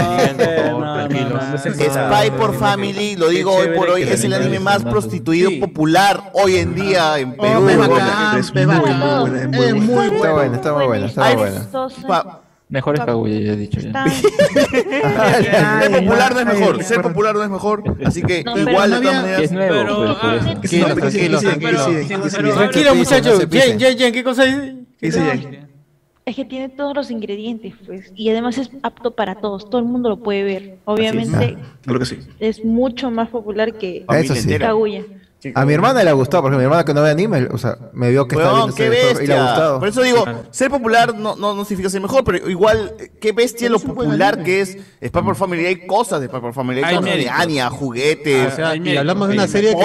no, 0.80 0.94
tranquilos. 0.94 1.44
Spy 1.60 2.32
por 2.38 2.56
Family, 2.56 3.16
lo 3.16 3.30
digo 3.30 3.54
hoy 3.54 3.68
es 3.98 4.24
el 4.24 4.34
anime 4.34 4.60
más 4.60 4.84
prostituido 4.84 5.52
popular 5.60 6.32
hoy 6.34 6.58
en 6.58 6.76
día 6.76 7.18
en 7.20 7.36
Perú. 7.36 7.58
Oh, 7.58 7.62
muy 7.62 7.76
buena. 7.76 8.40
Está 10.56 10.74
muy 10.74 10.86
buena, 10.86 11.08
está 11.08 11.36
buena. 11.36 11.66
Mejor 12.70 12.96
es 12.96 13.02
Kaguya, 13.04 13.40
ya 13.40 13.54
he 13.54 13.56
dicho. 13.56 13.80
Ya. 13.80 14.06
ser 15.82 15.92
popular 15.92 16.36
no 16.36 16.40
es 16.40 16.46
mejor, 16.46 16.84
ser 16.84 17.02
popular 17.02 17.36
no 17.36 17.44
es 17.44 17.50
mejor, 17.50 17.84
así 18.06 18.22
que 18.22 18.42
igual 18.42 18.92
de 18.92 19.02
todas 19.02 19.16
maneras. 19.16 19.42
Es 19.42 19.52
nuevo, 19.52 20.16
Tranquilo, 22.54 22.96
muchachos. 22.96 23.48
¿qué 23.50 24.24
cosa 24.24 24.44
dice? 24.44 24.76
¿Qué 25.00 25.08
dice 25.08 25.69
que 26.36 26.46
tiene 26.46 26.70
todos 26.70 26.96
los 26.96 27.12
ingredientes, 27.12 27.74
pues, 27.86 28.12
y 28.16 28.30
además 28.30 28.58
es 28.58 28.72
apto 28.84 29.12
para 29.12 29.36
todos, 29.36 29.70
todo 29.70 29.80
el 29.80 29.88
mundo 29.88 30.10
lo 30.10 30.18
puede 30.18 30.44
ver. 30.44 30.78
Obviamente, 30.86 31.58
es. 32.40 32.64
Mucho 32.64 33.12
más 33.12 33.30
popular 33.30 33.78
que 33.78 34.06
Eso 34.10 34.36
sí. 34.36 34.50
A 35.56 35.66
mi 35.66 35.74
hermana 35.74 36.04
le 36.04 36.10
ha 36.10 36.14
gustado, 36.14 36.44
porque 36.44 36.58
mi 36.58 36.64
hermana 36.64 36.84
que 36.84 36.94
no 36.94 37.02
ve 37.02 37.12
anime, 37.12 37.48
o 37.52 37.58
sea, 37.58 37.78
me 37.94 38.10
vio 38.10 38.28
que 38.28 38.36
weón, 38.36 38.72
está 38.72 38.90
viendo 38.90 39.22
y 39.22 39.28
le 39.28 39.34
ha 39.34 39.44
gustado. 39.44 39.80
Por 39.80 39.88
eso 39.88 40.02
digo, 40.02 40.26
ser 40.52 40.70
popular 40.70 41.16
no, 41.16 41.38
no, 41.38 41.64
significa 41.64 41.90
ser 41.90 42.02
mejor, 42.02 42.26
pero 42.26 42.50
igual, 42.50 42.94
qué 43.22 43.32
bestia 43.32 43.70
lo 43.70 43.80
popular 43.80 44.44
que 44.44 44.60
es 44.60 44.78
Spy 45.06 45.22
por 45.24 45.36
Family. 45.38 45.66
Hay 45.66 45.88
cosas 45.88 46.20
de 46.20 46.28
Spy 46.28 46.42
por 46.42 46.54
Family, 46.54 46.84
hay, 46.84 46.98
cosas 46.98 47.16
de 47.16 47.30
Anya, 47.30 47.70
juguetes. 47.70 48.48
Ah, 48.50 48.52
o 48.52 48.56
sea, 48.56 48.76
y 48.76 48.98
hablamos 48.98 49.30
de 49.30 49.36
una 49.36 49.48
serie 49.48 49.76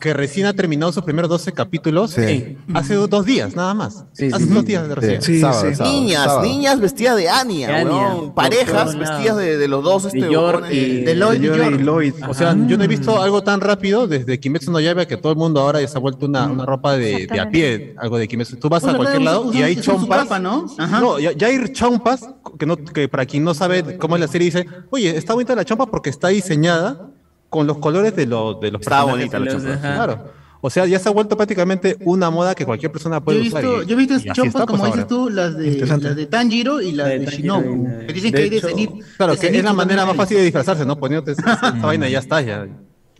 que, 0.00 0.14
recién 0.14 0.46
ha 0.46 0.54
terminado 0.54 0.92
sus 0.92 1.04
primeros 1.04 1.28
12 1.28 1.52
capítulos 1.52 2.16
eh, 2.16 2.56
hace 2.72 2.94
dos 2.94 3.26
días, 3.26 3.54
nada 3.54 3.74
más. 3.74 4.06
Hace 4.12 4.46
dos 4.46 4.64
días 4.64 4.88
de 4.88 4.94
recién. 4.94 5.42
Niñas, 5.80 6.40
niñas 6.42 6.80
vestidas 6.80 7.16
de 7.16 7.28
Anya, 7.28 7.84
weón. 7.84 8.34
parejas 8.34 8.96
vestidas 8.98 9.36
de, 9.36 9.58
de, 9.58 9.68
los 9.68 9.84
dos, 9.84 10.06
este, 10.06 10.20
de, 10.20 10.26
y, 10.72 11.84
Lloyd. 11.84 12.14
O 12.28 12.34
sea, 12.34 12.56
yo 12.66 12.78
no 12.78 12.84
he 12.84 12.88
visto 12.88 13.20
ah. 13.20 13.24
algo 13.24 13.42
tan 13.42 13.60
rápido 13.60 14.06
desde 14.06 14.40
Kimetsu 14.40 14.70
no 14.70 14.85
llave 14.86 15.06
que 15.06 15.16
todo 15.16 15.32
el 15.32 15.38
mundo 15.38 15.60
ahora 15.60 15.80
ya 15.80 15.88
se 15.88 15.96
ha 15.96 16.00
vuelto 16.00 16.26
una, 16.26 16.46
una 16.46 16.64
ropa 16.64 16.96
de, 16.96 17.26
de, 17.26 17.40
a 17.40 17.50
pie, 17.50 17.94
algo 17.98 18.18
de 18.18 18.26
Kimetsu. 18.28 18.56
Tú 18.56 18.68
vas 18.68 18.82
pues 18.82 18.94
a 18.94 18.96
cualquier 18.96 19.22
lado 19.22 19.52
y 19.52 19.62
hay 19.62 19.76
chompas. 19.76 20.40
¿no? 20.40 20.66
Ajá. 20.78 21.00
no 21.00 21.18
ya, 21.18 21.32
ya, 21.32 21.48
hay 21.48 21.72
chompas 21.72 22.28
que, 22.58 22.66
no, 22.66 22.76
que 22.76 23.08
para 23.08 23.26
quien 23.26 23.44
no 23.44 23.54
sabe 23.54 23.98
cómo 23.98 24.16
es 24.16 24.20
la 24.20 24.28
serie, 24.28 24.46
dice, 24.46 24.66
oye, 24.90 25.16
está 25.16 25.34
bonita 25.34 25.54
la 25.54 25.64
chompa 25.64 25.86
porque 25.86 26.10
está 26.10 26.28
diseñada 26.28 27.10
con 27.48 27.66
los 27.66 27.78
colores 27.78 28.14
de, 28.16 28.26
los 28.26 28.60
de 28.60 28.70
los 28.70 28.80
Está 28.80 29.04
bonita 29.04 29.38
la 29.38 29.52
chompa. 29.52 29.80
Claro. 29.80 30.36
O 30.60 30.70
sea, 30.70 30.86
ya 30.86 30.98
se 30.98 31.08
ha 31.08 31.12
vuelto 31.12 31.36
prácticamente 31.36 31.96
una 32.00 32.30
moda 32.30 32.54
que 32.54 32.64
cualquier 32.64 32.90
persona 32.90 33.22
puede 33.22 33.38
yo 33.38 33.40
he 33.40 33.44
visto, 33.44 33.58
usar. 33.58 33.86
yo 33.86 33.94
he 33.94 33.98
visto 33.98 34.18
chompas, 34.32 34.52
pues, 34.52 34.66
como 34.66 34.84
ahora. 34.84 34.96
dices 34.96 35.06
tú, 35.06 35.28
las 35.28 35.56
de, 35.56 35.86
las 35.86 36.16
de 36.16 36.26
Tanjiro 36.26 36.80
y 36.80 36.92
las 36.92 37.08
de, 37.08 37.18
de, 37.20 37.26
Shinobu. 37.26 38.06
Que 38.06 38.12
dicen 38.12 38.32
de 38.32 38.36
que 38.36 38.42
hay 38.42 38.50
de 38.50 39.04
Claro, 39.16 39.34
de 39.34 39.38
que 39.38 39.58
es 39.58 39.64
la 39.64 39.72
manera 39.72 40.06
más 40.06 40.16
fácil 40.16 40.38
de 40.38 40.44
disfrazarse, 40.44 40.84
¿no? 40.84 40.98
Poniéndote 40.98 41.32
esa, 41.32 41.54
esa 41.54 41.86
vaina 41.86 42.08
y 42.08 42.12
ya 42.12 42.18
está, 42.18 42.40
ya. 42.40 42.66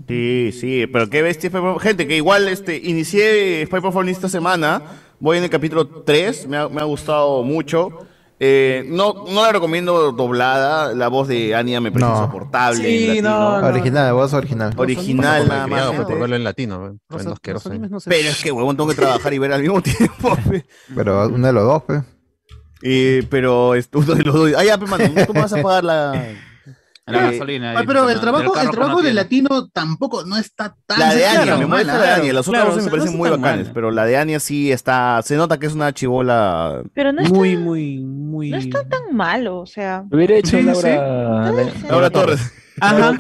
Sí, 0.07 0.51
sí, 0.53 0.87
pero 0.87 1.09
qué 1.09 1.23
bestia 1.23 1.51
Spy 1.51 1.61
Gente, 1.81 2.07
que 2.07 2.17
igual 2.17 2.49
este, 2.49 2.77
inicié 2.77 3.65
Spy 3.67 3.81
Phone 3.81 4.09
esta 4.09 4.29
semana. 4.29 4.83
Voy 5.19 5.39
en 5.39 5.45
el 5.45 5.51
capítulo 5.51 5.87
3, 5.87 6.47
me 6.49 6.57
ha, 6.59 6.69
me 6.69 6.81
ha 6.81 6.85
gustado 6.85 7.43
mucho. 7.43 8.07
Eh, 8.39 8.85
no, 8.89 9.25
no 9.31 9.43
la 9.43 9.51
recomiendo 9.51 10.13
doblada, 10.13 10.95
la 10.95 11.09
voz 11.09 11.27
de 11.27 11.55
Anya 11.55 11.81
me 11.81 11.91
parece 11.91 12.11
no. 12.11 12.17
insoportable. 12.19 12.83
Sí, 12.83 13.23
en. 13.23 13.65
Original, 13.65 14.13
voz 14.13 14.35
original. 14.35 14.75
Original, 14.77 15.49
nada 15.49 15.67
más. 15.67 15.91
Por 15.93 16.21
verlo 16.21 16.37
en 16.37 16.45
latino, 16.45 16.99
Pero 17.09 18.29
es 18.29 18.43
que, 18.43 18.53
huevón, 18.53 18.77
tengo 18.77 18.91
que 18.91 18.97
trabajar 18.97 19.33
y 19.33 19.39
ver 19.39 19.53
al 19.55 19.63
mismo 19.63 19.81
tiempo. 19.83 20.37
Pero 20.95 21.29
uno 21.29 21.47
de 21.47 21.53
los 21.53 21.65
dos, 21.65 21.83
pe. 21.85 22.03
Eh, 22.83 23.27
pero 23.31 23.71
uno 23.71 24.15
de 24.15 24.23
los 24.23 24.35
dos. 24.35 24.53
Ah, 24.55 24.65
ya, 24.65 24.77
pe, 24.77 24.87
mano, 24.87 25.05
tú 25.27 25.33
vas 25.33 25.53
a 25.55 25.63
pagar 25.63 25.85
la. 25.85 26.35
Ah, 27.09 27.85
pero 27.87 28.11
el 28.11 28.21
trabajo, 28.21 28.59
el, 28.59 28.71
trabajo 28.71 29.01
de 29.01 29.15
latino 29.15 29.69
tampoco 29.69 30.25
no 30.25 30.37
está 30.37 30.77
tan. 30.87 30.99
La 30.99 31.15
de 31.15 31.25
Ania, 31.25 31.57
me 31.57 31.67
molesta 31.67 31.99
la 31.99 32.03
de 32.03 32.11
Ania. 32.11 32.33
Las 32.33 32.49
otras 32.49 32.67
voces 32.67 32.85
me 32.85 32.91
parecen 32.91 33.17
muy 33.17 33.31
bacanes, 33.31 33.71
pero 33.73 33.93
la 33.93 34.05
de 34.07 34.17
Ania 34.17 34.41
sí 34.41 34.73
está. 34.73 35.21
Se 35.23 35.37
nota 35.37 35.59
que 35.59 35.67
es 35.67 35.75
una 35.75 35.93
chivola 35.93 36.83
muy, 37.29 37.57
muy, 37.57 38.01
muy. 38.01 38.51
No 38.51 38.57
está 38.57 38.83
tan 38.89 39.15
malo, 39.15 39.61
o 39.61 39.67
sea. 39.67 40.05
Lo 40.11 40.17
hubiera 40.17 40.35
hecho 40.35 40.61
Laura 41.89 42.11
Torres. 42.11 42.53
Ajá. 42.81 43.17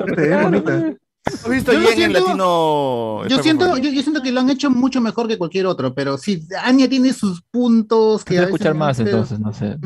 Yo 1.44 1.92
siento. 1.92 3.78
Yo 3.78 4.02
siento, 4.02 4.22
que 4.22 4.32
lo 4.32 4.40
han 4.40 4.50
hecho 4.50 4.70
mucho 4.70 5.00
mejor 5.00 5.28
que 5.28 5.38
cualquier 5.38 5.66
otro, 5.66 5.94
pero 5.94 6.18
si 6.18 6.46
Anya 6.62 6.88
tiene 6.88 7.12
sus 7.12 7.42
puntos 7.42 8.24
que. 8.24 8.34
Debes 8.34 8.48
escuchar 8.48 8.74
más, 8.74 8.98
entonces, 9.00 9.38
no 9.38 9.52
sé. 9.52 9.76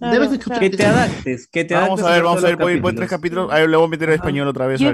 Debes 0.00 0.32
escuchar. 0.32 0.60
Que 0.60 0.70
te 0.70 0.86
adaptes, 0.86 1.48
que 1.48 1.64
te 1.64 1.74
Vamos 1.74 2.00
adaptes 2.00 2.06
a 2.06 2.10
ver, 2.12 2.22
vamos 2.22 2.44
a 2.44 2.46
ver, 2.46 2.56
voy, 2.56 2.80
voy 2.80 2.94
tres 2.94 3.08
capítulos. 3.08 3.50
Ahí 3.52 3.66
le 3.66 3.76
voy 3.76 3.86
a 3.86 3.88
meter 3.88 4.08
en 4.08 4.14
español 4.16 4.48
otra 4.48 4.66
vez. 4.66 4.80
Yo 4.80 4.92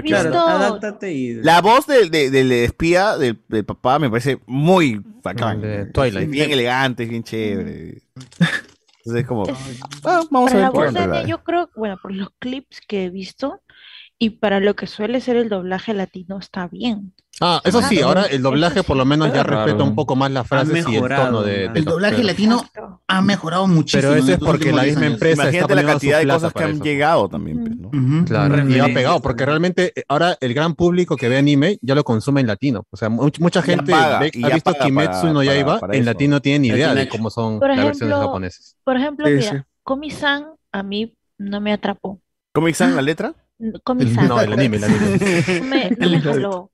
y... 1.01 1.33
La 1.35 1.61
voz 1.61 1.87
del, 1.87 2.09
del, 2.09 2.31
del 2.31 2.51
espía, 2.51 3.17
del, 3.17 3.37
papá, 3.65 3.99
me 3.99 4.09
parece 4.09 4.39
muy 4.45 5.01
bacán. 5.23 5.61
Bien 6.29 6.51
elegante, 6.51 7.05
bien 7.05 7.23
chévere. 7.23 8.01
Entonces 9.05 9.21
es 9.21 9.27
como, 9.27 9.43
ah, 10.03 10.23
vamos 10.31 10.51
a 10.51 10.55
ver. 10.55 10.63
La 10.63 10.69
voz 10.71 10.93
de 10.93 10.99
Anya, 10.99 11.23
yo 11.25 11.43
creo, 11.43 11.69
bueno, 11.75 11.95
por 12.01 12.11
los 12.11 12.29
clips 12.39 12.81
que 12.87 13.05
he 13.05 13.09
visto, 13.11 13.61
y 14.17 14.31
para 14.31 14.59
lo 14.59 14.75
que 14.75 14.87
suele 14.87 15.19
ser 15.19 15.35
el 15.35 15.49
doblaje 15.49 15.93
latino 15.93 16.37
está 16.39 16.67
bien. 16.67 17.13
Ah, 17.41 17.61
eso 17.65 17.81
sí, 17.81 17.99
ahora 17.99 18.23
el 18.23 18.41
doblaje 18.41 18.81
por 18.81 18.95
lo 18.95 19.03
menos 19.03 19.33
ya 19.33 19.43
respeta 19.43 19.83
un 19.83 19.93
poco 19.93 20.15
más 20.15 20.31
las 20.31 20.47
frases 20.47 20.87
y 20.87 20.95
el 20.95 21.09
tono 21.09 21.41
de, 21.41 21.65
El 21.65 21.83
doblaje 21.83 22.23
latino 22.23 22.63
ha 23.07 23.21
mejorado 23.21 23.67
muchísimo. 23.67 24.13
Pero 24.13 24.23
eso 24.23 24.31
es 24.31 24.39
porque 24.39 24.71
la 24.71 24.83
misma 24.83 25.07
empresa 25.07 25.43
Imagínate 25.43 25.75
la 25.75 25.83
cantidad 25.83 26.19
de 26.19 26.27
cosas 26.27 26.53
que 26.53 26.63
han 26.63 26.79
llegado 26.79 27.27
también, 27.27 27.63
pues, 27.63 27.77
¿no? 27.77 28.25
Claro, 28.25 28.69
y 28.69 28.79
ha 28.79 28.85
pegado 28.85 29.21
porque 29.21 29.45
realmente 29.45 29.91
eh, 29.95 30.03
ahora 30.07 30.37
el 30.39 30.53
gran 30.53 30.75
público 30.75 31.17
que 31.17 31.27
ve 31.27 31.37
anime 31.37 31.77
ya 31.81 31.93
lo 31.93 32.05
consume 32.05 32.39
en 32.39 32.47
latino. 32.47 32.85
O 32.89 32.95
sea, 32.95 33.09
mucha 33.09 33.61
gente 33.61 33.93
ha 33.93 34.19
visto 34.19 34.73
Kimetsu 34.81 35.33
no 35.33 35.43
Yaiba 35.43 35.65
para, 35.65 35.79
para 35.81 35.97
en 35.97 36.05
latino 36.05 36.41
tienen 36.41 36.61
ni 36.61 36.67
idea 36.69 36.93
de 36.93 37.09
cómo 37.09 37.29
son 37.29 37.59
las 37.59 37.85
versiones 37.85 38.17
japonesas. 38.17 38.77
Por 38.85 38.95
ejemplo, 38.95 39.27
mira, 39.27 39.67
Komi-san 39.83 40.47
a 40.71 40.83
mí 40.83 41.17
no 41.37 41.59
me 41.59 41.73
atrapó. 41.73 42.21
¿Komi-san 42.53 42.95
la 42.95 43.01
letra? 43.01 43.35
Comisando. 43.83 44.35
No, 44.35 44.41
el 44.41 44.53
anime, 44.53 44.77
el 44.77 44.83
anime. 44.83 45.19
No 45.59 45.65
me, 45.65 45.89
no 46.17 46.21
jaló, 46.21 46.71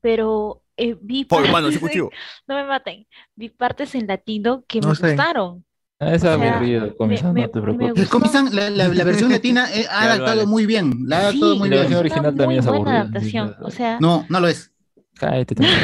pero 0.00 0.62
eh, 0.76 0.96
vi 1.00 1.24
partes, 1.24 1.52
no 2.46 2.54
me 2.54 2.64
maten, 2.64 3.06
vi 3.34 3.48
partes 3.48 3.94
en 3.94 4.06
latino 4.06 4.64
que 4.66 4.80
me 4.80 4.88
gustaron. 4.88 5.64
Ah, 5.98 6.14
esa 6.14 6.36
o 6.36 6.40
sea, 6.40 6.94
Comisan, 6.96 7.34
no 7.34 7.50
te 7.50 7.60
preocupes. 7.60 8.08
Comisan, 8.08 8.54
la, 8.54 9.04
versión 9.04 9.30
latina 9.30 9.68
eh, 9.74 9.84
ha 9.90 10.04
adaptado 10.04 10.46
muy 10.46 10.64
bien. 10.64 11.04
La 11.06 11.16
ha 11.16 11.20
adaptado 11.20 11.52
sí, 11.52 11.58
muy 11.58 11.68
la 11.68 11.76
bien. 11.76 11.82
Versión 11.82 12.00
original 12.00 12.34
también 12.34 12.60
es 12.60 12.66
aburrida. 12.66 13.00
Adaptación, 13.00 13.56
o 13.60 13.70
sea... 13.70 13.98
No, 14.00 14.24
no 14.30 14.40
lo 14.40 14.48
es. 14.48 14.72
Cállate 15.14 15.54
también. 15.54 15.78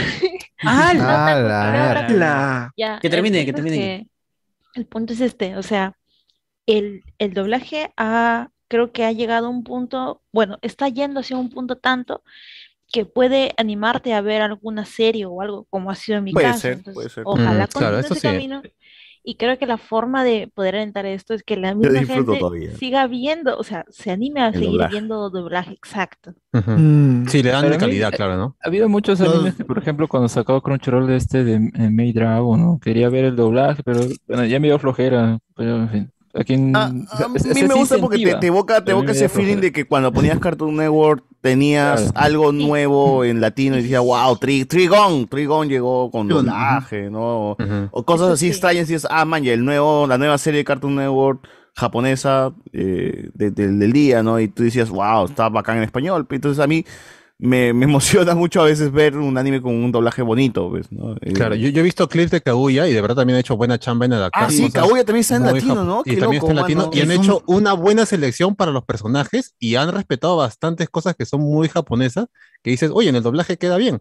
¡Hala! 0.63 2.73
ah, 2.81 2.99
que 3.03 3.11
termine, 3.11 3.45
que 3.45 3.53
termine. 3.53 4.09
El 4.75 4.87
punto 4.87 5.13
es 5.13 5.21
este, 5.21 5.57
o 5.57 5.63
sea, 5.63 5.99
el, 6.65 7.05
el 7.19 7.35
doblaje 7.35 7.93
ha 7.99 8.49
creo 8.69 8.93
que 8.93 9.05
ha 9.05 9.13
llegado 9.13 9.47
a 9.47 9.51
un 9.51 9.65
punto, 9.65 10.23
bueno, 10.33 10.59
está 10.63 10.89
yendo 10.89 11.21
hacia 11.21 11.37
un 11.37 11.51
punto 11.51 11.77
tanto 11.77 12.23
que 12.93 13.05
puede 13.05 13.53
animarte 13.57 14.15
a 14.15 14.21
ver 14.21 14.43
alguna 14.43 14.85
serie 14.85 15.27
o 15.27 15.41
algo, 15.41 15.67
como 15.71 15.91
ha 15.91 15.95
sido 15.95 16.19
en 16.19 16.25
mi 16.25 16.33
puede 16.33 16.47
caso. 16.47 16.61
Ser, 16.61 16.73
Entonces, 16.75 16.95
puede 16.95 17.09
ser. 17.09 17.25
Mm, 17.25 17.29
ojalá 17.29 17.65
mm, 17.65 17.69
claro, 17.79 17.99
ese 17.99 18.15
sí. 18.15 18.21
camino. 18.21 18.63
Y 19.29 19.35
creo 19.35 19.59
que 19.59 19.67
la 19.67 19.77
forma 19.77 20.23
de 20.23 20.47
poder 20.55 20.77
alentar 20.77 21.05
esto 21.05 21.35
es 21.35 21.43
que 21.43 21.57
la 21.57 21.75
misma 21.75 22.05
gente 22.05 22.39
todavía. 22.39 22.77
siga 22.77 23.09
viendo, 23.09 23.59
o 23.59 23.65
sea, 23.65 23.85
se 23.89 24.13
anime 24.13 24.41
a 24.41 24.49
El 24.49 24.55
seguir 24.55 24.71
doblaje. 24.71 24.93
viendo 24.93 25.31
doblaje 25.31 25.73
exacto. 25.73 26.33
Uh 26.53 26.59
-huh. 26.59 26.77
Mm, 26.79 27.27
sí, 27.27 27.39
le 27.43 27.51
pues, 27.51 27.53
dan 27.63 27.71
la 27.71 27.77
calidad, 27.79 28.13
mí, 28.13 28.17
claro, 28.17 28.37
¿no? 28.37 28.57
Ha 28.63 28.69
habido 28.69 28.89
muchos 28.89 29.21
animes 29.21 29.57
que, 29.57 29.65
por 29.65 29.79
ejemplo, 29.79 30.07
cuando 30.07 30.29
sacaba 30.29 30.61
Crunchyroll 30.61 31.09
de 31.09 31.17
este 31.17 31.43
de, 31.43 31.59
de 31.59 31.91
May 31.91 32.13
Dragon, 32.13 32.61
¿no? 32.61 32.79
Quería 32.79 33.09
ver 33.09 33.25
el 33.25 33.35
doblaje, 33.35 33.83
pero 33.83 34.01
bueno, 34.29 34.45
ya 34.45 34.61
me 34.61 34.69
dio 34.69 34.79
flojera, 34.79 35.41
pero 35.57 35.77
en 35.77 35.89
fin. 35.91 36.13
A, 36.39 36.45
quien, 36.45 36.75
ah, 36.77 36.93
a, 37.11 37.25
a 37.25 37.29
mí 37.29 37.63
me 37.67 37.75
gusta 37.75 37.99
porque 37.99 38.19
te, 38.19 38.35
te 38.35 38.47
evoca, 38.49 38.85
te 38.85 38.91
evoca 38.93 39.13
ese 39.13 39.29
feeling 39.29 39.57
de 39.59 39.73
que 39.73 39.87
cuando 39.87 40.13
ponías 40.13 40.39
Cartoon 40.39 40.77
Network 40.77 41.25
tenías 41.41 42.13
claro. 42.13 42.27
algo 42.27 42.53
nuevo 42.53 43.25
en 43.25 43.41
latino 43.41 43.79
y 43.79 43.83
decías, 43.83 44.03
wow, 44.03 44.37
tri, 44.37 44.65
Trigón, 44.65 45.29
Trigón 45.29 45.69
llegó 45.69 46.11
con 46.11 46.29
doblaje, 46.29 47.09
¿no? 47.11 47.53
Uh 47.53 47.57
-huh. 47.57 47.89
O 47.93 48.05
cosas 48.05 48.31
así 48.31 48.47
sí. 48.47 48.51
extrañas 48.51 48.91
y 48.91 48.95
dices, 48.95 49.09
ah, 49.11 49.25
man, 49.25 49.45
y 49.45 49.51
el 49.51 49.65
nuevo, 49.65 50.07
la 50.07 50.19
nueva 50.19 50.39
serie 50.39 50.59
de 50.59 50.65
Cartoon 50.65 50.97
Network 50.97 51.47
japonesa 51.75 52.53
eh, 52.73 53.31
de, 53.35 53.51
de, 53.51 53.69
del 53.69 53.93
día, 53.93 54.23
¿no? 54.23 54.41
Y 54.41 54.49
tú 54.49 54.63
decías, 54.63 54.89
wow, 54.89 55.27
está 55.27 55.49
bacán 55.49 55.77
en 55.77 55.85
español. 55.85 56.27
Entonces 56.31 56.63
a 56.63 56.67
mí 56.67 56.85
me, 57.39 57.73
me 57.73 57.85
emociona 58.25 58.35
mucho 58.35 58.61
a 58.63 58.65
veces 58.65 58.91
ver 58.93 59.17
un 59.17 59.37
anime 59.39 59.61
con 59.61 59.75
un 59.75 59.93
doblaje 59.93 60.23
bonito, 60.23 60.71
pues, 60.71 60.91
¿no? 60.91 61.15
Eh, 61.21 61.33
Claro, 61.35 61.55
yo, 61.55 61.69
yo 61.69 61.81
he 61.81 61.85
visto 61.85 62.09
clips 62.09 62.31
de 62.31 62.41
Kaguya 62.41 62.89
y 62.89 62.93
de 62.95 63.01
verdad 63.01 63.17
también 63.17 63.37
ha 63.37 63.41
hecho 63.41 63.57
buena 63.57 63.79
chamba 63.79 64.07
en 64.07 64.15
adaptar. 64.15 64.45
Ah, 64.45 64.51
sí, 64.51 64.71
Kaguya 64.71 65.05
también 65.05 65.21
está 65.21 65.37
en 65.37 65.45
latino, 65.45 65.85
¿no? 65.85 66.03
Y 66.05 66.15
Qué 66.15 66.21
también 66.21 66.41
loco, 66.43 66.47
está 66.47 66.51
en 66.53 66.57
latino. 66.57 66.81
mano. 66.87 66.91
Y 66.95 67.01
han 67.01 67.11
Es 67.11 67.19
un- 67.19 67.25
hecho 67.25 67.43
una 67.47 67.73
buena 67.75 68.07
selección 68.07 68.55
para 68.57 68.71
los 68.73 68.85
personajes 68.85 69.55
y 69.59 69.75
han 69.77 69.93
respetado 69.93 70.37
bastantes 70.37 70.89
cosas 70.89 71.15
que 71.17 71.27
son 71.27 71.41
muy 71.41 71.69
japonesas, 71.69 72.27
que 72.63 72.71
dices, 72.71 72.91
oye, 72.93 73.09
en 73.11 73.17
el 73.17 73.23
doblaje 73.23 73.57
queda 73.59 73.77
bien. 73.77 74.01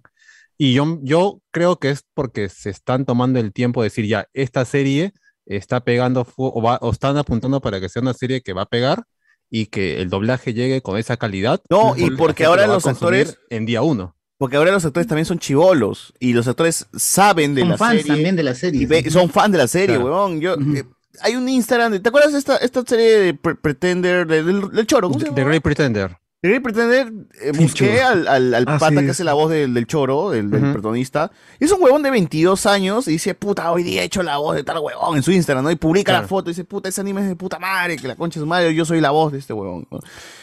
Y 0.57 0.74
yo, 0.74 0.99
yo 1.02 1.41
creo 1.52 1.78
que 1.80 1.90
es 1.90 2.06
porque 2.14 2.48
se 2.48 2.70
están 2.70 3.03
tomando 3.06 3.40
el 3.40 3.52
tiempo 3.52 3.82
de 3.82 3.88
decir, 3.88 4.06
ya, 4.07 4.28
esta 4.34 4.64
serie 4.64 5.12
está 5.45 5.82
pegando 5.84 6.26
o, 6.38 6.62
va- 6.62 6.80
o 6.82 6.91
están 6.91 7.18
apuntando 7.18 7.60
para 7.60 7.80
que 7.82 7.90
sea 7.90 8.02
una 8.02 8.14
serie 8.14 8.41
que 8.41 8.53
va 8.53 8.62
a 8.64 8.66
pegar 8.66 9.03
y 9.50 9.68
que 9.68 10.02
el 10.02 10.10
doblaje 10.10 10.54
llegue 10.54 10.82
con 10.82 10.98
esa 10.98 11.18
calidad. 11.18 11.62
No, 11.70 11.96
y 11.98 12.12
porque 12.12 12.46
ahora 12.46 12.68
los 12.68 12.86
actores- 12.86 13.38
En 13.50 13.66
día 13.66 13.82
uno. 13.82 14.16
Porque 14.38 14.58
ahora 14.58 14.72
los 14.72 14.84
actores 14.84 15.08
también 15.08 15.26
son 15.26 15.40
chivolos 15.40 16.14
y 16.20 16.34
los 16.34 16.48
actores 16.48 16.88
saben 16.98 17.56
de 17.56 17.62
Son 17.62 17.70
la 17.70 17.78
fans 17.78 17.98
serie. 18.02 18.08
también 18.14 18.36
de 18.36 18.44
la 18.44 18.54
serie, 18.54 18.82
y 18.82 18.86
ve- 18.86 19.02
sí. 19.04 19.10
son 19.12 19.30
fan 19.30 19.52
de 19.52 19.58
la 19.58 19.68
serie, 19.68 19.96
Claro. 19.96 20.06
weón. 20.12 20.42
Yo, 20.42 20.56
eh, 20.56 20.84
hay 21.22 21.36
un 21.38 21.48
Instagram, 21.48 21.94
de- 21.94 22.00
¿te 22.02 22.10
acuerdas 22.10 22.34
de 22.34 22.40
esta, 22.40 22.58
esta 22.58 22.84
serie 22.86 23.18
de 23.20 23.34
Pre- 23.34 23.56
Pretender, 23.56 24.28
de- 24.28 24.44
del, 24.44 24.70
del 24.72 24.86
choro? 24.88 25.08
¿Cómo 25.08 25.20
se 25.20 25.26
llama? 25.28 25.36
The 25.36 25.44
Great 25.46 25.64
Pretender. 25.64 26.18
Great 26.44 26.62
Pretender, 26.62 27.12
eh, 27.41 27.52
busqué 27.57 28.02
al, 28.03 28.28
al, 28.28 28.53
al 28.53 28.66
Ah, 28.68 28.78
pata 28.78 28.99
sí. 28.99 29.06
que 29.06 29.12
hace 29.12 29.24
la 29.24 29.34
voz 29.34 29.49
del, 29.49 29.74
del 29.74 29.88
choro, 29.88 30.30
del, 30.30 30.52
del 30.52 30.62
Ujú. 30.64 30.74
protagonista. 30.74 31.32
Y 31.60 31.66
es 31.66 31.72
un 31.72 31.82
huevón 31.82 32.03
de 32.03 32.12
22 32.12 32.68
años 32.68 33.07
y 33.07 33.12
dice, 33.14 33.34
puta, 33.34 33.72
hoy 33.72 33.82
día 33.82 34.03
he 34.03 34.06
hecho 34.06 34.22
la 34.22 34.38
voz 34.38 34.56
de 34.56 34.64
tal 34.64 34.78
huevón 34.78 35.18
en 35.18 35.24
su 35.24 35.32
Instagram, 35.32 35.64
¿no? 35.64 35.72
Y 35.72 35.76
publica 35.76 36.12
la 36.12 36.20
Claro. 36.20 36.28
foto 36.28 36.52
y 36.52 36.53
dice, 36.53 36.64
puta, 36.64 36.88
ese 36.90 37.02
anime 37.02 37.22
es 37.22 37.30
de 37.30 37.36
puta 37.36 37.57
madre, 37.57 37.95
que 37.98 38.07
la 38.07 38.16
concha 38.16 38.38
es 38.38 38.41
su 38.41 38.48
madre, 38.48 38.76
yo 38.76 38.86
soy 38.86 39.02
la 39.02 39.10
voz 39.10 39.32
de 39.32 39.40
este 39.40 39.53
huevón. 39.53 39.88
¿no? 39.90 39.99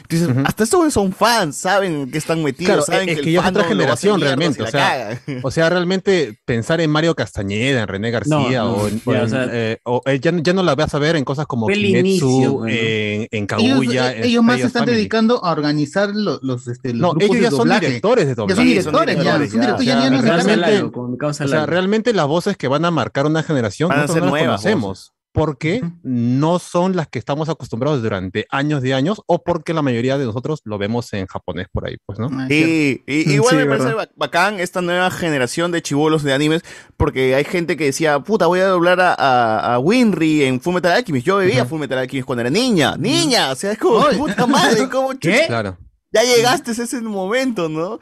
Entonces, 0.08 0.44
hasta 0.44 0.64
estos 0.64 0.92
son 0.92 1.12
fans, 1.12 1.56
saben 1.58 2.10
que 2.10 2.18
están 2.18 2.42
metidos, 2.42 2.66
Claro, 2.66 2.82
saben 2.82 3.08
es 3.08 3.16
que, 3.18 3.22
que 3.22 3.30
el 3.30 3.36
es 3.36 3.46
otra 3.46 3.62
generación 3.64 4.20
realmente. 4.20 4.60
O 4.60 4.64
la 4.64 4.70
sea, 4.72 5.20
o 5.44 5.50
sea, 5.52 5.70
realmente 5.70 6.36
pensar 6.44 6.80
en 6.80 6.90
Mario 6.90 7.14
Castañeda, 7.14 7.82
en 7.82 7.86
René 7.86 8.10
García, 8.10 8.34
No, 8.34 8.48
no, 8.48 8.72
o, 8.72 8.88
en, 8.88 9.00
ya, 9.04 9.22
o 9.22 9.28
sea- 9.28 9.46
eh, 9.52 9.78
o, 9.84 10.02
eh, 10.06 10.18
ya, 10.18 10.32
ya 10.42 10.52
no 10.52 10.64
la 10.64 10.74
vas 10.74 10.92
a 10.96 10.98
ver 10.98 11.14
en 11.14 11.24
cosas 11.24 11.46
como 11.46 11.68
Kimetsu, 11.68 11.98
inicio, 12.26 12.52
bueno. 12.54 12.76
en, 12.76 13.28
en 13.30 13.30
Ellos, 13.30 13.46
Kaguya. 13.46 14.12
eh, 14.14 14.18
en 14.18 14.24
ellos 14.24 14.42
más 14.42 14.58
se 14.58 14.66
están 14.66 14.80
Family. 14.80 14.96
dedicando 14.96 15.44
a 15.44 15.52
organizar 15.52 15.81
lo- 16.14 16.38
los, 16.42 16.66
este, 16.68 16.90
los 16.92 17.00
No, 17.00 17.10
grupos 17.10 17.24
ellos 17.24 17.36
de 17.36 17.42
ya 17.42 17.50
son 17.50 17.58
doblaje. 17.58 17.86
directores 17.86 18.24
de 18.26 18.30
Ya 18.30 18.34
doblaje. 18.34 18.56
son 18.56 18.64
Sí, 18.64 18.68
directores, 18.70 19.16
ya, 19.16 19.22
son 19.32 19.40
directores, 19.40 19.86
ya, 19.86 19.94
ya 20.02 20.10
no 20.10 20.22
Causa 20.22 20.38
están 20.40 20.60
Lalo, 20.60 20.92
con 20.92 21.16
causa 21.16 21.44
O 21.44 21.48
sea, 21.48 21.66
realmente 21.66 22.12
las 22.12 22.26
voces 22.26 22.56
que 22.56 22.68
van 22.68 22.84
a 22.84 22.90
marcar 22.90 23.26
una 23.26 23.42
generación 23.42 23.88
Van 23.88 23.98
a 23.98 24.02
nosotros 24.02 24.24
no 24.24 24.30
las 24.36 24.40
nuevas 24.42 24.60
conocemos. 24.62 25.12
Porque 25.32 25.82
no 26.02 26.58
son 26.58 26.94
las 26.94 27.08
que 27.08 27.18
estamos 27.18 27.48
acostumbrados 27.48 28.02
durante 28.02 28.46
años 28.50 28.82
de 28.82 28.92
años 28.92 29.22
o 29.26 29.42
porque 29.42 29.72
la 29.72 29.80
mayoría 29.80 30.18
de 30.18 30.26
nosotros 30.26 30.60
lo 30.64 30.76
vemos 30.76 31.10
en 31.14 31.26
japonés 31.26 31.68
por 31.72 31.86
ahí, 31.86 31.96
pues, 32.04 32.18
¿no? 32.18 32.28
Y, 32.50 33.02
y- 33.06 33.32
igual 33.32 33.50
Sí, 33.50 33.56
me 33.56 33.64
parece 33.64 33.86
verdad. 33.86 34.10
bacán 34.14 34.60
esta 34.60 34.82
nueva 34.82 35.10
generación 35.10 35.72
de 35.72 35.80
chivolos 35.80 36.22
de 36.22 36.34
animes, 36.34 36.62
porque 36.98 37.34
hay 37.34 37.44
gente 37.44 37.78
que 37.78 37.84
decía, 37.84 38.20
puta, 38.20 38.46
voy 38.46 38.60
a 38.60 38.66
doblar 38.66 39.00
a, 39.00 39.14
a, 39.14 39.74
a 39.74 39.78
Winry 39.78 40.44
en 40.44 40.60
Fullmetal 40.60 40.92
Alchemist. 40.92 41.26
Yo 41.26 41.36
veía 41.38 41.64
Fullmetal 41.64 41.98
Alchemist 41.98 42.26
cuando 42.26 42.42
era 42.42 42.50
niña, 42.50 42.96
niña, 42.98 43.50
o 43.52 43.54
sea, 43.54 43.72
es 43.72 43.78
como, 43.78 44.04
puta 44.10 44.46
madre, 44.46 44.86
¿cómo 44.90 45.14
chucha? 45.14 45.46
Claro. 45.46 45.78
Ya 46.12 46.22
llegaste 46.24 46.72
a 46.72 46.74
ese 46.84 47.00
momento, 47.00 47.68
¿no? 47.70 47.98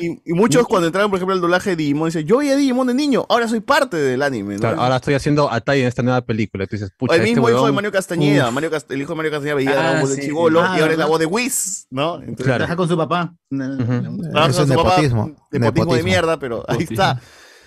Y, 0.00 0.20
y 0.24 0.32
muchos 0.32 0.66
cuando 0.66 0.88
entraron, 0.88 1.10
por 1.10 1.18
ejemplo, 1.18 1.34
al 1.34 1.40
doblaje 1.40 1.70
de 1.70 1.76
Digimon, 1.76 2.08
dicen, 2.08 2.26
yo 2.26 2.38
veía 2.38 2.56
Digimon 2.56 2.88
de 2.88 2.94
niño, 2.94 3.24
ahora 3.28 3.46
soy 3.46 3.60
parte 3.60 3.96
del 3.96 4.20
anime, 4.22 4.54
¿no? 4.54 4.60
Claro, 4.60 4.80
ahora 4.80 4.96
estoy 4.96 5.14
haciendo 5.14 5.48
Atai 5.50 5.82
en 5.82 5.86
esta 5.86 6.02
nueva 6.02 6.20
película. 6.22 6.64
y 6.64 6.66
Tú 6.66 6.74
dices, 6.76 6.90
pucha, 6.98 7.14
el 7.14 7.20
este 7.20 7.30
mismo 7.34 7.48
hijo 7.48 7.64
de 7.66 7.72
Mario 7.72 7.92
Castañeda. 7.92 8.50
Mario 8.50 8.70
Cast- 8.70 8.90
el 8.92 9.00
hijo 9.02 9.12
de 9.12 9.16
Mario 9.16 9.30
Castañeda 9.30 9.54
veía 9.54 9.70
Ah, 9.72 10.00
Ball 10.00 10.08
de 10.10 10.14
sí, 10.16 10.22
sí. 10.22 10.28
y 10.28 10.30
Ah, 10.58 10.76
ahora 10.80 10.92
es 10.92 10.98
la 10.98 11.06
voz 11.06 11.20
de 11.20 11.26
Whis, 11.26 11.86
¿no? 11.90 12.16
Entonces, 12.20 12.46
Trabaja 12.46 12.74
con 12.76 12.88
su 12.88 12.96
papá. 12.96 13.32
Trabaja 13.48 13.74
Eso 13.76 13.92
con 13.92 14.44
es 14.48 14.54
su 14.56 14.74
papá, 14.74 14.88
nepotismo, 14.96 15.26
Nepotismo 15.26 15.48
de 15.52 15.60
nepotismo. 15.60 16.04
mierda, 16.04 16.38
pero 16.38 16.64
ahí 16.68 16.78
está. 16.90 17.20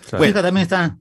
Su 0.09 0.17
Bueno, 0.17 0.41
también 0.41 0.63
está. 0.63 0.97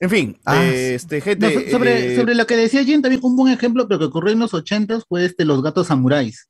en 0.00 0.10
fin, 0.10 0.40
Ah, 0.44 0.64
eh, 0.64 0.94
este, 0.96 1.20
gente. 1.20 1.46
No, 1.54 1.60
so- 1.60 1.70
sobre, 1.70 2.14
eh, 2.14 2.16
sobre 2.16 2.34
lo 2.34 2.44
que 2.46 2.56
decía 2.56 2.82
Jen, 2.84 3.02
también 3.02 3.20
un 3.24 3.36
buen 3.36 3.52
ejemplo, 3.52 3.86
pero 3.86 4.00
que 4.00 4.04
ocurrió 4.06 4.32
en 4.32 4.40
los 4.40 4.52
ochentas 4.52 5.04
fue 5.08 5.24
este 5.24 5.44
Los 5.44 5.62
Gatos 5.62 5.86
Samuráis. 5.86 6.48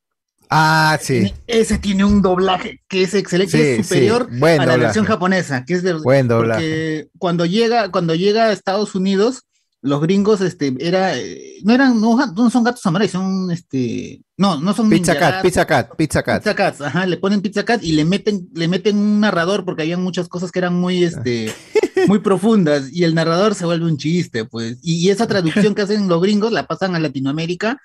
Ah, 0.49 0.97
sí. 1.01 1.33
Ese 1.47 1.77
tiene 1.77 2.05
un 2.05 2.21
doblaje 2.21 2.81
que 2.87 3.03
es 3.03 3.13
excelente, 3.13 3.57
Sí, 3.57 3.61
es 3.81 3.87
superior 3.87 4.27
sí, 4.29 4.37
a 4.37 4.47
la 4.47 4.57
doblaje. 4.57 4.79
versión 4.79 5.05
japonesa, 5.05 5.65
que 5.65 5.73
es 5.73 5.83
de, 5.83 5.93
Buen 5.93 6.27
doblaje. 6.27 6.61
porque 6.61 7.09
cuando 7.17 7.45
llega, 7.45 7.89
cuando 7.89 8.15
llega 8.15 8.45
a 8.45 8.51
Estados 8.51 8.95
Unidos, 8.95 9.43
los 9.81 9.99
gringos, 10.01 10.39
este, 10.39 10.73
era, 10.79 11.17
eh, 11.17 11.57
no 11.63 11.73
eran, 11.73 11.99
no, 11.99 12.15
no 12.15 12.49
son 12.49 12.63
gatos 12.63 12.81
samuráis, 12.81 13.11
son, 13.11 13.51
este, 13.51 14.21
no, 14.37 14.57
no 14.57 14.73
son 14.73 14.89
Pizza 14.89 15.17
Cat, 15.17 15.41
Pizza 15.41 15.65
Cat, 15.65 15.95
Pizza 15.97 16.23
Cat. 16.23 16.41
Pizza 16.41 16.55
Cats, 16.55 16.81
ajá, 16.81 17.05
le 17.05 17.17
ponen 17.17 17.41
Pizza 17.41 17.65
Cat 17.65 17.83
y 17.83 17.91
le 17.91 18.05
meten, 18.05 18.47
le 18.53 18.69
meten 18.69 18.97
un 18.97 19.19
narrador 19.19 19.65
porque 19.65 19.81
habían 19.81 20.01
muchas 20.01 20.29
cosas 20.29 20.51
que 20.51 20.59
eran 20.59 20.73
muy, 20.73 21.03
este, 21.03 21.53
muy 22.07 22.19
profundas 22.19 22.93
y 22.93 23.03
el 23.03 23.13
narrador 23.13 23.55
se 23.55 23.65
vuelve 23.65 23.85
un 23.85 23.97
chiste, 23.97 24.45
pues. 24.45 24.77
Y, 24.81 25.05
y 25.05 25.09
esa 25.09 25.27
traducción 25.27 25.75
que 25.75 25.81
hacen 25.81 26.07
los 26.07 26.21
gringos 26.21 26.53
la 26.53 26.65
pasan 26.65 26.95
a 26.95 26.99
Latinoamérica 26.99 27.81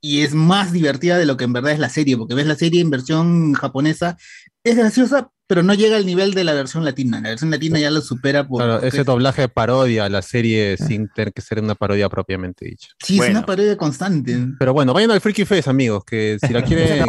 y 0.00 0.22
es 0.22 0.34
más 0.34 0.72
divertida 0.72 1.18
de 1.18 1.26
lo 1.26 1.36
que 1.36 1.44
en 1.44 1.52
verdad 1.52 1.72
es 1.72 1.78
la 1.78 1.88
serie, 1.88 2.16
porque 2.16 2.34
ves 2.34 2.46
la 2.46 2.54
serie 2.54 2.80
en 2.80 2.90
versión 2.90 3.54
japonesa, 3.54 4.16
es 4.64 4.76
graciosa, 4.76 5.30
pero 5.46 5.62
no 5.62 5.72
llega 5.74 5.96
al 5.96 6.04
nivel 6.04 6.34
de 6.34 6.44
la 6.44 6.52
versión 6.52 6.84
latina. 6.84 7.20
La 7.22 7.30
versión 7.30 7.50
latina 7.50 7.78
ya 7.78 7.90
lo 7.90 8.02
supera 8.02 8.46
por... 8.46 8.62
Claro, 8.62 8.82
ese 8.82 9.02
doblaje 9.02 9.42
de 9.42 9.48
parodia 9.48 10.04
a 10.04 10.08
la 10.10 10.20
serie 10.20 10.76
sin 10.76 11.08
tener 11.08 11.32
que 11.32 11.40
ser 11.40 11.60
una 11.60 11.74
parodia 11.74 12.08
propiamente 12.10 12.66
dicha. 12.66 12.88
Sí, 13.02 13.18
es 13.18 13.30
una 13.30 13.46
parodia 13.46 13.76
constante. 13.76 14.38
Pero 14.58 14.74
bueno, 14.74 14.92
vayan 14.92 15.10
al 15.10 15.22
Freaky 15.22 15.46
Face, 15.46 15.70
amigos, 15.70 16.04
que 16.04 16.38
si 16.46 16.52
la 16.52 16.62
quieren, 16.64 17.06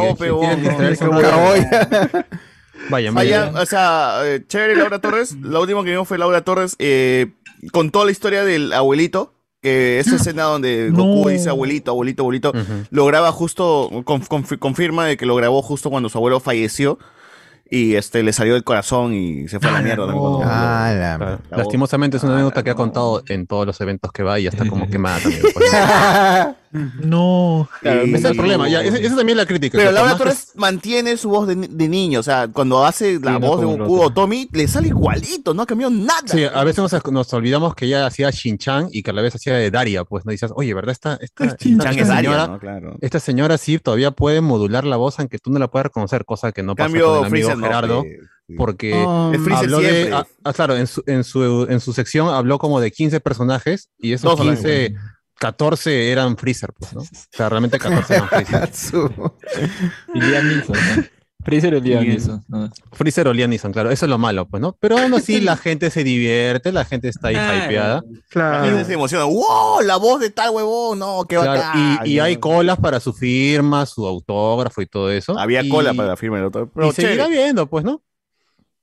Vayan, 2.88 3.14
vayan. 3.14 3.56
o 3.56 3.66
sea, 3.66 4.22
eh, 4.24 4.42
chévere 4.46 4.74
Laura 4.74 5.00
Torres. 5.00 5.36
La 5.42 5.60
última 5.60 5.84
que 5.84 5.90
vimos 5.90 6.08
fue 6.08 6.16
Laura 6.16 6.42
Torres. 6.42 6.76
Eh, 6.78 7.32
contó 7.72 8.06
la 8.06 8.10
historia 8.10 8.42
del 8.42 8.72
abuelito. 8.72 9.34
Que 9.62 9.98
esa 9.98 10.16
escena 10.16 10.44
donde 10.44 10.88
Goku 10.90 11.28
dice 11.28 11.50
abuelito, 11.50 11.90
abuelito, 11.90 12.22
abuelito, 12.22 12.52
lo 12.90 13.04
graba 13.06 13.30
justo, 13.30 13.90
conf- 14.04 14.26
conf- 14.28 14.58
confirma 14.58 15.04
de 15.04 15.16
que 15.18 15.26
lo 15.26 15.34
grabó 15.36 15.60
justo 15.60 15.90
cuando 15.90 16.08
su 16.08 16.16
abuelo 16.16 16.40
falleció 16.40 16.98
y 17.70 17.94
este 17.94 18.22
le 18.22 18.32
salió 18.32 18.54
del 18.54 18.64
corazón 18.64 19.12
y 19.14 19.46
se 19.48 19.60
fue 19.60 19.68
a 19.68 19.74
la 19.74 19.82
mierda. 19.82 20.06
¿no? 20.06 20.18
Cuando- 20.18 20.40
Ah, 20.44 20.92
la 20.98 21.16
Claro. 21.18 21.40
Lastimosamente 21.50 22.16
es 22.16 22.22
una 22.24 22.34
anécdota 22.34 22.62
que 22.62 22.70
ha 22.70 22.74
contado 22.74 23.22
en 23.28 23.46
todos 23.46 23.66
los 23.66 23.80
eventos 23.82 24.10
que 24.12 24.22
va 24.22 24.40
y 24.40 24.44
ya 24.44 24.48
está 24.50 24.66
como 24.66 24.88
quemada 24.88 25.18
también. 25.22 25.42
No. 26.72 27.68
Claro, 27.80 28.02
ese 28.02 28.16
es 28.16 28.24
el 28.24 28.36
problema. 28.36 28.68
Ya, 28.68 28.82
esa, 28.82 28.96
esa 28.98 29.16
también 29.16 29.30
es 29.30 29.36
la 29.44 29.46
crítica. 29.46 29.76
Pero 29.76 29.90
Laura 29.92 30.16
Torres 30.16 30.52
mantiene 30.54 31.16
su 31.16 31.28
voz 31.28 31.48
de, 31.48 31.56
ni- 31.56 31.66
de 31.66 31.88
niño. 31.88 32.20
O 32.20 32.22
sea, 32.22 32.48
cuando 32.48 32.84
hace 32.84 33.18
la 33.18 33.38
voz 33.38 33.60
de 33.60 33.66
Goku 33.66 34.00
o 34.00 34.10
Tommy, 34.12 34.48
le 34.52 34.68
sale 34.68 34.88
igualito, 34.88 35.52
no 35.54 35.62
ha 35.62 35.66
cambiado 35.66 35.92
nada. 35.92 36.22
Sí, 36.26 36.44
a 36.44 36.64
veces 36.64 36.78
nos, 36.78 37.12
nos 37.12 37.32
olvidamos 37.32 37.74
que 37.74 37.86
ella 37.86 38.06
hacía 38.06 38.30
Shin-Chan 38.30 38.88
y 38.92 39.02
que 39.02 39.10
a 39.10 39.14
la 39.14 39.22
vez 39.22 39.34
hacía 39.34 39.54
de 39.54 39.70
Daria, 39.70 40.04
pues 40.04 40.24
no 40.24 40.30
dices, 40.32 40.52
oye, 40.54 40.72
¿verdad? 40.74 40.92
Esta, 40.92 41.14
esta, 41.20 41.44
esta, 41.44 41.68
esta 41.68 41.90
es 41.90 42.08
Daria, 42.08 42.16
señora, 42.16 42.46
¿no? 42.46 42.58
Claro. 42.58 42.96
esta 43.00 43.20
señora 43.20 43.58
sí 43.58 43.78
todavía 43.78 44.10
puede 44.12 44.40
modular 44.40 44.84
la 44.84 44.96
voz 44.96 45.18
aunque 45.18 45.38
tú 45.38 45.50
no 45.50 45.58
la 45.58 45.68
puedas 45.68 45.86
reconocer, 45.86 46.24
cosa 46.24 46.52
que 46.52 46.62
no 46.62 46.74
pasa 46.76 46.86
Cambio, 46.88 47.06
con 47.08 47.18
el 47.18 47.24
amigo 47.26 47.56
Gerardo, 47.58 48.04
porque 48.56 48.90
Freezer 49.44 49.54
habló 49.54 49.80
de, 49.80 50.10
ah, 50.12 50.26
ah, 50.44 50.52
claro, 50.52 50.76
en 50.76 50.86
su, 50.86 51.02
en, 51.06 51.24
su, 51.24 51.66
en 51.68 51.80
su 51.80 51.92
sección 51.92 52.28
habló 52.28 52.58
como 52.58 52.80
de 52.80 52.90
15 52.90 53.20
personajes 53.20 53.90
y 53.98 54.12
esos 54.12 54.22
Todos 54.22 54.38
son 54.46 54.54
15, 54.56 54.94
14 55.40 56.12
eran 56.12 56.36
Freezer, 56.36 56.70
pues, 56.78 56.92
¿no? 56.92 57.00
O 57.00 57.06
sea, 57.32 57.48
realmente 57.48 57.78
14 57.78 58.14
eran 58.14 58.28
Freezer. 58.28 59.10
Y 60.14 60.20
Liam 60.20 60.46
Neeson, 60.48 60.76
¿no? 60.76 61.02
Freezer 61.42 61.74
o 61.74 61.80
Liam 61.80 62.04
Neeson. 62.04 62.44
¿no? 62.48 62.70
Freezer 62.92 63.26
o 63.26 63.32
Liam 63.32 63.48
Neeson, 63.48 63.72
claro, 63.72 63.90
eso 63.90 64.04
es 64.04 64.10
lo 64.10 64.18
malo, 64.18 64.46
pues, 64.46 64.60
¿no? 64.60 64.76
Pero 64.78 64.98
aún 64.98 65.14
así 65.14 65.40
la 65.40 65.56
gente 65.56 65.90
se 65.90 66.04
divierte, 66.04 66.70
la 66.72 66.84
gente 66.84 67.08
está 67.08 67.28
ahí 67.28 67.34
Claro. 67.34 67.64
hypeada. 67.64 68.02
La 68.34 68.64
gente 68.66 68.84
se 68.84 68.92
emociona. 68.92 69.24
¡Wow! 69.24 69.80
La 69.82 69.96
voz 69.96 70.20
de 70.20 70.28
tal 70.28 70.50
huevón, 70.50 70.98
no, 70.98 71.24
qué 71.26 71.36
Claro, 71.36 71.52
bacán. 71.62 72.00
y, 72.06 72.10
y 72.10 72.18
hay 72.20 72.36
colas 72.36 72.78
para 72.78 73.00
su 73.00 73.14
firma, 73.14 73.86
su 73.86 74.06
autógrafo 74.06 74.82
y 74.82 74.86
todo 74.86 75.10
eso. 75.10 75.38
Había 75.38 75.62
Y- 75.62 75.70
cola 75.70 75.94
para 75.94 76.08
la 76.08 76.16
firma 76.18 76.36
del 76.36 76.46
otro. 76.46 76.70
Pero 76.74 76.88
y 76.88 76.92
seguirá 76.92 77.24
chévere. 77.24 77.42
viendo, 77.44 77.66
pues, 77.66 77.84
¿no? 77.86 78.02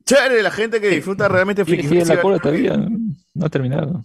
Chévere, 0.07 0.41
la 0.41 0.51
gente 0.51 0.81
que 0.81 0.87
disfruta 0.89 1.27
realmente 1.27 1.63
sigue 1.63 2.01
en 2.01 2.07
la 2.07 2.19
cola 2.21 2.39
todavía. 2.39 2.75
No 3.35 3.45
ha 3.45 3.49
terminado. 3.49 4.03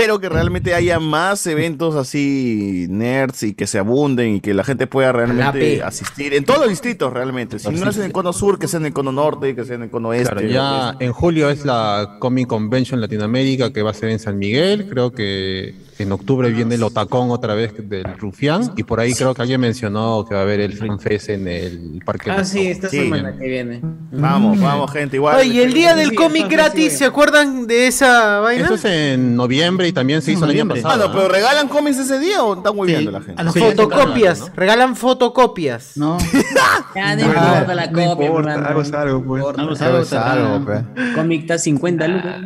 Espero 0.00 0.18
que 0.18 0.30
realmente 0.30 0.72
haya 0.72 0.98
más 0.98 1.46
eventos 1.46 1.94
así 1.94 2.86
nerds 2.88 3.42
y 3.42 3.52
que 3.52 3.66
se 3.66 3.78
abunden 3.78 4.36
y 4.36 4.40
que 4.40 4.54
la 4.54 4.64
gente 4.64 4.86
pueda 4.86 5.12
realmente 5.12 5.82
asistir 5.82 6.32
en 6.32 6.46
todos 6.46 6.60
los 6.60 6.70
distritos 6.70 7.12
realmente. 7.12 7.58
Si 7.58 7.68
no 7.68 7.90
es 7.90 7.98
en 7.98 8.04
el 8.04 8.12
cono 8.12 8.32
sur, 8.32 8.58
que 8.58 8.66
sea 8.66 8.80
en 8.80 8.86
el 8.86 8.94
cono 8.94 9.12
norte, 9.12 9.54
que 9.54 9.62
sea 9.66 9.74
en 9.74 9.82
el 9.82 9.90
cono. 9.90 10.12
Claro, 10.12 10.40
ya 10.40 10.96
en 11.00 11.12
julio 11.12 11.50
es 11.50 11.66
la 11.66 12.16
Comic 12.18 12.46
Convention 12.46 12.98
Latinoamérica 12.98 13.74
que 13.74 13.82
va 13.82 13.90
a 13.90 13.94
ser 13.94 14.08
en 14.08 14.18
San 14.18 14.38
Miguel, 14.38 14.88
creo 14.88 15.12
que 15.12 15.74
en 16.02 16.12
octubre 16.12 16.50
viene 16.50 16.74
el 16.76 16.82
Otacón 16.82 17.30
otra 17.30 17.54
vez 17.54 17.72
del 17.88 18.04
Rufián, 18.18 18.72
y 18.76 18.82
por 18.82 19.00
ahí 19.00 19.14
creo 19.14 19.34
que 19.34 19.42
alguien 19.42 19.60
mencionó 19.60 20.24
que 20.28 20.34
va 20.34 20.40
a 20.40 20.44
haber 20.44 20.60
el 20.60 20.72
FanFest 20.76 21.28
en 21.30 21.48
el 21.48 22.02
Parque. 22.04 22.30
Ah, 22.30 22.44
sí, 22.44 22.66
esta 22.66 22.88
Sí. 22.88 22.98
semana 22.98 23.36
que 23.38 23.46
viene. 23.46 23.80
Vamos, 24.12 24.60
vamos, 24.60 24.90
gente, 24.92 25.16
igual. 25.16 25.36
Oye, 25.36 25.48
y 25.54 25.60
el 25.60 25.72
día 25.72 25.94
del 25.94 26.10
Sí, 26.10 26.14
cómic 26.16 26.48
gratis. 26.48 26.98
¿se 26.98 27.04
acuerdan 27.04 27.66
de 27.66 27.86
esa 27.86 28.40
vaina? 28.40 28.64
Eso 28.64 28.74
es 28.74 28.84
en 28.84 29.36
noviembre 29.36 29.88
y 29.88 29.92
también 29.92 30.22
se 30.22 30.32
hizo 30.32 30.44
el 30.44 30.50
año 30.52 30.64
Ah, 30.70 30.74
pasado. 30.74 31.08
no, 31.08 31.14
pero 31.14 31.28
¿regalan 31.28 31.68
cómics 31.68 31.98
ese 31.98 32.18
día 32.18 32.42
o 32.42 32.56
están 32.56 32.74
muy 32.76 32.88
bien 32.88 33.10
la 33.12 33.20
gente? 33.20 33.42
fotocopias, 33.60 34.50
regalan 34.56 34.96
fotocopias. 34.96 35.96
No. 35.96 36.18
Ya, 36.94 37.14
no 37.16 37.22
importa 37.22 37.74
la 37.74 37.86
No 37.86 37.92
copia, 38.10 38.28
algo 38.66 38.82
es 38.82 38.92
algo, 38.92 39.22
pues. 39.24 39.44
Algo 39.56 39.72
es 39.72 39.80
Algo 39.80 39.96
algo, 39.98 40.02
es 40.02 40.12
algo, 40.12 40.64
pe. 40.66 41.12
Cómic 41.14 41.42
está 41.42 41.58
50 41.58 42.08
lucas. 42.08 42.36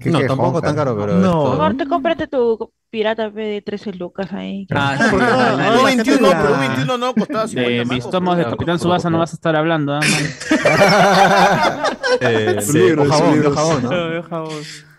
Qué 0.00 0.10
No, 0.10 0.18
quejón, 0.20 0.36
tampoco 0.36 0.62
tan 0.62 0.76
caro, 0.76 0.96
pero. 0.96 1.14
No. 1.18 1.50
Mejor 1.50 1.76
te 1.76 1.86
cómprate 1.86 2.26
tu 2.28 2.70
pirata 2.90 3.28
de 3.28 3.60
13 3.60 3.92
lucas 3.94 4.32
ahí. 4.32 4.68
Ah, 4.70 4.96
No, 5.00 5.10
porque- 5.10 5.26
sí. 5.26 5.76
no, 5.76 5.82
21 5.84 6.20
no, 6.20 6.28
la- 6.30 6.42
pero 6.42 6.58
21 6.60 6.98
no 6.98 7.14
costaba 7.14 7.48
50 7.48 7.70
De 7.78 7.84
mis 7.84 8.08
tomos 8.08 8.36
de 8.36 8.44
Capitán 8.44 8.78
Subasa 8.78 9.10
no 9.10 9.18
vas 9.18 9.32
a 9.32 9.36
estar 9.36 9.56
hablando, 9.56 9.94
¿ah, 9.94 10.00
Eh, 12.20 12.58
Su 12.60 12.72
de 12.74 12.78
libro, 12.84 13.04
jabón, 13.10 13.32
libro. 13.34 13.50
de 13.50 13.56
jabón, 13.56 13.82
¿no? 13.82 13.90
man? 13.90 14.50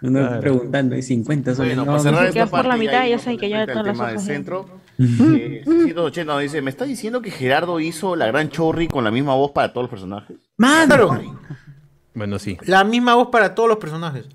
Uno 0.01 0.19
Claro. 0.19 0.39
preguntando, 0.41 0.95
¿y 0.97 1.01
50 1.01 1.55
soles? 1.55 1.75
Bueno, 1.75 1.85
No, 1.85 1.91
para 1.97 1.99
cerrar 2.03 2.21
no. 2.23 2.27
esta 2.29 2.45
por 2.47 2.65
la 2.65 2.75
mitad, 2.77 2.95
ahí 2.99 3.11
ya 3.11 3.19
saben 3.19 3.39
que 3.39 3.49
yo 3.49 3.55
no 3.55 3.61
al 3.61 3.67
las 3.67 3.75
tema 3.85 4.07
del 4.07 4.15
hojas 4.17 4.25
centro. 4.25 4.65
Eh, 4.99 5.63
180 5.65 6.37
dice, 6.39 6.61
¿me 6.61 6.69
está 6.69 6.85
diciendo 6.85 7.21
que 7.21 7.31
Gerardo 7.31 7.79
hizo 7.79 8.15
la 8.15 8.27
gran 8.27 8.49
Chorri 8.49 8.87
con 8.87 9.03
la 9.03 9.11
misma 9.11 9.33
voz 9.35 9.51
para 9.51 9.69
todos 9.73 9.83
los 9.85 9.89
personajes? 9.89 10.37
Claro, 10.57 11.19
Bueno, 12.13 12.39
sí. 12.39 12.57
la 12.65 12.83
misma 12.83 13.15
voz 13.15 13.29
para 13.29 13.55
todos 13.55 13.67
los 13.69 13.77
personajes. 13.77 14.25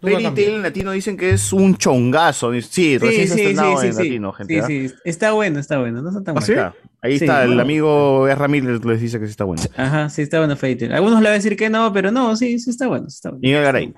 Fairy. 0.00 0.24
Tail 0.34 0.54
en 0.56 0.62
latino 0.62 0.90
dicen 0.92 1.16
que 1.16 1.30
es 1.30 1.52
un 1.52 1.76
chongazo. 1.76 2.52
Sí, 2.52 2.62
Sí, 2.62 2.98
recién 2.98 3.22
sí, 3.22 3.26
se 3.28 3.32
ha 3.32 3.36
sí, 3.36 3.40
estrenado 3.42 3.80
sí, 3.80 3.86
en 3.86 3.92
sí. 3.94 4.02
latino, 4.02 4.32
gente. 4.32 4.54
Sí, 4.54 4.60
¿ah? 4.60 4.66
sí, 4.66 4.94
está 5.04 5.32
bueno, 5.32 5.58
está 5.58 5.78
bueno, 5.78 6.02
no 6.02 6.08
está 6.10 6.22
tan 6.22 6.36
Ahí 6.38 6.44
bueno. 6.46 6.62
está. 6.68 6.74
Ahí 7.02 7.18
Sí. 7.18 7.24
está, 7.24 7.44
el 7.44 7.58
amigo 7.60 8.26
Ezra 8.28 8.48
Miller 8.48 8.84
les 8.84 9.00
dice 9.00 9.18
que 9.20 9.26
sí 9.26 9.30
está 9.30 9.44
bueno. 9.44 9.62
Ajá, 9.76 10.08
sí 10.08 10.22
está 10.22 10.38
bueno 10.38 10.56
Fate. 10.56 10.92
Algunos 10.92 11.20
le 11.20 11.24
van 11.28 11.32
a 11.32 11.36
decir 11.36 11.56
que 11.56 11.70
no, 11.70 11.92
pero 11.92 12.10
no, 12.10 12.36
sí, 12.36 12.58
sí 12.58 12.70
está 12.70 12.86
bueno, 12.88 13.06
está 13.06 13.30
bueno. 13.30 13.40
Miguel 13.42 13.62
Garay. 13.62 13.94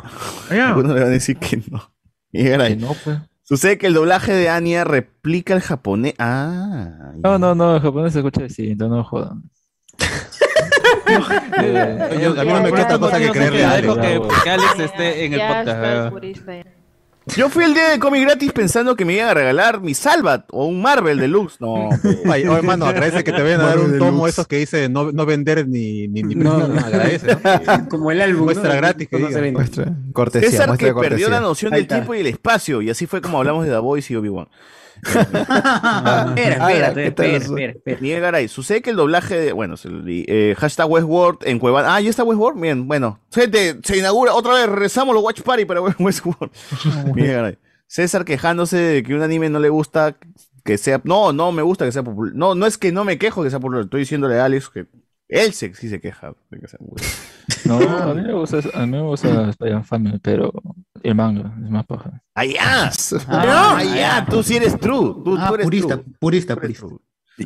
Algunos 0.51 0.95
le 0.95 1.01
van 1.01 1.09
a 1.09 1.13
decir 1.13 1.37
que 1.37 1.63
no. 1.71 1.91
Miguel 2.33 2.51
Garay. 2.53 2.77
No, 2.77 2.95
pues. 3.05 3.19
Sucede 3.43 3.79
que 3.79 3.87
el 3.87 3.95
doblaje 3.95 4.35
de 4.35 4.51
Anya 4.51 4.85
replica 4.85 5.55
el 5.55 5.63
japonés. 5.63 6.13
Ah. 6.19 7.13
No, 7.23 7.39
no, 7.39 7.55
no, 7.55 7.77
el 7.77 7.81
japonés 7.83 8.13
se 8.13 8.19
escucha 8.19 8.43
distinto, 8.43 8.89
no 8.89 9.03
jodan. 9.05 9.43
Eh, 11.61 12.19
Yo- 12.23 12.41
a 12.41 12.45
mí 12.45 12.53
no 12.53 12.63
me 12.63 12.71
queda 12.73 12.85
otra 12.85 12.99
cosa 12.99 13.19
que 13.19 13.31
creerle 13.31 13.65
a 13.65 13.73
Alex. 13.73 13.95
que, 13.95 14.23
que 14.45 14.51
Alex 14.51 14.79
esté 14.79 15.25
en 15.25 15.35
el 15.35 15.41
podcast. 15.41 16.17
Yo 17.37 17.51
fui 17.51 17.63
el 17.65 17.75
día 17.75 17.91
de 17.91 17.99
cómic 17.99 18.23
gratis 18.23 18.53
pensando 18.53 18.97
que 18.97 19.05
me 19.05 19.13
iban 19.13 19.29
a 19.29 19.35
regalar 19.35 19.83
mi 19.83 19.93
Salvat 19.93 20.47
o 20.51 20.65
un 20.65 20.81
Marvel 20.81 21.19
Deluxe. 21.19 21.61
No. 21.61 21.91
Ay, 22.33 22.47
oh, 22.47 22.57
hermano, 22.57 22.87
agradece 22.87 23.23
que 23.23 23.33
te 23.33 23.43
vayan 23.43 23.61
a 23.61 23.67
dar 23.67 23.79
un 23.81 23.99
tomo 23.99 24.27
esos 24.27 24.47
que 24.47 24.57
dice 24.57 24.89
no, 24.89 25.13
no 25.13 25.27
vender 25.27 25.69
ni, 25.69 26.09
ni, 26.09 26.23
ni 26.23 26.35
No. 26.35 26.67
no, 26.67 26.81
agradece, 26.81 27.37
¿no? 27.37 27.89
Como 27.91 28.11
el 28.13 28.23
álbum. 28.23 28.45
Muestra 28.45 28.71
¿no? 28.71 28.77
gratis 28.77 29.09
que 29.09 29.19
diga. 29.19 29.43
Muestra, 29.53 29.93
cortesía, 30.15 30.51
César 30.51 30.69
muestra 30.69 30.89
que 30.89 30.95
de 30.95 31.01
perdió 31.01 31.29
la 31.29 31.37
cortesía. 31.37 31.41
noción 31.41 31.73
del 31.73 31.87
tiempo 31.87 32.15
y 32.15 32.21
el 32.21 32.27
espacio. 32.29 32.81
Y 32.81 32.89
así 32.89 33.07
fue 33.07 33.21
como 33.21 33.37
hablamos 33.39 33.67
de 33.67 33.73
The 33.73 33.79
Voice 33.79 34.11
y 34.11 34.17
Obi-Wan. 34.17 34.49
Espera, 35.05 36.67
Ala, 36.67 36.89
espera, 36.89 36.95
¿qué 36.95 37.07
espera, 37.07 37.15
tal 37.15 37.27
espera, 37.27 37.37
eso? 37.37 37.57
espera, 37.57 37.73
espera. 37.73 37.99
Miguel 38.01 38.21
Garay, 38.21 38.49
sucede 38.49 38.83
que 38.83 38.91
el 38.91 38.97
doblaje 38.97 39.37
de. 39.39 39.53
Bueno, 39.53 39.75
eh, 39.85 40.55
hashtag 40.59 40.91
Westworld 40.91 41.39
en 41.45 41.59
Cuevana. 41.59 41.95
Ah, 41.95 42.01
¿ya 42.01 42.11
está 42.11 42.25
Westworld? 42.25 42.61
Bien, 42.61 42.89
bueno. 42.89 43.21
Gente, 43.33 43.79
se 43.83 43.99
inaugura 43.99 44.35
otra 44.35 44.55
vez. 44.55 44.67
Rezamos 44.69 45.15
los 45.15 45.23
Watch 45.23 45.43
Party 45.43 45.65
para 45.65 45.81
Westworld. 45.99 46.51
Miguel 47.15 47.33
Garay. 47.33 47.59
César 47.87 48.25
quejándose 48.25 48.77
de 48.77 49.03
que 49.03 49.15
un 49.15 49.23
anime 49.23 49.49
no 49.49 49.59
le 49.59 49.69
gusta 49.71 50.17
que 50.65 50.77
sea. 50.79 51.01
No, 51.05 51.33
no 51.33 51.53
me 51.53 51.63
gusta 51.63 51.85
que 51.85 51.93
sea 51.93 52.03
popular. 52.03 52.35
No, 52.35 52.55
no 52.55 52.67
es 52.67 52.77
que 52.79 52.93
no 52.93 53.05
me 53.05 53.19
quejo 53.19 53.43
que 53.43 53.51
sea 53.51 53.61
popular. 53.61 53.85
Estoy 53.85 54.01
diciéndole 54.01 54.39
a 54.39 54.45
Alex 54.45 54.69
que 54.69 54.87
él 55.29 55.53
se, 55.53 55.75
sí 55.75 55.89
se 55.89 56.01
queja 56.01 56.35
de 56.51 56.61
que 56.61 56.69
sea 56.69 56.79
popular. 56.79 57.05
No, 57.65 57.77
a 57.79 58.15
mí 58.15 58.23
me 58.23 58.33
gusta, 58.35 58.61
a 58.75 58.87
mí 58.87 58.93
me 58.93 59.03
gusta 59.03 59.51
Spider-Man 59.51 59.85
Family, 59.85 60.19
pero 60.23 60.53
el 61.03 61.15
manga 61.15 61.55
es 61.63 61.71
más 61.71 61.87
paja. 61.87 62.23
¡Allá! 62.39 62.91
Ah, 63.29 63.45
¡No! 63.47 63.77
¡Allá! 63.77 64.27
Tú 64.29 64.43
sí 64.43 64.57
eres 64.57 64.79
true. 64.79 65.15
Tú, 65.25 65.37
Ah, 65.39 65.49
tú 65.49 65.55
eres 65.55 65.67
purista, 65.67 65.97
true. 66.01 66.13
purista, 66.19 66.57
purista. 66.57 66.87
true. 66.87 66.99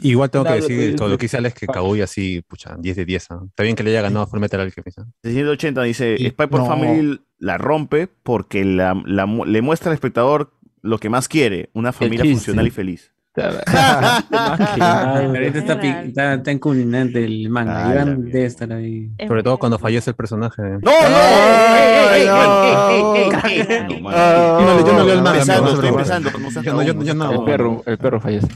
Igual 0.02 0.30
tengo 0.30 0.44
que 0.44 0.50
Claro, 0.52 0.62
decir 0.66 0.90
pues, 0.92 1.00
con 1.00 1.10
lo 1.10 1.18
que 1.18 1.24
dice 1.26 1.36
Alex 1.36 1.54
que 1.60 1.66
Kaguya 1.66 2.04
así, 2.04 2.40
pucha, 2.48 2.76
10 2.78 2.96
de 2.96 3.04
10. 3.04 3.30
¿ah? 3.30 3.40
Está 3.46 3.62
bien 3.62 3.76
que 3.76 3.82
le 3.82 3.90
haya 3.90 4.00
ganado 4.00 4.26
Full 4.26 4.40
Metal 4.40 4.58
Alchemist. 4.60 4.98
¿ah? 5.00 5.06
680 5.22 5.82
dice, 5.82 6.16
Y- 6.18 6.30
Spy 6.30 6.46
por 6.46 6.60
no. 6.60 6.66
Family 6.66 7.20
la 7.38 7.58
rompe 7.58 8.06
porque 8.06 8.64
la, 8.64 9.00
la 9.04 9.26
le 9.26 9.60
muestra 9.60 9.90
al 9.90 9.94
espectador 9.94 10.54
lo 10.80 10.96
que 10.98 11.10
más 11.10 11.28
quiere, 11.28 11.68
una 11.74 11.92
familia 11.92 12.24
funcional 12.24 12.66
y 12.66 12.70
feliz. 12.70 13.12
Ahorita 13.34 13.62
está, 15.58 15.80
está, 16.34 16.50
el 16.50 16.60
manga. 17.48 17.88
Ah, 17.88 18.04
estar 18.34 18.70
ahí. 18.72 19.10
Sobre 19.26 19.42
todo 19.42 19.58
cuando 19.58 19.78
fallece 19.78 20.10
el 20.10 20.16
personaje. 20.16 20.60
¡No, 20.62 20.78
no! 20.78 20.90
¡Ey, 20.90 22.20
ey, 22.20 22.28
Bueno, 22.28 22.64
ey, 22.64 23.02
ey, 23.16 23.30
ey, 23.44 23.60
ey! 23.70 23.86
no, 23.88 24.00
man. 24.00 24.14
Yo 24.84 24.92
no, 24.92 25.04
leo 25.04 25.14
el 25.14 25.22
manga. 25.22 25.42
Yo 25.44 25.62
no, 27.14 27.32
El 27.32 27.44
perro, 27.44 27.82
el 27.86 27.96
perro 27.96 28.20
fallece. 28.20 28.48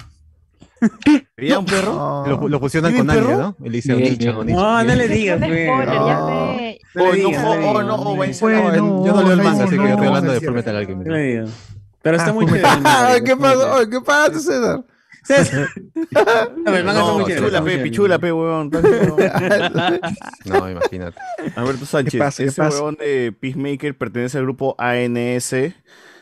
¿Veía 1.39 1.59
un 1.59 1.65
perro? 1.65 2.24
Lo, 2.27 2.47
lo 2.48 2.61
fusionan 2.61 2.93
¿Vive 2.93 3.07
con? 3.07 3.11
Anya, 3.11 3.36
¿no? 3.36 3.57
Y 3.65 3.70
le 3.70 3.78
Onicha. 3.94 4.32
No, 4.32 4.85
no 4.85 4.94
le 4.94 5.09
digas, 5.09 5.40
ya 5.40 5.48
No. 5.48 6.55
No 6.55 6.98
Oh, 6.98 7.03
oh, 7.03 7.11
oh, 7.11 7.15
yo 9.07 9.15
no 9.15 9.23
leo 9.23 9.32
el 9.32 9.43
manga, 9.43 9.65
así 9.65 9.77
que 9.77 9.82
yo 9.82 9.89
estoy 9.89 10.07
hablando 10.07 10.32
de 10.32 10.40
no, 10.40 10.47
Full 10.47 10.55
Metal 10.55 10.77
Alchemist. 10.77 11.11
Pero 12.02 12.16
está 12.16 12.31
Ah, 12.31 12.32
muy 12.32 12.47
chévere. 12.47 12.64
¿Qué 13.24 13.36
pasó? 13.36 13.90
¿Qué 13.90 14.01
pasa, 14.01 14.39
César? 14.39 14.85
César. 15.24 15.68
No, 16.64 16.74
está 16.77 16.93
No, 16.93 17.14
muy 17.18 17.24
pe, 17.24 17.78
pichula, 17.78 18.18
pe, 18.18 18.31
huevón. 18.32 18.70
No, 20.44 20.70
imagínate. 20.70 21.18
Alberto 21.56 21.85
Sánchez, 21.86 22.12
¿Qué 22.12 22.18
pasa, 22.18 22.43
ese 22.44 22.62
pasa? 22.62 22.77
huevón 22.77 22.94
de 22.97 23.32
Peacemaker 23.39 23.97
pertenece 23.97 24.39
al 24.39 24.44
grupo 24.44 24.74
ANS 24.78 25.51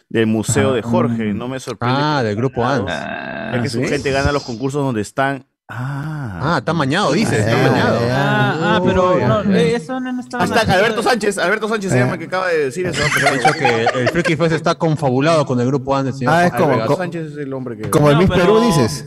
del 0.09 0.27
Museo 0.27 0.73
de 0.75 0.83
Jorge. 0.83 1.35
No 1.35 1.49
me 1.49 1.61
sorprende. 1.61 1.97
Ah, 1.99 2.23
del 2.23 2.37
grupo 2.37 2.65
ANS. 2.65 2.87
Ya 2.87 3.61
que 3.63 3.69
su 3.69 3.81
¿sí? 3.81 3.89
gente 3.89 4.11
gana 4.11 4.33
los 4.33 4.43
concursos 4.45 4.83
donde 4.83 5.01
están. 5.03 5.47
Ah, 5.77 6.41
Ah, 6.47 6.59
está 6.59 6.73
mañado, 6.73 7.13
dices, 7.13 7.39
está 7.41 7.53
Ah, 7.53 7.71
mañado. 7.71 7.99
Ah, 8.11 8.59
ah, 8.77 8.81
pero 8.85 9.19
no, 9.27 9.55
eh, 9.55 9.75
eso 9.75 9.99
no 9.99 10.13
la- 10.13 10.39
Hashtag 10.39 10.71
Alberto 10.71 11.03
Sánchez, 11.03 11.39
Alberto 11.39 11.69
Sánchez 11.69 11.91
se 11.93 11.99
llama 11.99 12.19
que 12.19 12.25
acaba 12.27 12.49
de 12.49 12.59
decir 12.67 12.87
eso. 12.87 13.03
Ha 13.03 13.31
dicho 13.33 13.53
que 13.55 13.85
el 14.01 14.09
Freaky 14.11 14.37
Fest 14.37 14.53
está 14.55 14.75
confabulado 14.77 15.45
con 15.47 15.59
el 15.61 15.67
grupo 15.67 15.97
ANS. 15.97 16.19
señor 16.19 16.33
Ah, 16.35 16.47
es 16.47 16.53
como-. 16.53 16.75
Alberto 16.75 16.97
Sánchez 16.97 17.33
es 17.33 17.39
el 17.39 17.53
hombre 17.53 17.77
que. 17.77 17.91
Como 17.91 18.09
el 18.09 18.15
No, 18.17 18.21
Miss 18.21 18.31
pero- 18.31 18.43
Perú, 18.43 18.61
dices. 18.61 19.07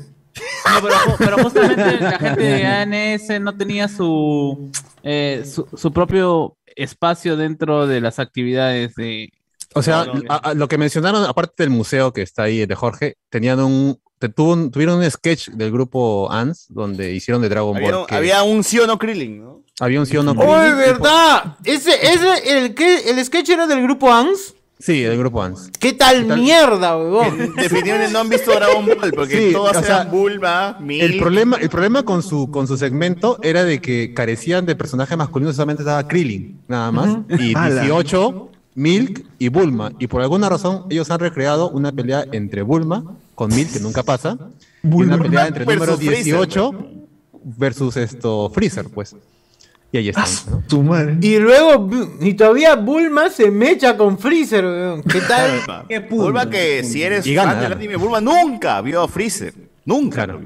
No, 0.73 0.81
pero, 0.81 0.95
pero 1.17 1.43
justamente 1.43 1.99
la 2.01 2.11
gente 2.19 2.41
de 2.41 2.65
ANS 2.65 3.39
no 3.41 3.55
tenía 3.55 3.87
su, 3.87 4.69
eh, 5.03 5.43
su, 5.51 5.67
su 5.75 5.91
propio 5.93 6.57
espacio 6.75 7.37
dentro 7.37 7.87
de 7.87 8.01
las 8.01 8.19
actividades 8.19 8.93
de... 8.95 9.29
O 9.77 9.81
sea, 9.83 10.05
No, 10.05 10.13
no. 10.15 10.21
a- 10.29 10.35
a- 10.49 10.53
lo 10.53 10.67
que 10.67 10.77
mencionaron, 10.77 11.23
aparte 11.25 11.53
del 11.63 11.69
museo 11.69 12.13
que 12.13 12.21
está 12.21 12.43
ahí 12.43 12.65
de 12.65 12.75
Jorge, 12.75 13.15
tenían 13.29 13.59
un, 13.59 13.99
te- 14.19 14.29
tuvo 14.29 14.53
un- 14.53 14.71
tuvieron 14.71 14.99
un 14.99 15.09
sketch 15.09 15.49
del 15.49 15.71
grupo 15.71 16.27
ANS 16.31 16.65
donde 16.69 17.13
hicieron 17.13 17.41
de 17.41 17.49
Dragon 17.49 17.75
Había, 17.77 17.91
Ball. 17.95 18.07
que 18.07 18.15
había 18.15 18.43
un 18.43 18.63
sí 18.63 18.79
o 18.79 18.87
no 18.87 18.97
Krillin, 18.97 19.41
¿no? 19.43 19.61
había 19.79 19.99
un 19.99 20.05
sí 20.07 20.17
o 20.17 20.23
no. 20.23 20.31
¡Oh, 20.31 20.35
verdad! 20.57 21.55
Ese, 21.63 21.91
ese, 22.01 22.57
el, 22.57 22.73
que, 22.73 23.09
el 23.11 23.23
sketch 23.23 23.49
era 23.49 23.67
del 23.67 23.81
grupo 23.83 24.11
ANS. 24.11 24.55
Sí, 24.79 25.01
del 25.01 25.17
grupo 25.17 25.41
ANS. 25.41 25.71
¿Qué 25.79 25.93
tal, 25.93 26.27
tal? 26.27 26.39
mierda, 26.39 26.95
huevón? 26.97 27.55
Definitivamente 27.55 28.11
no 28.13 28.19
han 28.19 28.29
visto 28.29 28.51
Dragon 28.51 28.85
Ball 28.85 29.11
porque 29.11 29.47
Sí, 29.47 29.51
todas 29.53 29.77
o 29.77 29.83
sea, 29.83 29.95
eran 30.01 30.11
Bulma, 30.11 30.77
Milk. 30.79 31.03
El 31.03 31.17
problema, 31.19 31.57
el 31.57 31.69
problema 31.69 32.03
con 32.03 32.21
su, 32.21 32.51
con 32.51 32.67
su 32.67 32.77
segmento 32.77 33.39
era 33.41 33.63
de 33.63 33.81
que 33.81 34.13
carecían 34.13 34.65
de 34.67 34.75
personajes 34.75 35.17
masculinos, 35.17 35.55
solamente 35.55 35.81
estaba 35.81 36.07
Krillin, 36.07 36.61
nada 36.67 36.91
más. 36.91 37.17
Y 37.39 37.55
Ala. 37.55 37.81
18, 37.81 38.51
Milk 38.77 39.25
y 39.39 39.49
Bulma. 39.49 39.91
Y 39.97 40.05
por 40.05 40.21
alguna 40.21 40.49
razón, 40.49 40.85
ellos 40.91 41.09
han 41.09 41.19
recreado 41.19 41.71
una 41.71 41.91
pelea 41.91 42.25
entre 42.31 42.61
Bulma 42.61 43.03
con 43.33 43.49
Milk, 43.53 43.73
que 43.73 43.79
nunca 43.79 44.03
pasa, 44.03 44.37
y 44.83 44.87
una 44.87 45.17
pelea 45.17 45.47
entre 45.47 45.63
el 45.63 45.69
número 45.69 45.97
Freezer, 45.97 46.23
18 46.23 46.71
versus 47.57 47.97
esto 47.97 48.51
Freezer, 48.53 48.85
pues. 48.93 49.15
Y 49.91 49.97
ahí 49.97 50.09
están, 50.09 50.25
¿no? 50.51 50.63
Tu 50.67 50.83
madre. 50.83 51.17
Y 51.21 51.39
luego, 51.39 51.89
y 52.21 52.35
todavía 52.35 52.75
Bulma 52.75 53.31
se 53.31 53.49
mecha 53.49 53.97
con 53.97 54.19
Freezer, 54.19 54.63
weón. 54.63 55.01
¿Qué 55.01 55.21
tal? 55.21 55.85
Qué. 55.89 55.99
Bulma 55.99 56.47
que 56.47 56.83
si 56.83 57.01
eres 57.01 57.25
Y 57.25 57.33
gana, 57.33 57.53
fan 57.53 57.61
del 57.61 57.69
gana. 57.69 57.79
anime, 57.81 57.95
Bulma 57.95 58.21
nunca 58.21 58.79
vio 58.81 59.01
a 59.01 59.07
Freezer. 59.07 59.55
Nunca. 59.87 60.25
Claro. 60.27 60.41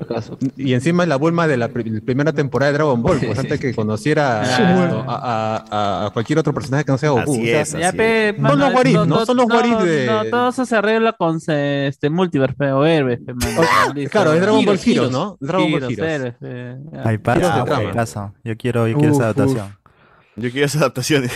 Y 0.56 0.74
encima 0.74 1.02
es 1.04 1.10
la 1.10 1.16
Bulma 1.18 1.48
de 1.48 1.58
la 1.58 1.68
pri- 1.70 2.00
primera 2.02 2.32
temporada 2.32 2.72
de 2.72 2.78
Dragon 2.78 3.02
Ball, 3.02 3.18
pues 3.20 3.38
antes 3.40 3.60
que 3.60 3.74
conociera 3.74 4.42
a, 4.44 5.04
a- 5.08 5.66
a- 5.72 6.06
a 6.06 6.10
cualquier 6.12 6.38
otro 6.40 6.54
personaje 6.54 6.86
que 6.86 6.92
no 6.92 6.98
sea 7.00 7.10
Goku. 7.10 7.32
Así 7.34 7.42
O 7.42 7.46
sea, 7.46 7.62
es, 7.62 7.74
así 7.76 7.98
es. 8.00 8.36
Son 8.38 8.60
los 8.60 8.74
what 8.74 8.86
if, 8.86 8.94
¿no? 8.94 9.08
to- 9.18 9.26
Son 9.26 9.38
los 9.38 9.46
what 9.48 9.66
if 9.66 9.72
no, 9.72 9.84
de- 9.84 10.06
no, 10.06 10.26
todo 10.26 10.50
eso 10.50 10.66
se 10.66 10.76
arregla 10.76 11.14
con 11.14 11.40
eh, 11.48 11.88
este 11.90 12.10
multiverse, 12.10 12.72
o 12.72 12.86
héroes. 12.86 13.20
Listo. 13.96 14.12
claro, 14.12 14.34
es 14.34 14.42
Dragon 14.42 14.64
Ball 14.64 14.80
Heroes, 14.86 15.12
¿no? 15.12 15.38
Dragon 15.40 15.72
Ball 15.72 15.84
Heroes. 15.92 16.00
héroes, 16.00 16.34
pe, 16.40 16.76
ya. 16.94 17.02
Ay, 17.04 17.18
Quiero 17.18 17.24
pasa, 17.24 17.56
ese 17.58 17.66
trama. 17.66 17.92
caso. 17.92 18.34
Yo 18.44 18.56
quiero, 18.58 18.88
yo 18.88 18.98
quiero 18.98 19.14
esa 19.14 19.32
Uf, 19.32 19.38
adaptación. 19.38 19.81
Yo 20.38 20.50
quiero 20.50 20.66
esas 20.66 20.82
adaptaciones. 20.82 21.32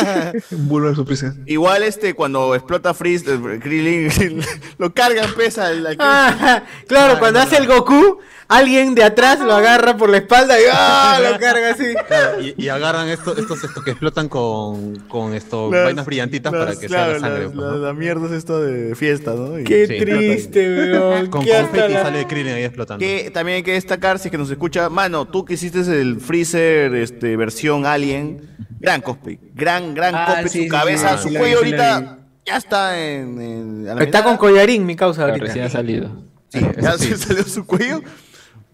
Vuelve 0.50 0.90
a 0.90 0.94
su. 0.94 1.04
Igual 1.46 1.82
este, 1.82 2.14
cuando 2.14 2.54
explota 2.54 2.94
Freeze, 2.94 3.26
eh, 3.34 3.60
Krillin 3.60 4.42
lo 4.78 4.94
cargan, 4.94 5.34
pesa 5.34 5.70
Ah, 5.98 6.62
claro, 6.88 7.18
cuando 7.18 7.40
hace 7.40 7.56
el 7.58 7.66
Goku, 7.66 8.20
alguien 8.56 8.94
de 8.94 9.02
atrás 9.04 9.40
lo 9.40 9.52
agarra 9.54 9.96
por 9.96 10.08
la 10.10 10.18
espalda 10.18 10.58
y 10.60 10.64
¡ah! 10.72 11.18
lo 11.32 11.38
carga 11.40 11.70
así. 11.70 11.84
Claro, 12.06 12.40
y, 12.40 12.54
y 12.56 12.68
agarran 12.68 13.08
estos, 13.08 13.38
estos, 13.38 13.62
estos 13.64 13.82
que 13.84 13.90
explotan 13.92 14.28
con, 14.28 14.96
con 15.08 15.34
esto, 15.34 15.70
Las- 15.70 15.84
vainas 15.84 16.06
brillantitas 16.06 16.52
para 16.52 16.76
que 16.76 16.86
claro, 16.86 17.12
sea 17.12 17.20
la 17.20 17.26
sangre. 17.28 17.44
las- 17.44 17.52
pues, 17.52 17.66
¿no? 17.66 17.76
la, 17.78 17.92
mierda 17.92 18.26
es 18.26 18.32
esto 18.32 18.60
de 18.60 18.94
fiesta, 18.94 19.34
¿no? 19.34 19.58
Y- 19.58 19.64
Qué 19.64 19.86
Sí. 19.86 19.98
triste, 19.98 20.76
weón. 20.92 21.26
Con 21.30 21.44
confeti 21.46 21.92
la- 21.92 22.02
sale 22.02 22.26
Krillin 22.26 22.52
ahí 22.54 22.64
explotando. 22.64 23.04
Que 23.04 23.30
también 23.30 23.56
hay 23.56 23.62
que 23.62 23.72
destacar, 23.72 24.18
si 24.18 24.28
es 24.28 24.32
que 24.32 24.38
nos 24.38 24.50
escucha, 24.50 24.88
mano, 24.88 25.26
tú 25.26 25.44
que 25.44 25.54
hiciste 25.54 25.80
el 25.80 26.20
Freezer 26.20 26.94
este, 26.94 27.36
versión 27.36 27.86
Alien, 27.86 28.48
gran 28.80 29.00
cosplay, 29.00 29.38
gran, 29.54 29.94
gran 29.94 30.14
Ah, 30.14 30.24
cosplay, 30.26 30.48
sí, 30.48 30.58
su 30.58 30.64
sí, 30.64 30.68
cabeza, 30.68 31.16
sí, 31.16 31.22
su 31.24 31.28
sí, 31.30 31.36
cuello 31.36 31.58
sí, 31.60 31.64
ahorita 31.64 32.18
ya 32.44 32.56
está 32.56 32.98
en... 32.98 33.40
en- 33.40 33.88
a 33.88 33.94
la 33.94 34.02
Está 34.02 34.18
mitad. 34.18 34.24
con 34.24 34.36
collarín, 34.36 34.84
mi 34.84 34.96
causa 34.96 35.22
ahorita. 35.24 35.46
Recién 35.46 35.64
ha 35.64 35.70
salido. 35.70 36.10
Sí, 36.48 36.60
ya 36.80 36.98
se 36.98 37.16
salió 37.16 37.44
su 37.44 37.64
cuello. 37.64 38.02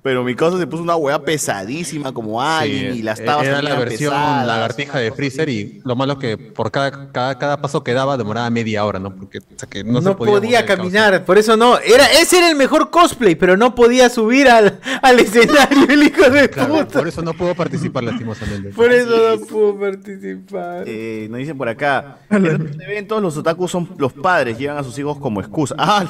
Pero 0.01 0.23
mi 0.23 0.35
causa 0.37 0.59
se 0.59 0.67
puso 0.67 0.83
una 0.83 0.95
hueá 0.97 1.19
pesadísima 1.25 2.13
como 2.13 2.41
Alien 2.41 2.93
Sí, 2.95 3.01
y 3.01 3.03
las 3.03 3.23
tabas 3.23 3.47
era 3.47 3.61
la 3.61 3.75
versión 3.79 4.13
pesadas. 4.13 4.47
lagartija 4.47 4.99
de 5.01 5.11
Freezer 5.13 5.49
y 5.49 5.81
lo 5.85 5.97
malo 5.97 6.13
es 6.15 6.19
que 6.21 6.39
por 6.39 6.71
cada, 6.71 7.11
cada, 7.11 7.37
cada 7.37 7.61
paso 7.61 7.83
que 7.83 7.93
daba 7.95 8.17
demoraba 8.17 8.49
media 8.49 8.85
hora, 8.85 9.01
¿no? 9.01 9.15
Porque 9.15 9.39
o 9.39 9.43
sea, 9.57 9.69
que 9.69 9.83
no, 9.83 10.01
No, 10.01 10.11
se 10.11 10.15
podía, 10.17 10.33
podía, 10.35 10.67
caminar, 10.67 11.25
por 11.25 11.37
eso 11.37 11.57
no. 11.57 11.79
Era, 11.81 12.07
ese 12.13 12.39
era 12.39 12.49
el 12.49 12.57
mejor 12.57 12.91
cosplay, 12.91 13.35
pero 13.35 13.57
no 13.57 13.75
podía 13.75 14.09
subir 14.09 14.49
al, 14.49 14.79
al 15.03 15.19
escenario, 15.19 15.85
el 15.89 16.03
hijo 16.05 16.31
de 16.31 16.49
Claro, 16.49 16.75
puta. 16.79 16.99
por 17.01 17.09
eso 17.09 17.23
no 17.23 17.35
pudo 17.35 17.55
participar 17.57 18.05
lastimosamente. 18.05 18.71
Por 18.71 18.93
eso 18.93 19.37
no 19.37 19.47
pudo 19.47 19.79
participar. 19.81 20.85
Eh, 20.87 21.27
nos 21.29 21.39
dicen 21.39 21.59
por 21.59 21.69
acá, 21.69 22.19
en 22.31 22.45
otros 22.47 22.77
eventos 22.81 23.21
los 23.21 23.37
otakus 23.37 23.71
son 23.73 23.89
los 23.99 24.13
padres, 24.13 24.57
llevan 24.59 24.79
a 24.79 24.85
sus 24.85 24.97
hijos 24.99 25.19
como 25.19 25.41
excusa. 25.41 25.75
Ah, 25.77 26.07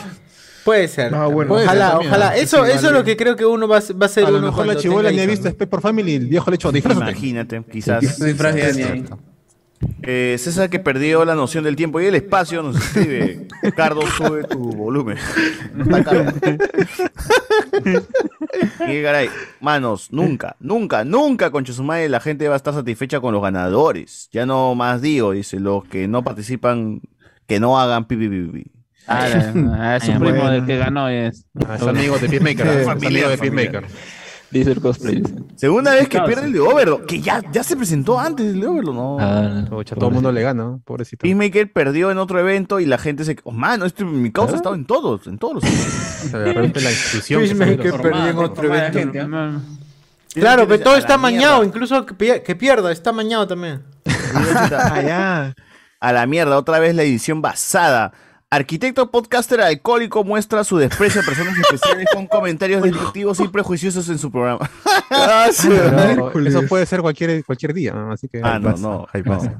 Puede 0.69 0.87
ser. 0.89 1.15
Ah, 1.15 1.27
bueno. 1.29 1.49
Puede 1.49 1.63
ser 1.65 1.69
ojalá, 1.77 1.91
también, 1.93 2.11
ojalá. 2.13 2.37
Eso, 2.37 2.65
Sí, 2.67 2.73
eso 2.73 2.87
es 2.89 2.93
lo 2.93 3.03
que 3.03 3.17
creo 3.17 3.37
que 3.37 3.47
uno 3.47 3.67
va, 3.67 3.79
a 3.79 3.81
ser- 3.81 4.01
va 4.01 4.05
a 4.05 4.09
ser 4.11 4.27
A 4.27 4.31
lo 4.31 4.37
uno 4.37 4.49
mejor 4.49 4.67
la 4.67 4.77
chivola 4.77 5.11
ni 5.11 5.19
ha 5.21 5.27
visto 5.27 5.49
Spec 5.49 5.67
por 5.67 5.81
Family 5.81 6.13
y 6.13 6.17
el 6.17 6.27
viejo 6.27 6.51
le 6.51 6.57
echó 6.57 6.71
disfrazate. 6.71 7.11
imagínate, 7.11 7.63
quizás. 7.73 8.21
Eh, 10.03 10.37
César 10.39 10.69
que 10.69 10.79
perdió 10.79 11.25
la 11.25 11.35
noción 11.35 11.65
del 11.65 11.75
tiempo 11.75 12.01
y 12.03 12.05
el 12.07 12.15
espacio 12.17 12.63
nos 12.63 12.77
escribe, 12.77 13.47
Cardo, 13.77 14.03
sube 14.09 14.45
tu 14.45 14.59
volumen. 14.59 15.17
Está 15.81 16.05
caro. 16.05 16.25
Y 18.89 19.03
caray, 19.03 19.31
manos, 19.61 20.13
nunca, 20.13 20.57
nunca, 20.61 21.05
nunca, 21.05 21.51
con 21.51 21.65
madre 21.83 22.11
la 22.11 22.21
gente 22.21 22.47
va 22.49 22.55
a 22.55 22.57
estar 22.59 22.75
satisfecha 22.75 23.21
con 23.21 23.33
los 23.33 23.43
ganadores. 23.43 24.29
Ya 24.33 24.45
no 24.45 24.75
más 24.75 25.01
digo, 25.01 25.33
dice, 25.33 25.59
los 25.61 25.85
que 25.85 26.09
no 26.09 26.23
participan, 26.23 27.01
que 27.47 27.59
no 27.59 27.79
hagan 27.81 28.07
pipi 28.07 28.29
pipi. 28.29 28.78
Ah, 29.09 29.27
ah, 29.79 29.97
es 29.97 30.09
un 30.09 30.19
primo 30.21 30.49
del 30.51 30.67
que 30.67 30.77
ganó. 30.77 31.09
Es, 31.09 31.45
Ah, 31.67 31.77
es 31.77 31.83
amigo 31.83 32.19
de 32.19 32.29
Peacemaker, 32.29 32.67
Sí, 32.67 32.79
es 32.81 32.89
amigo 32.89 33.29
de. 33.29 33.39
Peacemaker. 33.39 33.87
Dice 34.51 34.73
el 34.73 34.81
cosplay. 34.81 35.23
Segunda 35.57 35.91
vez 35.93 36.09
que 36.09 36.19
pierde 36.23 36.47
el 36.47 36.53
de 36.55 36.61
Overlord, 36.61 37.05
que 37.05 37.21
ya, 37.21 37.43
ya 37.53 37.63
se 37.63 37.77
presentó 37.77 38.19
antes 38.19 38.47
el 38.47 38.61
de 38.61 38.67
Overlord, 38.67 38.95
¿no? 38.95 39.17
Ah, 39.21 39.65
todo 39.99 40.09
el 40.09 40.15
mundo 40.15 40.33
le 40.33 40.41
gana, 40.41 40.79
pobrecito. 40.87 41.21
Peacemaker 41.23 41.71
perdió 41.71 42.11
en 42.11 42.17
otro 42.17 42.41
evento 42.41 42.81
y 42.81 42.87
la 42.87 42.97
gente 42.97 43.25
se... 43.27 43.37
Oh, 43.45 43.51
mano, 43.53 43.85
este, 43.85 44.07
mi 44.07 44.33
causa 44.33 44.55
ha 44.55 44.57
estado 44.57 44.75
en 44.75 44.87
todos, 44.87 45.27
en 45.27 45.37
todos 45.37 45.55
los 45.57 45.65
la 46.33 46.91
institución. 46.91 47.43
Peacemaker 47.43 48.01
perdió 48.01 48.27
en 48.27 48.39
otro 48.39 48.65
evento. 48.75 48.99
gente, 48.99 49.21
¿ah? 49.21 49.61
Claro, 50.33 50.67
pero 50.67 50.83
todo 50.83 50.97
está 50.97 51.19
mierda. 51.19 51.37
mañado, 51.37 51.65
incluso 51.65 52.07
que, 52.07 52.15
pi- 52.15 52.41
que 52.43 52.57
pierda, 52.57 52.91
está 52.91 53.13
mañado 53.13 53.47
también. 53.47 53.83
A 56.01 56.13
la 56.13 56.27
mierda, 56.27 56.57
otra 56.57 56.79
vez 56.79 56.95
la 56.95 57.03
edición 57.03 57.43
basada. 57.43 58.13
Arquitecto 58.51 59.11
podcaster 59.11 59.61
alcohólico 59.61 60.25
muestra 60.25 60.65
su 60.65 60.79
desprecio 60.79 61.21
a 61.21 61.25
personas 61.25 61.55
especiales 61.59 62.07
con 62.15 62.27
comentarios 62.27 62.83
destructivos 62.83 63.39
y 63.41 63.49
prejuiciosos 63.49 64.09
en 64.09 64.19
su 64.19 64.31
programa. 64.33 64.71
Pero 65.63 66.47
Eso 66.47 66.63
puede 66.67 66.87
ser 66.87 67.03
cualquier, 67.03 67.45
cualquier 67.45 67.75
día, 67.75 67.93
¿no? 67.93 68.11
así 68.13 68.27
que. 68.27 68.41
Ah, 68.43 68.59
no, 68.59 68.71
pasa, 68.71 68.83
no, 68.83 69.07
ahí 69.13 69.23
no. 69.23 69.33
pasa. 69.37 69.57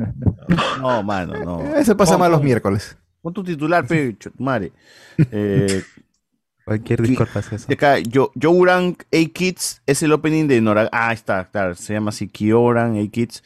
No, 0.81 1.03
mano, 1.03 1.45
no. 1.45 1.77
Eso 1.77 1.97
pasa 1.97 2.17
más 2.17 2.31
los 2.31 2.43
miércoles. 2.43 2.97
Pon 3.21 3.35
tu 3.35 3.45
titular, 3.45 3.87
pe, 3.87 4.17
madre. 4.39 4.73
Eh, 5.19 5.83
Cualquier 6.65 7.03
Discord 7.03 7.29
pasa 7.33 7.57
eso. 7.57 7.67
de 7.67 7.75
acá, 7.75 7.99
Yo, 7.99 8.31
Youran 8.35 8.97
A-Kids 9.13 9.83
es 9.87 10.03
el 10.03 10.13
opening 10.13 10.47
de 10.49 10.61
Nora. 10.61 10.89
Ah, 10.93 11.13
está, 11.13 11.49
claro, 11.51 11.75
se 11.75 11.95
llama 11.95 12.11
así 12.11 12.29
Kioran 12.29 12.99
A-Kids. 12.99 13.43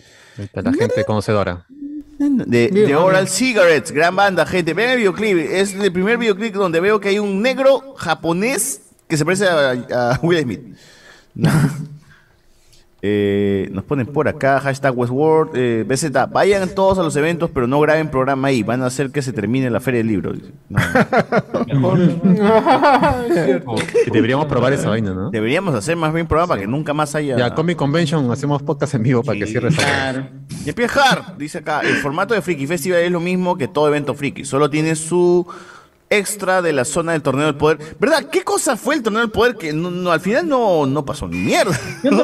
La 0.55 0.73
gente 0.73 1.05
conocedora. 1.05 1.67
De, 2.19 2.69
Bien, 2.69 2.89
de 2.89 2.97
ok. 2.97 3.05
Oral 3.05 3.29
Cigarettes, 3.29 3.91
gran 3.91 4.15
banda, 4.15 4.47
gente. 4.47 4.75
Vean 4.75 4.91
el 4.91 4.99
videoclip. 4.99 5.39
Es 5.39 5.75
el 5.75 5.93
primer 5.93 6.19
videoclip 6.19 6.55
donde 6.55 6.81
veo 6.81 7.01
que 7.01 7.09
hay 7.09 7.19
un 7.19 7.43
negro 7.43 7.95
japonés 7.97 8.83
que 9.09 9.17
se 9.17 9.25
parece 9.25 9.47
a, 9.47 9.71
a 9.71 10.21
Will 10.23 10.41
Smith. 10.43 10.61
No. 11.35 11.51
Eh, 13.05 13.69
nos 13.73 13.83
ponen 13.83 14.07
por 14.07 14.29
acá, 14.29 14.61
hashtag 14.61 14.97
Westworld, 14.97 15.57
eh, 15.57 15.85
BZ, 15.85 16.13
vayan 16.31 16.73
todos 16.73 17.01
a 17.01 17.03
los 17.03 17.17
eventos, 17.17 17.51
pero 17.51 17.67
no 17.67 17.81
graben 17.81 18.09
programa 18.09 18.47
ahí, 18.47 18.63
van 18.63 18.81
a 18.83 18.87
hacer 18.87 19.11
que 19.11 19.23
se 19.23 19.33
termine 19.33 19.69
la 19.71 19.81
feria 19.81 19.99
del 19.99 20.07
libro. 20.07 20.33
No. 20.69 20.79
Deberíamos 24.13 24.47
probar 24.47 24.73
esa 24.73 24.89
vaina, 24.89 25.13
¿no? 25.13 25.33
Deberíamos 25.33 25.75
hacer 25.75 25.97
más 25.97 26.15
bien 26.15 26.29
programa 26.29 26.51
para 26.51 26.61
que 26.61 26.69
nunca 26.69 26.95
más 26.95 27.17
haya... 27.17 27.37
Ya, 27.37 27.53
Comic 27.53 27.77
Convention, 27.77 28.31
hacemos 28.31 28.63
podcast 28.63 28.95
en 28.95 29.03
vivo 29.03 29.25
para 29.25 29.37
que 29.37 29.49
cierre 29.49 29.71
esa. 29.71 29.83
Claro. 29.83 30.29
Y 30.65 30.69
empieza 30.69 31.11
Hard, 31.11 31.39
dice 31.39 31.59
acá, 31.59 31.81
el 31.81 31.97
formato 31.97 32.35
de 32.35 32.43
Freaky 32.43 32.69
Festival 32.69 33.01
es 33.01 33.11
lo 33.11 33.19
mismo 33.19 33.59
que 33.59 33.67
todo 33.67 33.89
evento 33.89 34.15
Freaky, 34.15 34.45
solo 34.45 34.71
tiene 34.71 34.95
su 34.95 35.45
extra 36.19 36.63
de 36.63 36.73
la 36.73 36.85
zona 36.85 37.13
del 37.13 37.23
torneo 37.23 37.47
del 37.47 37.55
poder. 37.57 37.79
¿Verdad? 37.99 38.25
¿Qué 38.31 38.43
cosa 38.43 38.77
fue 38.77 38.95
el 38.97 39.03
torneo 39.03 39.21
del 39.23 39.31
poder 39.31 39.57
que 39.57 39.73
no, 39.73 39.91
no, 39.91 40.13
al 40.13 40.21
final 40.21 40.49
no, 40.49 40.87
no 40.87 41.05
pasó 41.05 41.27
ni 41.29 41.39
mierda? 41.39 41.77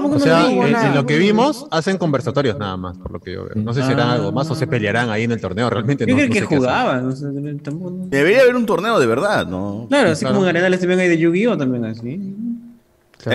O 0.05 0.19
sea, 0.19 0.51
en, 0.51 0.75
en 0.77 0.95
lo 0.95 1.07
que 1.07 1.17
vimos, 1.19 1.67
hacen 1.71 1.99
conversatorios 1.99 2.59
nada 2.59 2.77
más, 2.77 2.97
por 2.99 3.11
lo 3.13 3.21
que 3.21 3.33
yo 3.33 3.45
veo. 3.45 3.53
No 3.57 3.73
sé 3.75 3.83
si 3.83 3.89
será 3.89 4.13
algo 4.13 4.33
más 4.33 4.51
o 4.51 4.55
se 4.55 4.67
pelearán 4.67 5.11
ahí 5.11 5.25
en 5.25 5.33
el 5.33 5.41
torneo, 5.41 5.71
realmente 5.71 6.05
Yo 6.07 6.15
no, 6.15 6.17
creo 6.17 6.29
no 6.29 6.49
que 6.49 6.57
jugaban. 6.57 7.07
o 7.09 7.13
sea, 7.17 7.29
tampoco- 7.63 8.07
Debería 8.09 8.41
haber 8.43 8.57
un 8.57 8.67
torneo 8.67 8.99
de 8.99 9.07
verdad, 9.07 9.47
¿no? 9.47 9.87
Claro, 9.89 10.11
así 10.11 10.25
como 10.25 10.43
en 10.43 10.49
Arenales 10.49 10.81
también 10.81 11.01
hay 11.01 11.09
de 11.09 11.19
Yu-Gi-Oh! 11.19 11.57
también 11.57 11.85
así. 11.85 12.17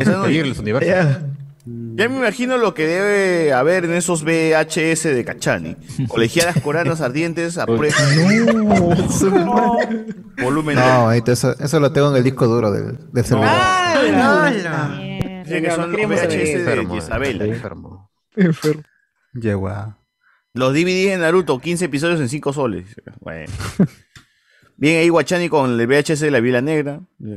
No- 0.06 0.24
Seguir 0.26 0.48
los 0.48 0.60
universos. 0.60 1.18
Ya 1.66 2.10
me 2.10 2.18
imagino 2.18 2.58
lo 2.58 2.74
que 2.74 2.86
debe 2.86 3.54
haber 3.54 3.86
en 3.86 3.94
esos 3.94 4.24
VHS 4.24 5.04
de 5.04 5.24
Cachani. 5.26 5.78
Colegiadas 6.10 6.60
coreanas 6.62 7.00
ardientes 7.00 7.58
a 7.58 7.66
prueba. 7.66 7.96
Volumen 10.42 10.76
No, 10.76 11.12
eso, 11.12 11.56
eso 11.58 11.80
lo 11.80 11.92
tengo 11.94 12.10
en 12.12 12.18
el 12.18 12.24
disco 12.24 12.48
duro 12.48 12.72
del, 12.72 12.98
del 13.14 13.26
celular. 13.26 13.98
Dicen 15.46 15.64
que 15.64 15.72
son 15.72 15.92
los 15.92 16.02
VHS 16.02 16.28
de 16.30 16.54
Enfermo, 16.54 16.98
Isabela. 16.98 17.46
enfermo. 17.46 18.12
Llegó 19.34 19.98
Los 20.54 20.74
DVDs 20.74 21.12
de 21.12 21.18
Naruto, 21.18 21.60
15 21.60 21.86
episodios 21.86 22.20
en 22.20 22.30
5 22.30 22.54
soles. 22.54 22.86
Bueno. 23.22 23.52
Bien 24.76 25.00
ahí 25.00 25.10
Guachani 25.10 25.50
con 25.50 25.80
el 25.80 25.88
VHS 25.88 26.20
de 26.20 26.32
la 26.32 26.40
Biblia 26.40 26.62
Negra. 26.62 27.02
La 27.20 27.36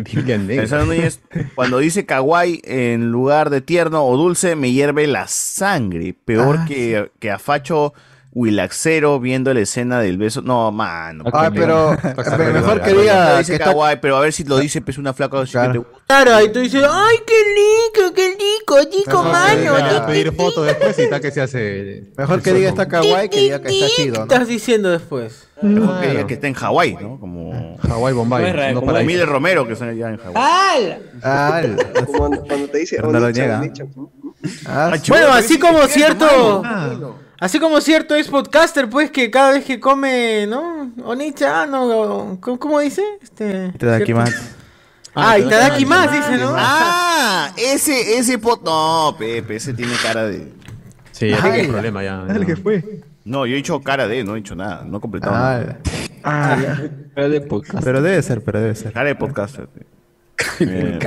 Biblia 0.00 0.38
negra. 0.38 0.62
Alessandro 0.62 0.86
Núñez, 0.86 1.20
cuando 1.54 1.78
dice 1.78 2.06
kawaii 2.06 2.60
en 2.64 3.10
lugar 3.10 3.50
de 3.50 3.60
tierno 3.60 4.04
o 4.04 4.16
dulce, 4.16 4.56
me 4.56 4.72
hierve 4.72 5.06
la 5.06 5.28
sangre. 5.28 6.14
Peor 6.24 6.60
Ah, 6.60 6.64
que, 6.66 7.10
que 7.20 7.30
a 7.30 7.38
Facho 7.38 7.92
Wilaxero 8.32 9.18
viendo 9.20 9.52
la 9.54 9.60
escena 9.60 10.00
del 10.00 10.18
beso. 10.18 10.42
No, 10.42 10.70
mano. 10.70 11.24
Ah, 11.32 11.50
pero 11.52 11.96
me- 12.38 12.52
mejor 12.52 12.82
que 12.82 12.92
diga 12.92 13.38
dice 13.38 13.52
que 13.52 13.56
está- 13.56 13.72
kawaii, 13.72 13.98
pero 14.00 14.16
a 14.16 14.20
ver 14.20 14.32
si 14.32 14.44
lo 14.44 14.58
dice, 14.58 14.80
pues 14.80 14.98
una 14.98 15.12
flaca. 15.14 15.40
así 15.40 15.52
que 15.52 15.78
te- 15.78 15.82
Claro, 16.06 16.34
ahí 16.34 16.52
tú 16.52 16.60
dices, 16.60 16.84
ay, 16.88 17.16
qué 17.26 17.34
rico, 18.04 18.14
qué 18.14 18.28
rico, 18.38 18.76
rico, 18.92 19.22
mano. 19.24 19.72
Voy 19.72 19.80
a 19.82 19.88
¿Qué, 20.06 20.12
pedir 20.12 20.32
fotos 20.34 20.66
después 20.66 20.98
y 20.98 21.02
está 21.02 21.20
que 21.20 21.30
se 21.30 21.40
hace. 21.40 22.12
Mejor 22.16 22.42
que 22.42 22.52
diga 22.52 22.68
está 22.68 22.86
kawaii 22.86 23.28
que 23.28 23.40
diga 23.40 23.60
que 23.62 23.68
está 23.70 23.86
chido, 23.96 24.16
¿no? 24.16 24.22
estás 24.22 24.46
diciendo 24.48 24.90
después? 24.90 25.48
Mejor 25.60 26.00
que 26.00 26.08
diga 26.08 26.26
que 26.26 26.34
está 26.34 26.46
en 26.46 26.54
Hawái, 26.54 26.94
¿no? 27.00 27.18
Como. 27.18 27.76
Hawái, 27.78 28.14
Bombay. 28.14 28.74
Como 28.74 28.92
Miller 29.02 29.28
Romero, 29.28 29.66
que 29.66 29.72
están 29.72 29.88
allá 29.88 30.10
en 30.10 30.18
Hawái. 30.18 30.98
Ah, 31.22 31.62
Como 32.06 32.18
cuando, 32.18 32.42
cuando 32.42 32.68
te 32.68 32.78
dice, 32.78 32.98
no 33.02 33.10
lo 33.10 33.18
"Onichan, 33.26 33.32
niega. 33.44 33.58
Onichan". 33.58 33.88
ah, 34.66 34.92
chibola, 35.00 35.22
Bueno, 35.26 35.34
así 35.36 35.58
como 35.58 35.82
cierto. 35.88 36.62
Así 37.40 37.58
como 37.58 37.80
cierto 37.80 38.14
es 38.14 38.28
podcaster, 38.28 38.88
pues 38.88 39.10
que 39.10 39.30
cada 39.30 39.52
vez 39.52 39.64
que 39.64 39.80
come, 39.80 40.46
¿no? 40.46 40.92
Onicha, 41.04 41.66
no, 41.66 42.38
¿cómo, 42.40 42.58
cómo 42.58 42.80
dice? 42.80 43.02
Este, 43.22 43.72
Itadakimasu. 43.74 44.32
¿cierto? 44.32 44.54
Ah, 45.14 45.38
Itadaki 45.38 45.84
más, 45.84 46.12
dice, 46.12 46.36
¿no? 46.38 46.52
Ah, 46.56 47.52
ese, 47.56 48.18
ese 48.18 48.38
pot. 48.38 48.62
No, 48.64 49.16
Pepe, 49.18 49.56
ese 49.56 49.74
tiene 49.74 49.94
cara 50.02 50.24
de. 50.24 50.52
Sí, 51.10 51.30
ya 51.30 51.42
tiene 51.42 51.68
problema 51.68 52.04
ya. 52.04 52.18
Dale, 52.18 52.46
¿qué 52.46 52.54
fue? 52.56 53.02
No, 53.24 53.44
yo 53.44 53.54
he 53.54 53.56
dicho 53.56 53.80
cara 53.82 54.06
de, 54.06 54.22
no 54.22 54.34
he 54.34 54.36
dicho 54.36 54.54
nada, 54.54 54.84
no 54.86 54.98
he 54.98 55.00
completado 55.00 55.32
nada. 55.32 55.78
Ah, 56.22 56.52
Ah, 56.54 56.58
ya. 56.62 56.82
Pero 57.14 57.28
de 57.30 57.40
podcast. 57.40 57.82
pero 57.84 58.00
debe 58.02 58.22
ser, 58.22 58.42
pero 58.44 58.60
debe 58.60 58.74
ser. 58.74 58.92
Cara 58.92 59.08
de 59.08 59.14
podcast. 59.16 59.58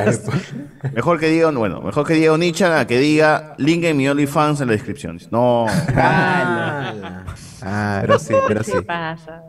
Eh, 0.84 0.92
mejor 0.94 1.20
que 1.20 1.28
diga, 1.28 1.52
bueno, 1.52 1.82
mejor 1.82 2.08
que 2.08 2.14
diga 2.14 2.32
Onichan 2.32 2.74
a 2.74 2.88
que 2.88 2.98
diga 3.00 3.54
link 3.58 3.84
en 3.84 3.98
mi 3.98 4.08
OnlyFans 4.08 4.62
en 4.62 4.68
la 4.68 4.74
descripción. 4.74 5.20
No. 5.30 5.66
Ah, 7.64 8.00
pero 8.02 8.18
sí, 8.18 8.34
pero 8.48 8.64
sí. 8.64 8.72
¿Qué 8.72 8.82
pasa? 8.82 9.44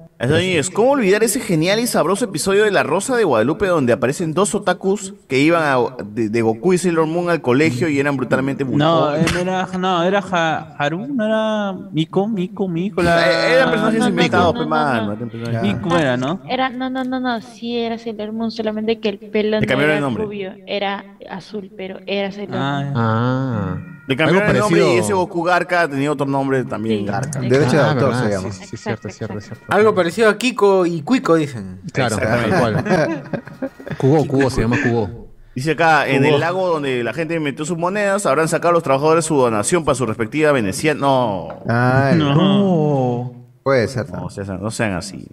¿Cómo 0.73 0.92
olvidar 0.92 1.25
ese 1.25 1.41
genial 1.41 1.81
y 1.81 1.86
sabroso 1.89 2.25
episodio 2.26 2.62
de 2.65 2.70
La 2.70 2.84
Rosa 2.84 3.17
de 3.17 3.25
Guadalupe 3.25 3.67
donde 3.67 3.92
aparecen 3.92 4.34
dos 4.34 4.55
otakus 4.55 5.15
que 5.28 5.41
iban 5.41 5.62
a- 5.65 5.97
de, 6.05 6.28
de 6.28 6.42
Goku 6.42 6.73
y 6.75 6.78
Sailor 6.78 7.07
Moon 7.09 7.28
al 7.28 7.41
colegio 7.42 7.89
y 7.89 7.99
eran 7.99 8.17
brutalmente 8.17 8.65
No, 8.65 9.17
eh, 9.17 9.25
no 9.34 9.41
era, 9.41 9.67
no, 9.78 10.02
era 10.05 10.20
Ha- 10.31 10.76
Haru, 10.78 11.09
no 11.09 11.25
era 11.26 11.73
Miko, 11.91 12.28
Miko, 12.28 12.68
Miko. 12.68 13.02
La... 13.02 13.20
Eh, 13.28 13.55
eran 13.55 13.70
personajes 13.70 14.01
no, 14.01 14.09
inventados, 14.09 14.55
no, 14.55 14.62
eran 14.62 15.28
personajes- 15.28 15.62
Miko 15.62 15.97
era, 15.99 16.17
¿no? 16.17 16.41
Era, 16.49 16.68
no, 16.68 16.89
no, 16.89 17.02
no, 17.02 17.18
no, 17.18 17.41
sí 17.41 17.76
era 17.78 17.99
Sailor 17.99 18.33
Moon, 18.33 18.51
solamente 18.52 19.01
que 19.01 19.09
el 19.09 19.18
pelo 19.18 19.60
no 19.60 19.81
era 19.81 19.94
el 19.97 20.01
nombre. 20.01 20.25
rubio, 20.25 20.52
era 20.67 21.05
azul, 21.31 21.70
pero 21.76 21.99
era 22.07 22.31
Sailor 22.31 22.59
Moon. 22.60 22.92
Ah. 22.94 23.76
Le 24.06 24.16
cambiaron 24.16 24.42
el 24.50 24.56
Algo 24.56 24.62
nombre 24.64 24.81
y 24.81 24.84
parecido- 24.84 25.05
ese 25.05 25.12
Goku 25.12 25.42
Garca 25.44 25.89
tenía 25.89 26.10
otro 26.10 26.26
nombre 26.26 26.64
también, 26.64 27.06
Garca. 27.06 27.39
Derecho 27.40 27.70
de 27.76 27.78
Ah, 27.78 27.90
autor 27.92 28.14
se 28.16 28.28
llama. 28.31 28.50
Sí, 28.52 28.58
sí, 28.62 28.66
sí, 28.70 28.76
cierto, 28.76 29.08
cierto, 29.08 29.40
cierto. 29.40 29.64
Algo 29.68 29.94
parecido 29.94 30.28
a 30.28 30.36
Kiko 30.36 30.84
y 30.86 31.02
Cuico, 31.02 31.36
dicen. 31.36 31.81
Claro, 31.92 32.16
tal 32.18 32.50
cual. 32.58 33.22
Cubo, 33.98 34.26
Cubo, 34.26 34.50
se 34.50 34.62
llama 34.62 34.76
Cubo. 34.82 35.28
Dice 35.55 35.72
acá, 35.72 36.08
en 36.08 36.24
el 36.24 36.40
lago 36.40 36.66
donde 36.68 37.05
la 37.05 37.12
gente 37.12 37.39
metió 37.39 37.64
sus 37.64 37.76
monedas, 37.76 38.24
habrán 38.26 38.48
sacado 38.48 38.72
los 38.72 38.82
trabajadores 38.82 39.24
su 39.26 39.36
donación 39.36 39.84
para 39.84 39.94
su 39.94 40.06
respectiva 40.06 40.50
venecía. 40.50 40.94
No. 40.94 41.48
Ay, 41.68 42.16
no. 42.18 43.32
Puede 43.62 43.86
ser. 43.89 44.10
No, 44.10 44.31
sean- 44.31 44.60
no 44.62 44.70
sean 44.70 44.94
así. 44.94 45.28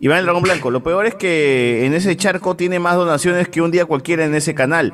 Iván 0.00 0.18
el 0.18 0.24
Dragón 0.24 0.42
Blanco, 0.42 0.70
lo 0.72 0.82
peor 0.82 1.06
es 1.06 1.14
que 1.14 1.86
en 1.86 1.94
ese 1.94 2.16
charco 2.16 2.56
tiene 2.56 2.80
más 2.80 2.96
donaciones 2.96 3.46
que 3.48 3.60
un 3.62 3.70
día 3.70 3.84
cualquiera 3.84 4.24
en 4.24 4.34
ese 4.34 4.52
canal. 4.54 4.92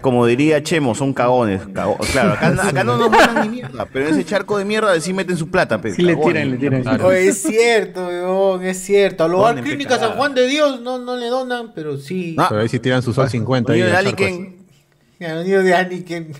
Como 0.00 0.24
diría 0.26 0.62
Chemo, 0.62 0.94
son 0.94 1.12
cagones. 1.12 1.60
cago- 1.74 1.98
Claro, 2.12 2.32
acá, 2.32 2.48
acá 2.68 2.84
no 2.84 2.96
nos 2.96 3.10
donan 3.10 3.42
ni 3.42 3.48
mierda, 3.56 3.86
pero 3.92 4.08
en 4.08 4.14
ese 4.14 4.24
charco 4.24 4.56
de 4.58 4.64
mierda 4.64 4.98
sí 5.00 5.12
meten 5.12 5.36
su 5.36 5.50
plata. 5.50 5.80
Pe, 5.80 5.92
Sí 5.94 6.02
le 6.02 6.16
tiran, 6.16 6.50
le 6.50 6.56
tiran. 6.56 7.00
Oye, 7.02 7.28
es 7.28 7.42
cierto, 7.42 8.06
weón, 8.06 8.64
es 8.64 8.78
cierto. 8.82 9.24
A 9.24 9.28
lo 9.28 9.38
Donen, 9.38 9.64
Clínica 9.64 9.94
pe, 9.96 10.00
San 10.00 10.12
Juan 10.12 10.34
de 10.34 10.46
Dios 10.46 10.80
no, 10.80 10.98
no 10.98 11.16
le 11.16 11.26
donan, 11.28 11.72
pero 11.74 11.96
sí. 11.98 12.34
Ah. 12.38 12.46
Pero 12.48 12.62
ahí 12.62 12.68
sí 12.68 12.78
tiran 12.78 13.02
su 13.02 13.12
sol 13.12 13.28
50. 13.28 13.72
ahí 13.72 13.78
Niño 13.78 13.86
de 13.86 13.92
charco 13.92 14.04
los 14.04 14.14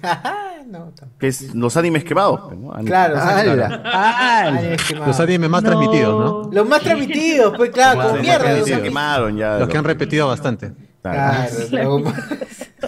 no, 0.66 0.92
que 1.18 1.26
es 1.28 1.54
los 1.54 1.76
animes 1.76 2.02
quemados. 2.04 2.48
pe, 2.48 2.56
¿no? 2.56 2.72
Anime. 2.72 2.88
Claro, 2.88 3.16
sí, 3.16 3.20
Ala. 3.28 3.54
claro. 3.54 3.82
Ay, 3.92 4.68
es 4.72 4.84
que 4.84 4.94
Los 4.94 5.20
animes 5.20 5.50
más 5.50 5.62
No. 5.62 5.68
transmitidos, 5.70 6.24
¿no? 6.46 6.50
Los 6.52 6.66
más 6.68 6.80
transmitidos, 6.80 7.54
pues 7.56 7.70
claro, 7.70 8.00
con 8.02 8.12
los 8.12 8.20
mierda. 8.22 8.82
quemaron 8.82 9.36
ya. 9.36 9.58
Los 9.58 9.68
que 9.68 9.76
han 9.76 9.84
repetido 9.84 10.28
bastante. 10.28 10.72
Claro. 11.02 12.02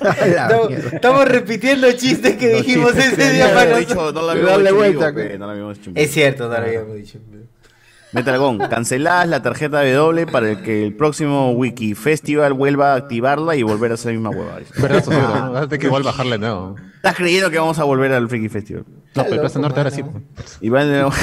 La 0.02 0.48
Estamos, 0.92 1.28
repitiendo 1.28 1.90
chistes 1.92 2.36
que 2.36 2.52
Los 2.52 2.66
dijimos 2.66 2.92
chistes 2.92 3.12
ese 3.12 3.22
que 3.22 3.30
día 3.30 3.54
para 3.54 3.80
nosotros. 3.80 4.14
no 4.14 5.52
vivo. 5.52 5.72
Es 5.94 6.10
cierto, 6.10 6.48
no 6.48 6.58
lo 6.58 6.64
habíamos 6.64 6.94
dicho. 6.94 7.18
Metalgón, 8.12 8.58
canceladas 8.58 9.26
la 9.26 9.42
tarjeta 9.42 9.82
W 9.82 10.26
para 10.26 10.50
el 10.50 10.62
que 10.62 10.84
el 10.84 10.94
próximo 10.94 11.52
Wiki 11.52 11.94
Festival 11.94 12.52
vuelva 12.52 12.92
a 12.92 12.96
activarla 12.96 13.56
y 13.56 13.62
volver 13.62 13.90
a 13.90 13.94
hacer 13.94 14.12
la 14.12 14.20
misma 14.20 14.30
hueva. 14.30 14.58
¿Verdad? 14.76 15.04
¿no? 15.08 15.52
Vas 15.52 15.62
a 15.62 15.66
tener 15.66 15.80
que 15.80 15.86
igual 15.86 16.02
bajarle 16.02 16.38
nuevo. 16.38 16.76
¿Estás 16.96 17.16
creyendo 17.16 17.50
que 17.50 17.58
vamos 17.58 17.78
a 17.78 17.84
volver 17.84 18.12
al 18.12 18.28
Freaky 18.28 18.50
Festival? 18.50 18.84
No, 19.14 19.24
pero 19.24 19.40
Plaza 19.40 19.58
Norte 19.58 19.80
ahora 19.80 19.90
sí. 19.90 20.02
pues. 20.02 20.58
De 20.60 20.68
nuevo. 20.68 21.10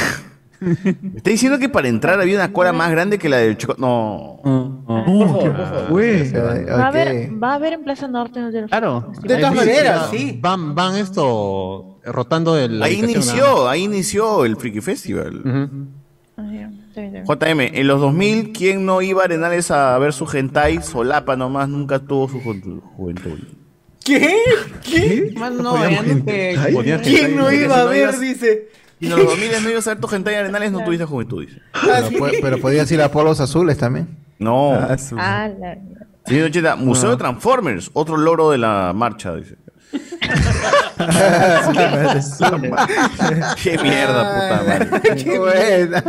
Me 0.62 1.18
está 1.18 1.30
diciendo 1.30 1.58
que 1.60 1.70
para 1.70 1.88
entrar 1.88 2.20
había 2.20 2.36
una 2.36 2.52
cola 2.52 2.74
más 2.74 2.92
grande 2.92 3.18
que 3.18 3.30
la 3.30 3.38
del 3.38 3.58
Choco. 3.58 3.76
No. 3.78 4.42
Güey. 5.90 6.32
Va 6.34 6.86
a 6.86 6.88
haber, 6.88 7.32
va 7.42 7.52
a 7.52 7.56
haber 7.56 7.74
en 7.74 7.84
Plaza 7.84 8.08
Norte. 8.08 8.40
¿no? 8.40 8.52
Claro. 8.68 9.12
De 9.24 9.38
todas 9.38 9.56
maneras, 9.56 10.10
sí. 10.12 10.38
Van, 10.42 10.76
van 10.76 10.96
esto 10.96 12.00
rotando 12.06 12.58
el. 12.58 12.82
Ahí 12.84 13.00
inició, 13.00 13.68
ahí 13.70 13.84
inició 13.84 14.46
el 14.46 14.56
Freaky 14.58 14.82
Festival. 14.82 15.42
JM, 17.28 17.60
en 17.62 17.88
los 17.88 18.02
2000, 18.02 18.52
¿quién 18.52 18.86
no 18.86 19.02
iba 19.02 19.22
a 19.22 19.26
Arenales 19.26 19.72
a 19.72 19.98
ver 20.00 20.12
su 20.14 20.26
hentai? 20.32 20.82
Solapa 20.82 21.36
nomás, 21.36 21.70
nunca 21.70 22.00
tuvo 22.00 22.28
su 22.30 22.42
ju- 22.42 22.82
juventud. 22.96 23.40
¿Qué? 24.04 24.36
¿Qué? 24.84 25.34
Más 25.38 25.52
no, 25.54 25.78
ya 25.90 26.02
no 26.02 26.24
te- 26.24 26.58
Ponían 26.74 27.02
¿Quién 27.02 27.36
no 27.36 27.52
iba 27.52 27.82
a 27.82 27.86
ver? 27.86 28.18
Dice. 28.18 28.70
Y 29.00 29.06
en 29.06 29.12
los 29.16 29.26
2000 29.26 29.64
no 29.64 29.70
ibas 29.70 29.88
a 29.88 29.92
ver 29.92 30.02
tu 30.02 30.14
hentai 30.14 30.34
en 30.36 30.40
Arenales, 30.42 30.72
no 30.72 30.84
tuviste 30.84 31.06
juventud, 31.06 31.42
dice. 31.46 31.62
Pero, 31.74 32.10
pu- 32.10 32.40
pero 32.42 32.58
podías 32.60 32.92
ir 32.92 33.02
a 33.02 33.10
polos 33.12 33.40
azules 33.40 33.78
también. 33.78 34.08
No. 34.40 34.74
Ah, 34.74 34.96
Ah, 35.18 35.48
la- 35.60 35.78
Señor 36.26 36.48
Ocheta, 36.48 36.76
Museo 36.76 37.12
de 37.12 37.18
Transformers, 37.18 37.90
otro 37.94 38.18
logro 38.18 38.52
de 38.52 38.58
la 38.58 38.92
marcha, 38.94 39.34
dice. 39.36 39.56
Qué 43.64 43.78
mierda, 43.82 44.34
puta 44.36 44.64
madre. 44.68 44.90
Qué 45.24 45.40
buena. 45.40 46.04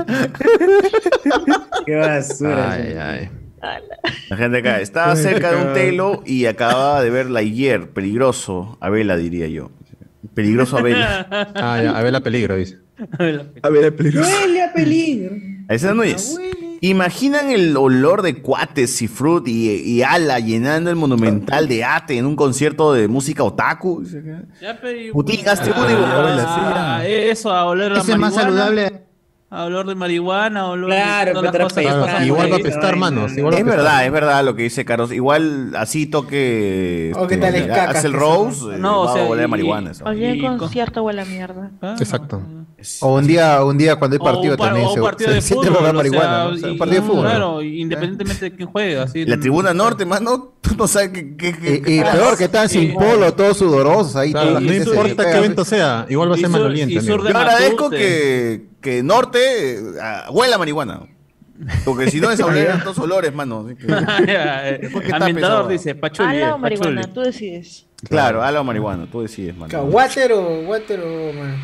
Qué 1.86 1.96
basura. 1.96 2.72
Ay, 2.72 2.94
ay. 2.98 3.30
La 4.30 4.36
gente 4.36 4.58
acá 4.58 4.80
estaba 4.80 5.14
cerca 5.16 5.52
de 5.52 5.64
un 5.64 5.72
telo 5.74 6.22
y 6.24 6.46
acababa 6.46 7.02
de 7.02 7.10
ver 7.10 7.30
Lightyear, 7.30 7.88
peligroso, 7.88 8.78
Abela 8.80 9.16
diría 9.16 9.48
yo. 9.48 9.70
Peligroso 10.34 10.78
Abela. 10.78 11.26
Ah, 11.54 11.80
ya, 11.82 11.90
a 11.96 12.02
ver 12.02 12.12
la 12.12 12.20
peligro, 12.20 12.56
dice. 12.56 12.78
A 13.62 13.68
ver, 13.70 13.84
el 13.84 13.94
peligro. 13.94 14.22
Huele 14.22 14.62
a 14.62 14.72
peligro. 14.72 15.36
Esa 15.68 15.94
no 15.94 16.02
es. 16.02 16.38
¿Imaginan 16.82 17.50
el 17.50 17.76
olor 17.76 18.22
de 18.22 18.40
cuates 18.40 19.02
y 19.02 19.08
fruit 19.08 19.46
y, 19.46 19.70
y 19.70 20.02
ala 20.02 20.40
llenando 20.40 20.88
el 20.88 20.96
monumental 20.96 21.68
de 21.68 21.84
Ate 21.84 22.16
en 22.16 22.24
un 22.24 22.36
concierto 22.36 22.94
de 22.94 23.06
música 23.06 23.44
otaku? 23.44 24.02
Putin, 25.12 25.48
hazte 25.48 25.70
un 25.70 25.86
dibujo. 25.86 26.06
Ah, 26.06 27.02
eso, 27.06 27.50
a 27.50 27.66
oler 27.66 27.92
a 27.92 27.98
Ese 27.98 28.12
es 28.12 28.18
más 28.18 28.34
saludable. 28.34 29.09
A 29.52 29.64
olor 29.64 29.84
de 29.88 29.96
marihuana, 29.96 30.60
a 30.60 30.66
olor 30.68 30.90
Claro, 30.90 31.42
de 31.42 31.48
todas 31.48 31.54
las 31.54 31.72
cosas. 31.72 32.24
igual 32.24 32.50
va 32.52 32.54
a 32.54 32.56
ahí. 32.58 32.62
pescar 32.62 32.94
manos. 32.94 33.36
Igual 33.36 33.54
Es 33.54 33.64
verdad, 33.64 34.06
es 34.06 34.12
verdad 34.12 34.44
lo 34.44 34.54
que 34.54 34.62
dice 34.62 34.84
Carlos. 34.84 35.10
Igual 35.10 35.72
así 35.76 36.06
toque 36.06 37.12
O 37.16 37.26
que 37.26 37.34
este, 37.34 37.46
tal 37.46 37.54
es 37.56 37.66
caca, 37.66 37.90
Axel 37.90 38.12
que 38.12 38.16
Rose, 38.18 38.60
se- 38.60 38.74
eh, 38.76 38.78
No, 38.78 39.00
o 39.02 39.06
va 39.06 39.12
sea, 39.12 39.24
a 39.24 39.28
oler 39.28 39.48
marihuana. 39.48 39.90
eso. 39.90 40.04
Oye, 40.04 40.30
el 40.30 40.36
Y 40.38 40.40
con- 40.40 40.56
concierto 40.58 41.02
huele 41.02 41.22
a 41.22 41.24
mierda. 41.24 41.70
Exacto. 41.98 42.40
O 43.00 43.16
un 43.16 43.26
día, 43.26 43.62
un 43.64 43.76
día 43.76 43.96
cuando 43.96 44.14
hay 44.14 44.20
O 44.20 44.24
partido 44.24 44.52
un 44.52 44.56
par- 44.58 44.68
también 44.68 44.86
o 44.86 44.90
un 44.90 44.94
se, 44.94 45.02
partido 45.02 45.28
se 45.30 45.34
de 45.34 45.42
siente 45.42 45.66
fútbol, 45.66 45.82
o. 45.84 45.88
O 46.46 46.70
un 46.70 46.78
partido 46.78 47.02
de 47.02 47.06
fútbol. 47.08 47.26
Claro, 47.26 47.62
independientemente 47.62 48.44
de 48.50 48.56
quién 48.56 48.68
juega. 48.70 49.02
Así, 49.02 49.24
La 49.26 49.38
tribuna 49.38 49.74
norte, 49.74 50.06
mano, 50.06 50.52
tú 50.60 50.76
no 50.78 50.86
sabes 50.86 51.08
qué. 51.10 51.36
qué- 51.36 51.52
qué- 51.58 51.82
Y, 51.92 51.98
y 51.98 52.02
peor 52.04 52.38
que 52.38 52.44
están 52.44 52.68
sin 52.68 52.94
polo, 52.94 53.34
todos 53.34 53.56
sudorosos 53.58 54.14
ahí. 54.14 54.32
La 54.32 54.60
no 54.60 54.72
importa 54.72 55.24
qué 55.28 55.38
evento 55.38 55.64
sea, 55.64 56.06
igual 56.08 56.30
va 56.30 56.36
a 56.36 56.38
ser 56.38 56.48
maloliente. 56.48 57.00
Yo 57.04 57.16
agradezco 57.16 57.90
que, 57.90 58.69
que 58.80 59.02
norte 59.02 59.74
eh, 59.74 59.80
ah, 60.00 60.26
huela 60.30 60.56
a 60.56 60.58
marihuana. 60.58 61.02
Porque 61.84 62.10
si 62.10 62.20
no 62.20 62.30
es 62.30 62.40
oler 62.40 62.70
estos 62.78 62.98
olores, 62.98 63.34
mano. 63.34 63.66
así 63.66 63.76
que- 63.76 63.86
dice, 65.68 65.94
pachuli. 65.94 66.28
Ala 66.28 66.54
o 66.54 66.58
marihuana, 66.58 67.02
pachuli. 67.02 67.14
tú 67.14 67.20
decides. 67.20 67.86
Claro, 68.08 68.42
ala 68.42 68.60
o 68.60 68.64
marihuana, 68.64 69.06
tú 69.10 69.20
decides, 69.20 69.56
mano. 69.56 69.82
Water 69.84 70.32
o 70.32 70.60
water 70.62 71.00
o 71.00 71.32
man. 71.34 71.56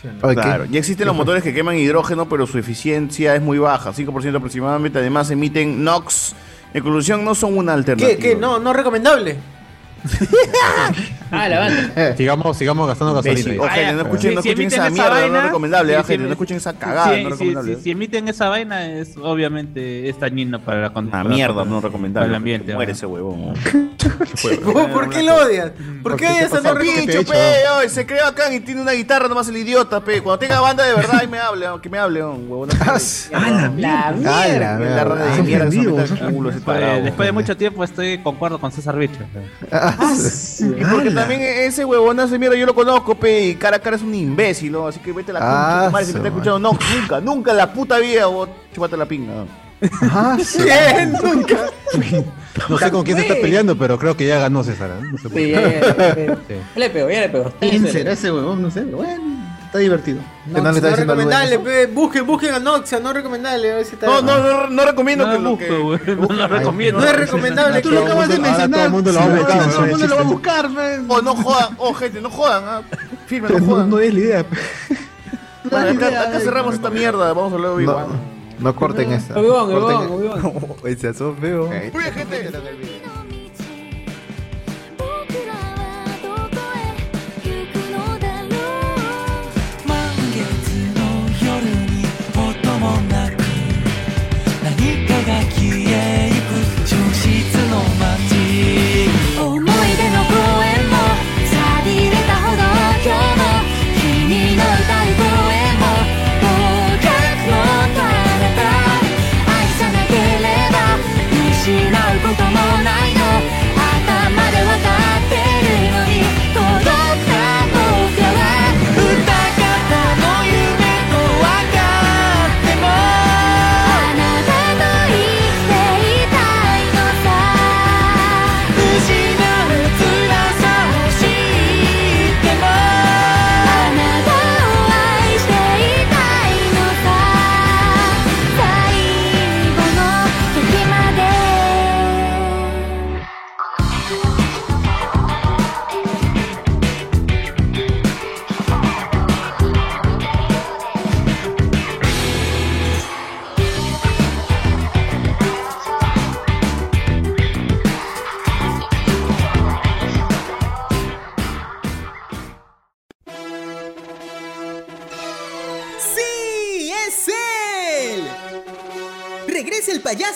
Sí, 0.00 0.08
¿no? 0.08 0.26
Oye, 0.28 0.36
¿qué? 0.36 0.42
Claro, 0.42 0.64
ya 0.66 0.78
existen 0.78 1.06
los 1.06 1.16
motores 1.16 1.42
que 1.42 1.52
queman 1.52 1.76
hidrógeno, 1.76 2.28
pero 2.28 2.46
su 2.46 2.58
eficiencia 2.58 3.34
es 3.34 3.42
muy 3.42 3.58
baja, 3.58 3.92
5% 3.92 4.36
aproximadamente. 4.36 4.98
Además, 4.98 5.30
emiten 5.30 5.84
NOx. 5.84 6.34
En 6.74 6.82
conclusión, 6.82 7.24
no 7.24 7.34
son 7.34 7.56
una 7.56 7.72
alternativa. 7.74 8.18
¿Qué? 8.18 8.30
¿Qué? 8.30 8.36
No, 8.36 8.58
no 8.58 8.72
recomendable. 8.72 9.36
Ah, 11.30 11.48
la 11.48 11.58
banda. 11.58 12.16
Sigamos, 12.16 12.56
sigamos 12.56 12.86
gastando 12.86 13.14
gasolina. 13.14 13.62
Ojalá, 13.62 13.92
no 13.92 14.00
escuchen, 14.02 14.34
no 14.34 14.42
Si- 14.42 14.48
si 14.48 14.50
escuchen 14.50 14.52
emiten 14.52 14.66
esa 14.66 14.86
esa 14.86 14.90
mierda, 14.90 15.08
no 15.08 15.20
vaina, 15.22 15.38
es 15.38 15.44
recomendable, 15.44 15.92
si- 16.06 16.14
ah, 16.14 16.16
no 16.18 16.30
escuchen 16.30 16.56
esa 16.58 16.72
cagada, 16.78 17.04
si, 17.04 17.10
no 17.10 17.16
es 17.16 17.22
si- 17.24 17.30
recomendable. 17.30 17.76
si- 17.76 17.82
si 17.82 17.90
emiten 17.90 18.28
esa 18.28 18.48
vaina, 18.48 18.86
es 18.86 19.16
obviamente 19.20 20.08
es 20.08 20.20
dañino 20.20 20.60
para 20.60 20.82
la 20.82 20.90
con- 20.90 21.04
Una 21.08 21.22
para- 21.22 21.28
mierda, 21.28 21.64
no 21.64 21.80
recomendable. 21.80 22.26
para 22.26 22.30
el 22.30 22.34
ambiente. 22.36 22.74
Muere 22.74 22.92
¿no? 22.92 22.96
ese 22.96 23.06
huevón. 23.06 23.54
¿Por, 24.62 24.90
por 24.92 25.10
qué 25.10 25.22
lo 25.22 25.34
odias? 25.34 25.72
¿Por 26.02 26.16
qué 26.16 26.26
odias 26.28 26.52
a 26.52 26.60
no 26.60 26.78
Pincho, 26.78 27.24
pe, 27.24 27.88
se 27.88 28.06
creó 28.06 28.26
acá 28.26 28.52
y 28.52 28.60
tiene 28.60 28.82
una 28.82 28.92
guitarra 28.92 29.26
nomás 29.28 29.48
el 29.48 29.56
idiota, 29.56 30.00
pe. 30.00 30.22
Cuando 30.22 30.38
tenga 30.38 30.60
banda 30.60 30.84
de 30.84 30.94
verdad, 30.94 31.18
ahí 31.20 31.26
me 31.26 31.38
hable, 31.38 31.66
que 31.82 31.88
me 31.88 31.98
hable, 31.98 32.22
huevón. 32.24 32.68
La 32.78 32.96
Ah, 33.32 33.68
mierda. 33.70 34.18
la 34.20 35.04
La 35.04 35.42
mierda 35.42 35.66
culo, 36.30 36.50
ese 36.50 36.60
Después, 37.02 37.26
de 37.26 37.32
mucho 37.32 37.56
tiempo 37.56 37.82
estoy 37.84 38.18
concuerdo 38.18 38.58
con 38.60 38.70
César 38.70 38.96
Bicho. 38.96 39.18
Ah, 40.00 40.14
Y 40.80 40.84
porque 40.84 41.10
también 41.10 41.40
ese 41.42 41.84
huevón 41.84 42.18
hace 42.20 42.38
mierda, 42.38 42.56
yo 42.56 42.66
lo 42.66 42.74
conozco, 42.74 43.14
pe, 43.14 43.46
y 43.48 43.54
cara 43.56 43.76
a 43.76 43.80
cara 43.80 43.96
es 43.96 44.02
un 44.02 44.14
imbécil, 44.14 44.72
¿no? 44.72 44.86
Así 44.86 45.00
que 45.00 45.12
vete 45.12 45.30
a 45.30 45.34
la 45.34 45.40
Ah, 45.42 45.44
concha, 45.74 45.86
tu 45.86 45.92
madre, 45.92 46.06
si 46.06 46.12
me 46.12 46.18
está 46.18 46.28
escuchando, 46.28 46.58
no, 46.58 46.78
nunca, 47.00 47.20
nunca 47.20 47.50
en 47.52 47.56
la 47.56 47.72
puta 47.72 47.98
vida, 47.98 48.26
vos, 48.26 48.48
chúpate 48.74 48.96
la 48.96 49.06
pinga. 49.06 49.44
Ah, 50.02 50.36
sí. 50.42 50.58
¿Quién? 50.62 51.12
Nunca. 51.22 51.56
No 52.68 52.78
sé 52.78 52.90
con 52.90 53.04
quién 53.04 53.18
se 53.18 53.22
está 53.24 53.34
peleando, 53.34 53.76
pero 53.76 53.98
creo 53.98 54.16
que 54.16 54.26
ya 54.26 54.38
ganó 54.38 54.64
César. 54.64 54.90
¿eh? 54.98 55.04
No 55.12 55.18
sé 55.18 55.28
por 55.28 55.32
Sí, 55.38 55.44
qué. 55.46 55.52
ya, 55.52 55.96
ya, 55.96 56.14
ya, 56.16 56.26
ya. 56.48 56.56
Le 56.76 56.90
pegó, 56.90 57.10
ya 57.10 57.20
le 57.20 57.28
pegó. 57.28 57.52
¿Quién 57.60 57.86
será 57.86 58.12
ese 58.12 58.32
huevón? 58.32 58.62
No 58.62 58.70
sé, 58.70 58.84
bueno. 58.84 59.35
Está 59.76 59.82
divertido. 59.82 60.20
No, 60.46 60.62
no, 60.62 60.72
recomendable, 60.72 61.58
pe, 61.58 61.86
busquen, 61.86 62.26
busquen 62.26 62.54
a 62.54 62.58
Noxia, 62.58 62.98
no 63.00 63.12
recomendable. 63.12 63.72
A 63.72 63.74
ver 63.76 63.84
si 63.84 63.94
está 63.94 64.06
No, 64.06 64.22
no, 64.22 64.38
no, 64.38 64.66
no 64.68 64.84
recomiendo 64.84 65.30
que 65.30 65.38
lo 65.38 65.58
que. 65.58 66.16
No 66.16 66.26
lo 66.34 66.48
recomiendo. 66.48 67.00
No 67.00 67.06
es 67.06 67.16
recomendable. 67.16 67.82
Tú 67.82 67.90
lo 67.90 68.04
acabas 68.04 68.28
de 68.28 68.38
mencionar. 68.38 68.70
todo 68.70 68.84
el 68.84 68.90
mundo 68.90 69.12
lo 69.12 69.18
va 69.18 69.24
a 69.24 69.28
buscar, 69.28 69.58
Todo 69.58 69.64
el 69.66 69.74
¿no? 69.80 69.86
mundo 69.86 70.06
lo 70.06 70.14
va 70.16 70.20
a 70.20 70.24
buscar, 70.24 70.70
fe. 70.70 71.00
Oh, 71.08 71.20
no 71.22 71.34
jodan, 71.36 71.74
oh, 71.78 71.94
gente, 71.94 72.20
no 72.20 72.30
jodan. 72.30 72.64
ah. 72.66 72.82
Firme, 73.26 73.48
no 73.50 73.58
no, 73.58 73.66
jodan. 73.66 73.90
no 73.90 73.98
es 73.98 74.14
la 74.14 74.20
idea. 74.20 74.40
acá, 75.66 76.22
acá 76.22 76.40
cerramos 76.40 76.74
esta 76.74 76.90
mierda. 76.90 77.32
Vamos 77.32 77.52
a 77.52 77.54
hablar 77.56 77.70
de 77.72 77.76
Obi-Wan. 77.76 78.06
No 78.58 78.74
corten 78.74 79.12
esta. 79.12 79.38
Obi-Wan, 79.38 79.66
Corten- 79.68 80.10
Obi-Wan, 80.10 80.38
Obi-Wan. 80.46 80.76
Oye, 80.82 80.96
se 80.96 81.08
asó 81.08 81.34
feo. 81.38 81.68
Oye, 81.68 82.12
gente. 82.12 82.50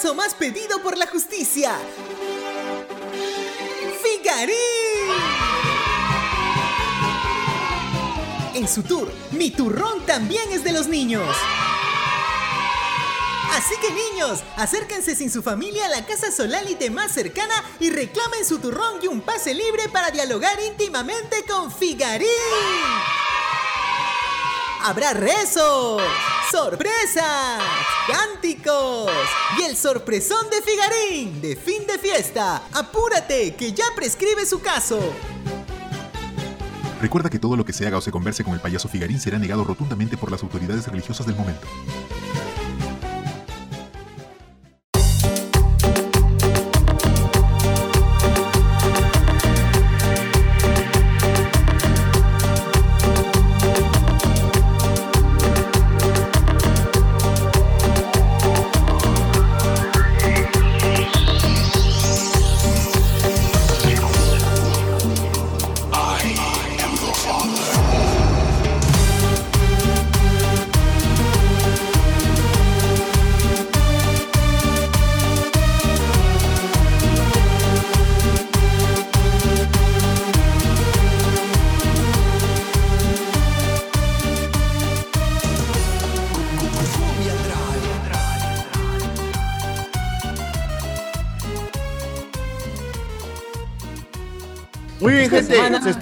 Payaso 0.01 0.15
más 0.15 0.33
pedido 0.33 0.81
por 0.83 0.97
la 0.97 1.07
justicia. 1.07 1.77
¡Figarín! 4.03 4.57
En 8.55 8.67
su 8.67 8.83
tour, 8.83 9.13
Mi 9.33 9.51
Turrón 9.51 10.07
también 10.07 10.51
es 10.53 10.65
de 10.65 10.73
los 10.73 10.87
niños. 10.87 11.37
Así 13.53 13.75
que 13.83 13.91
niños, 13.91 14.43
acérquense 14.57 15.15
sin 15.15 15.31
su 15.31 15.43
familia 15.43 15.85
a 15.85 15.91
la 15.91 16.07
casa 16.07 16.33
Solalite 16.33 16.89
más 16.89 17.13
cercana 17.13 17.63
y 17.79 17.91
reclamen 17.91 18.47
su 18.47 18.59
turrón 18.59 19.01
y 19.03 19.07
un 19.07 19.21
pase 19.21 19.53
libre 19.53 19.91
para 19.91 20.11
dialogar 20.11 20.59
íntimamente 20.63 21.45
con 21.47 21.71
Figarín. 21.71 22.27
Habrá 24.83 25.13
rezos, 25.13 26.01
sorpresas, 26.51 27.63
cánticos 28.09 29.11
y 29.59 29.63
el 29.63 29.77
sorpresón 29.77 30.51
de 30.51 30.63
Figarín 30.63 31.41
de 31.41 31.57
fin 31.57 31.87
de 31.87 31.99
fiesta. 31.99 32.63
Apúrate, 32.73 33.55
que 33.55 33.73
ya 33.73 33.85
prescribe 33.95 34.45
su 34.45 34.61
caso. 34.61 34.99
Recuerda 37.01 37.31
que 37.31 37.39
todo 37.39 37.57
lo 37.57 37.65
que 37.65 37.73
se 37.73 37.87
haga 37.87 37.99
o 37.99 38.01
se 38.01 38.11
converse 38.11 38.45
con 38.45 38.55
el 38.55 38.61
payaso 38.61 38.89
Figarín 38.89 39.21
será 39.21 39.39
negado 39.39 39.65
rotundamente 39.65 40.17
por 40.17 40.31
las 40.31 40.43
autoridades 40.43 40.87
religiosas 40.87 41.27
del 41.27 41.37
momento. 41.37 41.67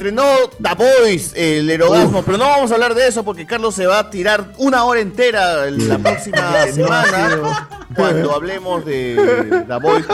Estrenó 0.09 0.49
The 0.62 0.75
Voice, 1.03 1.59
el 1.59 1.70
erogasmo. 1.70 2.23
Pero 2.23 2.39
no 2.39 2.45
vamos 2.45 2.70
a 2.70 2.75
hablar 2.75 2.95
de 2.95 3.07
eso 3.09 3.25
porque 3.25 3.47
Carlos 3.47 3.75
se 3.75 3.87
va 3.87 3.99
a 4.01 4.11
tirar 4.11 4.53
una 4.59 4.85
hora 4.85 5.01
entera 5.01 5.70
la 5.70 5.99
próxima 6.03 6.67
semana 6.73 7.69
cuando 7.95 8.35
hablemos 8.35 8.85
de 8.85 9.65
The 9.67 9.77
Voice. 9.78 10.09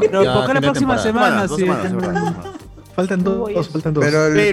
Pero 0.00 0.24
Ya, 0.24 0.34
¿por 0.34 0.46
qué 0.46 0.54
la 0.54 0.60
próxima 0.60 0.98
semana? 0.98 1.48
sí? 1.48 1.56
semanas, 1.56 1.92
dos 1.92 2.00
semanas. 2.02 2.55
Faltan 2.96 3.22
dos, 3.22 3.68
faltan 3.68 3.92
dos. 3.92 4.02
Pero 4.04 4.26
el 4.26 4.52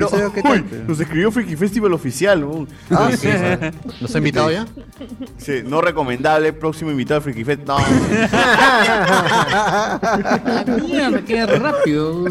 nos 0.85 0.99
escribió 0.99 1.31
Freaky 1.31 1.55
Festival 1.55 1.93
oficial. 1.93 2.41
¿no? 2.41 2.67
Ah, 2.91 3.09
Sí. 3.17 3.29
¿Nos 4.01 4.13
ha 4.13 4.17
invitado 4.17 4.51
ya? 4.51 4.67
Sí, 5.37 5.61
no 5.63 5.79
recomendable, 5.79 6.51
próximo 6.51 6.91
invitado 6.91 7.19
a 7.19 7.21
Freaky 7.23 7.45
Fest. 7.45 7.61
No. 7.65 7.77
Me 11.11 11.23
queda 11.23 11.45
rápido. 11.45 12.25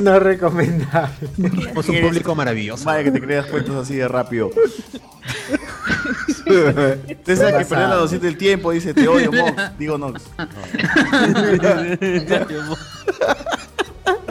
No 0.00 0.20
recomendable. 0.20 1.10
Somos 1.68 1.88
un 1.88 2.00
público 2.02 2.36
maravilloso. 2.36 2.84
Vaya 2.84 3.02
que 3.02 3.10
te 3.10 3.20
creas 3.20 3.46
cuentos 3.46 3.74
así 3.74 3.96
de 3.96 4.06
rápido. 4.06 4.50
Usted 6.46 7.36
sabe 7.36 7.58
que 7.58 7.64
perdió 7.64 7.88
la 7.88 7.96
noción 7.96 8.20
del 8.20 8.36
tiempo, 8.36 8.70
dice 8.70 8.94
te 8.94 9.08
odio, 9.08 9.32
Mox. 9.32 9.76
Digo 9.78 9.98
Nox. 9.98 10.22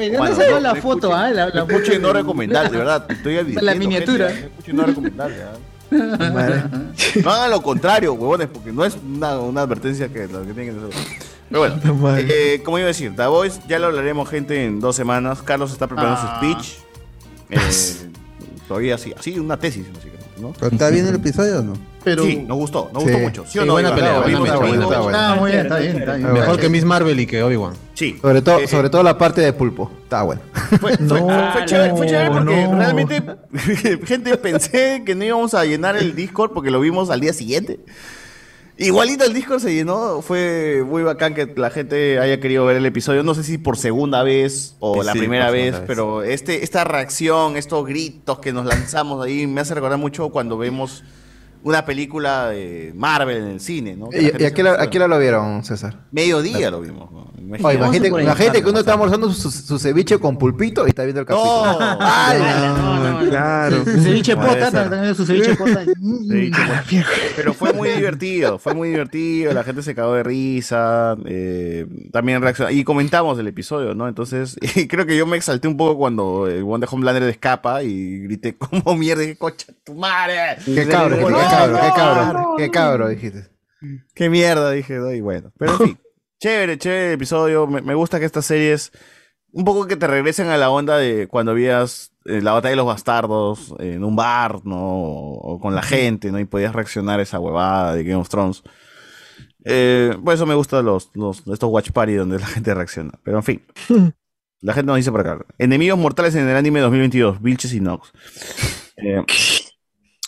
Oye, 0.01 0.09
¿de 0.11 0.17
Bueno, 0.17 0.31
¿Dónde 0.35 0.45
salió 0.45 0.59
no, 0.61 0.73
la 0.73 0.81
foto? 0.81 1.13
ah? 1.13 1.29
La, 1.29 1.45
la 1.49 1.61
foto 1.65 1.99
no 1.99 2.07
de- 2.07 2.13
recomendable, 2.13 2.69
de 2.71 2.77
verdad. 2.77 3.05
Estoy 3.11 3.33
advirtiendo, 3.37 3.61
La 3.61 3.75
miniatura. 3.75 4.29
gente, 4.29 4.47
escuchen 4.47 4.75
no 4.75 4.83
recomendable. 4.83 5.35
¿ah? 5.43 5.57
No 7.23 7.29
hagan 7.31 7.51
lo 7.51 7.61
contrario, 7.61 8.13
huevones, 8.13 8.47
porque 8.47 8.71
no 8.71 8.83
es 8.85 8.95
una, 8.95 9.37
una 9.39 9.61
advertencia 9.61 10.07
que, 10.07 10.21
que 10.27 10.27
tienen 10.27 10.73
que 10.79 10.85
hacer. 10.85 11.07
Pero 11.49 11.93
bueno, 11.95 12.17
eh, 12.17 12.61
como 12.63 12.77
iba 12.79 12.85
a 12.85 12.87
decir, 12.87 13.13
The 13.15 13.27
Voice, 13.27 13.59
ya 13.67 13.77
lo 13.77 13.87
hablaremos, 13.87 14.27
gente, 14.29 14.65
en 14.65 14.79
dos 14.79 14.95
semanas. 14.95 15.41
Carlos 15.43 15.71
está 15.71 15.87
preparando 15.87 16.17
Ah. 16.21 16.39
su 16.39 16.45
speech. 16.45 16.77
Eh, 17.49 18.09
todavía 18.67 18.95
así, 18.95 19.13
así, 19.17 19.37
una 19.37 19.57
tesis, 19.57 19.85
básicamente, 19.93 20.20
¿no? 20.41 20.53
¿Pero 20.59 20.71
¿Está 20.71 20.89
bien 20.89 21.07
el 21.07 21.15
episodio 21.15 21.59
o 21.59 21.61
no? 21.61 21.73
Pero... 22.03 22.23
Sí, 22.23 22.37
nos 22.47 22.57
gustó, 22.57 22.89
nos 22.93 23.03
Sí. 23.03 23.09
gustó 23.09 23.23
mucho. 23.23 23.45
¿Sí 23.47 23.59
o 23.59 23.65
no? 23.65 23.73
buena 23.73 23.93
pelea, 23.93 24.19
buena 24.21 24.39
buena, 24.39 24.65
vivo. 24.87 24.91
está. 25.07 25.31
Ah, 25.31 25.35
muy 25.35 25.51
bien, 25.51 25.61
está 25.63 25.77
bien, 25.77 25.97
está 25.99 26.15
bien. 26.15 26.33
Mejor 26.33 26.59
que 26.59 26.69
Miss 26.69 26.83
Marvel 26.83 27.19
y 27.19 27.27
que 27.27 27.43
Obi-Wan. 27.43 27.73
Sí. 27.93 28.17
Sobre 28.21 28.41
todo, 28.41 28.59
Eh, 28.59 28.67
sobre 28.67 28.89
todo 28.89 29.03
la 29.03 29.17
parte 29.17 29.41
de 29.41 29.53
pulpo. 29.53 29.91
Está 30.03 30.23
bueno. 30.23 30.41
Fue, 30.79 30.97
fue- 30.97 30.97
fue 30.97 31.65
chévere, 31.65 31.95
fue 31.95 32.07
chévere 32.07 32.31
porque 32.31 32.67
realmente, 32.73 33.23
gente, 34.05 34.35
pensé 34.37 35.03
que 35.05 35.13
no 35.13 35.23
íbamos 35.25 35.53
a 35.53 35.63
llenar 35.63 35.95
el 35.95 36.15
Discord 36.15 36.51
porque 36.53 36.71
lo 36.71 36.79
vimos 36.79 37.09
al 37.11 37.19
día 37.19 37.33
siguiente. 37.33 37.79
Igualito 38.77 39.23
el 39.25 39.33
Discord 39.33 39.59
se 39.59 39.73
llenó, 39.73 40.21
fue 40.21 40.83
muy 40.87 41.03
bacán 41.03 41.35
que 41.35 41.45
la 41.55 41.69
gente 41.69 42.19
haya 42.19 42.39
querido 42.39 42.65
ver 42.65 42.77
el 42.77 42.85
episodio, 42.85 43.21
no 43.21 43.35
sé 43.35 43.43
si 43.43 43.57
por 43.57 43.77
segunda 43.77 44.23
vez 44.23 44.75
o 44.79 45.01
Sí, 45.01 45.05
la 45.05 45.11
primera 45.13 45.51
vez, 45.51 45.73
vez. 45.73 45.83
pero 45.85 46.23
este, 46.23 46.63
esta 46.63 46.83
reacción, 46.83 47.57
estos 47.57 47.85
gritos 47.85 48.39
que 48.39 48.53
nos 48.53 48.65
lanzamos 48.65 49.23
ahí, 49.23 49.45
me 49.45 49.61
hace 49.61 49.75
recordar 49.75 49.99
mucho 49.99 50.29
cuando 50.29 50.57
vemos 50.57 51.03
una 51.63 51.85
película 51.85 52.49
de 52.49 52.91
Marvel 52.95 53.37
en 53.37 53.47
el 53.47 53.59
cine, 53.59 53.95
¿no? 53.95 54.09
¿Y, 54.11 54.27
a 54.27 54.31
qué, 54.53 54.63
la- 54.63 54.69
emociona. 54.69 54.83
a 54.83 54.89
qué 54.89 54.97
hora 54.97 55.07
lo 55.07 55.19
vieron, 55.19 55.63
César? 55.63 56.05
Mediodía 56.11 56.71
lo 56.71 56.81
vimos. 56.81 57.11
¿no? 57.11 57.31
Imagínate, 57.57 58.07
imagínate 58.07 58.63
que 58.63 58.69
uno 58.69 58.79
está 58.79 58.93
almorzando 58.93 59.31
su, 59.33 59.51
su 59.51 59.79
ceviche 59.79 60.17
con 60.19 60.37
pulpito 60.37 60.85
y 60.85 60.89
está 60.89 61.03
viendo 61.03 61.21
el 61.21 61.25
capítulo. 61.25 61.79
No, 63.01 63.29
claro. 63.29 63.83
Su 63.83 63.99
ceviche 63.99 64.35
pota, 64.35 64.71
también 64.71 65.15
su 65.15 65.25
ceviche 65.25 65.55
pota. 65.55 65.83
Sí, 65.85 66.51
tipo, 66.51 67.03
pero 67.35 67.53
fue 67.53 67.73
muy 67.73 67.89
divertido, 67.89 68.59
fue 68.59 68.73
muy 68.73 68.89
divertido, 68.89 69.53
la 69.53 69.63
gente 69.63 69.83
se 69.83 69.95
cagó 69.95 70.13
de 70.13 70.23
risa, 70.23 71.15
eh, 71.25 71.85
también 72.11 72.41
reaccionó, 72.41 72.71
y 72.71 72.83
comentamos 72.83 73.37
el 73.39 73.47
episodio, 73.47 73.95
¿no? 73.95 74.07
Entonces, 74.07 74.57
y 74.75 74.87
creo 74.87 75.05
que 75.05 75.17
yo 75.17 75.25
me 75.25 75.37
exalté 75.37 75.67
un 75.67 75.77
poco 75.77 75.97
cuando 75.97 76.47
el 76.47 76.63
One 76.63 76.85
de 76.85 76.87
Homelander 76.91 77.23
escapa 77.23 77.83
y 77.83 78.19
grité, 78.19 78.55
como 78.55 78.95
mierda, 78.95 79.23
qué 79.23 79.35
cocha 79.37 79.67
tu 79.83 79.93
madre! 79.93 80.57
Qué 80.63 80.85
No, 80.85 81.09
cabro, 81.51 81.79
qué 81.79 81.89
cabro, 81.95 82.55
qué 82.57 82.71
cabro, 82.71 83.07
dijiste. 83.09 83.49
Qué 84.13 84.29
mierda, 84.29 84.71
dije, 84.71 84.95
¿no? 84.95 85.11
y 85.11 85.21
bueno, 85.21 85.51
pero 85.57 85.73
en 85.73 85.77
fin, 85.79 85.99
chévere, 86.39 86.77
chévere 86.77 87.07
el 87.07 87.13
episodio, 87.13 87.67
me, 87.67 87.81
me 87.81 87.95
gusta 87.95 88.19
que 88.19 88.25
estas 88.25 88.45
series, 88.45 88.91
un 89.51 89.65
poco 89.65 89.87
que 89.87 89.95
te 89.95 90.07
regresen 90.07 90.47
a 90.47 90.57
la 90.57 90.69
onda 90.69 90.97
de 90.97 91.27
cuando 91.27 91.53
vías 91.53 92.11
eh, 92.25 92.41
la 92.41 92.51
batalla 92.51 92.71
de 92.71 92.75
los 92.75 92.85
bastardos 92.85 93.73
en 93.79 94.03
un 94.03 94.15
bar, 94.15 94.65
¿no? 94.65 94.77
O, 94.79 95.53
o 95.53 95.59
con 95.59 95.73
la 95.73 95.81
gente, 95.81 96.31
¿no? 96.31 96.39
Y 96.39 96.45
podías 96.45 96.73
reaccionar 96.73 97.19
a 97.19 97.23
esa 97.23 97.39
huevada 97.39 97.95
de 97.95 98.03
Game 98.03 98.21
of 98.21 98.29
Thrones. 98.29 98.63
Eh, 99.63 100.15
por 100.23 100.33
eso 100.33 100.45
me 100.45 100.55
gustan 100.55 100.85
los, 100.85 101.09
los, 101.13 101.45
estos 101.47 101.69
watch 101.69 101.91
party 101.91 102.13
donde 102.13 102.39
la 102.39 102.47
gente 102.47 102.73
reacciona. 102.73 103.11
Pero 103.23 103.37
en 103.37 103.43
fin. 103.43 103.61
La 104.63 104.75
gente 104.75 104.85
nos 104.85 104.97
dice 104.97 105.11
por 105.11 105.21
acá. 105.21 105.43
Enemigos 105.57 105.97
mortales 105.97 106.35
en 106.35 106.47
el 106.47 106.55
anime 106.55 106.81
2022. 106.81 107.41
Vilches 107.41 107.73
y 107.73 107.79
Nox. 107.79 108.11
Eh, 109.03 109.23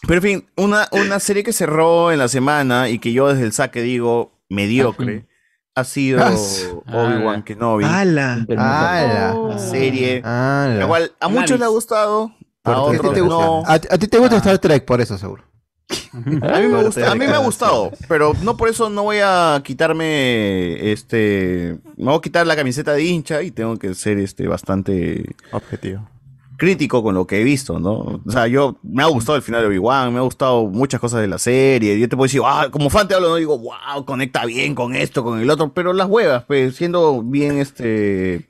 pero 0.08 0.16
en 0.16 0.22
fin, 0.22 0.46
una, 0.58 0.88
una 0.92 1.20
serie 1.20 1.44
que 1.44 1.54
cerró 1.54 2.12
en 2.12 2.20
la 2.20 2.28
semana 2.28 2.90
y 2.90 3.00
que 3.00 3.14
yo 3.14 3.28
desde 3.30 3.44
el 3.46 3.54
saque 3.54 3.82
digo 3.82 4.32
mediocre. 4.50 5.26
Ha 5.76 5.84
sido 5.86 6.22
Ah, 6.24 6.30
Obi-Wan 6.86 7.36
ala. 7.38 7.44
Kenobi. 7.46 7.84
Ala. 7.84 8.46
Ala. 8.58 9.34
La 9.50 9.58
serie. 9.58 10.22
Ala. 10.24 10.76
La 10.76 10.88
cual 10.88 11.12
a 11.20 11.28
muchos 11.30 11.58
les 11.60 11.66
ha 11.68 11.72
gustado, 11.72 12.32
a 12.64 12.74
Porque 12.76 12.80
a 12.80 12.92
ti 12.92 12.98
otros 12.98 13.14
te 13.16 13.22
gusta- 13.22 13.46
no. 13.46 13.64
A, 13.66 13.74
a 13.74 13.80
ti 13.80 14.08
te 14.08 14.18
gusta 14.20 14.38
Star 14.38 14.60
Trek, 14.60 14.86
por 14.86 15.02
eso 15.02 15.18
seguro. 15.18 15.44
A 16.44 16.60
mí, 16.60 16.68
me 16.68 16.84
gusta- 16.84 17.12
a 17.12 17.16
mí 17.16 17.26
me 17.26 17.34
ha 17.34 17.40
gustado, 17.40 17.92
pero 18.08 18.34
no 18.44 18.56
por 18.56 18.70
eso 18.70 18.90
no 18.92 19.02
voy 19.04 19.18
a 19.24 19.62
quitarme 19.64 20.92
este. 20.92 21.78
Me 21.98 22.06
voy 22.06 22.18
a 22.18 22.22
quitar 22.22 22.46
la 22.46 22.56
camiseta 22.56 22.94
de 22.94 23.04
hincha 23.04 23.42
y 23.42 23.50
tengo 23.52 23.76
que 23.78 23.96
ser 23.96 24.20
este 24.20 24.48
bastante 24.48 25.36
objetivo. 25.52 26.08
Crítico 26.64 27.04
con 27.04 27.14
lo 27.14 27.28
que 27.28 27.42
he 27.42 27.44
visto, 27.44 27.78
¿no? 27.78 28.22
O 28.26 28.32
sea, 28.32 28.48
yo 28.48 28.78
me 28.84 29.04
ha 29.04 29.08
gustado 29.08 29.36
el 29.36 29.42
final 29.42 29.60
de 29.60 29.68
Obi-Wan, 29.68 30.14
me 30.14 30.20
ha 30.20 30.22
gustado 30.22 30.66
muchas 30.68 31.02
cosas 31.02 31.20
de 31.20 31.28
la 31.28 31.38
serie. 31.38 32.00
Yo 32.00 32.08
te 32.08 32.16
puedo 32.16 32.24
decir, 32.24 32.40
ah, 32.46 32.70
como 32.72 32.90
fan 32.90 33.06
te 33.06 33.16
hablo, 33.16 33.28
no 33.28 33.36
digo, 33.36 33.60
wow, 33.60 34.06
conecta 34.06 34.46
bien 34.46 34.74
con 34.74 34.96
esto, 34.96 35.26
con 35.26 35.42
el 35.42 35.50
otro, 35.50 35.74
pero 35.74 35.92
las 35.92 36.08
huevas, 36.08 36.46
pues, 36.46 36.78
siendo 36.78 37.22
bien 37.22 37.58
este. 37.58 38.48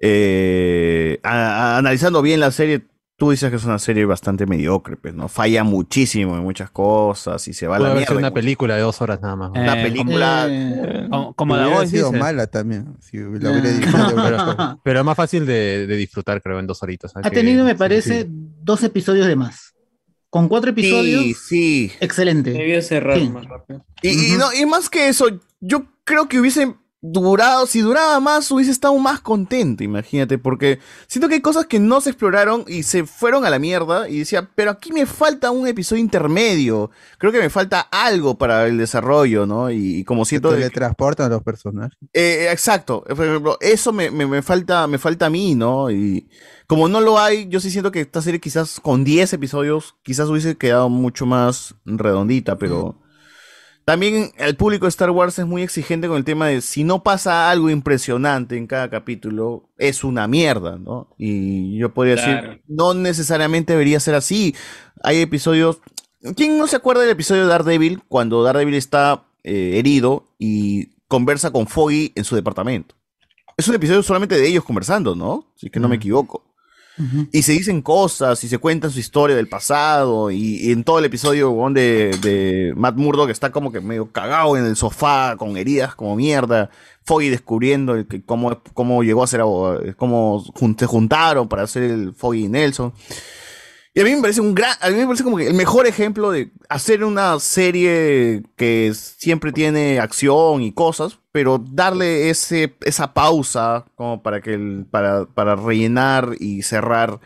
eh, 0.00 1.18
analizando 1.24 2.22
bien 2.22 2.38
la 2.38 2.52
serie, 2.52 2.82
tú 3.22 3.30
dices 3.30 3.50
que 3.50 3.54
es 3.56 3.64
una 3.64 3.78
serie 3.78 4.04
bastante 4.04 4.46
mediocre, 4.46 4.96
pues, 4.96 5.14
¿no? 5.14 5.28
Falla 5.28 5.62
muchísimo 5.62 6.36
en 6.36 6.42
muchas 6.42 6.72
cosas 6.72 7.46
y 7.46 7.52
se 7.52 7.68
va 7.68 7.76
a 7.76 7.78
la 7.78 7.94
mierda. 7.94 8.14
en 8.14 8.18
una 8.18 8.34
película 8.34 8.74
de 8.74 8.80
dos 8.80 9.00
horas 9.00 9.20
nada 9.22 9.36
más. 9.36 9.50
Una 9.50 9.74
película. 9.74 10.46
Eh, 10.50 11.06
como, 11.08 11.32
como 11.34 11.56
la 11.56 11.66
Hubiera 11.66 11.80
voz 11.82 11.88
sido 11.90 12.10
mala 12.10 12.48
también. 12.48 12.96
Si 12.98 13.18
lo 13.18 13.30
hubiera 13.30 13.52
dirigido. 13.60 14.12
pero, 14.16 14.80
pero 14.82 14.98
es 14.98 15.06
más 15.06 15.16
fácil 15.16 15.46
de, 15.46 15.86
de 15.86 15.96
disfrutar, 15.96 16.42
creo, 16.42 16.58
en 16.58 16.66
dos 16.66 16.82
horitas. 16.82 17.12
Ha 17.14 17.30
tenido, 17.30 17.64
me 17.64 17.76
parece, 17.76 18.26
dos 18.28 18.82
episodios 18.82 19.28
de 19.28 19.36
más. 19.36 19.72
Con 20.28 20.48
cuatro 20.48 20.70
episodios. 20.70 21.22
Sí, 21.22 21.34
sí. 21.34 21.92
Excelente. 22.00 22.50
Debió 22.50 22.82
cerrar 22.82 23.20
Sí. 23.20 23.28
más 23.30 23.46
rápido. 23.46 23.86
Y, 24.02 24.34
y 24.34 24.36
no, 24.36 24.52
y 24.52 24.66
más 24.66 24.90
que 24.90 25.06
eso, 25.06 25.26
yo 25.60 25.84
creo 26.02 26.26
que 26.28 26.40
hubiese 26.40 26.74
durado, 27.04 27.66
si 27.66 27.80
duraba 27.80 28.20
más, 28.20 28.48
hubiese 28.52 28.70
estado 28.70 28.96
más 28.98 29.20
contento, 29.20 29.82
imagínate, 29.82 30.38
porque 30.38 30.78
siento 31.08 31.28
que 31.28 31.34
hay 31.34 31.40
cosas 31.40 31.66
que 31.66 31.80
no 31.80 32.00
se 32.00 32.10
exploraron 32.10 32.64
y 32.68 32.84
se 32.84 33.04
fueron 33.04 33.44
a 33.44 33.50
la 33.50 33.58
mierda 33.58 34.08
y 34.08 34.20
decía, 34.20 34.48
pero 34.54 34.70
aquí 34.70 34.92
me 34.92 35.04
falta 35.04 35.50
un 35.50 35.66
episodio 35.66 36.00
intermedio, 36.00 36.90
creo 37.18 37.32
que 37.32 37.40
me 37.40 37.50
falta 37.50 37.80
algo 37.90 38.38
para 38.38 38.66
el 38.68 38.78
desarrollo, 38.78 39.46
¿no? 39.46 39.68
Y, 39.70 39.96
y 39.96 40.04
como 40.04 40.24
siento... 40.24 40.50
que- 40.50 40.56
Teletransportan 40.58 41.26
a 41.26 41.34
los 41.34 41.42
personajes. 41.42 41.98
eh, 42.12 42.48
exacto, 42.52 43.02
por 43.02 43.26
ejemplo, 43.26 43.58
eso 43.60 43.92
me, 43.92 44.10
me- 44.12 44.26
me 44.26 44.40
falta, 44.42 44.86
me 44.86 44.98
falta 44.98 45.26
a 45.26 45.30
mí, 45.30 45.56
¿no? 45.56 45.90
Y 45.90 46.28
como 46.68 46.88
no 46.88 47.00
lo 47.00 47.18
hay, 47.18 47.48
yo 47.48 47.58
sí 47.58 47.70
siento 47.72 47.90
que 47.90 48.00
esta 48.02 48.22
serie 48.22 48.38
quizás 48.40 48.78
con 48.80 49.02
10 49.02 49.32
episodios, 49.32 49.96
quizás 50.04 50.28
hubiese 50.28 50.56
quedado 50.56 50.88
mucho 50.88 51.26
más 51.26 51.74
redondita, 51.84 52.56
pero 52.56 53.01
también 53.84 54.30
el 54.38 54.56
público 54.56 54.86
de 54.86 54.90
Star 54.90 55.10
Wars 55.10 55.38
es 55.38 55.46
muy 55.46 55.62
exigente 55.62 56.08
con 56.08 56.16
el 56.16 56.24
tema 56.24 56.46
de 56.48 56.60
si 56.60 56.84
no 56.84 57.02
pasa 57.02 57.50
algo 57.50 57.68
impresionante 57.70 58.56
en 58.56 58.66
cada 58.66 58.88
capítulo, 58.90 59.68
es 59.78 60.04
una 60.04 60.28
mierda, 60.28 60.78
¿no? 60.78 61.08
Y 61.18 61.76
yo 61.78 61.92
podría 61.92 62.14
Claro. 62.16 62.48
decir, 62.48 62.62
no 62.68 62.94
necesariamente 62.94 63.72
debería 63.72 64.00
ser 64.00 64.14
así. 64.14 64.54
Hay 65.02 65.20
episodios... 65.20 65.80
¿Quién 66.36 66.56
no 66.56 66.68
se 66.68 66.76
acuerda 66.76 67.02
del 67.02 67.10
episodio 67.10 67.42
de 67.42 67.48
Daredevil 67.48 68.00
cuando 68.08 68.44
Daredevil 68.44 68.74
está 68.76 69.24
eh, 69.42 69.72
herido 69.78 70.28
y 70.38 70.90
conversa 71.08 71.50
con 71.50 71.66
Foggy 71.66 72.12
en 72.14 72.22
su 72.24 72.36
departamento? 72.36 72.94
Es 73.56 73.66
un 73.66 73.74
episodio 73.74 74.02
solamente 74.04 74.36
de 74.38 74.46
ellos 74.46 74.64
conversando, 74.64 75.16
¿no? 75.16 75.52
Si 75.56 75.66
es 75.66 75.72
que 75.72 75.80
no 75.80 75.88
me 75.88 75.96
equivoco. 75.96 76.44
Y 77.32 77.42
se 77.42 77.52
dicen 77.52 77.82
cosas 77.82 78.44
y 78.44 78.48
se 78.48 78.58
cuentan 78.58 78.90
su 78.90 79.00
historia 79.00 79.34
del 79.34 79.48
pasado. 79.48 80.30
Y, 80.30 80.70
en 80.70 80.84
todo 80.84 80.98
el 80.98 81.04
episodio 81.06 81.54
de, 81.70 82.16
de 82.20 82.72
Matt 82.76 82.96
Murdock 82.96 83.30
está 83.30 83.50
como 83.50 83.72
que 83.72 83.80
medio 83.80 84.12
cagado 84.12 84.56
en 84.56 84.66
el 84.66 84.76
sofá, 84.76 85.36
con 85.36 85.56
heridas 85.56 85.94
como 85.94 86.16
mierda. 86.16 86.70
Foggy 87.04 87.30
descubriendo 87.30 88.06
que- 88.06 88.22
cómo, 88.22 88.62
cómo 88.74 89.02
llegó 89.02 89.24
a 89.24 89.26
ser 89.26 89.40
abogado, 89.40 89.82
cómo 89.96 90.44
se 90.78 90.86
juntaron 90.86 91.48
para 91.48 91.62
hacer 91.62 91.82
el 91.84 92.14
Foggy 92.14 92.44
y 92.44 92.48
Nelson. 92.48 92.92
Y 93.94 94.00
a 94.00 94.04
mí 94.04 94.14
me 94.14 94.22
parece 94.22 94.40
un 94.40 94.54
gran, 94.54 94.74
a 94.80 94.88
mí 94.88 94.96
me 94.96 95.04
parece 95.04 95.24
como 95.24 95.36
que 95.36 95.46
el 95.48 95.54
mejor 95.54 95.86
ejemplo 95.86 96.30
de 96.30 96.50
hacer 96.68 97.04
una 97.04 97.38
serie 97.40 98.42
que 98.56 98.92
siempre 98.94 99.52
tiene 99.52 99.98
acción 99.98 100.62
y 100.62 100.72
cosas, 100.72 101.18
pero 101.32 101.58
darle 101.58 102.30
ese, 102.30 102.76
esa 102.82 103.14
pausa 103.14 103.86
como 103.94 104.22
para 104.22 104.40
que 104.40 104.54
el, 104.54 104.86
para, 104.90 105.24
para 105.26 105.56
rellenar 105.56 106.30
y 106.38 106.62
cerrar 106.62 107.20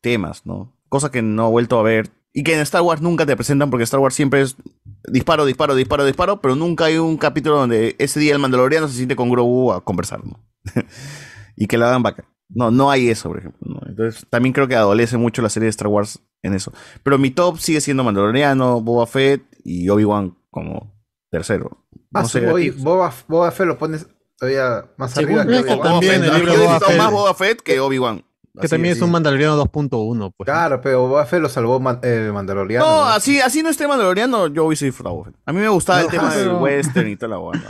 temas, 0.00 0.46
¿no? 0.46 0.72
Cosa 0.88 1.10
que 1.10 1.22
no 1.22 1.48
he 1.48 1.50
vuelto 1.50 1.78
a 1.78 1.82
ver. 1.82 2.10
Y 2.34 2.44
que 2.44 2.54
en 2.54 2.60
Star 2.60 2.80
Wars 2.80 3.02
nunca 3.02 3.26
te 3.26 3.36
presentan 3.36 3.70
porque 3.70 3.84
Star 3.84 4.00
Wars 4.00 4.14
siempre 4.14 4.40
es 4.40 4.56
disparo, 5.04 5.44
disparo, 5.44 5.74
disparo, 5.74 6.04
disparo, 6.06 6.40
pero 6.40 6.56
nunca 6.56 6.86
hay 6.86 6.96
un 6.96 7.18
capítulo 7.18 7.56
donde 7.56 7.94
ese 7.98 8.20
día 8.20 8.32
el 8.32 8.38
mandaloriano 8.38 8.88
se 8.88 8.96
siente 8.96 9.16
con 9.16 9.28
Grogu 9.28 9.72
a 9.72 9.84
conversar, 9.84 10.24
¿no? 10.24 10.40
y 11.56 11.66
que 11.66 11.76
la 11.76 11.88
hagan 11.88 12.02
vaca. 12.02 12.24
No, 12.48 12.70
no 12.70 12.90
hay 12.90 13.08
eso, 13.08 13.28
por 13.28 13.38
ejemplo. 13.38 13.80
Entonces, 13.86 14.26
también 14.28 14.52
creo 14.52 14.68
que 14.68 14.76
adolece 14.76 15.16
mucho 15.16 15.42
la 15.42 15.48
serie 15.48 15.66
de 15.66 15.70
Star 15.70 15.88
Wars 15.88 16.20
en 16.42 16.54
eso. 16.54 16.72
Pero 17.02 17.18
mi 17.18 17.30
top 17.30 17.58
sigue 17.58 17.80
siendo 17.80 18.04
Mandaloriano, 18.04 18.80
Boba 18.80 19.06
Fett 19.06 19.42
y 19.64 19.88
Obi-Wan 19.88 20.36
como 20.50 20.92
tercero. 21.30 21.84
No 22.12 22.20
Ah, 22.20 22.24
sé, 22.24 22.40
ti. 22.40 22.70
Boba, 22.70 23.12
Boba 23.26 23.50
Fett 23.50 23.66
lo 23.66 23.78
pones 23.78 24.06
todavía 24.38 24.84
más 24.96 25.16
arriba 25.16 25.46
que 25.46 25.62
Boba 25.62 25.94
Obi-Wan. 25.96 26.00
Fett. 26.02 26.22
el 26.24 26.34
libro 26.34 26.46
yo 26.46 26.52
he 26.52 26.56
Boba 26.58 26.72
disfrutado 26.74 26.90
Fett. 26.92 26.98
más 26.98 27.10
Boba 27.12 27.34
Fett 27.34 27.60
que 27.62 27.80
Obi-Wan. 27.80 28.24
Que 28.54 28.66
Así 28.66 28.68
también 28.68 28.92
es, 28.92 28.98
es 28.98 29.02
un. 29.02 29.10
Mandaloriano 29.10 29.56
2.1, 29.64 30.34
pues. 30.36 30.44
Claro, 30.44 30.78
pero 30.82 31.08
Boba 31.08 31.24
Fett 31.24 31.40
lo 31.40 31.48
salvó 31.48 31.80
Man- 31.80 32.00
eh, 32.02 32.30
Mandaloriano. 32.34 32.84
No, 32.84 33.04
así, 33.04 33.40
así 33.40 33.62
no 33.62 33.70
esté 33.70 33.88
Mandaloriano, 33.88 34.48
yo 34.48 34.66
hubiese 34.66 34.84
disfrutado. 34.84 35.14
Boba 35.16 35.26
Fett. 35.30 35.36
A 35.46 35.52
mí 35.54 35.60
me 35.60 35.68
gustaba 35.70 36.00
No, 36.00 36.04
el 36.04 36.10
tema 36.10 36.30
del 36.34 36.44
pero- 36.48 36.58
western 36.58 37.08
y 37.08 37.16
toda 37.16 37.30
la 37.30 37.36
buena. 37.38 37.64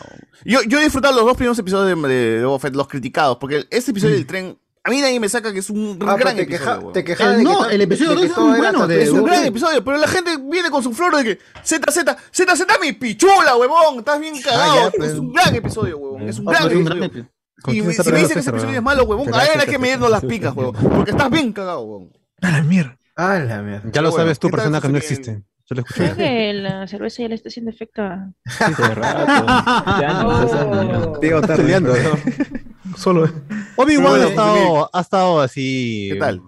Yo, 0.45 0.61
yo 0.63 0.81
he 0.81 0.83
disfrutado 0.83 1.15
los 1.15 1.25
dos 1.25 1.37
primeros 1.37 1.57
episodios 1.61 2.03
de, 2.03 2.09
de, 2.09 2.39
de 2.41 2.45
Boba 2.45 2.59
Fett, 2.59 2.75
los 2.75 2.89
criticados, 2.89 3.37
porque 3.37 3.65
este 3.71 3.93
episodio 3.93 4.15
del 4.17 4.27
tren, 4.27 4.59
a 4.85 4.91
mí 4.91 5.01
nadie 5.01 5.21
me 5.21 5.29
saca 5.29 5.53
que 5.53 5.61
es 5.61 5.71
un 5.71 5.97
Ah, 6.07 6.17
gran 6.17 6.35
te 6.37 6.43
episodio. 6.43 6.81
queja- 6.81 6.93
te 6.93 7.05
quejaba 7.05 7.31
de 7.33 7.39
que 7.39 7.45
to- 7.45 7.69
de 7.69 7.89
que 8.29 8.35
todo 8.35 8.55
era 8.57 8.71
hasta 8.71 8.95
Es 8.95 9.11
un 9.11 9.25
gran 9.25 9.45
episodio, 9.45 9.85
pero 9.85 9.97
la 9.99 10.09
gente 10.09 10.37
viene 10.39 10.71
con 10.71 10.83
su 10.83 10.93
flor 10.93 11.17
de 11.17 11.25
que 11.25 11.39
Z, 11.63 11.91
Z, 11.93 12.17
Z, 12.33 12.57
Z, 12.57 12.79
mi 12.81 12.93
pichula, 12.93 13.57
huevón. 13.57 13.99
Estás 14.01 14.19
bien 14.21 14.35
cagado. 14.43 14.91
es 15.01 15.13
un 15.15 15.33
gran 15.33 15.55
episodio, 15.55 15.99
huevón. 15.99 16.29
Es 16.29 16.39
un 16.39 16.47
gran 16.47 16.67
episodio. 16.71 17.29
¿Con 17.63 17.75
Y 17.75 17.77
si 17.79 17.83
me 17.83 17.89
dicen 17.93 18.13
que 18.13 18.21
ese 18.23 18.35
César, 18.35 18.55
episodio 18.55 18.77
es 18.79 18.83
malo, 18.83 19.05
huevón, 19.05 19.33
a 19.33 19.39
ver, 19.39 19.61
hay 19.61 19.67
que 19.69 19.79
medirnos 19.79 20.11
las 20.11 20.25
picas, 20.25 20.53
huevón. 20.57 20.75
Porque 20.75 21.13
estás 21.13 21.31
bien 21.31 21.53
cagado, 21.53 21.83
huevón. 21.83 22.11
A 22.41 22.51
la 22.51 22.63
mierda. 22.65 22.99
A 23.15 23.39
la 23.39 23.63
mierda. 23.63 23.89
Ya 23.93 24.03
lo 24.03 24.11
Bueno, 24.11 24.25
sabes 24.25 24.41
tú, 24.41 24.49
¿qué 24.49 24.53
tal 24.53 24.57
persona 24.65 24.81
que 24.81 24.89
no 24.89 24.99
existe. 24.99 25.43
Yo 25.67 25.77
lo 25.77 25.83
escuché. 25.83 26.13
Creo 26.13 26.17
que 26.17 26.53
la 26.55 26.89
cerveza 26.89 27.23
ya 27.23 27.29
le 27.29 27.37
está 27.37 27.51
haciendo 27.51 27.71
efecto 27.71 28.03
a... 28.03 28.33
Diego 31.21 31.39
está 31.41 31.57
Peleando, 31.57 31.95
Solo. 32.97 33.31
Obi-Wan 33.77 34.11
Bueno, 34.11 34.25
ha 34.25 34.29
estado, 34.29 34.91
ha 34.93 35.01
estado 35.01 35.41
así. 35.41 36.11
¿Qué 36.13 36.19
tal? 36.19 36.43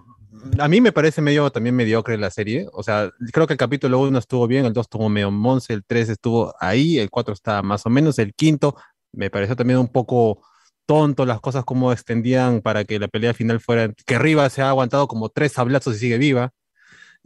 a 0.59 0.67
mí 0.67 0.81
me 0.81 0.91
parece 0.91 1.21
medio 1.21 1.49
también 1.51 1.75
mediocre 1.75 2.17
la 2.17 2.29
serie. 2.29 2.67
O 2.73 2.83
sea, 2.83 3.11
creo 3.31 3.47
que 3.47 3.53
el 3.53 3.57
capítulo 3.57 3.99
1 3.99 4.17
estuvo 4.19 4.47
bien, 4.47 4.65
el 4.65 4.73
2 4.73 4.85
estuvo 4.85 5.09
medio 5.09 5.31
monce, 5.31 5.73
el 5.73 5.83
3 5.83 6.09
estuvo 6.09 6.53
ahí, 6.59 6.99
el 6.99 7.09
4 7.09 7.33
está 7.33 7.61
más 7.61 7.85
o 7.85 7.89
menos, 7.89 8.19
el 8.19 8.33
quinto 8.33 8.75
me 9.11 9.29
pareció 9.29 9.55
también 9.55 9.79
un 9.79 9.87
poco 9.87 10.41
tonto 10.85 11.25
las 11.25 11.39
cosas 11.39 11.65
como 11.65 11.91
extendían 11.91 12.61
para 12.61 12.83
que 12.83 12.99
la 12.99 13.07
pelea 13.07 13.33
final 13.33 13.59
fuera, 13.59 13.91
que 14.05 14.19
Riva 14.19 14.49
se 14.49 14.61
ha 14.61 14.69
aguantado 14.69 15.07
como 15.07 15.29
tres 15.29 15.53
sablazos 15.53 15.95
y 15.95 15.99
sigue 15.99 16.17
viva. 16.17 16.51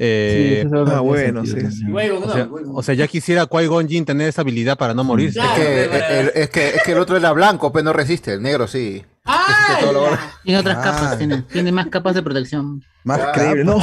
Eh, 0.01 0.63
eso 0.65 0.83
es 0.83 0.89
Ah, 0.91 1.01
bueno, 1.01 1.43
sí. 1.45 1.51
sentido 1.51 1.71
sí. 1.71 1.85
o, 1.91 2.31
sea, 2.31 2.49
o 2.73 2.83
sea, 2.83 2.95
ya 2.95 3.07
quisiera 3.07 3.45
Qui-Gon 3.47 3.87
Jinn 3.89 4.05
tener 4.05 4.29
esa 4.29 4.41
habilidad 4.41 4.77
para 4.77 4.93
no 4.93 5.03
morirse. 5.03 5.39
Es 5.41 5.45
que, 5.57 5.83
el, 6.21 6.31
es, 6.35 6.49
que, 6.49 6.67
es 6.69 6.83
que 6.83 6.91
el 6.93 6.99
otro 6.99 7.17
era 7.17 7.33
blanco, 7.33 7.71
pero 7.73 7.83
no 7.83 7.91
resiste, 7.93 8.33
el 8.33 8.41
negro 8.41 8.65
sí. 8.67 9.03
Todo 9.81 9.91
lo- 9.93 10.17
Tiene 10.43 10.59
otras 10.59 10.77
Ah. 10.77 10.81
capas, 10.83 11.17
tiene, 11.17 11.41
tiene 11.43 11.71
más 11.73 11.87
capas 11.87 12.15
de 12.15 12.23
protección. 12.23 12.81
Más 13.03 13.19
Increíble, 13.29 13.63
no. 13.65 13.79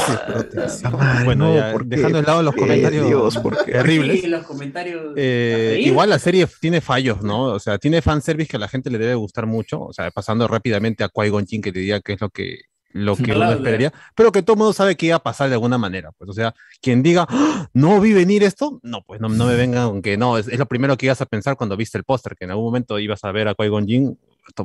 Bueno, 1.25 1.49
no, 1.49 1.55
ya, 1.55 1.73
¿por 1.73 1.83
qué? 1.89 1.97
dejando 1.97 2.19
de 2.21 2.27
lado 2.27 2.43
los 2.43 2.55
¿Por 2.55 2.65
qué, 2.65 2.69
comentarios 2.69 3.07
Dios, 3.07 3.39
¿por 3.39 3.65
qué? 3.65 3.73
terribles. 3.73 4.21
Sí, 4.23 4.27
los 4.27 4.45
comentarios. 4.47 5.13
Eh, 5.17 5.79
igual 5.85 6.11
la 6.11 6.19
serie 6.19 6.47
tiene 6.61 6.81
fallos, 6.81 7.23
¿no? 7.23 7.43
O 7.45 7.59
sea, 7.59 7.79
tiene 7.79 8.03
fanservice 8.03 8.49
que 8.51 8.57
a 8.57 8.61
la 8.61 8.69
gente 8.69 8.91
le 8.91 8.99
debe 8.99 9.15
gustar 9.15 9.47
mucho. 9.47 9.81
O 9.83 9.93
sea, 9.93 10.11
pasando 10.11 10.49
rápidamente 10.49 11.05
a 11.05 11.09
Qui-Gon 11.09 11.47
Jinn 11.47 11.63
que 11.63 11.73
te 11.73 11.79
diga 11.81 12.01
qué 12.01 12.15
es 12.15 12.21
lo 12.21 12.31
que, 12.31 12.61
lo 13.05 13.17
que 13.17 13.25
uno 13.25 13.35
Claro, 13.35 13.57
esperaría. 13.57 13.93
Pero 14.15 14.33
que 14.33 14.43
todo 14.43 14.55
el 14.55 14.59
mundo 14.59 14.73
sabe 14.73 14.97
que 14.97 15.07
iba 15.07 15.17
a 15.17 15.23
pasar 15.23 15.49
de 15.49 15.55
alguna 15.55 15.79
manera. 15.79 16.13
Pues, 16.19 16.31
o 16.31 16.33
sea, 16.33 16.55
quien 16.81 17.03
diga, 17.03 17.27
"¡Ah! 17.29 17.69
no 17.75 18.01
vi 18.01 18.13
venir 18.13 18.43
esto, 18.43 18.81
no, 18.83 19.03
pues 19.03 19.21
no, 19.21 19.29
no 19.29 19.47
me 19.47 19.55
vengan, 19.55 19.83
aunque 19.83 20.17
no, 20.17 20.39
es, 20.39 20.49
es 20.49 20.59
lo 20.59 20.67
primero 20.67 20.97
que 20.97 21.07
ibas 21.07 21.21
a 21.21 21.27
pensar 21.27 21.57
cuando 21.57 21.77
viste 21.77 21.99
el 21.99 22.05
póster, 22.05 22.37
que 22.37 22.45
en 22.45 22.51
algún 22.53 22.65
momento 22.67 22.99
ibas 22.99 23.23
a 23.25 23.33
ver 23.33 23.49
a 23.49 23.55
Qui-Gon 23.55 23.87
Jinn 23.87 24.19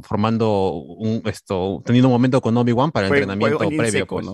formando 0.03 0.72
un, 0.74 1.22
esto, 1.26 1.82
teniendo 1.85 2.08
un 2.08 2.14
momento 2.14 2.42
con 2.42 2.56
Obi-Wan 2.58 2.92
para 2.92 3.08
el 3.08 3.14
entrenamiento 3.14 3.58
previo. 3.77 3.92
seco, 3.92 4.16
pues. 4.16 4.26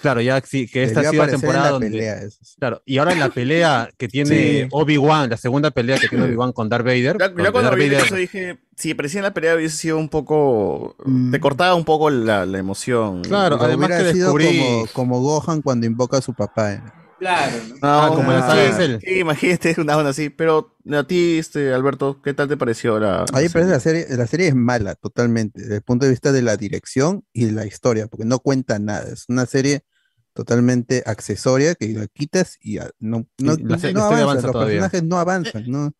Claro, 0.00 0.20
ya 0.20 0.40
sí, 0.42 0.68
que 0.68 0.84
esta 0.84 1.00
Debió 1.02 1.08
ha 1.08 1.12
sido 1.12 1.24
la 1.26 1.30
temporada 1.40 1.64
la 1.64 1.70
donde. 1.72 1.90
pelea. 1.90 2.20
Claro, 2.60 2.82
y 2.86 2.98
ahora 2.98 3.12
en 3.12 3.18
la 3.20 3.30
pelea 3.30 3.90
que 3.98 4.06
tiene 4.06 4.62
Sí. 4.62 4.68
Obi-Wan, 4.70 5.28
la 5.30 5.36
segunda 5.36 5.70
pelea 5.72 5.98
que 5.98 6.08
tiene 6.08 6.24
Obi-Wan 6.24 6.52
con 6.52 6.68
Darth 6.68 6.84
Vader. 6.84 7.16
Ya, 7.18 7.32
cuando 7.32 7.62
Darth 7.62 7.76
vi 7.78 7.88
Vader- 7.88 8.04
eso 8.06 8.14
dije, 8.14 8.58
si 8.76 8.92
aparecía 8.92 9.18
en 9.20 9.24
la 9.24 9.34
pelea 9.34 9.56
hubiese 9.56 9.76
sido 9.76 9.98
un 9.98 10.08
poco... 10.08 10.96
Te 11.32 11.40
cortaba 11.40 11.74
un 11.74 11.84
poco 11.84 12.10
la, 12.10 12.46
la 12.46 12.58
emoción. 12.58 13.22
Claro, 13.22 13.56
Pero 13.56 13.66
además 13.66 13.88
que 13.88 14.12
sido 14.12 14.32
descubrí- 14.34 14.58
como, 14.58 14.86
como 14.92 15.20
Gohan 15.20 15.62
cuando 15.62 15.86
invoca 15.86 16.18
a 16.18 16.22
su 16.22 16.34
papá. 16.34 16.74
¿eh? 16.74 16.82
Claro. 17.22 17.56
¿no? 17.68 17.74
No, 17.74 17.78
Ah, 17.82 18.08
como 18.14 18.32
la 18.32 18.42
sí, 18.42 18.46
saga 18.48 18.62
de 18.62 18.72
Cell. 18.72 18.98
Sí, 19.00 19.18
imagínate 19.20 19.76
una 19.80 19.96
onda 19.96 20.10
así. 20.10 20.28
Pero 20.30 20.76
a 20.92 21.04
ti, 21.06 21.38
este, 21.38 21.72
Alberto, 21.72 22.20
¿qué 22.20 22.34
tal 22.34 22.48
te 22.48 22.56
pareció 22.56 22.98
la... 22.98 23.22
A 23.22 23.36
mí 23.36 23.42
me 23.44 23.50
parece 23.50 23.70
la 23.70 23.80
serie, 23.80 24.06
la 24.10 24.26
serie 24.26 24.48
es 24.48 24.54
mala 24.56 24.96
totalmente, 24.96 25.60
desde 25.62 25.76
el 25.76 25.82
punto 25.82 26.04
de 26.04 26.10
vista 26.10 26.32
de 26.32 26.42
la 26.42 26.56
dirección 26.56 27.24
y 27.32 27.50
la 27.50 27.64
historia, 27.66 28.08
porque 28.08 28.24
no 28.24 28.40
cuenta 28.40 28.78
nada. 28.80 29.08
Es 29.12 29.26
una 29.28 29.46
serie 29.46 29.84
totalmente 30.32 31.02
accesoria 31.06 31.74
que 31.76 31.88
la 31.90 32.06
quitas 32.08 32.56
y 32.60 32.78
no, 32.98 33.26
no, 33.38 33.52
la 33.52 33.56
no 33.56 33.68
la 33.68 33.76
historia 33.76 34.22
avanza, 34.22 34.22
avanza 34.22 34.46
los 34.48 34.52
todavía. 34.52 34.80
personajes 34.80 35.02
no 35.04 35.18
avanzan, 35.18 35.64
no, 35.68 35.92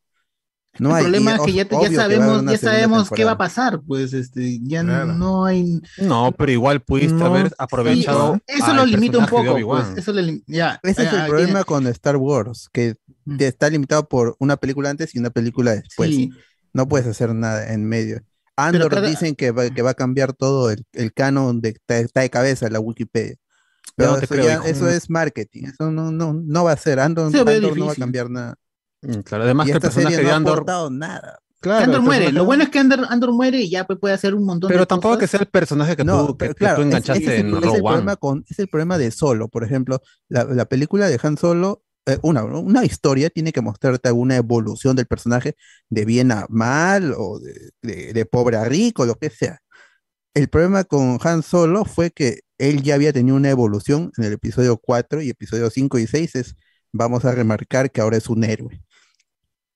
no 0.78 0.90
el 0.90 0.94
hay. 0.96 1.02
problema 1.02 1.30
y 1.32 1.34
es 1.34 1.40
que 1.42 1.52
ya, 1.52 1.62
ya 1.68 1.88
que 1.88 2.58
sabemos, 2.58 3.10
qué 3.10 3.24
va 3.24 3.32
a 3.32 3.38
pasar, 3.38 3.80
pues 3.86 4.12
este, 4.12 4.58
ya 4.62 4.82
Claro. 4.82 5.12
no 5.14 5.44
hay. 5.44 5.80
No, 5.98 6.32
pero 6.36 6.50
igual 6.52 6.80
pudiste 6.82 7.14
No, 7.14 7.26
haber 7.26 7.48
sí, 7.48 7.54
aprovechado. 7.58 8.38
eso 8.46 8.74
lo 8.74 8.86
limita 8.86 9.18
un 9.18 9.26
poco, 9.26 9.58
pues, 9.64 9.86
eso 9.96 10.12
lo 10.12 10.20
lim- 10.22 10.42
ya, 10.46 10.80
Ese 10.82 11.02
es 11.02 11.08
ah, 11.08 11.16
el 11.16 11.20
ah, 11.22 11.26
problema 11.26 11.64
con 11.64 11.86
Star 11.88 12.16
Wars, 12.16 12.68
que 12.72 12.96
te 13.38 13.46
está 13.46 13.68
limitado 13.70 14.08
por 14.08 14.34
una 14.38 14.56
película 14.56 14.90
antes 14.90 15.14
y 15.14 15.18
una 15.18 15.30
película 15.30 15.74
después. 15.74 16.10
Sí. 16.10 16.30
No 16.72 16.88
puedes 16.88 17.06
hacer 17.06 17.34
nada 17.34 17.72
en 17.72 17.84
medio. 17.84 18.22
Andor 18.56 18.90
cada- 18.90 19.08
dicen 19.08 19.34
que 19.34 19.50
va, 19.50 19.68
que 19.70 19.82
va 19.82 19.90
a 19.90 19.94
cambiar 19.94 20.32
todo 20.32 20.70
el, 20.70 20.84
el 20.92 21.12
canon 21.12 21.60
de 21.60 21.70
está, 21.70 21.98
está 21.98 22.20
de 22.22 22.30
cabeza 22.30 22.68
la 22.70 22.80
Wikipedia. 22.80 23.36
Pero 23.96 24.12
no 24.12 24.16
eso, 24.18 24.26
creo, 24.26 24.44
ya- 24.46 24.54
hijo. 24.54 24.64
eso 24.64 24.88
es 24.88 25.10
marketing, 25.10 25.64
eso 25.66 25.90
no, 25.90 26.10
no, 26.10 26.32
no 26.32 26.64
va 26.64 26.72
a 26.72 26.76
ser. 26.78 26.98
Andor, 26.98 27.30
Sí, 27.30 27.38
Andor 27.38 27.76
no 27.76 27.86
va 27.86 27.92
a 27.92 27.96
cambiar 27.96 28.30
nada. 28.30 28.54
Mm, 29.02 29.20
Claro, 29.20 29.44
además 29.44 29.66
y 29.66 29.70
que 29.70 29.76
el 29.76 29.80
personaje 29.80 30.14
serie 30.16 30.18
de 30.18 30.30
no 30.30 30.30
ha 30.32 30.36
Andor. 30.36 30.92
nada. 30.92 31.38
Claro, 31.60 31.84
Andor 31.84 32.00
muere. 32.02 32.24
personaje- 32.24 32.38
Lo 32.38 32.44
bueno 32.44 32.62
es 32.64 32.70
que 32.70 32.78
Andor, 32.80 33.06
Andor 33.08 33.32
muere 33.32 33.60
y 33.60 33.70
ya 33.70 33.84
pues, 33.86 33.98
puede 34.00 34.14
hacer 34.14 34.34
un 34.34 34.44
montón 34.44 34.68
Pero 34.68 34.80
de 34.80 34.86
tampoco 34.86 35.18
que 35.18 35.28
sea 35.28 35.40
el 35.40 35.46
personaje 35.46 35.94
que, 35.96 36.02
No, 36.04 36.26
tú, 36.26 36.32
que, 36.32 36.38
pero 36.38 36.54
que 36.54 36.58
claro, 36.58 36.76
tú 36.76 36.80
es- 36.82 36.86
enganchaste 36.88 37.24
es, 37.34 37.40
en 37.40 37.46
el- 37.48 37.54
es 37.54 37.60
Rogue 37.62 37.76
el 37.76 37.82
problema 37.84 38.16
con, 38.16 38.44
es 38.48 38.58
el 38.58 38.68
problema 38.68 38.98
de 38.98 39.10
Solo. 39.12 39.48
Por 39.48 39.62
ejemplo, 39.64 40.00
la, 40.28 40.44
la 40.44 40.64
película 40.64 41.08
de 41.08 41.20
Han 41.22 41.36
Solo, 41.36 41.84
eh, 42.06 42.18
una, 42.22 42.42
una 42.44 42.84
historia 42.84 43.30
tiene 43.30 43.52
que 43.52 43.60
mostrarte 43.60 44.08
alguna 44.08 44.34
evolución 44.36 44.96
del 44.96 45.06
personaje 45.06 45.54
de 45.88 46.04
bien 46.04 46.32
a 46.32 46.46
mal 46.48 47.14
o 47.16 47.38
de, 47.38 47.70
de- 47.82 48.12
de 48.12 48.26
pobre 48.26 48.56
a 48.56 48.64
rico, 48.64 49.06
lo 49.06 49.14
que 49.14 49.30
sea. 49.30 49.60
El 50.34 50.48
problema 50.48 50.82
con 50.84 51.18
Han 51.22 51.42
Solo 51.44 51.84
fue 51.84 52.10
que 52.10 52.40
él 52.58 52.82
ya 52.82 52.94
había 52.96 53.12
tenido 53.12 53.36
una 53.36 53.50
evolución 53.50 54.10
en 54.16 54.24
el 54.24 54.32
episodio 54.32 54.78
4 54.78 55.20
y 55.22 55.28
episodio 55.30 55.70
5 55.70 55.98
y 55.98 56.06
6 56.08 56.34
es, 56.34 56.56
vamos 56.92 57.24
a 57.24 57.32
remarcar 57.32 57.90
que 57.92 58.00
ahora 58.00 58.16
es 58.16 58.28
un 58.28 58.42
héroe. 58.42 58.82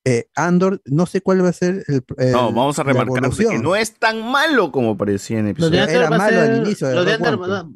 Eh, 0.09 0.29
Andor, 0.35 0.81
no 0.85 1.05
sé 1.05 1.21
cuál 1.21 1.43
va 1.43 1.49
a 1.49 1.53
ser 1.53 1.83
el, 1.87 2.03
No, 2.31 2.53
vamos 2.53 2.79
a 2.79 2.83
remarcar 2.83 3.29
que 3.31 3.59
no 3.59 3.75
es 3.75 3.93
tan 3.99 4.21
malo 4.31 4.71
como 4.71 4.95
parecía 4.97 5.39
en 5.39 5.45
el 5.47 5.51
episodio. 5.51 5.81
Andor 5.81 5.95
Era 5.95 6.09
malo 6.09 6.29
ser- 6.29 6.51
al 6.51 6.57
inicio 6.65 6.87
de 6.87 6.95
lo 6.95 7.03
de 7.03 7.17
Rogue 7.17 7.27
Andor, 7.29 7.51
va- 7.51 7.69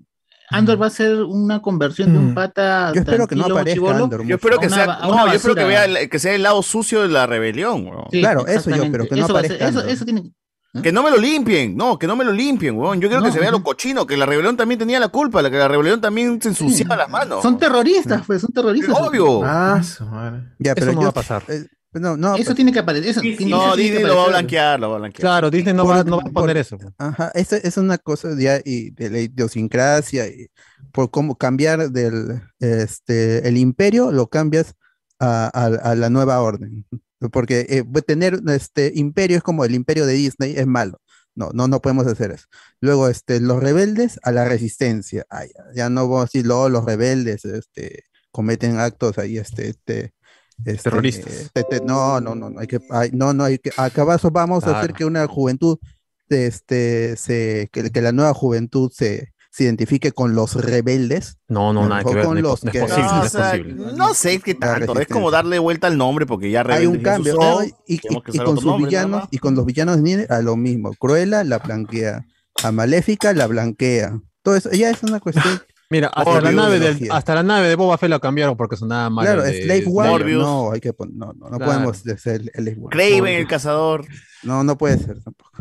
Andor 0.53 0.81
va 0.81 0.87
a 0.87 0.89
ser 0.89 1.23
una 1.23 1.61
conversión 1.61 2.13
de 2.13 2.19
un 2.19 2.33
pata. 2.33 2.91
Yo 2.93 3.01
espero 3.01 3.27
que 3.27 3.35
no 3.35 3.45
aparezca 3.45 3.73
chibolo, 3.73 4.03
Andor 4.05 4.25
Yo 4.25 4.35
espero 4.35 4.59
que 4.59 4.67
una 4.67 4.75
sea, 4.75 4.85
no, 5.03 5.27
yo 5.27 5.33
espero 5.33 5.55
que 5.55 5.63
vea 5.65 5.85
el- 5.85 6.09
que 6.09 6.19
sea 6.19 6.33
el 6.35 6.43
lado 6.43 6.61
sucio 6.61 7.01
de 7.01 7.07
la 7.09 7.25
rebelión, 7.27 7.85
weón. 7.87 8.05
Sí, 8.11 8.19
Claro, 8.21 8.41
eso 8.41 8.47
yo, 8.47 8.53
exactamente. 8.75 8.91
pero 8.97 9.09
que 9.09 9.15
no 9.15 9.25
Eso 9.25 9.27
ser- 9.27 9.45
aparezca 9.45 9.67
eso- 9.67 9.87
eso 9.87 10.05
tiene- 10.05 10.31
Que 10.81 10.93
no 10.93 11.03
me 11.03 11.11
lo 11.11 11.17
limpien, 11.17 11.75
no, 11.75 11.99
que 11.99 12.07
no 12.07 12.15
me 12.15 12.23
lo 12.23 12.31
limpien, 12.31 12.77
weón. 12.77 13.01
Yo 13.01 13.09
quiero 13.09 13.21
que 13.21 13.27
No, 13.27 13.33
se 13.33 13.41
vea 13.41 13.51
lo 13.51 13.61
cochino, 13.61 14.07
que 14.07 14.15
la 14.15 14.25
rebelión 14.25 14.55
también 14.55 14.79
tenía 14.79 15.01
la 15.01 15.09
culpa, 15.09 15.41
la 15.41 15.49
que 15.51 15.57
la 15.57 15.67
rebelión 15.67 15.99
también 15.99 16.41
se 16.41 16.47
ensuciaba 16.47 16.95
las 16.95 17.09
manos. 17.09 17.41
Son 17.41 17.57
terroristas, 17.57 18.23
pues, 18.25 18.39
son 18.41 18.51
terroristas. 18.53 18.95
Obvio. 18.97 19.41
Ah, 19.43 19.81
su 19.83 20.05
madre. 20.05 20.43
Ya, 20.59 20.71
Eso 20.71 20.79
pero 20.79 20.93
no 20.93 21.01
yo- 21.01 21.05
va 21.07 21.09
a 21.09 21.13
pasar. 21.13 21.43
eh, 21.49 21.65
no, 21.93 22.15
no, 22.17 22.35
Eso 22.35 22.55
tiene 22.55 22.71
que 22.71 22.79
aparecer. 22.79 23.09
Eso, 23.09 23.21
tiene- 23.21 23.45
No, 23.49 23.67
eso 23.67 23.75
Disney 23.75 24.03
lo 24.03 24.15
va 24.17 24.23
a 24.25 24.29
blanquear, 24.29 24.79
lo 24.79 24.89
va 24.89 24.95
a 24.95 24.99
blanquear. 24.99 25.21
Claro, 25.21 25.49
Disney 25.51 25.73
no, 25.73 25.83
Por- 25.83 25.95
va, 25.95 26.03
no 26.03 26.17
va 26.17 26.21
a 26.21 26.25
por- 26.25 26.33
poner 26.33 26.57
eso. 26.57 26.77
Ajá, 26.97 27.31
esa 27.35 27.57
es 27.57 27.77
una 27.77 27.97
cosa 27.97 28.29
ya 28.37 28.61
y 28.63 28.91
de 28.91 29.09
la 29.09 29.19
idiosincrasia 29.19 30.27
y 30.27 30.47
por 30.91 31.11
cómo 31.11 31.35
cambiar 31.37 31.91
del 31.91 32.41
este 32.59 33.47
el 33.47 33.57
imperio 33.57 34.11
lo 34.11 34.27
cambias 34.27 34.73
a, 35.19 35.45
a- 35.53 35.91
a 35.91 35.95
la 35.95 36.09
nueva 36.09 36.39
orden. 36.41 36.85
Porque 37.31 37.67
eh, 37.69 37.83
tener 38.05 38.41
este 38.47 38.91
imperio 38.95 39.37
es 39.37 39.43
como 39.43 39.63
el 39.65 39.75
imperio 39.75 40.05
de 40.07 40.13
Disney, 40.13 40.55
es 40.57 40.65
malo. 40.65 40.99
No, 41.35 41.51
no, 41.53 41.67
no 41.67 41.79
podemos 41.81 42.07
hacer 42.07 42.31
eso. 42.31 42.45
Luego, 42.81 43.07
este, 43.07 43.39
los 43.39 43.61
rebeldes 43.61 44.19
a 44.23 44.31
la 44.31 44.43
resistencia. 44.45 45.25
Ah, 45.29 45.45
ya, 45.45 45.63
ya 45.75 45.89
no 45.89 46.01
vamos 46.07 46.21
a 46.21 46.25
decir, 46.25 46.45
luego 46.45 46.67
los 46.67 46.83
rebeldes 46.83 47.45
este, 47.45 48.03
cometen 48.31 48.79
actos 48.79 49.17
ahí, 49.17 49.37
este, 49.37 49.69
este, 49.69 50.13
este, 50.65 50.83
Terroristas. 50.89 51.49
te- 51.53 51.63
te- 51.63 51.81
no, 51.81 52.19
no, 52.21 52.35
no, 52.35 52.49
no 52.49 52.59
hay 52.59 52.67
que, 52.67 52.79
ay, 52.89 53.09
no, 53.13 53.33
no 53.33 53.43
hay 53.43 53.57
que, 53.59 53.71
acabazo 53.77 54.31
vamos 54.31 54.63
a 54.65 54.71
hacer 54.71 54.91
Claro. 54.91 54.93
que 54.95 55.05
una 55.05 55.27
juventud, 55.27 55.77
este, 56.29 57.15
se, 57.17 57.69
que, 57.71 57.91
que 57.91 58.01
la 58.01 58.11
nueva 58.11 58.33
juventud 58.33 58.91
se, 58.93 59.33
se 59.51 59.63
identifique 59.65 60.11
con 60.13 60.33
los 60.33 60.55
rebeldes. 60.55 61.37
No, 61.49 61.73
no, 61.73 61.87
nada 61.89 62.03
que 62.03 62.15
ver. 62.15 62.25
con 62.25 62.35
No 62.35 62.39
es, 62.39 62.43
los 62.43 62.63
es 62.63 62.71
que- 62.71 62.79
posible, 62.81 63.03
No, 63.03 63.11
no 63.15 63.21
o 63.21 63.25
es 63.25 63.31
sea, 63.31 63.49
posible. 63.51 63.75
no 63.97 64.13
sé 64.13 64.39
qué 64.39 64.55
tanto, 64.55 64.99
es 64.99 65.07
como 65.07 65.29
darle 65.31 65.59
vuelta 65.59 65.87
al 65.87 65.97
nombre 65.97 66.25
porque 66.25 66.49
ya 66.51 66.61
Hay 66.69 66.85
un 66.85 66.99
cambio, 67.01 67.35
y, 67.87 67.99
con 67.99 68.55
sus 68.55 68.65
nombre, 68.65 68.87
villanos, 68.89 69.27
y 69.31 69.37
con 69.39 69.55
los 69.55 69.65
villanos 69.65 69.97
de 69.97 70.03
Disney, 70.03 70.25
a 70.29 70.41
lo 70.41 70.55
mismo. 70.55 70.93
Cruella 70.93 71.43
la 71.43 71.57
blanquea, 71.59 72.25
a 72.63 72.71
Maléfica 72.71 73.33
la 73.33 73.47
blanquea. 73.47 74.17
Todo 74.41 74.55
eso 74.55 74.71
ya 74.71 74.89
es 74.89 75.03
una 75.03 75.19
cuestión. 75.19 75.61
Mira, 75.91 76.07
hasta 76.07 76.39
la, 76.41 76.51
nave 76.53 76.79
del, 76.79 77.11
hasta 77.11 77.35
la 77.35 77.43
nave 77.43 77.67
de 77.67 77.75
Boba 77.75 77.97
Fett 77.97 78.09
la 78.09 78.19
cambiaron 78.19 78.55
porque 78.57 78.77
sonaba 78.77 79.09
mal. 79.09 79.25
Claro, 79.25 79.43
de 79.43 79.61
Slave 79.63 79.83
One, 79.87 80.33
no, 80.35 80.71
hay 80.71 80.79
que 80.79 80.93
no, 81.11 81.33
no, 81.33 81.49
no 81.49 81.57
Claro. 81.57 81.65
podemos 81.65 82.07
hacer 82.07 82.49
el. 82.53 82.77
Craven 82.89 83.27
el 83.27 83.45
cazador. 83.47 84.05
No, 84.43 84.63
no 84.63 84.77
puede 84.77 84.97
ser 84.97 85.21
tampoco. 85.21 85.51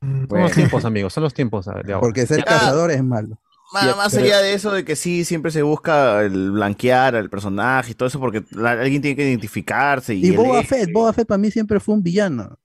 Son 0.00 0.40
los 0.40 0.52
tiempos, 0.52 0.84
amigos, 0.84 1.12
son 1.12 1.24
los 1.24 1.34
tiempos 1.34 1.66
de 1.66 1.72
ahora. 1.72 2.00
Porque 2.00 2.26
ser 2.26 2.38
Ya. 2.38 2.44
cazador 2.44 2.90
es 2.92 3.02
malo. 3.02 3.40
Más, 3.72 3.96
más 3.96 4.14
allá 4.14 4.38
de 4.38 4.52
eso, 4.54 4.70
de 4.70 4.84
que 4.84 4.94
sí, 4.94 5.24
siempre 5.24 5.50
se 5.50 5.62
busca 5.62 6.20
el 6.22 6.52
blanquear 6.52 7.16
al 7.16 7.28
personaje 7.28 7.90
y 7.90 7.94
todo 7.94 8.06
eso, 8.06 8.20
porque 8.20 8.44
la- 8.52 8.70
alguien 8.72 9.02
tiene 9.02 9.16
que 9.16 9.28
identificarse. 9.28 10.14
Y, 10.14 10.30
Boba. 10.30 10.62
Fett, 10.62 10.92
Boba 10.92 11.12
Fett 11.12 11.26
para 11.26 11.38
mí 11.38 11.50
siempre 11.50 11.80
fue 11.80 11.96
un 11.96 12.02
villano. 12.04 12.56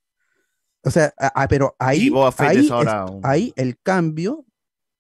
O 0.84 0.92
sea, 0.92 1.12
a- 1.18 1.42
a- 1.42 1.48
pero 1.48 1.76
ahí, 1.80 2.04
Y 2.06 2.10
Boba 2.12 2.32
Fett 2.32 2.50
ahí, 2.50 2.66
es 2.66 2.72
ahora 2.72 3.06
es- 3.08 3.12
un- 3.12 3.22
ahí 3.24 3.52
el 3.56 3.80
cambio, 3.82 4.46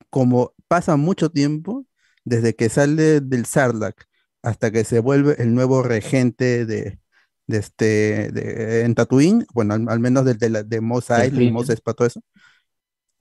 como 0.09 0.53
pasa 0.72 0.95
mucho 0.95 1.30
tiempo, 1.30 1.85
desde 2.24 2.56
que 2.56 2.69
sale 2.69 3.19
del 3.19 3.45
Sarlacc 3.45 4.06
hasta 4.41 4.72
que 4.72 4.85
se 4.85 5.00
vuelve 5.01 5.35
el 5.38 5.53
nuevo 5.53 5.83
regente 5.83 6.66
de, 6.66 6.98
de 7.45 7.58
este, 7.58 8.32
de, 8.32 8.85
en 8.85 8.95
Tatooine, 8.95 9.45
bueno, 9.53 9.74
al, 9.74 9.90
al 9.90 10.00
menos 10.00 10.24
de, 10.24 10.35
de, 10.35 10.50
la- 10.50 10.64
de 10.64 10.80
Mos 10.80 11.09
Del 11.09 11.22
Eisley. 11.24 11.51
Mos 11.51 11.69
Espa, 11.69 11.93
todo 11.93 12.08
eso. 12.08 12.22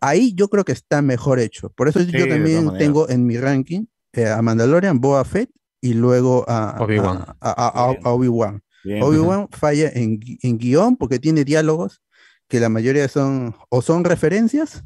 Ahí 0.00 0.32
yo 0.34 0.46
creo 0.48 0.64
que 0.64 0.70
está 0.70 1.02
mejor 1.02 1.40
hecho. 1.40 1.70
Por 1.70 1.88
eso 1.88 1.98
Sí, 1.98 2.12
yo 2.12 2.28
también 2.28 2.70
tengo 2.78 3.08
en 3.08 3.26
mi 3.26 3.36
ranking 3.36 3.86
eh, 4.12 4.28
a 4.28 4.40
Mandalorian, 4.42 5.00
Boba 5.00 5.24
Fett 5.24 5.50
y 5.80 5.94
luego 5.94 6.44
a, 6.46 6.76
Obi-Wan. 6.80 7.18
a- 7.18 7.34
a- 7.40 7.68
a- 7.68 7.94
a 8.04 8.10
Obi-Wan. 8.12 8.62
Obi-Wan 9.02 9.48
falla 9.50 9.90
en, 9.92 10.20
en 10.42 10.56
guion 10.56 10.96
porque 10.96 11.18
tiene 11.18 11.44
diálogos 11.44 12.00
que 12.46 12.60
la 12.60 12.68
mayoría 12.68 13.08
son 13.08 13.56
o 13.70 13.82
son 13.82 14.04
referencias 14.04 14.84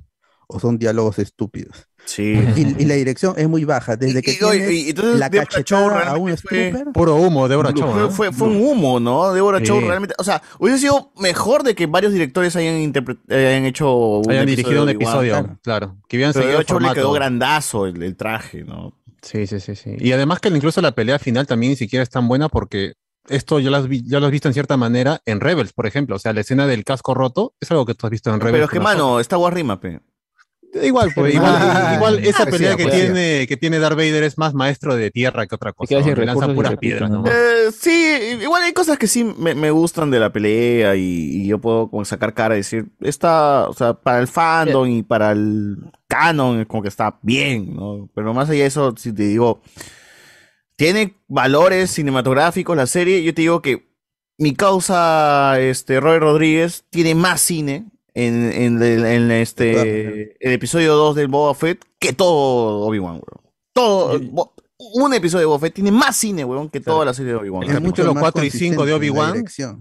o 0.49 0.59
son 0.61 0.79
diálogos 0.79 1.19
estúpidos. 1.19 1.89
Sí. 2.07 2.39
Y, 2.57 2.61
y 2.83 2.85
la 2.85 2.95
dirección 2.95 3.35
es 3.37 3.49
muy 3.49 3.65
baja. 3.65 3.97
Desde 3.97 4.23
que 4.23 4.33
Y- 4.33 4.45
oye, 4.45 4.59
tienes 4.59 4.75
y 4.87 4.89
entonces 4.91 5.19
la 5.19 5.29
Deborah 5.29 5.47
Chow 5.49 5.59
cachetada 5.59 5.85
a 5.85 5.89
realmente 6.03 6.21
un 6.23 6.31
stripper, 6.31 6.85
Puro 6.93 7.17
humo, 7.17 7.49
Deborah 7.49 7.73
Chow. 7.73 7.91
Fue, 7.93 8.01
¿no? 8.01 8.11
fue, 8.11 8.33
fue 8.33 8.49
un 8.49 8.57
humo, 8.57 9.01
¿no? 9.01 9.33
Deborah 9.33 9.59
Sí. 9.61 9.65
Chow 9.67 9.81
realmente. 9.81 10.15
O 10.19 10.25
sea, 10.25 10.43
hubiese 10.59 10.81
sido 10.81 11.13
mejor 11.19 11.63
de 11.63 11.75
que 11.75 11.87
varios 11.87 12.13
directores 12.13 12.55
hayan, 12.57 12.75
hecho. 12.77 14.19
un 14.19 14.31
Hayan 14.31 14.43
episodio 14.43 14.45
dirigido 14.47 14.83
un 14.85 14.89
episodio, 14.91 15.59
claro. 15.63 15.97
Que 16.09 16.17
hubieran 16.17 16.33
Pero 16.33 16.45
seguido 16.45 16.63
Chow 16.63 16.81
le 16.81 16.93
quedó 16.93 17.13
grandazo 17.13 17.87
el, 17.87 18.03
el 18.03 18.17
traje, 18.17 18.65
¿no? 18.65 18.97
Sí, 19.23 19.47
sí, 19.47 19.59
sí, 19.61 19.75
sí. 19.75 19.97
Y 19.99 20.13
además 20.13 20.41
que 20.41 20.49
incluso 20.51 20.81
la 20.83 20.93
pelea 20.93 21.19
final 21.19 21.47
también 21.47 21.71
ni 21.71 21.77
siquiera 21.77 22.03
es 22.03 22.11
tan 22.11 22.29
buena 22.29 22.49
porque 22.51 22.93
esto 23.27 23.59
ya 23.59 23.71
lo 23.71 23.79
has, 23.79 23.89
vi- 23.89 24.05
ya 24.07 24.21
lo 24.21 24.27
has 24.27 24.33
visto 24.33 24.49
en 24.49 24.55
cierta 24.55 24.77
manera 24.77 25.23
en 25.25 25.41
Rebels, 25.41 25.73
por 25.73 25.87
ejemplo. 25.87 26.17
O 26.17 26.19
sea, 26.19 26.35
la 26.35 26.43
escena 26.43 26.67
del 26.67 26.85
casco 26.85 27.15
roto 27.15 27.55
es 27.59 27.71
algo 27.71 27.87
que 27.87 27.95
tú 27.95 28.07
has 28.07 28.11
visto 28.11 28.29
en 28.29 28.39
Rebels. 28.39 28.53
Pero 28.53 28.65
es 28.67 28.71
que, 28.71 28.81
mano, 28.81 29.19
está 29.21 29.37
Guarrima, 29.37 29.81
pe. 29.81 30.01
Igual, 30.83 31.13
pues, 31.15 31.35
igual, 31.35 31.55
Ah, 31.57 31.93
igual 31.97 32.19
esa 32.25 32.47
poesía, 32.47 32.75
pelea 32.75 32.77
que 32.77 32.83
poesía. 32.85 33.05
tiene, 33.13 33.47
que 33.47 33.57
tiene 33.57 33.79
Darth 33.79 33.97
Vader 33.97 34.23
es 34.25 34.39
más 34.39 34.55
maestro 34.55 34.97
de 34.97 35.11
tierra 35.11 35.47
que 35.47 35.55
otra 35.55 35.73
cosa. 35.73 35.95
¿no? 36.01 36.07
Le 36.07 36.55
puras 36.55 36.77
piedras. 36.77 37.11
Eh, 37.27 37.71
sí, 37.79 38.39
igual 38.43 38.63
hay 38.63 38.73
cosas 38.73 38.99
que 38.99 39.07
sí 39.07 39.25
me, 39.25 39.55
me 39.55 39.71
gustan 39.71 40.11
de 40.11 40.21
la 40.21 40.33
pelea 40.33 40.97
y, 40.97 41.43
y 41.43 41.47
yo 41.47 41.59
puedo 41.61 41.91
como 41.91 42.05
sacar 42.05 42.35
cara 42.35 42.55
y 42.55 42.59
decir, 42.59 42.87
esta, 43.01 43.69
o 43.69 43.73
sea, 43.75 43.95
para 43.95 44.19
el 44.19 44.29
fandom 44.29 44.89
y 44.89 45.03
para 45.03 45.33
el 45.33 45.77
canon, 46.09 46.65
como 46.65 46.83
que 46.83 46.89
está 46.89 47.19
bien, 47.23 47.75
¿no? 47.75 48.09
Pero 48.15 48.35
más 48.35 48.51
allá 48.51 48.63
de 48.63 48.67
eso, 48.67 48.95
si 48.97 49.13
te 49.13 49.25
digo, 49.25 49.63
tiene 50.77 51.15
valores 51.29 51.91
cinematográficos 51.91 52.77
la 52.77 52.87
serie, 52.87 53.23
yo 53.23 53.33
te 53.35 53.43
digo 53.43 53.63
que 53.63 53.89
mi 54.37 54.55
causa, 54.55 55.61
este, 55.61 56.01
Roy 56.01 56.19
Rodríguez, 56.19 56.85
tiene 56.91 57.15
más 57.15 57.41
cine 57.41 57.87
en, 58.15 58.53
en 58.53 58.83
el, 58.83 59.05
en 59.05 59.31
este, 59.31 60.37
el 60.41 60.53
episodio 60.53 60.95
2 60.95 61.17
del 61.17 61.29
Boba 61.29 61.55
Fett 61.55 61.85
que 61.99 62.13
todo 62.13 62.87
Obi-Wan, 62.87 63.15
weón. 63.15 63.45
Todo, 63.73 64.19
bo- 64.31 64.55
un 64.77 65.15
episodio 65.15 65.41
de 65.41 65.47
Boba 65.47 65.59
Fett 65.61 65.75
tiene 65.75 65.91
más 65.91 66.17
cine, 66.17 66.45
weón, 66.45 66.69
que 66.69 66.81
toda 66.81 67.05
la 67.05 67.15
serie 67.15 67.33
de 67.33 67.39
Obi-Wan. 67.39 67.63
El 67.65 67.69
capítulo 67.83 68.15
4 68.21 68.45
y 68.45 68.51
5 68.51 68.87
de 68.87 68.93
Obi-Wan 68.95 69.33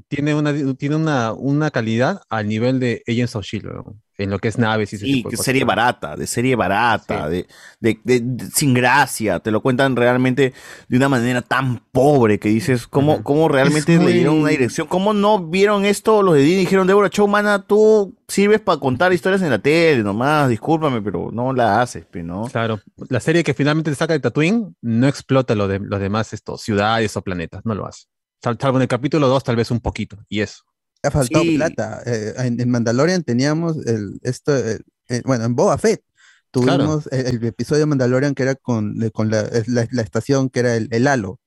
tiene 0.07 0.35
una, 0.35 0.75
tiene 0.75 0.95
una, 0.95 1.33
una 1.33 1.71
calidad 1.71 2.21
al 2.29 2.47
nivel 2.47 2.79
de 2.79 3.03
Agents 3.07 3.35
of 3.35 3.43
Shield, 3.45 3.65
weón, 3.67 4.01
en 4.17 4.30
lo 4.30 4.40
que 4.40 4.48
es 4.48 4.58
naves 4.58 4.93
y 4.93 4.98
ese 4.98 5.06
Sí, 5.06 5.14
tipo 5.16 5.30
de 5.30 5.35
cosas. 5.38 5.45
serie 5.45 5.64
barata, 5.64 6.16
de 6.16 6.27
serie 6.27 6.56
barata, 6.56 7.27
de, 7.30 7.48
de- 7.80 8.00
de- 8.03 8.19
de- 8.22 8.45
sin 8.51 8.74
gracia, 8.74 9.40
te 9.40 9.50
lo 9.51 9.61
cuentan 9.61 9.95
realmente 9.95 10.53
de 10.88 10.98
una 10.98 11.09
manera 11.09 11.42
tan 11.42 11.80
pobre 11.92 12.40
que 12.40 12.50
dices, 12.50 12.85
¿cómo, 12.88 13.24
cómo 13.24 13.48
realmente 13.50 13.98
muy- 13.98 14.08
le 14.08 14.14
dieron 14.19 14.35
una 14.42 14.50
dirección? 14.50 14.88
¿Cómo 14.88 15.14
no 15.14 15.48
vieron 15.48 15.85
esto 15.85 16.22
los 16.22 16.35
de 16.35 16.42
Disney? 16.42 16.59
Dijeron, 16.66 16.85
Deborah 16.88 17.09
Chow, 17.09 17.27
mana, 17.27 17.64
tú 17.66 18.16
sirves 18.27 18.61
para 18.61 18.80
contar 18.80 19.11
historias 19.14 19.42
en 19.42 19.50
la 19.50 19.59
tele 19.59 20.03
nomás, 20.03 20.48
discúlpame, 20.50 21.01
pero 21.01 21.30
no 21.32 21.51
la 21.53 21.82
haces, 21.82 22.06
¿no? 22.14 22.48
Claro, 22.51 22.80
la 23.09 23.19
serie 23.19 23.43
que 23.43 23.53
finalmente 23.53 23.90
te 23.92 23.95
saca 23.95 24.14
de 24.14 24.19
Tatooine 24.19 24.75
no 24.82 25.08
explota 25.08 25.56
lo 25.56 25.67
de, 25.67 25.80
los 25.80 26.00
demás 26.00 26.33
estos, 26.33 26.61
ciudades 26.61 27.16
o 27.17 27.22
planetas, 27.24 27.61
no 27.66 27.74
lo 27.75 27.88
hace. 27.88 28.06
Sal- 28.43 28.58
Salvo 28.59 28.77
en 28.77 28.83
el 28.83 28.88
capítulo 28.88 29.27
2 29.27 29.43
tal 29.43 29.56
vez 29.56 29.72
un 29.72 29.80
poquito, 29.80 30.17
y 30.30 30.42
eso. 30.42 30.64
Ha 31.03 31.11
faltado 31.11 31.43
Sí. 31.43 31.56
plata. 31.57 32.01
Eh, 32.06 32.33
en, 32.38 32.59
en 32.59 32.69
Mandalorian 32.69 33.23
teníamos 33.23 33.77
el, 33.85 34.19
esto, 34.23 34.56
el- 34.56 34.83
eh, 35.09 35.22
bueno, 35.25 35.43
en 35.45 35.56
Boba 35.56 35.77
Fett 35.77 36.01
tuvimos 36.49 37.07
el, 37.11 37.25
el 37.27 37.43
episodio 37.45 37.82
de 37.82 37.85
Mandalorian 37.88 38.33
que 38.35 38.43
era 38.43 38.56
con, 38.56 38.95
con 39.11 39.30
la, 39.30 39.49
la- 39.67 39.88
la 39.91 40.01
estación 40.01 40.49
que 40.49 40.59
era 40.61 40.75
el, 40.75 40.88
el 40.91 41.07
halo. 41.07 41.40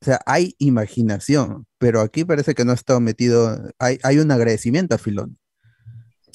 O 0.00 0.04
sea, 0.04 0.20
hay 0.26 0.54
imaginación, 0.58 1.66
pero 1.78 2.00
aquí 2.00 2.24
parece 2.24 2.54
que 2.54 2.64
no 2.64 2.70
ha 2.70 2.74
estado 2.76 3.00
metido, 3.00 3.72
hay, 3.80 3.98
hay 4.04 4.18
un 4.20 4.30
agradecimiento 4.30 4.94
a 4.94 4.98
Filón. 4.98 5.38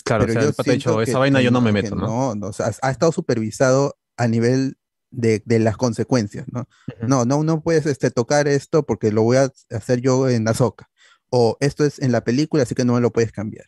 Claro, 0.04 0.26
o 0.26 0.28
sea, 0.28 0.42
el 0.42 0.54
pata 0.54 0.72
ha 0.72 0.74
dicho, 0.74 1.02
esa 1.02 1.18
vaina 1.20 1.42
yo 1.42 1.50
no 1.52 1.62
me 1.62 1.72
meto, 1.72 1.96
¿no? 1.96 2.08
No, 2.08 2.36
no, 2.36 2.48
o 2.48 2.54
sea, 2.54 2.72
ha 2.82 2.92
estado 2.92 3.14
supervisado 3.14 3.96
a 4.18 4.28
nivel 4.28 4.76
de, 5.12 5.42
de 5.46 5.60
las 5.60 5.78
consecuencias, 5.78 6.46
¿no? 6.52 6.68
No, 7.08 7.24
no, 7.24 7.44
no 7.44 7.62
puedes 7.62 7.86
este, 7.86 8.12
tocar 8.12 8.50
esto 8.50 8.84
porque 8.86 9.14
lo 9.14 9.22
voy 9.24 9.38
a 9.38 9.50
hacer 9.72 10.02
yo 10.02 10.28
en 10.28 10.46
Azoka. 10.50 10.90
O 11.36 11.58
esto 11.60 11.84
es 11.84 12.00
en 12.00 12.12
la 12.12 12.24
película, 12.24 12.62
así 12.62 12.76
que 12.76 12.86
no 12.86 12.94
me 12.94 13.02
lo 13.02 13.12
puedes 13.12 13.32
cambiar. 13.32 13.66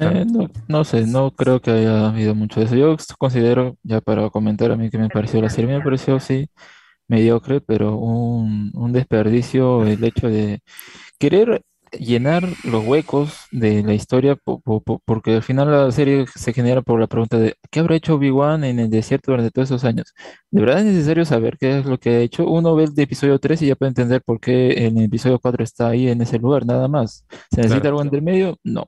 Eh, 0.00 0.24
no, 0.26 0.50
no 0.66 0.84
sé, 0.84 1.06
no 1.06 1.30
creo 1.30 1.60
que 1.62 1.70
haya 1.70 2.08
habido 2.08 2.34
mucho 2.34 2.58
de 2.58 2.66
eso. 2.66 2.74
Yo 2.74 2.96
considero, 3.16 3.78
ya 3.84 4.00
para 4.00 4.28
comentar 4.30 4.72
a 4.72 4.76
mí 4.76 4.90
que 4.90 4.98
me 4.98 5.08
pareció 5.08 5.40
la 5.40 5.48
serie, 5.48 5.76
me 5.76 5.84
pareció 5.84 6.18
sí 6.18 6.50
mediocre, 7.06 7.60
pero 7.60 7.96
un, 7.96 8.72
un 8.74 8.92
desperdicio 8.92 9.86
el 9.86 10.02
hecho 10.02 10.26
de 10.26 10.62
querer 11.20 11.62
llenar 11.92 12.44
los 12.64 12.84
huecos 12.84 13.32
de 13.52 13.82
la 13.82 13.94
historia, 13.94 14.36
po- 14.36 14.60
po- 14.60 14.80
po- 14.80 15.00
porque 15.04 15.36
al 15.36 15.42
final 15.42 15.70
la 15.70 15.90
serie 15.92 16.26
se 16.34 16.52
genera 16.52 16.82
por 16.82 17.00
la 17.00 17.06
pregunta 17.06 17.38
de 17.38 17.54
¿qué 17.70 17.80
habrá 17.80 17.96
hecho 17.96 18.14
Obi-Wan 18.16 18.64
en 18.64 18.78
el 18.80 18.90
desierto 18.90 19.32
durante 19.32 19.50
todos 19.50 19.70
esos 19.70 19.84
años? 19.84 20.12
¿De 20.50 20.60
verdad 20.60 20.80
es 20.80 20.84
necesario 20.86 21.24
saber 21.24 21.56
qué 21.58 21.78
es 21.78 21.86
lo 21.86 21.98
que 21.98 22.10
ha 22.10 22.20
hecho? 22.20 22.46
Uno 22.48 22.74
ve 22.74 22.84
el 22.84 22.94
de 22.94 23.02
episodio 23.04 23.38
3 23.38 23.62
y 23.62 23.66
ya 23.68 23.76
puede 23.76 23.90
entender 23.90 24.22
por 24.22 24.40
qué 24.40 24.86
en 24.86 24.98
el 24.98 25.04
episodio 25.04 25.38
4 25.38 25.62
está 25.64 25.88
ahí 25.88 26.08
en 26.08 26.20
ese 26.22 26.38
lugar, 26.38 26.66
nada 26.66 26.88
más. 26.88 27.24
¿Se 27.50 27.58
necesita 27.62 27.80
Claro. 27.82 27.88
algo 27.98 28.02
entre 28.02 28.20
medio? 28.20 28.56
No. 28.64 28.86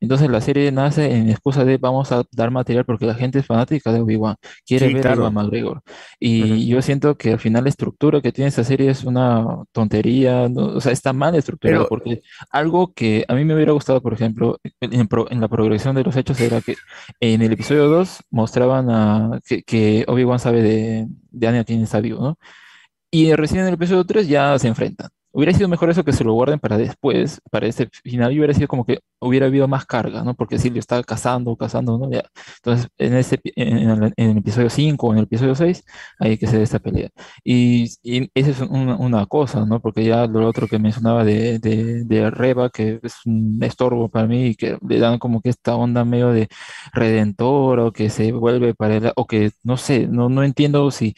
Entonces 0.00 0.28
la 0.30 0.40
serie 0.40 0.70
nace 0.72 1.14
en 1.14 1.30
excusa 1.30 1.64
de 1.64 1.76
vamos 1.78 2.10
a 2.12 2.24
dar 2.32 2.50
material 2.50 2.84
porque 2.84 3.06
la 3.06 3.14
gente 3.14 3.38
es 3.38 3.46
fanática 3.46 3.92
de 3.92 4.00
Obi-Wan, 4.00 4.36
quiere 4.66 4.88
Sí, 4.88 4.94
ver 4.94 5.02
claro. 5.02 5.26
a 5.26 5.30
McGregor. 5.30 5.82
Y 6.18 6.66
yo 6.66 6.82
siento 6.82 7.16
que 7.16 7.32
al 7.32 7.38
final 7.38 7.64
la 7.64 7.70
estructura 7.70 8.20
que 8.20 8.32
tiene 8.32 8.48
esta 8.48 8.64
serie 8.64 8.90
es 8.90 9.04
una 9.04 9.44
tontería, 9.72 10.48
¿no? 10.48 10.66
O 10.76 10.80
sea, 10.80 10.92
está 10.92 11.12
mal 11.12 11.34
estructurada 11.34 11.86
porque 11.86 12.22
algo 12.50 12.92
que 12.94 13.24
a 13.28 13.34
mí 13.34 13.44
me 13.44 13.54
hubiera 13.54 13.72
gustado, 13.72 14.00
por 14.02 14.12
ejemplo, 14.14 14.58
en, 14.80 15.08
pro- 15.08 15.30
en 15.30 15.40
la 15.40 15.48
progresión 15.48 15.94
de 15.94 16.04
los 16.04 16.16
hechos 16.16 16.40
era 16.40 16.60
que 16.60 16.76
en 17.20 17.42
el 17.42 17.52
episodio 17.52 17.88
2 17.88 18.24
mostraban 18.30 18.90
a, 18.90 19.40
que, 19.46 19.62
que 19.62 20.04
Obi-Wan 20.08 20.38
sabe 20.38 20.62
de, 20.62 21.06
de 21.30 21.46
Anakin 21.48 21.82
está 21.82 22.00
vivo, 22.00 22.22
¿no? 22.22 22.38
Y 23.10 23.34
recién 23.34 23.62
en 23.62 23.68
el 23.68 23.74
episodio 23.74 24.04
3 24.04 24.28
ya 24.28 24.58
se 24.58 24.68
enfrentan. 24.68 25.10
Hubiera 25.32 25.52
sido 25.52 25.68
mejor 25.68 25.90
eso 25.90 26.04
que 26.04 26.12
se 26.12 26.24
lo 26.24 26.32
guarden 26.32 26.58
para 26.58 26.76
después, 26.76 27.40
para 27.50 27.66
este 27.66 27.88
final, 28.04 28.32
y 28.32 28.38
hubiera 28.38 28.54
sido 28.54 28.68
como 28.68 28.84
que 28.84 29.00
hubiera 29.20 29.46
habido 29.46 29.68
más 29.68 29.86
carga, 29.86 30.24
¿no? 30.24 30.34
Porque 30.34 30.58
si 30.58 30.70
lo 30.70 30.78
estaba 30.78 31.02
cazando, 31.04 31.56
cazando, 31.56 31.98
¿no? 31.98 32.10
Ya. 32.10 32.24
Entonces, 32.56 32.88
en, 32.98 33.14
ese, 33.14 33.38
en, 33.56 33.90
el, 33.90 34.12
en 34.16 34.30
el 34.30 34.38
episodio 34.38 34.70
5 34.70 35.06
o 35.08 35.12
en 35.12 35.18
el 35.18 35.24
episodio 35.24 35.54
6, 35.54 35.84
hay 36.18 36.38
que 36.38 36.46
hacer 36.46 36.60
esta 36.62 36.78
pelea. 36.78 37.10
Y, 37.44 37.90
y 38.02 38.30
esa 38.34 38.50
es 38.50 38.60
una, 38.60 38.96
una 38.96 39.26
cosa, 39.26 39.64
¿no? 39.66 39.80
Porque 39.80 40.04
ya 40.04 40.26
lo 40.26 40.46
otro 40.48 40.66
que 40.66 40.78
mencionaba 40.78 41.24
de, 41.24 41.58
de, 41.58 42.04
de 42.04 42.30
Reba, 42.30 42.70
que 42.70 42.98
es 43.02 43.14
un 43.26 43.58
estorbo 43.62 44.08
para 44.08 44.26
mí, 44.26 44.46
y 44.48 44.54
que 44.56 44.78
le 44.88 44.98
dan 44.98 45.18
como 45.18 45.40
que 45.42 45.50
esta 45.50 45.76
onda 45.76 46.04
medio 46.04 46.30
de 46.32 46.48
redentor, 46.92 47.78
o 47.80 47.92
que 47.92 48.10
se 48.10 48.32
vuelve 48.32 48.74
para 48.74 48.96
él, 48.96 49.12
o 49.16 49.26
que 49.26 49.50
no 49.62 49.76
sé, 49.76 50.06
no, 50.08 50.28
no 50.28 50.42
entiendo 50.44 50.90
si 50.90 51.14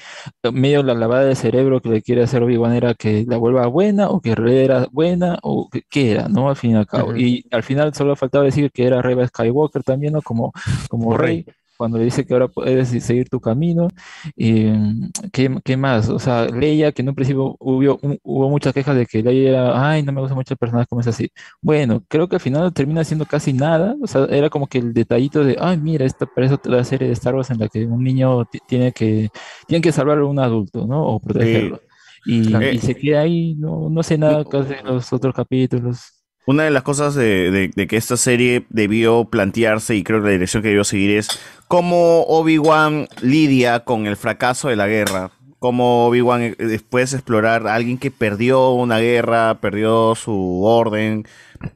medio 0.53 0.83
la 0.83 0.95
lavada 0.95 1.25
de 1.25 1.35
cerebro 1.35 1.81
que 1.81 1.89
le 1.89 2.03
quiere 2.03 2.23
hacer 2.23 2.43
Obi-Wan 2.43 2.75
era 2.75 2.95
que 2.95 3.25
la 3.29 3.37
vuelva 3.37 3.67
buena 3.67 4.02
o 4.11 4.21
que 4.21 4.33
era 4.33 4.87
buena 4.93 5.39
o 5.43 5.69
que, 5.71 5.83
qué 5.89 6.13
era, 6.13 6.29
¿no? 6.29 6.49
Al 6.49 6.57
fin 6.57 6.73
y 6.73 6.75
al 6.77 6.87
cabo. 6.87 7.17
Y 7.17 7.45
al 7.51 7.63
final 7.63 7.95
solo 7.95 8.17
faltaba 8.17 8.45
decir 8.45 8.71
que 8.73 8.85
era 8.87 9.03
Reba 9.03 9.27
Skywalker 9.27 9.83
también, 9.83 10.13
¿no? 10.15 10.23
Como, 10.23 10.53
como 10.89 11.17
Rey, 11.17 11.45
cuando 11.77 11.99
le 11.99 12.05
dice 12.05 12.25
que 12.25 12.33
ahora 12.35 12.47
puedes 12.49 12.89
seguir 13.05 13.29
tu 13.29 13.41
camino. 13.41 13.89
Y, 14.37 14.65
mm, 14.65 15.11
¿qué, 15.33 15.59
qué 15.65 15.77
más? 15.77 16.09
O 16.09 16.19
sea, 16.19 16.47
Leia, 16.47 16.93
que 16.93 17.03
en 17.03 17.09
un 17.09 17.15
principio 17.15 17.57
hubo, 17.59 17.99
hu- 18.01 18.21
hubo 18.23 18.49
muchas 18.51 18.73
quejas 18.73 18.95
de 18.97 19.07
que 19.07 19.23
Leia 19.23 19.51
era, 19.51 19.91
ay, 19.91 20.03
no 20.03 20.13
me 20.13 20.21
gusta 20.21 20.35
mucho 20.35 20.55
el 20.55 20.59
personaje 20.59 20.87
como 20.87 21.01
es 21.01 21.07
así. 21.09 21.31
Bueno, 21.61 22.03
creo 22.09 22.29
que 22.29 22.37
al 22.37 22.41
final 22.41 22.73
termina 22.73 23.03
siendo 23.05 23.27
casi 23.27 23.53
nada. 23.53 23.97
O 24.01 24.07
sea, 24.07 24.27
era 24.31 24.49
como 24.51 24.67
que 24.69 24.79
el 24.79 24.93
detallito 24.95 25.45
de, 25.45 25.57
ay, 25.61 25.77
mira, 25.79 26.05
esta 26.05 26.27
parece 26.27 26.55
otra 26.55 26.85
serie 26.85 27.09
de 27.09 27.15
Star 27.15 27.35
Wars 27.35 27.51
en 27.51 27.59
la 27.59 27.69
que 27.69 27.85
un 27.85 28.05
niño 28.05 28.45
ti- 28.47 28.61
tiene 28.67 28.93
que, 28.93 29.31
tiene 29.67 29.83
que 29.83 29.91
salvar 29.93 30.19
a 30.19 30.25
un 30.25 30.39
adulto, 30.39 30.87
¿no? 30.87 31.05
O 31.07 31.21
protegerlo. 31.21 31.81
Y, 32.25 32.45
se 32.79 32.95
queda 32.95 33.23
ahí, 33.23 33.55
no, 33.57 33.89
no 33.91 34.03
sé 34.03 34.17
nada 34.19 34.45
casi 34.45 34.75
en 34.75 34.87
los 34.87 35.13
otros 35.13 35.35
capítulos. 35.35 36.23
Una 36.47 36.65
de 36.65 36.71
las 36.71 36.83
cosas 36.83 37.15
de, 37.15 37.51
de- 37.51 37.71
de 37.75 37.87
que 37.87 37.97
esta 37.97 38.17
serie 38.17 38.67
debió 38.69 39.25
plantearse 39.27 39.95
y 39.97 40.03
creo 40.03 40.21
que 40.21 40.27
la 40.27 40.33
dirección 40.33 40.63
que 40.63 40.71
debió 40.71 40.85
seguir 40.85 41.17
es 41.17 41.29
cómo 41.69 42.23
Obi-Wan 42.23 43.07
lidia 43.23 43.81
con 43.85 44.07
el 44.07 44.17
fracaso 44.17 44.69
de 44.69 44.77
la 44.77 44.89
guerra. 44.89 45.31
Cómo 45.61 46.07
Obi-Wan 46.07 46.43
eh, 46.43 46.55
después 46.59 47.13
explorar 47.15 47.69
a 47.69 47.75
alguien 47.77 47.97
que 47.99 48.11
perdió 48.11 48.71
una 48.73 48.99
guerra, 48.99 49.59
perdió 49.61 50.15
su 50.17 50.65
orden, 50.65 51.25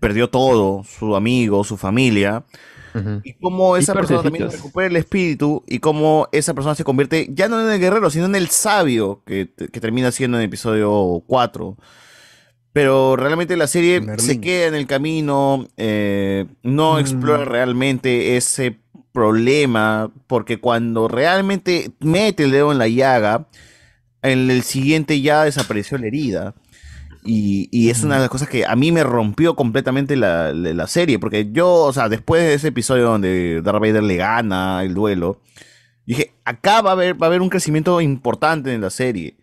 perdió 0.01 0.29
todo, 0.31 0.83
su 0.85 1.15
amigo, 1.15 1.63
su 1.63 1.77
familia. 1.77 2.43
Y 3.25 3.35
cómo 3.35 3.77
esa 3.77 3.95
persona 3.95 4.23
también 4.23 4.51
recupera 4.51 4.87
el 4.87 4.97
espíritu 4.97 5.63
y 5.67 5.79
cómo 5.79 6.29
esa 6.33 6.55
persona 6.55 6.75
se 6.75 6.85
convierte 6.85 7.29
ya 7.31 7.49
no 7.49 7.61
en 7.61 7.73
el 7.73 7.81
guerrero, 7.81 8.11
sino 8.11 8.27
en 8.27 8.35
el 8.35 8.49
sabio 8.49 9.23
que, 9.27 9.51
que 9.73 9.81
termina 9.81 10.11
siendo 10.13 10.37
en 10.39 10.43
el 10.43 10.49
episodio 10.49 11.23
4. 11.27 11.77
Pero 12.77 13.17
realmente 13.17 13.57
la 13.57 13.69
serie 13.69 14.03
se 14.19 14.39
queda 14.39 14.67
en 14.67 14.75
el 14.75 14.87
camino, 14.87 15.67
eh, 15.79 16.45
no 16.63 16.99
explora 16.99 17.47
realmente 17.47 18.37
ese 18.37 18.77
problema, 19.13 20.13
porque 20.27 20.61
cuando 20.61 21.09
realmente 21.09 21.93
mete 22.01 22.45
el 22.45 22.51
dedo 22.51 22.73
en 22.73 22.77
la 22.77 22.87
llaga, 22.87 23.49
en 24.21 24.51
el 24.51 24.63
siguiente 24.63 25.23
ya 25.23 25.45
desapareció 25.45 25.97
la 25.97 26.09
herida. 26.09 26.55
Y, 27.27 27.69
y 27.73 27.91
es 27.91 28.05
una 28.05 28.15
de 28.15 28.21
las 28.23 28.31
cosas 28.31 28.49
que 28.49 28.65
a 28.65 28.77
mí 28.77 28.93
me 28.93 29.03
rompió 29.03 29.57
completamente 29.57 30.15
la, 30.17 30.53
la- 30.53 30.73
la 30.75 30.87
serie, 30.87 31.19
porque 31.19 31.51
yo, 31.53 31.73
o 31.73 31.93
sea, 31.93 32.09
después 32.09 32.43
de 32.43 32.55
ese 32.55 32.69
episodio 32.69 33.05
donde 33.05 33.61
Darth 33.63 33.81
Vader 33.81 34.03
le 34.03 34.17
gana 34.17 34.83
el 34.85 34.95
duelo, 34.95 35.41
dije, 36.07 36.33
acá 36.45 36.83
va 36.83 36.91
a 36.91 36.93
haber, 36.93 37.21
va 37.21 37.27
a 37.27 37.31
haber 37.31 37.43
un 37.43 37.49
crecimiento 37.49 38.01
importante 38.01 38.73
en 38.73 38.81
la 38.81 38.91
serie. 38.91 39.37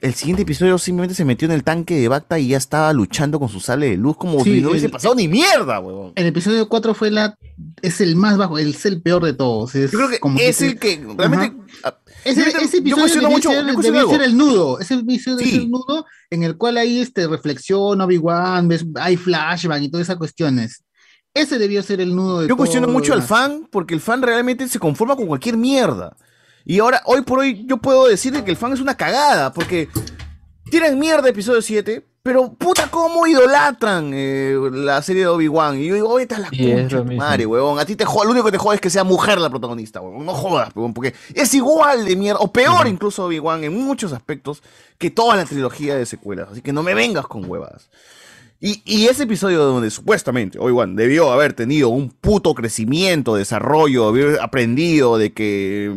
El 0.00 0.14
siguiente 0.14 0.44
episodio 0.44 0.78
simplemente 0.78 1.14
se 1.14 1.26
metió 1.26 1.44
en 1.44 1.52
el 1.52 1.62
tanque 1.62 1.94
de 2.00 2.08
Bacta 2.08 2.38
y 2.38 2.48
ya 2.48 2.56
estaba 2.56 2.90
luchando 2.94 3.38
con 3.38 3.50
su 3.50 3.60
sale 3.60 3.90
de 3.90 3.96
luz 3.98 4.16
como 4.16 4.42
Sí, 4.42 4.54
si 4.54 4.60
no 4.62 4.70
hubiese 4.70 4.88
pasado 4.88 5.14
ni 5.14 5.28
mierda, 5.28 5.78
huevón. 5.78 6.12
El 6.16 6.24
episodio 6.24 6.70
4 6.70 6.94
fue 6.94 7.10
la. 7.10 7.34
Es 7.82 8.00
el 8.00 8.16
más 8.16 8.38
bajo, 8.38 8.56
es 8.56 8.86
el 8.86 9.02
peor 9.02 9.22
de 9.22 9.34
todos. 9.34 9.74
Es 9.74 9.92
Yo 9.92 9.98
creo 9.98 10.08
que 10.10 10.18
como 10.18 10.38
es 10.40 10.62
el 10.62 10.78
que 10.78 11.04
realmente... 11.18 11.54
Ajá. 11.84 11.98
Ese, 12.24 12.40
ese 12.48 12.58
yo 12.60 12.78
episodio 12.78 12.96
cuestiono 13.02 13.28
debió, 13.28 13.36
mucho- 13.36 13.50
ser, 13.50 13.92
debió 13.92 14.10
ser 14.10 14.22
el 14.22 14.36
nudo. 14.36 14.78
Ese 14.80 14.94
episodio 14.94 15.38
Sí. 15.38 15.48
es 15.50 15.54
el 15.58 15.70
nudo 15.70 16.06
en 16.30 16.42
el 16.42 16.56
cual 16.56 16.76
hay 16.78 17.00
este, 17.00 17.26
reflexión, 17.26 18.00
Obi-Wan, 18.00 18.68
hay 18.96 19.16
flashback 19.16 19.82
y 19.82 19.90
todas 19.90 20.06
esas 20.06 20.16
cuestiones. 20.16 20.84
Ese 21.32 21.58
debió 21.58 21.82
ser 21.82 22.00
el 22.00 22.14
nudo 22.14 22.40
de 22.42 22.48
Yo 22.48 22.56
cuestiono 22.56 22.88
mucho 22.88 23.12
al 23.14 23.22
fan 23.22 23.66
porque 23.70 23.94
el 23.94 24.00
fan 24.00 24.20
realmente 24.22 24.66
se 24.68 24.78
conforma 24.78 25.16
con 25.16 25.26
cualquier 25.26 25.56
mierda. 25.56 26.16
Y 26.64 26.78
ahora, 26.80 27.00
hoy 27.06 27.22
por 27.22 27.38
hoy, 27.38 27.64
yo 27.66 27.78
puedo 27.78 28.06
decir 28.06 28.32
que 28.44 28.50
el 28.50 28.56
fan 28.56 28.72
es 28.72 28.80
una 28.80 28.94
cagada 28.96 29.52
porque 29.52 29.88
tiran 30.70 30.98
mierda 30.98 31.28
episodio 31.28 31.60
7, 31.60 32.06
pero 32.22 32.52
puta, 32.52 32.88
cómo 32.90 33.26
idolatran 33.26 34.12
eh, 34.14 34.54
la 34.72 35.02
serie 35.02 35.22
de 35.22 35.28
Obi-Wan. 35.28 35.78
Y 35.78 35.86
yo 35.86 35.94
digo, 35.94 36.08
oye, 36.08 36.22
esta 36.22 36.36
es 36.36 36.40
la 36.42 36.48
Y 36.52 36.72
concha 36.72 37.04
tu 37.04 37.12
madre, 37.12 37.46
huevón. 37.46 37.78
A 37.78 37.84
ti 37.84 37.96
te 37.96 38.04
joda, 38.04 38.26
lo 38.26 38.30
único 38.32 38.46
que 38.46 38.52
te 38.52 38.58
jode 38.58 38.76
es 38.76 38.80
que 38.80 38.90
sea 38.90 39.04
mujer 39.04 39.38
la 39.38 39.50
protagonista, 39.50 40.00
huevón. 40.00 40.24
No 40.24 40.34
jodas, 40.34 40.70
huevón, 40.74 40.94
porque 40.94 41.14
es 41.34 41.54
igual 41.54 42.04
de 42.04 42.16
mierda, 42.16 42.40
o 42.40 42.52
peor 42.52 42.86
incluso 42.86 43.24
Obi-Wan 43.24 43.64
en 43.64 43.74
muchos 43.74 44.12
aspectos 44.12 44.62
que 44.98 45.10
toda 45.10 45.36
la 45.36 45.44
trilogía 45.44 45.96
de 45.96 46.06
secuelas. 46.06 46.48
Así 46.52 46.62
que 46.62 46.72
no 46.72 46.82
me 46.82 46.94
vengas 46.94 47.26
con 47.26 47.50
huevas. 47.50 47.90
Y, 48.62 48.82
y 48.84 49.06
ese 49.06 49.22
episodio 49.22 49.64
donde 49.64 49.90
supuestamente 49.90 50.58
Obi-Wan 50.58 50.94
debió 50.94 51.32
haber 51.32 51.54
tenido 51.54 51.88
un 51.88 52.10
puto 52.10 52.54
crecimiento, 52.54 53.34
desarrollo, 53.34 54.06
haber 54.06 54.38
aprendido 54.42 55.16
de 55.16 55.32
que 55.32 55.90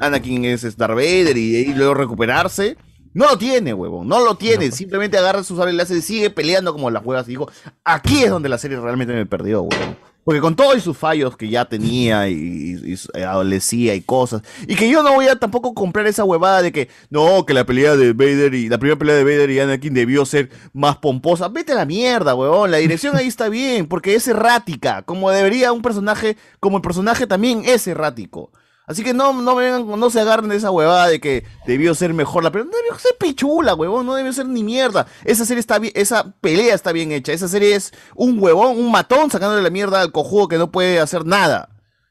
Anakin 0.00 0.44
es 0.44 0.76
Darth 0.76 0.94
Vader 0.94 1.36
y, 1.36 1.56
y 1.56 1.74
luego 1.74 1.94
recuperarse, 1.94 2.76
no 3.14 3.26
lo 3.30 3.38
tiene, 3.38 3.72
huevón, 3.72 4.06
no 4.08 4.22
lo 4.24 4.36
tiene. 4.36 4.70
Simplemente 4.72 5.16
agarra 5.16 5.42
su 5.44 5.56
sable 5.56 5.72
láser 5.72 5.96
y 5.96 6.02
sigue 6.02 6.30
peleando 6.30 6.72
como 6.72 6.90
las 6.90 7.04
huevas. 7.04 7.26
Y 7.26 7.30
digo, 7.30 7.50
aquí 7.84 8.24
es 8.24 8.30
donde 8.30 8.48
la 8.48 8.58
serie 8.58 8.78
realmente 8.78 9.14
me 9.14 9.24
perdió, 9.26 9.62
huevón. 9.62 9.96
Porque 10.24 10.40
con 10.40 10.56
todos 10.56 10.82
sus 10.82 10.96
fallos 10.96 11.36
que 11.36 11.50
ya 11.50 11.66
tenía 11.66 12.30
y, 12.30 12.32
y- 12.32 12.92
y 12.94 12.98
eh, 13.12 13.24
adolecía 13.24 13.94
y 13.94 14.00
cosas. 14.00 14.40
Y 14.66 14.74
que 14.74 14.88
yo 14.88 15.02
no 15.02 15.12
voy 15.12 15.28
a 15.28 15.36
tampoco 15.38 15.74
comprar 15.74 16.06
esa 16.06 16.24
huevada 16.24 16.62
de 16.62 16.72
que 16.72 16.88
no, 17.10 17.44
que 17.44 17.52
la 17.52 17.66
pelea 17.66 17.94
de 17.94 18.14
Vader 18.14 18.54
y 18.54 18.70
la 18.70 18.78
primera 18.78 18.98
pelea 18.98 19.16
de 19.16 19.24
Vader 19.24 19.50
y 19.50 19.60
Anakin 19.60 19.92
debió 19.92 20.24
ser 20.24 20.48
más 20.72 20.96
pomposa. 20.96 21.48
Vete 21.48 21.72
a 21.72 21.76
la 21.76 21.84
mierda, 21.84 22.34
huevón. 22.34 22.70
La 22.70 22.78
dirección 22.78 23.14
ahí 23.16 23.26
está 23.26 23.50
bien, 23.50 23.86
porque 23.86 24.14
es 24.14 24.26
errática. 24.26 25.02
Como 25.02 25.30
debería 25.30 25.72
un 25.72 25.82
personaje, 25.82 26.38
como 26.58 26.78
el 26.78 26.82
personaje 26.82 27.26
también 27.26 27.62
es 27.66 27.86
errático. 27.86 28.50
Así 28.86 29.02
que 29.02 29.14
no, 29.14 29.32
no, 29.32 29.54
vengan- 29.56 29.86
no 29.98 30.10
se 30.10 30.20
agarren 30.20 30.50
de 30.50 30.56
esa 30.56 30.70
huevada 30.70 31.08
de 31.08 31.18
que 31.20 31.44
debió 31.66 31.94
ser 31.94 32.12
mejor 32.12 32.44
la 32.44 32.50
pelea. 32.50 32.66
No 32.70 32.76
debió 32.76 32.98
ser 32.98 33.16
pichula, 33.18 33.74
huevón. 33.74 34.04
No 34.04 34.14
debió 34.14 34.32
ser 34.32 34.46
ni 34.46 34.62
mierda. 34.62 35.06
Esa 35.24 35.46
serie 35.46 35.60
está 35.60 35.78
bien, 35.78 35.92
esa 35.96 36.32
pelea 36.40 36.74
está 36.74 36.92
bien 36.92 37.10
hecha. 37.12 37.32
Esa 37.32 37.48
serie 37.48 37.74
es 37.76 37.92
un 38.14 38.38
huevón, 38.42 38.78
un 38.78 38.90
matón 38.90 39.30
sacándole 39.30 39.62
la 39.62 39.70
mierda 39.70 40.00
al 40.00 40.12
cojudo 40.12 40.48
que 40.48 40.58
no 40.58 40.70
puede 40.70 41.00
hacer 41.00 41.24
nada. 41.24 41.70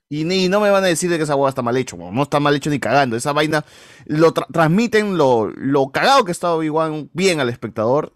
Y 0.09 0.25
ni 0.25 0.47
no 0.49 0.59
me 0.59 0.69
van 0.69 0.83
a 0.83 0.87
decir 0.87 1.09
de 1.09 1.17
que 1.17 1.23
esa 1.23 1.35
hueá 1.35 1.49
está 1.49 1.61
mal 1.63 1.75
hecho, 1.77 1.97
no 1.97 2.23
está 2.23 2.39
mal 2.39 2.55
hecho 2.55 2.69
ni 2.69 2.79
cagando. 2.79 3.15
Esa 3.15 3.33
vaina 3.33 3.65
lo 4.05 4.33
tra- 4.33 4.45
transmiten 4.51 5.17
lo, 5.17 5.47
lo 5.55 5.91
cagado 5.91 6.23
que 6.25 6.31
está 6.31 6.53
Obi-Wan 6.53 7.09
bien 7.13 7.39
al 7.39 7.49
espectador. 7.49 8.13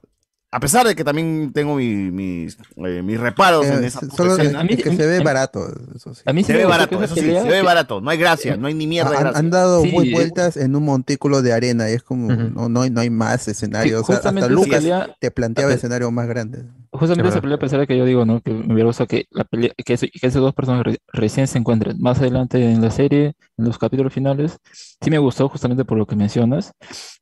A 0.58 0.60
pesar 0.60 0.88
de 0.88 0.96
que 0.96 1.04
también 1.04 1.52
tengo 1.54 1.76
mi- 1.76 2.10
mis, 2.12 2.58
eh, 2.78 3.02
mis 3.04 3.20
reparos 3.20 3.66
en 3.68 3.84
Eh, 3.84 3.88
esa 3.88 4.00
puta 4.00 4.16
solo 4.16 4.36
escena. 4.38 4.64
es 4.68 4.84
que 4.84 4.96
se 4.96 5.06
ve 5.06 5.20
barato. 5.20 5.68
Eso 5.96 6.16
sí. 6.16 6.24
A 6.26 6.34
mí 6.34 6.44
Se 6.44 6.54
ve 6.54 6.66
barato, 6.66 7.02
eso 7.04 7.14
sí, 7.14 7.22
se 7.22 7.28
ve 7.44 7.50
que- 7.50 7.62
barato. 7.62 8.02
No 8.02 8.10
hay 8.10 8.18
gracia, 8.18 8.58
no 8.58 8.68
hay 8.68 8.74
ni 8.74 8.88
mierda 8.88 9.32
Han, 9.36 9.50
dado 9.52 9.84
Sí, 9.84 9.92
muy 9.92 10.10
eh. 10.10 10.14
vueltas 10.14 10.58
en 10.58 10.76
un 10.76 10.84
montículo 10.84 11.42
de 11.44 11.54
arena 11.54 11.90
y 11.90 11.94
es 11.94 12.02
como, 12.04 12.34
no, 12.34 12.70
no, 12.70 12.82
hay, 12.82 12.90
no 12.90 13.02
hay 13.02 13.10
más 13.12 13.48
escenarios. 13.48 14.06
Sí, 14.08 14.14
O 14.14 14.20
sea, 14.20 14.30
hasta 14.32 14.48
Lucas 14.50 14.82
pelea- 14.84 15.16
te 15.20 15.30
planteaba 15.32 15.74
escenarios 15.74 16.12
más 16.12 16.28
grandes. 16.28 16.64
Justamente 17.00 17.28
Es 17.30 17.34
esa 17.36 17.42
pelea, 17.42 17.58
de 17.80 17.88
que 17.88 17.98
yo 17.98 18.06
digo, 18.06 18.26
¿no? 18.26 18.42
Que 18.42 18.52
me 18.54 18.74
hubiera 18.74 18.88
gustado 18.88 19.08
que 19.08 19.26
la 19.32 19.44
pelea, 19.44 19.72
que, 19.86 19.94
ese- 19.94 20.10
que 20.10 20.28
esos 20.28 20.42
dos 20.42 20.54
personajes 20.54 20.94
re- 20.96 21.00
recién 21.14 21.48
se 21.48 21.58
encuentren 21.60 22.00
más 22.02 22.20
adelante 22.20 22.64
en 22.72 22.82
la 22.82 22.92
serie, 22.92 23.34
en 23.58 23.66
los 23.66 23.78
capítulos 23.78 24.14
finales. 24.14 24.58
Sí 25.02 25.10
me 25.12 25.18
gustó 25.20 25.50
justamente 25.50 25.86
por 25.86 25.98
lo 25.98 26.06
que 26.08 26.16
mencionas, 26.16 26.72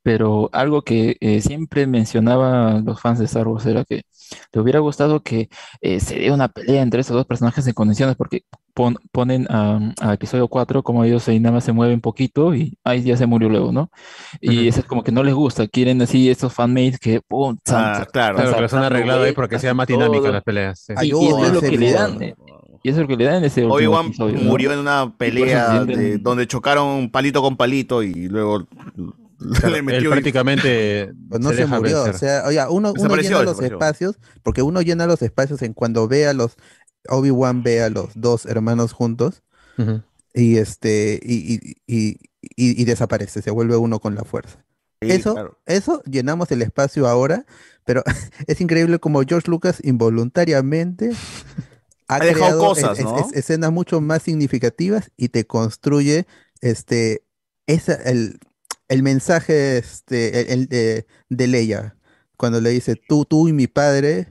pero 0.02 0.48
algo 0.52 0.82
que 0.82 1.16
eh, 1.20 1.40
siempre 1.42 1.86
mencionaban 1.86 2.84
los 2.84 3.00
fans 3.00 3.18
de 3.18 3.26
Star 3.26 3.48
Wars 3.48 3.66
era 3.66 3.84
que 3.84 4.02
te 4.50 4.60
hubiera 4.60 4.80
gustado 4.80 5.22
que 5.22 5.48
eh, 5.80 6.00
se 6.00 6.18
dé 6.18 6.32
una 6.32 6.48
pelea 6.48 6.82
entre 6.82 7.00
esos 7.00 7.16
dos 7.16 7.26
personajes 7.26 7.66
en 7.66 7.74
condiciones, 7.74 8.16
porque 8.16 8.42
pon- 8.76 8.98
ponen 9.10 9.46
a, 9.50 9.80
a 10.02 10.12
episodio 10.12 10.46
4 10.48 10.82
como 10.82 11.02
ellos 11.02 11.26
ahí 11.28 11.40
nada 11.40 11.54
más 11.54 11.64
se 11.64 11.72
mueven 11.72 12.02
poquito 12.02 12.54
y 12.54 12.76
ahí 12.84 13.02
ya 13.02 13.16
se 13.16 13.24
murió 13.26 13.48
luego, 13.48 13.72
¿no? 13.72 13.90
Y 14.40 14.68
eso 14.68 14.80
es 14.80 14.86
como 14.86 15.02
que 15.02 15.10
no 15.12 15.22
les 15.24 15.34
gusta, 15.34 15.66
quieren 15.66 16.00
así 16.02 16.28
estos 16.28 16.52
fanmates 16.52 16.98
que, 17.00 17.22
pum, 17.22 17.56
Ah, 17.56 17.60
san- 17.64 18.04
claro. 18.12 18.36
Claro, 18.36 18.54
que 18.54 18.60
lo 18.60 18.78
han 18.78 18.84
arreglado 18.84 19.22
ahí 19.24 19.32
porque 19.32 19.58
sea 19.58 19.72
más 19.72 19.86
todo. 19.88 19.96
dinámica 19.98 20.30
las 20.30 20.44
peleas. 20.44 20.78
sí. 20.78 20.92
Y, 21.02 21.06
y 21.06 21.10
eso 21.10 21.46
es 21.46 21.52
lo 21.54 21.60
que 21.62 21.78
le 21.78 21.92
dan. 21.92 22.22
eh, 22.22 22.34
Y 22.82 22.90
eso 22.90 22.98
es 23.00 23.02
lo 23.02 23.08
que 23.08 23.16
le 23.16 23.24
dan 23.24 23.36
en 23.36 23.44
ese 23.44 23.64
Obi-Wan 23.64 24.06
episodio, 24.06 24.36
¿no? 24.36 24.42
murió 24.50 24.72
en 24.72 24.78
una 24.80 25.04
Y 25.06 25.10
pelea 25.18 25.84
de- 25.84 26.18
donde 26.18 26.46
chocaron 26.46 27.10
palito 27.10 27.40
con 27.42 27.56
palito 27.56 28.02
y 28.02 28.28
luego 28.28 28.66
le 29.40 29.76
Él 29.78 29.82
metió. 29.82 30.10
prácticamente 30.10 31.12
Pues 31.28 31.40
no 31.40 31.50
se 31.50 31.56
se, 31.56 31.66
murió, 31.66 32.04
vencer. 32.04 32.14
o 32.14 32.18
sea, 32.18 32.42
oye, 32.46 32.60
uno, 32.70 32.92
uno 32.96 33.16
llena 33.16 33.42
los 33.42 33.60
espacios, 33.60 34.18
porque 34.42 34.62
uno 34.62 34.82
llena 34.82 35.06
los 35.06 35.22
espacios 35.22 35.62
en 35.62 35.72
cuando 35.72 36.06
ve 36.08 36.26
a 36.28 36.32
los, 36.34 36.56
Obi-Wan 37.08 37.62
ve 37.62 37.82
a 37.82 37.90
los 37.90 38.10
dos 38.14 38.46
hermanos 38.46 38.92
juntos, 38.92 39.42
y 40.34 40.56
este, 40.58 41.20
y, 41.22 41.54
y, 41.54 41.76
y, 41.86 42.08
y- 42.42 42.82
y 42.82 42.84
desaparece, 42.84 43.42
se 43.42 43.50
vuelve 43.50 43.76
uno 43.76 44.00
con 44.00 44.14
la 44.14 44.24
fuerza. 44.24 44.64
Sí, 45.02 45.10
eso, 45.12 45.34
claro. 45.34 45.58
eso 45.66 46.02
llenamos 46.04 46.50
el 46.52 46.62
espacio 46.62 47.06
ahora, 47.06 47.44
pero 47.84 48.02
es 48.46 48.60
increíble 48.60 48.98
como 48.98 49.22
George 49.22 49.50
Lucas 49.50 49.78
involuntariamente 49.82 51.10
ha, 52.08 52.16
Ha 52.16 52.20
dejado 52.20 52.34
creado 52.34 52.68
cosas, 52.68 52.98
es- 52.98 53.04
¿no? 53.04 53.18
es- 53.18 53.32
escenas 53.34 53.72
mucho 53.72 54.00
más 54.00 54.22
significativas 54.22 55.10
y 55.16 55.28
te 55.28 55.46
construye 55.46 56.26
este 56.60 57.22
esa, 57.66 57.94
el, 57.94 58.38
el 58.88 59.02
mensaje 59.02 59.78
este, 59.78 60.40
el, 60.40 60.60
el 60.60 60.66
de, 60.68 61.06
de 61.28 61.46
Leia, 61.48 61.96
cuando 62.36 62.60
le 62.60 62.70
dice 62.70 62.96
tú, 62.96 63.24
tú 63.24 63.48
y 63.48 63.52
mi 63.52 63.66
padre 63.66 64.28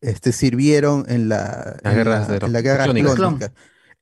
este, 0.00 0.32
sirvieron 0.32 1.04
en 1.08 1.28
la, 1.28 1.76
en 1.84 2.04
la- 2.04 2.26
de 2.26 2.46
en 2.46 2.52
la 2.52 2.60
guerra 2.60 2.84
clónica. 2.84 3.52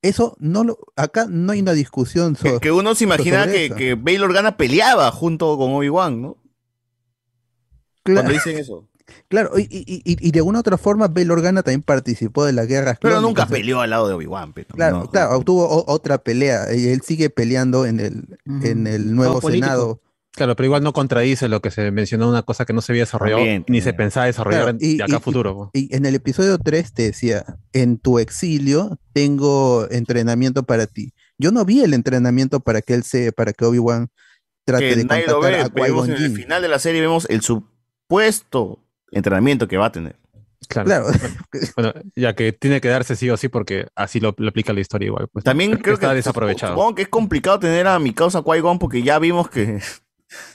Eso 0.01 0.35
no 0.39 0.63
lo, 0.63 0.77
acá 0.95 1.25
no 1.29 1.51
hay 1.53 1.61
una 1.61 1.73
discusión 1.73 2.35
Que, 2.35 2.49
so- 2.51 2.59
que 2.59 2.71
uno 2.71 2.93
se 2.93 3.05
imagina 3.05 3.45
sobre 3.45 3.53
que, 3.53 3.65
eso. 3.65 3.75
que 3.75 3.95
Bail 3.95 4.21
Organa 4.23 4.55
peleaba 4.57 5.09
junto 5.11 5.57
con 5.57 5.71
Obi-Wan, 5.73 6.21
¿no? 6.21 6.37
Claro. 8.03 8.21
Cuando 8.21 8.31
dicen 8.33 8.57
eso. 8.57 8.87
Claro, 9.27 9.51
y, 9.59 9.61
y, 9.69 10.01
y- 10.03 10.27
y 10.27 10.31
de 10.31 10.41
una 10.41 10.57
u 10.57 10.61
otra 10.61 10.79
forma, 10.79 11.07
Bail 11.07 11.29
Organa 11.29 11.61
también 11.61 11.83
participó 11.83 12.43
de 12.43 12.53
las 12.53 12.65
guerras 12.67 12.97
Pero 12.99 13.19
clónicas. 13.19 13.45
nunca 13.45 13.55
peleó 13.55 13.81
al 13.81 13.91
lado 13.91 14.07
de 14.07 14.15
Obi-Wan. 14.15 14.51
pero 14.53 14.67
Claro, 14.69 14.97
no. 14.97 15.09
claro, 15.11 15.39
tuvo 15.41 15.63
o- 15.67 15.91
otra 15.93 16.17
pelea 16.17 16.73
y 16.73 16.87
él 16.87 17.01
sigue 17.01 17.29
peleando 17.29 17.85
en 17.85 17.99
el, 17.99 18.39
en 18.63 18.87
el 18.87 19.13
nuevo. 19.15 19.39
Senado. 19.41 20.01
Claro, 20.35 20.55
pero 20.55 20.65
igual 20.65 20.83
no 20.83 20.91
contradice 20.93 21.47
lo 21.47 21.61
que 21.61 21.71
se 21.71 21.91
mencionó, 21.91 22.27
una 22.29 22.43
cosa 22.43 22.65
que 22.65 22.73
no 22.73 22.81
se 22.81 22.91
había 22.91 23.03
desarrollado 23.03 23.39
También, 23.39 23.65
ni 23.67 23.81
se 23.81 23.93
pensaba 23.93 24.25
desarrollar 24.25 24.63
Claro, 24.63 24.77
en- 24.81 24.97
de 24.97 25.03
acá 25.03 25.15
a 25.17 25.19
futuro. 25.21 25.69
Y 25.73 25.95
en 25.95 26.05
el 26.05 26.15
episodio 26.15 26.57
3 26.57 26.93
te 26.93 27.03
decía, 27.03 27.45
en 27.73 27.97
tu 27.97 28.19
exilio 28.19 28.99
tengo 29.13 29.87
entrenamiento 29.89 30.63
para 30.63 30.87
ti. 30.87 31.13
Yo 31.37 31.51
no 31.51 31.63
vi 31.65 31.81
el 31.81 31.93
entrenamiento 31.93 32.59
para 32.59 32.81
que 32.81 32.93
él 32.95 33.03
se, 33.03 33.31
para 33.31 33.53
que 33.53 33.65
Obi-Wan 33.65 34.09
trate 34.65 34.89
que 34.89 34.95
de 34.95 35.01
contactar 35.07 35.41
ve. 35.41 35.61
a 35.61 35.69
Qui-Gon 35.69 36.09
en 36.11 36.17
el 36.23 36.31
final 36.35 36.61
de 36.61 36.67
la 36.67 36.79
serie 36.79 36.99
vemos 37.01 37.25
el 37.29 37.41
supuesto 37.41 38.79
entrenamiento 39.11 39.67
que 39.67 39.77
va 39.77 39.87
a 39.87 39.91
tener. 39.91 40.15
Claro. 40.67 40.87
Claro. 40.87 41.05
Bueno, 41.75 41.93
ya 42.15 42.33
que 42.33 42.51
tiene 42.51 42.81
que 42.81 42.87
darse 42.87 43.15
sí 43.15 43.29
o 43.29 43.37
sí 43.37 43.49
porque 43.49 43.87
así 43.95 44.19
lo, 44.19 44.33
lo 44.37 44.49
aplica 44.49 44.73
la 44.73 44.79
historia 44.79 45.07
igual. 45.07 45.27
pues, 45.31 45.45
También 45.45 45.77
creo 45.77 45.93
está 45.93 46.09
que 46.09 46.15
desaprovechado. 46.15 46.73
Supongo 46.73 46.95
que 46.95 47.01
es 47.03 47.07
complicado 47.07 47.59
tener 47.59 47.85
a 47.87 47.99
mi 47.99 48.13
causa 48.13 48.39
Qui-Gon 48.41 48.79
porque 48.79 49.03
ya 49.03 49.19
vimos 49.19 49.49
que 49.49 49.79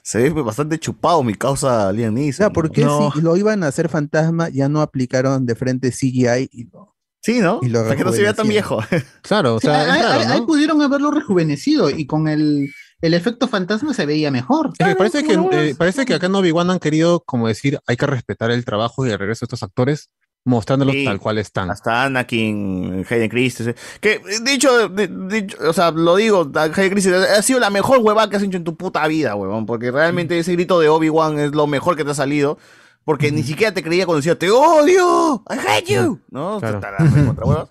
se 0.02 0.18
ve 0.18 0.30
bastante 0.42 0.78
chupado 0.78 1.22
mi 1.22 1.34
causa 1.34 1.92
Liam 1.92 2.14
Neeson. 2.14 2.38
Claro, 2.38 2.52
porque 2.52 2.84
¿no? 2.84 3.10
si 3.12 3.20
lo 3.20 3.36
iban 3.36 3.62
a 3.64 3.68
hacer 3.68 3.88
fantasma, 3.88 4.48
ya 4.48 4.68
no 4.68 4.80
aplicaron 4.82 5.46
de 5.46 5.54
frente 5.54 5.90
CGI 5.90 6.48
y 6.52 6.64
lo, 6.70 6.94
Sí, 7.22 7.40
¿no? 7.40 7.60
y 7.62 7.68
lo 7.68 7.82
Para 7.82 7.96
que 7.96 8.04
no 8.04 8.12
se 8.12 8.22
vea 8.22 8.32
tan 8.34 8.48
viejo. 8.48 8.80
Claro, 9.22 9.56
o 9.56 9.60
Sí, 9.60 9.66
sea, 9.66 9.92
ahí, 9.92 10.00
es 10.00 10.06
raro, 10.08 10.20
ahí- 10.20 10.26
¿no? 10.26 10.32
ahí 10.34 10.40
pudieron 10.42 10.80
haberlo 10.82 11.10
rejuvenecido 11.10 11.90
y 11.90 12.06
con 12.06 12.28
el, 12.28 12.72
el 13.02 13.14
efecto 13.14 13.46
fantasma 13.46 13.92
se 13.94 14.06
veía 14.06 14.30
mejor. 14.30 14.70
Es 14.78 14.86
que 14.86 14.94
parece 14.96 15.22
que 15.22 15.34
eh, 15.34 15.74
parece 15.76 16.04
que 16.06 16.14
acá 16.14 16.26
en 16.26 16.34
Obi-Wan 16.34 16.70
han 16.70 16.78
querido 16.78 17.20
como 17.26 17.46
decir 17.48 17.78
hay 17.86 17.96
que 17.96 18.06
respetar 18.06 18.50
el 18.50 18.64
trabajo 18.64 19.06
y 19.06 19.10
el 19.10 19.18
regreso 19.18 19.40
de 19.40 19.46
estos 19.46 19.62
actores 19.62 20.08
mostrándolos 20.44 20.94
Sí. 20.94 21.04
tal 21.04 21.20
cual 21.20 21.38
están. 21.38 21.70
Hasta 21.70 22.04
Anakin, 22.04 23.04
Hayden 23.08 23.28
Christensen. 23.28 23.74
Que, 24.00 24.20
dicho, 24.42 24.88
dicho, 24.88 25.56
o 25.68 25.72
sea, 25.72 25.90
lo 25.90 26.16
digo, 26.16 26.50
Hayden 26.54 26.90
Christensen 26.90 27.14
ha 27.36 27.42
sido 27.42 27.60
la 27.60 27.70
mejor 27.70 27.98
huevada 27.98 28.28
que 28.30 28.36
has 28.36 28.42
hecho 28.42 28.56
en 28.56 28.64
tu 28.64 28.76
puta 28.76 29.06
vida, 29.06 29.34
huevón. 29.34 29.66
Porque 29.66 29.90
realmente 29.90 30.38
ese 30.38 30.52
grito 30.52 30.80
de 30.80 30.88
Obi-Wan 30.88 31.38
es 31.38 31.52
lo 31.52 31.66
mejor 31.66 31.96
que 31.96 32.04
te 32.04 32.10
ha 32.10 32.14
salido. 32.14 32.58
Porque 33.04 33.32
ni 33.32 33.42
siquiera 33.42 33.72
te 33.72 33.82
creía 33.82 34.04
cuando 34.06 34.18
decía, 34.18 34.38
te 34.38 34.50
odio, 34.50 35.42
I 35.48 35.54
hate 35.66 35.86
you. 35.94 36.20
¿No? 36.30 36.58
Claro. 36.60 36.76
Está 36.78 36.90
la 36.90 36.98
recontra 36.98 37.44
huevas. 37.46 37.68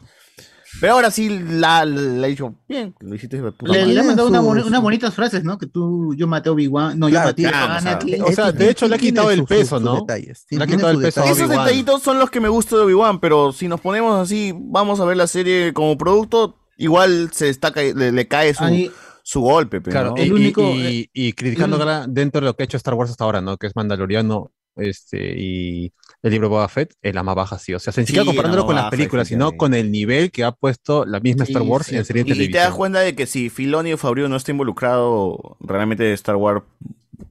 Pero 0.79 0.93
ahora 0.93 1.11
sí 1.11 1.27
la, 1.29 1.83
la 1.85 2.27
he 2.27 2.29
dicho, 2.29 2.55
bien, 2.67 2.95
lo 2.99 3.15
hiciste 3.15 3.41
de 3.41 3.51
puta 3.51 3.71
Le, 3.73 3.79
madre. 3.79 3.93
le 3.93 3.99
ha 3.99 4.03
mandado 4.03 4.29
boni- 4.43 4.63
unas 4.65 4.81
bonitas 4.81 5.13
frases, 5.13 5.43
¿no? 5.43 5.57
Que 5.57 5.67
tú, 5.67 6.13
yo 6.15 6.27
maté 6.27 6.49
a 6.49 6.51
Obi-Wan. 6.53 6.97
No, 6.97 7.07
Claro, 7.09 7.25
yo 7.25 7.29
maté 7.29 7.41
claro, 7.43 7.73
a 7.73 7.77
o 7.77 7.81
sea, 7.81 7.91
Anakin. 7.91 8.21
O 8.23 8.31
sea, 8.31 8.51
de 8.51 8.69
hecho 8.69 8.87
le 8.87 8.95
ha 8.95 8.97
quitado 8.97 9.31
el 9.31 9.43
peso, 9.45 9.79
¿no? 9.79 10.05
Le 10.07 10.63
ha 10.63 10.67
quitado 10.67 10.91
el 10.91 10.99
peso 10.99 11.21
a 11.21 11.25
Esos 11.25 11.39
Obi-Wan. 11.47 11.65
detallitos 11.65 12.01
son 12.01 12.19
los 12.19 12.29
que 12.29 12.39
me 12.39 12.49
gustan 12.49 12.79
de 12.79 12.85
Obi-Wan, 12.85 13.19
pero 13.19 13.51
si 13.51 13.67
nos 13.67 13.81
ponemos 13.81 14.19
así, 14.19 14.53
vamos 14.55 14.99
a 14.99 15.05
ver 15.05 15.17
la 15.17 15.27
serie 15.27 15.73
como 15.73 15.97
producto, 15.97 16.55
igual 16.77 17.29
se 17.33 17.49
está 17.49 17.71
ca- 17.71 17.81
le, 17.81 18.11
le 18.11 18.27
cae 18.27 18.53
su, 18.53 18.63
Ahí- 18.63 18.91
su 19.23 19.41
golpe. 19.41 19.81
pero, 19.81 19.91
Claro, 19.91 20.13
¿no? 20.17 20.23
y, 20.23 20.47
y- 20.47 20.53
eh, 20.85 21.09
y- 21.13 21.27
y 21.27 21.33
criticando 21.33 21.77
ahora 21.77 22.05
dentro 22.07 22.39
de 22.41 22.47
lo 22.47 22.55
que 22.55 22.63
ha 22.63 22.65
hecho 22.65 22.77
Star 22.77 22.93
Wars 22.93 23.11
hasta 23.11 23.23
ahora, 23.25 23.41
¿no? 23.41 23.57
Que 23.57 23.67
es 23.67 23.75
Mandaloriano 23.75 24.51
este, 24.75 25.33
y 25.37 25.91
el 26.21 26.31
libro 26.31 26.49
Boba 26.49 26.67
Fett, 26.67 26.93
es 27.01 27.15
la 27.15 27.23
más 27.23 27.35
baja, 27.35 27.57
sí. 27.59 27.73
O 27.73 27.79
sea, 27.79 27.93
se 27.93 28.01
siquiera 28.05 28.23
Sí, 28.23 28.27
comparándolo 28.27 28.63
la 28.63 28.67
con 28.67 28.75
las 28.75 28.89
películas, 28.89 29.27
sino 29.27 29.53
con 29.53 29.73
el 29.73 29.91
nivel 29.91 30.31
que 30.31 30.43
ha 30.43 30.51
puesto 30.51 31.05
la 31.05 31.19
misma 31.19 31.43
Star 31.45 31.61
Wars 31.61 31.87
sí. 31.87 31.95
en 31.95 32.05
serie 32.05 32.23
de 32.23 32.43
Y 32.43 32.51
te 32.51 32.57
das 32.57 32.73
cuenta 32.73 32.99
de 32.99 33.15
que 33.15 33.25
si 33.25 33.49
Filoni 33.49 33.93
o 33.93 33.97
Fabio 33.97 34.27
no 34.27 34.35
está 34.35 34.51
involucrado, 34.51 35.57
realmente 35.61 36.11
Star 36.13 36.35
Wars 36.35 36.63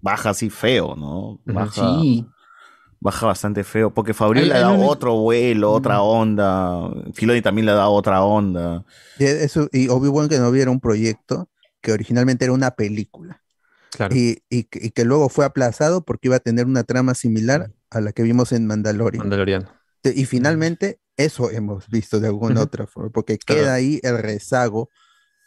baja 0.01 0.31
así 0.31 0.49
feo, 0.51 0.97
¿no? 0.97 1.41
Baja, 1.45 1.99
Sí. 2.01 2.27
baja 3.01 3.27
bastante 3.27 3.63
feo, 3.65 3.93
porque 3.93 4.15
Fabio 4.15 4.43
El- 4.43 4.49
le 4.49 4.55
ha 4.55 4.61
dado 4.61 4.87
otro 4.87 5.17
vuelo, 5.17 5.73
otra 5.73 6.01
onda, 6.03 6.91
Filoni 7.15 7.43
también 7.43 7.67
le 7.67 7.73
ha 7.73 7.77
dado 7.77 7.93
otra 7.93 8.23
onda. 8.23 8.85
Y, 9.19 9.25
eso, 9.25 9.69
y 9.73 9.89
Obi-Wan 9.89 10.29
que 10.29 10.39
no 10.39 10.49
hubiera 10.49 10.71
un 10.71 10.81
proyecto 10.81 11.49
que 11.81 11.93
originalmente 11.93 12.45
era 12.45 12.53
una 12.55 12.71
película. 12.73 13.43
Y, 14.11 14.39
y 14.51 14.67
y 14.73 14.91
que 14.91 15.05
luego 15.05 15.29
fue 15.29 15.45
aplazado 15.45 16.05
porque 16.05 16.29
iba 16.29 16.37
a 16.37 16.41
tener 16.41 16.67
una 16.67 16.85
trama 16.85 17.15
similar 17.15 17.71
a 17.91 18.01
la 18.01 18.13
que 18.13 18.23
vimos 18.23 18.53
en 18.53 18.67
Mandalorian. 18.67 19.23
Y 20.05 20.25
finalmente 20.27 21.01
eso 21.17 21.51
hemos 21.51 21.89
visto 21.89 22.21
de 22.21 22.29
alguna 22.29 22.63
otra 22.63 22.87
forma, 22.87 23.11
porque 23.11 23.39
Claro. 23.39 23.63
queda 23.63 23.75
ahí 23.75 24.01
el 24.03 24.19
rezago 24.19 24.89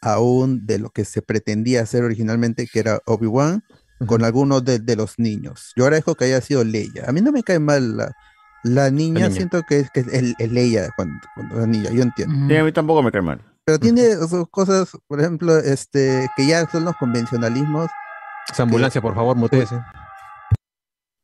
aún 0.01 0.65
de 0.65 0.79
lo 0.79 0.89
que 0.89 1.05
se 1.05 1.21
pretendía 1.21 1.81
hacer 1.81 2.03
originalmente, 2.03 2.67
que 2.67 2.79
era 2.79 2.99
Obi-Wan, 3.05 3.63
con 4.07 4.23
algunos 4.23 4.65
de, 4.65 4.79
de 4.79 4.95
los 4.95 5.19
niños. 5.19 5.73
Yo 5.75 5.83
agradezco 5.85 6.15
que 6.15 6.25
haya 6.25 6.41
sido 6.41 6.63
Leia. 6.63 7.05
A 7.07 7.11
mí 7.11 7.21
no 7.21 7.31
me 7.31 7.43
cae 7.43 7.59
mal 7.59 7.97
la, 7.97 8.11
la 8.63 8.89
niña, 8.89 9.27
niña. 9.27 9.31
siento 9.31 9.61
que 9.67 9.79
es, 9.81 9.91
que 9.91 9.99
es, 10.01 10.07
es 10.37 10.51
Leia 10.51 10.89
cuando, 10.95 11.19
cuando 11.35 11.55
era 11.57 11.67
niña, 11.67 11.91
yo 11.91 12.01
entiendo. 12.01 12.47
Sí, 12.47 12.55
a 12.57 12.63
mí 12.63 12.71
tampoco 12.71 13.03
me 13.03 13.11
cae 13.11 13.21
mal. 13.21 13.41
Pero 13.63 13.77
tiene 13.79 14.15
sus 14.15 14.49
cosas, 14.49 14.89
por 15.07 15.19
ejemplo, 15.21 15.55
este, 15.57 16.27
que 16.35 16.47
ya 16.47 16.67
son 16.69 16.83
los 16.83 16.95
convencionalismos. 16.97 17.89
Esa 18.51 18.63
ambulancia, 18.63 19.01
por 19.01 19.13
favor, 19.13 19.37
mutéese. 19.37 19.75
Uy, 19.75 19.81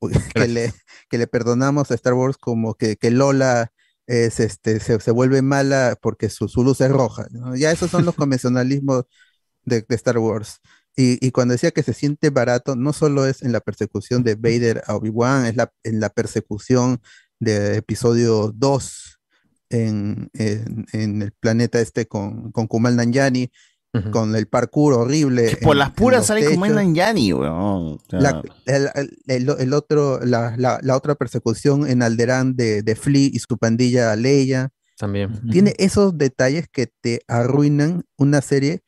que 0.34 0.48
le, 0.48 0.74
que 1.10 1.18
le 1.18 1.28
perdonamos 1.28 1.92
a 1.92 1.96
Star 1.96 2.14
Wars 2.14 2.38
como 2.38 2.76
que, 2.76 2.98
que 2.98 3.12
Lola 3.12 3.72
es, 4.08 4.40
este, 4.40 4.80
se, 4.80 5.00
se 5.00 5.12
vuelve 5.12 5.42
mala 5.42 5.98
porque 6.02 6.30
su, 6.30 6.48
su 6.48 6.64
luz 6.64 6.82
es 6.82 6.92
roja. 6.92 7.28
¿no? 7.32 7.56
Ya 7.56 7.72
esos 7.72 7.92
son 7.92 8.06
los 8.06 8.16
convencionalismos 8.16 9.06
de, 9.66 9.86
de 9.88 9.96
Star 9.96 10.18
Wars. 10.18 10.60
Y, 10.96 11.26
y 11.26 11.32
cuando 11.32 11.54
decía 11.54 11.72
que 11.72 11.84
se 11.84 11.94
siente 11.94 12.32
barato, 12.32 12.76
no 12.76 12.92
solo 12.94 13.28
es 13.28 13.44
en 13.44 13.52
la 13.52 13.60
persecución 13.60 14.24
de 14.24 14.36
Vader 14.36 14.84
a 14.88 14.96
Obi-Wan, 14.96 15.46
es 15.46 15.56
la, 15.56 15.72
en 15.84 16.00
la 16.00 16.10
persecución 16.10 17.02
de 17.40 17.78
episodio 17.78 18.52
2 18.56 19.20
en, 19.70 20.30
en, 20.34 20.86
en 20.94 21.22
el 21.22 21.32
planeta 21.34 21.80
este 21.80 22.08
con, 22.08 22.52
con 22.52 22.68
Kumal 22.68 22.96
Con 24.12 24.36
el 24.36 24.48
parkour 24.48 24.94
horrible. 24.94 25.58
Por 25.62 25.74
en- 25.76 25.80
las 25.80 25.92
puras 25.92 26.26
sale 26.26 26.42
como 26.54 26.66
en 26.82 26.96
Yanni, 26.96 27.34
weón. 27.34 27.98
La, 28.10 28.42
el, 28.66 28.90
el- 28.96 29.50
el- 29.50 29.56
el 29.60 29.74
otro, 29.74 30.20
la, 30.24 30.56
la- 30.58 30.80
la 30.82 30.96
otra 30.96 31.16
persecución 31.16 31.88
en 31.90 32.02
Alderaan 32.04 32.56
de, 32.56 32.82
de 32.84 32.96
Flea 32.96 33.30
y 33.32 33.40
su 33.40 33.58
pandilla 33.58 34.16
Leia. 34.16 34.70
También. 34.98 35.30
Tiene 35.52 35.74
esos 35.78 36.18
detalles 36.18 36.68
que 36.72 36.88
te 37.02 37.22
arruinan 37.28 38.04
una 38.18 38.42
serie 38.42 38.82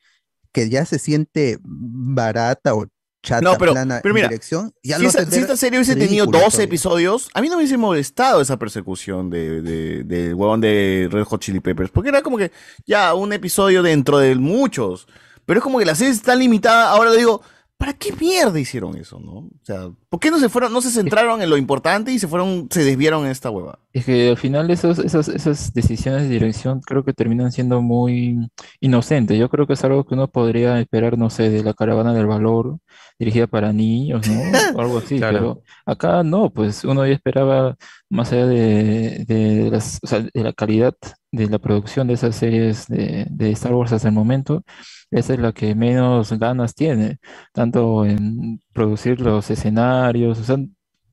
que 0.52 0.68
ya 0.68 0.84
se 0.84 0.98
siente 0.98 1.58
barata 1.62 2.74
o 2.74 2.86
chata, 3.22 3.42
No, 3.42 3.56
pero, 3.58 3.72
plana 3.72 4.00
pero 4.02 4.12
en 4.12 4.14
mira, 4.14 4.28
dirección. 4.28 4.72
si, 4.82 4.90
lo 4.90 5.08
esa- 5.08 5.22
esta 5.22 5.56
serie 5.56 5.78
hubiese 5.78 5.94
tenido 5.94 6.24
ridículo 6.24 6.38
12 6.38 6.50
todavía. 6.50 6.64
episodios, 6.64 7.28
a 7.34 7.40
mí 7.40 7.48
no 7.48 7.56
me 7.56 7.62
hubiese 7.62 7.76
molestado 7.76 8.40
esa 8.40 8.58
persecución 8.58 9.28
de, 9.30 9.60
de, 9.62 10.04
del 10.04 10.34
huevón 10.34 10.60
de 10.60 11.08
Red 11.10 11.24
Hot 11.24 11.40
Chili 11.40 11.60
Peppers, 11.60 11.90
porque 11.90 12.08
era 12.08 12.22
como 12.22 12.38
que 12.38 12.50
ya 12.86 13.12
un 13.14 13.32
episodio 13.32 13.82
dentro 13.82 14.18
de 14.18 14.34
muchos, 14.36 15.06
pero 15.46 15.58
es 15.58 15.64
como 15.64 15.78
que 15.78 15.84
la 15.84 15.94
serie 15.94 16.12
está 16.12 16.34
limitada, 16.34 16.90
ahora 16.90 17.12
digo, 17.12 17.42
¿para 17.80 17.94
qué 17.94 18.12
mierda 18.12 18.60
hicieron 18.60 18.94
eso, 18.98 19.18
no? 19.18 19.32
O 19.32 19.50
sea, 19.62 19.88
¿por 20.10 20.20
qué 20.20 20.30
no 20.30 20.38
se 20.38 20.50
fueron, 20.50 20.70
no 20.70 20.82
se 20.82 20.90
centraron 20.90 21.40
en 21.40 21.48
lo 21.48 21.56
importante 21.56 22.12
y 22.12 22.18
se 22.18 22.28
fueron, 22.28 22.68
se 22.70 22.84
desviaron 22.84 23.24
en 23.24 23.30
esta 23.30 23.48
hueva? 23.48 23.78
Es 23.94 24.04
que 24.04 24.28
al 24.28 24.36
final 24.36 24.70
esos, 24.70 24.98
esas, 24.98 25.28
esas 25.28 25.72
decisiones 25.72 26.24
de 26.24 26.28
dirección 26.28 26.82
creo 26.82 27.04
que 27.06 27.14
terminan 27.14 27.52
siendo 27.52 27.80
muy 27.80 28.50
inocentes. 28.80 29.38
Yo 29.38 29.48
creo 29.48 29.66
que 29.66 29.72
es 29.72 29.82
algo 29.82 30.04
que 30.04 30.12
uno 30.14 30.28
podría 30.28 30.78
esperar, 30.78 31.16
no 31.16 31.30
sé, 31.30 31.48
de 31.48 31.64
la 31.64 31.72
caravana 31.72 32.12
del 32.12 32.26
valor, 32.26 32.76
dirigida 33.18 33.46
para 33.46 33.72
niños, 33.72 34.28
¿no? 34.28 34.40
O 34.76 34.80
algo 34.82 34.98
así, 34.98 35.16
Claro. 35.16 35.38
pero 35.38 35.62
acá 35.86 36.22
no, 36.22 36.50
pues 36.50 36.84
uno 36.84 37.06
ya 37.06 37.14
esperaba 37.14 37.76
más 38.10 38.30
allá 38.30 38.46
de, 38.46 39.24
de 39.26 39.70
las, 39.70 39.98
o 40.02 40.06
sea, 40.06 40.20
de 40.20 40.30
la 40.42 40.52
calidad 40.52 40.94
de 41.32 41.48
la 41.48 41.58
producción 41.58 42.06
de 42.08 42.14
esas 42.14 42.36
series 42.36 42.86
de, 42.88 43.26
de 43.30 43.50
Star 43.52 43.74
Wars 43.74 43.92
hasta 43.92 44.08
el 44.08 44.14
momento, 44.14 44.64
esa 45.10 45.34
es 45.34 45.40
la 45.40 45.52
que 45.52 45.74
menos 45.74 46.32
ganas 46.38 46.74
tiene, 46.74 47.18
tanto 47.52 48.04
en 48.04 48.60
producir 48.72 49.20
los 49.20 49.50
escenarios, 49.50 50.40
o 50.40 50.44
sea, 50.44 50.56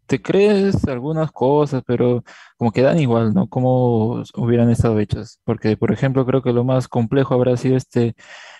te 0.07 0.21
crees 0.21 0.83
algunas 0.87 1.31
cosas, 1.31 1.83
pero 1.85 2.23
como 2.57 2.71
que 2.71 2.81
dan 2.81 2.99
igual, 2.99 3.33
¿no? 3.33 3.47
Como 3.47 4.23
hubieran 4.35 4.69
estado 4.69 4.99
hechas. 4.99 5.39
Porque, 5.43 5.77
por 5.77 5.91
ejemplo, 5.91 6.25
creo 6.25 6.41
que 6.41 6.53
lo 6.53 6.63
más 6.63 6.87
complejo 6.87 7.33
habrá 7.33 7.55
sido 7.57 7.75
este, 7.77 8.15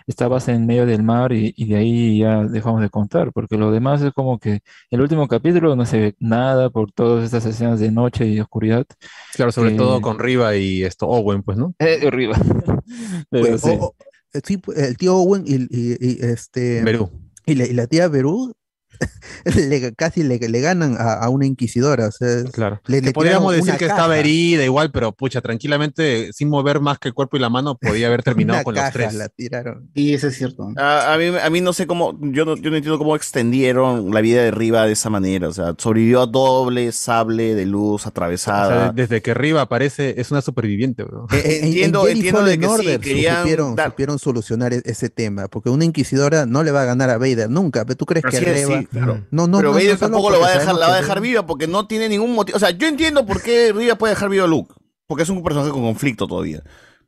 esta 0.06 0.28
base 0.28 0.52
en 0.54 0.66
medio 0.68 0.86
del 0.86 1.04
mar 1.04 1.32
y, 1.34 1.54
y 1.58 1.66
de 1.70 1.76
ahí 1.78 2.20
ya 2.20 2.44
dejamos 2.44 2.82
de 2.82 2.90
contar, 2.90 3.32
porque 3.34 3.58
lo 3.58 3.72
demás 3.72 4.02
es 4.02 4.14
como 4.14 4.40
que 4.40 4.60
el 4.92 5.02
último 5.02 5.28
capítulo 5.28 5.76
no 5.76 5.86
se 5.86 6.00
ve 6.00 6.16
nada 6.20 6.70
por 6.70 6.92
todas 6.92 7.24
estas 7.24 7.46
escenas 7.46 7.80
de 7.80 7.92
noche 7.92 8.28
y 8.28 8.40
oscuridad. 8.40 8.86
Claro, 9.34 9.52
sobre 9.52 9.72
que- 9.72 9.78
todo 9.78 10.02
con 10.02 10.20
Riva 10.20 10.56
y 10.56 10.84
esto 10.84 11.08
Owen, 11.08 11.44
pues, 11.44 11.58
¿no? 11.58 11.74
Eh, 11.80 12.10
Riva. 12.12 12.36
Pero 13.30 13.48
Pues, 13.48 13.62
sí. 13.62 13.70
o- 13.80 13.86
o- 13.86 13.96
eh, 14.34 14.42
sí, 14.44 14.62
el 14.76 14.98
tío 14.98 15.16
Owen 15.16 15.44
y, 15.48 15.56
y- 15.56 15.98
y, 16.00 16.18
este 16.26 16.84
Berú. 16.84 17.10
y 17.46 17.56
la, 17.56 17.66
y 17.66 17.74
la 17.74 17.88
tía 17.88 18.08
Berú 18.10 18.54
le- 19.46 19.94
casi 19.94 20.24
le, 20.24 20.38
le 20.40 20.62
ganan 20.62 20.96
a, 21.00 21.14
a 21.14 21.30
una 21.30 21.46
inquisidora. 21.46 22.08
o 22.08 22.12
sea, 22.12 22.44
Claro. 22.52 22.82
le- 22.88 23.02
podríamos 23.14 23.54
decir 23.56 23.76
que 23.76 23.86
estaba 23.86 24.10
caja. 24.10 24.18
herida 24.20 24.64
igual, 24.64 24.92
pero 24.92 25.12
pucha, 25.12 25.42
tranquilamente, 25.42 26.32
sin 26.34 26.50
mover 26.50 26.80
más 26.80 27.00
que 27.00 27.10
el 27.10 27.14
cuerpo 27.14 27.38
y 27.38 27.40
la 27.40 27.50
mano, 27.50 27.78
podía 27.78 28.08
haber 28.08 28.24
terminado 28.24 28.58
Una 28.60 28.64
con 28.64 28.76
los 28.76 28.92
tres. 28.92 29.14
la 29.14 29.30
tiraron. 29.30 29.90
Y 29.94 30.14
eso 30.14 30.28
es 30.28 30.38
cierto. 30.38 30.70
A, 30.78 31.14
a 31.14 31.18
mí, 31.18 31.26
a 31.42 31.50
mí 31.50 31.62
no 31.62 31.74
sé 31.74 31.88
cómo, 31.88 32.18
yo 32.22 32.46
no, 32.46 32.56
yo 32.56 32.70
no 32.70 32.78
entiendo 32.78 32.98
cómo 32.98 33.16
extendieron 33.16 34.14
la 34.14 34.22
vida 34.22 34.42
de 34.44 34.52
Riva 34.52 34.86
de 34.86 34.94
esa 34.94 35.10
manera. 35.10 35.48
O 35.50 35.54
sea, 35.54 35.76
sobrevivió 35.78 36.22
a 36.22 36.26
doble 36.28 36.92
sable 36.92 37.56
de 37.56 37.66
luz 37.66 38.02
O 38.02 38.04
sea, 38.04 38.10
atravesada. 38.10 38.92
desde 38.92 39.22
que 39.22 39.34
Riva 39.34 39.62
aparece, 39.62 40.16
es 40.20 40.32
una 40.32 40.42
superviviente, 40.42 41.04
bro. 41.04 41.28
Eh, 41.32 41.38
eh, 41.38 41.60
en- 41.60 41.66
Entiendo- 41.68 42.08
en 42.08 42.18
entiendo 42.18 42.44
de 42.44 42.58
que 42.58 42.66
sí, 42.66 42.72
Order 42.72 42.96
su- 42.96 43.02
querían 43.02 43.38
supieron, 43.42 43.76
dar- 43.76 43.90
supieron 43.92 44.20
solucionar 44.20 44.74
e- 44.74 44.82
ese 44.86 45.10
tema, 45.10 45.48
porque 45.48 45.70
una 45.70 45.86
inquisidora 45.86 46.46
no 46.46 46.64
le 46.64 46.72
va 46.72 46.82
a 46.82 46.86
ganar 46.86 47.10
a 47.10 47.18
Vader 47.18 47.50
nunca. 47.50 47.86
¿Tú 47.86 48.06
crees 48.06 48.26
que 48.26 48.38
Así 48.38 48.46
Reva? 48.46 48.80
sí, 48.80 48.87
claro. 48.92 49.26
No, 49.32 49.48
no, 49.48 49.58
pero 49.58 49.70
no, 49.70 49.76
Vader 49.76 49.94
no 49.94 49.98
tampoco 49.98 50.30
lo 50.30 50.40
va 50.40 50.48
a 50.48 50.60
dejar, 50.60 50.76
la 50.76 50.88
va 50.88 50.94
a 50.96 50.98
dejar 51.02 51.22
viva 51.22 51.46
porque 51.46 51.68
no 51.68 51.88
tiene 51.88 52.10
ningún 52.10 52.34
motivo. 52.34 52.56
O 52.58 52.60
sea, 52.60 52.72
yo 52.72 52.88
entiendo 52.88 53.26
por 53.26 53.42
qué 53.42 53.72
Riva 53.74 53.96
puede 53.96 54.14
dejar 54.14 54.30
vivo 54.30 54.46
a 54.46 54.48
Luke, 54.48 54.74
porque 55.08 55.24
es 55.24 55.30
un 55.30 55.42
personaje 55.44 55.72
con 55.72 55.82
conflicto 55.84 56.28
todavía. 56.28 56.64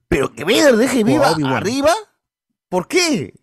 Pero 0.08 0.34
que 0.34 0.44
Vader 0.44 0.76
deje 0.78 1.04
viva 1.04 1.30
arriba, 1.56 1.94
¿por 2.70 2.88
qué? 2.88 3.34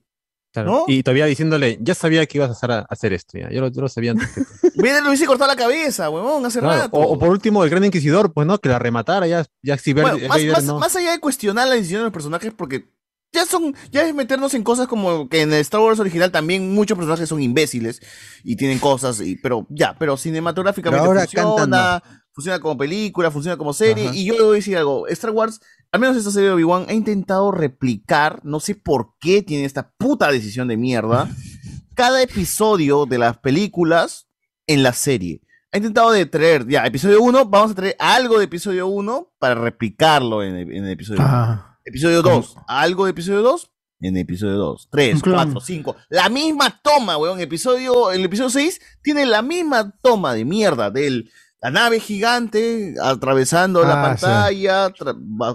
Claro. 0.53 0.71
¿no? 0.71 0.85
Y 0.89 1.03
todavía 1.03 1.27
diciéndole, 1.27 1.79
ya 1.83 1.95
sabía 1.95 2.25
que 2.25 2.39
ibas 2.39 2.49
a 2.49 2.53
hacer, 2.53 2.71
a 2.73 2.79
hacer 2.89 3.13
esto, 3.13 3.37
ya. 3.39 3.51
Yo 3.51 3.61
lo, 3.61 3.69
yo 3.69 3.83
lo 3.83 3.89
sabía 3.91 4.13
antes. 4.13 4.29
Vader 4.77 5.03
le 5.03 5.09
hubiese 5.11 5.27
cortado 5.27 5.51
la 5.51 5.57
cabeza, 5.57 6.09
huevón, 6.09 6.47
hace 6.47 6.61
Claro, 6.61 6.81
rato. 6.83 6.97
O, 6.97 7.13
o 7.13 7.19
por 7.19 7.29
último, 7.29 7.63
el 7.63 7.69
gran 7.69 7.85
inquisidor, 7.85 8.33
pues, 8.33 8.47
¿no? 8.47 8.57
Que 8.59 8.71
la 8.71 8.79
rematara, 8.79 9.27
ya, 9.27 9.45
ya 9.63 9.77
si 9.77 9.93
Vader- 9.93 10.13
Bueno, 10.13 10.29
más, 10.29 10.39
Vader 10.39 10.53
más- 10.53 10.65
no. 10.65 10.79
más 10.79 10.97
allá 10.97 11.13
de 11.13 11.21
cuestionar 11.21 11.69
la 11.69 11.75
decisión 11.75 12.01
de 12.01 12.05
los 12.05 12.13
personajes, 12.13 12.55
porque 12.57 12.87
ya 13.33 13.45
son, 13.45 13.75
ya 13.91 14.03
es 14.07 14.15
meternos 14.15 14.55
en 14.55 14.63
cosas 14.63 14.89
como 14.89 15.29
que 15.29 15.43
en 15.43 15.53
el 15.53 15.61
Star 15.61 15.81
Wars 15.81 16.01
original 16.01 16.31
también 16.31 16.75
muchos 16.75 16.97
personajes 16.97 17.29
son 17.29 17.43
imbéciles 17.43 18.01
y 18.43 18.57
tienen 18.57 18.79
cosas, 18.79 19.21
y, 19.21 19.37
pero 19.37 19.67
ya, 19.69 19.95
pero 19.99 20.17
cinematográficamente 20.17 21.03
Pero 21.03 21.11
ahora 21.11 21.21
funciona, 21.23 21.57
cantan 21.57 22.03
funciona 22.37 22.61
como 22.61 22.77
película, 22.77 23.31
funciona 23.31 23.57
como 23.57 23.73
serie, 23.73 24.09
Ajá. 24.09 24.15
y 24.15 24.27
yo 24.27 24.35
le 24.35 24.43
voy 24.43 24.53
a 24.53 24.57
decir 24.57 24.77
algo, 24.77 25.09
Star 25.09 25.31
Wars, 25.31 25.61
al 25.91 26.01
menos 26.01 26.19
esta 26.19 26.31
serie 26.31 26.49
de 26.49 26.55
Obi-Wan, 26.55 26.85
ha 26.89 26.93
intentado 26.93 27.51
replicar, 27.51 28.41
no 28.45 28.61
sé 28.61 28.75
por 28.75 29.15
qué 29.21 29.43
tiene 29.43 29.65
esta 29.65 29.93
puta 29.97 30.31
decisión 30.31 30.69
de 30.69 30.77
mierda, 30.77 31.31
cada 31.95 32.23
episodio 32.23 33.07
de 33.07 33.17
las 33.17 33.39
películas 33.39 34.29
en 34.67 34.83
la 34.83 34.93
serie. 34.93 35.41
Ha 35.73 35.79
intentado 35.79 36.11
de 36.11 36.27
traer, 36.27 36.67
ya, 36.69 36.85
episodio 36.85 37.23
1, 37.23 37.47
vamos 37.47 37.71
a 37.71 37.75
traer 37.75 37.97
algo 37.99 38.39
de 38.39 38.45
episodio 38.45 38.87
1 38.87 39.33
para 39.39 39.55
replicarlo 39.55 40.43
en 40.43 40.57
el, 40.57 40.73
en 40.73 40.85
el 40.85 40.91
episodio 40.91 41.21
1. 41.21 41.76
Episodio 41.87 42.21
2, 42.21 42.57
algo 42.67 43.05
de 43.05 43.13
episodio 43.13 43.43
2 43.43 43.71
en 44.01 44.17
episodio 44.19 44.57
2. 44.57 44.89
3, 44.91 45.15
Un 45.15 45.21
clon. 45.21 45.37
4, 45.53 45.61
5. 45.61 45.97
La 46.11 46.29
misma 46.29 46.81
toma, 46.83 47.17
weón. 47.17 47.41
Episodio, 47.41 48.11
el 48.11 48.25
episodio 48.25 48.51
6 48.51 48.81
tiene 49.03 49.25
la 49.25 49.41
misma 49.41 49.95
toma 50.03 50.35
de 50.35 50.45
mierda 50.45 50.91
del, 50.91 51.31
la 51.63 51.71
nave 51.71 51.99
gigante 52.01 52.95
atravesando 53.03 53.83
la 53.83 54.01
Ah, 54.01 54.03
pantalla, 54.03 54.93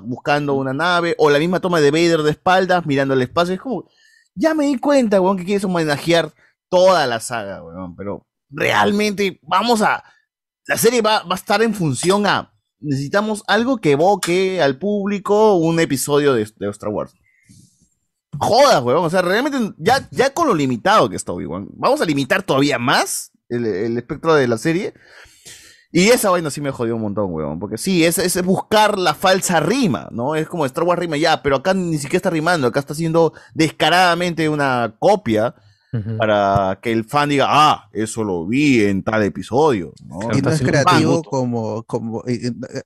buscando 0.03 0.55
una 0.55 0.73
nave, 0.73 1.15
o 1.19 1.29
la 1.29 1.37
misma 1.37 1.59
toma 1.59 1.79
de 1.81 1.91
Vader 1.91 2.23
de 2.23 2.31
espaldas, 2.31 2.85
mirando 2.85 3.13
el 3.13 3.21
espacio. 3.21 3.53
Es 3.53 3.61
como, 3.61 3.85
ya 4.33 4.53
me 4.55 4.65
di 4.65 4.79
cuenta, 4.79 5.21
weón, 5.21 5.37
que 5.37 5.45
quieres 5.45 5.65
homenajear 5.65 6.31
toda 6.69 7.05
la 7.05 7.19
saga, 7.19 7.61
weón, 7.61 7.95
pero 7.95 8.25
realmente 8.49 9.39
vamos 9.43 9.81
a. 9.81 10.03
La 10.65 10.77
serie 10.77 11.01
va, 11.01 11.23
va 11.23 11.35
a 11.35 11.37
estar 11.37 11.61
en 11.61 11.73
función 11.75 12.25
a. 12.25 12.51
Necesitamos 12.81 13.43
algo 13.47 13.77
que 13.77 13.91
evoque 13.91 14.61
al 14.61 14.77
público 14.77 15.55
un 15.55 15.79
episodio 15.79 16.33
de, 16.33 16.47
de 16.57 16.69
Star 16.69 16.89
Wars. 16.89 17.13
Jodas, 18.39 18.83
weón. 18.83 19.05
O 19.05 19.09
sea, 19.09 19.21
realmente 19.21 19.73
ya, 19.77 20.07
ya 20.11 20.33
con 20.33 20.47
lo 20.47 20.55
limitado 20.55 21.09
que 21.09 21.15
está 21.15 21.31
Obi-Wan, 21.31 21.67
vamos 21.73 22.01
a 22.01 22.05
limitar 22.05 22.43
todavía 22.43 22.79
más 22.79 23.31
el, 23.49 23.65
el 23.65 23.97
espectro 23.97 24.33
de 24.33 24.47
la 24.47 24.57
serie. 24.57 24.93
Y 25.93 26.07
esa 26.07 26.29
vaina 26.29 26.49
sí 26.49 26.61
me 26.61 26.71
jodió 26.71 26.95
un 26.95 27.01
montón, 27.01 27.33
weón. 27.33 27.59
Porque 27.59 27.77
sí, 27.77 28.05
es, 28.05 28.17
es 28.17 28.41
buscar 28.43 28.97
la 28.97 29.13
falsa 29.13 29.59
rima, 29.59 30.07
¿no? 30.11 30.35
Es 30.35 30.47
como 30.47 30.65
Star 30.65 30.85
Wars 30.85 30.99
rima 30.99 31.17
ya, 31.17 31.43
pero 31.43 31.57
acá 31.57 31.73
ni 31.73 31.97
siquiera 31.97 32.17
está 32.17 32.29
rimando. 32.29 32.67
Acá 32.67 32.79
está 32.79 32.93
haciendo 32.93 33.33
descaradamente 33.53 34.47
una 34.47 34.95
copia 34.99 35.53
para 36.17 36.79
que 36.81 36.91
el 36.91 37.03
fan 37.05 37.29
diga, 37.29 37.45
ah, 37.49 37.89
eso 37.91 38.23
lo 38.23 38.45
vi 38.47 38.83
en 38.85 39.03
tal 39.03 39.23
episodio, 39.23 39.93
¿no? 40.05 40.19
Y 40.37 40.41
no 40.41 40.49
es 40.51 40.61
creativo 40.61 41.21
como, 41.23 41.83
como 41.83 42.23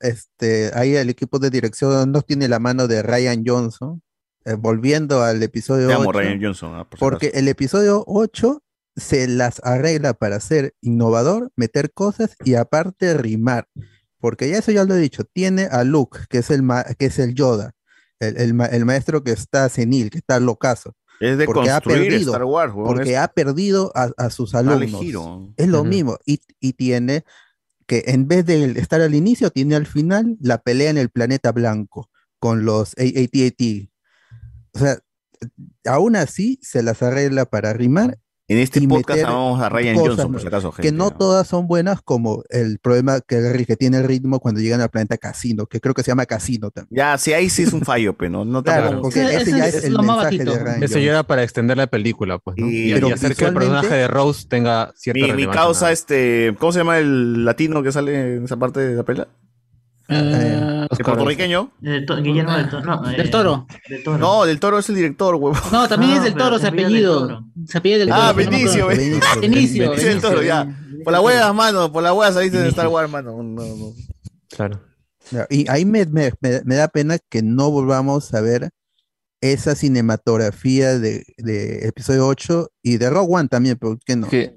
este, 0.00 0.70
ahí 0.74 0.96
el 0.96 1.08
equipo 1.10 1.38
de 1.38 1.50
dirección 1.50 2.10
no 2.12 2.22
tiene 2.22 2.48
la 2.48 2.58
mano 2.58 2.88
de 2.88 3.02
Ryan 3.02 3.42
Johnson. 3.46 4.02
Eh, 4.44 4.54
volviendo 4.54 5.22
al 5.22 5.42
episodio 5.42 5.88
Te 5.88 5.94
amo, 5.94 6.08
8, 6.10 6.18
Ryan 6.20 6.40
Johnson. 6.42 6.74
ah, 6.76 6.84
por 6.88 6.98
porque 6.98 7.32
el 7.34 7.48
episodio 7.48 8.04
8 8.06 8.62
se 8.94 9.26
las 9.26 9.60
arregla 9.64 10.14
para 10.14 10.38
ser 10.40 10.74
innovador, 10.80 11.50
meter 11.56 11.92
cosas 11.92 12.36
y 12.44 12.54
aparte 12.54 13.14
rimar. 13.14 13.66
Porque 14.18 14.48
ya 14.48 14.58
eso 14.58 14.70
ya 14.72 14.84
lo 14.84 14.94
he 14.94 14.98
dicho, 14.98 15.24
tiene 15.24 15.64
a 15.70 15.84
Luke, 15.84 16.20
que 16.30 16.38
es 16.38 16.50
el, 16.50 16.62
ma- 16.62 16.84
que 16.98 17.06
es 17.06 17.18
el 17.18 17.34
Yoda, 17.34 17.72
el, 18.20 18.36
el 18.38 18.54
ma- 18.54 18.66
el 18.66 18.84
maestro 18.84 19.22
que 19.22 19.32
está 19.32 19.68
senil, 19.68 20.10
que 20.10 20.18
está 20.18 20.38
locazo. 20.40 20.94
Es 21.20 21.38
de 21.38 21.46
porque 21.46 21.70
ha 21.70 21.80
perdido, 21.80 22.32
Star 22.32 22.44
Wars, 22.44 22.72
weón, 22.74 22.86
porque 22.86 23.12
es- 23.12 23.18
ha 23.18 23.28
perdido 23.28 23.90
a, 23.94 24.10
a 24.16 24.30
sus 24.30 24.52
Dale 24.52 24.72
alumnos. 24.72 25.00
giro. 25.00 25.52
Es 25.56 25.68
lo 25.68 25.82
mismo. 25.84 26.18
Y, 26.26 26.40
y 26.60 26.72
tiene 26.74 27.24
que 27.86 28.04
en 28.08 28.26
vez 28.28 28.44
de 28.44 28.64
estar 28.78 29.00
al 29.00 29.14
inicio, 29.14 29.50
tiene 29.50 29.76
al 29.76 29.86
final 29.86 30.36
la 30.40 30.58
pelea 30.58 30.90
en 30.90 30.98
el 30.98 31.08
planeta 31.08 31.52
blanco 31.52 32.10
con 32.38 32.64
los 32.64 32.92
AT&T. 32.98 33.90
O 34.74 34.78
sea, 34.78 34.98
aún 35.86 36.16
así 36.16 36.58
se 36.62 36.82
las 36.82 37.02
arregla 37.02 37.44
para 37.46 37.72
rimar. 37.72 38.18
En 38.48 38.58
este 38.58 38.80
podcast 38.86 39.24
amamos 39.24 39.60
a 39.60 39.68
Ryan 39.68 39.96
cosas 39.96 40.08
Johnson, 40.10 40.32
por 40.32 40.40
si 40.40 40.46
acaso, 40.46 40.70
Que 40.70 40.82
gente, 40.84 40.92
no 40.96 41.04
¿no? 41.06 41.10
todas 41.10 41.48
son 41.48 41.66
buenas, 41.66 42.00
como 42.00 42.44
el 42.48 42.78
problema 42.78 43.20
que, 43.20 43.64
que 43.66 43.76
tiene 43.76 43.96
el 43.96 44.04
ritmo 44.04 44.38
cuando 44.38 44.60
llegan 44.60 44.80
al 44.80 44.88
planeta 44.88 45.18
Casino, 45.18 45.66
que 45.66 45.80
creo 45.80 45.94
que 45.94 46.04
se 46.04 46.12
llama 46.12 46.26
Casino 46.26 46.70
también. 46.70 46.96
Ya, 46.96 47.18
si 47.18 47.32
ahí 47.32 47.50
sí 47.50 47.64
es 47.64 47.72
un 47.72 47.80
fallo, 47.84 48.12
pero 48.16 48.30
no, 48.30 48.44
no 48.44 48.62
Claro, 48.62 48.84
tampoco- 48.90 49.02
porque 49.08 49.24
ese 49.24 49.36
Ese 49.42 49.50
ya 49.50 49.66
es 49.66 49.74
es 49.74 49.84
el 49.84 49.94
lo 49.94 50.02
más 50.04 50.18
mensaje 50.30 50.44
de. 50.44 50.58
Ryan 50.64 50.82
Eso 50.84 50.98
ya 51.00 51.10
era 51.10 51.22
para 51.24 51.42
extender 51.42 51.76
la 51.76 51.88
película, 51.88 52.38
pues, 52.38 52.56
¿no? 52.56 52.68
Y- 52.70 52.90
Y, 52.90 52.94
Pero 52.94 53.08
y 53.08 53.12
hacer 53.12 53.34
que 53.34 53.46
el 53.46 53.54
personaje 53.54 53.94
de 53.94 54.06
Rose 54.06 54.46
tenga 54.48 54.92
cierta 54.94 55.34
Mi, 55.34 55.46
causa, 55.48 55.90
este, 55.90 56.54
¿cómo 56.60 56.70
se 56.70 56.78
llama 56.78 56.98
el 56.98 57.44
latino 57.44 57.82
que 57.82 57.90
sale 57.90 58.36
en 58.36 58.44
esa 58.44 58.56
parte 58.56 58.78
de 58.78 58.94
la 58.94 59.02
pela? 59.02 59.26
Eh, 60.08 60.86
¿El 60.90 61.04
puertorriqueño? 61.04 61.72
Del 61.80 62.06
to- 62.06 62.16
Guillermo 62.22 62.52
del 62.56 62.68
Toro. 62.68 62.84
No, 62.84 63.02
Del 63.02 63.20
eh, 63.20 63.28
Toro. 63.30 63.66
Del 63.88 64.04
Toro. 64.04 64.18
No, 64.18 64.44
del 64.44 64.60
toro 64.60 64.78
es 64.78 64.88
el 64.88 64.94
director, 64.94 65.34
huevo. 65.34 65.56
No, 65.72 65.88
también 65.88 66.12
No, 66.12 66.16
es 66.18 66.22
del 66.24 66.32
pero 66.34 66.44
toro, 66.44 66.58
se 66.58 66.64
del 66.70 66.74
apellido. 66.74 67.44
Se 67.66 67.78
apellida 67.78 67.98
del 67.98 68.12
Ah, 68.12 68.32
toro. 68.32 68.36
me 68.36 68.44
Benicio. 68.46 68.86
Benicio. 68.86 69.40
Benicio. 69.40 69.92
Del 69.92 70.20
Toro, 70.20 70.42
ya. 70.42 70.66
Por 71.02 71.12
la 71.12 71.20
hueá, 71.20 71.52
mano, 71.52 71.90
por 71.92 72.02
la 72.02 72.12
hueá 72.12 72.32
saliste 72.32 72.58
de 72.58 72.68
Star 72.68 72.88
Wars, 72.88 73.10
mano. 73.10 73.32
No, 73.42 73.62
no. 73.64 73.92
Claro. 74.50 74.80
Y 75.50 75.68
ahí 75.68 75.84
me, 75.84 76.06
me- 76.06 76.32
me- 76.40 76.62
me 76.64 76.74
da 76.76 76.86
pena 76.88 77.18
que 77.28 77.42
no 77.42 77.70
volvamos 77.72 78.32
a 78.32 78.40
ver 78.40 78.70
esa 79.40 79.74
cinematografía 79.74 80.98
de, 80.98 81.24
de 81.36 81.86
episodio 81.88 82.26
8 82.28 82.68
y 82.82 82.96
de 82.98 83.10
Rogue 83.10 83.34
One 83.34 83.48
también, 83.48 83.76
¿por 83.76 83.98
qué 84.04 84.16
no? 84.16 84.28
Que, 84.28 84.56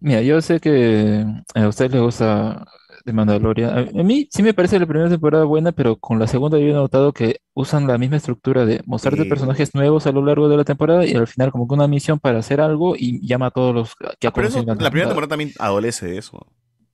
mira, 0.00 0.20
yo 0.22 0.42
sé 0.42 0.58
que 0.60 1.24
a 1.54 1.68
ustedes 1.68 1.92
les 1.92 2.02
gusta 2.02 2.66
de 3.10 3.16
Mandalorian. 3.16 3.70
A, 3.70 4.00
a 4.00 4.02
mí 4.02 4.28
sí 4.30 4.42
me 4.42 4.54
parece 4.54 4.78
la 4.78 4.86
primera 4.86 5.08
temporada 5.10 5.44
buena, 5.44 5.72
pero 5.72 5.96
con 5.96 6.18
la 6.18 6.26
segunda 6.26 6.58
yo 6.58 6.66
he 6.66 6.72
notado 6.72 7.12
que 7.12 7.40
usan 7.54 7.86
la 7.86 7.98
misma 7.98 8.16
estructura 8.16 8.64
de 8.64 8.82
mostrarte 8.86 9.22
Sí. 9.24 9.28
personajes 9.28 9.74
nuevos 9.74 10.06
a 10.06 10.12
lo 10.12 10.24
largo 10.24 10.48
de 10.48 10.56
la 10.56 10.64
temporada 10.64 11.04
y 11.04 11.14
al 11.14 11.26
final 11.26 11.50
como 11.52 11.68
que 11.68 11.74
una 11.74 11.88
misión 11.88 12.18
para 12.18 12.38
hacer 12.38 12.60
algo 12.60 12.94
y 12.96 13.26
llama 13.26 13.46
a 13.46 13.50
todos 13.50 13.74
los 13.74 13.94
que 14.18 14.26
ha 14.28 14.30
Pero 14.32 14.48
eso, 14.48 14.64
la 14.64 14.90
primera 14.90 15.08
temporada 15.08 15.28
también 15.30 15.52
adolece 15.58 16.06
de 16.06 16.18
eso. 16.18 16.46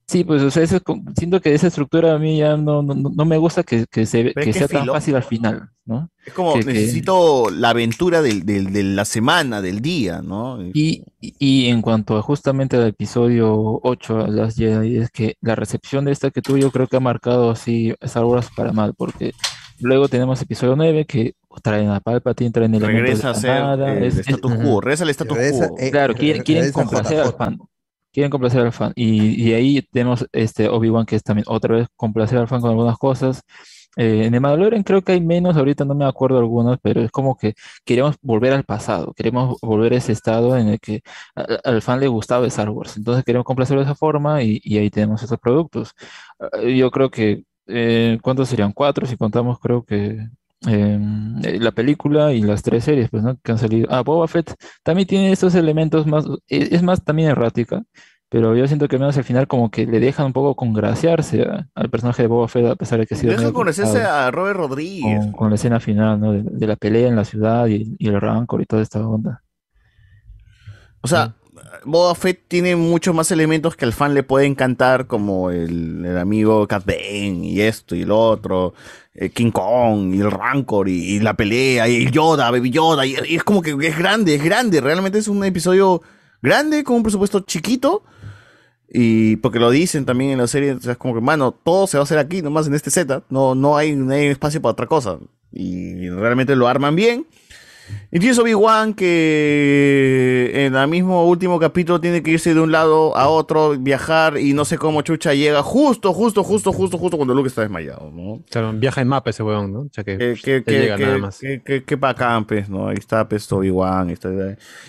Sí, 0.09 0.23
pues 0.23 0.41
o 0.41 0.49
sea, 0.49 0.63
eso 0.63 0.77
es 0.77 0.83
como- 0.83 1.03
siento 1.17 1.41
que 1.41 1.53
esa 1.53 1.67
estructura 1.67 2.13
a 2.13 2.17
mí 2.17 2.37
ya 2.37 2.55
no, 2.55 2.81
no, 2.81 2.93
no 2.95 3.25
me 3.25 3.37
gusta 3.37 3.63
que, 3.63 3.85
que, 3.91 4.05
se, 4.05 4.33
que 4.33 4.53
sea 4.53 4.67
tan 4.69 4.85
fácil 4.87 5.15
al 5.17 5.23
final, 5.23 5.69
¿no? 5.85 6.09
Es 6.25 6.31
como, 6.31 6.53
Que- 6.53 6.61
que- 6.61 6.73
necesito 6.73 7.49
la 7.49 7.71
aventura 7.71 8.21
del, 8.21 8.45
del- 8.45 8.71
de 8.71 8.83
la 8.83 9.03
semana, 9.03 9.61
del 9.61 9.81
día, 9.81 10.21
¿no? 10.21 10.63
Y, 10.73 11.03
y- 11.19 11.67
en 11.67 11.81
cuanto 11.81 12.17
a 12.17 12.21
justamente 12.21 12.77
al 12.77 12.87
episodio 12.87 13.81
8, 13.83 14.19
a 14.19 14.27
las 14.29 14.55
Jedi, 14.55 14.95
es 14.97 15.11
que 15.11 15.35
la 15.41 15.55
recepción 15.55 16.05
de 16.05 16.13
esta 16.13 16.31
que 16.31 16.41
tuvo 16.41 16.55
yo 16.55 16.71
creo 16.71 16.87
que 16.87 16.95
ha 16.95 17.01
marcado 17.01 17.51
así 17.51 17.93
Star 17.99 18.23
Wars 18.23 18.47
para 18.55 18.71
mal, 18.71 18.93
porque 18.95 19.33
luego 19.81 20.07
tenemos 20.07 20.41
episodio 20.41 20.77
9 20.77 21.03
que 21.05 21.33
traen 21.61 21.89
a 21.89 21.99
Palpatine, 21.99 22.51
traen 22.51 22.73
elementos 22.75 23.01
Regresa 23.03 23.27
de 23.27 23.29
a 23.29 23.33
la 23.33 23.39
ser 23.41 23.61
nada, 23.61 23.93
el 23.93 24.03
es- 24.05 24.17
status 24.19 24.55
quo, 24.55 24.79
regresa 24.79 25.03
al 25.03 25.09
status 25.09 25.37
Regresa, 25.37 25.67
quo. 25.67 25.77
eh, 25.79 25.91
Claro, 25.91 26.13
quieren, 26.15 26.71
complacer 26.71 27.19
al 27.19 27.33
fan. 27.33 27.57
Quieren 28.17 28.31
complacer 28.31 28.61
al 28.61 28.73
fan. 28.73 28.93
Y, 28.95 29.53
ahí 29.53 29.79
tenemos 29.91 30.25
este 30.31 30.67
Obi-Wan 30.69 31.05
que 31.05 31.15
es 31.15 31.21
también 31.23 31.45
otra 31.47 31.75
vez 31.75 31.87
complacer 31.95 32.39
al 32.39 32.47
fan 32.47 32.61
con 32.61 32.71
algunas 32.71 32.97
cosas. 32.97 33.43
Eh, 33.95 34.25
en 34.25 34.33
el 34.33 34.41
Mandalorian 34.41 34.81
creo 34.83 35.03
que 35.03 35.11
hay 35.11 35.21
menos, 35.21 35.55
ahorita 35.55 35.85
no 35.85 35.93
me 35.95 36.05
acuerdo 36.05 36.39
algunos, 36.39 36.79
pero 36.81 37.01
es 37.01 37.11
como 37.11 37.37
que 37.37 37.53
queremos 37.85 38.15
volver 38.21 38.53
al 38.53 38.63
pasado, 38.63 39.13
queremos 39.13 39.59
volver 39.61 39.93
a 39.93 39.97
ese 39.97 40.13
estado 40.13 40.57
en 40.57 40.69
el 40.69 40.79
que 40.79 41.01
al 41.63 41.81
fan 41.83 41.99
le 41.99 42.07
gustaba 42.07 42.47
Star 42.47 42.69
Wars. 42.71 42.97
Entonces 42.97 43.23
queremos 43.23 43.45
complacerlo 43.45 43.81
de 43.81 43.85
esa 43.85 43.95
forma 43.95 44.41
y, 44.43 44.59
y 44.63 44.77
ahí 44.79 44.89
tenemos 44.89 45.21
estos 45.21 45.39
productos. 45.39 45.93
Ah, 46.39 46.49
Yo 46.61 46.89
creo 46.91 47.11
que, 47.11 47.43
eh, 47.67 48.17
¿cuántos 48.23 48.49
serían? 48.49 48.71
Cuatro, 48.73 49.05
si 49.05 49.15
contamos, 49.17 49.59
creo 49.59 49.83
que 49.85 50.27
eh, 50.65 50.99
la 51.59 51.71
película 51.71 52.33
y 52.33 52.41
las 52.41 52.63
tres 52.63 52.83
series, 52.85 53.09
pues, 53.09 53.21
¿no? 53.23 53.37
Que 53.43 53.51
han 53.51 53.57
salido. 53.59 53.87
Ah, 53.91 54.01
Boba 54.01 54.27
Fett 54.27 54.53
también 54.83 55.07
tiene 55.07 55.31
estos 55.31 55.53
elementos 55.55 56.07
más, 56.07 56.25
e- 56.47 56.69
es 56.71 56.81
más 56.81 57.03
también 57.03 57.29
errática, 57.29 57.83
pero 58.29 58.55
yo 58.55 58.67
siento 58.67 58.87
que 58.87 58.95
al 58.95 59.01
menos 59.01 59.15
al 59.17 59.23
final 59.23 59.47
como 59.47 59.69
que 59.69 59.85
le 59.85 59.99
dejan 59.99 60.25
un 60.27 60.33
poco 60.33 60.55
congraciarse 60.55 61.43
a- 61.43 61.67
al 61.75 61.89
personaje 61.89 62.23
de 62.23 62.27
Boba 62.27 62.47
Fett, 62.47 62.65
a 62.65 62.75
pesar 62.75 62.99
de 62.99 63.05
que 63.05 63.13
ha 63.15 63.17
sido 63.17 63.31
Deja 63.31 63.43
medio 63.43 63.53
conocerse 63.53 64.01
a 64.01 64.31
Robert 64.31 64.57
Rodríguez. 64.57 65.19
con, 65.25 65.31
con 65.33 65.49
la 65.49 65.55
escena 65.55 65.79
final, 65.79 66.19
¿no? 66.19 66.31
De, 66.33 66.41
de 66.43 66.67
la 66.67 66.75
pelea 66.75 67.07
en 67.07 67.15
la 67.15 67.23
ciudad 67.25 67.67
y, 67.67 67.95
y 67.99 68.07
el 68.07 68.19
rancor 68.19 68.61
y 68.61 68.65
toda 68.65 68.81
esta 68.81 69.07
onda. 69.07 69.43
O 71.01 71.07
sea, 71.07 71.35
Boba 71.85 72.15
Fett 72.15 72.41
tiene 72.47 72.75
muchos 72.75 73.15
más 73.15 73.31
elementos 73.31 73.75
que 73.75 73.85
al 73.85 73.93
fan 73.93 74.13
le 74.13 74.23
puede 74.23 74.45
encantar, 74.45 75.07
como 75.07 75.51
el, 75.51 76.03
el 76.05 76.17
amigo 76.17 76.67
Cat 76.67 76.85
Bane 76.85 77.39
y 77.45 77.61
esto 77.61 77.95
y 77.95 78.03
lo 78.03 78.19
otro, 78.19 78.73
eh, 79.19 79.31
King 79.31 79.49
Kong 79.49 80.13
y 80.13 80.21
el 80.21 80.29
Rancor 80.29 80.87
y, 80.87 81.19
la 81.19 81.33
pelea 81.33 81.87
y 81.87 82.09
Yoda, 82.11 82.51
Baby 82.51 82.69
Yoda, 82.69 83.03
y, 83.03 83.15
es 83.15 83.43
como 83.43 83.63
que 83.63 83.75
es 83.81 83.97
grande, 83.97 84.35
es 84.35 84.43
grande, 84.43 84.79
realmente 84.79 85.17
es 85.17 85.27
un 85.27 85.43
episodio 85.43 86.03
grande 86.41 86.83
con 86.83 86.97
un 86.97 87.03
presupuesto 87.03 87.39
chiquito. 87.39 88.03
Y 88.89 89.35
porque 89.37 89.59
lo 89.59 89.69
dicen 89.69 90.05
también 90.05 90.31
en 90.31 90.37
la 90.37 90.47
serie, 90.47 90.77
es 90.81 90.97
como 90.97 91.15
que, 91.15 91.19
mano, 91.19 91.51
todo 91.51 91.87
se 91.87 91.97
va 91.97 92.03
a 92.03 92.05
hacer 92.05 92.19
aquí, 92.19 92.41
nomás 92.41 92.67
en 92.67 92.75
este 92.75 92.89
Z, 92.89 93.23
no, 93.29 93.53
no, 93.53 93.75
hay, 93.75 93.95
no 93.95 94.13
hay 94.13 94.27
espacio 94.27 94.61
para 94.61 94.71
otra 94.71 94.85
cosa. 94.85 95.17
Y 95.51 96.09
realmente 96.09 96.55
lo 96.55 96.67
arman 96.67 96.95
bien. 96.95 97.25
Y 98.11 98.19
tienes 98.19 98.39
Obi-Wan 98.39 98.93
que 98.93 100.51
en 100.65 100.75
el 100.75 100.87
mismo 100.87 101.27
último 101.27 101.59
capítulo 101.59 101.99
tiene 101.99 102.23
que 102.23 102.31
irse 102.31 102.53
de 102.53 102.59
un 102.59 102.71
lado 102.71 103.15
a 103.17 103.27
otro, 103.27 103.77
viajar 103.77 104.37
y 104.37 104.53
no 104.53 104.65
sé 104.65 104.77
cómo 104.77 105.01
Chucha 105.01 105.33
llega 105.33 105.61
justo, 105.63 106.13
justo, 106.13 106.43
justo, 106.43 106.71
justo, 106.71 106.97
justo 106.97 107.17
cuando 107.17 107.33
Luke 107.33 107.49
está 107.49 107.61
desmayado, 107.61 108.11
¿no? 108.13 108.41
Claro, 108.49 108.71
viaja 108.73 109.01
en 109.01 109.07
mapa 109.09 109.29
ese 109.29 109.43
weón, 109.43 109.73
¿no? 109.73 109.79
O 109.81 109.89
sea 109.91 110.03
que, 110.03 110.17
Que, 110.17 110.35
que, 110.41 110.63
que, 110.63 110.71
llega 110.71 110.95
que- 110.97 111.05
nada 111.05 111.17
más. 111.17 111.37
que- 111.39 111.61
que- 111.63 111.83
que 111.83 111.95
bacán, 111.95 112.45
pues, 112.45 112.69
¿no? 112.69 112.87
Ahí 112.87 112.95
está, 112.97 113.27
pues, 113.27 113.51
Obi-Wan, 113.51 114.09
está- 114.09 114.29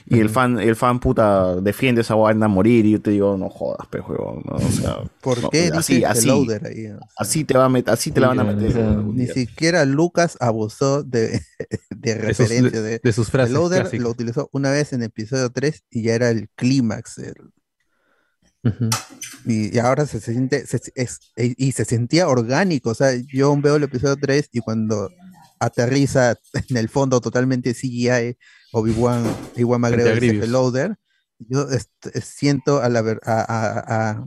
y 0.06 0.18
el 0.20 0.28
fan, 0.28 0.58
el 0.60 0.76
fan 0.76 1.00
puta 1.00 1.56
defiende 1.56 2.02
esa 2.02 2.14
vaina 2.14 2.46
a 2.46 2.48
morir 2.48 2.86
y 2.86 2.92
yo 2.92 3.00
te 3.00 3.10
digo, 3.10 3.36
no 3.36 3.48
jodas, 3.48 3.86
pues, 3.90 4.02
huevón, 4.08 4.42
¿no? 4.44 4.56
O 4.56 4.60
sea, 4.70 4.98
¿Por 5.20 5.42
no, 5.42 5.50
qué 5.50 5.70
así, 5.74 5.94
dice 5.96 6.06
así, 6.06 6.28
Loader 6.28 6.66
ahí? 6.66 6.86
así 7.16 7.44
te 7.44 7.58
va 7.58 7.64
a 7.64 7.68
meter, 7.68 7.92
así 7.94 8.10
te 8.12 8.20
la 8.20 8.28
van 8.28 8.40
a 8.40 8.44
meter. 8.44 8.76
algún 8.80 9.16
Ni 9.16 9.24
día. 9.24 9.34
siquiera 9.34 9.84
Lucas 9.84 10.36
abusó 10.40 11.02
de, 11.02 11.40
de 11.90 12.14
referencia 12.14 12.80
de- 12.88 13.00
de, 13.02 13.12
sus 13.12 13.30
frases 13.30 13.54
Loader 13.54 13.82
lo 13.98 14.10
utilizó 14.10 14.48
una 14.52 14.70
vez 14.70 14.92
en 14.92 15.02
episodio 15.02 15.50
3 15.50 15.84
y 15.90 16.02
ya 16.02 16.14
era 16.14 16.30
el 16.30 16.48
clímax. 16.56 17.18
el- 17.18 17.52
y, 19.46 19.74
y 19.74 19.78
ahora 19.78 20.04
se, 20.06 20.20
siente 20.20 20.66
se- 20.66 20.80
es- 20.94 21.20
e- 21.36 21.54
y 21.56 21.72
se 21.72 21.84
sentía 21.84 22.28
orgánico. 22.28 22.90
O 22.90 22.94
sea, 22.94 23.12
yo 23.14 23.56
veo 23.60 23.76
el 23.76 23.84
episodio 23.84 24.16
3 24.16 24.48
y 24.52 24.60
cuando 24.60 25.10
aterriza 25.60 26.36
en 26.68 26.76
el 26.76 26.88
fondo 26.88 27.20
totalmente 27.20 27.74
CGI, 27.74 28.36
Obi-Wan, 28.72 29.24
Iwan 29.56 29.80
McGregor. 29.80 30.12
Stephen 30.34 30.52
Loader, 30.52 30.96
yo 31.38 31.66
siento 32.22 32.82
a 32.82 32.88
la 32.88 33.00
a, 33.00 33.18
a- 33.24 34.10
a- 34.10 34.26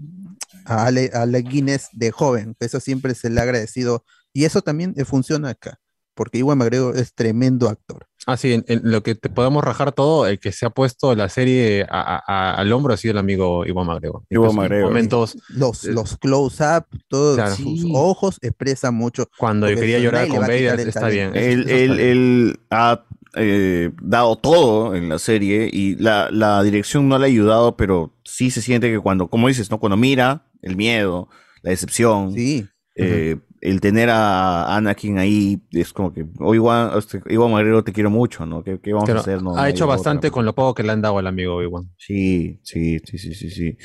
a 0.66 0.86
Ale, 0.86 1.10
a 1.14 1.24
Alec 1.24 1.48
Guinness 1.48 1.88
de 1.92 2.12
joven. 2.12 2.56
Eso 2.60 2.80
siempre 2.80 3.16
se 3.16 3.30
le 3.30 3.40
ha 3.40 3.44
agradecido. 3.44 4.06
Y 4.34 4.46
eso 4.46 4.62
también 4.62 4.96
funciona 5.06 5.50
acá, 5.50 5.80
porque 6.14 6.38
Iwan 6.38 6.58
McGregor 6.58 6.98
es 6.98 7.14
tremendo 7.14 7.68
actor. 7.68 8.08
Ah, 8.28 8.38
sí, 8.38 8.54
en, 8.54 8.64
en 8.68 8.82
lo 8.84 9.02
que 9.02 9.16
te 9.16 9.30
podemos 9.30 9.64
rajar 9.64 9.92
todo, 9.94 10.28
el 10.28 10.40
que 10.40 10.52
se 10.52 10.66
ha 10.68 10.70
puesto 10.70 11.16
la 11.16 11.28
serie 11.28 11.88
a- 11.90 12.18
a- 12.18 12.24
a- 12.28 12.54
al 12.56 12.72
hombro 12.72 12.94
ha 12.94 12.98
sido 12.98 13.14
el 13.14 13.18
amigo. 13.18 13.66
Iwan 13.66 13.88
Incluso 14.30 14.52
en 14.52 14.56
McGregor. 14.56 14.90
Momentos, 14.90 15.38
Los, 15.50 15.84
los 15.86 16.18
close-up, 16.18 16.86
todos 17.08 17.36
Claro. 17.38 17.56
sus 17.56 17.84
ojos 17.94 18.38
expresan 18.42 18.94
mucho. 18.94 19.26
cuando 19.38 19.68
yo 19.70 19.76
quería 19.76 19.98
llorar 20.00 20.28
con 20.28 20.42
Vader, 20.42 20.80
está 20.82 21.08
bien. 21.08 21.36
Él, 21.36 21.68
él- 21.70 21.96
bien. 21.96 22.00
él 22.00 22.60
ha 22.70 23.04
eh, 23.36 23.92
dado 24.04 24.36
todo 24.36 24.94
en 24.94 25.08
la 25.10 25.18
serie 25.18 25.70
y 25.72 25.96
la, 25.96 26.30
la 26.32 26.62
dirección 26.64 27.08
no 27.08 27.18
le 27.18 27.26
ha 27.26 27.28
ayudado, 27.28 27.76
pero 27.78 28.14
sí 28.26 28.52
se 28.52 28.62
siente 28.62 28.92
que 28.92 29.00
cuando, 29.00 29.30
como 29.30 29.48
dices, 29.48 29.72
¿no? 29.72 29.80
Cuando 29.80 29.96
mira 29.98 30.46
el 30.62 30.76
miedo, 30.76 31.30
la 31.64 31.72
decepción, 31.72 32.34
eh, 32.96 33.38
el 33.62 33.80
tener 33.80 34.10
a 34.10 34.76
Anakin 34.76 35.20
ahí 35.20 35.62
es 35.72 35.94
como 35.94 36.12
que, 36.12 36.26
o 36.40 36.56
Iwan, 36.56 36.92
Iwan 37.30 37.52
McGregor 37.52 37.84
te 37.84 37.94
quiero 37.94 38.10
mucho, 38.10 38.46
¿no? 38.48 38.64
¿Qué, 38.64 38.80
qué 38.82 38.92
vamos 38.92 39.06
Pero 39.08 39.20
a 39.20 39.22
hacer? 39.22 39.44
No, 39.44 39.56
ha 39.56 39.70
hecho 39.70 39.86
otra. 39.86 39.98
bastante 39.98 40.32
con 40.32 40.46
lo 40.46 40.56
poco 40.56 40.74
que 40.74 40.82
le 40.82 40.92
han 40.92 41.02
dado 41.02 41.20
al 41.20 41.28
amigo 41.28 41.62
Iwan. 41.62 41.92
Sí, 41.96 42.60
sí, 42.64 43.00
sí, 43.06 43.20
sí, 43.20 43.36
sí, 43.36 43.52
sí. 43.52 43.78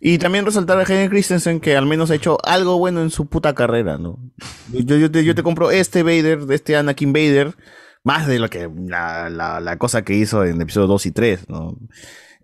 Y 0.00 0.18
también 0.18 0.46
resaltar 0.46 0.78
a 0.78 0.82
Hayden 0.82 1.10
Christensen 1.10 1.58
que 1.58 1.76
al 1.76 1.86
menos 1.86 2.12
ha 2.12 2.14
hecho 2.14 2.38
algo 2.44 2.78
bueno 2.78 3.02
en 3.02 3.10
su 3.10 3.26
puta 3.26 3.52
carrera, 3.52 3.98
¿no? 3.98 4.20
Yo, 4.72 4.96
yo, 4.96 5.10
te, 5.10 5.24
yo 5.24 5.34
te 5.34 5.42
compro 5.42 5.72
este 5.72 6.04
Vader, 6.04 6.40
este 6.50 6.76
Anakin 6.76 7.12
Vader, 7.12 7.56
más 8.04 8.28
de 8.28 8.38
lo 8.38 8.48
que 8.48 8.70
la, 8.86 9.28
la, 9.28 9.58
la 9.58 9.76
cosa 9.76 10.02
que 10.02 10.14
hizo 10.14 10.44
en 10.44 10.60
episodio 10.60 10.86
2 10.86 11.06
y 11.06 11.10
3, 11.10 11.48
¿no? 11.48 11.76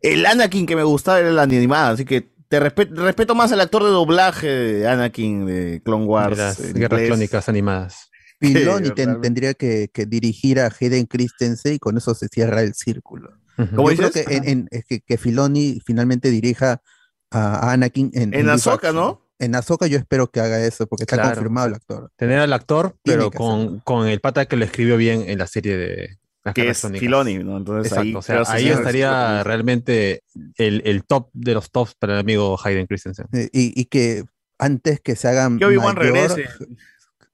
El 0.00 0.26
Anakin 0.26 0.66
que 0.66 0.74
me 0.74 0.82
gustaba 0.82 1.20
era 1.20 1.30
la 1.30 1.42
animada, 1.42 1.90
así 1.90 2.04
que 2.04 2.31
te 2.52 2.60
respe- 2.60 2.94
respeto 2.94 3.34
más 3.34 3.50
al 3.50 3.62
actor 3.62 3.82
de 3.82 3.88
doblaje 3.88 4.46
de 4.46 4.86
Anakin 4.86 5.46
de 5.46 5.80
Clone 5.82 6.04
Wars. 6.04 6.36
De 6.36 6.42
las 6.42 6.60
en 6.60 6.74
guerras 6.74 6.98
inglés. 7.00 7.06
clónicas 7.08 7.48
animadas. 7.48 8.10
Filoni 8.40 8.90
ten- 8.90 9.22
tendría 9.22 9.54
que, 9.54 9.88
que 9.90 10.04
dirigir 10.04 10.60
a 10.60 10.70
Hayden 10.78 11.06
Christensen 11.06 11.72
y 11.74 11.78
con 11.78 11.96
eso 11.96 12.14
se 12.14 12.28
cierra 12.28 12.60
el 12.60 12.74
círculo. 12.74 13.30
¿Cómo 13.56 13.90
Yo 13.90 13.96
creo 13.96 14.08
dices? 14.10 14.26
que, 14.26 14.36
en- 14.36 14.48
en- 14.48 14.68
es 14.70 14.84
que, 14.84 15.00
que 15.00 15.16
Filoni 15.16 15.80
finalmente 15.82 16.28
dirija 16.28 16.82
a, 17.30 17.72
Anakin 17.72 18.10
en, 18.12 18.34
En 18.34 18.40
live 18.40 18.52
Ahsoka. 18.52 18.92
¿no? 18.92 19.26
En 19.38 19.54
Ahsoka 19.54 19.86
yo 19.86 19.96
espero 19.96 20.30
que 20.30 20.40
haga 20.40 20.62
eso 20.62 20.86
porque 20.86 21.04
está 21.04 21.16
Claro. 21.16 21.30
confirmado 21.30 21.68
el 21.68 21.74
actor. 21.74 22.10
Tener 22.16 22.38
al 22.38 22.52
actor, 22.52 22.96
pero 23.02 23.30
con, 23.30 23.80
con 23.80 24.06
el 24.08 24.20
pata 24.20 24.44
que 24.44 24.56
lo 24.56 24.64
escribió 24.66 24.98
bien 24.98 25.24
en 25.26 25.38
la 25.38 25.46
serie 25.46 25.76
de 25.78 26.18
Que 26.54 26.70
es. 26.70 26.80
Filoni, 26.80 27.38
¿no? 27.38 27.56
Entonces 27.56 27.92
Exacto, 27.92 28.18
ahí, 28.50 28.70
o 28.70 28.72
sea, 28.74 28.78
estaría 28.78 29.44
realmente 29.44 30.22
el, 30.56 30.82
el 30.84 31.04
top 31.04 31.28
de 31.32 31.54
los 31.54 31.70
tops 31.70 31.94
para 31.94 32.14
el 32.14 32.18
amigo 32.20 32.58
Hayden 32.62 32.86
Christensen. 32.86 33.26
Y, 33.52 33.80
y 33.80 33.84
que 33.84 34.24
antes 34.58 35.00
que 35.00 35.14
se 35.14 35.28
hagan 35.28 35.58
Que 35.58 35.66
mayor, 35.66 35.98
regrese. 35.98 36.44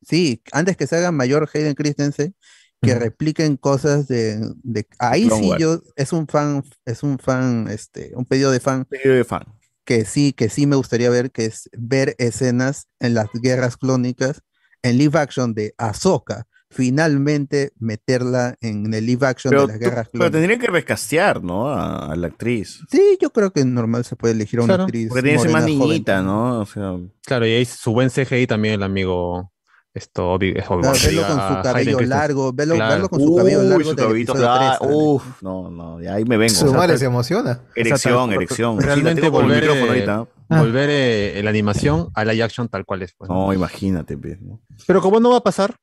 sí, 0.02 0.42
antes 0.52 0.76
que 0.76 0.86
se 0.86 0.96
haga 0.96 1.12
mayor 1.12 1.48
Hayden 1.52 1.74
Christensen, 1.74 2.34
que 2.80 2.94
repliquen 2.94 3.56
cosas 3.56 4.06
de, 4.06 4.38
de- 4.62 4.86
ahí 4.98 5.28
sí 5.30 5.50
yo 5.58 5.82
es 5.96 6.12
un 6.12 6.28
fan, 6.28 6.62
es 6.84 7.02
un 7.02 7.18
fan, 7.18 7.66
este, 7.70 8.12
un 8.14 8.24
pedido 8.24 8.52
de 8.52 8.60
fan 8.60 8.84
Pedido 8.84 9.14
de 9.14 9.24
fan. 9.24 9.42
que 9.84 10.04
sí, 10.04 10.32
que 10.32 10.48
sí 10.48 10.66
me 10.66 10.76
gustaría 10.76 11.10
ver, 11.10 11.32
que 11.32 11.46
es 11.46 11.68
ver 11.72 12.14
escenas 12.18 12.88
en 13.00 13.14
las 13.14 13.28
guerras 13.32 13.76
clónicas 13.76 14.42
en 14.82 14.96
live 14.96 15.18
action 15.18 15.54
de 15.54 15.74
Ahsoka, 15.76 16.46
finalmente 16.70 17.72
meterla 17.78 18.56
en 18.60 18.92
el 18.94 19.05
live 19.06 19.26
action 19.26 19.50
Pero, 19.50 19.62
de 19.62 19.68
las 19.68 19.78
tú- 19.78 19.84
guerras 19.84 20.08
pero 20.12 20.24
clónicas. 20.24 20.32
tendría 20.40 20.58
que 20.58 20.66
recastear, 20.72 21.42
¿no? 21.42 21.68
A, 21.68 22.12
a 22.12 22.16
la 22.16 22.26
actriz. 22.28 22.80
Sí, 22.90 23.18
yo 23.20 23.30
creo 23.30 23.50
que 23.52 23.64
normal 23.64 24.05
se 24.05 24.16
puede 24.16 24.34
elegir 24.34 24.60
a 24.60 24.62
una 24.64 24.74
Claro, 24.74 24.84
actriz. 24.84 25.08
Porque 25.08 25.22
tiene 25.22 25.36
que 25.38 25.42
ser 25.42 25.50
más 25.52 25.62
morena, 25.62 25.78
joven. 25.78 25.90
niñita, 25.90 26.22
¿no? 26.22 26.60
O 26.60 26.66
sea, 26.66 26.97
Claro, 27.24 27.47
y 27.47 27.50
ahí 27.52 27.64
su 27.64 27.92
buen 27.92 28.10
CGI 28.10 28.47
también 28.47 28.74
el 28.74 28.82
amigo 28.82 29.52
esto 29.94 30.36
es 30.36 30.64
Obi-Wan, 30.70 30.92
Claro, 30.92 31.08
diga 31.10 31.26
con 31.26 31.56
su 31.56 31.62
cabello 31.62 32.00
largo, 32.00 32.52
verlo, 32.52 32.74
Claro. 32.76 32.92
verlo 32.92 33.08
con 33.08 33.20
su 33.20 33.34
cabello 33.34 33.58
Uy, 33.60 33.66
largo 33.66 33.82
su 33.84 33.88
del 33.88 33.97
cabellito, 33.97 34.32
episodio 34.32 34.50
ah, 34.52 34.76
3, 34.76 34.78
también. 34.78 35.00
Uf, 35.02 35.42
no, 35.42 35.70
no, 35.70 36.00
ya 36.00 36.14
ahí 36.14 36.24
me 36.24 36.36
vengo. 36.36 36.55
Su 36.55 36.72
madre 36.72 36.98
se 36.98 37.06
emociona. 37.06 37.62
Erección, 37.74 38.32
erección. 38.32 38.76
Sí, 38.76 38.80
la 38.86 38.94
Realmente 38.94 39.24
el 39.24 39.30
volver, 39.30 39.64
eh, 39.64 39.80
ahorita. 39.88 40.26
volver 40.48 40.88
eh, 40.92 41.40
la 41.42 41.50
animación 41.50 42.10
a 42.14 42.24
live 42.24 42.44
action 42.44 42.68
tal 42.68 42.84
cual 42.84 43.02
es. 43.02 43.12
pues, 43.18 43.28
¿no? 43.28 43.47
No, 43.47 43.52
imagínate, 43.52 44.16
pues, 44.16 44.40
¿no? 44.40 44.60
Pero 44.86 45.00
como 45.02 45.18
no 45.18 45.30
va 45.30 45.38
a 45.38 45.42
pasar, 45.42 45.74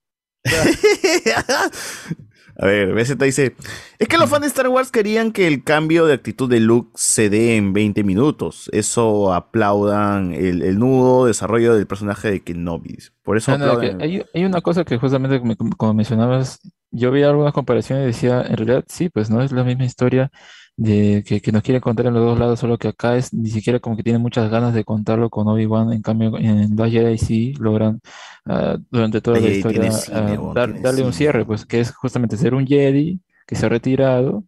A 2.57 2.67
ver, 2.67 2.93
BZ 2.93 3.17
dice, 3.17 3.53
es 3.99 4.07
que 4.07 4.17
los 4.17 4.30
fans 4.30 4.43
de 4.43 4.48
Star 4.48 4.69
Wars 4.69 4.90
querían 4.90 5.33
que 5.33 5.45
el 5.45 5.65
cambio 5.65 6.06
de 6.06 6.14
actitud 6.14 6.49
de 6.49 6.61
Luke 6.61 6.90
se 6.95 7.30
dé 7.30 7.57
en 7.57 7.74
20 7.74 8.06
minutos. 8.06 8.69
Eso 8.72 9.33
aplaudan 9.33 10.32
el, 10.33 10.61
el 10.61 10.80
nudo 10.80 11.25
desarrollo 11.25 11.75
del 11.75 11.85
personaje 11.85 12.32
de 12.32 12.43
Kenobi. 12.43 12.98
Por 13.24 13.35
eso 13.35 13.51
Ah, 13.51 13.57
no, 13.57 13.77
que 13.77 13.88
aplauden. 13.88 14.01
hay, 14.01 14.24
hay 14.33 14.45
una 14.45 14.61
cosa 14.61 14.85
que 14.85 14.98
justamente 14.98 15.41
como, 15.41 15.56
como 15.75 15.93
mencionabas, 15.93 16.59
yo 16.91 17.11
vi 17.11 17.24
algunas 17.24 17.51
comparaciones 17.51 18.03
y 18.03 18.07
decía, 18.07 18.41
en 18.41 18.56
realidad 18.56 18.85
sí, 18.88 19.09
pues 19.09 19.30
no 19.30 19.41
es 19.41 19.51
la 19.51 19.65
misma 19.65 19.83
historia 19.83 20.32
de 20.77 21.23
que, 21.25 21.41
que 21.41 21.51
nos 21.51 21.63
quiere 21.63 21.79
contar 21.81 22.05
en 22.07 22.13
los 22.15 22.23
dos 22.25 22.37
lados, 22.39 22.59
solo 22.59 22.77
que 22.77 22.89
acá 22.89 23.15
es 23.17 23.33
ni 23.33 23.49
siquiera 23.49 23.79
como 23.79 23.95
que 23.95 24.03
tiene 24.03 24.19
muchas 24.19 24.49
ganas 24.51 24.73
de 24.73 24.83
contarlo 24.83 25.29
con 25.29 25.47
Obi-Wan, 25.47 25.93
en 25.93 26.01
cambio 26.01 26.37
en 26.37 26.75
Last 26.75 26.91
Jedi 26.91 27.17
sí 27.17 27.53
logran 27.59 28.01
ah, 28.45 28.77
durante 28.91 29.21
toda 29.21 29.39
la 29.39 29.49
Jedi 29.49 29.57
historia 29.57 29.81
tiene 29.81 29.91
cine, 29.91 30.35
ah, 30.35 30.41
weón, 30.41 30.53
dar- 30.53 30.81
darle 30.81 31.03
un 31.03 31.13
cine. 31.13 31.13
cierre, 31.13 31.45
pues 31.45 31.65
que 31.65 31.79
es 31.79 31.91
justamente 31.95 32.37
ser 32.37 32.53
un 32.55 32.65
Jedi 32.67 33.21
que 33.47 33.55
se 33.55 33.65
ha 33.65 33.69
retirado, 33.69 34.43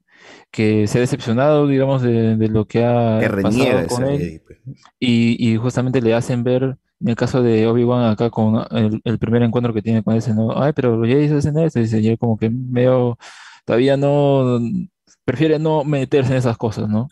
que 0.52 0.88
se 0.88 0.98
ha 0.98 1.02
decepcionado, 1.02 1.68
digamos, 1.68 2.02
de, 2.02 2.36
de 2.36 2.48
lo 2.50 2.66
que 2.66 2.84
ha 2.86 3.20
Que 3.20 3.30
pasado 3.30 3.88
con 3.88 4.06
él. 4.06 4.20
Jedi, 4.20 4.40
pues. 4.40 4.60
Y, 5.00 5.52
y 5.54 5.58
justamente 5.58 6.02
le 6.02 6.14
hacen 6.14 6.44
ver, 6.44 6.78
en 7.00 7.10
el 7.10 7.16
caso 7.16 7.42
de 7.44 7.68
Obi-Wan 7.68 8.10
acá 8.12 8.30
con 8.30 8.66
el, 8.72 9.02
el 9.04 9.20
primer 9.20 9.44
encuentro 9.44 9.74
que 9.74 9.82
tiene 9.82 10.04
con 10.04 10.16
ese, 10.16 10.34
¿no? 10.34 10.52
Ay, 10.62 10.74
pero 10.76 10.98
los 10.98 11.08
Jedi 11.08 11.34
hacen 11.36 11.58
esto, 11.60 11.80
y 11.80 11.84
dice, 11.84 12.00
y 12.02 12.08
él 12.10 12.18
como 12.18 12.38
que 12.38 12.50
medio, 12.50 13.18
todavía 13.66 13.98
no, 13.98 14.60
prefiere 15.28 15.60
no 15.60 15.84
meterse 15.84 16.32
en 16.32 16.38
esas 16.40 16.58
cosas, 16.58 16.88
¿no? 16.90 17.10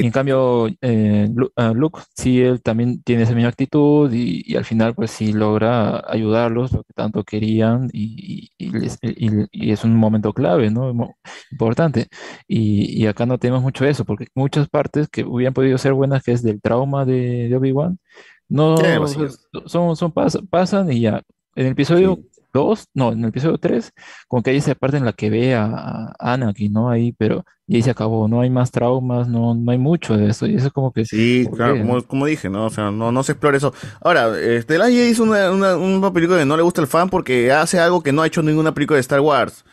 Y 0.00 0.06
en 0.06 0.12
cambio, 0.12 0.68
eh, 0.80 1.28
Lu- 1.34 1.52
Luke, 1.74 2.00
sí, 2.16 2.40
él 2.40 2.62
también 2.62 3.02
tiene 3.02 3.24
esa 3.24 3.34
misma 3.34 3.50
actitud 3.50 4.10
y, 4.12 4.42
y 4.46 4.56
al 4.56 4.64
final, 4.64 4.94
pues 4.94 5.10
sí 5.10 5.32
logra 5.34 6.02
ayudarlos, 6.10 6.72
lo 6.72 6.82
que 6.84 6.92
tanto 6.94 7.22
querían, 7.24 7.90
y, 7.92 8.50
y- 8.58 8.66
y 8.66 8.70
les- 8.70 8.98
y- 9.02 9.46
y 9.52 9.72
es 9.72 9.84
un 9.84 9.94
momento 9.96 10.32
clave, 10.32 10.70
¿no? 10.70 10.90
Importante. 11.52 12.08
Y, 12.48 13.06
acá 13.06 13.26
no 13.26 13.38
tenemos 13.38 13.62
mucho 13.62 13.84
eso, 13.84 14.04
porque 14.06 14.28
muchas 14.34 14.68
partes 14.68 15.08
que 15.08 15.24
hubieran 15.24 15.54
podido 15.54 15.76
ser 15.78 15.92
buenas, 15.92 16.22
que 16.22 16.32
es 16.32 16.42
del 16.42 16.60
trauma 16.62 17.04
de, 17.04 17.48
de 17.48 17.56
Obi-Wan, 17.56 17.98
no 18.48 18.76
son, 19.66 19.96
son 19.96 20.12
pas- 20.12 20.40
pasan 20.48 20.92
y 20.92 21.00
ya. 21.00 21.22
En 21.54 21.66
el 21.66 21.72
episodio 21.72 22.20
2, 22.52 22.88
no, 22.94 23.12
en 23.12 23.20
el 23.20 23.28
episodio 23.30 23.58
3, 23.58 23.92
como 24.28 24.42
que 24.42 24.50
hay 24.50 24.56
esa 24.56 24.74
parte 24.74 24.96
en 24.96 25.04
la 25.04 25.12
que 25.12 25.30
ve 25.30 25.54
a, 25.54 26.12
a 26.18 26.32
Anakin, 26.32 26.72
¿no? 26.72 26.90
Ahí, 26.90 27.12
pero 27.12 27.44
y 27.70 27.76
ahí 27.76 27.82
se 27.82 27.90
acabó, 27.90 28.26
no 28.26 28.40
hay 28.40 28.50
más 28.50 28.72
traumas, 28.72 29.28
no, 29.28 29.54
no 29.54 29.70
hay 29.70 29.78
mucho 29.78 30.16
de 30.16 30.30
eso, 30.30 30.44
y 30.44 30.56
eso 30.56 30.66
es 30.66 30.72
como 30.72 30.92
que... 30.92 31.04
Sí, 31.04 31.46
¿por 31.48 31.56
claro, 31.56 31.78
como, 31.78 32.02
como 32.02 32.26
dije, 32.26 32.50
¿no? 32.50 32.66
O 32.66 32.70
sea, 32.70 32.90
no, 32.90 33.12
no 33.12 33.22
se 33.22 33.30
explora 33.30 33.56
eso. 33.56 33.72
Ahora, 34.00 34.36
este, 34.40 34.76
la 34.76 34.86
Jedi 34.86 35.10
hizo 35.10 35.22
una, 35.22 35.52
una, 35.52 35.76
una 35.76 36.12
película 36.12 36.40
que 36.40 36.44
no 36.44 36.56
le 36.56 36.64
gusta 36.64 36.80
al 36.80 36.88
fan 36.88 37.08
porque 37.08 37.52
hace 37.52 37.78
algo 37.78 38.02
que 38.02 38.10
no 38.10 38.22
ha 38.22 38.26
hecho 38.26 38.42
ninguna 38.42 38.74
película 38.74 38.96
de 38.96 39.02
Star 39.02 39.20
Wars. 39.20 39.64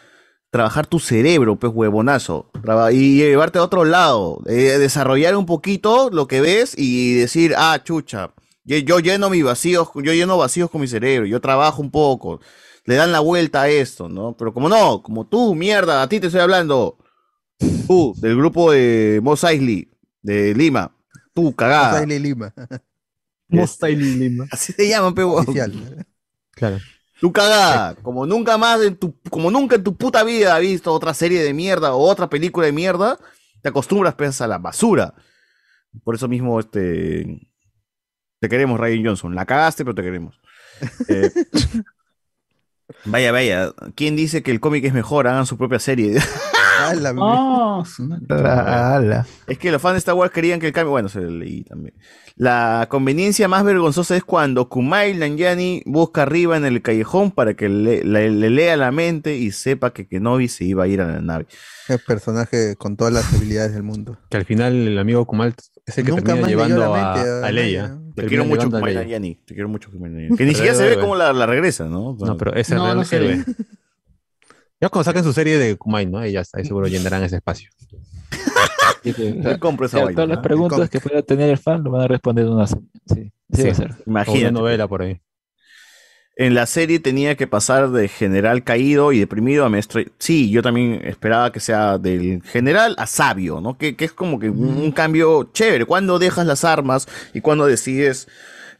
Trabajar 0.51 0.85
tu 0.85 0.99
cerebro, 0.99 1.55
pues, 1.55 1.73
huevonazo. 1.73 2.51
Y 2.91 3.17
llevarte 3.17 3.57
a 3.57 3.63
otro 3.63 3.83
lado. 3.83 4.43
Eh, 4.45 4.77
desarrollar 4.77 5.35
un 5.35 5.47
poquito 5.47 6.11
lo 6.11 6.27
que 6.27 6.39
ves 6.39 6.75
y 6.77 7.15
decir, 7.15 7.55
ah, 7.57 7.81
chucha, 7.83 8.29
yo, 8.63 8.77
yo 8.77 8.99
lleno 8.99 9.31
mis 9.31 9.43
vacíos, 9.43 9.89
yo 9.95 10.13
lleno 10.13 10.37
vacíos 10.37 10.69
con 10.69 10.81
mi 10.81 10.87
cerebro, 10.87 11.25
yo 11.25 11.41
trabajo 11.41 11.81
un 11.81 11.89
poco. 11.89 12.41
Le 12.87 12.95
dan 12.95 13.11
la 13.11 13.19
vuelta 13.19 13.63
a 13.63 13.69
esto, 13.69 14.07
¿no? 14.07 14.37
Pero 14.37 14.53
como 14.53 14.69
no, 14.69 15.03
como 15.03 15.27
tú, 15.27 15.53
mierda, 15.53 16.01
a 16.01 16.07
ti 16.07 16.21
te 16.21 16.27
estoy 16.27 16.39
hablando. 16.39 16.97
Tú, 17.85 18.15
del 18.17 18.37
grupo 18.37 18.71
de 18.71 19.19
Mos 19.21 19.43
Eisley, 19.43 19.91
de 20.21 20.55
Lima. 20.55 20.95
Tú, 21.33 21.53
cagada. 21.53 21.91
Mos 21.91 22.01
Eisley 22.01 22.19
Lima. 22.19 22.53
Mos 23.49 23.77
Lima. 23.81 24.45
Así 24.49 24.71
se 24.71 24.87
llaman, 24.87 25.13
pe 25.13 25.25
huevón. 25.25 25.43
Oficial. 25.43 26.05
Claro. 26.51 26.79
Tú 27.19 27.33
cagada, 27.33 27.95
como 27.95 28.25
nunca 28.25 28.57
más 28.57 28.81
en 28.81 28.95
tu, 28.95 29.19
como 29.29 29.51
nunca 29.51 29.75
en 29.75 29.83
tu 29.83 29.97
puta 29.97 30.23
vida 30.23 30.55
has 30.55 30.61
visto 30.61 30.93
otra 30.93 31.13
serie 31.13 31.43
de 31.43 31.53
mierda 31.53 31.93
o 31.93 31.99
otra 31.99 32.29
película 32.29 32.67
de 32.67 32.71
mierda, 32.71 33.19
te 33.61 33.67
acostumbras 33.67 34.15
pues, 34.15 34.39
a 34.39 34.47
la 34.47 34.59
basura. 34.59 35.13
Por 36.05 36.15
eso 36.15 36.29
mismo, 36.29 36.57
este, 36.57 37.49
te 38.39 38.47
queremos, 38.47 38.79
Ryan 38.79 39.07
Johnson. 39.07 39.35
La 39.35 39.45
cagaste, 39.45 39.83
pero 39.83 39.93
te 39.93 40.03
queremos. 40.03 40.39
Eh, 41.09 41.31
vaya, 43.05 43.31
vaya. 43.31 43.71
¿Quién 43.95 44.15
dice 44.15 44.43
que 44.43 44.51
el 44.51 44.59
cómic 44.59 44.83
es 44.85 44.93
mejor? 44.93 45.27
Hagan 45.27 45.45
su 45.45 45.57
propia 45.57 45.79
serie. 45.79 46.17
Oh, 47.19 47.83
Es 49.47 49.57
que 49.57 49.71
los 49.71 49.81
fans 49.81 49.95
de 49.95 49.97
Star 49.99 50.15
Wars 50.15 50.31
querían 50.31 50.59
que 50.59 50.67
el 50.67 50.73
cambio. 50.73 50.91
Bueno, 50.91 51.09
se 51.09 51.19
lo 51.21 51.29
leí 51.31 51.63
también. 51.63 51.95
La 52.35 52.85
conveniencia 52.89 53.47
más 53.47 53.63
vergonzosa 53.63 54.15
es 54.15 54.23
cuando 54.23 54.69
Kumail 54.69 55.17
Nanjiani 55.19 55.81
busca 55.85 56.21
arriba 56.21 56.55
en 56.55 56.65
el 56.65 56.81
callejón 56.83 57.31
para 57.31 57.55
que 57.55 57.67
le, 57.67 58.03
le- 58.03 58.29
le 58.29 58.49
lea 58.51 58.77
la 58.77 58.91
mente 58.91 59.35
y 59.37 59.51
sepa 59.51 59.91
que 59.91 60.07
Kenobi 60.07 60.47
se 60.47 60.65
iba 60.65 60.83
a 60.83 60.87
ir 60.87 61.01
a 61.01 61.07
la 61.07 61.19
nave. 61.21 61.47
El 61.87 61.99
personaje 61.99 62.75
con 62.75 62.95
todas 62.95 63.11
las 63.13 63.33
habilidades 63.33 63.73
del 63.73 63.83
mundo. 63.83 64.17
que 64.29 64.37
al 64.37 64.45
final 64.45 64.73
el 64.87 64.99
amigo 64.99 65.25
Kumal 65.25 65.55
es 65.87 65.97
el 65.97 66.05
que 66.05 66.11
Nunca 66.11 66.23
termina 66.25 66.47
llevando 66.47 66.79
la 66.79 67.11
a, 67.11 67.15
mente 67.15 67.29
a 67.29 67.47
a 67.47 67.51
Leia. 67.51 67.97
Te 68.13 68.25
quiero 68.25 68.45
mucho, 68.45 68.67
ley. 68.69 68.95
Nanjiani. 68.95 69.35
Te 69.45 69.53
quiero 69.53 69.69
mucho, 69.69 69.89
Kumail 69.91 70.13
Nanjiani. 70.13 70.37
Que 70.37 70.45
ni 70.45 70.53
siquiera 70.53 70.75
se 70.75 70.87
ve 70.89 70.99
cómo 70.99 71.15
la, 71.15 71.31
la 71.33 71.45
regresa, 71.45 71.85
¿no? 71.85 72.09
O 72.09 72.17
sea, 72.17 72.27
No, 72.27 72.37
pero 72.37 72.53
ese 72.55 72.75
No, 72.75 72.83
real 72.85 72.97
no 72.97 73.03
se 73.05 73.19
ve. 73.19 73.43
Ya 74.81 74.89
cuando 74.89 75.05
saquen 75.05 75.23
su 75.23 75.33
serie 75.33 75.57
de 75.57 75.75
Kumail, 75.75 76.11
¿no? 76.11 76.25
Y 76.25 76.33
ya 76.33 76.41
está, 76.41 76.59
ahí 76.59 76.65
seguro 76.65 76.87
llenarán 76.87 77.23
ese 77.23 77.37
espacio. 77.37 77.69
O 79.07 79.43
sea, 79.43 79.57
compro 79.57 79.85
esa 79.85 79.97
o 79.97 79.99
sea, 79.99 80.05
vaina, 80.07 80.15
Todas 80.15 80.29
las 80.29 80.39
preguntas 80.39 80.89
que 80.89 80.99
pueda 80.99 81.21
tener 81.21 81.49
el 81.49 81.57
fan 81.57 81.81
lo 81.81 81.91
van 81.91 82.01
a 82.01 82.07
responder 82.09 82.45
en 82.45 82.51
una. 82.51 82.67
Sí, 82.67 82.75
sí, 83.05 83.31
Sí. 83.53 83.63
va 83.63 83.71
a 83.71 83.75
ser. 83.75 83.95
O 84.05 84.33
una 84.33 84.51
novela 84.51 84.87
por 84.87 85.03
ahí. 85.03 85.21
En 86.39 86.53
la 86.53 86.67
serie 86.67 86.99
tenía 86.99 87.35
que 87.35 87.47
pasar 87.47 87.89
de 87.89 88.07
general 88.07 88.63
caído 88.63 89.11
y 89.11 89.19
deprimido 89.19 89.65
a 89.65 89.69
maestro. 89.69 90.01
Sí, 90.19 90.51
yo 90.51 90.61
también 90.61 91.01
esperaba 91.03 91.51
que 91.51 91.59
sea 91.59 91.97
del 91.97 92.43
general 92.43 92.95
a 92.99 93.07
sabio, 93.07 93.59
¿no? 93.59 93.77
Que, 93.77 93.95
que 93.95 94.05
es 94.05 94.13
como 94.13 94.37
que 94.39 94.51
un, 94.51 94.77
un 94.77 94.91
cambio 94.91 95.49
chévere. 95.51 95.85
Cuando 95.85 96.19
dejas 96.19 96.45
las 96.45 96.63
armas 96.63 97.07
y 97.33 97.41
cuando 97.41 97.65
decides 97.65 98.27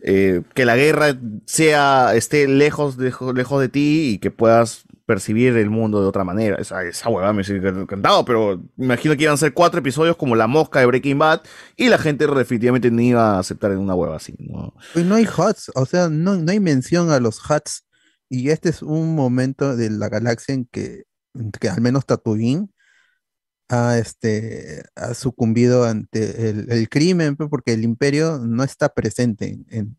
eh, 0.02 0.44
que 0.54 0.66
la 0.66 0.76
guerra 0.76 1.18
sea 1.46 2.14
esté 2.16 2.48
lejos, 2.48 2.98
lejos, 2.98 3.34
lejos 3.34 3.60
de 3.60 3.70
ti 3.70 4.12
y 4.14 4.18
que 4.20 4.30
puedas 4.30 4.86
percibir 5.08 5.56
el 5.56 5.70
mundo 5.70 6.02
de 6.02 6.08
otra 6.08 6.26
manera. 6.26 6.58
Esa, 6.58 6.84
esa 6.84 7.10
huevada 7.10 7.32
me 7.34 7.44
sigue 7.44 7.70
encantado, 7.70 8.26
pero 8.26 8.62
imagino 8.78 9.16
que 9.16 9.24
iban 9.24 9.36
a 9.36 9.38
ser 9.38 9.54
cuatro 9.54 9.80
episodios 9.80 10.18
como 10.18 10.36
La 10.36 10.48
Mosca 10.48 10.80
de 10.80 10.86
Breaking 10.86 11.18
Bad 11.18 11.42
y 11.78 11.88
la 11.88 11.98
gente 11.98 12.28
definitivamente 12.28 12.92
no 12.92 13.02
iba 13.02 13.38
a 13.38 13.40
aceptar 13.40 13.72
en 13.72 13.80
una 13.80 13.96
hueva 13.96 14.18
así, 14.18 14.36
¿no? 14.38 14.76
Pues 14.94 15.06
no 15.06 15.16
hay 15.16 15.26
HUTs, 15.26 15.72
o 15.76 15.86
sea, 15.86 16.10
no, 16.10 16.36
no 16.36 16.52
hay 16.52 16.60
mención 16.60 17.10
a 17.10 17.20
los 17.20 17.40
HUTs. 17.40 17.86
Y 18.30 18.50
este 18.50 18.68
es 18.68 18.82
un 18.82 19.16
momento 19.16 19.78
de 19.78 19.90
la 19.90 20.10
galaxia 20.10 20.54
en 20.54 20.66
que, 20.66 21.06
que 21.62 21.70
al 21.70 21.80
menos 21.80 22.06
Tatooine 22.06 22.70
ha, 23.70 23.98
este, 23.98 24.84
ha 24.96 25.14
sucumbido 25.14 25.86
ante 25.86 26.50
el, 26.50 26.90
crimen, 26.90 27.38
pues, 27.38 27.50
porque 27.50 27.72
el 27.72 27.86
imperio 27.86 28.40
no 28.40 28.64
está 28.66 28.90
presente 28.90 29.48
en, 29.70 29.98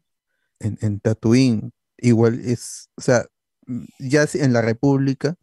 en, 0.61 0.79
en, 0.83 1.01
Tatooine. 1.01 1.73
Igual 1.97 2.41
es, 2.41 2.91
o 2.97 3.01
sea, 3.01 3.27
ya 3.99 4.27
en 4.35 4.53
la 4.53 4.63
República, 4.63 5.37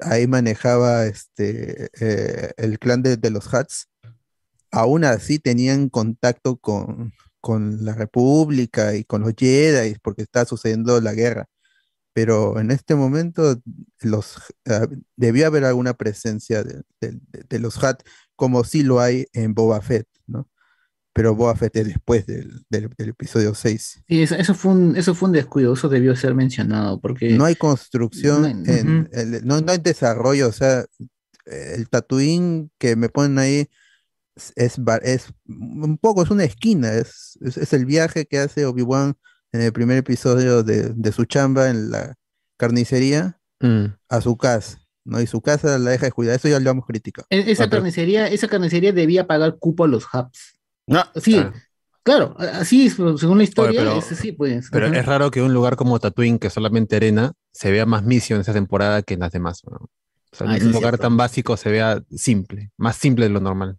ahí 0.00 0.26
manejaba 0.26 1.06
este, 1.06 1.90
eh, 2.00 2.52
el 2.56 2.78
clan 2.78 3.02
de, 3.02 3.16
de 3.16 3.30
los 3.30 3.52
Huts. 3.52 3.88
Aún 4.70 5.04
así 5.04 5.38
tenían 5.38 5.88
contacto 5.88 6.56
con, 6.56 7.12
con 7.40 7.84
la 7.84 7.94
República 7.94 8.94
y 8.96 9.04
con 9.04 9.22
los 9.22 9.34
Jedi, 9.36 9.96
porque 10.02 10.22
está 10.22 10.44
sucediendo 10.44 11.00
la 11.00 11.14
guerra. 11.14 11.46
Pero 12.14 12.60
en 12.60 12.70
este 12.70 12.94
momento 12.94 13.60
los, 14.00 14.36
ah, 14.66 14.86
debió 15.16 15.46
haber 15.48 15.64
alguna 15.64 15.94
presencia 15.94 16.62
de, 16.64 16.82
de- 17.00 17.20
de- 17.48 17.58
los 17.58 17.76
Hutt, 17.82 18.02
como 18.36 18.64
sí 18.64 18.82
lo 18.84 19.00
hay 19.00 19.26
en 19.32 19.54
Boba 19.54 19.80
Fett, 19.80 20.08
¿no? 20.26 20.48
Pero 21.14 21.34
Boba 21.34 21.54
Fett 21.54 21.76
es 21.76 21.86
después 21.86 22.26
del, 22.26 22.64
del- 22.68 22.90
del 22.98 23.08
episodio 23.10 23.54
6. 23.54 24.02
Sí, 24.08 24.22
eso, 24.22 24.34
eso 24.34 24.52
fue 24.54 24.72
un, 24.72 24.96
eso 24.96 25.14
fue 25.14 25.28
un 25.28 25.32
descuido, 25.32 25.72
eso 25.72 25.88
debió 25.88 26.14
ser 26.16 26.34
mencionado, 26.34 27.00
porque 27.00 27.30
No 27.38 27.44
hay 27.44 27.54
construcción, 27.54 28.42
no 28.42 28.46
hay- 28.48 28.78
en- 28.80 28.98
ujú. 29.04 29.08
el- 29.12 29.46
no, 29.46 29.60
no 29.60 29.70
hay 29.72 29.78
desarrollo, 29.78 30.48
o 30.48 30.52
sea, 30.52 30.84
el 31.46 31.88
Tatooine 31.88 32.70
que 32.78 32.96
me 32.96 33.08
ponen 33.08 33.38
ahí 33.38 33.68
es, 34.56 34.78
es 35.04 35.28
un 35.46 35.98
poco, 35.98 36.22
es 36.24 36.30
una 36.30 36.44
esquina, 36.44 36.92
es, 36.94 37.38
es, 37.42 37.58
es 37.58 37.72
el 37.72 37.86
viaje 37.86 38.26
que 38.26 38.38
hace 38.40 38.66
Obi-Wan 38.66 39.14
en 39.52 39.60
el 39.60 39.72
primer 39.72 39.98
episodio 39.98 40.64
de, 40.64 40.88
de 40.96 41.12
su 41.12 41.26
chamba 41.26 41.68
en 41.70 41.90
la 41.90 42.14
carnicería 42.58 43.38
Mm. 43.60 43.94
a 44.08 44.20
su 44.20 44.36
casa, 44.36 44.80
¿no? 45.04 45.20
Y 45.22 45.26
su 45.28 45.40
casa 45.40 45.78
la 45.78 45.90
deja 45.90 46.06
de 46.06 46.12
cuidar, 46.12 46.34
eso 46.34 46.48
ya 46.48 46.58
lo 46.58 46.70
hemos 46.70 46.84
criticado. 46.86 47.26
e- 47.30 47.50
esa 47.52 47.70
carnicería, 47.70 48.26
esa 48.26 48.48
carnicería 48.48 48.92
debía 48.92 49.26
pagar 49.28 49.56
cupo 49.58 49.84
a 49.84 49.88
los 49.88 50.04
hubs. 50.12 50.53
Sí, 51.16 51.42
claro, 52.02 52.34
así 52.38 52.86
es, 52.86 52.94
según 52.94 53.38
la 53.38 53.44
historia, 53.44 53.80
pero- 53.80 53.98
es 53.98 54.12
así, 54.12 54.32
pues. 54.32 54.68
Pero 54.70 54.86
Ajá. 54.86 54.98
es 54.98 55.06
raro 55.06 55.30
que 55.30 55.42
un 55.42 55.52
lugar 55.54 55.76
como 55.76 55.98
Tatooine, 55.98 56.38
que 56.38 56.48
es 56.48 56.52
solamente 56.52 56.96
arena, 56.96 57.32
se 57.52 57.70
vea 57.70 57.86
más 57.86 58.04
misio 58.04 58.36
en 58.36 58.40
esta 58.40 58.52
temporada 58.52 59.02
que 59.02 59.14
en 59.14 59.20
las 59.20 59.32
demás. 59.32 59.62
¿no? 59.70 59.76
O 59.76 60.36
sea, 60.36 60.48
Ah, 60.48 60.54
un 60.60 60.66
lugar 60.72 60.80
cierto. 60.94 60.98
tan 60.98 61.16
básico 61.16 61.56
se 61.56 61.70
vea 61.70 62.02
simple, 62.10 62.70
más 62.76 62.96
simple 62.96 63.26
de 63.26 63.30
lo 63.30 63.40
normal. 63.40 63.78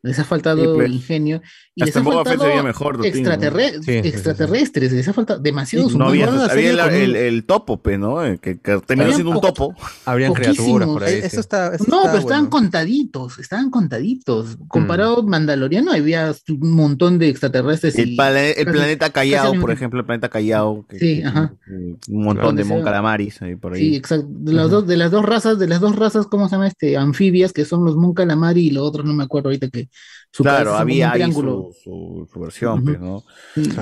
Les 0.00 0.16
ha 0.20 0.24
faltado 0.24 0.62
Sí, 0.62 0.70
pues. 0.76 0.90
ingenio. 0.90 1.42
Y 1.74 1.80
les 1.84 1.88
Hasta 1.96 2.08
ha 2.08 2.12
faltado 2.24 2.44
veía 2.46 2.62
mejor, 2.62 2.96
Tatooine, 2.98 3.14
¿no? 3.14 3.18
extraterre- 3.32 3.70
Sí, 3.72 3.78
sí, 3.82 3.92
sí, 3.94 4.02
sí. 4.02 4.08
extraterrestres, 4.08 4.92
les 4.92 5.08
ha 5.08 5.12
faltado 5.12 5.40
demasiados 5.40 5.96
No 5.96 6.06
había, 6.08 6.28
el, 6.52 6.78
el- 6.94 7.16
el 7.16 7.44
topo, 7.44 7.82
pe, 7.82 7.98
¿no? 7.98 8.24
Eh, 8.24 8.38
Que, 8.38 8.60
que 8.60 8.78
terminó 8.86 9.10
siendo 9.12 9.30
un 9.30 9.40
po- 9.40 9.52
topo. 9.52 9.74
Habrían 10.04 10.32
criaturas 10.34 10.88
por 10.88 11.02
ahí. 11.02 11.14
Eso 11.22 11.40
está, 11.40 11.74
eso 11.74 11.84
No, 11.88 11.98
está 11.98 12.10
pero 12.12 12.18
estaban 12.20 12.44
bueno. 12.44 12.50
contaditos, 12.50 13.38
estaban 13.40 13.70
contadiditos. 13.70 14.56
Mm. 14.58 14.66
Comparado 14.68 15.22
Mandaloriano, 15.24 15.90
había 15.92 16.32
un 16.48 16.70
montón 16.72 17.18
de 17.18 17.28
extraterrestres. 17.28 17.98
El, 17.98 18.10
y 18.10 18.16
plane- 18.16 18.50
el 18.56 18.64
casi- 18.66 18.76
planeta 18.78 19.10
Callao, 19.10 19.54
por 19.60 19.72
ejemplo, 19.72 19.98
el 20.00 20.06
planeta 20.06 20.28
Callao. 20.28 20.86
que- 20.88 20.98
Sí, 21.00 21.22
ajá. 21.22 21.54
Un 21.68 21.98
montón 22.24 22.54
de 22.54 22.62
mon 22.64 22.82
calamaris 22.82 23.42
ahí 23.42 23.56
por 23.56 23.74
ahí. 23.74 23.80
Sí, 23.80 23.96
exacto. 23.96 24.28
De 24.30 24.52
las 24.52 24.70
dos, 24.70 24.86
de 24.86 24.96
las 24.96 25.10
dos 25.10 25.24
razas, 25.24 25.58
de 25.58 25.66
las 25.66 25.80
dos 25.80 25.96
razas, 25.96 26.26
¿cómo 26.28 26.48
se 26.48 26.52
llama 26.54 26.68
este? 26.68 26.96
Anfibias, 26.96 27.52
que 27.52 27.64
son 27.64 27.84
los 27.84 27.96
Mon 27.96 28.14
Calamari 28.14 28.68
y 28.68 28.70
los 28.70 28.84
otros 28.86 29.04
no 29.04 29.12
me 29.12 29.24
acuerdo 29.24 29.48
ahorita 29.48 29.68
que 29.68 29.87
su 30.30 30.42
Claro, 30.42 30.74
había 30.74 31.12
ahí 31.12 31.32
su, 31.32 31.74
su- 31.82 32.28
su 32.32 32.40
versión, 32.40 32.84
pues, 32.84 33.00
¿no? 33.00 33.24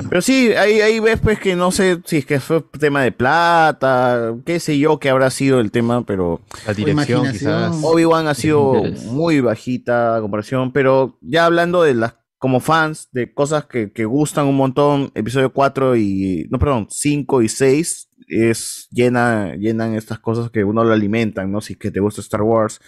Pero 0.09 0.23
sí, 0.23 0.53
ahí, 0.53 0.81
ahí 0.81 1.01
ves 1.01 1.19
pues 1.21 1.39
que 1.39 1.57
no 1.57 1.71
sé 1.73 2.01
si 2.05 2.19
es 2.19 2.27
que 2.27 2.39
fue 2.41 2.63
tema 2.79 3.03
de 3.03 3.13
plata, 3.13 4.35
qué 4.45 4.61
sé 4.61 4.79
yo 4.79 4.99
que 4.99 5.11
habrá 5.11 5.31
sido 5.31 5.61
el 5.61 5.71
tema, 5.71 6.05
pero... 6.07 6.41
La 6.67 6.73
dirección, 6.75 7.31
quizás. 7.33 7.77
Obi-Wan 7.83 8.29
ha 8.29 8.35
sido 8.35 8.85
muy 9.07 9.41
bajita 9.41 10.17
a 10.17 10.21
comparación, 10.21 10.73
pero 10.73 11.19
ya 11.21 11.47
hablando 11.47 11.83
de 11.83 11.95
las 11.95 12.15
como 12.39 12.61
fans 12.61 13.09
de 13.13 13.33
cosas 13.33 13.65
que, 13.65 13.91
que 13.93 14.05
gustan 14.05 14.47
un 14.47 14.57
montón, 14.57 15.11
episodio 15.15 15.53
4 15.53 15.97
y, 15.97 16.47
no, 16.51 16.59
perdón, 16.59 16.87
5 16.91 17.43
y 17.43 17.49
6 17.49 18.09
es 18.29 18.89
llena, 18.91 19.55
llenan 19.57 19.95
estas 19.95 20.19
cosas 20.19 20.51
que 20.51 20.63
uno 20.63 20.85
lo 20.85 20.93
alimentan, 20.93 21.51
¿no? 21.51 21.61
Si 21.61 21.73
es 21.73 21.79
que 21.79 21.91
te 21.91 21.99
gusta 22.01 22.21
Star 22.21 22.43
Wars. 22.43 22.79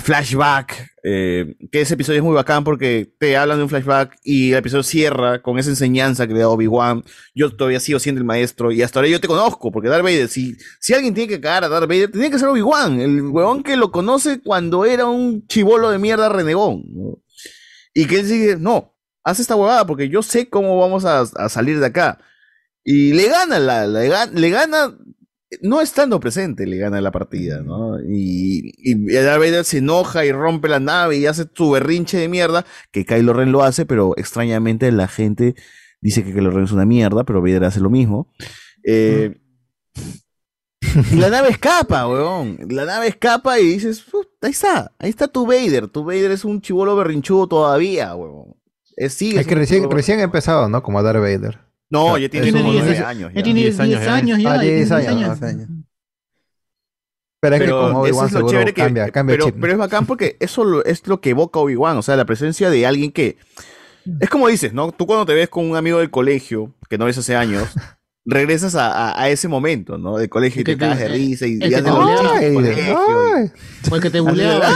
Flashback, 0.00 0.90
eh, 1.02 1.56
que 1.70 1.80
ese 1.80 1.94
episodio 1.94 2.18
es 2.18 2.24
muy 2.24 2.34
bacán 2.34 2.64
porque 2.64 3.12
te 3.18 3.36
hablan 3.36 3.58
de 3.58 3.64
un 3.64 3.68
flashback 3.68 4.18
y 4.22 4.52
el 4.52 4.58
episodio 4.58 4.82
cierra 4.82 5.42
con 5.42 5.58
esa 5.58 5.70
enseñanza 5.70 6.26
que 6.26 6.34
le 6.34 6.40
da 6.40 6.48
Obi-Wan. 6.48 7.04
Yo 7.34 7.54
todavía 7.54 7.80
sigo 7.80 7.98
siendo 7.98 8.20
el 8.20 8.24
maestro 8.24 8.72
y 8.72 8.82
hasta 8.82 9.00
ahora 9.00 9.10
yo 9.10 9.20
te 9.20 9.28
conozco, 9.28 9.70
porque 9.70 9.88
Darth 9.88 10.04
Vader, 10.04 10.28
si, 10.28 10.56
si 10.80 10.94
alguien 10.94 11.14
tiene 11.14 11.28
que 11.28 11.40
cagar 11.40 11.64
a 11.64 11.68
Darth 11.68 11.88
Vader, 11.88 12.10
tenía 12.10 12.30
que 12.30 12.38
ser 12.38 12.48
Obi-Wan, 12.48 13.00
el 13.00 13.22
huevón 13.22 13.62
que 13.62 13.76
lo 13.76 13.90
conoce 13.90 14.40
cuando 14.40 14.84
era 14.84 15.06
un 15.06 15.46
chivolo 15.46 15.90
de 15.90 15.98
mierda 15.98 16.28
renegón. 16.28 16.84
¿no? 16.88 17.18
Y 17.94 18.06
que 18.06 18.20
él 18.20 18.26
sigue, 18.26 18.56
no, 18.56 18.96
haz 19.24 19.40
esta 19.40 19.56
huevada 19.56 19.86
porque 19.86 20.08
yo 20.08 20.22
sé 20.22 20.48
cómo 20.48 20.78
vamos 20.78 21.04
a, 21.04 21.26
salir 21.48 21.80
de 21.80 21.86
acá. 21.86 22.18
Y 22.84 23.12
le 23.12 23.28
gana, 23.28 23.58
la, 23.58 23.86
le, 23.86 24.08
le 24.08 24.50
gana, 24.50 24.96
no 25.60 25.80
estando 25.80 26.18
presente, 26.20 26.66
le 26.66 26.78
gana 26.78 27.00
la 27.00 27.10
partida, 27.10 27.60
¿no? 27.62 28.00
Y, 28.00 28.72
y 28.78 29.12
Darth 29.12 29.40
Vader 29.40 29.64
se 29.64 29.78
enoja 29.78 30.24
y 30.24 30.32
rompe 30.32 30.68
la 30.68 30.80
nave 30.80 31.18
y 31.18 31.26
hace 31.26 31.46
su 31.52 31.70
berrinche 31.70 32.18
de 32.18 32.28
mierda, 32.28 32.64
que 32.90 33.04
Kylo 33.04 33.32
Ren 33.32 33.52
lo 33.52 33.62
hace, 33.62 33.84
pero 33.84 34.14
extrañamente 34.16 34.90
la 34.92 35.08
gente 35.08 35.54
dice 36.00 36.24
que 36.24 36.32
Kylo 36.32 36.50
Ren 36.50 36.64
es 36.64 36.72
una 36.72 36.86
mierda, 36.86 37.24
pero 37.24 37.42
Vader 37.42 37.64
hace 37.64 37.80
lo 37.80 37.90
mismo. 37.90 38.32
Eh, 38.84 39.38
y 41.12 41.16
la 41.16 41.30
nave 41.30 41.50
escapa, 41.50 42.06
weón. 42.08 42.58
La 42.68 42.84
nave 42.84 43.08
escapa 43.08 43.58
y 43.60 43.64
dices, 43.64 44.04
"Uf, 44.12 44.26
ahí 44.40 44.50
está, 44.50 44.92
ahí 44.98 45.10
está 45.10 45.28
tu 45.28 45.46
Vader. 45.46 45.88
Tu 45.88 46.04
Vader 46.04 46.30
es 46.30 46.44
un 46.44 46.60
chivolo 46.60 46.96
berrinchudo 46.96 47.46
todavía, 47.46 48.14
weón. 48.14 48.56
Es, 48.96 49.16
que 49.16 49.54
recién, 49.54 49.90
recién 49.90 50.20
empezado, 50.20 50.68
¿no? 50.68 50.82
Como 50.82 51.02
Darth 51.02 51.20
Vader. 51.20 51.71
No, 51.92 52.16
ya 52.18 52.28
tiene 52.28 52.48
Es 52.48 52.52
como 52.54 52.68
un- 52.70 52.76
nueve 52.76 52.92
es- 52.92 53.00
años. 53.00 53.32
ya 53.34 53.42
tiene 53.42 53.60
10 53.60 53.78
años 53.80 54.00
ya. 54.00 54.14
Ah, 54.14 54.20
ya 54.20 54.24
10 54.24 54.38
tiene 54.38 54.74
10 54.76 54.90
años. 54.92 55.42
años. 55.42 55.68
Pero 57.40 57.56
es 57.56 57.62
que 57.62 57.68
como 57.70 58.00
Obi-Wan 58.00 58.26
es 58.26 58.32
lo 58.32 58.38
seguro 58.38 58.52
chévere 58.52 58.72
que, 58.74 58.82
cambia, 58.82 59.10
cambia 59.10 59.34
el 59.34 59.38
pero, 59.40 59.50
chip. 59.50 59.60
pero 59.60 59.72
es 59.72 59.78
bacán 59.78 60.06
porque 60.06 60.36
eso 60.40 60.64
lo- 60.64 60.84
es 60.84 61.06
lo 61.06 61.20
que 61.20 61.30
evoca 61.30 61.58
Obi-Wan, 61.58 61.96
o 61.98 62.02
sea, 62.02 62.16
la 62.16 62.24
presencia 62.24 62.70
de 62.70 62.86
alguien 62.86 63.10
que 63.12 63.36
es 64.20 64.30
como 64.30 64.48
dices, 64.48 64.72
¿no? 64.72 64.90
Tú 64.92 65.06
cuando 65.06 65.26
te 65.26 65.34
ves 65.34 65.48
con 65.48 65.68
un 65.68 65.76
amigo 65.76 65.98
del 65.98 66.10
colegio 66.10 66.72
que 66.88 66.98
no 66.98 67.04
ves 67.04 67.18
hace 67.18 67.34
años, 67.36 67.64
regresas 68.24 68.74
a, 68.76 68.92
a- 69.10 69.20
a 69.22 69.28
ese 69.28 69.48
momento, 69.48 69.98
¿no? 69.98 70.16
Del 70.18 70.28
colegio 70.28 70.60
y 70.62 70.64
te 70.64 70.76
cagas 70.78 70.98
de 71.00 71.08
risa 71.08 71.46
y, 71.46 71.54
el 71.54 71.56
y 71.56 71.68
que 71.68 71.74
haces 71.74 71.84
te 71.84 71.90
los 71.90 71.98
bulea. 71.98 72.16
chistes 72.16 72.40
del 72.40 72.48
Ay, 72.48 72.54
colegio 72.54 72.84
y- 72.84 73.90
O 73.90 73.96
el 73.96 74.02
que 74.02 74.10
te 74.10 74.20
buleaba. 74.20 74.68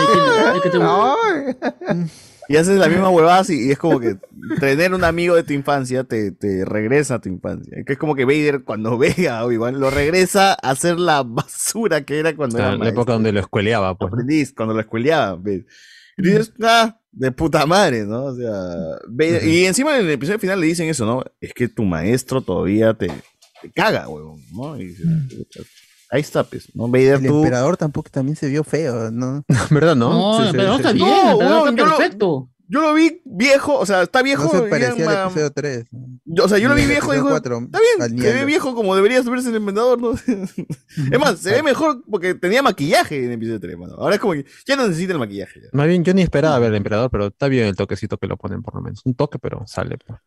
Y 2.48 2.56
haces 2.56 2.78
la 2.78 2.88
misma 2.88 3.10
huevada 3.10 3.42
y, 3.48 3.68
y 3.68 3.70
es 3.72 3.78
como 3.78 3.98
que 3.98 4.16
tener 4.60 4.94
un 4.94 5.02
amigo 5.04 5.34
de 5.34 5.42
tu 5.42 5.52
infancia 5.52 6.04
te, 6.04 6.30
te 6.30 6.64
regresa 6.64 7.16
a 7.16 7.20
tu 7.20 7.28
infancia. 7.28 7.76
Que 7.84 7.94
es 7.94 7.98
como 7.98 8.14
que 8.14 8.24
Vader 8.24 8.62
cuando 8.64 8.96
ve 8.98 9.28
a 9.28 9.44
Obi-Wan 9.44 9.80
lo 9.80 9.90
regresa 9.90 10.52
a 10.52 10.70
hacer 10.70 10.98
la 10.98 11.22
basura 11.22 12.04
que 12.04 12.18
era 12.18 12.36
cuando 12.36 12.58
Ah, 12.58 12.68
era 12.68 12.76
la 12.76 12.88
época 12.88 13.12
donde 13.12 13.32
lo 13.32 13.40
escueleaba, 13.40 13.96
pues. 13.98 14.12
cuando 14.54 14.74
lo 14.74 14.80
escueleaba. 14.80 15.36
¿ves? 15.36 15.64
Y 16.18 16.22
dices, 16.22 16.52
ah, 16.62 16.98
de 17.12 17.32
puta 17.32 17.66
madre, 17.66 18.04
¿no? 18.06 18.24
O 18.26 18.36
sea, 18.36 18.52
Vader- 19.08 19.44
y 19.46 19.66
encima 19.66 19.98
en 19.98 20.06
el 20.06 20.12
episodio 20.12 20.38
final 20.38 20.60
le 20.60 20.66
dicen 20.66 20.88
eso, 20.88 21.04
¿no? 21.04 21.24
Es 21.40 21.52
que 21.52 21.68
tu 21.68 21.82
maestro 21.84 22.40
todavía 22.42 22.94
te, 22.94 23.08
te 23.60 23.70
caga, 23.74 24.08
huevón, 24.08 24.40
¿no? 24.52 24.78
Y 24.80 24.86
dices, 24.86 25.06
"Puta, 25.28 25.60
ahí 26.10 26.20
está, 26.20 26.44
pues, 26.44 26.74
¿no? 26.74 26.88
Vader, 26.88 27.16
El 27.16 27.26
tú... 27.26 27.38
emperador 27.38 27.76
tampoco 27.76 28.10
también 28.10 28.36
se 28.36 28.48
vio 28.48 28.64
feo, 28.64 29.10
¿no? 29.10 29.44
¿Verdad, 29.70 29.96
No, 29.96 30.40
el 30.40 30.48
emperador 30.48 30.80
está 30.80 30.92
bien, 30.92 31.08
el 31.08 31.30
emperador 31.32 31.68
está 31.68 31.84
perfecto. 31.84 32.50
Yo 32.68 32.80
lo 32.80 32.94
vi 32.94 33.22
viejo, 33.24 33.78
o 33.78 33.86
sea, 33.86 34.02
está 34.02 34.22
viejo. 34.22 34.42
No 34.42 34.50
se 34.50 34.62
parecía 34.62 35.08
al 35.08 35.26
episodio 35.28 35.52
3. 35.52 35.86
Yo- 36.24 36.44
o 36.44 36.48
sea, 36.48 36.58
yo 36.58 36.68
lo 36.68 36.74
vi 36.74 36.84
viejo 36.84 37.12
digo, 37.12 37.28
cuatro, 37.28 37.60
está 37.60 37.78
bien, 37.78 38.20
se 38.20 38.32
ve 38.32 38.44
viejo 38.44 38.74
como 38.74 38.96
debería 38.96 39.22
verse 39.22 39.48
en 39.50 39.54
el 39.54 39.60
Inventador, 39.60 40.00
¿no? 40.00 40.12
es 41.12 41.18
más, 41.20 41.38
se 41.38 41.52
ve 41.52 41.62
mejor 41.62 42.02
porque 42.10 42.34
tenía 42.34 42.62
maquillaje 42.62 43.18
en 43.18 43.24
el 43.26 43.32
episodio 43.34 43.60
3, 43.60 43.78
mano. 43.78 43.94
Ahora 43.94 44.16
es 44.16 44.20
como 44.20 44.32
que 44.32 44.44
ya 44.66 44.74
no 44.74 44.88
necesita 44.88 45.12
el 45.12 45.20
maquillaje. 45.20 45.60
ya. 45.60 45.68
Más 45.72 45.86
bien, 45.86 46.02
yo 46.02 46.12
ni 46.12 46.22
esperaba 46.22 46.58
ver 46.58 46.70
al 46.70 46.76
emperador, 46.76 47.08
pero 47.08 47.28
está 47.28 47.46
bien 47.46 47.66
el 47.66 47.76
toquecito 47.76 48.18
que 48.18 48.26
lo 48.26 48.36
ponen 48.36 48.62
por 48.62 48.74
lo 48.74 48.80
menos. 48.80 49.00
Un 49.04 49.14
toque, 49.14 49.38
pero 49.38 49.62
sale. 49.66 49.96
pues. 50.04 50.18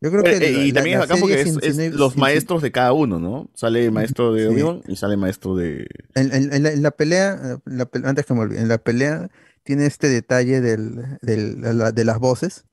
Yo 0.00 0.10
creo 0.10 0.24
Eh, 0.24 0.38
que 0.38 0.46
eh, 0.48 0.52
la- 0.52 0.64
y 0.64 0.72
también 0.72 0.98
la 0.98 1.04
es 1.04 1.10
acá 1.10 1.20
porque 1.20 1.40
es, 1.40 1.92
los 1.92 2.12
sin- 2.12 2.20
maestros 2.20 2.62
de 2.62 2.70
cada 2.70 2.92
uno, 2.92 3.18
¿no? 3.18 3.50
Sale 3.54 3.84
el 3.84 3.92
maestro 3.92 4.32
de 4.32 4.42
Sí. 4.46 4.54
Obi-Wan 4.54 4.82
y 4.86 4.96
sale 4.96 5.14
el 5.14 5.20
maestro 5.20 5.56
de... 5.56 5.86
En, 6.14 6.32
en- 6.32 6.52
en 6.52 6.62
la, 6.62 6.72
en 6.72 6.82
la 6.82 6.90
pelea, 6.92 7.58
pe- 7.90 8.02
antes 8.04 8.24
que 8.24 8.34
me 8.34 8.40
olvide, 8.40 8.60
en 8.60 8.68
la 8.68 8.78
pelea 8.78 9.28
tiene 9.64 9.86
este 9.86 10.08
detalle 10.08 10.60
del, 10.60 11.18
del- 11.20 11.60
de, 11.60 11.74
la- 11.74 11.90
de 11.92 12.04
las 12.04 12.18
voces, 12.20 12.64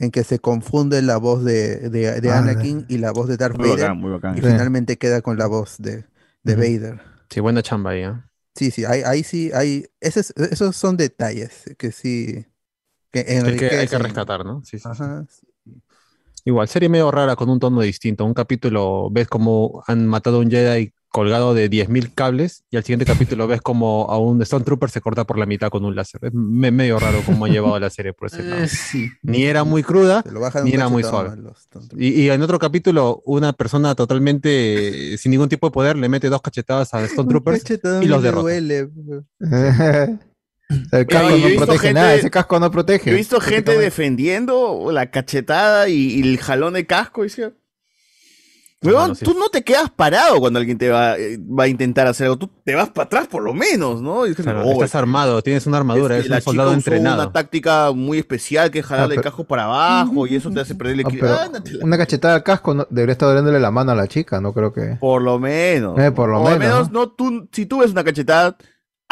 en 0.00 0.10
que 0.10 0.24
se 0.24 0.40
confunde 0.40 1.00
la 1.02 1.18
voz 1.18 1.44
de, 1.44 1.88
de, 1.88 2.20
de 2.20 2.30
Ah, 2.30 2.38
Anakin 2.38 2.84
y 2.88 2.98
la 2.98 3.12
voz 3.12 3.28
de 3.28 3.36
Darth 3.36 3.56
Muy 3.56 3.68
Vader, 3.68 3.82
bacán, 3.84 3.98
muy 3.98 4.10
bacán. 4.10 4.36
y 4.36 4.40
Sí. 4.40 4.46
finalmente 4.48 4.98
queda 4.98 5.22
con 5.22 5.38
la 5.38 5.46
voz 5.46 5.76
de, 5.78 6.04
de. 6.42 6.56
Vader. 6.56 7.00
Sí, 7.30 7.38
buena 7.38 7.62
chamba 7.62 7.90
ahí, 7.92 8.02
¿eh? 8.02 8.12
Sí, 8.56 8.70
sí, 8.72 8.84
ahí, 8.84 9.02
ahí 9.06 9.22
sí, 9.22 9.50
hay, 9.54 9.86
esos, 10.00 10.30
esos 10.36 10.74
son 10.76 10.96
detalles 10.96 11.62
que 11.78 11.92
sí, 11.92 12.44
que 13.12 13.20
hay 13.20 13.24
que, 13.24 13.30
hay 13.30 13.42
que 13.42 13.48
enriquecen. 13.48 14.00
rescatar, 14.00 14.44
¿no? 14.44 14.62
Sí, 14.64 14.78
sí, 14.78 14.88
sí. 15.28 15.46
Igual, 16.44 16.68
serie 16.68 16.88
medio 16.88 17.10
rara 17.10 17.36
con 17.36 17.48
un 17.50 17.58
tono 17.60 17.80
distinto. 17.80 18.24
Un 18.24 18.34
capítulo 18.34 19.08
ves 19.10 19.28
como 19.28 19.82
han 19.86 20.06
matado 20.06 20.38
a 20.38 20.40
un 20.40 20.50
Jedi 20.50 20.92
colgado 21.08 21.52
de 21.52 21.68
10.000 21.68 22.14
cables 22.14 22.64
y 22.70 22.78
al 22.78 22.84
siguiente 22.84 23.04
capítulo 23.04 23.46
ves 23.46 23.60
como 23.60 24.06
a 24.08 24.18
un 24.18 24.42
Stormtrooper 24.42 24.88
se 24.88 25.02
corta 25.02 25.24
por 25.26 25.36
la 25.38 25.44
mitad 25.44 25.68
con 25.68 25.84
un 25.84 25.94
láser. 25.94 26.24
Es 26.24 26.32
me- 26.32 26.70
medio 26.70 26.98
raro 26.98 27.18
cómo 27.26 27.44
ha 27.44 27.48
llevado 27.50 27.78
la 27.78 27.90
serie 27.90 28.14
por 28.14 28.28
ese 28.28 28.42
lado. 28.42 28.62
Eh, 28.62 28.68
sí. 28.68 29.10
Ni 29.22 29.42
era 29.44 29.62
muy 29.62 29.82
cruda, 29.82 30.22
ni 30.64 30.72
era 30.72 30.88
muy 30.88 31.02
suave. 31.10 31.28
Y, 31.98 32.22
y 32.22 32.30
en 32.30 32.40
otro 32.42 32.58
capítulo, 32.58 33.22
una 33.26 33.52
persona 33.52 33.94
totalmente 33.94 35.12
eh, 35.12 35.18
sin 35.18 35.32
ningún 35.32 35.50
tipo 35.50 35.66
de 35.66 35.70
poder 35.70 35.96
le 35.98 36.08
mete 36.08 36.30
dos 36.30 36.40
cachetadas 36.40 36.94
a 36.94 37.06
Stormtroopers 37.06 37.62
y 38.02 38.06
los 38.06 38.22
derrota. 38.22 38.42
El 40.92 41.06
casco 41.06 41.26
Oye, 41.34 41.50
no 41.54 41.56
protege 41.64 41.78
gente- 41.88 42.00
nada, 42.00 42.14
ese 42.14 42.30
casco 42.30 42.58
no 42.60 42.70
protege. 42.70 43.10
Yo 43.10 43.14
he 43.14 43.18
visto 43.18 43.40
gente 43.40 43.76
defendiendo 43.78 44.90
la 44.92 45.10
cachetada 45.10 45.88
y, 45.88 45.94
y 46.14 46.22
el 46.22 46.38
jalón 46.38 46.74
de 46.74 46.86
casco. 46.86 47.24
Y 47.24 47.28
Weón, 48.84 49.14
sí. 49.14 49.24
tú 49.24 49.32
no 49.38 49.48
te 49.48 49.62
quedas 49.62 49.90
parado 49.90 50.40
cuando 50.40 50.58
alguien 50.58 50.76
te 50.76 50.88
va, 50.88 51.16
eh, 51.16 51.38
va 51.38 51.64
a 51.64 51.68
intentar 51.68 52.08
hacer 52.08 52.24
algo. 52.26 52.36
Tú 52.36 52.50
te 52.64 52.74
vas 52.74 52.88
para 52.90 53.04
atrás 53.06 53.28
por 53.28 53.40
lo 53.44 53.54
menos, 53.54 54.02
¿no? 54.02 54.26
Y 54.26 54.30
dices, 54.30 54.44
Claro, 54.44 54.64
"Oh, 54.66 54.72
estás 54.72 54.96
armado, 54.96 55.40
tienes 55.40 55.68
una 55.68 55.76
armadura, 55.76 56.16
es 56.16 56.22
que 56.26 56.32
eres 56.32 56.44
un 56.44 56.50
soldado 56.50 56.70
chica 56.70 56.80
usó 56.80 56.90
entrenado. 56.90 57.22
una 57.22 57.32
táctica 57.32 57.92
muy 57.92 58.18
especial 58.18 58.72
que 58.72 58.80
es 58.80 58.86
jalarle 58.86 59.14
Ah, 59.14 59.18
el 59.18 59.22
casco 59.22 59.44
para 59.44 59.66
abajo 59.66 60.26
y 60.26 60.34
eso 60.34 60.50
te 60.50 60.58
hace 60.58 60.74
perder 60.74 60.94
el 60.94 60.98
Ah, 60.98 61.02
equilibrio. 61.08 61.32
la- 61.78 61.84
una 61.86 61.96
cachetada 61.96 62.34
al 62.34 62.42
casco 62.42 62.74
no- 62.74 62.88
debería 62.90 63.12
estar 63.12 63.28
doliéndole 63.28 63.60
la 63.60 63.70
mano 63.70 63.92
a 63.92 63.94
la 63.94 64.08
chica, 64.08 64.40
no 64.40 64.52
creo 64.52 64.72
que. 64.72 64.96
Por 64.98 65.22
lo 65.22 65.38
menos. 65.38 65.96
Eh, 66.00 66.10
por 66.10 66.28
lo 66.28 66.42
menos, 66.42 66.90
no, 66.90 67.08
tú, 67.08 67.48
si 67.52 67.66
tú 67.66 67.78
ves 67.78 67.92
una 67.92 68.02
cachetada, 68.02 68.56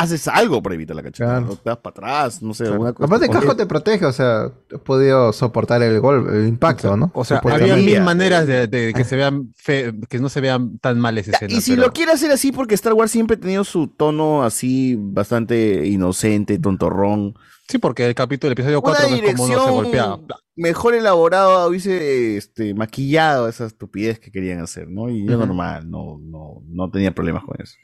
haces 0.01 0.29
algo 0.29 0.63
para 0.63 0.75
evitar 0.75 0.97
la 0.97 1.03
cachetada. 1.03 1.41
No 1.41 1.57
te 1.57 1.69
vas 1.71 1.79
para 1.79 1.91
atrás, 1.93 2.43
no 2.43 2.55
sé, 2.55 2.65
alguna 2.67 2.93
cosa. 2.93 3.07
Aparte, 3.07 3.27
el 3.27 3.33
casco 3.33 3.57
te 3.57 3.67
protege, 3.67 4.05
o 4.07 4.13
sea, 4.13 4.45
has 4.45 4.81
podido 4.85 5.33
soportar 5.33 5.83
el 5.83 6.01
golpe, 6.01 6.37
el 6.39 6.49
impacto, 6.49 6.97
¿no? 6.97 7.11
O 7.15 7.25
sea, 7.25 7.39
había 7.45 7.77
mil 7.77 8.01
maneras 8.03 8.47
de, 8.47 8.67
de 8.67 8.93
que 8.93 9.05
se 9.05 9.17
vean 9.17 9.53
fe- 9.57 9.93
que 10.09 10.19
no 10.19 10.29
se 10.29 10.41
vean 10.41 10.79
tan 10.79 10.99
mal 10.99 11.19
esa 11.19 11.33
escena. 11.33 11.53
Y 11.53 11.61
si 11.61 11.73
pero- 11.73 11.87
lo 11.87 11.93
quiere 11.93 12.13
hacer 12.13 12.31
así, 12.31 12.53
porque 12.53 12.75
Star 12.75 12.93
Wars 12.95 13.11
siempre 13.11 13.37
ha 13.37 13.41
tenido 13.41 13.65
su 13.65 13.89
tono 13.89 14.43
así 14.43 14.97
bastante 14.99 15.87
inocente, 15.87 16.59
tontorrón. 16.59 17.35
Sí, 17.69 17.79
porque 17.79 18.05
el 18.07 18.15
capítulo, 18.17 18.49
el 18.49 18.53
episodio 18.55 18.81
Una 18.81 18.93
4 18.97 19.09
ves 19.11 19.35
cómo 19.37 19.45
uno 19.45 19.65
se 19.65 19.71
golpea. 19.71 20.03
dirección 20.17 20.27
mejor 20.57 20.95
elaborado 20.95 21.69
hubiese 21.69 22.37
este, 22.37 22.75
maquillado 22.75 23.49
esa 23.49 23.65
estupidez 23.67 24.19
que 24.19 24.31
querían 24.31 24.61
hacer, 24.61 24.89
¿no? 24.91 25.09
Y 25.09 25.25
yo 25.25 25.37
Ujú. 25.39 25.47
normal, 25.47 25.89
no, 25.89 26.19
no, 26.21 26.63
no 26.69 26.91
tenía 26.91 27.15
problemas 27.15 27.45
con 27.45 27.57
eso. 27.63 27.75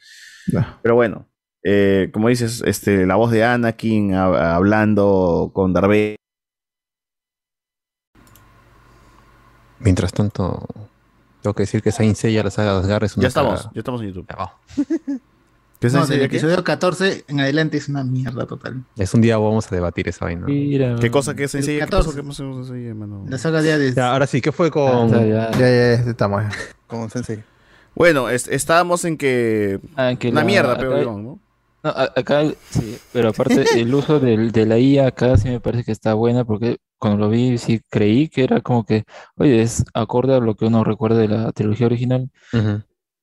Pero 0.83 0.95
bueno, 0.95 1.27
eh, 1.69 2.11
como 2.13 2.29
dices, 2.29 2.63
este, 2.65 3.07
la 3.07 3.17
voz 3.17 3.31
de 3.33 3.43
Anakin 3.45 4.13
hab- 4.13 4.39
hablando 4.39 5.51
con 5.53 5.73
Darth 5.73 5.89
Vader. 5.89 6.17
Mientras 9.79 10.13
tanto, 10.13 10.67
tengo 11.43 11.55
que 11.55 11.65
decir 11.65 11.83
que 11.83 11.93
Saint 11.93 12.17
Seiya, 12.17 12.43
la 12.43 12.51
saga 12.51 12.73
de 12.75 12.79
Asgard 12.81 13.05
es 13.05 13.17
una 13.17 13.23
Ya 13.23 13.29
estamos, 13.29 13.61
saga- 13.61 13.73
ya 13.75 13.81
estamos 13.81 14.01
en 14.01 14.07
YouTube. 14.09 14.27
Ya 14.29 14.37
va. 14.37 14.53
¿Qué 15.79 15.91
No, 15.91 16.07
qué? 16.07 16.25
episodio 16.25 16.65
14 16.65 17.27
en 17.29 17.41
adelante 17.41 17.77
es 17.77 17.91
una 17.91 18.03
mierda 18.03 18.47
total. 18.47 18.83
Es 18.97 19.13
un 19.13 19.21
día 19.21 19.37
vamos 19.37 19.71
a 19.71 19.75
debatir 19.75 20.09
esa 20.09 20.25
vaina. 20.25 20.47
¿Qué 20.47 21.11
cosa 21.11 21.35
que 21.37 21.45
es 21.45 21.55
El 21.55 21.63
Sensei? 21.65 21.75
¿Qué 21.75 21.81
14. 21.85 22.07
pasó? 22.09 22.17
¿Qué 22.17 22.27
pasó 22.27 22.75
hermano? 22.75 23.27
La 23.29 23.37
saga 23.37 23.61
de 23.61 23.73
Hades. 23.75 23.95
Ya, 23.95 24.11
ahora 24.13 24.27
sí, 24.27 24.41
¿qué 24.41 24.53
fue 24.53 24.71
con...? 24.71 25.13
Ah, 25.15 25.19
ya, 25.21 25.51
Ya, 25.51 25.59
ya, 25.59 25.69
ya, 25.69 25.93
estamos. 26.11 26.45
Con 26.87 27.11
Sensei. 27.11 27.45
Bueno, 27.95 28.31
es- 28.31 28.49
estábamos 28.49 29.05
en 29.05 29.19
que... 29.19 29.79
Ah, 29.97 30.15
que 30.19 30.31
una 30.31 30.41
la- 30.41 30.47
mierda, 30.47 30.79
pero 30.79 31.19
¿no? 31.19 31.39
No, 31.87 31.93
acá 31.95 32.43
sí, 32.71 32.99
pero 33.13 33.29
aparte 33.29 33.65
el 33.81 33.95
uso 33.95 34.19
del, 34.19 34.51
de 34.51 34.67
la 34.67 34.77
IA 34.77 35.07
acá 35.07 35.37
sí 35.37 35.49
me 35.49 35.61
parece 35.61 35.85
que 35.85 35.93
está 35.93 36.15
buena 36.15 36.45
porque 36.45 36.79
cuando 36.99 37.25
lo 37.25 37.31
vi 37.31 37.59
sí 37.59 37.81
creí 37.89 38.29
que 38.29 38.43
era 38.43 38.61
como 38.61 38.85
que, 38.85 39.05
oye, 39.37 39.63
es 39.63 39.85
acorde 39.95 40.35
a 40.35 40.41
lo 40.41 40.57
que 40.57 40.65
uno 40.65 40.83
recuerda 40.83 41.19
de 41.19 41.29
la 41.29 41.53
trilogía 41.53 41.87
original, 41.87 42.29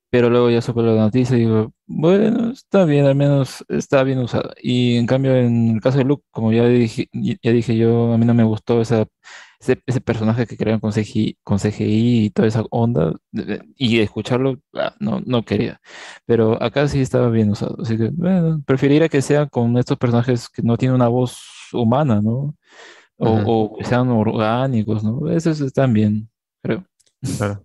pero 0.10 0.30
luego 0.30 0.50
ya 0.50 0.62
supe 0.62 0.82
la 0.82 0.94
noticia 0.94 1.36
y 1.36 1.42
digo, 1.42 1.74
bueno, 1.88 2.52
está 2.52 2.86
bien, 2.86 3.06
al 3.06 3.16
menos 3.16 3.66
está 3.68 4.02
bien 4.04 4.20
usada. 4.20 4.54
Y 4.62 4.96
en 4.96 5.08
cambio 5.08 5.36
en 5.36 5.72
el 5.76 5.82
caso 5.82 5.98
de 5.98 6.06
Luke, 6.06 6.24
como 6.32 6.54
ya 6.54 6.66
dije, 6.66 7.10
ya 7.12 7.52
dije 7.52 7.76
yo, 7.76 8.14
a 8.14 8.18
mí 8.18 8.26
no 8.26 8.34
me 8.34 8.46
gustó 8.46 8.80
esa, 8.80 9.06
ese, 9.64 9.82
ese 9.86 10.02
personaje 10.02 10.46
que 10.46 10.58
crearon 10.58 10.80
con 10.80 10.92
CGI, 10.92 11.38
con 11.44 11.58
CGI 11.58 12.26
y 12.26 12.30
toda 12.30 12.48
esa 12.48 12.64
onda, 12.70 13.14
y 13.76 14.00
escucharlo, 14.00 14.60
ah, 14.76 14.96
no, 15.00 15.22
no 15.26 15.44
quería. 15.44 15.80
Pero 16.26 16.62
acá 16.62 16.88
sí 16.88 17.00
estaba 17.02 17.30
bien 17.30 17.50
usado. 17.52 17.78
Así 17.82 17.98
que, 17.98 18.10
bueno, 18.14 18.62
preferiría 18.66 19.10
que 19.10 19.22
sea 19.22 19.48
con 19.48 19.78
estos 19.78 19.98
personajes 19.98 20.50
que 20.50 20.62
no 20.62 20.78
tienen 20.78 20.96
una 20.96 21.08
voz 21.08 21.42
humana, 21.72 22.22
¿no? 22.22 22.56
O, 23.18 23.32
Ujú. 23.32 23.52
o 23.52 23.78
que 23.78 23.86
sean 23.86 24.10
orgánicos, 24.10 25.04
¿no? 25.04 25.30
Esos 25.32 25.62
están 25.62 25.94
bien, 25.94 26.30
creo. 26.62 26.86
Claro. 27.38 27.64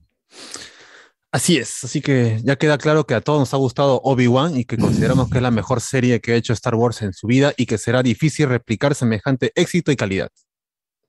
Así 1.31 1.59
es, 1.59 1.85
así 1.85 2.01
que 2.01 2.41
ya 2.43 2.57
queda 2.57 2.79
claro 2.79 3.05
que 3.05 3.15
a 3.15 3.21
todos 3.21 3.39
nos 3.41 3.53
ha 3.53 3.59
gustado 3.59 4.01
Obi-Wan 4.03 4.57
y 4.57 4.65
que 4.65 4.79
consideramos 4.79 5.29
que 5.29 5.37
es 5.39 5.43
la 5.43 5.51
mejor 5.51 5.83
serie 5.83 6.21
que 6.21 6.33
ha 6.33 6.37
hecho 6.37 6.55
Star 6.55 6.75
Wars 6.75 7.03
en 7.03 7.13
su 7.13 7.27
vida 7.27 7.53
y 7.59 7.67
que 7.67 7.77
será 7.77 8.03
difícil 8.03 8.49
replicar 8.49 8.95
semejante 8.95 9.53
éxito 9.55 9.93
y 9.93 9.97
calidad. 9.97 10.31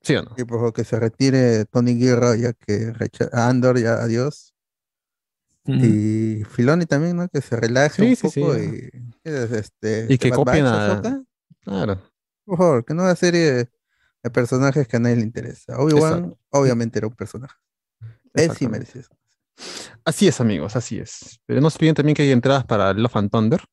¿Sí 0.02 0.16
o 0.16 0.24
no? 0.24 0.32
Y 0.38 0.44
por 0.44 0.58
favor, 0.60 0.74
que 0.74 0.84
se 0.84 1.00
retire 1.00 1.66
Tony 1.66 1.95
Guerra, 1.95 2.36
ya 2.36 2.53
que 2.53 2.94
Andor 3.34 3.80
ya 3.80 3.95
adiós. 3.95 4.53
Y 5.66 6.44
Filoni 6.45 6.86
también, 6.88 7.18
¿no? 7.18 7.28
Que 7.30 7.42
se 7.42 7.56
relaje 7.56 8.02
Sí, 8.16 8.26
un 8.26 8.32
sí, 8.32 8.40
poco 8.42 8.56
ya. 8.58 8.64
y, 8.64 8.90
¿qué 9.24 9.44
es 9.44 9.52
este, 9.52 10.08
Y 10.10 10.18
que 10.18 10.32
copien 10.32 10.66
a-? 10.66 11.02
Claro. 11.61 12.02
Por 12.45 12.58
favor, 12.58 12.86
que 12.86 12.94
no 12.95 13.03
una 13.03 13.16
serie 13.16 13.69
de 14.24 14.30
personajes 14.32 14.88
que 14.88 14.98
a 14.98 15.00
nadie 15.00 15.18
le 15.18 15.22
interesa. 15.22 15.78
Obi-Wan, 15.78 16.36
obviamente, 16.50 16.98
era 16.98 17.08
un 17.08 17.14
personaje. 17.14 17.56
Él 18.34 18.52
sí 18.58 18.68
merecía 18.68 19.02
eso. 19.02 19.11
Así 20.06 20.28
es, 20.28 20.40
amigos, 20.42 20.76
así 20.76 20.98
es. 20.98 21.40
Pero 21.45 21.61
no 21.61 21.69
se 21.69 21.78
olviden 21.78 21.95
también 21.95 22.16
que 22.16 22.24
hay 22.24 22.32
entradas 22.32 22.66
para 22.66 22.94
Love 22.94 23.16
and 23.18 23.30
Thunder 23.30 23.64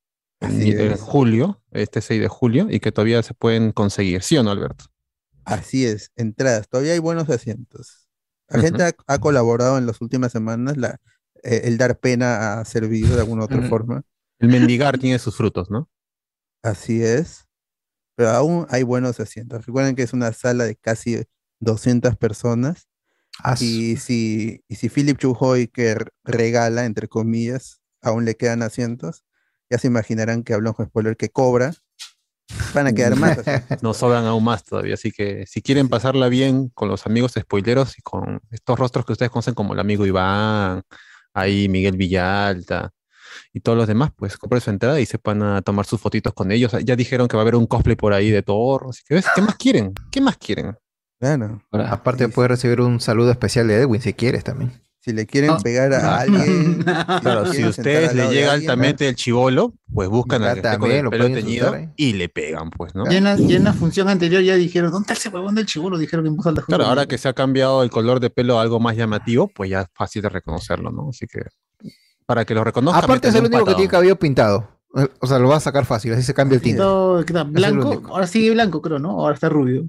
Así 0.41 0.73
en 0.73 0.93
es. 0.93 1.01
julio, 1.01 1.63
este 1.71 2.03
6 2.03 2.21
de 2.21 2.29
julio, 2.29 2.67
y 2.69 2.81
que 2.81 2.93
todavía 2.93 3.23
se 3.23 3.33
pueden 3.33 3.73
conseguir, 3.73 4.23
¿sí 4.23 4.37
o 4.37 4.43
no, 4.43 4.51
Alberto? 4.51 4.85
Así 5.47 5.87
es, 5.87 6.13
entradas. 6.17 6.69
Todavía 6.69 6.93
hay 6.93 6.99
buenos 6.99 7.31
asientos. 7.31 8.09
La 8.49 8.61
gente 8.61 8.83
ha, 8.83 8.93
ha 9.07 9.19
colaborado 9.19 9.79
en 9.79 9.87
las 9.87 10.01
últimas 10.01 10.33
semanas. 10.33 10.77
La, 10.77 11.01
eh, 11.43 11.63
el 11.65 11.79
dar 11.79 11.99
pena 11.99 12.61
ha 12.61 12.65
servido 12.65 13.15
de 13.15 13.21
alguna 13.21 13.45
otra 13.45 13.63
forma. 13.69 14.03
El 14.39 14.49
mendigar 14.49 14.99
tiene 14.99 15.19
sus 15.19 15.37
frutos, 15.37 15.71
¿no? 15.71 15.89
Así 16.63 17.03
es. 17.03 17.47
Pero 18.17 18.31
aún 18.31 18.67
hay 18.69 18.83
buenos 18.83 19.21
asientos. 19.21 19.65
Recuerden 19.65 19.95
que 19.95 20.03
es 20.03 20.13
una 20.13 20.33
sala 20.33 20.65
de 20.65 20.75
casi 20.75 21.25
200 21.61 22.17
personas. 22.17 22.89
Y 23.61 23.97
si, 23.99 24.65
y 24.67 24.77
si 24.77 24.89
Philip 24.89 25.19
Chujoy, 25.19 25.69
que 25.69 25.97
regala, 26.25 26.85
entre 26.87 27.07
comillas, 27.07 27.81
aún 28.03 28.25
le 28.25 28.35
quedan 28.35 28.63
asientos, 28.63 29.25
ya 29.71 29.79
se 29.79 29.87
imaginarán 29.87 30.43
que 30.43 30.55
hablamos 30.55 30.77
con 30.77 30.87
spoiler 30.87 31.17
que 31.17 31.29
cobra. 31.29 31.75
Van 32.75 32.87
a 32.87 32.93
quedar 32.93 33.17
más. 33.17 33.39
Nos 33.83 33.97
sobran 33.97 34.25
aún 34.25 34.45
más 34.45 34.65
todavía, 34.65 34.95
así 34.95 35.11
que 35.11 35.47
si 35.47 35.63
quieren 35.63 35.89
pasarla 35.89 36.29
bien 36.29 36.69
con 36.71 36.89
los 36.89 37.07
amigos 37.07 37.33
spoileros 37.39 37.99
y 37.99 38.03
con 38.03 38.41
estos 38.51 38.79
rostros 38.79 39.05
que 39.05 39.13
ustedes 39.13 39.31
conocen 39.31 39.55
como 39.55 39.75
el 39.75 39.81
amigo 39.81 40.07
Iván, 40.07 40.83
ahí 41.35 41.69
Miguel 41.69 41.97
Villalta 41.97 42.93
y 43.53 43.61
todos 43.61 43.77
los 43.77 43.87
demás, 43.87 44.11
pues 44.17 44.37
compren 44.37 44.61
su 44.61 44.71
entrada 44.71 45.01
y 45.01 45.07
se 45.07 45.19
van 45.23 45.43
a 45.43 45.63
tomar 45.63 45.87
sus 45.87 46.01
fotitos 46.01 46.33
con 46.33 46.53
ellos. 46.53 46.73
Ya 46.85 46.97
dijeron 46.97 47.29
que 47.29 47.37
va 47.37 47.43
a 47.43 47.45
haber 47.45 47.57
un 47.57 47.67
cosplay 47.67 47.97
por 47.97 48.13
ahí 48.13 48.31
de 48.31 48.43
Thor, 48.43 48.87
así 48.91 49.03
que 49.07 49.15
¿ves? 49.15 49.27
¿qué 49.35 49.43
más 49.43 49.57
quieren? 49.57 49.93
¿Qué 50.11 50.21
más 50.21 50.37
quieren? 50.37 50.77
Bueno. 51.19 51.63
Aparte, 51.73 52.29
puedes 52.29 52.51
recibir 52.51 52.81
un 52.81 53.01
saludo 53.01 53.31
especial 53.31 53.67
de 53.69 53.81
Edwin 53.81 54.01
si 54.01 54.13
quieres 54.13 54.45
también. 54.45 54.73
Si 55.07 55.13
le 55.13 55.25
quieren 55.25 55.53
No. 55.53 55.59
pegar 55.59 55.93
a 55.95 56.19
alguien. 56.19 56.85
Claro, 57.23 57.47
si 57.53 57.65
ustedes 57.65 58.13
le 58.13 58.27
llega 58.27 58.51
alguien, 58.53 58.71
altamente 58.71 59.09
el 59.09 59.15
chivolo, 59.15 59.73
pues 59.95 60.09
buscan 60.09 60.43
al 60.43 60.61
que 60.61 60.79
con 60.79 60.91
el 60.91 61.05
lo 61.05 61.11
pelo 61.11 61.27
teñido 61.27 61.77
¿eh? 61.77 61.93
y 61.95 62.15
le 62.15 62.29
pegan, 62.29 62.71
pues, 62.71 62.93
¿no? 62.97 63.09
Ya 63.09 63.19
en, 63.19 63.23
la, 63.23 63.37
ya 63.37 63.57
en 63.57 63.63
la 63.63 63.73
función 63.73 64.09
anterior 64.09 64.43
ya 64.43 64.57
dijeron, 64.57 64.91
¿dónde 64.91 65.05
está 65.05 65.13
ese 65.13 65.29
huevón 65.29 65.55
del 65.55 65.65
chibolo? 65.65 65.97
Dijeron 65.97 66.25
que 66.25 66.31
en 66.31 66.37
voz 66.37 66.49
alta. 66.49 66.63
Claro, 66.63 66.87
ahora 66.87 67.07
que 67.07 67.19
se 67.19 67.29
ha 67.29 67.35
cambiado 67.35 67.85
el 67.85 67.91
color 67.91 68.19
de 68.19 68.31
pelo 68.31 68.59
a 68.59 68.63
algo 68.63 68.81
más 68.81 68.97
llamativo, 68.97 69.47
pues 69.47 69.71
ya 69.71 69.83
es 69.83 69.87
fácil 69.95 70.23
de 70.23 70.29
reconocerlo, 70.29 70.91
¿no? 70.91 71.11
Así 71.11 71.29
que 71.29 71.43
para 72.27 72.45
que 72.45 72.55
lo 72.55 72.65
reconozcan. 72.65 73.05
Aparte 73.05 73.29
es 73.29 73.35
el 73.37 73.45
único 73.45 73.65
que 73.65 73.75
tiene 73.75 73.89
cabello 73.89 74.17
pintado. 74.17 74.69
O 75.21 75.27
sea, 75.29 75.39
lo 75.39 75.49
va 75.49 75.59
a 75.59 75.61
sacar 75.61 75.85
fácil, 75.85 76.15
así 76.15 76.25
se 76.25 76.35
cambia 76.35 76.57
el 76.57 76.63
tinte. 76.63 76.81
No, 76.83 77.23
Blanco, 77.47 78.03
ahora 78.09 78.27
sigue 78.27 78.51
blanco, 78.51 78.83
creo, 78.83 78.99
¿no? 78.99 79.11
Ahora 79.11 79.35
está 79.35 79.49
rubio. 79.49 79.87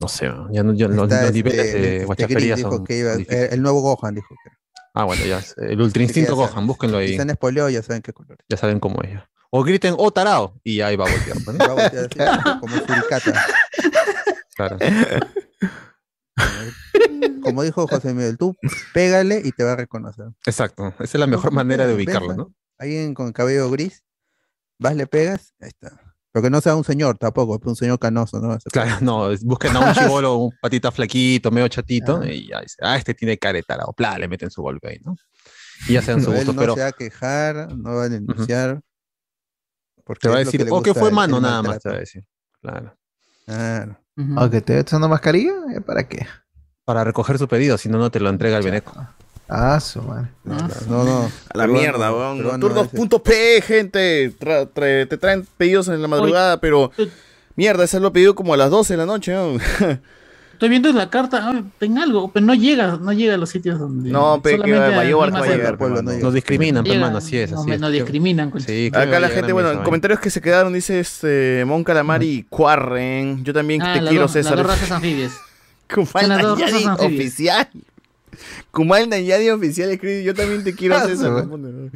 No 0.00 0.08
sé, 0.08 0.26
ya 0.50 0.62
no, 0.62 0.72
ya 0.72 0.88
los, 0.88 1.04
Está 1.10 1.22
los 1.24 1.32
niveles 1.32 1.58
este- 1.66 1.78
de 1.78 1.92
este 1.96 2.04
guachafería 2.06 2.56
son 2.56 2.84
que 2.86 2.98
iba- 2.98 3.14
eh, 3.14 3.48
el 3.52 3.60
nuevo 3.62 3.80
Gohan 3.82 4.14
dijo 4.14 4.34
que. 4.44 4.50
Ah, 4.94 5.04
bueno, 5.04 5.24
ya. 5.24 5.40
El 5.58 5.80
Ultra 5.80 6.02
Instinto 6.02 6.34
Gohan, 6.36 6.66
búsquenlo 6.66 6.98
Si 6.98 7.04
ahí. 7.04 7.16
se 7.16 7.22
han 7.22 7.30
spoileado, 7.30 7.68
ya 7.70 7.82
saben 7.82 8.02
qué 8.02 8.12
color. 8.12 8.38
Ya 8.48 8.56
saben 8.56 8.80
cómo 8.80 9.02
es. 9.02 9.20
O 9.50 9.62
griten, 9.62 9.94
oh 9.98 10.10
tarao, 10.12 10.58
y 10.64 10.76
ya 10.78 10.86
ahí 10.88 10.96
va 10.96 11.06
a 11.06 11.10
voltear. 11.10 11.36
¿no? 11.46 11.58
Va 11.58 11.64
a 11.64 11.90
voltear 11.90 12.08
así, 12.10 12.58
como 12.60 12.76
suricata. 12.76 13.44
Claro. 14.56 14.78
Como 17.42 17.62
dijo 17.62 17.86
José 17.86 18.14
Miguel, 18.14 18.38
tú 18.38 18.54
pégale 18.94 19.40
y 19.44 19.52
te 19.52 19.64
va 19.64 19.72
a 19.72 19.76
reconocer. 19.76 20.26
Exacto. 20.46 20.88
Esa 20.98 21.04
es 21.04 21.14
la 21.14 21.26
mejor 21.26 21.52
manera 21.52 21.86
de 21.86 21.94
ubicarlo, 21.94 22.34
¿no? 22.34 22.54
Alguien 22.78 23.14
con 23.14 23.32
cabello 23.32 23.70
gris, 23.70 24.04
vas, 24.78 24.94
le 24.96 25.06
pegas, 25.06 25.52
ahí 25.60 25.68
está. 25.68 26.09
Pero 26.32 26.44
que 26.44 26.50
no 26.50 26.60
sea 26.60 26.76
un 26.76 26.84
señor 26.84 27.18
tampoco, 27.18 27.60
un 27.64 27.76
señor 27.76 27.98
canoso, 27.98 28.40
¿no? 28.40 28.56
Claro, 28.72 28.98
no, 29.00 29.36
busquen 29.42 29.76
a 29.76 29.80
un 29.80 29.94
chivolo, 29.94 30.36
un 30.36 30.52
patita 30.60 30.92
flaquito, 30.92 31.50
medio 31.50 31.66
chatito, 31.68 32.24
y 32.24 32.48
ya 32.48 32.60
dice, 32.60 32.76
ah, 32.82 32.96
este 32.96 33.14
tiene 33.14 33.36
cara 33.36 33.54
de 33.54 33.62
tarao, 33.64 33.92
pla, 33.92 34.16
le 34.18 34.28
meten 34.28 34.50
su 34.50 34.62
golpe 34.62 34.90
ahí, 34.90 35.00
¿no? 35.04 35.16
Y 35.88 35.94
ya 35.94 36.02
sean 36.02 36.20
su 36.22 36.26
Pero 36.26 36.36
gusto, 36.36 36.52
no 36.52 36.60
pero 36.60 36.74
se 36.74 36.80
va 36.82 36.86
a 36.86 36.92
quejar, 36.92 37.76
no 37.76 37.96
va 37.96 38.04
a 38.04 38.08
denunciar. 38.08 38.80
Porque 40.04 40.20
te 40.22 40.28
va 40.28 40.36
a 40.36 40.38
lo 40.38 40.44
que 40.44 40.44
decir, 40.46 40.64
le 40.64 40.70
oh, 40.70 40.82
que 40.82 40.94
fue 40.94 41.10
mano 41.10 41.40
nada 41.40 41.62
más, 41.62 41.80
te 41.80 41.88
va 41.88 41.96
a 41.96 41.98
decir. 41.98 42.24
Claro. 42.60 42.96
Claro. 43.46 43.98
¿O 44.36 44.50
que 44.50 44.60
te 44.60 44.78
estás 44.78 44.92
usando 44.92 45.08
mascarilla? 45.08 45.54
¿Eh, 45.74 45.80
¿Para 45.80 46.06
qué? 46.06 46.26
Para 46.84 47.04
recoger 47.04 47.38
su 47.38 47.48
pedido, 47.48 47.78
si 47.78 47.88
no, 47.88 47.98
no 47.98 48.10
te 48.10 48.20
lo 48.20 48.28
entrega 48.28 48.58
el 48.58 48.64
Beneco. 48.64 48.92
Ah, 49.52 49.80
su 49.80 50.00
madre. 50.00 50.28
No, 50.44 50.56
no. 51.04 51.30
A 51.52 51.58
la 51.58 51.66
mierda, 51.66 52.12
weón. 52.12 52.38
peruano 52.38 52.68
Nocturnos.p, 52.68 53.60
gente. 53.62 54.32
Tra- 54.38 54.68
tra- 54.72 55.08
te 55.08 55.16
traen 55.16 55.44
pedidos 55.56 55.88
en 55.88 56.00
la 56.00 56.06
madrugada, 56.08 56.60
pero. 56.60 56.92
Mierda, 57.56 57.82
ese 57.84 57.98
lo 57.98 58.12
pedido 58.12 58.34
como 58.36 58.54
a 58.54 58.56
las 58.56 58.70
12 58.70 58.92
de 58.94 58.96
la 58.96 59.06
noche, 59.06 59.32
weón. 59.32 59.60
Estoy 60.52 60.68
viendo 60.68 60.92
la 60.92 61.08
carta, 61.08 61.40
ah, 61.50 61.62
en 61.80 61.98
algo, 61.98 62.30
pero 62.32 62.44
no 62.44 62.54
llega, 62.54 62.98
no 63.00 63.12
llega 63.14 63.32
a 63.34 63.38
los 63.38 63.48
sitios 63.48 63.78
donde. 63.78 64.10
No, 64.10 64.42
pe, 64.42 64.60
que 64.60 64.72
va- 64.74 64.86
a 65.00 65.04
llegar, 65.04 65.82
va 65.82 65.86
a. 65.86 66.02
Nos 66.02 66.34
discriminan, 66.34 66.84
Llega, 66.84 66.96
hermano, 66.96 67.16
así 67.16 67.38
es, 67.38 67.50
no, 67.50 67.60
así 67.60 67.68
me- 67.70 67.74
es. 67.76 67.80
Nos 67.80 67.92
discriminan. 67.92 68.52
Sí, 68.60 68.90
que 68.92 68.98
Acá 68.98 69.18
la 69.20 69.30
gente, 69.30 69.52
bueno, 69.54 69.70
en 69.72 69.78
comentarios 69.82 70.20
que 70.20 70.28
se 70.30 70.40
quedaron, 70.42 70.72
dice 70.74 71.00
este 71.00 71.64
Mon 71.66 71.82
Calamari 71.82 72.44
Cuarren. 72.50 73.42
Yo 73.42 73.54
también 73.54 73.80
Ah, 73.82 73.94
te 73.94 74.00
quiero, 74.00 74.22
dos- 74.24 74.32
César. 74.32 74.54
las 74.56 74.66
dos 74.66 74.76
razas 74.76 74.90
anfibias. 74.92 75.32
oficial. 77.00 77.68
Kumal 78.70 79.08
Nayadi 79.08 79.50
oficial 79.50 79.90
escribe, 79.90 80.22
yo 80.24 80.34
también 80.34 80.64
te 80.64 80.74
quiero, 80.74 80.96
Ah, 80.96 81.06
César. 81.06 81.44
su- 81.44 81.90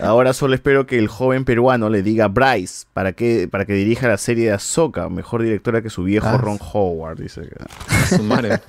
Ahora 0.00 0.34
solo 0.34 0.54
espero 0.54 0.86
que 0.86 0.98
el 0.98 1.08
joven 1.08 1.46
peruano 1.46 1.88
le 1.88 2.02
diga 2.02 2.26
a 2.26 2.28
Bryce 2.28 2.84
para 2.92 3.14
que, 3.14 3.48
para 3.50 3.64
que 3.64 3.72
dirija 3.72 4.06
la 4.06 4.18
serie 4.18 4.44
de 4.48 4.52
Ahsoka, 4.52 5.08
mejor 5.08 5.42
directora 5.42 5.80
que 5.80 5.88
su 5.88 6.02
viejo 6.04 6.26
Ah. 6.28 6.36
Ron 6.36 6.58
Howard, 6.74 7.18
dice 7.18 7.40
acá. 7.40 7.64
Su 8.14 8.22
madre. 8.22 8.60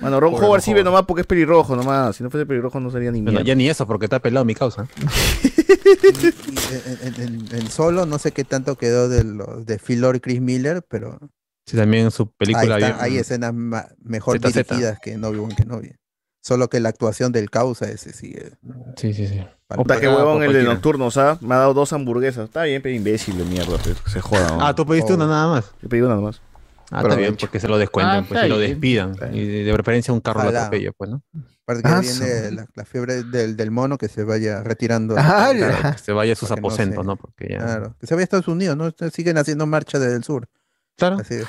Bueno, 0.00 0.20
Ron 0.20 0.30
Pobre 0.30 0.46
Howard 0.46 0.58
Ron 0.58 0.62
sí 0.62 0.72
ve 0.72 0.84
nomás 0.84 1.02
porque 1.06 1.22
es 1.22 1.26
pelirrojo 1.26 1.74
nomás. 1.74 2.14
Si 2.14 2.22
no 2.22 2.30
fuese 2.30 2.46
pelirrojo 2.46 2.78
no 2.78 2.88
sería 2.92 3.10
ni 3.10 3.18
Bueno, 3.20 3.32
mierda. 3.32 3.46
ya 3.48 3.54
ni 3.56 3.68
eso, 3.68 3.84
porque 3.84 4.06
está 4.06 4.20
pelado 4.20 4.44
mi 4.44 4.54
causa. 4.54 4.86
Y 5.02 6.26
en, 7.08 7.14
en- 7.14 7.20
en- 7.20 7.48
en 7.58 7.70
solo, 7.70 8.06
no 8.06 8.18
sé 8.20 8.30
qué 8.30 8.44
tanto 8.44 8.76
quedó 8.76 9.08
de 9.08 9.24
los 9.24 9.66
de 9.66 9.78
Phil 9.80 10.02
Lord 10.02 10.16
y 10.16 10.20
Chris 10.20 10.40
Miller, 10.40 10.84
pero 10.88 11.18
Sí, 11.66 11.76
también 11.76 12.10
su 12.10 12.30
película 12.30 12.76
ahí 12.76 12.82
está- 12.82 13.02
hay 13.02 13.18
escenas 13.18 13.54
mejor 13.54 14.38
ZZ. 14.38 14.52
dirigidas 14.54 14.98
que 15.00 15.16
no 15.16 15.28
Obi-Wan 15.28 15.54
Kenobi. 15.56 15.92
Solo 16.42 16.68
que 16.68 16.78
la 16.78 16.90
actuación 16.90 17.32
del 17.32 17.48
causa 17.48 17.86
ese 17.88 18.12
sigue. 18.12 18.52
Sí, 18.96 19.14
sí, 19.14 19.26
sí. 19.26 19.42
Puta, 19.68 19.98
qué 19.98 20.08
huevón 20.08 20.42
el 20.42 20.52
de 20.52 20.62
nocturnos, 20.62 21.16
¿ah? 21.16 21.38
Me 21.40 21.54
ha 21.54 21.58
dado 21.58 21.72
dos 21.72 21.92
hamburguesas. 21.94 22.44
Está 22.44 22.64
bien, 22.64 22.82
pero 22.82 22.94
imbécil 22.94 23.38
de 23.38 23.44
mierda, 23.44 23.78
que 23.78 23.94
se 24.10 24.20
joda. 24.20 24.48
¿no? 24.48 24.66
Ah, 24.66 24.74
tú 24.74 24.84
pediste 24.84 25.14
una 25.14 25.26
nada 25.26 25.48
más. 25.48 25.72
Yo 25.80 25.88
pedí 25.88 26.02
una 26.02 26.16
nomás. 26.16 26.42
Ah, 26.90 27.00
está 27.00 27.16
bien, 27.16 27.34
porque 27.34 27.58
se 27.58 27.66
lo 27.66 27.78
descuentan, 27.78 28.24
Ah, 28.24 28.26
pues 28.28 28.40
se 28.40 28.48
lo 28.48 28.58
despidan. 28.58 29.16
Y 29.32 29.62
de 29.64 29.72
preferencia 29.72 30.12
un 30.12 30.20
carro 30.20 30.42
lo 30.44 30.50
atropella, 30.50 30.92
pues, 30.92 31.10
¿no? 31.10 31.22
Aparte 31.62 31.82
que 31.82 31.88
Ah, 31.88 32.00
viene 32.00 32.50
la, 32.50 32.66
la 32.74 32.84
fiebre 32.84 33.22
del, 33.22 33.56
del 33.56 33.70
mono 33.70 33.96
que 33.96 34.08
se 34.08 34.22
vaya 34.22 34.62
retirando. 34.62 35.14
Ah, 35.18 35.50
Claro, 35.56 35.92
que 35.92 35.98
se 35.98 36.12
vaya 36.12 36.34
a 36.34 36.36
sus 36.36 36.50
que 36.50 36.54
no 36.56 36.58
aposentos, 36.58 37.02
se- 37.02 37.06
¿no? 37.06 37.16
Porque 37.16 37.48
ya. 37.52 37.58
Claro, 37.58 37.96
que 37.98 38.06
se 38.06 38.14
vaya 38.14 38.22
a 38.22 38.24
Estados 38.24 38.48
Unidos, 38.48 38.76
¿no? 38.76 38.92
Siguen 39.10 39.38
haciendo 39.38 39.66
marcha 39.66 39.98
desde 39.98 40.16
el 40.16 40.24
sur. 40.24 40.46
Claro. 40.96 41.16
Así 41.20 41.34
es. 41.34 41.46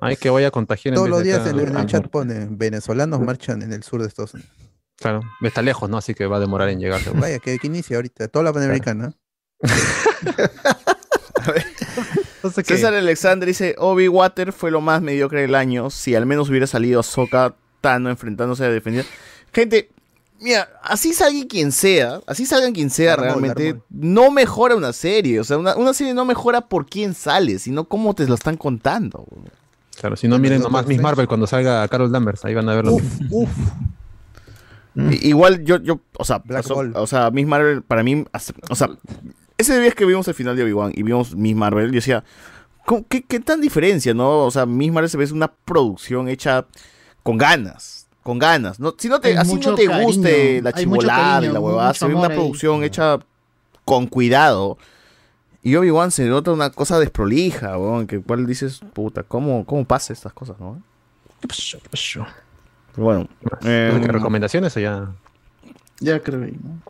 Hay 0.00 0.16
que 0.16 0.30
vaya 0.30 0.48
a 0.48 0.50
contagiar 0.50 0.92
en 0.92 0.96
Todos 0.96 1.08
los 1.08 1.22
días 1.22 1.40
acá 1.40 1.50
en, 1.50 1.76
el 1.76 1.86
chat 1.86 2.06
ponen 2.08 2.58
venezolanos 2.58 3.20
marchan 3.20 3.62
en 3.62 3.72
el 3.72 3.82
sur 3.82 4.02
de 4.02 4.08
Estados 4.08 4.34
Unidos. 4.34 4.52
Claro, 4.96 5.22
está 5.42 5.62
lejos, 5.62 5.88
¿no? 5.88 5.96
Así 5.96 6.14
que 6.14 6.26
va 6.26 6.36
a 6.36 6.40
demorar 6.40 6.68
en 6.68 6.80
llegar. 6.80 7.00
seguro. 7.00 7.22
Vaya, 7.22 7.38
que, 7.38 7.58
que 7.58 7.66
inicia 7.66 7.96
ahorita, 7.96 8.28
toda 8.28 8.44
la 8.44 8.52
panamericana. 8.52 9.14
César 12.64 12.94
Alexander 12.94 13.46
dice, 13.46 13.74
Obi 13.78 14.08
Water 14.08 14.52
fue 14.52 14.70
lo 14.70 14.80
más 14.80 15.02
mediocre 15.02 15.40
del 15.42 15.54
año. 15.54 15.90
Si 15.90 16.14
al 16.14 16.26
menos 16.26 16.48
hubiera 16.50 16.66
salido 16.66 17.00
Ahsoka 17.00 17.56
Tano 17.80 18.10
enfrentándose 18.10 18.64
a 18.64 18.68
defender. 18.68 19.04
Gente, 19.52 19.90
mira, 20.40 20.68
así 20.82 21.12
salga 21.12 21.46
quien 21.48 21.72
sea, 21.72 22.20
así 22.26 22.44
salgan 22.46 22.72
quien 22.72 22.90
sea 22.90 23.14
Armol, 23.14 23.26
realmente, 23.28 23.68
Armol. 23.70 23.82
no 23.90 24.30
mejora 24.30 24.76
una 24.76 24.92
serie. 24.92 25.40
O 25.40 25.44
sea, 25.44 25.58
una, 25.58 25.76
una 25.76 25.94
serie 25.94 26.14
no 26.14 26.24
mejora 26.24 26.60
por 26.62 26.86
quién 26.86 27.14
sale, 27.14 27.58
sino 27.58 27.84
cómo 27.84 28.14
te 28.14 28.26
lo 28.26 28.34
están 28.34 28.56
contando. 28.56 29.24
Claro, 30.00 30.16
si 30.16 30.26
no 30.28 30.38
miren 30.38 30.60
nomás 30.60 30.86
Miss 30.86 31.00
Marvel 31.00 31.28
cuando 31.28 31.46
salga 31.46 31.86
Carol 31.88 32.10
Danvers, 32.10 32.44
ahí 32.44 32.54
van 32.54 32.68
a 32.68 32.74
ver 32.74 32.84
lo 32.84 32.96
mismo. 32.98 33.26
Uf, 33.30 33.50
I- 34.96 35.28
Igual 35.28 35.64
yo, 35.64 35.78
yo, 35.78 36.00
o 36.18 36.24
sea, 36.24 36.42
o 36.94 37.06
sea, 37.06 37.30
Miss 37.30 37.46
Marvel 37.46 37.82
para 37.82 38.02
mí, 38.02 38.24
o 38.70 38.74
sea, 38.74 38.90
ese 39.58 39.80
día 39.80 39.90
que 39.92 40.04
vimos 40.04 40.26
el 40.28 40.34
final 40.34 40.56
de 40.56 40.62
Obi-Wan 40.64 40.92
y 40.94 41.02
vimos 41.02 41.34
Miss 41.34 41.56
Marvel, 41.56 41.86
yo 41.88 41.94
decía, 41.96 42.24
¿cómo- 42.86 43.04
qué, 43.08 43.22
¿qué 43.22 43.40
tan 43.40 43.60
diferencia, 43.60 44.14
no? 44.14 44.44
O 44.44 44.50
sea, 44.50 44.66
Miss 44.66 44.92
Marvel 44.92 45.10
se 45.10 45.16
ve 45.16 45.24
es 45.24 45.32
una 45.32 45.48
producción 45.48 46.28
hecha 46.28 46.66
con 47.22 47.38
ganas, 47.38 48.03
con 48.24 48.40
ganas. 48.40 48.80
No, 48.80 48.92
si 48.98 49.08
no 49.08 49.20
te, 49.20 49.28
Hay 49.28 49.34
así 49.36 49.54
no 49.54 49.74
te 49.76 49.86
cariño, 49.86 50.06
guste 50.06 50.60
la 50.62 50.72
chivolada 50.72 51.46
y 51.46 51.48
la 51.50 51.60
huevada, 51.60 51.94
se 51.94 52.08
ve 52.08 52.14
una 52.14 52.26
ahí. 52.26 52.34
producción 52.34 52.82
hecha 52.82 53.20
con 53.84 54.08
cuidado. 54.08 54.76
Y 55.62 55.76
Obi-Wan 55.76 56.10
se 56.10 56.24
nota 56.26 56.50
una 56.50 56.70
cosa 56.70 56.98
desprolija, 56.98 57.78
weón, 57.78 58.06
que 58.08 58.20
cual 58.20 58.46
dices, 58.46 58.80
puta, 58.92 59.22
¿cómo, 59.22 59.64
cómo 59.64 59.84
pasa 59.84 60.12
estas 60.12 60.32
cosas, 60.32 60.58
no? 60.58 60.82
¿Qué 61.40 61.46
pasó? 61.48 61.78
¿Qué 61.82 61.88
pasó? 61.88 62.26
Pero 62.94 63.04
bueno. 63.04 63.28
¿Qué 63.62 63.88
em, 63.88 64.02
recomendaciones 64.04 64.76
o 64.76 64.80
ya? 64.80 65.12
Ya 66.00 66.20
creo. 66.20 66.40
¿no? 66.40 66.82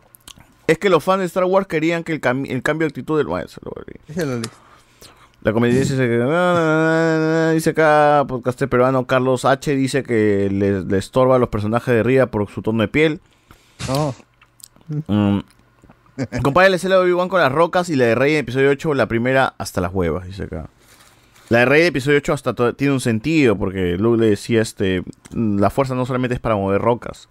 Es 0.67 0.79
que 0.79 0.89
los 0.89 1.05
fans 1.05 1.21
de 1.21 1.27
Star 1.27 1.45
Wars 1.45 1.67
querían 1.67 2.03
que 2.05 2.13
el, 2.13 2.21
cam- 2.21 2.49
el 2.51 2.63
cambio 2.63 2.87
de 2.87 2.91
actitud 2.91 3.17
del 3.19 3.27
bueno, 3.27 3.47
se 3.49 3.61
lo. 3.63 3.73
La 5.45 5.53
comedia 5.53 5.79
dice 5.79 5.97
que 5.97 6.17
na, 6.17 6.27
na, 6.27 6.55
na, 6.55 7.19
na, 7.19 7.51
dice 7.53 7.71
acá 7.71 8.25
podcaster 8.27 8.67
peruano 8.67 9.07
Carlos 9.07 9.45
H 9.45 9.77
dice 9.77 10.03
que 10.03 10.49
le, 10.51 10.83
le 10.83 10.99
estorba 10.99 11.37
a 11.37 11.39
los 11.39 11.51
personajes 11.51 11.95
de 11.95 12.03
Ría 12.03 12.31
por 12.31 12.49
su 12.49 12.63
tono 12.63 12.81
de 12.81 12.89
piel. 12.89 13.21
No. 13.87 14.15
Mm. 15.07 15.41
La 16.17 16.67
escena 16.77 16.95
de 16.95 17.01
Obi-Wan 17.03 17.29
con 17.29 17.41
las 17.41 17.53
rocas 17.53 17.91
y 17.91 17.97
la 17.97 18.07
de 18.07 18.15
Rey 18.15 18.33
en 18.35 18.39
episodio 18.39 18.71
8, 18.71 18.95
la 18.95 19.07
primera 19.07 19.55
hasta 19.59 19.81
las 19.81 19.93
huevas, 19.93 20.27
dice 20.27 20.45
acá. 20.45 20.71
La 21.51 21.59
de 21.59 21.65
Rey 21.67 21.83
de 21.83 21.89
episodio 21.89 22.19
8 22.19 22.33
hasta 22.33 22.73
tiene 22.73 22.95
un 22.95 23.01
sentido 23.01 23.59
porque 23.59 23.99
Luke 23.99 24.21
le 24.21 24.31
decía 24.31 24.63
este 24.63 25.03
la 25.33 25.69
fuerza 25.69 25.95
no 25.95 26.07
solamente 26.07 26.35
es 26.35 26.41
para 26.41 26.57
mover 26.57 26.81
rocas. 26.81 27.29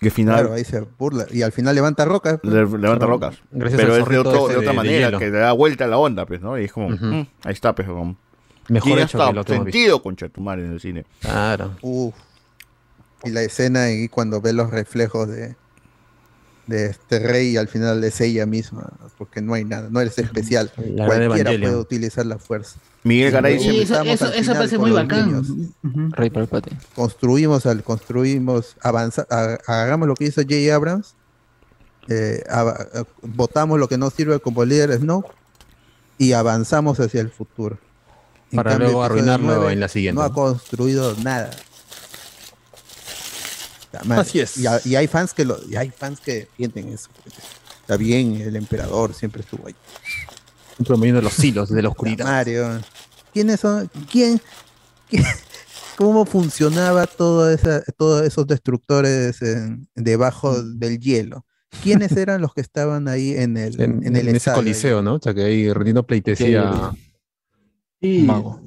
Que 0.00 0.08
al 0.08 0.12
final 0.12 0.34
Claro, 0.34 0.52
ahí 0.54 0.64
se 0.64 0.80
burla. 0.98 1.26
Y 1.30 1.42
al 1.42 1.52
final 1.52 1.74
levanta 1.74 2.04
rocas. 2.04 2.38
pues. 2.42 2.52
le- 2.52 2.78
levanta 2.78 3.06
rocas. 3.06 3.36
Gracias 3.50 3.80
pero 3.80 3.96
es 3.96 4.06
de, 4.08 4.18
otro- 4.18 4.42
otra 4.42 4.60
de- 4.60 4.72
manera, 4.72 5.06
hielo. 5.06 5.18
que 5.18 5.30
le 5.30 5.38
da 5.38 5.52
vuelta 5.52 5.84
a 5.84 5.88
la 5.88 5.96
onda, 5.98 6.26
pues, 6.26 6.40
¿no? 6.42 6.58
Y 6.58 6.64
es 6.64 6.72
como, 6.72 6.90
mm, 6.90 7.26
ahí 7.44 7.52
está, 7.52 7.74
pues, 7.74 7.88
como. 7.88 8.16
Mejor 8.68 8.98
hecho 8.98 9.16
que 9.18 9.32
visto. 9.32 9.52
sentido, 9.54 10.02
tu 10.28 10.40
madre, 10.40 10.66
en 10.66 10.72
el 10.72 10.80
cine. 10.80 11.04
Claro. 11.20 11.72
Uf. 11.82 12.14
Y 13.24 13.30
la 13.30 13.42
escena 13.42 13.84
ahí 13.84 14.08
cuando 14.08 14.40
ve 14.40 14.52
los 14.52 14.70
reflejos 14.70 15.28
de, 15.28 15.54
de 16.66 16.86
este 16.86 17.18
rey 17.20 17.50
y 17.50 17.56
al 17.56 17.68
final 17.68 18.02
es 18.04 18.20
ella 18.20 18.44
misma, 18.44 18.92
porque 19.18 19.40
no 19.40 19.54
hay 19.54 19.64
nada, 19.64 19.88
no 19.90 20.00
eres 20.00 20.18
especial. 20.18 20.70
La 20.76 21.06
Cualquiera 21.06 21.50
puede 21.52 21.76
utilizar 21.76 22.26
la 22.26 22.38
fuerza. 22.38 22.78
Miguel 23.06 23.30
Garay 23.30 23.56
Y 23.62 23.80
eso, 23.82 24.02
eso, 24.02 24.32
eso 24.32 24.52
parece 24.54 24.78
muy 24.78 24.90
los 24.90 24.98
bacán. 25.00 25.72
Rey 26.10 26.28
Palpate. 26.30 26.70
construimos, 26.94 27.64
al, 27.66 27.82
construimos, 27.84 28.76
avanza, 28.82 29.26
a- 29.30 29.58
agarramos 29.66 30.08
lo 30.08 30.14
que 30.14 30.24
hizo 30.24 30.42
J. 30.42 30.74
Abrams, 30.74 31.14
eh, 32.08 32.42
votamos 33.22 33.78
lo 33.78 33.88
que 33.88 33.96
no 33.98 34.10
sirve 34.10 34.40
como 34.40 34.64
líder 34.64 34.92
Snow 34.98 35.24
y 36.18 36.32
avanzamos 36.32 36.98
hacia 37.00 37.20
el 37.20 37.30
futuro. 37.30 37.78
En 38.50 38.56
Para 38.56 38.70
cambio, 38.70 38.88
luego 38.88 39.02
arruinarlo 39.04 39.70
en 39.70 39.80
la 39.80 39.88
siguiente, 39.88 40.16
No 40.18 40.22
ha 40.24 40.28
¿no? 40.28 40.34
construido 40.34 41.14
nada. 41.22 41.50
Así 44.10 44.40
es. 44.40 44.56
Y, 44.58 44.66
a- 44.66 44.80
y 44.84 44.94
hay 44.96 45.06
fans 45.06 45.32
que 45.32 45.44
lo, 45.44 45.58
y 45.68 45.76
hay 45.76 45.90
fans 45.90 46.20
que 46.20 46.48
sienten 46.56 46.88
eso. 46.88 47.08
Está 47.80 47.96
bien, 47.96 48.34
el 48.40 48.56
emperador 48.56 49.14
siempre 49.14 49.42
estuvo 49.42 49.66
ahí. 49.66 49.74
Siempre 50.76 50.96
moviendo 50.96 51.22
los 51.22 51.38
hilos 51.42 51.68
de 51.70 51.82
la 51.82 51.88
oscuridad. 51.90 52.24
Mario. 52.26 52.80
¿Quiénes 53.32 53.60
son? 53.60 53.90
¿Quién? 54.10 54.40
quién- 55.08 55.24
¿Cómo 55.96 56.26
funcionaba 56.26 57.06
todo 57.06 57.50
esa, 57.50 57.82
todos 57.96 58.22
esos 58.22 58.46
destructores 58.46 59.40
en- 59.40 59.88
debajo 59.94 60.62
del 60.62 60.98
hielo? 61.00 61.46
¿Quiénes 61.82 62.12
eran 62.16 62.42
los 62.42 62.52
que 62.52 62.60
estaban 62.60 63.08
ahí 63.08 63.34
en 63.34 63.56
el, 63.56 63.80
En, 63.80 64.04
en 64.06 64.16
el 64.16 64.28
en 64.28 64.36
ese 64.36 64.52
coliseo, 64.52 65.00
¿no? 65.02 65.14
O 65.14 65.20
sea, 65.22 65.32
que 65.34 65.44
ahí 65.44 65.72
rendiendo 65.72 66.06
pleitesía. 66.06 66.92
Sí. 68.00 68.22
Mago. 68.26 68.60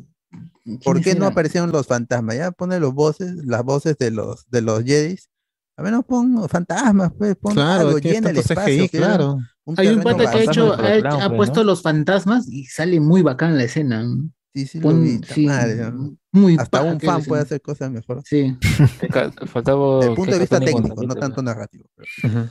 ¿Por 0.84 0.98
qué 0.98 1.04
¿Quiénes 1.04 1.20
no 1.20 1.28
aparecieron 1.28 1.72
los 1.72 1.88
fantasmas? 1.88 2.36
Ya 2.36 2.52
pone 2.52 2.80
los 2.80 2.94
voces, 2.94 3.32
las 3.46 3.64
voces 3.64 3.98
de 3.98 4.12
los 4.12 4.48
de 4.50 4.62
los 4.62 4.84
Jedis. 4.84 5.30
A 5.78 5.82
menos 5.82 6.04
pon 6.06 6.48
fantasmas, 6.50 7.12
pues, 7.18 7.36
pon 7.38 7.54
Claro, 7.54 7.88
algo, 7.88 8.00
llena 8.00 8.32
el 8.32 8.38
espacio. 8.38 8.76
CGI, 8.84 8.90
que 8.90 8.98
era 8.98 9.08
claro. 9.08 9.38
Un 9.70 9.76
Hay 9.80 9.88
un 9.88 10.02
pata 10.02 10.30
que 10.32 10.38
ha 10.38 10.44
hecho, 10.44 10.74
ha, 10.80 10.96
hecho- 10.96 11.08
ha 11.22 11.30
puesto 11.36 11.64
los 11.64 11.82
fantasmas 11.82 12.48
y 12.50 12.66
sale 12.66 13.00
muy 13.00 13.22
bacán 13.22 13.58
la 13.58 13.64
escena. 13.64 14.06
Sí, 14.54 14.66
sí, 14.66 14.80
Pon- 14.80 15.04
vi, 15.04 15.20
ta 15.20 15.34
sí, 15.34 15.46
madre. 15.46 15.92
muy 16.32 16.58
Hasta 16.60 16.82
un 16.82 17.00
fan 17.00 17.24
puede 17.24 17.44
hacer 17.44 17.62
cosas 17.62 17.92
mejor. 17.92 18.22
Sí. 18.26 18.58
Faltaba 19.48 19.98
Desde 19.98 20.10
el 20.10 20.16
punto 20.16 20.32
de 20.34 20.40
vista 20.40 20.60
técnico, 20.60 21.04
no 21.04 21.16
tanto 21.16 21.42
narrativo. 21.42 21.86
pero- 21.96 22.50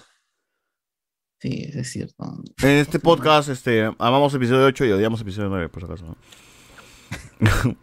Sí, 1.40 1.70
es 1.72 1.88
cierto. 1.92 2.24
En 2.62 2.68
este 2.70 2.98
podcast, 2.98 3.48
este, 3.48 3.84
amamos 3.98 4.34
episodio 4.34 4.64
8 4.66 4.84
y 4.86 4.90
odiamos 4.90 5.20
episodio 5.20 5.48
9, 5.48 5.68
por 5.68 5.82
si 5.82 5.86
acaso. 5.86 6.04
¿no? 6.06 6.16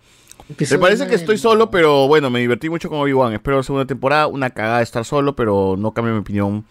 Me 0.59 0.77
parece 0.77 1.07
que 1.07 1.15
estoy 1.15 1.38
solo, 1.39 1.72
pero 1.72 2.07
bueno, 2.07 2.30
me 2.30 2.39
divertí 2.39 2.69
mucho 2.69 2.88
con 2.88 2.99
Obi-Wan. 2.99 3.33
Espero 3.33 3.57
la 3.57 3.64
segunda 3.64 3.85
temporada. 3.88 4.27
Una 4.27 4.51
cagada 4.51 4.81
estar 4.83 5.03
solo, 5.03 5.35
pero 5.35 5.75
no 5.77 5.91
cambio 5.93 6.14
mi 6.14 6.19
opinión 6.19 6.65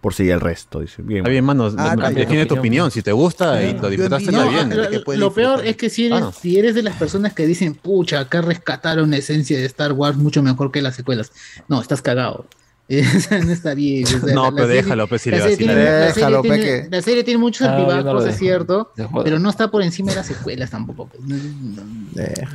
por 0.00 0.14
seguir 0.14 0.32
el 0.32 0.40
resto. 0.40 0.80
Dice, 0.80 1.02
bien. 1.02 1.18
Está 1.18 1.30
bien, 1.30 1.44
manos. 1.44 1.74
Ah, 1.76 1.94
define 2.10 2.46
tu 2.46 2.54
opinión. 2.56 2.90
Si 2.90 3.02
te 3.02 3.12
gusta 3.12 3.62
y 3.62 3.76
lo 3.78 3.88
disfrutaste, 3.90 4.30
no, 4.32 4.44
está 4.44 4.64
bien. 4.64 4.92
lo, 5.06 5.16
lo 5.16 5.32
peor 5.32 5.66
es 5.66 5.76
que 5.76 5.90
si 5.90 6.06
eres, 6.06 6.18
Claro. 6.18 6.32
si 6.32 6.58
eres 6.58 6.74
de 6.74 6.82
las 6.82 6.96
personas 6.96 7.32
que 7.32 7.46
dicen, 7.46 7.74
pucha, 7.74 8.20
acá 8.20 8.40
rescataron 8.40 9.10
la 9.10 9.16
esencia 9.16 9.58
de 9.58 9.64
Star 9.66 9.92
Wars 9.92 10.16
mucho 10.16 10.42
mejor 10.42 10.70
que 10.70 10.82
las 10.82 10.94
secuelas. 10.96 11.32
No, 11.68 11.80
estás 11.80 12.00
cagado. 12.02 12.46
No 12.88 13.52
está 13.52 13.74
bien. 13.74 14.04
o 14.04 14.06
sea, 14.08 14.18
No, 14.34 14.44
la- 14.44 14.50
la 14.50 14.54
pero 14.54 14.66
serie- 14.68 14.82
déjalo, 14.82 15.06
pues, 15.08 15.20
si 15.22 15.30
la 15.30 15.36
le 15.36 15.42
serie 15.42 15.56
vacila. 15.56 15.72
tiene- 15.74 15.84
la 15.90 15.98
serie 16.00 16.14
Déjalo, 16.14 16.40
tiene- 16.42 16.60
que- 16.60 16.88
La 16.90 17.02
serie 17.02 17.24
tiene 17.24 17.38
muchos 17.38 17.66
Ah, 17.68 17.76
altibajos, 17.76 18.20
es 18.22 18.26
dejo. 18.28 18.38
cierto, 18.38 18.92
pero 19.24 19.38
no 19.38 19.50
está 19.50 19.70
por 19.70 19.82
encima 19.82 20.10
de 20.12 20.16
las 20.16 20.26
secuelas 20.26 20.70
tampoco. 20.70 21.06
pues. 21.08 21.20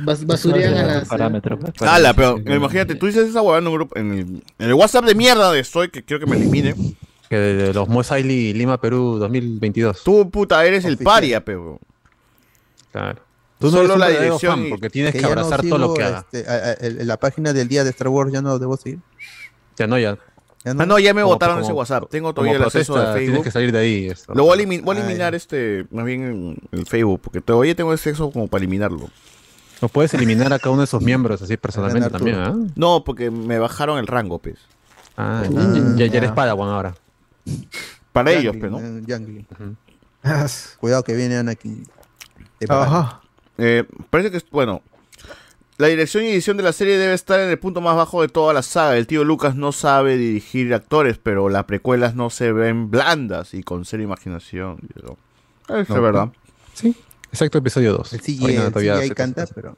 Bas- 0.04 0.26
Basurean 0.26 0.74
a 0.74 0.82
las... 0.86 1.08
Parámetro, 1.08 1.58
pues, 1.58 1.72
Ala, 1.82 2.14
pero 2.14 2.38
imagínate, 2.38 2.94
tú 2.96 3.06
dices 3.06 3.28
esa 3.28 3.42
huevada 3.42 3.60
en 3.60 3.66
un 3.68 3.74
grupo, 3.74 3.96
en 3.96 4.12
el, 4.12 4.18
en 4.18 4.42
el 4.68 4.74
WhatsApp 4.74 5.04
de 5.04 5.14
mierda 5.14 5.52
de 5.52 5.60
estoy, 5.60 5.88
que 5.90 6.02
quiero 6.02 6.24
que 6.24 6.30
me 6.30 6.36
elimine. 6.36 6.74
Que 7.34 7.40
de, 7.40 7.54
de 7.54 7.72
los 7.74 8.12
Eisley 8.12 8.52
Lima, 8.52 8.80
Perú 8.80 9.18
2022. 9.18 10.04
Tú, 10.04 10.30
puta, 10.30 10.64
eres 10.64 10.84
el 10.84 10.98
paria, 10.98 11.44
pero. 11.44 11.80
Claro. 12.92 13.20
Tú 13.58 13.66
no 13.70 13.78
Solo 13.78 13.96
la 13.96 14.08
dirección 14.08 14.60
fan 14.60 14.68
porque 14.70 14.90
tienes 14.90 15.12
que, 15.14 15.20
no 15.22 15.28
abrazar 15.28 15.62
todo 15.62 15.78
lo 15.78 15.94
que 15.94 16.02
haga. 16.04 16.18
este, 16.30 16.48
a- 16.48 17.00
a- 17.00 17.04
la 17.04 17.16
página 17.18 17.52
del 17.52 17.66
día 17.68 17.82
de 17.82 17.90
Star 17.90 18.08
Wars 18.08 18.32
ya 18.32 18.42
no 18.42 18.58
debo 18.58 18.76
seguir. 18.76 18.98
Ya 19.76 19.86
no, 19.86 19.98
ya. 19.98 20.18
Ah, 20.66 20.74
no, 20.74 20.98
ya 20.98 21.12
me 21.12 21.22
Como- 21.22 21.38
como- 21.38 21.60
ese 21.60 21.72
WhatsApp. 21.72 22.04
Tengo 22.10 22.32
todavía 22.32 22.56
el 22.56 22.62
acceso 22.62 22.92
de 22.94 22.98
protesta, 23.00 23.14
Facebook. 23.14 23.32
Tienes 23.32 23.44
que 23.44 23.50
salir 23.50 23.72
de 23.72 23.78
ahí. 23.78 24.06
esto. 24.08 24.32
Lo 24.34 24.44
voy 24.44 24.62
a, 24.62 24.80
voy 24.82 24.96
a 24.96 25.00
eliminar 25.00 25.34
este, 25.34 25.86
más 25.90 26.04
bien 26.04 26.22
en 26.22 26.56
el 26.78 26.86
Facebook, 26.86 27.20
porque 27.22 27.40
todavía 27.40 27.74
tengo 27.74 27.92
acceso 27.92 28.30
como 28.30 28.46
para 28.48 28.60
eliminarlo. 28.62 29.08
No 29.82 29.88
puedes 29.88 30.14
eliminar 30.14 30.52
a 30.52 30.58
cada 30.58 30.70
uno 30.70 30.82
de 30.82 30.84
esos 30.86 31.02
miembros 31.02 31.42
así 31.42 31.56
personalmente 31.56 32.08
también, 32.10 32.36
¿ah? 32.36 32.54
No, 32.76 33.02
porque 33.04 33.30
me 33.30 33.58
bajaron 33.58 33.98
el 33.98 34.06
rango, 34.06 34.38
pues. 34.38 34.56
Ah, 35.16 35.42
Uh, 35.48 35.96
ya, 35.96 36.06
ya 36.06 36.12
ya. 36.12 36.18
eres 36.18 36.32
Padawan 36.32 36.68
ahora. 36.70 36.94
Para 38.12 38.32
ellos, 38.32 38.54
pues, 38.58 38.70
¿no? 38.70 38.80
eh, 38.80 39.02
Yangli. 39.06 39.46
Cuidado 40.80 41.02
que 41.04 41.14
viene 41.14 41.36
Anakin. 41.36 41.86
Te 42.58 42.66
Ajá. 42.68 43.20
Eh, 43.58 43.84
parece 44.10 44.30
que, 44.30 44.36
es- 44.38 44.50
bueno, 44.50 44.82
la 45.76 45.88
dirección 45.88 46.24
y 46.24 46.28
edición 46.28 46.56
de 46.56 46.62
la 46.62 46.72
serie 46.72 46.96
debe 46.96 47.14
estar 47.14 47.40
en 47.40 47.50
el 47.50 47.58
punto 47.58 47.80
más 47.80 47.96
bajo 47.96 48.22
de 48.22 48.28
toda 48.28 48.54
la 48.54 48.62
saga. 48.62 48.96
El 48.96 49.06
tío 49.06 49.24
Lucas 49.24 49.56
no 49.56 49.72
sabe 49.72 50.16
dirigir 50.16 50.72
actores, 50.72 51.18
pero 51.22 51.48
las 51.48 51.64
precuelas 51.64 52.14
no 52.14 52.30
se 52.30 52.52
ven 52.52 52.90
blandas 52.90 53.54
y 53.54 53.62
con 53.62 53.84
cero 53.84 54.02
imaginación. 54.02 54.78
Eso 54.96 55.16
es 55.76 55.88
No, 55.88 56.00
verdad. 56.02 56.28
Sí, 56.74 56.96
exacto, 57.32 57.58
episodio 57.58 57.92
2. 57.92 58.12
El 58.12 58.20
CGI, 58.20 58.56
el 58.56 58.72
CGI 58.72 59.10
canta, 59.10 59.46
pero 59.54 59.76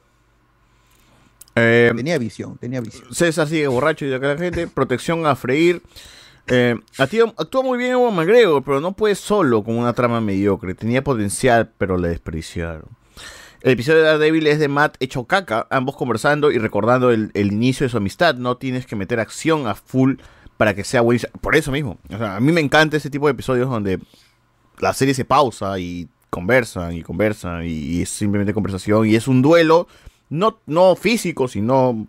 Eh, 1.55 1.91
tenía 1.95 2.17
visión, 2.19 2.57
tenía 2.57 2.81
visión. 2.81 3.13
César 3.13 3.47
sigue 3.47 3.67
borracho 3.67 4.05
y 4.05 4.09
de 4.09 4.15
acá 4.15 4.27
la 4.27 4.37
gente. 4.37 4.67
Protección 4.67 5.25
a 5.25 5.35
freír. 5.35 5.81
Eh, 6.47 6.75
actúa, 6.97 7.63
muy 7.63 7.77
bien 7.77 7.91
Ewan 7.91 8.15
McGregor, 8.15 8.63
pero 8.63 8.79
no 8.79 8.93
puede 8.93 9.15
solo 9.15 9.63
con 9.63 9.77
una 9.77 9.93
trama 9.93 10.21
mediocre. 10.21 10.75
Tenía 10.75 11.03
potencial, 11.03 11.71
pero 11.77 11.97
le 11.97 12.09
desperdiciaron. 12.09 12.85
El 13.61 13.71
episodio 13.71 13.99
de 13.99 14.05
Daredevil 14.05 14.47
es 14.47 14.59
de 14.59 14.67
Matt 14.67 14.95
hecho 14.99 15.25
caca, 15.25 15.67
ambos 15.69 15.95
conversando 15.95 16.51
y 16.51 16.57
recordando 16.57 17.11
el, 17.11 17.31
el 17.33 17.51
inicio 17.51 17.85
de 17.85 17.89
su 17.89 17.97
amistad. 17.97 18.35
No 18.35 18.57
tienes 18.57 18.85
que 18.85 18.95
meter 18.95 19.19
acción 19.19 19.67
a 19.67 19.75
full 19.75 20.15
para 20.57 20.73
que 20.73 20.83
sea 20.83 21.01
buenísimo. 21.01 21.33
Por 21.41 21.55
eso 21.55 21.71
mismo. 21.71 21.97
O 22.13 22.17
sea, 22.17 22.37
a 22.37 22.39
mí 22.39 22.51
me 22.51 22.61
encanta 22.61 22.97
ese 22.97 23.09
tipo 23.09 23.27
de 23.27 23.33
episodios 23.33 23.69
donde 23.69 23.99
la 24.79 24.93
serie 24.93 25.13
se 25.13 25.25
pausa 25.25 25.77
y 25.79 26.07
conversan 26.29 26.93
y 26.93 27.01
conversan 27.01 27.65
y, 27.65 27.69
y 27.69 28.01
es 28.03 28.09
simplemente 28.09 28.53
conversación 28.53 29.07
y 29.07 29.15
es 29.15 29.27
un 29.27 29.41
duelo 29.41 29.87
no, 30.29 30.59
no 30.65 30.95
físico, 30.95 31.47
sino 31.47 32.07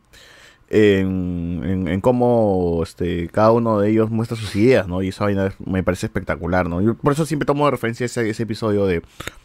en, 0.71 2.01
cómo 2.01 2.81
este, 2.83 3.29
cada 3.29 3.53
uno 3.53 3.81
de 3.81 3.91
ellos 3.91 4.11
muestra 4.11 4.37
sus 4.37 4.55
ideas, 4.57 4.87
¿no? 4.87 5.03
Y 5.03 5.09
esa 5.09 5.25
vaina 5.25 5.53
me 5.65 5.83
parece 5.83 6.07
espectacular, 6.07 6.69
¿no? 6.69 6.81
Yo 6.81 6.95
por 6.95 7.13
eso 7.13 7.25
siempre 7.27 7.47
tomo 7.47 7.65
de 7.65 7.71
referencia 7.71 8.07
ese, 8.07 8.29
ese 8.29 8.43
episodio 8.43 8.87
de, 8.87 9.03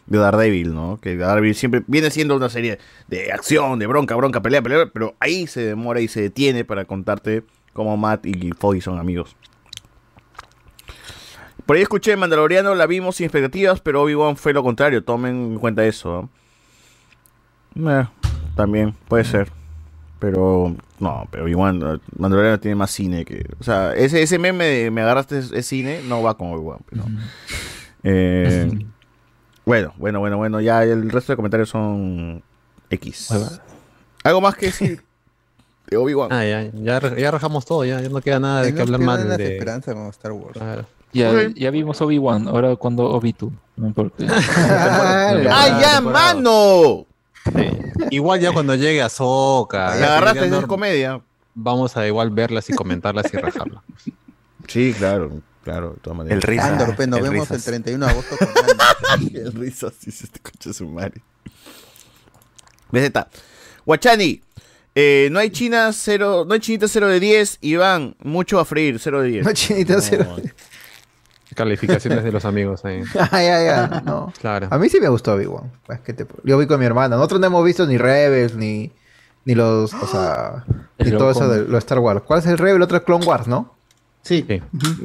de 0.08 0.18
Daredevil, 0.18 0.74
¿no? 0.74 1.00
Que 1.02 1.16
Daredevil 1.16 1.56
siempre 1.56 1.84
viene 1.88 2.12
siendo 2.12 2.36
una 2.36 2.50
serie 2.50 2.80
de 3.08 3.32
acción, 3.32 3.80
de 3.80 3.88
bronca, 3.88 4.16
bronca, 4.16 4.42
pelea, 4.42 4.62
pelea, 4.62 4.90
pero 4.94 5.16
ahí 5.20 5.48
se 5.48 5.62
demora 5.62 6.02
y 6.02 6.08
se 6.08 6.22
detiene 6.22 6.66
para 6.66 6.86
contarte 6.86 7.44
cómo 7.74 7.96
Matt 7.98 8.26
y 8.26 8.52
Foggy 8.52 8.82
son 8.82 9.00
amigos. 9.00 9.36
Por 11.66 11.78
ahí 11.78 11.82
escuché 11.82 12.18
Mandaloriano, 12.18 12.76
la 12.76 12.86
vimos 12.86 13.16
sin 13.16 13.26
expectativas, 13.26 13.80
pero 13.80 14.02
Obi-Wan 14.02 14.36
fue 14.36 14.52
lo 14.52 14.64
contrario, 14.64 15.04
tomen 15.04 15.54
en 15.54 15.60
cuenta 15.60 15.86
eso. 15.86 16.30
Eh, 17.76 18.06
también, 18.56 18.94
puede 19.08 19.24
ser. 19.24 19.50
Pero, 20.20 20.76
no, 21.04 21.28
pero 21.30 21.44
Obi-Wan, 21.44 21.82
eh, 21.84 22.00
Mandaloriano 22.18 22.60
tiene 22.60 22.76
más 22.76 22.90
cine 22.92 23.24
que... 23.26 23.46
O 23.60 23.64
sea, 23.64 23.94
ese, 23.94 24.22
ese 24.24 24.40
meme 24.40 24.66
de 24.66 24.92
me 24.92 25.02
agarraste 25.02 25.38
es 25.40 25.66
cine, 25.68 26.02
no 26.08 26.24
va 26.24 26.36
con 26.38 26.52
Obi-Wan. 26.54 26.80
pero- 26.90 27.04
Eh, 28.04 28.70
bueno, 29.66 29.94
bueno, 29.98 30.20
bueno, 30.20 30.38
bueno, 30.38 30.60
ya 30.62 30.84
el 30.84 31.10
resto 31.12 31.34
de 31.34 31.38
comentarios 31.38 31.70
son 31.70 32.42
X. 32.90 33.30
¿Algo 34.24 34.42
más 34.42 34.56
que 34.56 34.68
decir 34.68 35.04
de 35.90 35.98
Obi-Wan? 35.98 36.32
Ah, 36.32 36.46
ya, 36.46 36.64
ya, 36.74 37.16
ya 37.16 37.32
rajamos 37.32 37.66
todo, 37.66 37.86
ya, 37.86 38.02
ya 38.02 38.10
no 38.10 38.22
queda 38.22 38.40
nada 38.40 38.62
de 38.64 38.72
No 38.72 38.76
que 38.78 38.82
hablar 38.82 39.00
las 39.26 39.38
de... 39.38 39.54
esperanzas 39.54 39.94
con 39.94 40.08
Star 40.08 40.32
Wars. 40.32 40.60
Ya, 41.14 41.32
ya 41.56 41.70
vimos 41.70 42.02
Obi-Wan, 42.02 42.48
ahora 42.48 42.76
cuando 42.76 43.04
Obi-Tu. 43.12 43.52
No 43.76 43.88
importa. 43.88 44.26
¡Ah, 44.28 45.80
ya, 45.82 46.02
mano! 46.02 47.06
Igual 48.10 48.40
ya 48.40 48.52
cuando 48.52 48.76
llegue 48.76 49.02
a 49.02 49.10
Soca. 49.10 49.96
La 49.96 50.18
agarraste, 50.18 50.48
es 50.48 50.66
comedia. 50.66 51.22
Vamos 51.56 51.96
a 51.98 52.08
igual 52.08 52.30
verlas 52.32 52.70
y 52.70 52.74
comentarlas 52.74 53.34
y 53.34 53.38
rajarlas. 53.38 53.84
Sí, 54.66 54.94
claro, 54.98 55.42
claro, 55.62 55.90
de 55.92 55.98
todas 56.00 56.18
maneras. 56.18 56.38
El 56.38 56.42
risa, 56.42 56.68
Andor, 56.68 56.96
pues, 56.96 57.06
nos 57.10 57.20
el 57.20 57.24
vemos 57.26 57.50
risas. 57.50 57.58
el 57.58 57.64
31 57.66 58.06
de 58.06 58.12
agosto 58.14 58.38
con 58.38 59.36
el 59.36 59.52
risas, 59.54 59.94
dice 60.00 60.24
este 60.24 60.40
coche 60.40 60.70
de 60.70 60.74
su 60.74 60.88
madre. 60.88 61.22
BZ. 62.92 63.12
Guachani. 63.86 64.42
eh, 64.96 65.28
no 65.32 65.40
hay 65.40 65.50
China 65.50 65.92
cero, 65.92 66.46
no 66.48 66.54
hay 66.54 66.62
chinita 66.62 66.88
0 66.88 67.08
de 67.10 67.20
10, 67.20 67.58
Iván, 67.60 68.16
mucho 68.24 68.58
a 68.58 68.64
freír, 68.64 68.98
0 69.00 69.22
de 69.22 69.28
10. 69.28 69.44
No 69.44 69.50
hay 69.50 69.56
chinita 69.56 70.02
cero 70.02 70.38
Calificaciones 71.56 72.24
de 72.24 72.32
los 72.32 72.46
amigos 72.46 72.84
ahí. 72.86 73.02
Ah, 73.20 73.42
ya, 73.44 73.64
ya, 73.64 74.02
no. 74.06 74.32
Claro. 74.40 74.68
A 74.70 74.78
mí 74.78 74.90
sí 74.90 75.00
me 75.00 75.08
gustó 75.10 75.34
Obi-Wan. 75.34 75.72
Pues, 75.86 76.00
¿qué 76.02 76.14
te- 76.14 76.26
Yo 76.44 76.58
vi 76.58 76.68
con 76.68 76.80
mi 76.80 76.86
hermana. 76.86 77.16
Nosotros 77.16 77.40
no 77.42 77.48
hemos 77.48 77.64
visto 77.66 77.86
ni 77.86 77.98
Rebels, 77.98 78.56
ni, 78.56 78.92
ni 79.46 79.56
los, 79.56 79.94
o 79.94 80.08
sea, 80.08 80.64
ni 81.00 81.12
todo 81.12 81.32
eso 81.32 81.48
de 81.50 81.62
los 81.68 81.80
Star 81.80 82.00
Wars. 82.00 82.22
¿Cuál 82.26 82.40
es 82.40 82.46
el 82.48 82.58
Rebel? 82.58 82.78
El 82.78 82.82
otro 82.84 82.98
es 82.98 83.04
Clone 83.04 83.26
Wars, 83.26 83.48
¿no? 83.48 83.74
Sí. 84.22 84.46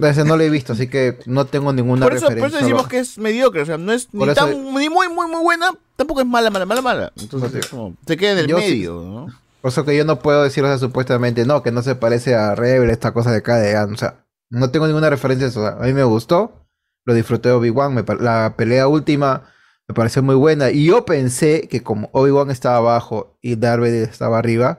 Ese 0.02 0.24
no 0.24 0.36
lo 0.36 0.44
he 0.44 0.48
visto, 0.50 0.74
así 0.74 0.86
que 0.86 1.18
no 1.26 1.44
tengo 1.44 1.72
ninguna 1.72 2.06
Por 2.06 2.14
eso, 2.14 2.26
por 2.26 2.34
referencia. 2.34 2.58
eso 2.60 2.66
decimos 2.66 2.86
que 2.88 3.00
es 3.00 3.18
mediocre, 3.18 3.62
o 3.62 3.66
sea, 3.66 3.76
no 3.76 3.92
es 3.92 4.08
ni, 4.12 4.20
Por 4.20 4.28
eso- 4.28 4.46
tan, 4.46 4.62
ni 4.74 4.88
muy, 4.88 5.08
muy, 5.08 5.26
muy 5.26 5.42
buena, 5.42 5.70
tampoco 5.96 6.20
es 6.20 6.26
mala, 6.26 6.50
mala, 6.50 6.64
mala, 6.66 6.82
mala. 6.82 7.12
Entonces, 7.20 7.52
es 7.56 7.66
como, 7.66 7.96
se 8.06 8.16
queda 8.16 8.32
en 8.32 8.38
el 8.38 8.46
Yo 8.46 8.58
sí- 8.58 8.64
medio, 8.66 9.02
¿no? 9.02 9.26
Por 9.60 9.72
eso 9.72 9.84
que 9.84 9.96
yo 9.96 10.04
no 10.04 10.20
puedo 10.20 10.44
decir, 10.44 10.62
o 10.62 10.68
sea, 10.68 10.78
supuestamente, 10.78 11.44
no, 11.44 11.64
que 11.64 11.72
no 11.72 11.82
se 11.82 11.96
parece 11.96 12.36
a 12.36 12.54
Rebel, 12.54 12.90
esta 12.90 13.10
cosa 13.10 13.32
de 13.32 13.38
acá 13.38 13.56
de 13.56 13.76
O 13.76 13.96
sea, 13.96 14.14
no 14.50 14.70
tengo 14.70 14.86
ninguna 14.86 15.10
referencia 15.10 15.46
a 15.46 15.50
eso. 15.50 15.66
a 15.66 15.76
mí 15.80 15.92
me 15.92 16.04
gustó, 16.04 16.66
lo 17.04 17.14
disfruté 17.14 17.48
de 17.50 17.54
Obi-Wan, 17.54 18.04
la 18.20 18.54
pelea 18.56 18.88
última 18.88 19.44
me 19.88 19.94
pareció 19.94 20.22
muy 20.22 20.34
buena. 20.34 20.70
Y 20.70 20.84
yo 20.86 21.04
pensé 21.06 21.66
que 21.68 21.82
como 21.82 22.10
Obi-Wan 22.12 22.50
estaba 22.50 22.76
abajo 22.76 23.38
y 23.40 23.56
Darth 23.56 23.80
Vader 23.80 24.08
estaba 24.08 24.38
arriba, 24.38 24.78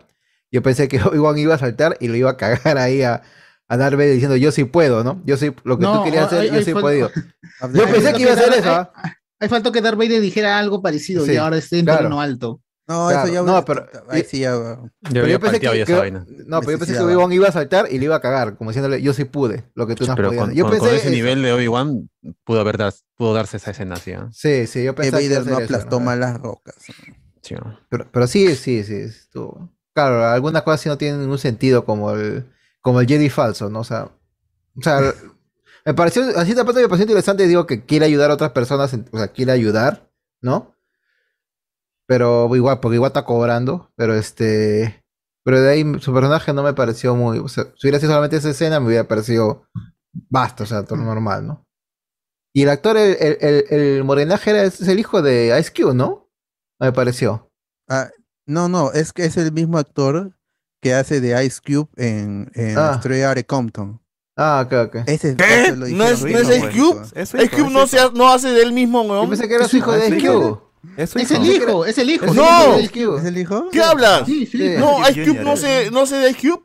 yo 0.51 0.61
pensé 0.61 0.87
que 0.87 0.99
Obi-Wan 1.03 1.37
iba 1.39 1.55
a 1.55 1.57
saltar 1.57 1.97
y 1.99 2.07
lo 2.07 2.15
iba 2.15 2.29
a 2.31 2.37
cagar 2.37 2.77
ahí 2.77 3.01
a, 3.01 3.23
a 3.67 3.77
Darth 3.77 3.95
Vader 3.95 4.13
diciendo 4.13 4.35
yo 4.37 4.51
sí 4.51 4.65
puedo, 4.65 5.03
¿no? 5.03 5.21
Yo 5.25 5.37
sí, 5.37 5.51
lo 5.63 5.77
que 5.77 5.83
No, 5.83 5.97
tú 5.99 6.03
querías 6.05 6.25
hacer, 6.27 6.39
hay- 6.41 6.47
yo 6.49 6.53
hay 6.55 6.63
sí 6.63 6.71
he 6.71 6.73
podido. 6.75 7.09
Yo 7.73 7.83
pensé 7.91 8.13
que 8.13 8.21
iba 8.21 8.31
a 8.31 8.33
hacer 8.35 8.53
eso, 8.53 8.69
¿ah? 8.71 8.91
hay- 8.95 9.11
Hay 9.41 9.49
falta 9.49 9.71
que 9.71 9.81
Darth 9.81 9.97
Vader 9.97 10.21
dijera 10.21 10.59
algo 10.59 10.81
parecido 10.81 11.25
Sí, 11.25 11.33
y 11.33 11.37
ahora 11.37 11.57
esté 11.57 11.79
en 11.79 11.85
claro. 11.85 11.99
terreno 11.99 12.21
alto. 12.21 12.61
No, 12.89 13.07
Claro, 13.09 13.23
eso 13.27 13.33
ya. 13.35 13.41
no, 13.43 13.63
pero- 13.65 13.85
ahí 14.09 14.23
sí 14.23 14.39
ya. 14.39 14.79
Pero 15.13 15.27
yo 15.27 15.39
pensé 15.39 15.59
que, 15.59 15.69
que- 15.85 16.11
no, 16.47 16.59
pero 16.59 16.71
yo 16.71 16.79
pensé 16.79 16.93
que 16.93 16.99
Obi-Wan 16.99 17.31
iba 17.31 17.47
a 17.47 17.51
saltar 17.51 17.85
y 17.91 17.99
le 17.99 18.05
iba 18.05 18.15
a 18.15 18.19
cagar, 18.19 18.57
como 18.57 18.71
diciéndole, 18.71 18.99
yo 19.03 19.13
sí 19.13 19.25
pude, 19.25 19.63
lo 19.75 19.85
que 19.85 19.93
tú 19.93 20.07
no 20.07 20.13
has 20.13 20.15
Pero 20.15 20.29
podido 20.29 20.41
con, 20.41 20.49
hacer. 20.49 20.57
Yo 20.57 20.63
con- 20.65 20.71
pensé 20.71 20.87
con 20.87 20.95
ese 20.95 21.07
eso. 21.07 21.15
nivel 21.15 21.43
de 21.43 21.53
Obi-Wan 21.53 22.09
pudo, 22.43 22.59
haber 22.61 22.77
dar- 22.77 22.93
pudo 23.15 23.35
darse 23.35 23.57
esa 23.57 23.69
escena 23.71 23.93
así. 23.93 24.13
¿ah? 24.13 24.27
Sí, 24.33 24.65
sí, 24.65 24.83
yo 24.83 24.95
pensaba 24.95 25.21
que 25.21 25.29
Vader 25.29 25.45
no 25.45 25.57
aplastó 25.57 25.99
¿no? 25.99 26.05
mal 26.07 26.19
las 26.19 26.41
rocas. 26.41 26.73
Sí, 27.43 27.53
¿no? 27.53 27.79
Pero, 27.89 28.07
pero 28.11 28.25
sí, 28.25 28.55
sí, 28.55 28.83
sí. 28.83 28.95
estuvo- 28.95 29.69
Claro, 29.93 30.25
algunas 30.25 30.63
cosas 30.63 30.81
sí 30.81 30.89
no 30.89 30.97
tienen 30.97 31.19
ningún 31.21 31.37
sentido 31.37 31.85
como 31.85 32.11
el, 32.11 32.45
como 32.81 33.01
el 33.01 33.07
Jedi 33.07 33.29
falso, 33.29 33.69
¿no? 33.69 33.81
O 33.81 33.83
sea, 33.83 34.05
o 34.75 34.81
sea, 34.81 35.13
me 35.85 35.93
pareció, 35.93 36.23
a 36.35 36.43
cierta 36.43 36.65
parte 36.65 36.81
me 36.81 36.87
pareció 36.87 37.03
interesante, 37.03 37.45
digo, 37.47 37.67
que 37.67 37.85
quiere 37.85 38.05
ayudar 38.05 38.31
a 38.31 38.33
otras 38.33 38.51
personas, 38.51 38.91
o 39.11 39.17
sea, 39.17 39.27
quiere 39.27 39.51
ayudar, 39.51 40.09
¿no? 40.41 40.75
Pero 42.09 42.49
igual, 42.55 42.79
porque 42.79 42.95
igual 42.95 43.09
está 43.09 43.23
cobrando, 43.23 43.91
pero 43.95 44.15
este, 44.15 45.03
pero 45.45 45.61
de 45.61 45.69
ahí 45.69 45.85
su 45.99 46.11
personaje 46.11 46.51
no 46.53 46.63
me 46.63 46.73
pareció 46.73 47.15
muy, 47.15 47.37
o 47.37 47.47
sea, 47.47 47.65
si 47.75 47.85
hubiera 47.85 47.99
sido 47.99 48.09
solamente 48.09 48.37
esa 48.37 48.49
escena 48.49 48.79
me 48.79 48.87
hubiera 48.87 49.07
parecido 49.07 49.67
basta, 50.27 50.63
o 50.63 50.65
sea, 50.65 50.83
todo 50.83 50.97
normal, 50.97 51.45
¿no? 51.45 51.67
Y 52.51 52.63
el 52.63 52.69
actor, 52.69 52.97
el, 52.97 53.15
el, 53.19 53.37
el, 53.41 53.65
el 53.69 54.03
morenaje 54.03 54.49
era, 54.49 54.63
es 54.63 54.81
el 54.87 54.97
hijo 54.97 55.21
de 55.21 55.55
Ice 55.59 55.71
Cube, 55.71 55.93
¿no? 55.93 56.31
Me 56.79 56.91
pareció. 56.91 57.51
Ah, 57.87 58.09
no, 58.47 58.67
no, 58.69 58.91
es 58.91 59.13
que 59.13 59.25
es 59.25 59.37
el 59.37 59.51
mismo 59.51 59.77
actor 59.77 60.35
que 60.81 60.95
hace 60.95 61.21
de 61.21 61.45
Ice 61.45 61.61
Cube 61.63 61.89
en, 61.95 62.49
en 62.55 62.75
Ah. 62.75 62.93
Estrella 62.95 63.35
de 63.35 63.45
Compton. 63.45 64.01
Ah, 64.35 64.63
ok, 64.65 64.73
ok. 64.87 64.95
Ese, 65.05 65.35
¿Qué? 65.35 65.61
ese 65.61 65.75
lo 65.75 65.87
¿No 65.89 66.05
es, 66.05 66.23
no 66.23 66.39
Ice 66.39 66.71
Cube? 66.71 67.21
Ice 67.21 67.49
Cube 67.51 67.69
no, 67.69 67.85
se 67.85 67.97
no 68.15 68.33
hace 68.33 68.49
de 68.49 68.63
él 68.63 68.73
mismo, 68.73 69.03
weón. 69.03 69.25
Yo 69.25 69.29
pensé 69.29 69.47
que 69.47 69.53
era 69.53 69.67
su 69.67 69.77
hijo 69.77 69.91
de 69.91 70.07
Ice 70.07 70.27
Cube. 70.27 70.68
Es 70.97 71.15
el 71.15 71.45
hijo, 71.45 71.85
es 71.85 71.97
el 71.97 72.09
hijo. 72.09 72.25
No. 72.33 72.75
es 72.75 72.89
el 72.89 72.97
hijo. 72.97 73.17
¿Es 73.17 73.25
el? 73.25 73.47
¿Qué 73.71 73.81
hablas? 73.81 74.25
Sí, 74.25 74.45
sí. 74.45 74.75
No, 74.77 75.01
Ice 75.09 75.21
Ice 75.21 75.31
Cube 75.31 75.43
no 75.43 75.57
se, 75.57 75.91
no 75.91 76.05
se 76.05 76.15
de 76.15 76.29
Ice 76.31 76.39
Cube. 76.49 76.63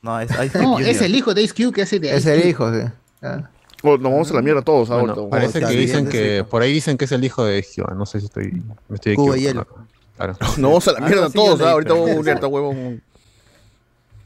No, 0.00 0.18
es 0.20 0.30
Ice 0.30 0.58
No, 0.58 0.78
es 0.78 1.00
el 1.02 1.14
hijo 1.14 1.34
de 1.34 1.42
Ice 1.42 1.54
Cube 1.54 1.72
que 1.72 1.82
hace 1.82 2.00
de 2.00 2.10
Es 2.14 2.20
Ice 2.20 2.34
el 2.34 2.40
Cube. 2.40 2.50
hijo, 2.50 2.72
sí. 2.74 2.92
Ah. 3.22 3.50
Oh, 3.84 3.96
nos 3.98 4.12
vamos 4.12 4.30
a 4.30 4.34
la 4.34 4.42
mierda 4.42 4.62
todos 4.62 4.88
Bueno, 4.88 5.12
ahora. 5.12 5.30
parece 5.30 5.60
que 5.60 5.66
dicen 5.76 6.08
que 6.08 6.38
sí. 6.38 6.46
por 6.48 6.62
ahí 6.62 6.72
dicen 6.72 6.96
que 6.96 7.04
es 7.04 7.12
el 7.12 7.24
hijo 7.24 7.44
de 7.44 7.62
Gio. 7.62 7.84
No 7.96 8.06
sé 8.06 8.20
si 8.20 8.26
estoy 8.26 8.62
me 8.88 8.94
estoy 8.94 9.16
Cuba 9.16 9.36
y. 9.36 9.42
Claro. 9.42 9.66
Nos 10.40 10.56
vamos 10.58 10.88
a 10.88 10.92
la 10.92 11.00
mierda 11.00 11.26
Algo 11.26 11.26
así 11.26 11.36
yo 11.38 11.44
todos, 11.44 11.58
leí, 11.58 11.68
¿ah? 11.68 11.72
ahorita 11.72 11.92
vamos 11.94 12.10
a 12.10 12.14
unirte, 12.14 12.46
huevón. 12.46 13.02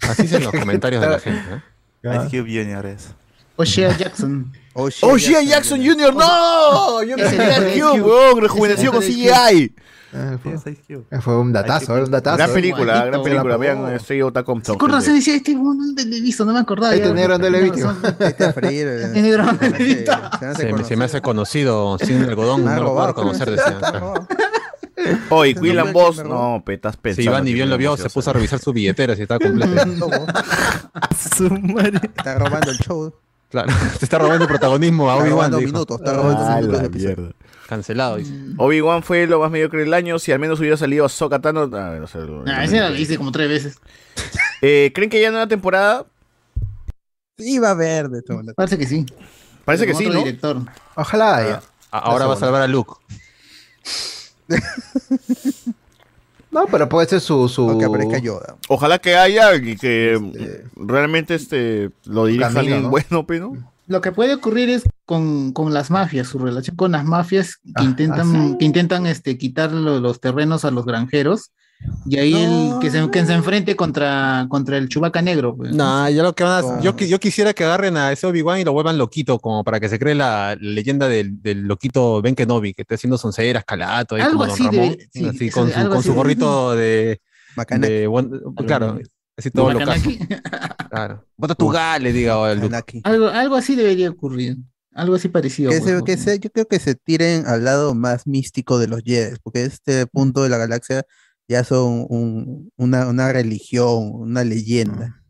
Así 0.02 0.22
dicen 0.22 0.44
los 0.44 0.52
comentarios 0.60 1.00
de 1.00 1.08
la 1.08 1.18
gente. 1.18 1.54
¿eh? 2.02 2.16
Ice 2.26 2.28
Cube 2.42 2.62
Junior 2.62 2.86
es. 2.86 3.08
O'Shea 3.56 3.96
Jackson. 3.96 4.52
Oh, 4.78 5.16
Shea 5.16 5.42
Jackson 5.42 5.80
Jr., 5.84 6.14
no! 6.14 7.02
Yo 7.02 7.16
pensé 7.16 7.36
que 7.36 7.42
era 7.44 7.56
Cube, 7.90 8.02
weón, 8.02 8.40
rejuveneció 8.42 8.92
con 8.92 9.00
CGI. 9.02 9.74
Ah, 10.12 10.38
fue, 11.20 11.36
un 11.38 11.52
datazo, 11.52 11.94
era 11.94 12.04
un 12.04 12.10
datazo. 12.10 12.36
Gran 12.38 12.52
película, 12.52 13.04
gran 13.04 13.22
película. 13.22 13.56
Vean, 13.58 13.82
pagó. 13.82 13.88
estoy 13.96 14.22
Ota 14.22 14.42
Compton. 14.44 14.78
Con 14.78 14.90
razón 14.90 15.14
decía, 15.14 15.34
este 15.34 15.54
¿dónde 15.54 16.04
le 16.06 16.18
he 16.18 16.20
visto? 16.20 16.44
No 16.44 16.52
me 16.54 16.60
acordaba. 16.60 16.94
Este 16.94 17.12
negro, 17.12 17.34
¿dónde 17.34 17.50
le 17.50 17.58
he 17.58 17.70
visto? 17.70 17.94
Este 18.20 18.44
a 18.44 18.52
freír, 18.52 18.86
eh, 18.86 19.02
Este 19.04 19.20
negro, 19.22 19.44
¿dónde 19.44 19.70
le 19.70 19.76
he 19.76 19.78
se- 19.78 19.84
visto? 19.84 20.12
me- 20.12 20.70
conocer. 20.70 21.02
hace 21.02 21.20
conocido 21.20 21.98
sin 21.98 22.22
algodón, 22.22 22.64
no 22.64 22.70
lo 22.70 22.76
puedo 22.76 22.88
robado, 22.88 23.06
reconocer. 23.08 23.46
¿cómo 23.46 23.56
se- 23.64 23.70
decían, 23.72 23.78
claro. 23.78 24.26
Oye, 25.30 25.54
William 25.60 25.92
Boss, 25.92 26.24
no, 26.24 26.62
petas 26.64 26.94
Si 26.94 27.00
pensando. 27.02 27.30
Iván 27.30 27.44
ni 27.44 27.52
bien 27.52 27.68
lo 27.68 27.76
vio, 27.76 27.96
se 27.98 28.08
puso 28.08 28.30
a 28.30 28.32
revisar 28.32 28.58
su 28.58 28.72
billetera 28.72 29.14
si 29.14 29.22
estaba 29.22 29.40
completa. 29.40 29.86
Su 31.36 31.50
madre. 31.50 32.00
Está 32.16 32.36
robando 32.38 32.70
el 32.70 32.78
show. 32.78 33.12
Claro, 33.64 33.72
se 33.98 34.04
está 34.04 34.18
robando 34.18 34.46
protagonismo 34.46 35.08
a 35.10 35.14
Está 35.14 35.24
Obi-Wan. 35.24 35.64
minutos, 35.64 35.98
está 35.98 36.12
robando 36.14 36.42
Ah, 36.44 36.56
minutos 36.56 36.80
de 36.80 36.86
episodio. 36.86 37.34
Cancelado. 37.68 38.16
dice. 38.16 38.32
Obi-Wan 38.58 39.02
fue 39.02 39.26
lo 39.26 39.40
más 39.40 39.50
mediocre 39.50 39.80
del 39.80 39.94
año. 39.94 40.18
Si 40.18 40.30
al 40.32 40.38
menos 40.38 40.60
hubiera 40.60 40.76
salido 40.76 41.04
a 41.74 41.90
ver, 41.90 42.02
o 42.02 42.06
sea, 42.06 42.20
Ah, 42.46 42.64
ese 42.64 42.80
lo 42.80 42.94
hice 42.96 43.16
como 43.16 43.32
tres 43.32 43.48
veces. 43.48 43.78
Eh, 44.62 44.90
¿Creen 44.94 45.10
que 45.10 45.20
ya 45.20 45.30
nueva 45.30 45.46
temporada? 45.46 46.06
Sí, 47.36 47.58
va 47.58 47.68
a 47.68 47.72
haber 47.72 48.08
de 48.08 48.22
todo. 48.22 48.40
Parece 48.56 48.78
que 48.78 48.86
sí. 48.86 49.04
Parece 49.66 49.86
que 49.86 49.94
sí, 49.94 50.06
¿no? 50.06 50.18
director. 50.20 50.56
Ojalá 50.94 51.46
ya. 51.46 51.62
A- 51.90 51.98
Ahora 51.98 52.26
va 52.26 52.32
a 52.34 52.36
salvar 52.38 52.62
a 52.62 52.66
Luke. 52.66 52.94
No, 56.56 56.66
pero 56.66 56.88
puede 56.88 57.06
ser 57.08 57.20
su. 57.20 57.48
su... 57.48 57.66
O 57.68 57.78
que 57.78 57.84
aparezca 57.84 58.18
Yoda. 58.18 58.56
Ojalá 58.68 58.98
que 58.98 59.14
haya 59.16 59.54
y 59.56 59.76
que 59.76 60.20
realmente 60.76 61.34
este 61.34 61.90
lo 62.04 62.26
dirija 62.26 62.46
camino, 62.48 62.60
alguien 62.60 62.82
¿no? 62.84 62.90
bueno, 62.90 63.26
pero. 63.26 63.52
Lo 63.88 64.00
que 64.00 64.10
puede 64.10 64.34
ocurrir 64.34 64.68
es 64.70 64.82
con, 65.04 65.52
con 65.52 65.72
las 65.72 65.90
mafias, 65.92 66.26
su 66.26 66.38
relación 66.40 66.74
con 66.76 66.90
las 66.92 67.04
mafias 67.04 67.56
que 67.62 67.70
Ah, 67.76 67.84
intentan, 67.84 68.34
¿ah, 68.34 68.48
sí? 68.50 68.56
que 68.58 68.64
intentan 68.64 69.06
este, 69.06 69.38
quitar 69.38 69.70
lo- 69.70 70.00
los 70.00 70.18
terrenos 70.20 70.64
a 70.64 70.72
los 70.72 70.84
granjeros. 70.86 71.52
Y 72.06 72.18
ahí 72.18 72.32
el 72.34 72.78
que 72.80 72.90
se, 72.90 73.10
que 73.10 73.26
se 73.26 73.32
enfrente 73.34 73.76
contra, 73.76 74.46
contra 74.48 74.78
el 74.78 74.88
chubaca 74.88 75.20
negro. 75.22 75.56
pues. 75.56 75.72
No, 75.74 76.08
yo 76.10 76.22
lo 76.22 76.34
que 76.34 76.42
van 76.44 76.64
a- 76.64 76.76
No. 76.76 76.82
yo, 76.82 76.96
yo 76.96 77.20
quisiera 77.20 77.52
que 77.52 77.64
agarren 77.64 77.96
a 77.96 78.12
ese 78.12 78.26
Obi-Wan 78.26 78.60
y 78.60 78.64
lo 78.64 78.72
vuelvan 78.72 78.96
loquito, 78.98 79.38
como 79.38 79.62
para 79.62 79.78
que 79.78 79.88
se 79.88 79.98
cree 79.98 80.14
la 80.14 80.56
leyenda 80.60 81.06
del, 81.08 81.40
del 81.42 81.62
loquito 81.62 82.22
Ben 82.22 82.34
Kenobi, 82.34 82.72
que 82.74 82.82
está 82.82 82.94
haciendo 82.94 83.18
sonceras, 83.18 83.64
calato, 83.64 84.14
ahí 84.14 84.22
Algo 84.22 84.38
como 84.38 84.46
Don 84.46 84.54
así 84.54 84.62
Ramón, 84.64 84.90
debe- 84.96 85.08
sí, 85.12 85.24
así 85.26 85.50
con 85.50 85.66
de- 85.66 85.72
su, 85.74 85.78
algo 85.78 85.90
con 85.90 85.98
así 85.98 86.06
su 86.08 86.12
de- 86.12 86.16
gorrito 86.16 86.74
de, 86.74 87.20
Macanaki. 87.56 87.92
de 87.92 88.06
buen- 88.06 88.30
claro, 88.66 88.98
así 89.36 89.50
todo. 89.50 89.66
Macanaki. 89.72 90.18
Claro. 90.90 91.24
Bota 91.36 91.54
tu 91.54 91.68
gale, 91.68 92.12
diga. 92.12 92.36
Algo, 93.04 93.28
algo 93.28 93.54
así 93.56 93.74
debería 93.74 94.10
ocurrir. 94.10 94.56
Algo 94.94 95.14
así 95.16 95.28
parecido. 95.28 95.70
Que 95.70 95.80
se, 95.82 95.92
¿no? 95.92 96.04
que 96.04 96.16
se- 96.16 96.38
yo 96.38 96.48
creo 96.50 96.66
que 96.66 96.78
se 96.78 96.94
tiren 96.94 97.46
al 97.46 97.64
lado 97.64 97.94
más 97.94 98.26
místico 98.26 98.78
de 98.78 98.86
los 98.88 99.02
Jedi, 99.04 99.36
porque 99.42 99.64
este 99.64 100.06
punto 100.06 100.42
de 100.42 100.48
la 100.48 100.56
galaxia 100.56 101.04
ya 101.48 101.64
son 101.64 102.06
un- 102.08 102.72
una, 102.76 103.06
una 103.08 103.32
religión, 103.32 104.10
una 104.14 104.44
leyenda. 104.44 105.22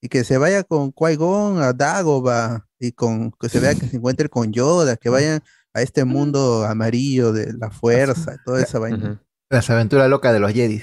Y 0.00 0.08
que 0.08 0.24
se 0.24 0.36
vaya 0.38 0.64
con 0.64 0.92
Qui-Gon 0.92 1.62
a 1.62 1.72
Dagobah 1.72 2.66
y 2.80 2.92
con 2.92 3.30
que 3.40 3.48
se 3.48 3.60
vea 3.60 3.74
que 3.74 3.86
se 3.88 3.96
encuentre 3.98 4.28
con 4.28 4.52
Yoda, 4.52 4.96
que 4.96 5.08
vayan 5.08 5.42
a 5.74 5.80
este 5.82 6.04
mundo 6.04 6.64
amarillo 6.64 7.32
de 7.32 7.52
la 7.54 7.70
fuerza, 7.70 8.36
toda 8.44 8.60
esa 8.62 8.78
vaina. 8.78 9.22
Las 9.48 9.70
aventuras 9.70 10.08
locas 10.10 10.32
de 10.32 10.40
los 10.40 10.52
Jedi. 10.52 10.82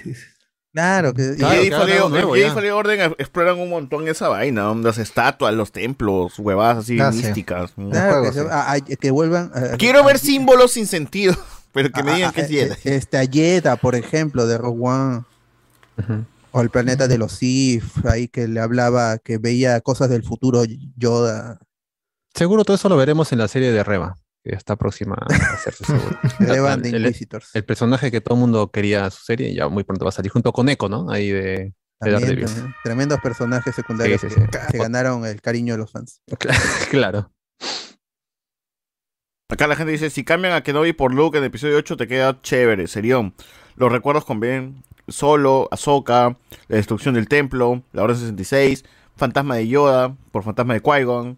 Claro, 0.72 1.14
que 1.16 1.34
Y 1.34 1.38
Claro, 1.38 1.62
Jedi 1.62 1.70
nuevo 2.10 2.36
Jedi 2.36 2.70
Orden 2.70 3.16
exploran 3.18 3.58
un 3.60 3.70
montón 3.72 4.08
esa 4.08 4.30
vaina, 4.30 4.62
¿no? 4.62 4.76
las 4.76 5.00
estatuas, 5.00 5.54
los 5.54 5.72
templos, 5.72 6.38
huevadas 6.40 6.78
así 6.80 7.00
Ah, 7.00 7.12
sí. 7.12 7.18
místicas. 7.24 7.72
claro, 7.92 8.22
que, 8.24 8.32
se- 8.34 8.42
sí. 8.42 8.48
a- 8.50 8.72
a- 8.74 8.80
que 8.80 9.12
vuelvan 9.12 9.52
a- 9.54 9.78
Quiero 9.78 10.00
a- 10.00 10.06
ver 10.06 10.20
símbolos 10.20 10.72
sin 10.72 10.86
sentido, 10.86 11.36
pero 11.74 11.90
que 11.92 12.04
me 12.04 12.16
digan 12.16 12.32
que 12.34 12.42
es 12.42 12.48
Jedi. 12.50 12.72
eh, 12.72 12.78
Este, 12.96 13.18
a 13.18 13.26
Jedha, 13.26 13.76
por 13.78 13.96
ejemplo, 13.96 14.46
de 14.48 14.58
Rogue 14.58 14.80
One. 14.82 15.24
O 16.52 16.62
el 16.62 16.70
planeta 16.70 17.08
de 17.08 17.18
los 17.20 17.34
Sith, 17.34 17.84
ahí 18.06 18.28
que 18.28 18.48
le 18.48 18.60
hablaba, 18.60 19.18
que 19.20 19.38
veía 19.38 19.82
cosas 19.82 20.10
del 20.10 20.24
futuro 20.24 20.64
Yoda. 20.98 21.60
Seguro 22.34 22.64
todo 22.66 22.76
eso 22.76 22.90
lo 22.90 22.98
veremos 22.98 23.32
en 23.32 23.38
la 23.40 23.48
serie 23.48 23.72
de 23.72 23.84
Reba, 23.84 24.16
que 24.44 24.56
está 24.56 24.76
próxima 24.76 25.16
a 25.16 25.54
hacerse 25.54 25.84
seguro. 25.86 26.18
Revan 26.40 26.82
de 26.82 26.90
el- 26.90 27.06
Inquisitors. 27.06 27.50
El 27.54 27.66
personaje 27.66 28.10
que 28.10 28.22
todo 28.22 28.34
el 28.36 28.40
mundo 28.40 28.72
quería 28.72 29.10
su 29.12 29.24
serie 29.24 29.54
ya 29.54 29.68
muy 29.68 29.84
pronto 29.84 30.06
va 30.06 30.10
a 30.10 30.14
salir 30.14 30.32
junto 30.32 30.52
con 30.54 30.70
Echo, 30.70 30.90
¿no? 30.90 31.12
Ahí 31.12 31.30
de, 31.30 31.42
de 31.42 31.74
También, 32.00 32.46
también. 32.46 32.76
Tremendos 32.84 33.20
personajes 33.20 33.76
secundarios 33.76 34.22
Sí, 34.22 34.28
sí, 34.30 34.42
que 34.72 34.78
ganaron 34.78 35.26
el 35.26 35.42
cariño 35.42 35.74
de 35.74 35.80
los 35.80 35.92
fans. 35.92 36.22
claro. 36.90 37.32
Acá 39.52 39.66
la 39.66 39.76
gente 39.76 39.92
dice, 39.92 40.12
si 40.12 40.24
cambian 40.24 40.54
a 40.54 40.62
Kenobi 40.62 40.94
por 40.94 41.12
Luke 41.12 41.36
en 41.36 41.44
el 41.44 41.48
episodio 41.48 41.78
8 41.78 41.98
te 41.98 42.08
queda 42.08 42.40
chévere, 42.40 42.86
serión. 42.88 43.34
Los 43.78 43.92
recuerdos 43.92 44.24
con 44.24 44.40
Ben 44.40 44.84
Solo, 45.08 45.68
Ahsoka, 45.72 46.38
la 46.68 46.76
destrucción 46.76 47.16
del 47.16 47.28
templo, 47.28 47.82
la 47.92 48.04
Orden 48.04 48.16
66, 48.16 48.86
Fantasma 49.16 49.56
de 49.56 49.68
Yoda, 49.68 50.16
por 50.32 50.44
Fantasma 50.44 50.76
de 50.76 50.84
Qui-Gon. 50.84 51.36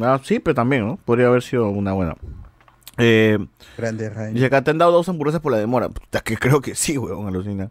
Ah, 0.00 0.20
sí, 0.22 0.38
pero 0.38 0.54
también, 0.54 0.86
¿no? 0.86 0.98
Podría 1.04 1.26
haber 1.26 1.42
sido 1.42 1.68
una 1.68 1.94
buena. 1.94 2.14
Eh, 2.96 3.38
Grande 3.76 4.08
Ryan. 4.08 4.34
dice 4.34 4.46
acá, 4.46 4.62
¿te 4.62 4.70
han 4.70 4.78
dado 4.78 4.92
dos 4.92 5.08
hamburguesas 5.08 5.40
por 5.40 5.50
la 5.50 5.58
demora? 5.58 5.88
Puta, 5.88 6.20
que 6.20 6.36
creo 6.36 6.60
que 6.60 6.76
sí, 6.76 6.96
weón, 6.96 7.26
alucina. 7.26 7.70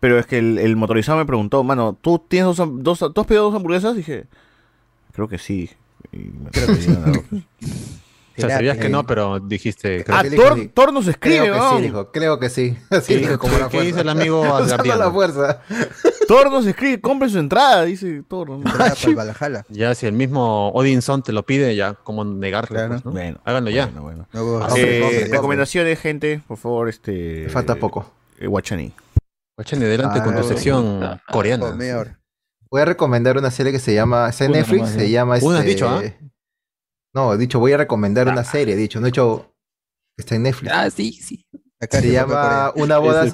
Pero 0.00 0.18
es 0.18 0.24
que 0.24 0.38
el, 0.38 0.56
el 0.56 0.74
motorizado 0.76 1.18
me 1.18 1.26
preguntó, 1.26 1.62
mano, 1.64 1.92
¿tú 2.00 2.18
tienes 2.26 2.56
dos, 2.56 2.66
dos, 2.82 3.12
¿tú 3.12 3.20
has 3.20 3.26
pedido 3.26 3.44
dos 3.44 3.54
hamburguesas? 3.54 3.94
Dije, 3.94 4.24
creo 5.12 5.28
que 5.28 5.36
sí. 5.36 5.68
Y 6.12 6.16
me 6.16 6.50
pedí 6.50 6.88
una, 6.88 7.12
pues. 7.12 7.42
O 8.38 8.40
sea, 8.40 8.56
sabías 8.56 8.76
que 8.78 8.88
no, 8.88 9.06
pero 9.06 9.40
dijiste. 9.40 10.04
creo 10.04 10.16
Ah, 10.18 10.22
que- 10.22 10.30
Thor, 10.30 10.68
Thor 10.74 10.92
nos 10.92 11.06
escribe, 11.06 11.38
Creo 11.40 11.54
que 11.70 11.76
sí, 11.76 11.82
dijo. 11.82 12.12
Creo 12.12 12.38
que 12.38 12.50
sí. 12.50 12.78
Así 12.90 13.14
¿Qué- 13.14 13.20
dijo, 13.20 13.38
como 13.38 13.54
qué- 13.54 13.60
la 13.60 13.68
qué 13.68 13.80
dice 13.82 14.00
el 14.00 14.08
amigo 14.08 14.40
Usando 14.60 14.96
la 14.96 15.10
fuerza. 15.10 15.62
Thor 16.28 16.50
nos 16.50 16.66
escribe, 16.66 17.00
compre 17.00 17.28
su 17.28 17.38
entrada, 17.38 17.84
dice 17.84 18.22
Thor. 18.28 18.50
Ya, 19.68 19.94
si 19.94 20.06
el 20.06 20.12
mismo 20.12 20.70
Odinson 20.70 21.22
te 21.22 21.32
lo 21.32 21.44
pide, 21.44 21.74
ya, 21.76 21.94
¿cómo 21.94 22.24
negarlo? 22.24 22.68
Claro. 22.76 22.88
pues, 22.94 23.04
no? 23.04 23.12
Bueno, 23.12 23.38
Háganlo 23.44 23.70
ya. 23.70 23.86
bueno, 23.86 24.02
bueno. 24.02 24.26
Ah, 24.32 24.36
Eh, 24.36 24.40
Compre, 24.40 25.00
compre, 25.00 25.00
compre. 25.20 25.28
recomendaciones, 25.32 25.98
gente, 26.00 26.42
por 26.46 26.56
favor, 26.58 26.88
este. 26.88 27.42
Me 27.44 27.48
falta 27.48 27.76
poco. 27.76 28.10
eh, 28.38 28.46
Guachani. 28.46 28.92
Guachani, 29.56 29.84
adelante 29.84 30.18
Ah, 30.20 30.24
con 30.24 30.36
tu 30.36 30.42
sección 30.42 31.00
coreana. 31.30 31.70
come 31.70 31.90
ahora. 31.90 32.18
Voy 32.70 32.82
a 32.82 32.84
recomendar 32.84 33.38
una 33.38 33.50
serie 33.50 33.72
que 33.72 33.78
se 33.78 33.94
llama, 33.94 34.28
está 34.28 34.44
en 34.44 34.52
Netflix, 34.52 34.80
nomás, 34.82 34.94
se 34.94 35.06
¿eh? 35.06 35.10
llama 35.10 35.38
Una 35.40 35.58
has 35.58 35.64
este- 35.64 35.74
dicho, 35.74 35.88
¿ah? 35.88 36.02
No, 37.16 37.32
he 37.34 37.38
dicho, 37.38 37.58
voy 37.58 37.72
a 37.72 37.78
recomendar 37.78 38.26
una 38.28 38.44
serie, 38.44 38.74
he 38.74 38.76
dicho, 38.76 39.00
no 39.00 39.06
he 39.06 39.10
dicho, 39.10 39.54
está 40.18 40.34
en 40.36 40.42
Netflix. 40.42 40.72
Ah, 40.74 40.90
sí, 40.90 41.12
sí. 41.12 41.46
Se 41.80 42.12
llama 42.12 42.72
Una 42.84 42.98
boda, 42.98 43.24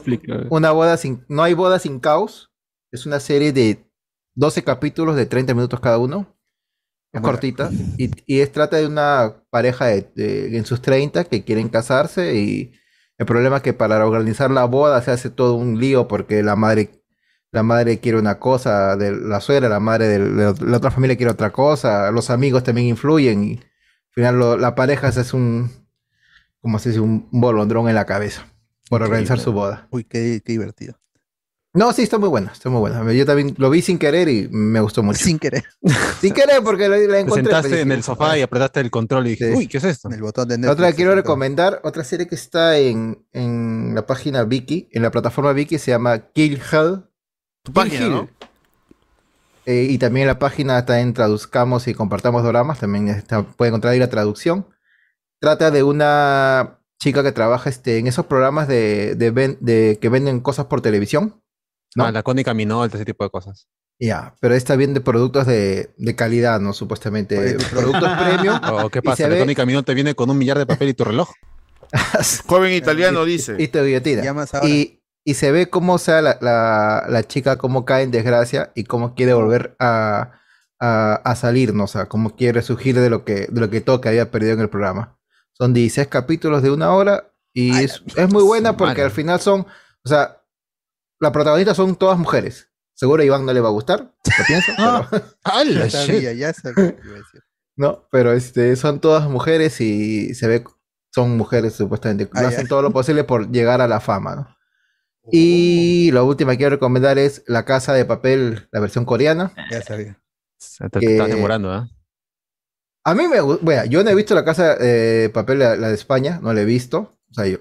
una 0.51 0.71
boda 0.71 0.97
sin, 0.97 1.25
no 1.29 1.43
hay 1.43 1.55
boda 1.55 1.79
sin 1.79 1.99
caos. 2.01 2.51
Es 2.93 3.07
una 3.07 3.19
serie 3.21 3.53
de 3.53 3.85
12 4.37 4.63
capítulos 4.63 5.17
de 5.17 5.27
30 5.27 5.53
minutos 5.55 5.81
cada 5.81 5.99
uno. 5.99 6.37
Es 7.13 7.21
cortita. 7.21 7.71
Y, 7.99 8.11
y 8.27 8.41
es 8.41 8.53
trata 8.53 8.77
de 8.79 8.87
una 8.87 9.43
pareja 9.51 9.87
de- 9.87 10.11
de- 10.15 10.57
en 10.57 10.65
sus 10.65 10.81
30 10.81 11.25
que 11.25 11.45
quieren 11.45 11.69
casarse 11.69 12.35
y 12.37 12.73
el 13.19 13.27
problema 13.27 13.57
es 13.57 13.63
que 13.63 13.73
para 13.75 14.07
organizar 14.07 14.51
la 14.51 14.65
boda 14.65 15.03
se 15.03 15.11
hace 15.11 15.29
todo 15.31 15.55
un 15.55 15.79
lío 15.79 16.09
porque 16.09 16.43
la 16.43 16.57
madre, 16.57 16.91
la 17.53 17.63
madre 17.63 17.99
quiere 18.01 18.19
una 18.19 18.39
cosa 18.39 18.97
de 18.97 19.13
la 19.13 19.41
suegra, 19.41 19.69
la 19.69 19.81
madre 19.81 20.07
de 20.09 20.19
la, 20.19 20.55
la 20.59 20.77
otra 20.77 20.91
familia 20.91 21.17
quiere 21.17 21.33
otra 21.33 21.51
cosa, 21.53 22.11
los 22.11 22.31
amigos 22.31 22.65
también 22.65 22.87
influyen 22.89 23.45
y 23.45 23.61
final 24.13 24.39
lo- 24.39 24.57
la 24.57 24.75
pareja 24.75 25.11
se 25.13 25.21
hace 25.21 25.37
un, 25.37 25.71
como 26.61 26.79
se 26.79 26.91
dice, 26.91 27.01
un 27.01 27.29
bolondrón 27.31 27.89
en 27.89 27.95
la 27.95 28.07
cabeza 28.07 28.47
por 28.89 29.03
organizar 29.03 29.39
su 29.41 29.53
boda. 29.53 29.87
Uy, 29.91 30.05
qué, 30.05 30.43
qué 30.45 30.53
divertido. 30.53 30.99
No, 31.75 31.91
sí, 31.95 32.03
está 32.03 32.19
muy 32.19 32.29
buena, 32.29 32.53
está 32.53 32.69
muy 32.69 32.81
buena. 32.81 33.11
Yo 33.15 33.25
también 33.25 33.55
lo 33.57 33.71
vi 33.71 33.81
sin 33.81 33.99
querer 33.99 34.29
y 34.29 34.47
me 34.51 34.79
gustó 34.81 35.03
mucho. 35.03 35.25
Sin 35.25 35.39
querer. 35.39 35.65
sin 36.21 36.35
querer 36.35 36.63
porque 36.63 36.87
la, 36.87 36.99
la 36.99 37.07
Te 37.15 37.21
encontré. 37.21 37.45
sentaste 37.45 37.69
pero 37.71 37.81
en 37.81 37.89
dije, 37.89 37.97
el 37.97 38.03
sofá 38.05 38.37
y 38.37 38.43
apretaste 38.43 38.81
el 38.81 38.91
control 38.91 39.27
y 39.27 39.31
dijiste, 39.31 39.53
Sí. 39.53 39.57
uy, 39.59 39.67
¿qué 39.69 39.79
es 39.79 39.85
esto? 39.85 40.11
El 40.11 40.21
botón 40.21 40.49
de 40.49 40.59
La 40.59 40.71
otra 40.71 40.91
que 40.91 40.97
quiero 40.97 41.15
recomendar, 41.15 41.81
otra 41.83 42.05
serie 42.05 42.27
que 42.29 42.35
está 42.35 42.77
en, 42.77 43.27
en 43.33 43.95
la 43.95 44.05
página 44.05 44.45
Viki, 44.45 44.91
en 44.93 45.01
la 45.03 45.11
plataforma 45.11 45.55
Viki, 45.55 45.79
se 45.79 45.93
llama 45.93 46.19
Kill 46.35 46.61
Hell. 46.71 47.05
Tu 47.63 47.73
página, 47.73 48.07
¿no? 48.09 48.29
Eh, 49.67 49.87
y 49.91 49.99
también 49.99 50.27
la 50.27 50.39
página 50.39 50.79
está 50.79 51.01
en 51.01 51.15
Traduzcamos 51.15 51.87
y 51.89 51.95
Compartamos 51.95 52.43
Doramas, 52.43 52.81
también 52.81 53.09
está, 53.09 53.43
puede 53.45 53.69
encontrar 53.69 53.93
ahí 53.93 53.99
la 54.01 54.11
traducción. 54.11 54.67
Trata 55.41 55.71
de 55.71 55.83
una 55.83 56.81
chica 57.01 57.23
que 57.23 57.33
trabaja 57.33 57.69
este, 57.71 57.99
en 57.99 58.07
esos 58.07 58.27
programas 58.27 58.69
de, 58.69 59.15
de, 59.17 59.31
ven- 59.31 59.59
de 59.61 59.99
que 60.01 60.09
venden 60.09 60.41
cosas 60.41 60.67
por 60.67 60.81
televisión. 60.81 61.41
¿no? 61.95 62.05
Ah, 62.05 62.13
la 62.13 62.23
cónica 62.23 62.55
Minolta, 62.55 62.97
ese 62.97 63.05
tipo 63.05 63.23
de 63.25 63.31
cosas. 63.31 63.69
Ya, 64.01 64.35
pero 64.41 64.55
está 64.55 64.75
bien 64.77 64.95
de 64.95 65.01
productos 65.01 65.47
de, 65.47 65.93
de 65.97 66.17
calidad, 66.17 66.61
¿no? 66.61 66.73
Supuestamente. 66.73 67.57
productos 67.71 68.09
premium. 68.19 68.59
¿O 68.85 68.89
qué 68.91 68.99
y 68.99 69.03
pasa? 69.03 69.25
La 69.25 69.29
ve- 69.35 69.39
cónica 69.41 69.65
Minolta 69.67 69.93
viene 69.95 70.15
con 70.15 70.31
un 70.31 70.39
millar 70.39 70.59
de 70.59 70.67
papel 70.67 70.89
y 70.89 70.95
tu 70.95 71.05
reloj. 71.05 71.31
Joven 72.47 72.73
italiano 72.73 73.25
dice. 73.25 73.57
Y 73.59 73.69
te 73.69 73.83
guillotina. 73.85 74.23
Llamas 74.23 74.55
ahora. 74.55 74.69
Y, 74.69 75.02
y 75.25 75.35
se 75.35 75.53
ve 75.53 75.71
cómo 75.71 75.95
o 75.95 75.99
sea, 75.99 76.21
la, 76.23 76.39
la, 76.41 77.05
la 77.09 77.23
chica 77.25 77.57
cómo 77.57 77.85
cae 77.85 78.03
en 78.05 78.11
desgracia 78.11 78.73
y 78.75 78.85
cómo 78.85 79.15
quiere 79.15 79.35
volver 79.35 79.77
a, 79.79 80.33
a, 80.81 81.15
a 81.15 81.37
salir, 81.37 81.75
¿no? 81.75 81.85
O 81.85 81.89
sea, 81.89 82.07
cómo 82.07 82.35
quiere 82.37 82.63
surgir 82.63 82.99
de 82.99 83.09
lo 83.11 83.25
que, 83.25 83.47
de 83.51 83.61
lo 83.61 83.71
que 83.71 83.81
todo 83.81 84.01
que 84.01 84.09
había 84.09 84.31
perdido 84.31 84.55
en 84.55 84.61
el 84.61 84.69
programa. 84.69 85.19
Son 85.53 85.73
16 85.75 86.09
capítulos 86.09 86.63
de 86.63 86.71
una 86.71 86.93
hora 86.93 87.31
y 87.53 87.71
es, 87.85 88.03
es 88.17 88.33
muy 88.33 88.43
buena 88.43 88.77
porque 88.77 89.03
al 89.03 89.11
final 89.11 89.39
son, 89.41 89.61
o 90.05 90.09
sea, 90.09 90.43
las 91.21 91.31
protagonistas 91.33 91.77
son 91.77 91.95
todas 91.97 92.19
mujeres. 92.19 92.69
Seguro 92.95 93.23
a 93.23 93.27
Iván 93.27 93.47
no 93.47 93.53
le 93.53 93.61
va 93.61 93.69
a 93.69 93.73
gustar, 93.73 94.01
lo 94.39 94.45
pienso, 94.47 94.73
pero- 95.11 95.25
Ya 95.85 95.91
sabía, 95.91 96.33
ya 96.35 96.53
sabía. 96.53 96.75
que 96.97 97.07
iba 97.07 97.15
a 97.15 97.19
decir. 97.19 97.43
No, 97.77 98.07
pero 98.11 98.33
este, 98.33 98.75
son 98.77 99.01
todas 99.01 99.29
mujeres 99.29 99.81
y 99.81 100.35
se 100.35 100.47
ve, 100.47 100.65
son 101.15 101.37
mujeres 101.37 101.75
supuestamente. 101.75 102.29
Ah, 102.35 102.41
hacen 102.49 102.67
todo 102.69 102.83
lo 102.83 102.91
posible 102.93 103.25
por 103.25 103.51
llegar 103.51 103.81
a 103.81 103.89
la 103.89 104.01
fama, 104.01 104.35
¿no? 104.37 104.57
Y 105.31 106.11
la 106.13 106.23
última 106.25 106.53
que 106.53 106.59
quiero 106.59 106.77
recomendar 106.77 107.19
es 107.19 107.45
La 107.47 107.65
Casa 107.65 107.93
de 107.93 108.05
Papel, 108.05 108.69
la 108.73 108.81
versión 108.81 109.05
coreana. 109.05 109.53
Ya 109.71 109.83
sabía. 109.83 110.19
Te, 110.79 110.89
te 110.91 111.01
Que- 111.01 111.13
estás 111.13 111.29
demorando, 111.29 111.71
¿ah? 111.73 111.89
A 113.05 113.15
mí 113.15 113.27
me 113.27 113.41
gusta, 113.41 113.65
bueno, 113.65 113.85
yo 113.87 114.05
no 114.05 114.11
he 114.11 114.15
visto 114.15 114.35
La 114.35 114.45
Casa 114.45 114.77
de 114.77 115.29
Papel, 115.35 115.59
la, 115.59 115.75
la 115.77 115.89
de 115.89 115.95
España, 115.95 116.39
no 116.43 116.53
la 116.53 116.61
he 116.61 116.65
visto. 116.65 117.13
O 117.31 117.35
sea, 117.35 117.47
yo. 117.47 117.59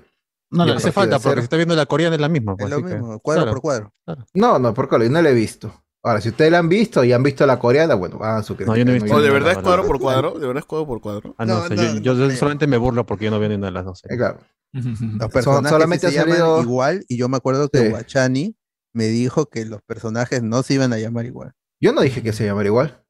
No, 0.51 0.67
yo 0.67 0.75
hace 0.75 0.91
falta, 0.91 1.17
porque 1.19 1.39
si 1.41 1.43
está 1.45 1.55
viendo 1.55 1.75
la 1.75 1.85
coreana 1.85 2.15
es 2.15 2.21
la 2.21 2.29
misma. 2.29 2.55
pues, 2.55 2.71
Es 2.71 2.77
lo 2.77 2.85
que- 2.85 2.93
mismo, 2.95 3.19
cuadro 3.19 3.43
claro. 3.43 3.51
por 3.53 3.61
cuadro. 3.61 3.93
No, 4.33 4.59
no, 4.59 4.73
por 4.73 4.89
cual, 4.89 5.11
no 5.11 5.21
la 5.21 5.29
he 5.29 5.33
visto. 5.33 5.73
Ahora, 6.03 6.19
si 6.19 6.29
ustedes 6.29 6.51
la 6.51 6.57
han 6.59 6.67
visto 6.69 7.03
y 7.03 7.13
han 7.13 7.21
visto 7.21 7.45
la 7.45 7.59
coreana, 7.59 7.93
bueno, 7.93 8.17
hagan 8.23 8.43
su 8.43 8.55
No, 8.55 8.75
yo 8.75 8.85
no 8.85 8.91
he 8.91 8.95
visto 8.95 9.15
¿O 9.15 9.21
de 9.21 9.29
verdad 9.29 9.51
es 9.51 9.57
cuadro 9.59 9.85
por 9.85 9.99
cuadro? 9.99 10.31
¿De 10.39 10.47
verdad 10.47 10.61
es 10.61 10.65
cuadro 10.65 10.87
por 10.87 10.99
cuadro? 11.01 11.35
Ah, 11.37 11.45
no, 11.45 11.67
sé, 11.67 11.75
yo, 11.75 11.99
yo- 11.99 12.15
yo 12.27 12.31
solamente 12.31 12.65
me 12.65 12.77
burlo 12.77 13.05
porque 13.05 13.25
yo 13.25 13.31
no 13.31 13.39
veo 13.39 13.49
ni 13.49 13.55
una 13.55 13.67
de 13.67 13.71
las 13.73 13.85
dos. 13.85 14.01
Eh, 14.09 14.17
claro. 14.17 14.39
Los 14.73 15.29
personajes 15.31 15.69
solamente 15.69 16.07
sí 16.07 16.13
se 16.13 16.19
ha 16.19 16.23
llaman 16.23 16.37
salido- 16.39 16.61
igual 16.61 17.05
y 17.07 17.17
yo 17.17 17.29
me 17.29 17.37
acuerdo 17.37 17.69
que 17.69 17.79
Sí. 17.79 17.89
Guachani 17.89 18.55
me 18.93 19.05
dijo 19.07 19.45
que 19.47 19.65
los 19.65 19.81
personajes 19.83 20.41
no 20.41 20.63
se 20.63 20.73
iban 20.73 20.91
a 20.93 20.97
llamar 20.97 21.25
igual. 21.25 21.53
Yo 21.79 21.93
no 21.93 22.01
dije 22.01 22.23
que 22.23 22.33
se 22.33 22.45
llamara 22.45 22.67
igual. 22.67 23.03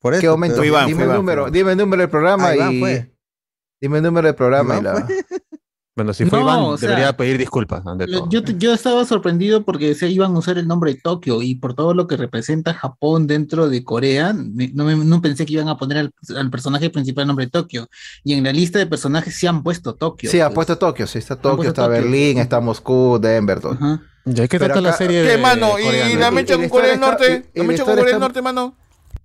Por 0.00 0.14
eso, 0.14 0.20
¿Qué 0.22 0.28
momento? 0.28 0.60
pero- 0.60 0.86
dime 0.86 1.04
el 1.04 1.12
número, 1.12 1.50
dime 1.50 1.72
el 1.72 1.78
número 1.78 2.00
del 2.02 2.10
programa 2.10 2.48
Ah, 2.48 2.56
Iván 2.56 2.72
y. 2.72 2.80
fue. 2.80 3.12
Dime 3.80 3.98
el 3.98 4.04
número 4.04 4.26
del 4.28 4.34
programa 4.34 4.76
y 4.76 4.80
Iván 4.80 4.94
la. 4.94 5.08
Bueno, 5.96 6.12
si 6.12 6.26
fue 6.26 6.38
No, 6.38 6.44
Iván, 6.44 6.58
o 6.60 6.76
sea, 6.76 6.90
debería 6.90 7.16
pedir 7.16 7.38
disculpas 7.38 7.86
ante 7.86 8.06
todo. 8.06 8.28
Yo, 8.28 8.40
yo 8.42 8.74
estaba 8.74 9.02
sorprendido 9.06 9.64
porque 9.64 9.94
se 9.94 10.08
iban 10.10 10.36
a 10.36 10.38
usar 10.38 10.58
el 10.58 10.68
nombre 10.68 10.92
de 10.92 11.00
Tokio 11.00 11.40
y 11.40 11.54
por 11.54 11.72
todo 11.74 11.94
lo 11.94 12.06
que 12.06 12.18
representa 12.18 12.74
Japón 12.74 13.26
dentro 13.26 13.70
de 13.70 13.82
Corea, 13.82 14.34
me- 14.34 14.68
no, 14.74 14.84
me- 14.84 14.94
no 14.94 15.22
pensé 15.22 15.46
que 15.46 15.54
iban 15.54 15.68
a 15.70 15.78
poner 15.78 15.96
al, 15.96 16.14
al 16.36 16.50
personaje 16.50 16.90
principal 16.90 17.22
el 17.22 17.28
nombre 17.28 17.46
de 17.46 17.50
Tokio. 17.50 17.88
Y 18.24 18.34
en 18.34 18.44
la 18.44 18.52
lista 18.52 18.78
de 18.78 18.86
personajes 18.86 19.34
sí 19.34 19.46
han 19.46 19.62
puesto 19.62 19.94
Tokio. 19.94 20.30
Sí, 20.30 20.38
ha 20.40 20.48
pues. 20.48 20.54
puesto 20.56 20.76
Tokio, 20.76 21.06
sí, 21.06 21.18
está 21.18 21.36
Tokio, 21.36 21.70
está 21.70 21.86
Tokio. 21.86 22.02
Berlín, 22.02 22.38
está 22.38 22.60
Moscú, 22.60 23.18
Denver, 23.18 23.58
todo. 23.60 23.78
Ya 24.26 24.48
que 24.48 24.58
Pero 24.58 24.74
trata 24.74 24.80
la 24.82 24.92
serie 24.92 25.22
¿Qué, 25.22 25.28
de 25.28 25.38
mano? 25.38 25.78
¿Y 25.78 25.84
coreana? 25.84 26.20
la 26.20 26.30
mecha 26.30 26.54
Y 26.54 26.58
con 26.58 26.68
Corea 26.68 26.90
del 26.90 27.00
Norte? 27.00 27.46
y- 27.54 27.58
y 27.58 27.62
¿La 27.62 27.68
mecha 27.68 27.84
con 27.84 27.94
Corea 27.96 28.12
del 28.12 28.20
Norte, 28.20 28.42
mano? 28.42 28.76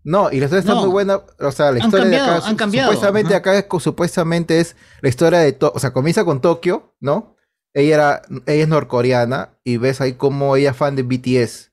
No, 0.03 0.31
y 0.31 0.39
la 0.39 0.45
historia 0.45 0.59
está 0.61 0.73
No. 0.73 0.81
muy 0.81 0.89
buena, 0.89 1.21
o 1.39 1.51
sea, 1.51 1.65
la 1.71 1.77
Han 1.79 1.85
historia 1.85 2.05
de 2.05 2.11
cambiado, 2.17 2.37
acá, 2.39 2.47
han 2.47 2.55
cambiado, 2.55 2.91
supuestamente 2.91 3.29
ajá. 3.35 3.37
acá 3.37 3.57
es, 3.59 3.65
supuestamente 3.83 4.59
es 4.59 4.75
la 5.01 5.09
historia 5.09 5.39
de, 5.39 5.51
To- 5.53 5.71
o 5.75 5.79
sea, 5.79 5.93
comienza 5.93 6.25
con 6.25 6.41
Tokio, 6.41 6.95
¿no? 6.99 7.35
Ella 7.73 7.95
era, 7.95 8.21
ella 8.47 8.63
es 8.63 8.67
norcoreana 8.67 9.57
y 9.63 9.77
ves 9.77 10.01
ahí 10.01 10.13
como 10.13 10.55
ella 10.55 10.71
es 10.71 10.77
fan 10.77 10.95
de 10.95 11.03
BTS, 11.03 11.71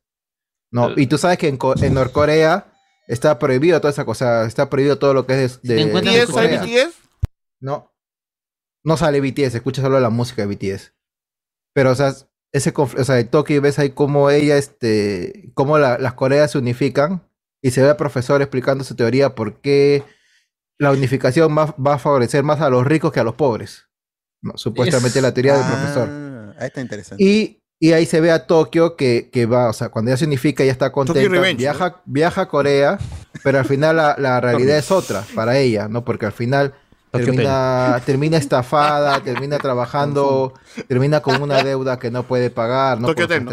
¿no? 0.71 0.91
Y 0.97 1.07
tú 1.07 1.17
sabes 1.19 1.39
que 1.39 1.49
en, 1.49 1.59
en 1.83 1.95
Norcorea 1.95 2.73
está 3.07 3.39
prohibido 3.39 3.81
toda 3.81 3.91
esa 3.93 4.05
cosa, 4.05 4.45
está 4.45 4.69
prohibido 4.69 4.99
todo 4.99 5.15
lo 5.15 5.27
que 5.27 5.45
es 5.45 5.63
de, 5.63 5.75
de 5.77 5.85
¿BTS? 5.87 6.07
¿Hay 6.09 6.27
Corea. 6.27 6.63
BTS? 6.63 6.95
No. 7.61 7.93
No 8.85 8.97
sale 8.97 9.21
BTS, 9.21 9.55
escucha 9.57 9.83
solo 9.83 9.99
la 10.01 10.11
música 10.11 10.47
de 10.47 10.55
BTS. 10.55 10.93
Pero, 11.75 11.91
o 11.91 11.95
sea, 11.95 12.15
ese 12.53 12.73
o 12.77 12.87
sea, 13.05 13.19
en 13.19 13.29
Tokio 13.29 13.61
ves 13.61 13.79
ahí 13.79 13.91
cómo 13.91 14.31
ella, 14.31 14.57
este, 14.57 15.51
cómo 15.55 15.79
la- 15.79 15.99
las 15.99 16.13
Coreas 16.15 16.53
se 16.53 16.59
unifican 16.59 17.28
y 17.63 17.71
se 17.71 17.83
ve 17.83 17.91
al 17.91 17.97
profesor 17.97 18.41
explicando 18.43 18.85
su 18.85 18.95
teoría 18.95 19.35
por 19.35 19.61
qué 19.61 20.05
la 20.79 20.93
unificación 20.93 21.57
va, 21.57 21.75
va 21.85 21.95
a 21.95 21.99
favorecer 21.99 22.43
más 22.45 22.61
a 22.61 22.71
los 22.71 22.87
ricos 22.87 23.13
que 23.13 23.21
a 23.21 23.25
los 23.25 23.35
pobres. 23.35 23.89
No, 24.43 24.57
supuestamente 24.57 25.19
Es- 25.19 25.23
la 25.23 25.35
teoría 25.35 25.55
del 25.55 25.63
Ah, 25.65 25.71
profesor. 25.71 26.09
Ahí 26.61 26.67
está 26.69 26.81
interesante. 26.81 27.23
Y, 27.25 27.61
y 27.81 27.93
ahí 27.93 28.07
se 28.07 28.21
ve 28.21 28.31
a 28.31 28.47
Tokio 28.47 28.97
que, 28.97 29.31
que 29.33 29.47
va, 29.47 29.69
o 29.69 29.73
sea, 29.73 29.89
cuando 29.89 30.11
ella 30.11 30.17
se 30.19 30.25
unifica, 30.27 30.65
ya 30.65 30.73
está 30.73 30.91
contenta, 30.93 31.21
Revenge, 31.29 31.57
viaja, 31.59 32.01
viaja 32.05 32.41
a 32.43 32.49
Corea, 32.49 32.99
pero 33.43 33.59
al 33.59 33.65
final 33.65 33.97
la, 33.97 34.17
la 34.19 34.41
realidad 34.41 34.79
es 34.79 34.91
otra 34.91 35.25
para 35.35 35.59
ella, 35.59 35.89
¿no? 35.89 36.05
Porque 36.05 36.27
al 36.27 36.33
final 36.33 36.75
termina, 37.11 38.03
termina 38.05 38.37
estafada, 38.37 39.21
termina 39.23 39.59
trabajando, 39.59 40.55
termina 40.89 41.21
con 41.21 41.41
una 41.43 41.63
deuda 41.63 41.99
que 41.99 42.11
no 42.11 42.23
puede 42.25 42.51
pagar, 42.51 43.01
¿no? 43.01 43.09
Tokyo 43.09 43.27
Por 43.27 43.37
sus 43.37 43.37
Hotel, 43.37 43.45
¿no? 43.45 43.51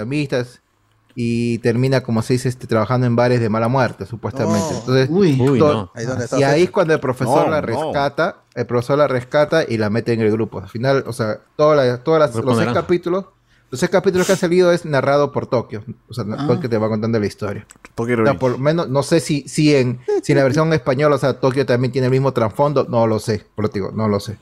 Y 1.17 1.59
termina, 1.59 2.01
como 2.01 2.21
se 2.21 2.33
dice, 2.33 2.49
este, 2.49 2.67
trabajando 2.67 3.07
en 3.07 3.15
bares 3.15 3.39
de 3.39 3.47
mala 3.49 3.69
muerte, 3.69 4.05
supuestamente. 4.05 4.67
No. 4.73 4.79
Entonces, 4.79 5.07
Uy, 5.09 5.39
Uy, 5.41 5.59
no. 5.59 5.89
Ahí 5.95 6.05
y 6.37 6.43
ahí 6.43 6.63
es 6.63 6.71
cuando 6.71 6.93
el 6.93 6.99
profesor 6.99 7.45
No, 7.45 7.51
la 7.51 7.61
no. 7.61 7.67
rescata, 7.67 8.39
el 8.53 8.65
profesor 8.65 8.97
la 8.97 9.07
rescata 9.07 9.63
y 9.67 9.77
la 9.77 9.89
mete 9.89 10.11
en 10.13 10.19
el 10.21 10.31
grupo. 10.31 10.59
Al 10.59 10.67
final, 10.69 11.05
o 11.07 11.13
sea, 11.13 11.39
todas 11.55 11.77
las, 11.77 12.03
todas 12.03 12.19
las- 12.19 12.43
los 12.43 12.57
seis 12.57 12.69
capítulos, 12.73 13.25
los 13.71 13.79
seis 13.79 13.89
capítulos 13.89 14.27
que 14.27 14.33
han 14.33 14.37
salido 14.39 14.71
es 14.73 14.83
narrado 14.85 15.31
por 15.31 15.47
Tokio. 15.47 15.83
O 16.09 16.13
sea, 16.13 16.25
Ah. 16.37 16.43
porque 16.47 16.67
te 16.67 16.77
va 16.77 16.89
contando 16.89 17.17
la 17.17 17.25
historia. 17.27 17.65
Tokyo 17.95 18.13
O 18.13 18.17
sea, 18.17 18.23
Revenge. 18.25 18.39
por 18.39 18.51
lo 18.51 18.57
menos, 18.57 18.89
no 18.89 19.01
sé 19.01 19.21
si, 19.21 19.47
si 19.47 19.73
en, 19.73 19.99
si 20.21 20.33
en 20.33 20.37
la 20.39 20.43
versión 20.43 20.71
española, 20.73 21.15
o 21.15 21.19
sea, 21.19 21.39
Tokio 21.39 21.65
también 21.65 21.93
tiene 21.93 22.07
el 22.07 22.11
mismo 22.11 22.33
trasfondo, 22.33 22.85
no 22.89 23.07
lo 23.07 23.19
sé, 23.19 23.45
por 23.55 23.63
lo 23.63 23.69
digo, 23.69 23.91
no 23.93 24.09
lo 24.09 24.19
sé. 24.19 24.37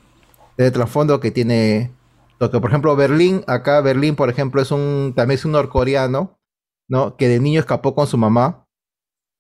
El 0.58 0.72
trasfondo 0.72 1.20
que 1.20 1.30
tiene 1.32 1.92
Tokio. 2.40 2.60
Por 2.62 2.72
ejemplo, 2.72 2.96
Berlín, 2.96 3.44
acá 3.48 3.80
Berlín, 3.82 4.16
por 4.16 4.30
ejemplo, 4.30 4.60
es 4.62 4.72
un, 4.72 5.14
también 5.16 5.38
es 5.38 5.46
un 5.46 5.52
norcoreano, 5.54 6.38
¿no? 6.88 7.16
Que 7.18 7.28
de 7.28 7.40
niño 7.40 7.60
escapó 7.60 7.96
con 7.96 8.08
su 8.08 8.18
mamá, 8.18 8.68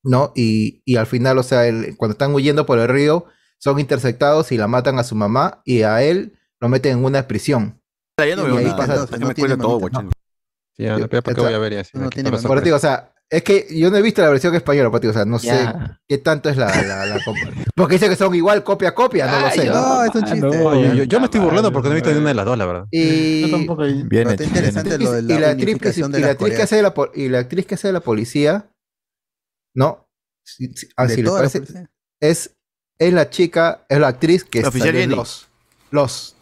¿no? 0.03 0.31
Y, 0.35 0.81
y 0.85 0.95
al 0.97 1.05
final, 1.07 1.37
o 1.37 1.43
sea, 1.43 1.67
el- 1.67 1.95
cuando 1.97 2.13
están 2.13 2.33
huyendo 2.33 2.65
por 2.65 2.79
el 2.79 2.87
río, 2.87 3.25
son 3.57 3.79
interceptados 3.79 4.51
y 4.51 4.57
la 4.57 4.67
matan 4.67 4.99
a 4.99 5.03
su 5.03 5.15
mamá 5.15 5.61
y 5.65 5.83
a 5.83 6.01
él 6.03 6.37
lo 6.59 6.67
meten 6.69 6.97
en 6.99 7.05
una 7.05 7.27
prisión. 7.27 7.81
Ya 8.19 8.35
no 8.35 8.43
veo 8.43 8.55
nada. 8.65 8.77
pasa- 8.77 8.93
me 9.27 9.33
no 9.49 9.63
todo, 9.63 9.79
mamita, 9.79 9.97
guachani. 9.97 10.11
Sí, 10.75 10.83
ya, 10.83 11.07
pero 11.07 11.21
¿por 11.23 11.33
qué 11.35 11.41
voy 11.41 11.53
a 11.53 11.57
ver. 11.59 11.73
Por 12.47 12.57
eso 12.57 12.63
digo, 12.65 12.75
o 12.77 12.79
sea, 12.79 13.12
es 13.29 13.41
que 13.43 13.67
yo 13.71 13.89
no 13.89 13.97
he 13.97 14.01
visto 14.01 14.21
la 14.21 14.29
versión 14.29 14.53
española, 14.53 14.91
digo, 14.99 15.09
o 15.11 15.13
sea, 15.13 15.25
no 15.25 15.39
sé 15.39 15.47
Ya. 15.47 15.99
qué 16.07 16.19
tanto 16.19 16.49
es 16.49 16.57
la, 16.57 16.67
la, 16.83 17.05
la 17.07 17.19
Porque 17.75 17.93
dice 17.95 18.07
que 18.09 18.15
son 18.15 18.35
igual 18.35 18.63
copia 18.63 18.89
a 18.89 18.93
copia, 18.93 19.25
no 19.25 19.39
lo 19.39 19.49
sé. 19.49 19.65
¿no? 19.65 19.73
No, 19.73 20.03
es 20.03 20.13
un 20.13 20.23
Ah, 20.23 20.27
chiste. 20.31 20.39
no, 20.47 20.81
ya. 20.83 20.93
yo, 20.93 21.03
yo 21.05 21.19
me 21.19 21.25
estoy 21.25 21.39
burlando 21.41 21.71
porque 21.73 21.89
no 21.89 21.93
he 21.93 21.95
visto 21.95 22.11
ni 22.11 22.19
una 22.19 22.29
de 22.29 22.33
las 22.35 22.45
dos, 22.45 22.57
la 22.57 22.65
verdad. 22.67 22.85
Y, 22.91 23.41
yo 23.41 23.49
tampoco. 23.57 23.83
Bien 23.83 24.07
Pero 24.09 24.29
hecho, 24.31 24.43
está 24.43 24.43
interesante 24.59 24.95
y- 24.99 25.03
lo 25.03 25.11
de 25.13 25.21
y 25.21 25.27
la, 25.27 25.39
la 25.39 25.49
actriz, 25.49 25.77
que, 25.79 25.91
de 25.91 26.19
y 26.19 26.21
la 26.21 26.29
actriz 26.29 26.55
que 26.55 26.61
hace 26.61 26.75
de 26.75 26.81
la, 26.83 26.93
y 27.15 27.29
la 27.29 27.39
actriz 27.39 27.65
que 27.65 27.75
hace 27.75 27.87
de 27.87 27.93
la 27.93 27.99
policía 28.01 28.69
No. 29.75 30.07
Sí, 30.45 30.71
sí, 30.75 30.87
ah, 30.97 31.07
De 31.07 31.15
sí, 31.15 31.23
le 31.23 31.29
la 31.31 31.37
parece- 31.37 31.63
es, 32.21 32.55
es 32.99 33.13
la 33.13 33.29
chica, 33.29 33.85
es 33.89 33.97
la 33.99 34.09
actriz 34.09 34.43
que 34.43 34.61
La 34.61 34.67
oficial 34.67 34.95
en. 34.95 35.09
Los. 35.11 35.47
Los. 35.89 36.35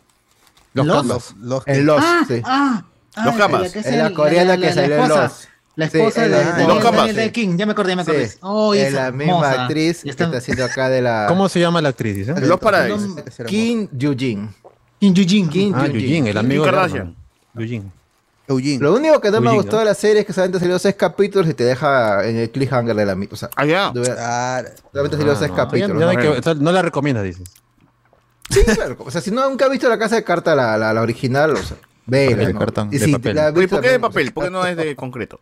Los 0.74 0.86
Los. 0.88 0.98
Camas. 0.98 1.36
Los 1.40 1.64
En 1.68 1.86
Los, 1.86 2.02
ah, 2.04 2.26
sí. 2.28 2.42
ah, 2.44 2.84
ah, 3.16 3.26
Los 3.26 3.36
la 3.36 3.40
Camas. 3.40 3.76
es 3.76 3.96
la 3.96 4.14
coreana 4.14 4.58
que 4.58 4.66
la 4.68 4.74
salió 4.74 4.96
en. 4.98 5.08
Los. 5.10 5.48
La 5.76 5.86
esposa 5.86 6.26
es 6.26 6.32
de 7.16 7.26
la- 7.26 7.32
King, 7.32 7.56
ya 7.58 7.66
me 7.66 7.72
acordé, 7.72 7.92
ya 7.92 7.96
me 7.96 8.02
acordé. 8.02 8.28
Sí, 8.28 8.38
Oh, 8.42 8.74
es 8.74 8.92
la 8.94 9.12
misma 9.12 9.50
actriz 9.52 9.98
Ya 10.00 10.04
que 10.04 10.10
está- 10.10 10.24
está 10.26 10.38
haciendo 10.38 10.66
acá 10.66 10.90
de 10.90 11.02
la. 11.02 11.26
¿Cómo 11.28 11.48
se 11.50 11.60
llama 11.60 11.82
la 11.82 11.90
actriz? 11.90 12.16
dice? 12.16 12.34
Los 12.42 12.60
Paradise. 12.60 13.08
Kim 13.48 13.88
Yujin. 13.92 14.50
Kim 15.00 15.14
Yujin. 15.14 15.50
Kim 15.50 15.74
Ah, 15.76 15.88
Yujin. 15.88 16.02
Eugene, 16.02 16.30
el 16.32 16.38
amigo 16.38 16.64
Kim 16.66 16.74
de. 16.74 16.80
Eugene. 17.56 17.92
Eugene. 18.48 18.80
Lo 18.80 18.94
único 18.96 19.22
que 19.22 19.32
no 19.32 19.40
me 19.40 19.54
gustó 19.54 19.74
¿no? 19.78 19.80
de 19.80 19.86
la 19.86 19.94
serie 19.94 20.22
es 20.22 20.26
que 20.26 20.34
solamente 20.34 20.60
salió 20.60 20.78
seis 20.78 20.96
capítulos 20.96 21.48
y 21.50 21.54
te 21.54 21.64
deja 21.64 22.28
en 22.28 22.36
el 22.36 22.50
cliffhanger 22.52 22.96
de 22.96 23.06
la 23.06 23.16
mitad. 23.16 23.34
O 23.34 23.38
sea, 23.38 23.50
Ah, 23.56 23.66
ya. 23.66 23.94
solamente 24.92 25.18
salió 25.18 25.32
Ah, 25.32 25.36
seis 25.40 25.52
no, 25.52 25.56
capítulos. 25.56 26.44
ya 26.44 26.54
no 26.56 26.72
la 26.74 26.82
recomiendas, 26.82 27.24
dices. 27.24 27.44
Sí, 28.50 28.60
claro. 28.66 28.98
O 29.00 29.10
sea, 29.10 29.22
si 29.22 29.32
no 29.32 29.50
nunca 29.50 29.66
has 29.66 29.72
visto 29.72 29.88
la 29.88 29.98
casa 29.98 30.16
de 30.16 30.24
carta, 30.26 30.54
la, 30.54 30.78
la, 30.78 30.92
la 30.94 31.02
original, 31.02 31.52
o 31.52 31.58
sea, 31.64 31.78
vela. 32.06 32.46
De 32.48 32.54
¿no? 32.54 32.60
cartón, 32.60 32.90
Y 32.92 32.98
de 32.98 33.06
si 33.06 33.12
papel. 33.14 33.36
la 33.36 33.52
visto 33.52 33.76
¿por 33.78 33.82
qué 33.84 33.90
de 33.92 34.00
papel? 34.00 34.32
¿Por 34.34 34.44
qué 34.46 34.50
no 34.50 34.66
es 34.66 34.76
de 34.78 34.96
concreto? 34.96 35.40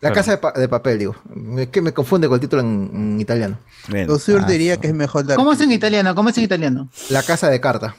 La 0.00 0.12
casa 0.12 0.32
de, 0.32 0.38
pa- 0.38 0.52
de 0.52 0.68
papel, 0.68 0.98
digo. 0.98 1.16
Es 1.58 1.68
que 1.68 1.80
me 1.82 1.92
confunde 1.92 2.26
con 2.28 2.34
el 2.36 2.40
título 2.40 2.62
en, 2.62 2.90
en 2.94 3.20
italiano. 3.20 3.58
Bien. 3.88 4.08
Osur 4.10 4.42
Ah, 4.44 4.46
diría 4.46 4.76
que 4.78 4.88
es 4.88 4.94
mejor 4.94 5.26
dar. 5.26 5.36
¿Cómo 5.36 5.52
es 5.52 5.60
en 5.60 5.72
italiano? 5.72 6.14
¿Cómo 6.14 6.28
es 6.30 6.38
en 6.38 6.44
italiano? 6.44 6.88
La 7.10 7.22
casa 7.22 7.48
de 7.50 7.60
carta. 7.60 7.96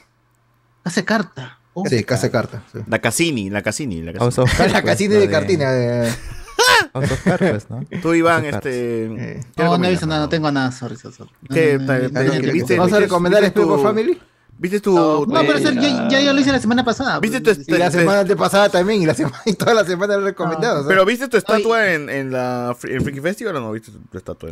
Hace 0.84 1.04
carta. 1.04 1.58
Oh. 1.74 1.84
Sí, 1.86 2.04
casa 2.04 2.26
de 2.26 2.30
carta. 2.32 2.62
sí. 2.72 2.80
La 2.86 2.98
Cassini, 2.98 3.48
la 3.48 3.62
Cassini. 3.62 4.02
La 4.02 4.12
House 4.12 4.36
Cassini. 4.36 4.44
of 4.44 4.50
Cards, 4.58 4.72
La 4.72 4.82
pues, 4.82 5.00
la 5.00 5.18
de 5.18 5.30
cartina. 5.30 5.66
House 6.92 7.10
of 7.12 7.22
Cards, 7.24 7.64
pues, 7.66 7.70
¿no? 7.70 8.00
Tú, 8.02 8.12
Iván, 8.14 8.44
este. 8.44 9.04
Eh. 9.06 9.40
¿qué 9.56 9.62
No, 9.64 9.78
no 9.78 9.84
he 9.86 9.90
visto 9.90 10.06
nada, 10.06 10.20
no 10.22 10.28
tengo 10.28 10.52
nada, 10.52 10.70
sorry, 10.72 10.96
sorry. 10.96 11.30
¿Qué? 11.50 11.78
No, 11.78 11.86
no, 11.86 12.08
no, 12.08 12.08
no, 12.10 12.24
no, 12.34 12.52
¿Viste- 12.52 12.76
¿Vamos 12.76 12.92
a 12.92 13.00
recomendar 13.00 13.50
tu- 13.52 13.78
Family? 13.78 14.20
¿Viste 14.62 14.78
tu. 14.80 14.94
No, 14.94 15.26
pero 15.26 15.52
tu- 15.54 15.58
eso 15.58 15.72
ya, 15.72 16.08
ya, 16.08 16.20
ya 16.20 16.32
lo 16.32 16.40
hice 16.40 16.52
la 16.52 16.60
semana 16.60 16.84
pasada. 16.84 17.18
¿Viste 17.18 17.40
tu 17.40 17.52
pues. 17.52 17.68
Y 17.68 17.72
la 17.72 17.86
este- 17.88 17.98
semana 17.98 18.20
antepasada 18.20 18.68
también, 18.68 19.02
y, 19.02 19.06
la 19.06 19.14
semana, 19.20 19.42
y 19.44 19.54
toda 19.54 19.74
la 19.74 19.84
semana 19.84 20.14
lo 20.16 20.22
he 20.22 20.24
recomendado. 20.26 20.76
o 20.78 20.82
sea. 20.84 20.88
Pero 20.88 21.04
¿viste 21.04 21.26
tu 21.26 21.36
estatua 21.36 21.92
en, 21.92 22.08
en 22.08 22.30
la 22.30 22.74
Fr- 22.80 22.92
en 22.94 23.02
Freaky 23.02 23.20
Festival 23.20 23.56
o 23.56 23.60
no 23.60 23.72
viste 23.72 23.90
tu, 23.90 23.98
tu 23.98 24.16
estatua? 24.18 24.50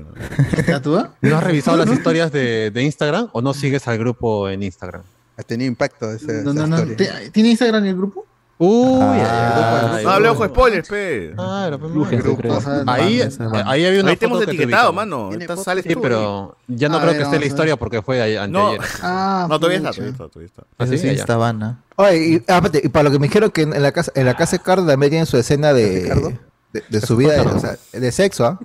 ¿Estatua? 0.57 1.15
¿No 1.21 1.37
has 1.39 1.45
revisado 1.45 1.77
las 1.77 1.89
historias 1.91 2.33
de, 2.33 2.71
de 2.73 2.83
Instagram 2.83 3.29
o 3.33 3.41
no 3.41 3.55
sigues 3.55 3.87
al 3.87 3.99
grupo 3.99 4.49
en 4.49 4.65
Instagram? 4.65 5.03
Ha 5.37 5.43
tenido 5.45 5.69
impacto 5.69 6.11
ese, 6.11 6.43
No, 6.43 6.51
esa 6.51 6.53
no, 6.53 6.67
no. 6.67 6.79
historia. 6.83 7.15
¿Te- 7.21 7.31
¿Tiene 7.31 7.51
Instagram 7.51 7.85
el 7.87 7.97
grupo? 7.97 8.27
Uy, 8.63 9.01
Ah, 9.01 9.93
ay, 9.97 10.05
No 10.05 10.11
hable 10.11 10.29
ojo 10.29 10.47
spoilers, 10.47 10.87
pe. 10.87 11.33
Claro, 11.35 11.79
pues, 11.79 11.93
grupo. 11.95 12.37
creo. 12.37 12.59
Ahí, 12.87 13.23
ahí 13.65 13.87
había 13.87 14.01
una 14.03 14.11
Ahí 14.11 14.17
te 14.19 14.27
hemos 14.27 14.43
etiquetado, 14.43 14.93
mano. 14.93 15.31
Sales 15.65 15.83
Sí, 15.87 15.95
tú. 15.95 16.03
pero 16.03 16.57
ya 16.69 16.91
no 16.91 16.99
A 16.99 17.01
creo 17.01 17.13
ver, 17.13 17.17
que 17.21 17.25
esté 17.25 17.39
la 17.39 17.45
a 17.45 17.49
historia 17.49 17.77
porque 17.77 18.03
fue 18.03 18.21
ayer- 18.21 18.51
No, 18.51 18.69
anteayer. 18.73 18.91
Ah, 19.03 19.47
no, 19.49 19.59
todavía 19.59 19.79
está, 19.79 19.93
todavía 19.93 20.13
está, 20.13 20.29
todavía 20.29 20.47
está. 20.47 20.63
¿Ah, 20.79 20.85
Ese 20.85 20.99
sí? 20.99 21.09
sí 21.09 21.15
está 21.15 21.39
vana. 21.39 21.83
Oye, 21.97 22.17
y, 22.47 22.53
aparte, 22.53 22.83
y 22.85 22.89
para 22.91 23.05
lo 23.05 23.11
que 23.13 23.19
me 23.19 23.29
dijeron 23.29 23.51
que 23.51 23.63
en 23.63 23.83
la 23.83 23.93
casa, 23.93 24.13
en 24.15 24.27
la 24.27 24.35
casa 24.35 24.59
de 24.59 24.63
Cardo 24.63 24.87
también 24.87 25.09
tienen 25.09 25.25
su 25.27 25.39
escena 25.39 25.73
de, 25.73 26.03
Ricardo? 26.03 26.33
de, 26.75 26.85
de 26.87 27.01
su 27.01 27.17
vida, 27.17 27.43
o 27.43 27.59
sea, 27.59 27.77
de 27.93 28.13
sexo, 28.13 28.45
¿ah? 28.45 28.59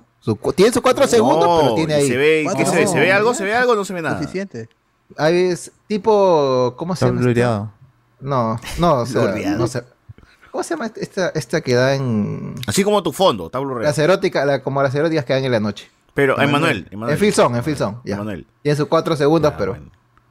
Tiene 0.56 0.74
sus 0.74 0.82
cuatro 0.82 1.08
segundos, 1.08 1.46
No, 1.48 1.60
pero 1.62 1.76
tiene 1.76 1.94
ahí. 1.94 2.08
Se 2.10 2.18
ve, 2.18 2.46
¿qué 2.58 2.64
No. 2.66 2.70
se 2.70 2.76
ve? 2.80 2.88
¿Se 2.88 3.00
ve 3.00 3.14
algo? 3.14 3.34
¿Se 3.34 3.46
ve 3.46 3.56
algo 3.56 3.72
o 3.72 3.76
no 3.78 3.86
se 3.86 3.94
ve 3.94 4.02
nada? 4.02 4.20
Suficiente. 4.20 4.68
Ahí 5.18 5.36
es 5.52 5.72
tipo, 5.88 6.74
¿cómo 6.76 6.96
se 6.98 7.06
Está 7.06 7.16
llama? 7.16 7.72
No, 8.26 8.60
no, 8.80 8.94
o 9.02 9.06
sea, 9.06 9.36
no 9.58 9.68
sé. 9.68 9.84
¿Cómo 10.52 10.64
se 10.64 10.70
llama 10.74 10.90
esta, 10.96 11.30
esta 11.30 11.62
que 11.62 11.74
da 11.76 11.96
en 11.96 12.56
Así 12.66 12.84
como 12.84 13.04
tu 13.04 13.12
fondo, 13.12 13.48
está 13.48 13.60
blurreado. 13.60 13.84
las 13.90 13.98
eróticas, 14.00 14.46
la- 14.46 14.64
como 14.64 14.82
las 14.82 14.96
eróticas 14.96 15.26
que 15.26 15.34
dan 15.34 15.44
en 15.44 15.52
la 15.52 15.60
noche? 15.60 15.90
Pero, 16.14 16.40
Emanuel. 16.42 16.88
En 16.92 17.18
Filson, 17.18 17.56
en 17.58 17.64
Filson. 17.64 18.00
Emanuel. 18.06 18.48
Tiene 18.62 18.76
sus 18.78 18.88
cuatro 18.88 19.16
segundos, 19.18 19.54
pero 19.58 19.78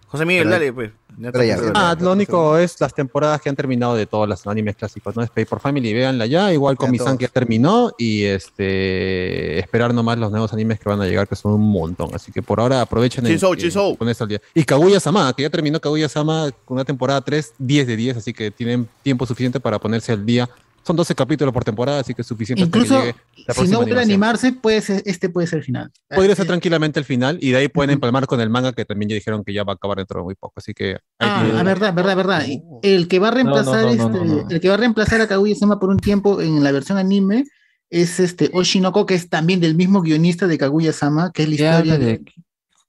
José 0.08 0.24
Miguel, 0.24 0.44
Pero- 0.44 0.50
dale, 0.54 0.72
pues. 0.72 0.90
Pero 1.20 1.44
ya. 1.44 1.58
Ah, 1.74 1.96
lo 1.98 2.12
único 2.12 2.56
es 2.58 2.80
las 2.80 2.94
temporadas 2.94 3.40
que 3.40 3.48
han 3.48 3.56
terminado 3.56 3.94
de 3.94 4.06
todos 4.06 4.28
los 4.28 4.46
animes 4.46 4.76
clásicos, 4.76 5.16
¿no? 5.16 5.22
Es 5.22 5.30
Pay 5.30 5.44
por 5.44 5.60
Family, 5.60 5.92
véanla 5.92 6.26
ya, 6.26 6.52
igual 6.52 6.76
con 6.76 6.90
Misan 6.90 7.18
que 7.18 7.26
ya 7.26 7.30
terminó 7.30 7.92
y 7.98 8.24
este 8.24 9.58
esperar 9.58 9.94
nomás 9.94 10.18
los 10.18 10.30
nuevos 10.30 10.52
animes 10.52 10.80
que 10.80 10.88
van 10.88 11.00
a 11.00 11.06
llegar, 11.06 11.28
que 11.28 11.36
son 11.36 11.52
un 11.52 11.70
montón. 11.70 12.10
Así 12.14 12.32
que 12.32 12.42
por 12.42 12.60
ahora 12.60 12.80
aprovechen 12.80 13.26
en 13.26 13.38
Chinsou. 13.38 13.96
ponerse 13.96 14.22
al 14.22 14.28
día. 14.28 14.40
Y 14.54 14.64
Kaguya 14.64 15.00
Sama, 15.00 15.32
que 15.34 15.42
ya 15.42 15.50
terminó 15.50 15.80
Kaguya 15.80 16.08
Sama 16.08 16.50
con 16.64 16.76
una 16.76 16.84
temporada 16.84 17.20
3, 17.20 17.54
10 17.58 17.86
de 17.86 17.96
10, 17.96 18.16
así 18.16 18.32
que 18.32 18.50
tienen 18.50 18.88
tiempo 19.02 19.26
suficiente 19.26 19.60
para 19.60 19.78
ponerse 19.78 20.12
al 20.12 20.24
día. 20.24 20.48
Son 20.86 20.94
12 20.96 21.14
capítulos 21.14 21.52
por 21.54 21.64
temporada, 21.64 22.00
así 22.00 22.12
que 22.14 22.22
es 22.22 22.28
suficiente 22.28 22.64
hasta 22.64 22.78
Incluso, 22.78 23.00
que 23.00 23.06
llegue 23.06 23.18
la 23.46 23.54
si 23.54 23.68
no 23.68 23.82
quiere 23.84 24.00
animación. 24.00 24.00
animarse, 24.00 24.52
puede 24.52 24.80
ser, 24.82 25.02
este 25.06 25.28
puede 25.30 25.46
ser 25.46 25.60
el 25.60 25.64
final. 25.64 25.90
Podría 26.14 26.34
ser 26.36 26.46
tranquilamente 26.46 26.98
el 27.00 27.06
final 27.06 27.38
y 27.40 27.50
de 27.52 27.56
ahí 27.58 27.68
pueden 27.68 27.90
empalmar 27.90 28.26
con 28.26 28.40
el 28.40 28.50
manga 28.50 28.72
que 28.72 28.84
también 28.84 29.08
ya 29.08 29.14
dijeron 29.14 29.44
que 29.44 29.52
ya 29.54 29.64
va 29.64 29.72
a 29.72 29.76
acabar 29.76 29.96
dentro 29.98 30.20
de 30.20 30.24
muy 30.24 30.34
poco. 30.34 30.54
Así 30.56 30.74
que 30.74 30.98
Ah, 31.18 31.42
ah, 31.58 31.62
verdad, 31.62 31.94
verdad, 31.94 32.16
verdad. 32.16 32.44
El 32.82 33.08
que 33.08 33.18
va 33.18 33.28
a 33.28 33.30
reemplazar 33.30 33.82
no, 33.84 33.94
no, 33.94 34.06
este, 34.06 34.24
no, 34.26 34.42
no. 34.42 34.50
el 34.50 34.60
que 34.60 34.68
va 34.68 34.74
a 34.74 34.78
reemplazar 34.78 35.20
a 35.22 35.26
Kaguya-sama 35.28 35.80
por 35.80 35.88
un 35.88 35.98
tiempo 35.98 36.40
en 36.42 36.62
la 36.62 36.70
versión 36.72 36.98
anime 36.98 37.44
es 37.90 38.20
este 38.20 38.50
Oshinoko, 38.52 39.06
que 39.06 39.14
es 39.14 39.28
también 39.30 39.60
del 39.60 39.74
mismo 39.76 40.02
guionista 40.02 40.46
de 40.46 40.58
Kaguya-sama, 40.58 41.32
que 41.32 41.44
es 41.44 41.48
la 41.48 41.56
¿Qué 41.56 41.62
historia 41.64 41.78
habla 41.94 41.98
de... 41.98 42.06
de 42.18 42.24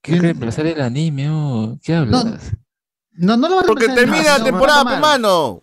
¿Qué 0.02 0.20
reemplazar 0.20 0.66
el 0.66 0.80
anime? 0.82 1.30
oh? 1.30 1.78
¿Qué 1.82 1.94
hablas? 1.94 2.52
No, 3.12 3.36
no 3.36 3.48
lo 3.48 3.56
va 3.56 3.62
a 3.62 3.64
Porque 3.64 3.86
reemplazar, 3.86 4.10
termina 4.12 4.32
no, 4.32 4.38
la 4.38 4.44
temporada, 4.44 4.84
va 4.84 4.90
a 4.90 4.94
pe, 4.94 4.96
tomar. 4.96 5.20
mano. 5.20 5.62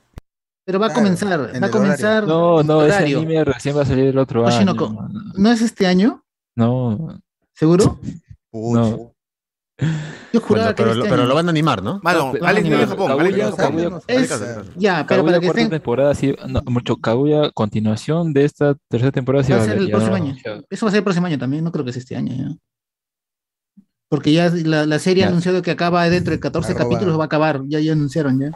Pero 0.66 0.80
va 0.80 0.88
a 0.88 0.94
comenzar, 0.94 1.52
en 1.54 1.62
va 1.62 1.68
a 1.68 1.72
comenzar. 1.72 2.26
No, 2.26 2.64
no, 2.64 2.86
ese 2.86 2.98
anime 2.98 3.44
recién 3.44 3.76
va 3.76 3.82
a 3.82 3.86
salir 3.86 4.06
el 4.08 4.18
otro 4.18 4.48
año. 4.48 4.74
¿No 5.36 5.52
es 5.52 5.62
este 5.62 5.86
año? 5.88 6.24
No, 6.56 7.20
¿Seguro? 7.54 8.00
no. 8.54 9.10
Yo 10.32 10.40
juraba 10.40 10.68
Bueno, 10.68 10.76
que 10.76 10.84
pero, 10.84 10.90
era 10.92 10.96
lo, 10.96 11.04
este 11.04 11.10
pero 11.10 11.22
año. 11.24 11.30
lo 11.30 11.36
van 11.36 11.48
a 11.48 11.50
animar, 11.50 11.84
¿no? 11.84 12.00
Mano, 12.04 12.32
No, 12.40 12.48
Alex 12.48 12.64
vive 12.64 12.76
en 12.76 12.82
no, 12.84 12.88
Japón. 12.88 13.08
Kaguya- 13.12 13.46
Alex. 13.46 13.58
Kaguya- 13.58 14.02
Es-. 14.08 14.30
Ya, 14.78 15.06
pero 15.08 15.22
Kaguya 15.22 15.24
para 15.26 15.40
que 15.40 15.46
cuarta 15.48 15.62
estén... 15.62 15.70
temporada 15.70 16.16
sí, 16.16 16.36
no, 16.48 16.62
mucho 16.68 16.96
Kaguya 16.98 17.52
continuación 17.52 18.34
de 18.34 18.46
esta 18.46 18.76
tercera 18.90 19.12
temporada 19.12 19.44
sí 19.44 19.52
Va 19.52 19.58
va 19.58 19.64
a 19.64 19.68
ser 19.68 19.78
el 19.78 19.90
próximo 19.90 20.18
no- 20.18 20.24
año. 20.24 20.36
Eso 20.70 20.86
va 20.86 20.90
a 20.90 20.92
ser 20.92 20.98
el 21.00 21.04
próximo 21.04 21.28
año 21.28 21.38
también, 21.40 21.64
no 21.64 21.72
creo 21.72 21.84
que 21.84 21.92
sea 21.92 22.00
este 22.02 22.16
año 22.16 22.34
ya. 22.36 22.56
Porque 24.10 24.32
ya 24.32 24.50
la, 24.50 24.86
la 24.86 25.00
serie 25.00 25.26
ha 25.26 25.28
anunciado 25.30 25.62
que 25.64 25.72
acaba 25.72 26.08
dentro 26.08 26.32
de 26.32 26.40
14 26.40 26.72
Arroba. 26.72 26.84
capítulos, 26.90 27.18
va 27.18 27.24
a 27.24 27.26
acabar, 27.26 27.62
ya, 27.66 27.80
ya 27.80 27.94
anunciaron 27.94 28.40
ya. 28.40 28.52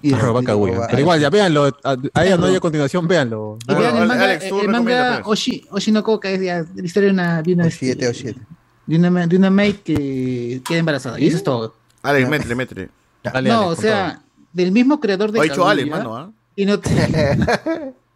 Y, 0.00 0.12
Arroba 0.14 0.42
Kaguya. 0.42 0.72
arroba- 0.74 0.86
Pero 0.88 1.00
igual, 1.00 1.20
ya 1.20 1.28
véanlo. 1.30 1.64
A, 1.82 1.96
a 2.14 2.24
ella 2.24 2.36
no 2.36 2.46
hay 2.46 2.56
a 2.56 2.60
continuación, 2.60 3.08
véanlo. 3.08 3.58
y 3.68 3.74
vean 3.74 3.96
el 3.96 4.06
manga, 4.08 4.24
Alex, 4.24 4.48
tú 4.48 4.60
el 4.60 4.68
manga. 4.68 5.22
Oshi, 5.24 5.64
Oshinoko, 5.70 6.20
que 6.20 6.34
es 6.34 6.40
ya 6.40 6.64
la 6.74 6.84
historia 6.84 7.08
de 7.08 7.12
una, 7.14 7.42
de 7.42 7.52
una, 7.54 7.66
O 7.66 7.70
siete, 7.70 8.04
este, 8.06 8.14
siete. 8.22 8.40
de 8.86 8.96
una, 8.96 9.26
de 9.26 9.36
una 9.36 9.50
maid 9.50 9.76
que 9.76 10.62
queda 10.66 10.78
embarazada. 10.78 11.18
Y 11.18 11.26
eso 11.26 11.36
es 11.38 11.42
todo. 11.44 11.74
Alex, 12.02 12.28
métele, 12.28 12.54
métele. 12.54 12.88
Dale, 13.24 13.48
no, 13.50 13.66
Alex, 13.66 13.78
o 13.78 13.82
sea, 13.82 14.22
del 14.52 14.70
mismo 14.72 15.00
creador 15.00 15.32
de 15.32 15.38
Lo 15.38 15.42
ha 15.42 15.44
dicho 15.44 15.68
Alex, 15.68 15.90
mano, 15.90 16.16
¿ah? 16.16 16.30
Y 16.54 16.64
no 16.64 16.80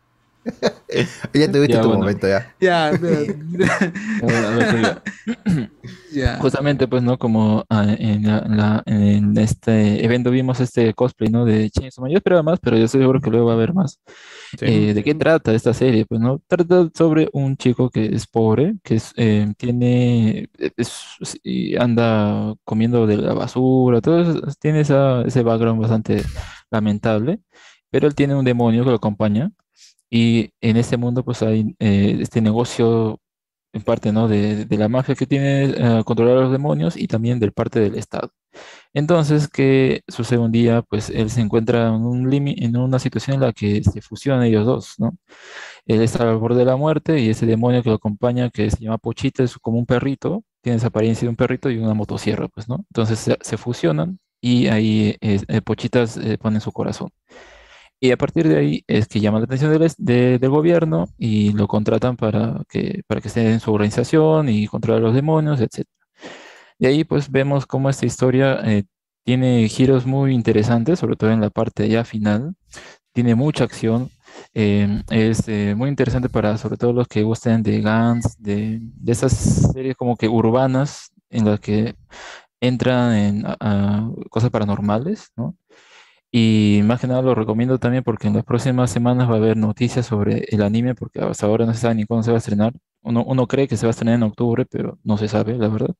ya 1.35 1.51
tuviste 1.53 1.75
Ya, 1.75 1.81
tu 1.81 1.89
bueno. 1.89 2.01
momento 2.05 2.27
ya. 2.29 2.55
ya, 2.61 2.91
ya. 6.13 6.39
Justamente, 6.39 6.89
pues, 6.89 7.03
¿no? 7.03 7.19
Como 7.19 7.65
ah, 7.69 7.87
en, 7.99 8.27
la- 8.27 8.45
la- 8.49 8.83
en 8.87 9.37
este 9.39 10.05
evento 10.05 10.31
vimos 10.31 10.61
este 10.61 10.93
cosplay, 10.95 11.31
¿no? 11.31 11.45
De 11.45 11.71
Chainsaw 11.71 12.03
Man. 12.03 12.11
Yo 12.13 12.19
esperaba 12.19 12.43
más, 12.43 12.59
pero 12.61 12.77
yo 12.77 12.85
estoy 12.85 13.01
seguro 13.01 13.21
que 13.21 13.31
luego 13.31 13.47
va 13.47 13.53
a 13.53 13.57
haber 13.57 13.73
más. 13.75 14.01
Sí. 14.59 14.67
Eh, 14.67 14.95
¿de 14.95 15.03
qué 15.03 15.15
trata 15.15 15.53
esta 15.55 15.73
serie? 15.75 16.07
Pues, 16.07 16.21
¿no? 16.21 16.41
Trata 16.47 16.89
sobre 16.95 17.29
un 17.33 17.57
chico 17.57 17.91
que 17.91 18.07
es 18.07 18.27
pobre, 18.27 18.75
que 18.83 18.97
es, 18.97 19.13
eh, 19.17 19.53
tiene, 19.57 20.49
es- 20.77 21.39
y 21.43 21.77
anda 21.77 22.55
comiendo 22.65 23.07
de 23.07 23.17
la 23.19 23.35
basura, 23.35 24.01
todo 24.01 24.21
eso, 24.23 24.41
tiene 24.61 24.81
esa, 24.81 25.23
ese 25.23 25.43
background 25.43 25.81
bastante 25.81 26.23
lamentable, 26.71 27.41
pero 27.91 28.07
él 28.07 28.15
tiene 28.15 28.35
un 28.35 28.45
demonio 28.45 28.85
que 28.85 28.91
lo 28.91 28.97
acompaña 28.97 29.51
y 30.13 30.51
en 30.63 30.77
este 30.79 30.99
mundo 30.99 31.25
pues 31.25 31.43
hay 31.43 31.75
eh, 31.81 32.19
este 32.21 32.43
negocio 32.43 33.21
en 33.75 33.83
parte, 33.83 34.13
¿no? 34.13 34.29
De, 34.29 34.67
de 34.67 34.79
la 34.79 34.89
mafia 34.89 35.15
que 35.17 35.27
tiene 35.27 35.65
eh, 36.01 36.05
controlar 36.05 36.39
a 36.39 36.43
los 36.43 36.53
demonios 36.53 36.97
y 36.97 37.09
también 37.09 37.41
del 37.41 37.53
parte 37.53 37.81
del 37.81 37.97
Estado. 37.97 38.31
Entonces, 38.95 39.49
que 39.49 40.03
sucede 40.09 40.39
un 40.41 40.53
día, 40.53 40.83
pues 40.83 41.11
él 41.11 41.31
se 41.31 41.41
encuentra 41.43 41.89
en 41.89 42.03
un 42.07 42.31
limi- 42.31 42.57
en 42.59 42.77
una 42.77 42.99
situación 42.99 43.37
en 43.37 43.41
la 43.43 43.53
que 43.53 43.83
se 43.85 44.01
fusionan 44.03 44.45
ellos 44.45 44.67
dos, 44.67 44.95
¿no? 44.99 45.13
Él 45.87 46.03
está 46.03 46.29
al 46.31 46.39
borde 46.39 46.59
de 46.61 46.65
la 46.67 46.77
muerte 46.77 47.21
y 47.21 47.31
ese 47.31 47.47
demonio 47.47 47.83
que 47.83 47.91
lo 47.91 47.97
acompaña, 47.97 48.51
que 48.51 48.71
se 48.71 48.79
llama 48.85 48.99
Pochita, 48.99 49.43
es 49.45 49.57
como 49.59 49.79
un 49.79 49.87
perrito, 49.87 50.45
tiene 50.63 50.79
esa 50.79 50.89
apariencia 50.89 51.27
de 51.27 51.31
un 51.31 51.37
perrito 51.37 51.71
y 51.71 51.79
una 51.79 51.95
motosierra, 51.95 52.49
pues, 52.49 52.69
¿no? 52.69 52.85
Entonces 52.91 53.19
se, 53.19 53.39
se 53.43 53.57
fusionan 53.57 54.19
y 54.41 54.67
ahí 54.69 55.17
eh, 55.21 55.41
eh, 55.49 55.61
eh, 56.23 56.39
pone 56.39 56.61
su 56.61 56.73
corazón. 56.73 57.11
Y 58.03 58.13
a 58.13 58.19
partir 58.19 58.49
de 58.49 58.59
ahí 58.59 58.85
es 58.89 59.09
que 59.09 59.21
llama 59.21 59.39
la 59.41 59.47
atención 59.47 59.73
del, 59.73 59.93
de- 59.99 60.39
del 60.41 60.51
gobierno 60.51 61.09
y 61.19 61.53
lo 61.55 61.69
contratan 61.69 62.17
para 62.17 62.63
que, 62.69 63.03
para 63.09 63.21
que 63.23 63.29
esté 63.29 63.53
en 63.53 63.61
su 63.61 63.73
organización 63.73 64.49
y 64.49 64.67
controlar 64.69 65.03
los 65.03 65.15
demonios, 65.15 65.61
etc. 65.61 65.89
De 66.79 66.89
ahí 66.89 67.05
pues 67.05 67.31
vemos 67.31 67.67
cómo 67.67 67.91
esta 67.91 68.07
historia 68.07 68.61
eh, 68.65 68.85
tiene 69.25 69.69
giros 69.69 70.07
muy 70.07 70.35
interesantes, 70.35 70.99
sobre 71.01 71.17
todo 71.17 71.31
en 71.33 71.41
la 71.43 71.51
parte 71.51 71.89
ya 71.89 72.05
final. 72.05 72.55
Tiene 73.13 73.35
mucha 73.37 73.65
acción 73.65 74.11
Eh, 74.55 75.03
es 75.11 75.49
eh, 75.49 75.75
muy 75.77 75.89
interesante 75.91 76.29
para 76.31 76.59
sobre 76.59 76.77
todo 76.79 76.93
los 76.95 77.09
que 77.09 77.23
gusten 77.25 77.63
de 77.63 77.81
Gans, 77.83 78.37
de, 78.39 78.81
de 78.83 79.13
esas 79.13 79.33
series 79.75 79.97
como 79.97 80.17
que 80.17 80.29
urbanas 80.29 81.13
en 81.31 81.45
las 81.47 81.61
que 81.61 81.95
entran 82.61 83.15
en 83.17 83.47
a- 83.47 83.57
a 83.61 84.11
cosas 84.31 84.51
paranormales, 84.51 85.31
¿no? 85.37 85.57
Y 86.35 86.81
más 86.85 87.01
que 87.01 87.07
nada 87.07 87.21
lo 87.23 87.35
recomiendo 87.35 87.79
también 87.79 88.03
porque 88.05 88.27
en 88.27 88.35
las 88.35 88.45
próximas 88.45 88.91
semanas 88.91 89.29
va 89.29 89.35
a 89.35 89.37
haber 89.37 89.57
noticias 89.57 90.07
sobre 90.07 90.47
el 90.49 90.63
anime, 90.63 90.95
porque 90.95 91.21
hasta 91.21 91.47
ahora 91.47 91.67
no 91.67 91.75
se 91.75 91.81
sabe 91.81 91.95
ni 91.97 92.05
cuándo 92.07 92.23
se 92.25 92.31
va 92.31 92.37
a 92.37 92.39
estrenar. 92.39 92.73
Uno, 93.03 93.23
uno 93.25 93.47
cree 93.47 93.69
que 93.69 93.77
se 93.77 93.87
va 93.87 93.91
a 93.91 93.93
estrenar 93.93 94.15
en 94.17 94.23
octubre, 94.23 94.65
pero 94.71 94.99
no 95.05 95.19
se 95.19 95.29
sabe, 95.29 95.59
la 95.59 95.69
verdad. 95.69 95.95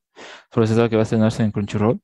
Solo 0.51 0.65
se 0.67 0.75
sabe 0.75 0.89
que 0.89 0.95
va 0.95 1.03
a 1.03 1.05
estrenarse 1.05 1.43
en 1.43 1.51
Crunchyroll. 1.51 1.99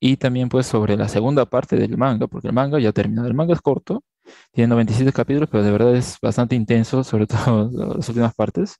Y 0.00 0.16
también 0.16 0.48
pues 0.48 0.66
sobre 0.66 0.96
la 0.96 1.08
segunda 1.08 1.46
parte 1.46 1.76
del 1.76 1.96
manga, 1.96 2.26
porque 2.28 2.48
el 2.48 2.54
manga 2.54 2.78
ya 2.78 2.92
terminó. 2.92 3.26
El 3.26 3.34
manga 3.34 3.54
es 3.54 3.60
corto, 3.62 4.04
tiene 4.52 4.68
97 4.68 5.12
capítulos, 5.12 5.48
pero 5.50 5.64
de 5.64 5.70
verdad 5.72 5.96
es 5.96 6.18
bastante 6.22 6.54
intenso, 6.56 7.02
sobre 7.04 7.26
todo 7.28 7.70
las 7.72 8.08
últimas 8.08 8.34
partes. 8.34 8.76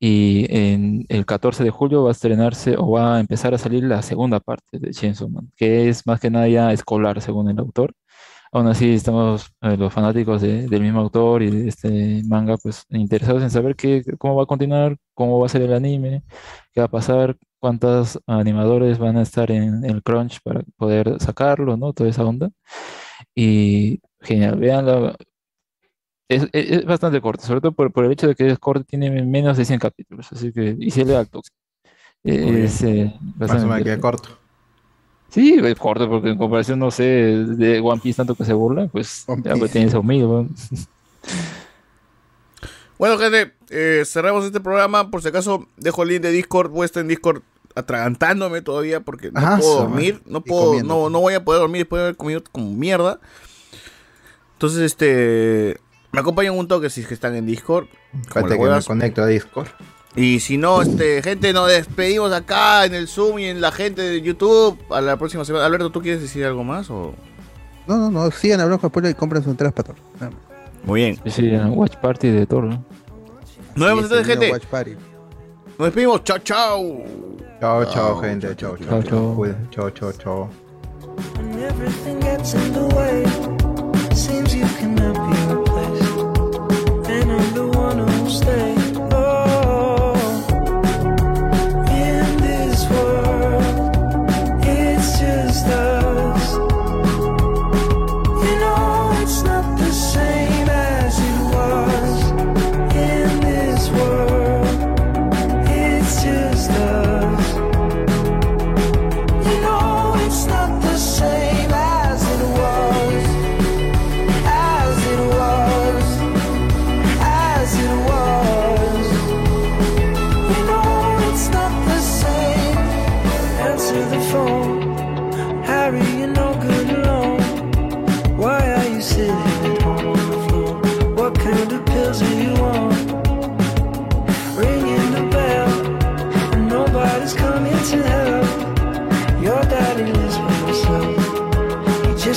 Y 0.00 0.46
en 0.56 1.04
el 1.08 1.26
14 1.26 1.64
de 1.64 1.70
julio 1.70 2.04
va 2.04 2.10
a 2.10 2.12
estrenarse 2.12 2.76
o 2.78 2.90
va 2.92 3.16
a 3.16 3.20
empezar 3.20 3.54
a 3.54 3.58
salir 3.58 3.82
la 3.84 4.02
segunda 4.02 4.40
parte 4.40 4.78
de 4.78 4.92
Chainsaw 4.92 5.28
Man, 5.28 5.50
que 5.56 5.88
es 5.88 6.06
más 6.06 6.20
que 6.20 6.30
nada 6.30 6.48
ya 6.48 6.72
escolar, 6.72 7.20
según 7.20 7.50
el 7.50 7.58
autor. 7.58 7.94
Aún 8.52 8.66
así, 8.68 8.94
estamos 8.94 9.50
eh, 9.62 9.76
los 9.76 9.92
fanáticos 9.92 10.40
de- 10.42 10.68
del 10.68 10.82
mismo 10.82 11.00
autor 11.00 11.42
y 11.42 11.50
de 11.50 11.68
este 11.68 12.22
manga, 12.26 12.56
pues 12.56 12.84
interesados 12.90 13.42
en 13.42 13.50
saber 13.50 13.76
qué, 13.76 14.02
cómo 14.18 14.36
va 14.36 14.44
a 14.44 14.46
continuar, 14.46 14.96
cómo 15.14 15.38
va 15.40 15.46
a 15.46 15.48
ser 15.50 15.62
el 15.62 15.74
anime, 15.74 16.22
qué 16.72 16.80
va 16.80 16.86
a 16.86 16.88
pasar, 16.90 17.36
cuántos 17.58 18.18
animadores 18.26 18.98
van 18.98 19.16
a 19.18 19.22
estar 19.22 19.50
en 19.50 19.84
el 19.84 20.02
crunch 20.02 20.40
para 20.42 20.62
poder 20.76 21.16
sacarlo, 21.20 21.76
¿no? 21.76 21.92
Toda 21.92 22.08
esa 22.10 22.24
onda. 22.24 22.50
Y 23.34 24.00
genial, 24.20 24.56
veanla. 24.58 25.16
Es, 26.28 26.42
es- 26.52 26.70
es 26.70 26.84
bastante 26.84 27.20
corto, 27.20 27.46
sobre 27.46 27.60
todo 27.60 27.72
por, 27.72 27.90
por 27.92 28.04
el 28.04 28.12
hecho 28.12 28.28
de 28.28 28.34
que 28.34 28.48
es 28.48 28.58
corto, 28.58 28.84
tiene 28.84 29.10
menos 29.22 29.56
de 29.56 29.64
100 29.64 29.78
capítulos, 29.80 30.30
así 30.30 30.52
que, 30.52 30.76
y 30.78 30.90
se 30.90 31.02
al 31.16 31.28
toque. 31.28 31.48
Muy 32.24 32.62
Es 32.62 32.82
eh, 32.82 33.14
Más 33.38 33.50
o 33.50 33.54
menos 33.54 33.62
bastante 33.62 33.84
queda 33.84 34.00
corto. 34.00 34.38
Sí, 35.30 35.58
es 35.62 35.78
corto, 35.78 36.08
porque 36.08 36.30
en 36.30 36.38
comparación, 36.38 36.78
no 36.78 36.90
sé, 36.90 37.04
de 37.04 37.80
One 37.80 38.00
Piece 38.02 38.16
tanto 38.16 38.34
que 38.34 38.44
se 38.44 38.52
burla, 38.54 38.88
pues 38.88 39.24
ya 39.44 39.54
pues, 39.56 39.70
tiene 39.70 39.90
su 39.90 40.00
humilde, 40.00 40.48
Bueno, 42.98 43.16
gente, 43.18 43.52
eh, 43.70 44.02
cerramos 44.04 44.44
este 44.44 44.60
programa. 44.60 45.10
Por 45.10 45.22
si 45.22 45.28
acaso, 45.28 45.68
dejo 45.76 46.02
el 46.02 46.08
link 46.08 46.20
de 46.22 46.32
Discord. 46.32 46.70
Voy 46.70 46.82
a 46.82 46.86
estar 46.86 47.00
en 47.00 47.08
Discord 47.08 47.42
atragantándome 47.76 48.60
todavía 48.60 49.00
porque 49.00 49.30
no 49.30 49.40
puedo 49.60 49.74
dormir. 49.82 50.20
No 50.26 50.40
puedo, 50.42 50.82
no, 50.82 51.08
no 51.10 51.20
voy 51.20 51.34
a 51.34 51.44
poder 51.44 51.60
dormir 51.60 51.82
después 51.82 52.00
de 52.00 52.04
haber 52.06 52.16
comido 52.16 52.42
como 52.50 52.72
mierda. 52.72 53.20
Entonces, 54.54 54.80
este. 54.80 55.78
Me 56.12 56.20
acompañan 56.20 56.56
un 56.56 56.66
toque 56.66 56.90
si 56.90 57.02
es 57.02 57.06
que 57.06 57.14
están 57.14 57.34
en 57.34 57.46
Discord. 57.46 57.86
Espérate 58.20 58.58
que 58.58 58.64
me 58.64 58.82
conecto 58.82 59.22
a 59.22 59.26
Discord. 59.26 59.68
Y 60.16 60.40
si 60.40 60.56
no, 60.56 60.82
este, 60.82 61.22
gente, 61.22 61.52
nos 61.52 61.68
despedimos 61.68 62.32
acá 62.32 62.84
en 62.86 62.94
el 62.94 63.08
Zoom 63.08 63.38
y 63.38 63.44
en 63.44 63.60
la 63.60 63.70
gente 63.70 64.02
de 64.02 64.20
YouTube. 64.20 64.78
A 64.90 65.00
la 65.00 65.16
próxima 65.16 65.44
semana. 65.44 65.66
Alberto, 65.66 65.90
¿tú 65.90 66.00
quieres 66.00 66.22
decir 66.22 66.44
algo 66.44 66.64
más? 66.64 66.90
O... 66.90 67.14
No, 67.86 67.96
no, 67.96 68.10
no, 68.10 68.30
sigan 68.30 68.60
a 68.60 68.66
Blanco 68.66 68.88
Spoiler 68.88 69.12
y 69.12 69.14
compren 69.14 69.42
sus 69.42 69.52
entradas 69.52 69.74
para 69.74 69.88
Thor. 69.88 69.96
Muy 70.84 71.02
bien. 71.02 71.16
Sí, 71.24 71.30
sí, 71.30 71.48
en 71.50 71.70
Watch 71.76 71.96
Party 71.96 72.30
de 72.30 72.46
Thor, 72.46 72.64
¿no? 72.64 72.84
Nos 73.74 73.88
vemos 73.88 74.04
entonces, 74.04 74.26
gente. 74.26 74.48
nuevo 74.48 74.54
Watch 74.54 74.66
Party. 74.66 74.96
Nos 75.78 75.86
despedimos. 75.86 76.24
Chao, 76.24 76.38
chao. 76.38 77.04
Chao, 77.60 77.84
chao, 77.84 77.92
Chao, 77.92 78.20
gente. 78.20 78.56
Chao, 78.56 78.76
chao. 78.76 78.88
Chao, 78.88 79.02
chao. 79.02 79.54
Chao, 79.70 79.90
chao, 79.90 80.12
chao. 80.12 80.50
When 81.36 81.62
everything 81.62 82.20
gets 82.20 82.54
in 82.54 82.72
the 82.72 82.86
way, 82.94 83.24
seems 84.14 84.54
you 84.54 84.66
cannot 84.78 85.14
be 85.30 85.47
stay. 88.28 88.77